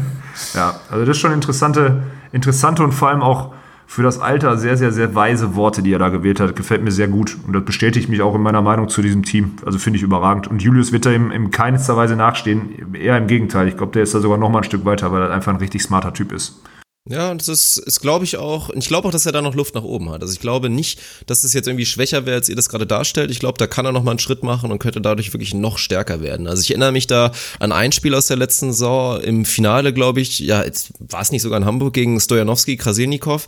ja, 0.56 0.74
also 0.90 1.06
das 1.06 1.16
ist 1.16 1.22
schon 1.22 1.32
interessante, 1.32 2.02
interessante 2.32 2.84
und 2.84 2.92
vor 2.92 3.10
allem 3.10 3.22
auch 3.22 3.54
für 3.86 4.02
das 4.02 4.20
Alter 4.20 4.58
sehr, 4.58 4.78
sehr, 4.78 4.92
sehr 4.92 5.14
weise 5.14 5.56
Worte, 5.56 5.84
die 5.84 5.94
er 5.94 6.00
da 6.00 6.10
gewählt 6.10 6.40
hat. 6.40 6.56
Gefällt 6.56 6.84
mir 6.84 6.92
sehr 6.92 7.08
gut. 7.08 7.38
Und 7.46 7.54
das 7.54 7.64
bestätigt 7.64 8.10
mich 8.10 8.24
auch 8.24 8.34
in 8.34 8.42
meiner 8.42 8.64
Meinung 8.64 8.90
zu 8.90 9.04
diesem 9.04 9.22
Team. 9.22 9.54
Also 9.64 9.78
finde 9.78 9.98
ich 9.98 10.04
überragend. 10.04 10.48
Und 10.48 10.64
Julius 10.64 10.92
wird 10.92 11.06
da 11.06 11.12
ihm 11.12 11.30
in 11.30 11.52
keinster 11.52 11.96
Weise 11.96 12.16
nachstehen. 12.16 12.96
Eher 12.96 13.16
im 13.20 13.28
Gegenteil. 13.28 13.68
Ich 13.68 13.78
glaube, 13.78 13.92
der 13.92 14.02
ist 14.02 14.16
da 14.16 14.22
sogar 14.22 14.40
noch 14.40 14.50
mal 14.50 14.60
ein 14.60 14.64
Stück 14.64 14.86
weiter, 14.86 15.12
weil 15.12 15.22
er 15.22 15.32
einfach 15.32 15.54
ein 15.54 15.60
richtig 15.60 15.84
smarter 15.84 16.14
Typ 16.14 16.32
ist. 16.32 16.64
Ja, 17.08 17.30
und 17.30 17.40
das 17.40 17.50
ist, 17.50 17.78
ist 17.78 18.02
glaube 18.02 18.26
ich 18.26 18.38
auch, 18.38 18.72
ich 18.72 18.88
glaube 18.88 19.08
auch, 19.08 19.12
dass 19.12 19.28
er 19.28 19.32
da 19.32 19.40
noch 19.40 19.54
Luft 19.54 19.76
nach 19.76 19.84
oben 19.84 20.10
hat. 20.10 20.24
Also 20.24 20.34
ich 20.34 20.40
glaube 20.40 20.70
nicht, 20.70 21.00
dass 21.28 21.44
es 21.44 21.54
jetzt 21.54 21.68
irgendwie 21.68 21.86
schwächer 21.86 22.26
wäre, 22.26 22.38
als 22.38 22.50
ihr 22.50 22.56
das 22.56 22.68
gerade 22.68 22.88
darstellt. 22.88 23.30
Ich 23.30 23.38
glaube, 23.38 23.60
da 23.60 23.68
kann 23.68 23.86
er 23.86 23.92
noch 23.92 24.02
mal 24.02 24.10
einen 24.10 24.20
Schritt 24.20 24.42
machen 24.42 24.72
und 24.72 24.80
könnte 24.80 25.02
dadurch 25.02 25.32
wirklich 25.32 25.54
noch 25.54 25.78
stärker 25.78 26.22
werden. 26.22 26.48
Also 26.48 26.64
ich 26.64 26.72
erinnere 26.72 26.92
mich 26.92 27.06
da 27.06 27.32
an 27.60 27.72
ein 27.72 27.92
Spiel 27.92 28.16
aus 28.16 28.26
der 28.26 28.38
letzten 28.38 28.72
Saison 28.72 29.22
im 29.22 29.46
Finale, 29.46 29.94
glaube 29.94 30.20
ich, 30.20 30.40
ja, 30.40 30.64
jetzt 30.64 30.94
war 30.98 31.22
es 31.22 31.32
nicht 31.32 31.44
sogar 31.44 31.60
in 31.60 31.66
Hamburg 31.66 31.94
gegen 31.94 32.20
Stojanowski, 32.20 32.76
Krasilnikov. 32.76 33.46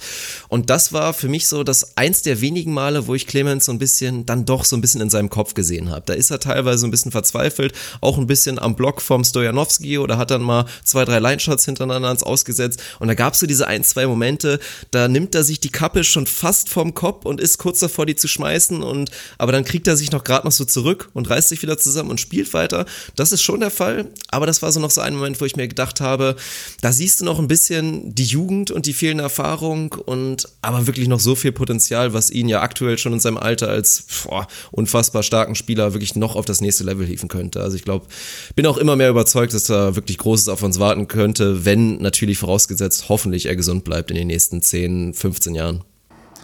Und 0.50 0.70
das 0.70 0.94
war 0.94 1.16
für 1.16 1.28
mich 1.28 1.48
so 1.48 1.64
das 1.64 1.98
eins 1.98 2.22
der 2.22 2.42
wenigen 2.42 2.76
Male, 2.76 3.08
wo 3.08 3.16
ich 3.16 3.26
Clemens 3.26 3.66
so 3.66 3.72
ein 3.72 3.80
bisschen, 3.80 4.28
dann 4.28 4.46
doch 4.46 4.66
so 4.66 4.76
ein 4.76 4.82
bisschen 4.82 5.02
in 5.02 5.10
seinem 5.10 5.32
Kopf 5.32 5.56
gesehen 5.56 5.90
habe. 5.90 6.04
Da 6.06 6.14
ist 6.14 6.30
er 6.30 6.40
teilweise 6.40 6.86
ein 6.86 6.92
bisschen 6.92 7.12
verzweifelt, 7.12 7.74
auch 8.02 8.20
ein 8.20 8.28
bisschen 8.28 8.60
am 8.60 8.76
Block 8.76 9.02
vom 9.02 9.24
Stojanowski 9.24 9.98
oder 9.98 10.20
hat 10.20 10.30
dann 10.30 10.44
mal 10.44 10.66
zwei, 10.84 11.06
drei 11.06 11.18
Line-Shots 11.18 11.66
hintereinander 11.66 12.10
ans 12.10 12.22
Ausgesetzt. 12.22 12.84
Und 13.00 13.08
da 13.08 13.16
gab 13.16 13.34
es 13.34 13.47
diese 13.48 13.68
ein, 13.68 13.84
zwei 13.84 14.08
Momente, 14.08 14.60
da 14.92 15.08
nimmt 15.08 15.36
er 15.36 15.44
sich 15.44 15.60
die 15.60 15.70
Kappe 15.70 16.04
schon 16.04 16.28
fast 16.28 16.70
vom 16.70 16.94
Kopf 16.94 17.26
und 17.26 17.42
ist 17.42 17.58
kurz 17.58 17.80
davor, 17.80 18.06
die 18.06 18.16
zu 18.16 18.28
schmeißen 18.28 18.84
und 18.84 19.12
aber 19.38 19.52
dann 19.52 19.64
kriegt 19.64 19.88
er 19.88 19.98
sich 19.98 20.12
noch 20.12 20.24
gerade 20.24 20.46
noch 20.46 20.52
so 20.52 20.66
zurück 20.66 21.10
und 21.14 21.30
reißt 21.30 21.50
sich 21.50 21.62
wieder 21.62 21.78
zusammen 21.78 22.10
und 22.10 22.20
spielt 22.20 22.54
weiter. 22.54 22.86
Das 23.16 23.32
ist 23.32 23.42
schon 23.42 23.60
der 23.60 23.72
Fall, 23.72 24.08
aber 24.30 24.46
das 24.46 24.62
war 24.62 24.72
so 24.72 24.80
noch 24.80 24.92
so 24.92 25.02
ein 25.02 25.16
Moment, 25.16 25.40
wo 25.42 25.46
ich 25.46 25.56
mir 25.56 25.68
gedacht 25.68 26.02
habe, 26.02 26.36
da 26.82 26.92
siehst 26.92 27.22
du 27.22 27.26
noch 27.26 27.40
ein 27.40 27.48
bisschen 27.48 28.14
die 28.14 28.26
Jugend 28.26 28.72
und 28.72 28.86
die 28.86 28.94
fehlende 28.94 29.24
Erfahrung 29.24 29.94
und 29.94 30.48
aber 30.62 30.88
wirklich 30.88 31.08
noch 31.08 31.20
so 31.20 31.36
viel 31.36 31.52
Potenzial, 31.52 32.14
was 32.14 32.30
ihn 32.30 32.50
ja 32.50 32.62
aktuell 32.62 32.98
schon 32.98 33.14
in 33.14 33.20
seinem 33.20 33.38
Alter 33.38 33.70
als 33.70 34.06
boah, 34.24 34.48
unfassbar 34.72 35.24
starken 35.24 35.56
Spieler 35.56 35.94
wirklich 35.94 36.16
noch 36.16 36.36
auf 36.36 36.46
das 36.46 36.62
nächste 36.62 36.84
Level 36.84 37.06
hieven 37.06 37.30
könnte. 37.30 37.62
Also 37.62 37.76
ich 37.76 37.84
glaube, 37.84 38.08
bin 38.56 38.66
auch 38.66 38.78
immer 38.78 38.96
mehr 38.96 39.10
überzeugt, 39.10 39.54
dass 39.54 39.66
da 39.66 39.96
wirklich 39.96 40.18
Großes 40.18 40.50
auf 40.50 40.64
uns 40.64 40.80
warten 40.80 41.08
könnte, 41.08 41.66
wenn 41.66 41.98
natürlich 41.98 42.38
vorausgesetzt 42.38 43.10
hoffentlich 43.10 43.37
er 43.46 43.56
gesund 43.56 43.84
bleibt 43.84 44.12
in 44.12 44.18
den 44.18 44.28
nächsten 44.28 44.62
10, 44.62 45.14
15 45.14 45.56
Jahren. 45.56 45.84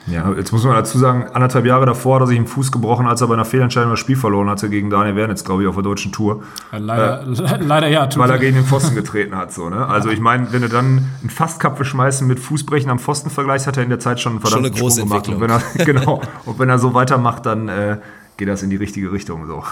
Ja, 0.08 0.34
jetzt 0.34 0.52
muss 0.52 0.66
man 0.66 0.76
dazu 0.76 0.98
sagen, 0.98 1.28
anderthalb 1.34 1.66
Jahre 1.66 1.86
davor 1.86 2.16
hat 2.16 2.24
er 2.24 2.28
sich 2.28 2.38
im 2.38 2.46
Fuß 2.46 2.74
gebrochen, 2.74 3.08
als 3.08 3.22
er 3.22 3.28
bei 3.28 3.36
einer 3.36 3.46
Fehlentscheidung 3.46 3.92
das 3.92 4.00
Spiel 4.00 4.18
verloren 4.18 4.50
hatte 4.50 4.70
gegen 4.70 4.90
Daniel 4.90 5.16
Wernitz, 5.16 5.46
glaube 5.46 5.64
ich, 5.64 5.70
auf 5.70 5.76
der 5.76 5.84
deutschen 5.84 6.12
Tour. 6.12 6.44
Leider, 6.72 7.22
äh, 7.22 7.58
leider 7.62 7.88
ja. 7.88 8.10
Weil 8.16 8.30
er 8.30 8.38
gegen 8.38 8.56
den 8.56 8.66
Pfosten 8.66 8.96
getreten 8.96 9.36
hat. 9.36 9.54
So, 9.54 9.70
ne? 9.70 9.88
Also 9.88 10.10
ich 10.10 10.20
meine, 10.20 10.52
wenn 10.52 10.62
du 10.62 10.68
dann 10.68 11.08
einen 11.22 11.30
Fastkapfe 11.30 11.86
schmeißen 11.86 12.28
mit 12.28 12.40
Fußbrechen 12.40 12.90
am 12.90 13.00
Pfosten 13.00 13.30
vergleichst, 13.30 13.66
hat 13.66 13.78
er 13.78 13.84
in 13.84 13.90
der 13.90 14.00
Zeit 14.00 14.20
schon 14.20 14.34
einen 14.34 14.42
verdammten 14.42 14.66
schon 14.66 14.74
eine 14.74 14.82
große 14.82 15.02
Sprung 15.02 15.10
gemacht. 15.10 15.30
Und 15.30 15.40
wenn 15.40 15.50
er, 15.50 15.86
genau, 15.86 16.22
und 16.46 16.60
wenn 16.60 16.70
er 16.70 16.80
so 16.80 16.94
weitermacht, 16.94 17.46
dann 17.46 17.70
äh, 17.70 17.98
geht 18.36 18.50
das 18.50 18.62
in 18.62 18.70
die 18.70 18.76
richtige 18.76 19.10
Richtung. 19.14 19.48
So. 19.48 19.64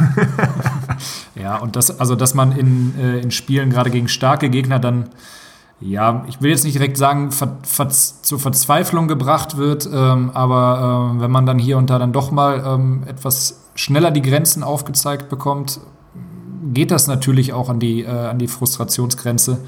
ja, 1.36 1.58
und 1.58 1.76
das, 1.76 2.00
also 2.00 2.16
dass 2.16 2.36
man 2.36 2.54
in, 2.54 2.94
äh, 2.98 3.20
in 3.20 3.32
Spielen 3.32 3.70
gerade 3.70 3.90
gegen 3.90 4.08
starke 4.08 4.50
Gegner 4.50 4.80
dann 4.80 5.10
ja, 5.82 6.24
ich 6.28 6.42
will 6.42 6.52
jetzt 6.52 6.64
nicht 6.64 6.76
direkt 6.76 6.96
sagen, 6.96 7.32
ver, 7.32 7.58
ver, 7.64 7.90
zur 7.90 8.40
Verzweiflung 8.40 9.08
gebracht 9.08 9.58
wird, 9.58 9.90
ähm, 9.92 10.30
aber 10.34 11.16
äh, 11.18 11.22
wenn 11.22 11.32
man 11.32 11.46
dann 11.46 11.58
hier 11.58 11.78
und 11.78 11.90
da 11.90 11.98
dann 11.98 12.14
doch 12.14 12.32
mal 12.32 12.64
ähm, 12.66 13.04
etwas 13.08 13.62
schneller 13.76 14.12
die 14.12 14.22
Grenzen 14.22 14.64
aufgezeigt 14.64 15.30
bekommt, 15.30 15.80
geht 16.74 16.92
das 16.92 17.08
natürlich 17.08 17.54
auch 17.54 17.70
an 17.70 17.80
die, 17.80 18.04
äh, 18.04 18.08
an 18.08 18.38
die 18.38 18.48
Frustrationsgrenze 18.48 19.60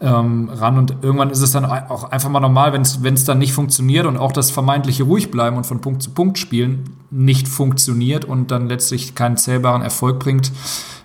ähm, 0.00 0.50
ran. 0.52 0.78
Und 0.78 0.96
irgendwann 1.02 1.30
ist 1.30 1.42
es 1.42 1.52
dann 1.52 1.64
auch 1.64 2.10
einfach 2.10 2.28
mal 2.28 2.40
normal, 2.40 2.72
wenn 2.72 3.14
es 3.14 3.24
dann 3.24 3.38
nicht 3.38 3.52
funktioniert 3.52 4.06
und 4.06 4.16
auch 4.16 4.32
das 4.32 4.50
vermeintliche 4.50 5.04
Ruhigbleiben 5.04 5.56
und 5.56 5.64
von 5.64 5.80
Punkt 5.80 6.02
zu 6.02 6.10
Punkt 6.10 6.38
spielen 6.38 6.96
nicht 7.10 7.46
funktioniert 7.46 8.24
und 8.24 8.50
dann 8.50 8.68
letztlich 8.68 9.14
keinen 9.14 9.36
zählbaren 9.36 9.82
Erfolg 9.82 10.18
bringt 10.18 10.50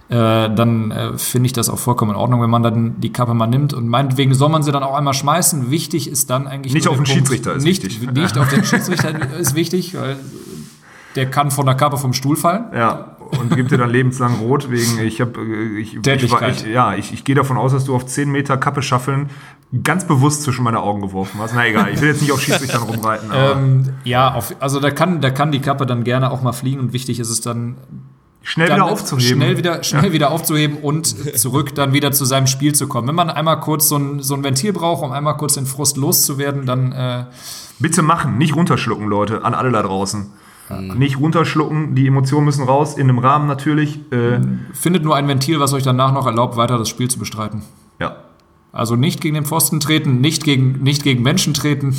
äh, 0.10 0.14
dann 0.53 0.91
äh, 0.91 1.18
finde 1.18 1.48
ich 1.48 1.53
das 1.53 1.69
auch 1.69 1.80
vollkommen 1.80 2.11
in 2.11 2.18
Ordnung, 2.18 2.41
wenn 2.41 2.49
man 2.49 2.64
dann 2.64 2.99
die 2.99 3.11
Kappe 3.11 3.34
mal 3.34 3.48
nimmt. 3.48 3.73
Und 3.73 3.88
meinetwegen 3.88 4.34
soll 4.34 4.49
man 4.49 4.64
sie 4.64 4.72
dann 4.72 4.84
auch 4.84 4.95
einmal 4.95 5.14
schmeißen. 5.14 5.72
Wichtig 5.72 6.10
ist 6.10 6.30
dann 6.30 6.48
eigentlich. 6.48 6.73
Nicht 6.73 6.88
auf 6.88 6.98
den 6.98 7.06
Schiedsrichter 7.06 7.53
ist 7.56 7.64
nicht, 7.64 7.84
wichtig. 7.84 8.11
Nicht 8.11 8.38
auf 8.38 8.49
den 8.49 8.64
Schiedsrichter 8.65 9.38
ist 9.38 9.56
wichtig, 9.56 9.95
weil 9.95 10.18
der 11.15 11.30
kann 11.30 11.49
von 11.49 11.65
der 11.65 11.76
Kappe 11.76 11.98
vom 11.98 12.14
Stuhl 12.14 12.36
fallen. 12.36 12.65
Ja, 12.73 13.15
und 13.40 13.56
gibt 13.56 13.72
dir 13.72 13.77
dann 13.77 13.90
lebenslang 13.90 14.36
rot 14.36 14.69
wegen, 14.69 14.99
ich 14.99 15.22
habe, 15.22 15.40
äh, 15.41 15.80
ich, 15.80 15.95
ich, 15.95 16.23
ich, 16.23 16.65
ja, 16.68 16.95
ich, 16.95 17.14
ich 17.14 17.23
gehe 17.23 17.36
davon 17.36 17.57
aus, 17.57 17.72
dass 17.72 17.86
du 17.86 17.95
auf 17.95 18.06
10 18.06 18.30
Meter 18.30 18.57
Kappe 18.57 18.82
schaffeln 18.82 19.30
ganz 19.84 20.06
bewusst 20.06 20.44
zwischen 20.44 20.64
meine 20.64 20.82
Augen 20.82 21.02
geworfen 21.02 21.40
hast. 21.40 21.53
Na 21.56 21.68
egal, 21.68 21.90
ich 21.91 22.02
will 22.02 22.10
jetzt 22.10 22.22
nicht 22.22 22.32
auf 22.32 22.41
Schiedsrichtern 22.41 22.84
rumreiten. 22.90 23.30
Ähm, 23.34 23.90
ja, 24.03 24.34
auf, 24.34 24.56
also 24.60 24.80
da 24.80 24.91
kann, 24.91 25.22
da 25.22 25.32
kann 25.32 25.52
die 25.52 25.60
Kappe 25.60 25.86
dann 25.86 26.03
gerne 26.03 26.32
auch 26.32 26.41
mal 26.41 26.53
fliegen 26.53 26.80
und 26.80 26.94
wichtig 26.94 27.19
ist 27.19 27.30
es 27.30 27.41
dann, 27.41 27.76
schnell 28.45 28.67
wieder 28.67 28.85
aufzuheben. 28.85 29.41
Schnell 29.41 29.57
wieder, 29.57 29.84
schnell 29.84 30.05
ja. 30.05 30.13
wieder 30.13 30.31
aufzuheben 30.31 30.77
und 30.77 31.38
zurück 31.38 31.76
dann 31.76 31.93
wieder 31.93 32.11
zu 32.11 32.23
seinem 32.26 32.47
Spiel 32.47 32.73
zu 32.73 32.88
kommen. 32.88 33.07
Wenn 33.07 33.15
man 33.15 33.30
einmal 33.30 33.59
kurz 33.59 33.89
so 33.89 33.97
ein, 33.97 34.22
so 34.22 34.35
ein 34.35 34.43
Ventil 34.43 34.72
braucht, 34.72 35.03
um 35.03 35.11
einmal 35.11 35.35
kurz 35.35 35.55
den 35.55 35.65
Frust 35.65 35.97
loszuwerden, 35.97 36.65
dann. 36.65 36.91
Äh 36.91 37.26
Bitte 37.80 38.01
machen, 38.01 38.38
nicht 38.38 38.55
runterschlucken, 38.55 39.07
Leute, 39.07 39.43
an 39.43 39.53
alle 39.53 39.72
da 39.72 39.84
draußen. 39.84 40.31
Mhm. 40.69 40.97
Nicht 40.97 41.19
runterschlucken, 41.19 41.93
die 41.95 42.07
Emotionen 42.07 42.45
müssen 42.45 42.63
raus, 42.63 42.97
in 42.97 43.09
einem 43.09 43.19
Rahmen 43.19 43.47
natürlich. 43.47 43.99
Äh 44.11 44.39
Findet 44.73 45.03
nur 45.03 45.15
ein 45.15 45.27
Ventil, 45.27 45.59
was 45.59 45.73
euch 45.73 45.84
danach 45.84 46.13
noch 46.13 46.26
erlaubt, 46.26 46.55
weiter 46.55 46.77
das 46.77 46.88
Spiel 46.88 47.09
zu 47.09 47.19
bestreiten. 47.19 47.63
Ja. 47.99 48.17
Also 48.72 48.95
nicht 48.95 49.22
gegen 49.22 49.35
den 49.35 49.45
Pfosten 49.45 49.80
treten, 49.80 50.22
nicht 50.22 50.43
gegen, 50.43 50.84
nicht 50.84 51.03
gegen 51.03 51.23
Menschen 51.23 51.53
treten. 51.53 51.95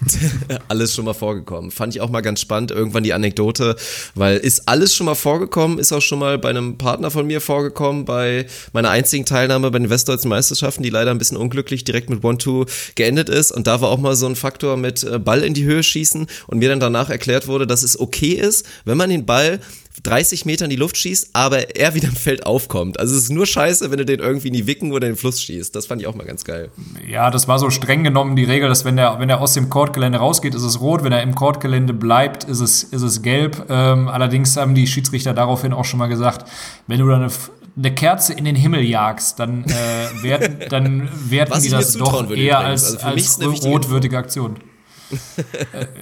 alles 0.68 0.94
schon 0.94 1.04
mal 1.04 1.14
vorgekommen. 1.14 1.70
Fand 1.70 1.94
ich 1.94 2.00
auch 2.00 2.10
mal 2.10 2.20
ganz 2.20 2.40
spannend, 2.40 2.70
irgendwann 2.70 3.02
die 3.02 3.12
Anekdote, 3.12 3.76
weil 4.14 4.38
ist 4.38 4.68
alles 4.68 4.94
schon 4.94 5.06
mal 5.06 5.14
vorgekommen, 5.14 5.78
ist 5.78 5.92
auch 5.92 6.02
schon 6.02 6.18
mal 6.18 6.38
bei 6.38 6.50
einem 6.50 6.78
Partner 6.78 7.10
von 7.10 7.26
mir 7.26 7.40
vorgekommen, 7.40 8.04
bei 8.04 8.46
meiner 8.72 8.90
einzigen 8.90 9.24
Teilnahme 9.24 9.70
bei 9.70 9.78
den 9.78 9.90
Westdeutschen 9.90 10.28
Meisterschaften, 10.28 10.82
die 10.82 10.90
leider 10.90 11.10
ein 11.10 11.18
bisschen 11.18 11.36
unglücklich 11.36 11.84
direkt 11.84 12.10
mit 12.10 12.24
One-Two 12.24 12.66
geendet 12.94 13.28
ist. 13.28 13.52
Und 13.52 13.66
da 13.66 13.80
war 13.80 13.90
auch 13.90 13.98
mal 13.98 14.16
so 14.16 14.26
ein 14.26 14.36
Faktor 14.36 14.76
mit 14.76 15.02
äh, 15.04 15.18
Ball 15.18 15.42
in 15.42 15.54
die 15.54 15.64
Höhe 15.64 15.82
schießen 15.82 16.26
und 16.46 16.58
mir 16.58 16.68
dann 16.68 16.80
danach 16.80 17.10
erklärt 17.10 17.48
wurde, 17.48 17.66
dass 17.66 17.82
es 17.82 17.98
okay 17.98 18.32
ist, 18.32 18.66
wenn 18.84 18.96
man 18.96 19.10
den 19.10 19.26
Ball 19.26 19.60
30 20.06 20.44
Meter 20.44 20.64
in 20.64 20.70
die 20.70 20.76
Luft 20.76 20.96
schießt, 20.96 21.30
aber 21.32 21.76
er 21.76 21.94
wieder 21.94 22.08
im 22.08 22.14
Feld 22.14 22.46
aufkommt. 22.46 22.98
Also 23.00 23.14
es 23.16 23.24
ist 23.24 23.30
nur 23.30 23.46
scheiße, 23.46 23.90
wenn 23.90 23.98
du 23.98 24.04
den 24.04 24.20
irgendwie 24.20 24.48
in 24.48 24.54
die 24.54 24.66
Wicken 24.66 24.92
oder 24.92 25.06
in 25.06 25.14
den 25.14 25.18
Fluss 25.18 25.42
schießt. 25.42 25.74
Das 25.74 25.86
fand 25.86 26.00
ich 26.00 26.06
auch 26.06 26.14
mal 26.14 26.24
ganz 26.24 26.44
geil. 26.44 26.70
Ja, 27.08 27.30
das 27.30 27.48
war 27.48 27.58
so 27.58 27.70
streng 27.70 28.04
genommen 28.04 28.36
die 28.36 28.44
Regel, 28.44 28.68
dass 28.68 28.84
wenn 28.84 28.96
er 28.98 29.18
wenn 29.18 29.28
der 29.28 29.40
aus 29.40 29.54
dem 29.54 29.68
Courtgelände 29.68 30.18
rausgeht, 30.18 30.54
ist 30.54 30.62
es 30.62 30.80
rot. 30.80 31.02
Wenn 31.02 31.12
er 31.12 31.22
im 31.22 31.34
Courtgelände 31.34 31.92
bleibt, 31.92 32.44
ist 32.44 32.60
es, 32.60 32.84
ist 32.84 33.02
es 33.02 33.22
gelb. 33.22 33.66
Ähm, 33.68 34.08
allerdings 34.08 34.56
haben 34.56 34.74
die 34.74 34.86
Schiedsrichter 34.86 35.34
daraufhin 35.34 35.72
auch 35.72 35.84
schon 35.84 35.98
mal 35.98 36.06
gesagt, 36.06 36.48
wenn 36.86 37.00
du 37.00 37.08
da 37.08 37.16
eine, 37.16 37.28
eine 37.76 37.94
Kerze 37.94 38.32
in 38.32 38.44
den 38.44 38.56
Himmel 38.56 38.82
jagst, 38.82 39.38
dann 39.40 39.64
äh, 39.64 40.22
werden, 40.22 40.58
dann 40.68 41.08
werten 41.28 41.60
die 41.62 41.70
das 41.70 41.94
doch 41.94 42.30
eher 42.30 42.58
als, 42.58 42.96
also 43.02 43.48
als 43.48 43.64
rotwürdige 43.64 44.16
Aktion. 44.16 44.56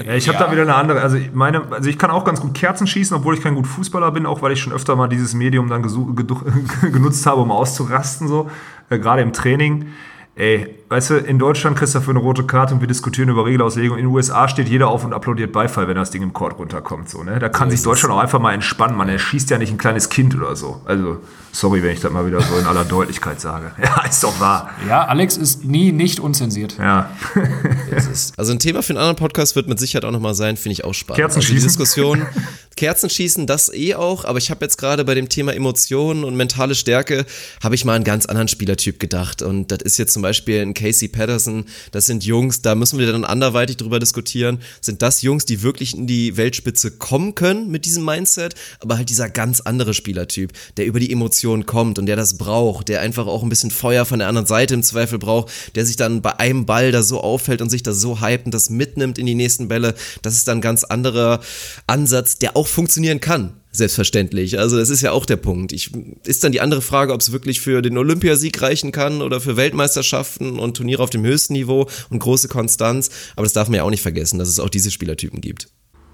Ja, 0.06 0.14
ich 0.14 0.28
habe 0.28 0.38
ja. 0.38 0.46
da 0.46 0.52
wieder 0.52 0.62
eine 0.62 0.74
andere. 0.74 1.00
Also 1.00 1.18
meine, 1.32 1.70
also 1.70 1.88
ich 1.88 1.98
kann 1.98 2.10
auch 2.10 2.24
ganz 2.24 2.40
gut 2.40 2.54
Kerzen 2.54 2.86
schießen, 2.86 3.16
obwohl 3.16 3.34
ich 3.34 3.42
kein 3.42 3.54
gut 3.54 3.66
Fußballer 3.66 4.10
bin, 4.12 4.26
auch 4.26 4.42
weil 4.42 4.52
ich 4.52 4.60
schon 4.60 4.72
öfter 4.72 4.96
mal 4.96 5.08
dieses 5.08 5.34
Medium 5.34 5.68
dann 5.68 5.82
genutzt 6.82 7.26
habe, 7.26 7.40
um 7.40 7.50
auszurasten 7.50 8.28
so, 8.28 8.50
äh, 8.90 8.98
gerade 8.98 9.22
im 9.22 9.32
Training. 9.32 9.88
Ey, 10.36 10.74
weißt 10.94 11.10
du, 11.10 11.14
in 11.16 11.40
Deutschland 11.40 11.76
kriegst 11.76 11.92
du 11.94 11.98
dafür 11.98 12.12
eine 12.12 12.20
rote 12.20 12.44
Karte 12.44 12.72
und 12.72 12.80
wir 12.80 12.86
diskutieren 12.86 13.28
über 13.28 13.44
Regelauslegung. 13.44 13.98
In 13.98 14.04
den 14.04 14.14
USA 14.14 14.46
steht 14.46 14.68
jeder 14.68 14.86
auf 14.88 15.04
und 15.04 15.12
applaudiert 15.12 15.50
Beifall, 15.50 15.88
wenn 15.88 15.96
das 15.96 16.12
Ding 16.12 16.22
im 16.22 16.32
Court 16.32 16.56
runterkommt. 16.56 17.08
So, 17.08 17.24
ne? 17.24 17.40
Da 17.40 17.48
kann 17.48 17.68
so 17.68 17.74
sich 17.74 17.84
Deutschland 17.84 18.14
auch 18.14 18.18
einfach 18.18 18.38
mal 18.38 18.54
entspannen. 18.54 18.96
Man 18.96 19.08
erschießt 19.08 19.50
ja 19.50 19.58
nicht 19.58 19.72
ein 19.72 19.78
kleines 19.78 20.08
Kind 20.08 20.36
oder 20.36 20.54
so. 20.54 20.82
Also, 20.84 21.18
sorry, 21.50 21.82
wenn 21.82 21.90
ich 21.90 22.00
das 22.00 22.12
mal 22.12 22.24
wieder 22.26 22.40
so 22.40 22.56
in 22.58 22.66
aller 22.66 22.84
Deutlichkeit 22.84 23.40
sage. 23.40 23.72
Ja, 23.84 24.02
ist 24.08 24.24
doch 24.24 24.40
wahr. 24.40 24.70
Ja, 24.88 25.04
Alex 25.04 25.36
ist 25.36 25.64
nie 25.64 25.92
nicht 25.92 26.18
unzensiert. 26.18 26.78
Ja. 26.78 27.10
also 28.36 28.52
ein 28.52 28.58
Thema 28.58 28.82
für 28.82 28.92
einen 28.92 28.98
anderen 28.98 29.16
Podcast 29.16 29.56
wird 29.56 29.68
mit 29.68 29.78
Sicherheit 29.78 30.04
auch 30.04 30.10
nochmal 30.10 30.34
sein, 30.34 30.56
finde 30.56 30.72
ich 30.74 30.84
auch 30.84 30.94
spannend. 30.94 31.18
Kerzenschießen. 31.18 31.56
Also 31.56 31.62
die 31.62 31.68
Diskussion, 31.68 32.26
Kerzenschießen, 32.76 33.46
das 33.46 33.72
eh 33.72 33.94
auch, 33.94 34.24
aber 34.24 34.38
ich 34.38 34.50
habe 34.50 34.64
jetzt 34.64 34.78
gerade 34.78 35.04
bei 35.04 35.14
dem 35.14 35.28
Thema 35.28 35.54
Emotionen 35.54 36.24
und 36.24 36.36
mentale 36.36 36.74
Stärke, 36.74 37.26
habe 37.62 37.74
ich 37.74 37.84
mal 37.84 37.94
einen 37.94 38.04
ganz 38.04 38.26
anderen 38.26 38.48
Spielertyp 38.48 38.98
gedacht. 38.98 39.42
Und 39.42 39.70
das 39.70 39.80
ist 39.82 39.98
jetzt 39.98 40.12
zum 40.12 40.22
Beispiel 40.22 40.60
ein 40.60 40.74
Casey 40.84 41.08
Patterson, 41.08 41.64
das 41.92 42.04
sind 42.04 42.26
Jungs, 42.26 42.60
da 42.60 42.74
müssen 42.74 42.98
wir 42.98 43.10
dann 43.10 43.24
anderweitig 43.24 43.78
drüber 43.78 43.98
diskutieren. 43.98 44.58
Sind 44.82 45.00
das 45.00 45.22
Jungs, 45.22 45.46
die 45.46 45.62
wirklich 45.62 45.96
in 45.96 46.06
die 46.06 46.36
Weltspitze 46.36 46.90
kommen 46.90 47.34
können 47.34 47.70
mit 47.70 47.86
diesem 47.86 48.04
Mindset, 48.04 48.54
aber 48.80 48.98
halt 48.98 49.08
dieser 49.08 49.30
ganz 49.30 49.62
andere 49.62 49.94
Spielertyp, 49.94 50.52
der 50.76 50.84
über 50.84 51.00
die 51.00 51.10
Emotionen 51.10 51.64
kommt 51.64 51.98
und 51.98 52.04
der 52.04 52.16
das 52.16 52.36
braucht, 52.36 52.88
der 52.88 53.00
einfach 53.00 53.26
auch 53.26 53.42
ein 53.42 53.48
bisschen 53.48 53.70
Feuer 53.70 54.04
von 54.04 54.18
der 54.18 54.28
anderen 54.28 54.46
Seite 54.46 54.74
im 54.74 54.82
Zweifel 54.82 55.18
braucht, 55.18 55.50
der 55.74 55.86
sich 55.86 55.96
dann 55.96 56.20
bei 56.20 56.38
einem 56.38 56.66
Ball 56.66 56.92
da 56.92 57.02
so 57.02 57.22
auffällt 57.22 57.62
und 57.62 57.70
sich 57.70 57.82
da 57.82 57.94
so 57.94 58.20
hypt 58.20 58.44
und 58.44 58.52
das 58.52 58.68
mitnimmt 58.68 59.16
in 59.16 59.24
die 59.24 59.34
nächsten 59.34 59.68
Bälle. 59.68 59.94
Das 60.20 60.34
ist 60.34 60.48
dann 60.48 60.58
ein 60.58 60.60
ganz 60.60 60.84
anderer 60.84 61.40
Ansatz, 61.86 62.36
der 62.36 62.58
auch 62.58 62.66
funktionieren 62.66 63.20
kann 63.20 63.54
selbstverständlich. 63.76 64.58
Also 64.58 64.76
das 64.76 64.90
ist 64.90 65.02
ja 65.02 65.12
auch 65.12 65.26
der 65.26 65.36
Punkt. 65.36 65.72
Ich, 65.72 65.90
ist 66.24 66.44
dann 66.44 66.52
die 66.52 66.60
andere 66.60 66.82
Frage, 66.82 67.12
ob 67.12 67.20
es 67.20 67.32
wirklich 67.32 67.60
für 67.60 67.82
den 67.82 67.98
Olympiasieg 67.98 68.60
reichen 68.62 68.92
kann 68.92 69.22
oder 69.22 69.40
für 69.40 69.56
Weltmeisterschaften 69.56 70.58
und 70.58 70.76
Turniere 70.76 71.02
auf 71.02 71.10
dem 71.10 71.24
höchsten 71.24 71.54
Niveau 71.54 71.88
und 72.10 72.18
große 72.18 72.48
Konstanz. 72.48 73.10
Aber 73.36 73.44
das 73.44 73.52
darf 73.52 73.68
man 73.68 73.76
ja 73.76 73.82
auch 73.82 73.90
nicht 73.90 74.02
vergessen, 74.02 74.38
dass 74.38 74.48
es 74.48 74.60
auch 74.60 74.68
diese 74.68 74.90
Spielertypen 74.90 75.40
gibt. 75.40 75.68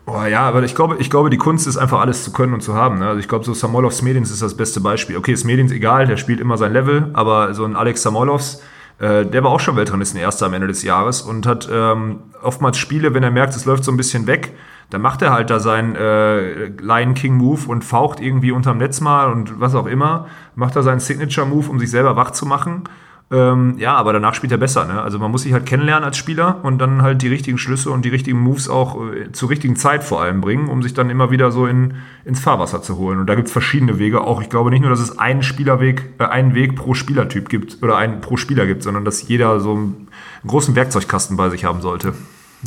Oh 0.07 0.24
ja, 0.24 0.41
aber 0.41 0.65
ich 0.65 0.74
glaube, 0.74 0.97
ich 0.99 1.11
glaube, 1.11 1.31
die 1.31 1.37
Kunst 1.37 1.66
ist 1.66 1.77
einfach 1.77 2.01
alles 2.01 2.24
zu 2.24 2.32
können 2.32 2.55
und 2.55 2.62
zu 2.62 2.74
haben. 2.74 2.99
Ne? 2.99 3.07
Also 3.07 3.20
ich 3.20 3.28
glaube, 3.28 3.45
so 3.45 3.55
Samolovs 3.55 3.99
Smedins 3.99 4.31
ist 4.31 4.43
das 4.43 4.57
beste 4.57 4.81
Beispiel. 4.81 5.16
Okay, 5.16 5.37
Smedins 5.37 5.70
egal, 5.70 6.07
der 6.07 6.16
spielt 6.16 6.41
immer 6.41 6.57
sein 6.57 6.73
Level, 6.73 7.11
aber 7.12 7.55
so 7.55 7.65
ein 7.65 7.77
Alex 7.77 8.03
Samolovs, 8.03 8.61
äh, 9.01 9.24
der 9.24 9.43
war 9.43 9.51
auch 9.51 9.60
schon 9.60 9.77
Weltranglisten-Erster 9.77 10.47
am 10.47 10.55
Ende 10.55 10.66
des 10.66 10.82
Jahres 10.82 11.22
und 11.22 11.47
hat 11.47 11.68
ähm, 11.72 12.20
oftmals 12.43 12.77
Spiele, 12.78 13.14
wenn 13.14 13.22
er 13.22 13.31
merkt, 13.31 13.56
es 13.56 13.64
läuft 13.64 13.82
so 13.82 13.90
ein 13.90 13.97
bisschen 13.97 14.27
weg, 14.27 14.52
dann 14.90 15.01
macht 15.01 15.22
er 15.22 15.32
halt 15.32 15.48
da 15.48 15.59
seinen 15.59 15.97
äh, 15.97 16.66
Lion 16.66 17.14
King 17.14 17.35
Move 17.35 17.66
und 17.68 17.82
faucht 17.82 18.20
irgendwie 18.20 18.52
unterm 18.52 18.78
Netz 18.78 19.01
mal 19.01 19.32
und 19.32 19.59
was 19.59 19.74
auch 19.74 19.86
immer, 19.86 20.27
macht 20.55 20.77
da 20.77 20.82
seinen 20.82 21.01
Signature 21.01 21.47
Move, 21.47 21.70
um 21.70 21.78
sich 21.78 21.90
selber 21.90 22.16
wach 22.16 22.32
zu 22.32 22.44
machen. 22.44 22.85
Ähm, 23.32 23.77
ja, 23.78 23.94
aber 23.94 24.12
danach 24.12 24.35
spielt 24.35 24.51
er 24.51 24.59
besser. 24.59 24.86
Ne? 24.86 25.01
Also 25.01 25.20
man 25.20 25.31
muss 25.31 25.43
sich 25.43 25.52
halt 25.52 25.65
kennenlernen 25.65 26.05
als 26.05 26.16
Spieler 26.16 26.65
und 26.65 26.78
dann 26.78 27.02
halt 27.02 27.23
die 27.23 27.28
richtigen 27.28 27.59
Schlüsse 27.59 27.90
und 27.93 28.05
die 28.05 28.09
richtigen 28.09 28.40
Moves 28.40 28.69
auch 28.69 29.01
äh, 29.12 29.31
zur 29.31 29.51
richtigen 29.51 29.77
Zeit 29.77 30.02
vor 30.02 30.20
allem 30.20 30.40
bringen, 30.40 30.69
um 30.69 30.82
sich 30.82 30.94
dann 30.94 31.11
immer 31.11 31.31
wieder 31.31 31.52
so 31.52 31.66
in, 31.66 31.94
ins 32.24 32.40
Fahrwasser 32.40 32.82
zu 32.82 32.97
holen. 32.97 33.20
Und 33.20 33.28
da 33.28 33.36
gibt's 33.36 33.52
verschiedene 33.52 34.01
Wege. 34.01 34.23
Auch 34.23 34.43
ich 34.43 34.51
glaube 34.51 34.70
nicht 34.70 34.81
nur, 34.81 34.90
dass 34.90 34.98
es 34.98 35.19
einen 35.19 35.44
Spielerweg, 35.44 36.15
äh, 36.19 36.24
einen 36.24 36.55
Weg 36.55 36.74
pro 36.74 36.94
Spielertyp 36.94 37.48
gibt 37.48 37.81
oder 37.85 37.97
einen 37.97 38.20
pro 38.20 38.36
Spieler 38.36 38.66
gibt, 38.66 38.82
sondern 38.82 39.05
dass 39.05 39.27
jeder 39.28 39.61
so 39.61 39.73
einen, 39.73 40.09
einen 40.43 40.48
großen 40.48 40.74
Werkzeugkasten 40.74 41.36
bei 41.36 41.51
sich 41.51 41.65
haben 41.65 41.82
sollte. 41.82 42.15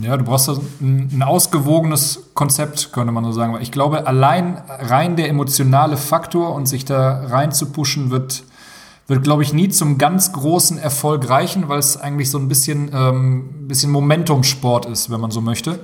Ja, 0.01 0.17
du 0.17 0.23
brauchst 0.23 0.49
ein, 0.49 1.09
ein, 1.11 1.21
ausgewogenes 1.21 2.29
Konzept, 2.33 2.93
könnte 2.93 3.11
man 3.11 3.23
so 3.25 3.31
sagen. 3.31 3.57
Ich 3.61 3.71
glaube, 3.71 4.07
allein 4.07 4.61
rein 4.67 5.17
der 5.17 5.29
emotionale 5.29 5.97
Faktor 5.97 6.55
und 6.55 6.67
sich 6.67 6.83
da 6.83 7.27
rein 7.27 7.51
zu 7.51 7.67
pushen, 7.71 8.09
wird, 8.09 8.43
wird 9.07 9.23
glaube 9.23 9.43
ich, 9.43 9.53
nie 9.53 9.69
zum 9.69 9.97
ganz 9.97 10.31
großen 10.31 10.77
Erfolg 10.77 11.29
reichen, 11.29 11.67
weil 11.67 11.79
es 11.79 11.97
eigentlich 11.97 12.29
so 12.29 12.37
ein 12.37 12.47
bisschen, 12.47 12.91
ähm, 12.93 13.67
bisschen 13.67 13.91
Momentumsport 13.91 14.85
ist, 14.85 15.09
wenn 15.09 15.19
man 15.19 15.31
so 15.31 15.41
möchte. 15.41 15.79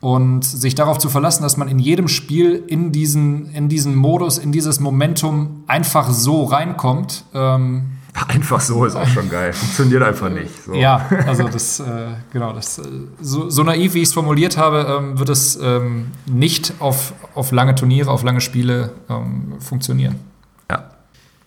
Und 0.00 0.44
sich 0.44 0.74
darauf 0.74 0.96
zu 0.96 1.10
verlassen, 1.10 1.42
dass 1.42 1.58
man 1.58 1.68
in 1.68 1.78
jedem 1.78 2.08
Spiel 2.08 2.64
in 2.66 2.90
diesen, 2.90 3.50
in 3.50 3.68
diesen 3.68 3.94
Modus, 3.94 4.38
in 4.38 4.50
dieses 4.50 4.80
Momentum 4.80 5.64
einfach 5.66 6.10
so 6.10 6.44
reinkommt, 6.44 7.24
ähm, 7.34 7.98
Einfach 8.28 8.60
so 8.60 8.84
ist 8.84 8.96
auch 8.96 9.06
schon 9.06 9.28
geil. 9.28 9.52
Funktioniert 9.52 10.02
einfach 10.02 10.30
nicht. 10.30 10.50
So. 10.64 10.74
Ja, 10.74 11.08
also 11.26 11.44
das, 11.44 11.80
äh, 11.80 12.08
genau, 12.32 12.52
das, 12.52 12.78
äh, 12.78 12.82
so, 13.20 13.48
so, 13.50 13.62
naiv, 13.62 13.94
wie 13.94 13.98
ich 13.98 14.08
es 14.08 14.14
formuliert 14.14 14.56
habe, 14.56 14.98
ähm, 14.98 15.18
wird 15.18 15.28
es 15.28 15.58
ähm, 15.62 16.08
nicht 16.26 16.74
auf, 16.80 17.12
auf 17.34 17.52
lange 17.52 17.74
Turniere, 17.74 18.10
auf 18.10 18.22
lange 18.22 18.40
Spiele 18.40 18.92
ähm, 19.08 19.54
funktionieren. 19.60 20.16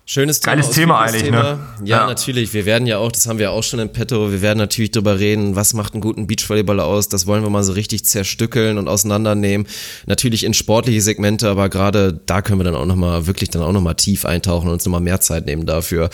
Schönes 0.06 0.42
Thema. 0.42 0.56
Geiles 0.56 0.70
Thema 0.72 1.00
eigentlich, 1.00 1.24
Thema. 1.24 1.44
ne? 1.44 1.60
Ja, 1.86 2.00
ja, 2.00 2.08
natürlich. 2.08 2.54
Wir 2.54 2.66
werden 2.66 2.86
ja 2.88 2.98
auch, 2.98 3.10
das 3.10 3.26
haben 3.26 3.40
wir 3.40 3.52
auch 3.52 3.64
schon 3.64 3.80
im 3.80 3.88
Petto, 3.88 4.34
wir 4.34 4.42
werden 4.42 4.58
natürlich 4.60 4.92
drüber 4.92 5.18
reden, 5.18 5.56
was 5.56 5.74
macht 5.74 5.94
einen 5.94 6.02
guten 6.02 6.28
Beachvolleyballer 6.28 6.84
aus. 6.84 7.08
Das 7.08 7.26
wollen 7.26 7.42
wir 7.42 7.50
mal 7.50 7.64
so 7.64 7.72
richtig 7.72 8.04
zerstückeln 8.04 8.78
und 8.78 8.90
auseinandernehmen. 8.90 9.66
Natürlich 10.06 10.44
in 10.44 10.54
sportliche 10.54 11.00
Segmente, 11.00 11.50
aber 11.50 11.70
gerade 11.70 12.20
da 12.26 12.42
können 12.42 12.60
wir 12.60 12.66
dann 12.66 12.76
auch 12.76 12.86
nochmal, 12.86 13.28
wirklich 13.28 13.50
dann 13.50 13.62
auch 13.62 13.72
nochmal 13.72 13.96
tief 13.96 14.26
eintauchen 14.26 14.68
und 14.68 14.74
uns 14.74 14.86
nochmal 14.86 15.00
mehr 15.00 15.22
Zeit 15.22 15.46
nehmen 15.46 15.66
dafür. 15.66 16.10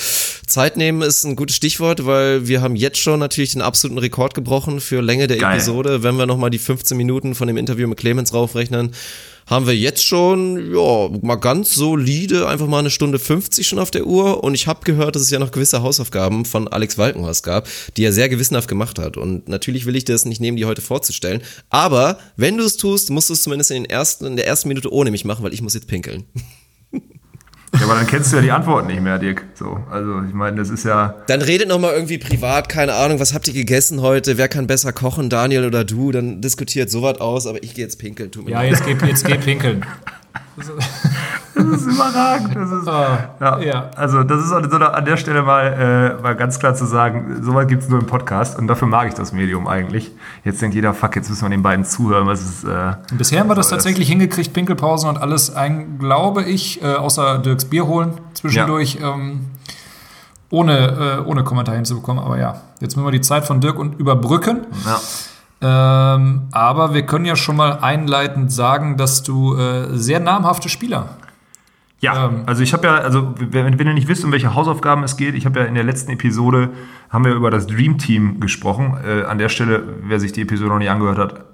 Zeit 0.46 0.78
nehmen 0.78 1.02
ist 1.02 1.24
ein 1.24 1.36
gutes 1.36 1.56
Stichwort, 1.56 2.06
weil 2.06 2.48
wir 2.48 2.62
haben 2.62 2.76
jetzt 2.76 3.00
schon 3.00 3.20
natürlich 3.20 3.54
den 3.54 3.64
absoluten 3.64 3.98
Rekord 3.98 4.36
gebrochen 4.36 4.82
für 4.82 5.02
Länge 5.02 5.26
der 5.26 5.38
Geil. 5.38 5.56
Episode. 5.56 6.04
Wenn 6.04 6.16
wir 6.16 6.28
nochmal 6.28 6.52
die 6.52 6.60
15 6.60 6.96
Minuten 6.96 7.34
von 7.34 7.48
dem 7.48 7.58
Interview 7.58 7.88
mit 7.88 7.98
Clemens 7.98 8.36
raufrechnen, 8.36 8.92
haben 9.50 9.66
wir 9.66 9.76
jetzt 9.76 10.06
schon, 10.06 10.74
ja, 10.74 11.10
mal 11.24 11.36
ganz 11.36 11.74
solide, 11.74 12.48
einfach 12.48 12.68
mal 12.68 12.80
eine 12.80 12.92
Stunde 12.92 13.18
50 13.18 13.68
schon 13.68 13.80
auf 13.80 13.90
der 13.90 14.06
Uhr. 14.06 14.44
Und 14.44 14.54
ich 14.54 14.68
habe 14.68 14.86
gehört, 14.86 15.16
dass 15.16 15.24
es 15.24 15.32
ja 15.32 15.40
noch 15.40 15.52
gewisse 15.52 15.82
Hausaufgaben 15.82 16.46
von 16.46 16.68
Alex 16.68 17.00
Walkenhorst 17.00 17.44
gab, 17.44 17.68
die 17.98 18.04
er 18.04 18.14
sehr 18.14 18.30
gewissenhaft 18.30 18.68
gemacht 18.68 19.00
hat. 19.00 19.18
Und 19.18 19.50
natürlich 19.50 19.88
will 19.88 19.96
ich 19.96 20.06
dir 20.06 20.14
das 20.14 20.26
nicht 20.26 20.40
nehmen, 20.40 20.58
die 20.58 20.66
heute 20.66 20.82
vorzustellen. 20.82 21.42
Aber 21.70 22.20
wenn 22.38 22.58
du 22.58 22.64
es 22.64 22.78
tust, 22.78 23.10
musst 23.10 23.30
du 23.30 23.34
es 23.34 23.42
zumindest 23.42 23.72
in, 23.72 23.84
den 23.84 23.90
ersten, 23.90 24.26
in 24.26 24.36
der 24.36 24.46
ersten 24.46 24.68
Minute 24.68 24.94
ohne 24.94 25.10
mich 25.10 25.26
machen, 25.26 25.44
weil 25.44 25.54
ich 25.54 25.64
muss 25.64 25.74
jetzt 25.74 25.88
pinkeln. 25.88 26.26
Ja, 27.76 27.86
aber 27.86 27.96
dann 27.96 28.08
kennst 28.08 28.32
du 28.32 28.38
ja 28.38 28.42
die 28.42 28.52
Antworten 28.52 28.88
nicht 28.88 29.02
mehr, 29.02 29.20
Dirk. 29.20 29.44
So, 29.54 29.84
also 29.92 30.22
ich 30.28 30.34
meine, 30.34 30.58
das 30.58 30.70
ist 30.70 30.86
ja. 30.86 31.16
Dann 31.28 31.42
redet 31.42 31.68
noch 31.68 31.80
mal 31.80 31.94
irgendwie 31.94 32.18
privat, 32.18 32.68
keine 32.70 32.94
Ahnung, 32.94 33.20
was 33.20 33.34
habt 33.34 33.48
ihr 33.48 33.54
gegessen 33.54 34.02
heute? 34.02 34.38
Wer 34.38 34.48
kann 34.48 34.68
besser 34.68 34.92
kochen, 34.92 35.30
Daniel 35.30 35.66
oder 35.66 35.84
du? 35.84 36.12
Dann 36.12 36.42
diskutiert 36.42 36.90
sowas 36.90 37.20
aus, 37.22 37.48
aber 37.48 37.64
ich 37.64 37.74
gehe 37.76 37.84
jetzt 37.84 38.00
pinkeln. 38.00 38.32
Tut 38.32 38.46
mir 38.46 38.52
ja, 38.52 38.64
jetzt 38.64 38.84
geh, 38.86 38.96
jetzt 39.06 39.26
geh 39.26 39.36
pinkeln. 39.36 39.86
Das 41.60 41.82
ist 41.82 41.94
überragend. 41.94 42.56
Das 42.56 42.72
ist, 42.72 42.88
ah, 42.88 43.30
ja. 43.40 43.60
ja. 43.60 43.92
Also, 43.96 44.24
das 44.24 44.46
ist 44.46 44.52
an 44.52 45.06
der 45.06 45.18
Stelle 45.18 45.44
mal, 45.44 46.18
äh, 46.20 46.22
mal 46.22 46.36
ganz 46.36 46.60
klar 46.60 46.74
zu 46.76 46.86
sagen, 46.86 47.44
sowas 47.44 47.68
gibt 47.68 47.84
es 47.84 47.90
nur 47.90 48.00
im 48.00 48.06
Podcast 48.06 48.58
und 48.58 48.68
dafür 48.68 48.88
mag 48.88 49.08
ich 49.08 49.14
das 49.14 49.32
Medium 49.34 49.68
eigentlich. 49.68 50.12
Jetzt 50.44 50.62
denkt 50.62 50.76
jeder, 50.76 50.94
fuck, 50.94 51.16
jetzt 51.16 51.30
müssen 51.30 51.44
wir 51.44 51.50
den 51.50 51.64
beiden 51.64 51.86
zuhören. 51.86 52.28
Was 52.28 52.42
ist, 52.42 52.64
äh, 52.64 52.94
Bisher 53.14 53.42
haben 53.42 53.50
wir 53.50 53.56
das 53.56 53.70
tatsächlich 53.70 54.08
das? 54.08 54.12
hingekriegt, 54.12 54.54
Pinkelpausen 54.54 55.10
und 55.10 55.18
alles 55.22 55.56
ein, 55.56 56.00
glaube 56.00 56.44
ich, 56.44 56.82
äh, 56.82 56.96
außer 56.96 57.40
Dirks 57.40 57.66
Bier 57.66 57.86
holen 57.88 58.14
zwischendurch. 58.34 58.96
Ja. 58.96 59.14
Ähm, 59.14 59.42
ohne, 60.52 61.22
äh, 61.26 61.30
ohne 61.30 61.44
Kommentar 61.44 61.76
hinzubekommen. 61.76 62.24
Aber 62.24 62.40
ja, 62.40 62.62
jetzt 62.80 62.96
müssen 62.96 63.06
wir 63.06 63.12
die 63.12 63.22
Zeit 63.22 63.46
von 63.46 63.62
Dirk 63.62 63.78
und 63.78 64.00
überbrücken. 64.00 64.66
Ja. 64.86 65.00
Ähm, 65.62 66.48
aber 66.52 66.94
wir 66.94 67.06
können 67.06 67.26
ja 67.26 67.36
schon 67.36 67.56
mal 67.56 67.80
einleitend 67.82 68.52
sagen, 68.52 68.98
dass 68.98 69.24
du 69.24 69.56
äh, 69.56 69.98
sehr 69.98 70.20
namhafte 70.20 70.70
Spieler. 70.70 71.10
Ja, 72.00 72.28
ähm, 72.28 72.44
also 72.46 72.64
ich 72.64 72.74
habe 72.74 72.88
ja, 72.88 72.96
also 72.96 73.34
wenn, 73.38 73.78
wenn 73.78 73.88
ihr 73.88 73.94
nicht 73.94 74.08
wisst, 74.08 74.24
um 74.24 74.32
welche 74.32 74.56
Hausaufgaben 74.56 75.04
es 75.04 75.18
geht, 75.18 75.36
ich 75.36 75.46
habe 75.46 75.60
ja 75.60 75.66
in 75.66 75.76
der 75.76 75.84
letzten 75.84 76.12
Episode, 76.12 76.70
haben 77.10 77.26
wir 77.26 77.34
über 77.34 77.52
das 77.52 77.68
Dream 77.68 77.98
Team 77.98 78.40
gesprochen. 78.40 78.98
Äh, 79.06 79.24
an 79.24 79.38
der 79.38 79.50
Stelle, 79.50 79.84
wer 80.04 80.20
sich 80.20 80.32
die 80.32 80.42
Episode 80.42 80.70
noch 80.70 80.80
nicht 80.80 80.90
angehört 80.90 81.18
hat, 81.18 81.46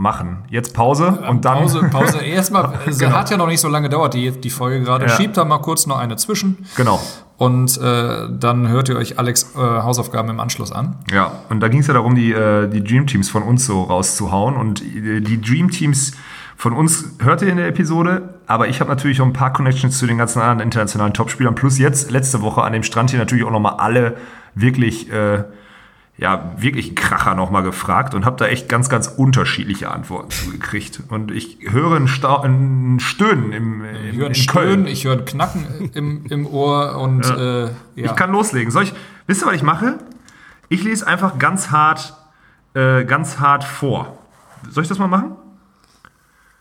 machen. 0.00 0.44
Jetzt 0.48 0.72
Pause 0.74 1.18
äh, 1.22 1.28
und 1.28 1.44
dann. 1.44 1.58
Pause, 1.58 1.82
Pause. 1.90 2.18
Erstmal, 2.24 2.72
es 2.86 2.98
genau. 2.98 3.16
hat 3.16 3.30
ja 3.30 3.36
noch 3.36 3.46
nicht 3.46 3.60
so 3.60 3.68
lange 3.68 3.88
gedauert, 3.88 4.14
die, 4.14 4.30
die 4.30 4.50
Folge 4.50 4.82
gerade. 4.82 5.06
Ja. 5.06 5.10
Schiebt 5.10 5.36
da 5.36 5.44
mal 5.44 5.58
kurz 5.58 5.86
noch 5.86 5.98
eine 5.98 6.16
zwischen. 6.16 6.66
Genau. 6.76 7.00
Und 7.36 7.78
äh, 7.78 8.28
dann 8.30 8.68
hört 8.68 8.88
ihr 8.88 8.96
euch 8.96 9.18
Alex 9.18 9.54
äh, 9.54 9.58
Hausaufgaben 9.58 10.30
im 10.30 10.40
Anschluss 10.40 10.72
an. 10.72 10.96
Ja, 11.10 11.32
und 11.48 11.60
da 11.60 11.68
ging 11.68 11.80
es 11.80 11.86
ja 11.86 11.94
darum, 11.94 12.14
die, 12.14 12.32
äh, 12.32 12.68
die 12.68 12.82
Dream 12.82 13.06
Teams 13.06 13.30
von 13.30 13.42
uns 13.42 13.66
so 13.66 13.82
rauszuhauen. 13.82 14.56
Und 14.56 14.82
äh, 14.82 15.20
die 15.20 15.40
Dream 15.40 15.70
Teams 15.70 16.12
von 16.60 16.74
uns 16.74 17.16
hört 17.20 17.40
ihr 17.40 17.48
in 17.48 17.56
der 17.56 17.68
Episode, 17.68 18.34
aber 18.46 18.68
ich 18.68 18.80
habe 18.80 18.90
natürlich 18.90 19.18
auch 19.22 19.24
ein 19.24 19.32
paar 19.32 19.50
Connections 19.50 19.98
zu 19.98 20.06
den 20.06 20.18
ganzen 20.18 20.42
anderen 20.42 20.60
internationalen 20.60 21.14
Topspielern. 21.14 21.54
Plus 21.54 21.78
jetzt, 21.78 22.10
letzte 22.10 22.42
Woche 22.42 22.60
an 22.60 22.74
dem 22.74 22.82
Strand 22.82 23.08
hier 23.08 23.18
natürlich 23.18 23.46
auch 23.46 23.50
nochmal 23.50 23.76
alle 23.78 24.18
wirklich 24.54 25.10
äh, 25.10 25.44
ja, 26.18 26.52
wirklich 26.58 26.94
Kracher 26.94 27.34
nochmal 27.34 27.62
gefragt 27.62 28.14
und 28.14 28.26
habe 28.26 28.36
da 28.36 28.46
echt 28.46 28.68
ganz, 28.68 28.90
ganz 28.90 29.06
unterschiedliche 29.06 29.90
Antworten 29.90 30.32
zugekriegt. 30.32 31.00
Und 31.08 31.30
ich 31.30 31.60
höre 31.62 31.96
ein, 31.96 32.08
Sta 32.08 32.42
ein 32.42 32.98
Stöhnen 33.00 33.52
im, 33.52 33.82
im 33.82 34.10
Ich 34.10 34.18
höre 34.18 34.26
ein 34.26 34.34
Stöhnen, 34.34 34.86
ich 34.86 35.04
höre 35.06 35.16
ein 35.16 35.24
Knacken 35.24 35.90
im, 35.94 36.26
im 36.26 36.46
Ohr 36.46 36.98
und 36.98 37.24
ja. 37.24 37.36
Äh, 37.36 37.62
ja. 37.64 37.70
Ich 38.04 38.14
kann 38.16 38.32
loslegen. 38.32 38.70
Soll 38.70 38.82
ich, 38.82 38.92
wisst 39.26 39.42
ihr, 39.42 39.46
was 39.46 39.54
ich 39.54 39.62
mache? 39.62 39.98
Ich 40.68 40.84
lese 40.84 41.06
einfach 41.06 41.38
ganz 41.38 41.70
hart 41.70 42.14
äh, 42.74 43.06
ganz 43.06 43.40
hart 43.40 43.64
vor. 43.64 44.18
Soll 44.68 44.82
ich 44.82 44.90
das 44.90 44.98
mal 44.98 45.08
machen? 45.08 45.36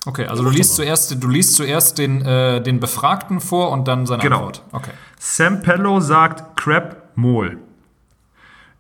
Okay, 0.06 0.26
also 0.26 0.44
du 0.44 0.50
liest 0.50 0.76
zuerst, 0.76 1.22
du 1.22 1.28
liest 1.28 1.56
zuerst 1.56 1.98
den, 1.98 2.22
äh, 2.26 2.62
den 2.62 2.80
Befragten 2.80 3.42
vor 3.42 3.72
und 3.72 3.88
dann 3.88 4.06
seine 4.06 4.24
Genau. 4.24 4.38
Antwort. 4.38 4.64
Okay. 4.72 4.92
Sam 5.20 5.62
Pello 5.62 6.00
sagt 6.00 6.56
Crap 6.56 7.10
Mol. 7.16 7.58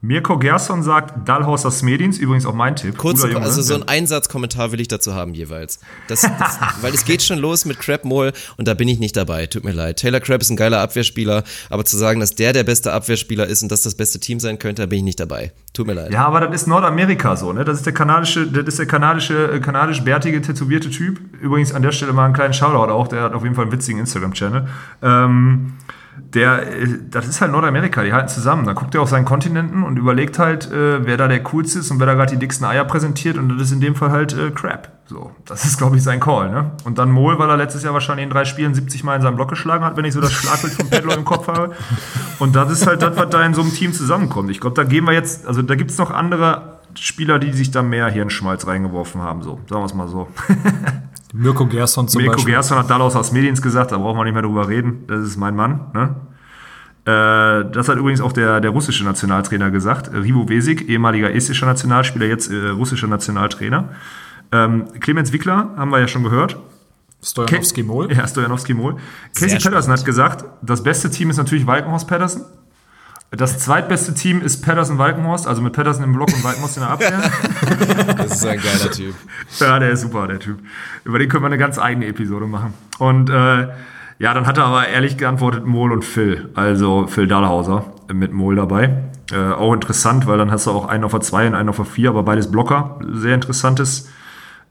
Mirko 0.01 0.37
Gerson 0.37 0.81
sagt 0.81 1.27
Dahlhauser 1.27 1.71
Smedins, 1.71 2.17
übrigens 2.19 2.45
auch 2.45 2.53
mein 2.53 2.77
Tipp. 2.77 2.97
Kurz, 2.97 3.21
Junge. 3.21 3.41
also 3.41 3.61
so 3.61 3.73
ein 3.73 3.85
Einsatzkommentar 3.85 4.71
will 4.71 4.79
ich 4.79 4.87
dazu 4.87 5.13
haben 5.13 5.33
jeweils. 5.33 5.81
Das, 6.07 6.21
das, 6.21 6.59
weil 6.81 6.93
es 6.93 7.03
geht 7.03 7.21
schon 7.21 7.37
los 7.37 7.65
mit 7.65 7.79
Crab 7.79 8.05
Mole 8.05 8.31
und 8.55 8.69
da 8.69 8.75
bin 8.75 8.87
ich 8.87 8.99
nicht 8.99 9.17
dabei, 9.17 9.45
tut 9.47 9.65
mir 9.65 9.73
leid. 9.73 9.97
Taylor 9.97 10.21
Crab 10.21 10.39
ist 10.39 10.51
ein 10.51 10.55
geiler 10.55 10.79
Abwehrspieler, 10.79 11.43
aber 11.69 11.83
zu 11.83 11.97
sagen, 11.97 12.21
dass 12.21 12.33
der 12.33 12.53
der 12.53 12.63
beste 12.63 12.93
Abwehrspieler 12.93 13.45
ist 13.47 13.61
und 13.61 13.73
das 13.73 13.81
das 13.81 13.95
beste 13.95 14.21
Team 14.21 14.39
sein 14.39 14.57
könnte, 14.57 14.83
da 14.83 14.85
bin 14.85 14.99
ich 14.99 15.03
nicht 15.03 15.19
dabei. 15.19 15.51
Tut 15.73 15.85
mir 15.85 15.93
leid. 15.95 16.13
Ja, 16.13 16.25
aber 16.25 16.39
das 16.39 16.61
ist 16.61 16.67
Nordamerika 16.67 17.35
so, 17.35 17.51
ne? 17.51 17.65
Das 17.65 17.77
ist 17.77 17.85
der 17.85 17.93
kanadische, 17.93 18.47
das 18.47 18.67
ist 18.67 18.79
der 18.79 18.85
kanadische, 18.85 19.51
äh, 19.51 19.59
kanadisch-bärtige, 19.59 20.41
tätowierte 20.41 20.89
Typ. 20.89 21.19
Übrigens 21.41 21.73
an 21.73 21.81
der 21.81 21.91
Stelle 21.91 22.13
mal 22.13 22.23
einen 22.23 22.33
kleinen 22.33 22.53
Shoutout 22.53 22.89
auch, 22.89 23.09
der 23.09 23.23
hat 23.23 23.33
auf 23.33 23.43
jeden 23.43 23.55
Fall 23.55 23.65
einen 23.65 23.73
witzigen 23.73 23.99
Instagram-Channel. 23.99 24.65
Ähm, 25.01 25.73
der, 26.33 26.81
äh, 26.81 26.87
das 27.09 27.27
ist 27.27 27.41
halt 27.41 27.51
Nordamerika, 27.51 28.03
die 28.03 28.13
halten 28.13 28.29
zusammen. 28.29 28.65
Da 28.65 28.73
guckt 28.73 28.95
er 28.95 29.01
auf 29.01 29.09
seinen 29.09 29.25
Kontinenten 29.25 29.83
und 29.83 29.97
überlegt 29.97 30.39
halt, 30.39 30.71
äh, 30.71 31.05
wer 31.05 31.17
da 31.17 31.27
der 31.27 31.43
coolste 31.43 31.79
ist 31.79 31.91
und 31.91 31.99
wer 31.99 32.07
da 32.07 32.13
gerade 32.13 32.31
die 32.31 32.39
dicksten 32.39 32.65
Eier 32.65 32.85
präsentiert 32.85 33.37
und 33.37 33.49
das 33.49 33.67
ist 33.67 33.71
in 33.71 33.81
dem 33.81 33.95
Fall 33.95 34.11
halt 34.11 34.33
äh, 34.33 34.51
Crap. 34.51 34.89
So, 35.05 35.31
das 35.45 35.65
ist, 35.65 35.77
glaube 35.77 35.97
ich, 35.97 36.03
sein 36.03 36.19
Call, 36.19 36.51
ne? 36.51 36.71
Und 36.83 36.99
dann 36.99 37.09
Mol, 37.09 37.39
weil 37.39 37.49
er 37.49 37.57
letztes 37.57 37.81
Jahr 37.83 37.93
wahrscheinlich 37.93 38.25
in 38.25 38.29
drei 38.29 38.45
Spielen 38.45 38.75
70 38.75 39.03
Mal 39.03 39.15
in 39.15 39.23
seinen 39.23 39.35
Block 39.35 39.49
geschlagen 39.49 39.83
hat, 39.83 39.97
wenn 39.97 40.05
ich 40.05 40.13
so 40.13 40.21
das 40.21 40.31
Schlagbild 40.31 40.73
von 40.73 40.89
Pedlo 40.89 41.13
im 41.13 41.25
Kopf 41.25 41.47
habe. 41.47 41.73
Und 42.37 42.55
das 42.55 42.71
ist 42.71 42.85
halt 42.85 43.01
das, 43.01 43.17
was 43.17 43.29
da 43.29 43.43
in 43.43 43.55
so 43.55 43.61
einem 43.61 43.73
Team 43.73 43.91
zusammenkommt. 43.91 44.51
Ich 44.51 44.59
glaube, 44.59 44.75
da 44.75 44.83
gehen 44.83 45.05
wir 45.05 45.13
jetzt, 45.13 45.47
also 45.47 45.63
da 45.63 45.73
gibt 45.73 45.89
es 45.89 45.97
noch 45.97 46.11
andere 46.11 46.79
Spieler, 46.93 47.39
die 47.39 47.51
sich 47.53 47.71
da 47.71 47.81
mehr 47.81 48.07
Hirnschmalz 48.07 48.67
reingeworfen 48.67 49.21
haben, 49.21 49.41
so. 49.41 49.59
Sagen 49.67 49.81
wir 49.81 49.85
es 49.85 49.93
mal 49.95 50.07
so. 50.07 50.27
Mirko 51.33 51.65
Gerson 51.67 52.07
zum 52.07 52.21
Mirko 52.21 52.35
Beispiel. 52.35 52.53
Gerson 52.53 52.77
hat 52.77 52.89
Dallas 52.89 53.15
aus 53.15 53.31
Mediens 53.31 53.61
gesagt, 53.61 53.91
da 53.91 53.97
brauchen 53.97 54.17
wir 54.17 54.23
nicht 54.23 54.33
mehr 54.33 54.41
drüber 54.41 54.67
reden. 54.67 55.03
Das 55.07 55.19
ist 55.21 55.37
mein 55.37 55.55
Mann. 55.55 55.91
Ne? 55.93 56.15
Äh, 57.05 57.71
das 57.71 57.87
hat 57.87 57.97
übrigens 57.97 58.21
auch 58.21 58.31
der, 58.31 58.61
der 58.61 58.71
russische 58.71 59.03
Nationaltrainer 59.03 59.71
gesagt. 59.71 60.11
Rivo 60.13 60.47
Vesik, 60.47 60.89
ehemaliger 60.89 61.33
estischer 61.33 61.65
Nationalspieler, 61.65 62.25
jetzt 62.25 62.51
äh, 62.51 62.69
russischer 62.69 63.07
Nationaltrainer. 63.07 63.89
Ähm, 64.51 64.85
Clemens 64.99 65.31
Wickler 65.31 65.71
haben 65.77 65.91
wir 65.91 65.99
ja 65.99 66.07
schon 66.07 66.23
gehört. 66.23 66.57
Stojanowski 67.23 67.83
Mol. 67.83 68.11
Ja, 68.15 68.27
Stojanowski 68.27 68.73
Mol. 68.73 68.95
Casey 69.35 69.59
Patterson 69.59 69.91
hat 69.93 70.05
gesagt, 70.05 70.45
das 70.61 70.83
beste 70.83 71.09
Team 71.09 71.29
ist 71.29 71.37
natürlich 71.37 71.67
Walkenhorst 71.67 72.07
Patterson. 72.07 72.43
Das 73.31 73.59
zweitbeste 73.59 74.15
Team 74.15 74.41
ist 74.41 74.65
Patterson 74.65 74.97
Walkenhorst, 74.97 75.47
also 75.47 75.61
mit 75.61 75.73
Patterson 75.73 76.03
im 76.03 76.13
Block 76.13 76.29
und 76.33 76.43
Walkenhorst 76.43 76.77
in 76.77 76.83
der 76.83 76.91
Abwehr. 76.91 77.21
Das 78.17 78.33
ist 78.33 78.45
ein 78.45 78.59
geiler 78.59 78.91
Typ. 78.91 79.15
Ja, 79.59 79.79
der 79.79 79.91
ist 79.91 80.01
super, 80.01 80.27
der 80.27 80.39
Typ. 80.39 80.59
Über 81.03 81.19
den 81.19 81.29
können 81.29 81.43
wir 81.43 81.47
eine 81.47 81.57
ganz 81.57 81.77
eigene 81.77 82.07
Episode 82.07 82.47
machen. 82.47 82.73
Und 82.97 83.29
äh, 83.29 83.67
ja, 84.17 84.33
dann 84.33 84.47
hat 84.47 84.57
er 84.57 84.65
aber 84.65 84.87
ehrlich 84.87 85.17
geantwortet 85.17 85.65
Mol 85.65 85.91
und 85.91 86.03
Phil. 86.03 86.49
Also 86.55 87.07
Phil 87.07 87.27
Dahlhauser 87.27 87.85
mit 88.11 88.33
Mol 88.33 88.55
dabei. 88.55 89.03
Äh, 89.31 89.53
auch 89.53 89.73
interessant, 89.73 90.25
weil 90.27 90.37
dann 90.37 90.51
hast 90.51 90.65
du 90.65 90.71
auch 90.71 90.87
einen 90.87 91.03
auf 91.03 91.11
der 91.11 91.21
2 91.21 91.47
und 91.47 91.55
einen 91.55 91.69
auf 91.69 91.77
der 91.77 91.85
4, 91.85 92.09
aber 92.09 92.23
beides 92.23 92.51
Blocker. 92.51 92.99
Sehr 93.13 93.35
interessantes. 93.35 94.09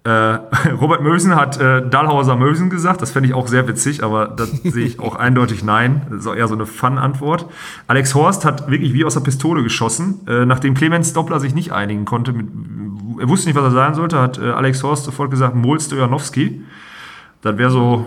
Äh, 0.08 0.38
Robert 0.80 1.02
Mösen 1.02 1.36
hat 1.36 1.60
äh, 1.60 1.86
Dahlhauser 1.86 2.36
Mösen 2.36 2.70
gesagt. 2.70 3.02
Das 3.02 3.10
fände 3.10 3.28
ich 3.28 3.34
auch 3.34 3.46
sehr 3.46 3.68
witzig, 3.68 4.02
aber 4.02 4.28
da 4.28 4.46
sehe 4.64 4.86
ich 4.86 5.00
auch 5.00 5.16
eindeutig 5.16 5.62
nein. 5.62 6.06
Das 6.08 6.20
ist 6.20 6.26
auch 6.26 6.34
eher 6.34 6.48
so 6.48 6.54
eine 6.54 6.64
Fun-Antwort. 6.64 7.46
Alex 7.86 8.14
Horst 8.14 8.46
hat 8.46 8.70
wirklich 8.70 8.94
wie 8.94 9.04
aus 9.04 9.14
der 9.14 9.20
Pistole 9.20 9.62
geschossen. 9.62 10.26
Äh, 10.26 10.46
nachdem 10.46 10.72
Clemens 10.74 11.12
Doppler 11.12 11.40
sich 11.40 11.54
nicht 11.54 11.72
einigen 11.72 12.06
konnte, 12.06 12.32
mit, 12.32 12.46
er 13.20 13.28
wusste 13.28 13.48
nicht, 13.48 13.56
was 13.56 13.64
er 13.64 13.70
sagen 13.72 13.94
sollte, 13.94 14.18
hat 14.18 14.38
äh, 14.38 14.50
Alex 14.50 14.82
Horst 14.82 15.04
sofort 15.04 15.30
gesagt, 15.30 15.54
Mol 15.54 15.78
Stojanowski. 15.78 16.62
Das 17.42 17.58
wäre 17.58 17.70
so, 17.70 18.06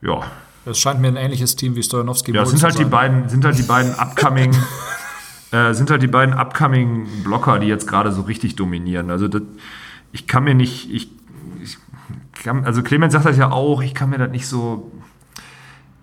ja. 0.00 0.22
Das 0.64 0.78
scheint 0.78 1.00
mir 1.00 1.08
ein 1.08 1.16
ähnliches 1.16 1.54
Team 1.54 1.76
wie 1.76 1.82
Stojanowski. 1.82 2.32
Ja, 2.32 2.46
sind 2.46 2.62
halt, 2.62 2.78
die 2.78 2.82
sein. 2.82 2.90
beiden, 2.90 3.28
sind 3.28 3.44
halt 3.44 3.58
die 3.58 3.62
beiden 3.62 3.92
upcoming, 3.94 4.56
äh, 5.50 5.74
sind 5.74 5.90
halt 5.90 6.02
die 6.02 6.06
beiden 6.06 6.34
upcoming 6.34 7.08
Blocker, 7.24 7.58
die 7.58 7.66
jetzt 7.66 7.86
gerade 7.86 8.10
so 8.10 8.22
richtig 8.22 8.56
dominieren. 8.56 9.10
Also 9.10 9.28
das, 9.28 9.42
ich 10.12 10.26
kann 10.26 10.44
mir 10.44 10.54
nicht, 10.54 10.90
ich, 10.92 11.10
ich 11.62 11.78
kann, 12.42 12.64
also 12.64 12.82
Clemens 12.82 13.12
sagt 13.12 13.26
das 13.26 13.36
ja 13.36 13.50
auch, 13.50 13.82
ich 13.82 13.94
kann 13.94 14.10
mir 14.10 14.18
das 14.18 14.30
nicht 14.30 14.46
so, 14.46 14.92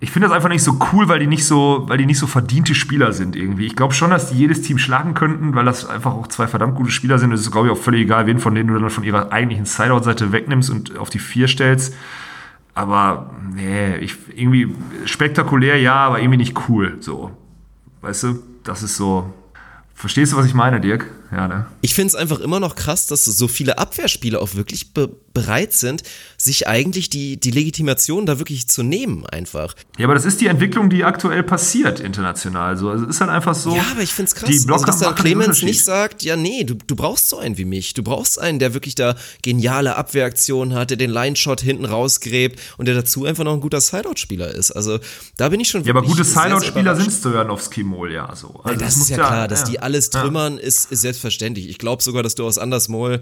ich 0.02 0.10
finde 0.10 0.28
das 0.28 0.34
einfach 0.34 0.48
nicht 0.48 0.62
so 0.62 0.78
cool, 0.92 1.08
weil 1.08 1.18
die 1.18 1.26
nicht 1.26 1.44
so, 1.44 1.84
weil 1.86 1.98
die 1.98 2.06
nicht 2.06 2.18
so 2.18 2.26
verdiente 2.26 2.74
Spieler 2.74 3.12
sind 3.12 3.36
irgendwie. 3.36 3.66
Ich 3.66 3.76
glaube 3.76 3.92
schon, 3.92 4.10
dass 4.10 4.30
die 4.30 4.38
jedes 4.38 4.62
Team 4.62 4.78
schlagen 4.78 5.12
könnten, 5.12 5.54
weil 5.54 5.66
das 5.66 5.86
einfach 5.86 6.14
auch 6.14 6.26
zwei 6.28 6.46
verdammt 6.46 6.74
gute 6.74 6.90
Spieler 6.90 7.18
sind. 7.18 7.32
Es 7.32 7.42
ist, 7.42 7.52
glaube 7.52 7.66
ich, 7.66 7.72
auch 7.72 7.78
völlig 7.78 8.02
egal, 8.02 8.26
wen 8.26 8.38
von 8.38 8.54
denen 8.54 8.72
du 8.72 8.78
dann 8.78 8.88
von 8.88 9.04
ihrer 9.04 9.30
eigentlichen 9.30 9.66
Sideout-Seite 9.66 10.32
wegnimmst 10.32 10.70
und 10.70 10.96
auf 10.96 11.10
die 11.10 11.18
vier 11.18 11.48
stellst. 11.48 11.94
Aber 12.74 13.30
nee, 13.54 13.96
ich, 13.96 14.16
irgendwie 14.34 14.74
spektakulär 15.04 15.78
ja, 15.78 15.96
aber 15.96 16.20
irgendwie 16.20 16.38
nicht 16.38 16.56
cool. 16.70 16.96
So. 17.00 17.32
Weißt 18.00 18.22
du, 18.22 18.42
das 18.64 18.82
ist 18.82 18.96
so. 18.96 19.34
Verstehst 19.94 20.32
du, 20.32 20.38
was 20.38 20.46
ich 20.46 20.54
meine, 20.54 20.80
Dirk? 20.80 21.10
Ja, 21.32 21.46
ne? 21.46 21.66
Ich 21.80 21.94
finde 21.94 22.08
es 22.08 22.14
einfach 22.14 22.40
immer 22.40 22.60
noch 22.60 22.74
krass, 22.74 23.06
dass 23.06 23.24
so 23.24 23.46
viele 23.46 23.78
Abwehrspieler 23.78 24.40
auch 24.42 24.54
wirklich 24.54 24.92
be 24.92 25.08
bereit 25.32 25.72
sind, 25.72 26.02
sich 26.36 26.66
eigentlich 26.66 27.08
die, 27.10 27.38
die 27.38 27.50
Legitimation 27.50 28.26
da 28.26 28.38
wirklich 28.38 28.68
zu 28.68 28.82
nehmen, 28.82 29.26
einfach. 29.26 29.74
Ja, 29.98 30.06
aber 30.06 30.14
das 30.14 30.24
ist 30.24 30.40
die 30.40 30.46
Entwicklung, 30.48 30.90
die 30.90 31.04
aktuell 31.04 31.42
passiert 31.42 32.00
international. 32.00 32.76
So, 32.76 32.90
also 32.90 33.04
es 33.04 33.10
ist 33.16 33.20
halt 33.20 33.30
einfach 33.30 33.54
so. 33.54 33.74
Ja, 33.76 33.84
aber 33.92 34.02
ich 34.02 34.12
find's 34.12 34.34
krass, 34.34 34.50
Die 34.50 34.70
also, 34.70 34.84
dass 34.84 34.98
dann 34.98 35.14
Clemens 35.14 35.62
nicht 35.62 35.84
sagt, 35.84 36.22
ja 36.22 36.36
nee, 36.36 36.64
du, 36.64 36.74
du 36.74 36.96
brauchst 36.96 37.28
so 37.28 37.38
einen 37.38 37.58
wie 37.58 37.64
mich. 37.64 37.94
Du 37.94 38.02
brauchst 38.02 38.40
einen, 38.40 38.58
der 38.58 38.74
wirklich 38.74 38.94
da 38.94 39.14
geniale 39.42 39.96
Abwehraktionen 39.96 40.74
hat, 40.74 40.90
der 40.90 40.96
den 40.96 41.10
Line-Shot 41.10 41.60
hinten 41.60 41.84
rausgräbt 41.84 42.58
und 42.78 42.86
der 42.86 42.94
dazu 42.94 43.24
einfach 43.24 43.44
noch 43.44 43.54
ein 43.54 43.60
guter 43.60 43.80
Sideout-Spieler 43.80 44.52
ist. 44.52 44.72
Also 44.72 44.98
da 45.36 45.48
bin 45.48 45.60
ich 45.60 45.68
schon 45.68 45.84
Ja, 45.84 45.92
aber 45.92 46.00
wirklich 46.02 46.16
gute 46.16 46.24
Sideout-Spieler 46.24 46.96
sind 46.96 47.06
überrascht. 47.06 47.20
Stojanowski 47.20 47.82
Mol, 47.84 48.12
ja. 48.12 48.34
So. 48.34 48.60
Also 48.64 48.78
das 48.78 48.96
muss 48.96 49.04
ist 49.04 49.10
ja 49.10 49.16
klar, 49.16 49.48
dass 49.48 49.60
ja. 49.60 49.66
die 49.66 49.80
alles 49.80 50.10
Ja. 50.12 50.22
trümmern, 50.22 50.58
ist, 50.58 50.90
ist 50.90 51.02
selbstverständlich. 51.02 51.68
Ich 51.68 51.78
glaube 51.78 52.02
sogar, 52.02 52.22
dass 52.22 52.34
du 52.34 52.46
aus 52.46 52.58
Andersmol 52.58 53.20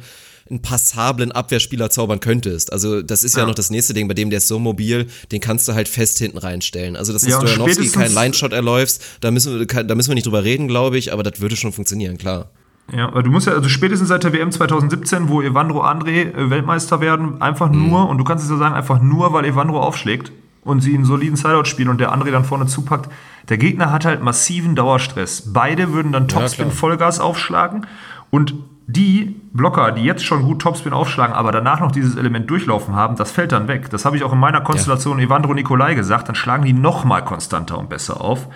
einen 0.50 0.62
passablen 0.62 1.32
Abwehrspieler 1.32 1.90
zaubern 1.90 2.20
könntest. 2.20 2.72
Also 2.72 3.02
das 3.02 3.24
ist 3.24 3.36
ja, 3.36 3.42
Ja. 3.42 3.46
noch 3.48 3.54
das 3.54 3.70
nächste 3.70 3.94
Ding, 3.94 4.08
bei 4.08 4.14
dem 4.14 4.30
der 4.30 4.38
ist 4.38 4.48
so 4.48 4.58
mobil, 4.58 5.06
den 5.32 5.40
kannst 5.40 5.68
du 5.68 5.74
halt 5.74 5.88
fest 5.88 6.18
hinten 6.18 6.38
reinstellen. 6.38 6.96
Also 6.96 7.12
dass 7.12 7.22
Ja, 7.24 7.40
ja, 7.40 7.46
Stojanowski 7.46 7.88
keinen 7.88 8.14
Line-Shot 8.14 8.52
erläufst, 8.52 9.02
da 9.20 9.30
müssen, 9.30 9.58
wir, 9.58 9.66
da 9.84 9.94
müssen 9.94 10.08
wir 10.10 10.14
nicht 10.14 10.26
drüber 10.26 10.44
reden, 10.44 10.68
glaube 10.68 10.98
ich, 10.98 11.12
aber 11.12 11.22
das 11.22 11.40
würde 11.40 11.56
schon 11.56 11.72
funktionieren, 11.72 12.16
klar. 12.18 12.50
Ja, 12.90 13.08
aber 13.08 13.22
du 13.22 13.30
musst 13.30 13.46
ja, 13.46 13.52
also 13.52 13.68
spätestens 13.68 14.08
seit 14.08 14.24
der 14.24 14.32
WM 14.32 14.50
2017, 14.50 15.28
wo 15.28 15.42
Evandro 15.42 15.84
André 15.84 16.32
äh, 16.34 16.48
Weltmeister 16.50 17.00
werden, 17.02 17.42
einfach 17.42 17.70
nur, 17.70 18.08
und 18.08 18.16
du 18.16 18.24
kannst 18.24 18.44
es 18.44 18.50
ja 18.50 18.56
sagen, 18.56 18.74
einfach 18.74 19.02
nur, 19.02 19.32
weil 19.34 19.44
Evandro 19.44 19.80
aufschlägt 19.80 20.32
und 20.64 20.80
sie 20.80 20.94
einen 20.94 21.04
soliden 21.04 21.36
Sideout 21.36 21.64
spielen 21.66 21.88
und 21.90 22.00
der 22.00 22.14
André 22.14 22.30
dann 22.30 22.44
vorne 22.46 22.66
zupackt. 22.66 23.10
Der 23.50 23.58
Gegner 23.58 23.92
hat 23.92 24.04
halt 24.06 24.22
massiven 24.22 24.74
Dauerstress. 24.74 25.44
Beide 25.52 25.92
würden 25.92 26.12
dann 26.12 26.28
Topspin 26.28 26.66
klar. 26.68 26.76
Vollgas 26.76 27.20
aufschlagen 27.20 27.86
und 28.30 28.54
die 28.90 29.38
Blocker, 29.52 29.92
die 29.92 30.02
jetzt 30.02 30.24
schon 30.24 30.44
gut 30.44 30.62
Topspin 30.62 30.94
aufschlagen, 30.94 31.36
aber 31.36 31.52
danach 31.52 31.78
noch 31.78 31.92
dieses 31.92 32.16
Element 32.16 32.48
durchlaufen 32.48 32.96
haben, 32.96 33.16
das 33.16 33.30
fällt 33.30 33.52
dann 33.52 33.68
weg. 33.68 33.90
Das 33.90 34.06
habe 34.06 34.16
ich 34.16 34.24
auch 34.24 34.32
in 34.32 34.38
meiner 34.38 34.62
Konstellation 34.62 35.18
Evandro 35.18 35.52
Nikolai 35.52 35.94
gesagt. 35.94 36.28
Dann 36.28 36.34
schlagen 36.34 36.64
die 36.64 36.72
noch 36.72 37.04
mal 37.04 37.20
konstanter 37.20 37.76
und 37.76 37.90
besser 37.90 38.22
auf. 38.22 38.48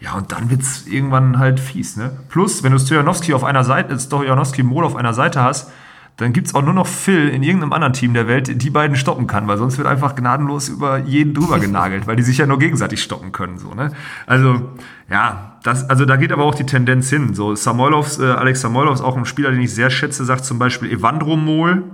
Ja, 0.00 0.14
und 0.14 0.32
dann 0.32 0.50
wird's 0.50 0.88
irgendwann 0.88 1.38
halt 1.38 1.60
fies, 1.60 1.96
ne? 1.96 2.18
Plus, 2.28 2.64
wenn 2.64 2.72
du 2.72 2.80
Stojanowski 2.80 3.32
auf 3.32 3.44
einer 3.44 3.62
Seite, 3.62 3.96
Stojanowski 3.96 4.64
Mol 4.64 4.84
auf 4.84 4.96
einer 4.96 5.14
Seite 5.14 5.40
hast, 5.40 5.70
dann 6.16 6.32
gibt's 6.32 6.54
auch 6.54 6.62
nur 6.62 6.74
noch 6.74 6.86
Phil 6.86 7.28
in 7.28 7.42
irgendeinem 7.42 7.72
anderen 7.72 7.92
Team 7.94 8.12
der 8.12 8.28
Welt, 8.28 8.62
die 8.62 8.70
beiden 8.70 8.96
stoppen 8.96 9.26
kann, 9.26 9.48
weil 9.48 9.56
sonst 9.56 9.78
wird 9.78 9.88
einfach 9.88 10.14
gnadenlos 10.14 10.68
über 10.68 10.98
jeden 10.98 11.32
drüber 11.32 11.58
genagelt, 11.58 12.06
weil 12.06 12.16
die 12.16 12.22
sich 12.22 12.38
ja 12.38 12.46
nur 12.46 12.58
gegenseitig 12.58 13.02
stoppen 13.02 13.32
können, 13.32 13.58
so, 13.58 13.74
ne? 13.74 13.92
Also, 14.26 14.70
ja, 15.08 15.56
das, 15.62 15.88
also 15.88 16.04
da 16.04 16.16
geht 16.16 16.32
aber 16.32 16.44
auch 16.44 16.54
die 16.54 16.66
Tendenz 16.66 17.08
hin. 17.10 17.34
So, 17.34 17.54
Samoilovs, 17.54 18.18
äh, 18.18 18.24
Alex 18.24 18.60
Samoilov 18.60 18.94
ist 18.94 19.00
auch 19.00 19.16
ein 19.16 19.24
Spieler, 19.24 19.50
den 19.50 19.60
ich 19.60 19.74
sehr 19.74 19.90
schätze, 19.90 20.24
sagt 20.24 20.44
zum 20.44 20.58
Beispiel 20.58 20.90
Evandro 20.90 21.36
Mol, 21.36 21.84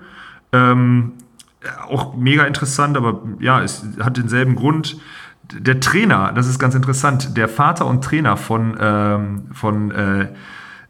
ähm, 0.52 1.12
auch 1.88 2.16
mega 2.16 2.44
interessant, 2.44 2.96
aber 2.96 3.22
ja, 3.40 3.62
es 3.62 3.84
hat 4.00 4.16
denselben 4.16 4.54
Grund. 4.56 4.98
Der 5.52 5.78
Trainer, 5.80 6.32
das 6.32 6.48
ist 6.48 6.58
ganz 6.58 6.74
interessant, 6.74 7.36
der 7.36 7.48
Vater 7.48 7.86
und 7.86 8.02
Trainer 8.02 8.36
von, 8.36 8.76
ähm, 8.80 9.42
von 9.52 9.90
äh, 9.92 10.28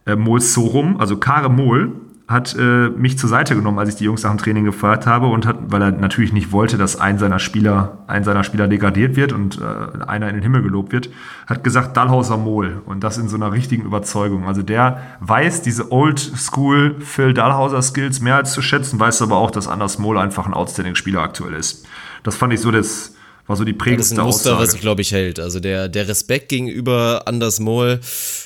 äh, 0.07 0.17
Mol 0.17 0.41
Sorum, 0.41 0.99
also 0.99 1.19
Kare 1.19 1.51
Mol, 1.51 1.93
hat 2.29 2.57
äh, 2.59 2.89
mich 2.89 3.19
zur 3.19 3.29
Seite 3.29 3.55
genommen, 3.55 3.79
als 3.79 3.91
ich 3.91 3.95
die 3.95 4.05
Jungs 4.05 4.25
nach 4.25 4.31
dem 4.31 4.39
Training 4.39 4.65
gefragt 4.65 5.07
habe 5.07 5.29
und 5.29 5.47
hat, 5.47 5.59
weil 5.69 5.81
er 5.81 5.93
natürlich 5.93 6.33
nicht 6.33 6.51
wollte, 6.51 6.77
dass 6.77 6.99
ein 6.99 7.19
seiner 7.19 7.39
Spieler, 7.39 7.99
ein 8.09 8.25
seiner 8.25 8.43
Spieler 8.43 8.67
degradiert 8.67 9.15
wird 9.15 9.33
und 9.33 9.61
äh, 9.61 10.05
einer 10.05 10.29
in 10.29 10.35
den 10.35 10.43
Himmel 10.43 10.63
gelobt 10.63 10.93
wird, 10.93 11.09
hat 11.47 11.63
gesagt 11.63 11.97
Dahlhauser 11.97 12.37
Mol 12.37 12.83
und 12.85 13.05
das 13.05 13.17
in 13.17 13.29
so 13.29 13.37
einer 13.37 13.53
richtigen 13.53 13.85
Überzeugung. 13.85 14.49
Also 14.49 14.63
der 14.63 15.03
weiß 15.21 15.63
diese 15.63 15.93
Old 15.93 16.19
School 16.19 16.97
Phil 16.99 17.33
Dahlhauser 17.33 17.81
Skills 17.81 18.21
mehr 18.21 18.37
als 18.37 18.53
zu 18.53 18.61
schätzen, 18.61 18.99
weiß 18.99 19.23
aber 19.23 19.37
auch, 19.37 19.53
dass 19.53 19.69
Anders 19.69 20.01
Mol 20.01 20.19
einfach 20.19 20.47
ein 20.47 20.55
outstanding 20.55 20.97
Spieler 20.97 21.23
aktuell 21.23 21.55
ist. 21.55 21.87
Das 22.25 22.35
fand 22.35 22.53
ich 22.53 22.61
so 22.61 22.73
das 22.73 23.16
War 23.49 23.55
so 23.57 23.63
die 23.65 23.73
prägendste 23.73 24.17
Das 24.17 24.17
ist 24.17 24.19
ein 24.19 24.27
Muster, 24.27 24.51
Aussage. 24.51 24.63
was 24.65 24.73
sich, 24.73 24.81
glaube 24.81 25.03
ich, 25.03 25.13
hält. 25.13 25.39
Also 25.39 25.61
der, 25.61 25.89
der 25.89 26.09
Respekt 26.09 26.49
gegenüber 26.49 27.23
Anders 27.27 27.61
Moll 27.61 28.01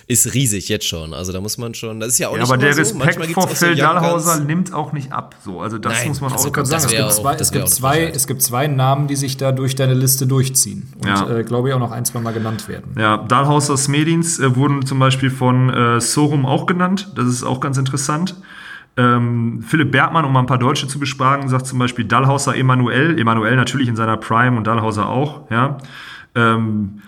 ist 0.06 0.34
riesig 0.34 0.68
jetzt 0.68 0.86
schon. 0.86 1.14
Also 1.14 1.32
da 1.32 1.40
muss 1.40 1.56
man 1.56 1.72
schon, 1.72 2.00
das 2.00 2.10
ist 2.10 2.18
ja 2.18 2.28
auch 2.28 2.34
ja, 2.34 2.40
nicht 2.42 2.50
aber 2.52 2.58
der 2.58 2.74
so. 2.74 2.80
Respekt 2.80 3.26
vor 3.32 3.48
so 3.48 3.54
Phil 3.54 3.70
Young 3.70 3.76
Dahlhauser 3.78 4.40
nimmt 4.40 4.74
auch 4.74 4.92
nicht 4.92 5.10
ab. 5.10 5.36
So, 5.42 5.60
also 5.62 5.78
das 5.78 5.94
Nein, 5.94 6.08
muss 6.08 6.20
man 6.20 6.32
also 6.32 6.44
auch 6.44 6.46
Ich 6.48 6.52
kann 6.52 6.66
sagen, 6.66 6.84
es 6.84 6.90
gibt, 6.90 7.02
auch- 7.02 7.10
zwei, 7.12 7.34
es, 7.36 7.50
gibt 7.52 7.68
zwei, 7.70 8.02
es 8.08 8.26
gibt 8.26 8.42
zwei 8.42 8.66
Namen, 8.66 9.06
die 9.08 9.16
sich 9.16 9.38
da 9.38 9.52
durch 9.52 9.74
deine 9.74 9.94
Liste 9.94 10.26
durchziehen. 10.26 10.92
Und 11.00 11.06
Ja. 11.08 11.30
äh, 11.38 11.44
glaube 11.44 11.68
ich 11.68 11.74
auch 11.74 11.78
noch 11.80 11.92
ein, 11.92 12.04
zwei 12.04 12.20
Mal 12.20 12.32
genannt 12.34 12.68
werden. 12.68 12.94
Ja, 12.98 13.16
Dahlhauser 13.18 13.78
Smedins 13.78 14.38
äh, 14.38 14.54
wurden 14.54 14.84
zum 14.84 14.98
Beispiel 14.98 15.30
von 15.30 15.70
äh, 15.70 16.00
Sorum 16.02 16.44
auch 16.44 16.66
genannt. 16.66 17.08
Das 17.16 17.26
ist 17.26 17.42
auch 17.42 17.60
ganz 17.60 17.78
interessant. 17.78 18.34
Ähm, 19.00 19.62
Philipp 19.66 19.92
Bergmann, 19.92 20.26
um 20.26 20.32
mal 20.32 20.40
ein 20.40 20.46
paar 20.46 20.58
Deutsche 20.58 20.86
zu 20.86 20.98
bespragen, 20.98 21.48
sagt 21.48 21.66
zum 21.66 21.78
Beispiel 21.78 22.04
Dahlhauser 22.04 22.54
Emanuel. 22.54 23.18
Emanuel 23.18 23.56
natürlich 23.56 23.88
in 23.88 23.96
seiner 23.96 24.18
Prime 24.18 24.58
und 24.58 24.66
Dahlhauser 24.66 25.08
auch. 25.08 25.50
Ja. 25.50 25.78
Ähm, 26.34 27.00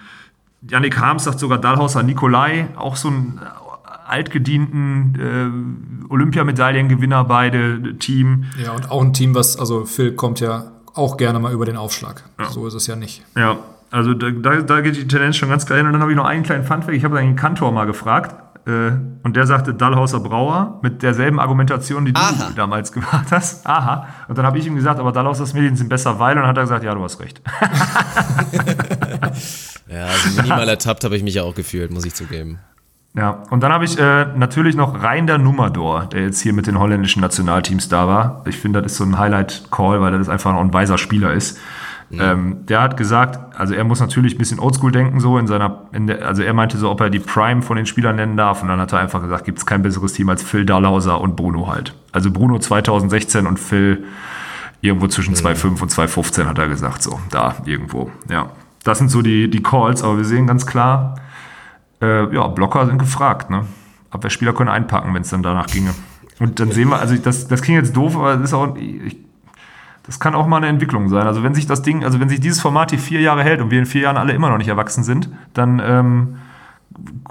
Yannick 0.68 0.98
Harms 0.98 1.24
sagt 1.24 1.38
sogar 1.38 1.58
Dahlhauser 1.58 2.02
Nikolai, 2.02 2.68
auch 2.76 2.96
so 2.96 3.08
ein 3.08 3.40
äh, 3.42 4.08
altgedienten 4.08 6.06
äh, 6.08 6.10
Olympiamedaillengewinner 6.10 7.24
beide 7.24 7.98
Team. 7.98 8.44
Ja, 8.62 8.72
und 8.72 8.90
auch 8.90 9.02
ein 9.02 9.12
Team, 9.12 9.34
was, 9.34 9.58
also 9.58 9.84
Phil 9.84 10.12
kommt 10.12 10.40
ja 10.40 10.72
auch 10.94 11.18
gerne 11.18 11.40
mal 11.40 11.52
über 11.52 11.66
den 11.66 11.76
Aufschlag. 11.76 12.22
So 12.50 12.66
ist 12.66 12.74
es 12.74 12.86
ja 12.86 12.96
nicht. 12.96 13.22
Ja, 13.36 13.58
also 13.90 14.14
da, 14.14 14.30
da, 14.30 14.62
da 14.62 14.80
geht 14.80 14.96
die 14.96 15.06
Tendenz 15.06 15.36
schon 15.36 15.50
ganz 15.50 15.66
klar 15.66 15.78
hin. 15.78 15.86
Und 15.86 15.92
dann 15.92 16.00
habe 16.00 16.12
ich 16.12 16.16
noch 16.16 16.24
einen 16.24 16.42
kleinen 16.42 16.64
Funfact. 16.64 16.94
Ich 16.94 17.04
habe 17.04 17.18
einen 17.18 17.36
Kantor 17.36 17.72
mal 17.72 17.84
gefragt. 17.84 18.34
Äh, 18.66 18.92
und 19.22 19.36
der 19.36 19.46
sagte 19.46 19.74
Dahlhauser 19.74 20.20
Brauer 20.20 20.78
mit 20.82 21.02
derselben 21.02 21.40
Argumentation, 21.40 22.04
die 22.04 22.12
du 22.12 22.20
Aha. 22.20 22.52
damals 22.54 22.92
gemacht 22.92 23.26
hast. 23.30 23.66
Aha. 23.66 24.06
Und 24.28 24.38
dann 24.38 24.46
habe 24.46 24.58
ich 24.58 24.66
ihm 24.66 24.76
gesagt, 24.76 25.00
aber 25.00 25.12
Dahlhauser 25.12 25.52
Medien 25.54 25.76
sind 25.76 25.88
besser, 25.88 26.18
weil. 26.18 26.36
Und 26.36 26.42
dann 26.42 26.48
hat 26.48 26.56
er 26.56 26.62
gesagt, 26.62 26.84
ja, 26.84 26.94
du 26.94 27.02
hast 27.02 27.20
recht. 27.20 27.42
Ja, 29.92 30.06
also 30.06 30.36
minimal 30.36 30.68
ertappt 30.68 31.04
habe 31.04 31.16
ich 31.16 31.22
mich 31.22 31.34
ja 31.34 31.42
auch 31.42 31.54
gefühlt, 31.54 31.90
muss 31.90 32.04
ich 32.04 32.14
zugeben. 32.14 32.58
Ja, 33.14 33.42
und 33.50 33.62
dann 33.62 33.72
habe 33.72 33.84
ich 33.84 33.98
äh, 33.98 34.26
natürlich 34.36 34.74
noch 34.74 35.02
Reinder 35.02 35.36
Nummerdor, 35.36 36.06
der 36.06 36.22
jetzt 36.22 36.40
hier 36.40 36.54
mit 36.54 36.66
den 36.66 36.78
holländischen 36.78 37.20
Nationalteams 37.20 37.90
da 37.90 38.08
war. 38.08 38.42
Ich 38.46 38.56
finde, 38.56 38.80
das 38.80 38.92
ist 38.92 38.98
so 38.98 39.04
ein 39.04 39.18
Highlight-Call, 39.18 40.00
weil 40.00 40.16
das 40.16 40.30
einfach 40.30 40.52
noch 40.54 40.60
ein 40.60 40.72
weiser 40.72 40.96
Spieler 40.96 41.34
ist. 41.34 41.58
Ähm, 42.20 42.66
der 42.66 42.82
hat 42.82 42.96
gesagt, 42.96 43.56
also 43.58 43.74
er 43.74 43.84
muss 43.84 44.00
natürlich 44.00 44.34
ein 44.34 44.38
bisschen 44.38 44.58
Oldschool 44.58 44.92
denken, 44.92 45.18
so 45.20 45.38
in 45.38 45.46
seiner, 45.46 45.86
in 45.92 46.06
der, 46.06 46.26
also 46.26 46.42
er 46.42 46.52
meinte 46.52 46.76
so, 46.76 46.90
ob 46.90 47.00
er 47.00 47.08
die 47.08 47.18
Prime 47.18 47.62
von 47.62 47.76
den 47.76 47.86
Spielern 47.86 48.16
nennen 48.16 48.36
darf. 48.36 48.62
Und 48.62 48.68
dann 48.68 48.78
hat 48.80 48.92
er 48.92 48.98
einfach 48.98 49.22
gesagt, 49.22 49.44
gibt 49.44 49.58
es 49.58 49.66
kein 49.66 49.82
besseres 49.82 50.12
Team 50.12 50.28
als 50.28 50.42
Phil 50.42 50.66
Dahlhauser 50.66 51.20
und 51.20 51.36
Bruno 51.36 51.68
halt. 51.68 51.94
Also 52.12 52.30
Bruno 52.30 52.58
2016 52.58 53.46
und 53.46 53.58
Phil 53.58 54.04
irgendwo 54.82 55.06
zwischen 55.06 55.34
2,5 55.34 55.80
und 55.80 55.90
2,15 55.90 56.44
hat 56.44 56.58
er 56.58 56.68
gesagt, 56.68 57.02
so, 57.02 57.18
da 57.30 57.56
irgendwo. 57.64 58.10
Ja, 58.28 58.50
das 58.84 58.98
sind 58.98 59.10
so 59.10 59.22
die, 59.22 59.48
die 59.48 59.62
Calls, 59.62 60.02
aber 60.02 60.18
wir 60.18 60.24
sehen 60.24 60.46
ganz 60.46 60.66
klar, 60.66 61.14
äh, 62.02 62.34
ja, 62.34 62.48
Blocker 62.48 62.86
sind 62.86 62.98
gefragt, 62.98 63.48
ne? 63.48 63.64
Abwehrspieler 64.10 64.52
können 64.52 64.68
einpacken, 64.68 65.14
wenn 65.14 65.22
es 65.22 65.30
dann 65.30 65.42
danach 65.42 65.68
ginge. 65.68 65.94
Und 66.38 66.60
dann 66.60 66.72
sehen 66.72 66.88
wir, 66.88 66.98
also 66.98 67.16
das, 67.16 67.48
das 67.48 67.62
klingt 67.62 67.78
jetzt 67.78 67.96
doof, 67.96 68.16
aber 68.16 68.36
das 68.36 68.50
ist 68.50 68.54
auch, 68.54 68.76
ich, 68.76 69.16
das 70.04 70.18
kann 70.18 70.34
auch 70.34 70.46
mal 70.46 70.56
eine 70.56 70.68
Entwicklung 70.68 71.08
sein. 71.08 71.26
Also 71.26 71.42
wenn 71.42 71.54
sich 71.54 71.66
das 71.66 71.82
Ding, 71.82 72.04
also 72.04 72.20
wenn 72.20 72.28
sich 72.28 72.40
dieses 72.40 72.60
Format 72.60 72.90
hier 72.90 72.98
vier 72.98 73.20
Jahre 73.20 73.44
hält 73.44 73.60
und 73.60 73.70
wir 73.70 73.78
in 73.78 73.86
vier 73.86 74.02
Jahren 74.02 74.16
alle 74.16 74.32
immer 74.32 74.50
noch 74.50 74.58
nicht 74.58 74.68
erwachsen 74.68 75.04
sind, 75.04 75.28
dann 75.54 75.80
ähm, 75.84 76.36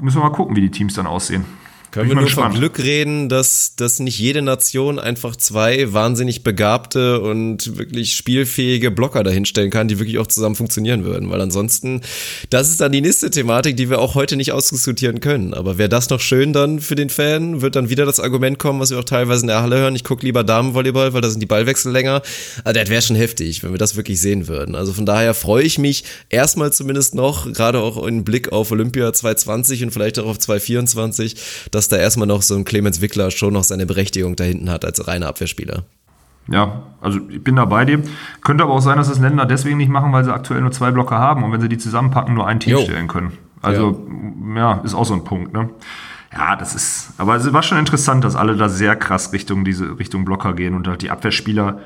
müssen 0.02 0.20
wir 0.20 0.24
mal 0.24 0.36
gucken, 0.36 0.56
wie 0.56 0.62
die 0.62 0.72
Teams 0.72 0.94
dann 0.94 1.08
aussehen. 1.08 1.46
Können 1.92 2.08
wir 2.08 2.16
nur 2.16 2.24
gespannt. 2.24 2.56
Glück 2.56 2.80
reden, 2.80 3.28
dass, 3.28 3.76
dass 3.76 4.00
nicht 4.00 4.18
jede 4.18 4.42
Nation 4.42 4.98
einfach 4.98 5.36
zwei 5.36 5.92
wahnsinnig 5.92 6.42
begabte 6.42 7.20
und 7.20 7.78
wirklich 7.78 8.16
spielfähige 8.16 8.92
Blocker 8.92 9.24
dahinstellen 9.24 9.70
kann, 9.70 9.90
die 9.90 10.00
wirklich 10.00 10.18
auch 10.18 10.28
zusammen 10.28 10.56
funktionieren 10.56 11.04
würden. 11.04 11.30
Weil 11.30 11.42
ansonsten, 11.42 12.02
das 12.50 12.70
ist 12.70 12.80
dann 12.80 12.94
die 12.94 13.02
nächste 13.02 13.30
Thematik, 13.30 13.76
die 13.76 13.90
wir 13.90 14.00
auch 14.00 14.16
heute 14.16 14.38
nicht 14.38 14.54
ausdiskutieren 14.54 15.20
können. 15.20 15.54
Aber 15.54 15.78
wäre 15.78 15.90
das 15.90 16.10
noch 16.10 16.22
schön 16.22 16.54
dann 16.54 16.80
für 16.80 16.96
den 16.96 17.10
Fan, 17.10 17.62
wird 17.62 17.76
dann 17.76 17.90
wieder 17.90 18.06
das 18.06 18.22
Argument 18.22 18.58
kommen, 18.58 18.80
was 18.80 18.92
wir 18.92 19.00
auch 19.00 19.04
teilweise 19.04 19.42
in 19.42 19.48
der 19.48 19.62
Halle 19.62 19.78
hören, 19.78 19.96
ich 19.96 20.06
gucke 20.06 20.26
lieber 20.26 20.46
Damenvolleyball, 20.46 21.14
weil 21.14 21.22
da 21.22 21.30
sind 21.30 21.42
die 21.42 21.46
Ballwechsel 21.46 21.92
länger. 21.92 22.22
Also 22.64 22.80
das 22.80 22.90
wäre 22.90 23.02
schon 23.02 23.18
heftig, 23.18 23.64
wenn 23.64 23.72
wir 23.72 23.78
das 23.78 23.98
wirklich 23.98 24.22
sehen 24.22 24.48
würden. 24.48 24.76
Also 24.76 24.94
von 24.94 25.06
daher 25.06 25.34
freue 25.34 25.64
ich 25.64 25.78
mich 25.78 26.06
erstmal 26.30 26.72
zumindest 26.72 27.16
noch, 27.16 27.52
gerade 27.52 27.80
auch 27.80 28.06
im 28.06 28.24
Blick 28.24 28.52
auf 28.54 28.72
Olympia 28.72 29.12
2020 29.12 29.84
und 29.84 29.92
vielleicht 29.92 30.20
auch 30.20 30.28
auf 30.28 30.40
2024, 30.40 31.36
dass 31.72 31.81
da 31.88 31.98
erstmal 31.98 32.28
noch 32.28 32.42
so 32.42 32.56
ein 32.56 32.66
Clemens 32.66 33.02
Wickler 33.02 33.32
schon 33.32 33.54
noch 33.54 33.64
seine 33.64 33.86
Berechtigung 33.86 34.36
da 34.36 34.44
hinten 34.44 34.70
hat 34.70 34.86
als 34.86 35.08
reiner 35.08 35.28
Abwehrspieler. 35.28 35.84
Ja, 36.48 36.84
also 37.02 37.20
ich 37.30 37.44
bin 37.44 37.56
da 37.56 37.66
bei 37.66 37.86
dir. 37.86 38.02
Könnte 38.42 38.64
aber 38.64 38.74
auch 38.74 38.82
sein, 38.82 38.98
dass 38.98 39.10
das 39.10 39.20
Länder 39.20 39.46
deswegen 39.46 39.78
nicht 39.78 39.90
machen, 39.90 40.12
weil 40.12 40.24
sie 40.24 40.34
aktuell 40.34 40.62
nur 40.62 40.72
zwei 40.72 40.92
Blocker 40.92 41.18
haben 41.18 41.44
und 41.44 41.52
wenn 41.52 41.62
sie 41.62 41.70
die 41.70 41.78
zusammenpacken, 41.78 42.34
nur 42.34 42.48
ein 42.48 42.60
Team 42.60 42.74
Jo. 42.74 42.82
stellen 42.82 43.08
können. 43.08 43.34
Also, 43.62 44.08
ja. 44.56 44.82
ist 44.84 44.96
auch 44.96 45.06
so 45.06 45.14
ein 45.14 45.24
Punkt, 45.24 45.54
ne? 45.54 45.70
Ja, 46.34 46.56
das 46.56 46.76
ist, 46.76 47.14
aber 47.18 47.36
es 47.36 47.52
war 47.52 47.62
schon 47.62 47.78
interessant, 47.78 48.24
dass 48.24 48.36
alle 48.36 48.56
da 48.56 48.70
sehr 48.70 48.96
krass 48.96 49.34
Richtung 49.34 49.66
diese 49.66 50.00
Richtung 50.00 50.24
Blocker 50.24 50.54
gehen 50.54 50.74
und 50.76 50.88
halt 50.88 51.02
die 51.02 51.12
Abwehrspieler, 51.12 51.80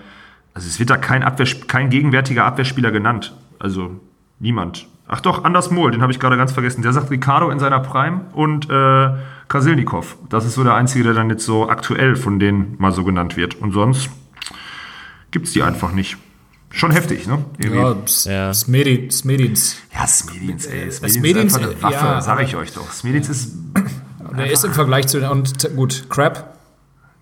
also 0.53 0.67
es 0.67 0.80
wird 0.80 0.91
da 0.91 0.97
kein 0.97 1.23
Abwehr, 1.23 1.47
kein 1.67 1.89
gegenwärtiger 1.89 2.45
Abwehrspieler 2.45 2.91
genannt. 2.91 3.35
Also 3.59 3.99
niemand. 4.39 4.88
Ach 5.07 5.22
doch, 5.22 5.44
Anders 5.44 5.69
Mohl, 5.69 5.91
den 5.91 6.02
habe 6.02 6.11
ich 6.11 6.19
gerade 6.19 6.36
ganz 6.38 6.52
vergessen. 6.52 6.82
Der 6.82 6.91
sagt 6.94 7.11
Ricardo 7.11 7.49
in 7.52 7.60
seiner 7.60 7.80
Prime 7.80 8.22
und 8.34 8.69
äh, 8.69 9.10
Krasilnikov. 9.48 10.18
Das 10.30 10.45
ist 10.45 10.56
so 10.56 10.64
der 10.64 10.73
einzige, 10.73 11.03
der 11.03 11.14
dann 11.14 11.30
jetzt 11.30 11.45
so 11.45 11.69
aktuell 11.69 12.15
von 12.15 12.40
denen 12.40 12.76
mal 12.80 12.91
so 12.91 13.03
genannt 13.03 13.38
wird. 13.38 13.56
Und 13.56 13.72
sonst 13.72 14.10
gibt's 15.32 15.52
die 15.53 15.61
einfach 15.61 15.91
nicht. 15.91 16.18
Schon 16.72 16.91
heftig, 16.91 17.27
ne? 17.27 17.45
Irgendwie. 17.57 18.30
Ja, 18.30 18.49
Smedi- 18.52 19.11
Smedins. 19.11 19.77
Ja, 19.94 20.07
Smedins, 20.07 20.65
ey. 20.65 20.91
Smedins, 20.91 21.14
Smedins, 21.14 21.53
ist 21.53 21.56
einfach 21.64 21.69
eine 21.69 21.77
äh, 21.80 21.84
Waffe, 21.84 22.06
ja, 22.06 22.22
sag 22.22 22.41
ich 22.41 22.56
euch 22.56 22.73
doch. 22.73 22.91
Smedins 22.91 23.30
ist, 23.30 23.53
Der 24.36 24.52
ist 24.52 24.65
im 24.65 24.73
Vergleich 24.73 25.07
zu 25.07 25.19
den, 25.22 25.30
und 25.30 25.76
gut, 25.76 26.07
Crap. 26.10 26.57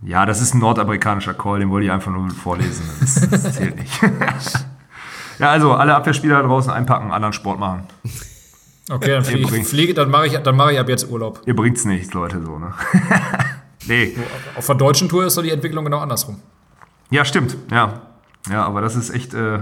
ja, 0.02 0.26
das 0.26 0.42
ist 0.42 0.56
ein 0.56 0.60
nordamerikanischer 0.60 1.34
Call, 1.36 1.60
den 1.60 1.70
wollte 1.70 1.86
ich 1.86 1.92
einfach 1.92 2.12
nur 2.12 2.30
vorlesen. 2.32 2.84
Das, 3.02 3.30
das 3.30 3.54
zählt 3.56 3.78
nicht. 3.78 4.00
ja, 5.40 5.50
also 5.50 5.74
alle 5.74 5.96
Abwehrspieler 5.96 6.42
da 6.42 6.48
draußen 6.48 6.72
einpacken, 6.72 7.12
anderen 7.12 7.34
Sport 7.34 7.60
machen. 7.60 7.88
Okay, 8.90 9.12
dann 9.12 9.24
fliege 9.24 9.58
ich, 9.58 9.68
fliege, 9.68 9.94
dann 9.94 10.10
mache 10.10 10.28
ich, 10.28 10.38
dann 10.38 10.56
mache 10.56 10.74
ich 10.74 10.80
ab 10.80 10.90
jetzt 10.90 11.10
Urlaub. 11.10 11.42
Ihr 11.46 11.56
bringt's 11.56 11.86
nichts, 11.86 12.14
Leute, 12.14 12.42
so, 12.44 12.60
ne? 12.60 12.74
nee. 13.88 14.16
Auf 14.56 14.66
der 14.66 14.76
deutschen 14.76 15.08
Tour 15.08 15.26
ist 15.26 15.38
doch 15.38 15.42
die 15.42 15.52
Entwicklung 15.52 15.86
genau 15.86 16.00
andersrum. 16.00 16.40
Ja, 17.10 17.24
stimmt, 17.24 17.56
ja. 17.72 18.02
Ja, 18.52 18.66
aber 18.66 18.82
das 18.82 18.96
ist 18.98 19.10
echt, 19.10 19.34
äh, 19.34 19.60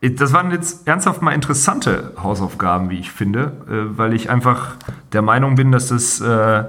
das 0.00 0.32
waren 0.32 0.52
jetzt 0.52 0.86
ernsthaft 0.86 1.22
mal 1.22 1.32
interessante 1.32 2.12
Hausaufgaben, 2.22 2.88
wie 2.90 3.00
ich 3.00 3.10
finde, 3.10 3.52
äh, 3.68 3.98
weil 3.98 4.14
ich 4.14 4.30
einfach 4.30 4.76
der 5.12 5.22
Meinung 5.22 5.56
bin, 5.56 5.72
dass 5.72 5.88
das, 5.88 6.20
äh, 6.20 6.64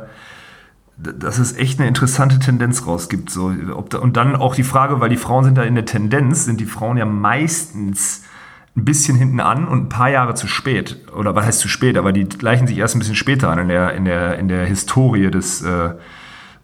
dass 1.02 1.40
es 1.40 1.57
echt 1.57 1.80
eine 1.80 1.88
interessante 1.88 2.40
Tendenz 2.40 2.86
rausgibt. 2.86 3.30
So, 3.30 3.52
da, 3.52 3.99
und 3.99 4.18
dann 4.18 4.36
auch 4.36 4.56
die 4.56 4.64
Frage, 4.64 4.99
weil 4.99 5.10
die 5.10 5.18
Frauen 5.18 5.44
sind 5.44 5.57
da 5.57 5.64
in 5.64 5.76
der 5.76 5.86
Tendenz, 5.86 6.45
sind 6.45 6.60
die 6.60 6.65
Frauen 6.65 6.98
ja 6.98 7.06
meistens 7.06 8.23
ein 8.76 8.86
bisschen 8.86 9.18
hinten 9.18 9.40
an 9.40 9.68
und 9.68 9.86
ein 9.86 9.90
paar 9.90 10.10
Jahre 10.10 10.34
zu 10.34 10.48
spät. 10.48 10.98
Oder 11.15 11.36
was 11.36 11.45
heißt 11.45 11.60
zu 11.60 11.68
spät, 11.68 11.98
aber 11.98 12.14
die 12.14 12.23
gleichen 12.23 12.68
sich 12.68 12.78
erst 12.78 12.95
ein 12.95 12.99
bisschen 12.99 13.15
später 13.15 13.49
an 13.49 13.60
in 13.60 13.68
der, 13.68 13.94
in 13.94 14.06
der, 14.06 14.38
in 14.38 14.48
der 14.48 14.65
Historie 14.65 15.30
des, 15.30 15.61
äh, 15.61 15.95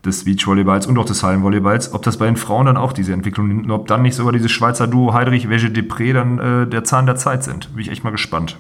des 0.06 0.24
Beachvolleyballs 0.24 0.88
und 0.88 0.98
auch 0.98 1.06
des 1.06 1.22
Hallenvolleyballs. 1.24 1.94
Ob 1.94 2.04
das 2.04 2.18
bei 2.18 2.26
den 2.26 2.38
Frauen 2.38 2.66
dann 2.66 2.78
auch 2.78 2.94
diese 2.94 3.12
Entwicklung 3.12 3.50
nimmt 3.50 3.66
und 3.66 3.72
ob 3.72 3.88
dann 3.88 4.04
nicht 4.04 4.16
sogar 4.16 4.32
dieses 4.32 4.52
Schweizer 4.52 4.88
Duo 4.88 5.14
Heidrich, 5.14 5.50
Wege 5.50 5.68
Depré 5.68 6.14
dann 6.14 6.40
äh, 6.40 6.68
der 6.68 6.84
Zahn 6.86 7.06
der 7.06 7.18
Zeit 7.18 7.44
sind. 7.44 7.74
Bin 7.74 7.82
ich 7.82 7.92
echt 7.92 8.04
mal 8.04 8.12
gespannt. 8.12 8.58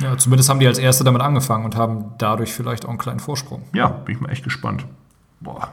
Ja, 0.00 0.16
zumindest 0.18 0.48
haben 0.50 0.60
die 0.60 0.66
als 0.66 0.78
Erste 0.78 1.04
damit 1.04 1.22
angefangen 1.22 1.64
und 1.64 1.76
haben 1.76 2.12
dadurch 2.18 2.52
vielleicht 2.52 2.84
auch 2.84 2.90
einen 2.90 2.98
kleinen 2.98 3.20
Vorsprung. 3.20 3.62
Ja, 3.72 3.88
bin 3.88 4.14
ich 4.14 4.20
mal 4.20 4.30
echt 4.30 4.44
gespannt. 4.44 4.86
Boah. 5.40 5.72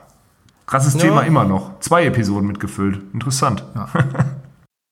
Krasses 0.66 0.94
Ja. 0.94 1.02
Thema 1.02 1.22
immer 1.22 1.44
noch. 1.44 1.80
Zwei 1.80 2.06
Episoden 2.06 2.48
mitgefüllt. 2.48 3.02
Interessant. 3.14 3.64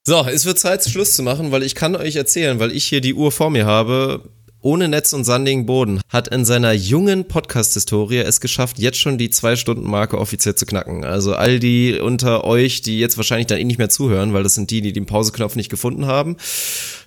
So, 0.03 0.25
es 0.25 0.47
wird 0.47 0.57
Zeit, 0.57 0.83
Schluss 0.83 1.15
zu 1.15 1.21
machen, 1.21 1.51
weil 1.51 1.61
ich 1.61 1.75
kann 1.75 1.95
euch 1.95 2.15
erzählen, 2.15 2.59
weil 2.59 2.71
ich 2.71 2.85
hier 2.85 3.01
die 3.01 3.13
Uhr 3.13 3.31
vor 3.31 3.51
mir 3.51 3.67
habe. 3.67 4.23
Ohne 4.63 4.88
Netz 4.88 5.11
und 5.13 5.23
sandigen 5.23 5.65
Boden 5.65 6.01
hat 6.09 6.27
in 6.27 6.45
seiner 6.45 6.71
jungen 6.71 7.27
Podcast-Historie 7.27 8.19
es 8.19 8.41
geschafft, 8.41 8.77
jetzt 8.77 8.99
schon 8.99 9.17
die 9.17 9.31
Zwei-Stunden-Marke 9.31 10.19
offiziell 10.19 10.53
zu 10.53 10.67
knacken. 10.67 11.03
Also 11.03 11.33
all 11.33 11.59
die 11.59 11.99
unter 11.99 12.43
euch, 12.43 12.83
die 12.83 12.99
jetzt 12.99 13.17
wahrscheinlich 13.17 13.47
dann 13.47 13.57
eh 13.57 13.63
nicht 13.63 13.79
mehr 13.79 13.89
zuhören, 13.89 14.33
weil 14.33 14.43
das 14.43 14.53
sind 14.53 14.69
die, 14.69 14.81
die 14.81 14.93
den 14.93 15.07
Pauseknopf 15.07 15.55
nicht 15.55 15.69
gefunden 15.69 16.05
haben. 16.05 16.38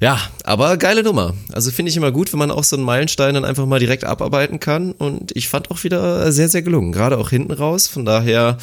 Ja, 0.00 0.20
aber 0.42 0.76
geile 0.78 1.04
Nummer. 1.04 1.34
Also 1.52 1.70
finde 1.70 1.90
ich 1.90 1.96
immer 1.96 2.10
gut, 2.10 2.32
wenn 2.32 2.40
man 2.40 2.50
auch 2.50 2.64
so 2.64 2.74
einen 2.74 2.84
Meilenstein 2.84 3.34
dann 3.34 3.44
einfach 3.44 3.66
mal 3.66 3.78
direkt 3.78 4.02
abarbeiten 4.02 4.58
kann. 4.58 4.90
Und 4.90 5.30
ich 5.36 5.48
fand 5.48 5.70
auch 5.70 5.84
wieder 5.84 6.32
sehr, 6.32 6.48
sehr 6.48 6.62
gelungen. 6.62 6.90
Gerade 6.90 7.18
auch 7.18 7.30
hinten 7.30 7.52
raus. 7.52 7.86
Von 7.86 8.04
daher 8.04 8.58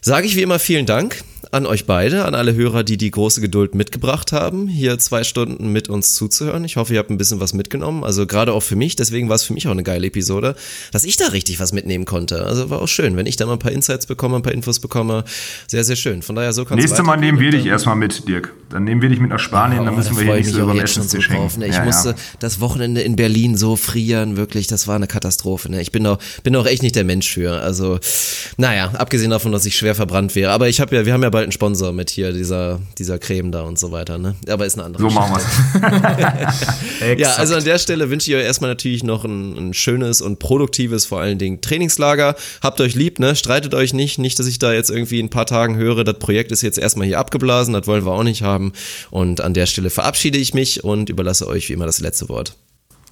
sage 0.00 0.26
ich 0.26 0.34
wie 0.34 0.42
immer 0.42 0.58
vielen 0.58 0.86
Dank 0.86 1.22
an 1.52 1.66
euch 1.66 1.84
beide, 1.84 2.24
an 2.24 2.34
alle 2.34 2.54
Hörer, 2.54 2.82
die 2.82 2.96
die 2.96 3.10
große 3.10 3.42
Geduld 3.42 3.74
mitgebracht 3.74 4.32
haben, 4.32 4.68
hier 4.68 4.98
zwei 4.98 5.22
Stunden 5.22 5.68
mit 5.70 5.90
uns 5.90 6.14
zuzuhören. 6.14 6.64
Ich 6.64 6.76
hoffe, 6.76 6.94
ihr 6.94 6.98
habt 6.98 7.10
ein 7.10 7.18
bisschen 7.18 7.40
was 7.40 7.52
mitgenommen. 7.52 8.04
Also 8.04 8.26
gerade 8.26 8.54
auch 8.54 8.62
für 8.62 8.74
mich, 8.74 8.96
deswegen 8.96 9.28
war 9.28 9.36
es 9.36 9.42
für 9.42 9.52
mich 9.52 9.68
auch 9.68 9.72
eine 9.72 9.82
geile 9.82 10.06
Episode, 10.06 10.56
dass 10.92 11.04
ich 11.04 11.18
da 11.18 11.26
richtig 11.26 11.60
was 11.60 11.74
mitnehmen 11.74 12.06
konnte. 12.06 12.46
Also 12.46 12.70
war 12.70 12.80
auch 12.80 12.88
schön, 12.88 13.18
wenn 13.18 13.26
ich 13.26 13.36
da 13.36 13.44
mal 13.44 13.52
ein 13.52 13.58
paar 13.58 13.70
Insights 13.70 14.06
bekomme, 14.06 14.36
ein 14.36 14.42
paar 14.42 14.54
Infos 14.54 14.80
bekomme. 14.80 15.24
Sehr, 15.66 15.84
sehr 15.84 15.96
schön. 15.96 16.22
Von 16.22 16.36
daher 16.36 16.54
so 16.54 16.64
kann 16.64 16.78
Nächstes 16.78 17.02
Mal 17.02 17.18
nehmen 17.18 17.38
wir 17.38 17.50
dich 17.50 17.66
erstmal 17.66 17.96
mit, 17.96 18.26
Dirk. 18.26 18.54
Dann 18.70 18.84
nehmen 18.84 19.02
wir 19.02 19.10
dich 19.10 19.20
mit 19.20 19.28
nach 19.28 19.38
Spanien, 19.38 19.80
oh, 19.80 19.84
dann 19.84 19.96
müssen 19.96 20.16
wir 20.16 20.24
hier 20.24 20.36
nicht 20.36 20.50
so 20.50 20.62
über 20.62 20.72
den 20.72 20.82
Essenstisch 20.82 21.28
so 21.28 21.34
hängen. 21.34 21.50
Ne? 21.58 21.66
Ich 21.66 21.74
ja, 21.74 21.84
musste 21.84 22.10
ja. 22.10 22.14
das 22.38 22.60
Wochenende 22.60 23.02
in 23.02 23.16
Berlin 23.16 23.58
so 23.58 23.76
frieren, 23.76 24.38
wirklich, 24.38 24.68
das 24.68 24.88
war 24.88 24.96
eine 24.96 25.06
Katastrophe. 25.06 25.70
Ne? 25.70 25.82
Ich 25.82 25.92
bin 25.92 26.06
auch, 26.06 26.18
bin 26.44 26.56
auch 26.56 26.64
echt 26.64 26.82
nicht 26.82 26.96
der 26.96 27.04
Mensch 27.04 27.30
für. 27.30 27.60
Also, 27.60 27.98
naja, 28.56 28.92
abgesehen 28.94 29.30
davon, 29.30 29.52
dass 29.52 29.66
ich 29.66 29.76
schwer 29.76 29.94
verbrannt 29.94 30.34
wäre. 30.34 30.52
Aber 30.52 30.70
ich 30.70 30.80
habe 30.80 30.96
ja, 30.96 31.04
wir 31.04 31.12
haben 31.12 31.22
ja 31.22 31.41
bald 31.42 31.46
einen 31.46 31.52
Sponsor 31.52 31.92
mit 31.92 32.10
hier, 32.10 32.32
dieser, 32.32 32.80
dieser 32.98 33.18
Creme 33.18 33.50
da 33.50 33.62
und 33.62 33.78
so 33.78 33.90
weiter. 33.90 34.18
Ne? 34.18 34.34
Aber 34.48 34.64
ist 34.64 34.74
eine 34.74 34.84
andere 34.84 35.02
So 35.02 35.10
machen 35.10 35.40
wir 37.00 37.18
Ja, 37.18 37.34
also 37.34 37.56
an 37.56 37.64
der 37.64 37.78
Stelle 37.78 38.10
wünsche 38.10 38.30
ich 38.30 38.36
euch 38.36 38.44
erstmal 38.44 38.70
natürlich 38.70 39.02
noch 39.02 39.24
ein, 39.24 39.58
ein, 39.58 39.74
schönes 39.74 40.20
und 40.20 40.38
produktives, 40.38 41.04
vor 41.04 41.20
allen 41.20 41.38
Dingen 41.38 41.60
Trainingslager. 41.60 42.36
Habt 42.62 42.80
euch 42.80 42.94
lieb, 42.94 43.18
ne? 43.18 43.34
Streitet 43.34 43.74
euch 43.74 43.92
nicht. 43.92 44.18
Nicht, 44.18 44.38
dass 44.38 44.46
ich 44.46 44.58
da 44.58 44.72
jetzt 44.72 44.90
irgendwie 44.90 45.18
in 45.18 45.26
ein 45.26 45.30
paar 45.30 45.46
Tagen 45.46 45.76
höre, 45.76 46.04
das 46.04 46.18
Projekt 46.18 46.52
ist 46.52 46.62
jetzt 46.62 46.78
erstmal 46.78 47.06
hier 47.06 47.18
abgeblasen, 47.18 47.74
das 47.74 47.86
wollen 47.86 48.04
wir 48.04 48.12
auch 48.12 48.22
nicht 48.22 48.42
haben. 48.42 48.72
Und 49.10 49.40
an 49.40 49.54
der 49.54 49.66
Stelle 49.66 49.90
verabschiede 49.90 50.38
ich 50.38 50.54
mich 50.54 50.84
und 50.84 51.08
überlasse 51.08 51.48
euch 51.48 51.68
wie 51.68 51.72
immer 51.72 51.86
das 51.86 52.00
letzte 52.00 52.28
Wort. 52.28 52.56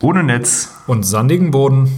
Ohne 0.02 0.23
Netz. 0.23 0.69
Und 0.86 1.05
sandigen 1.05 1.51
Boden. 1.51 1.90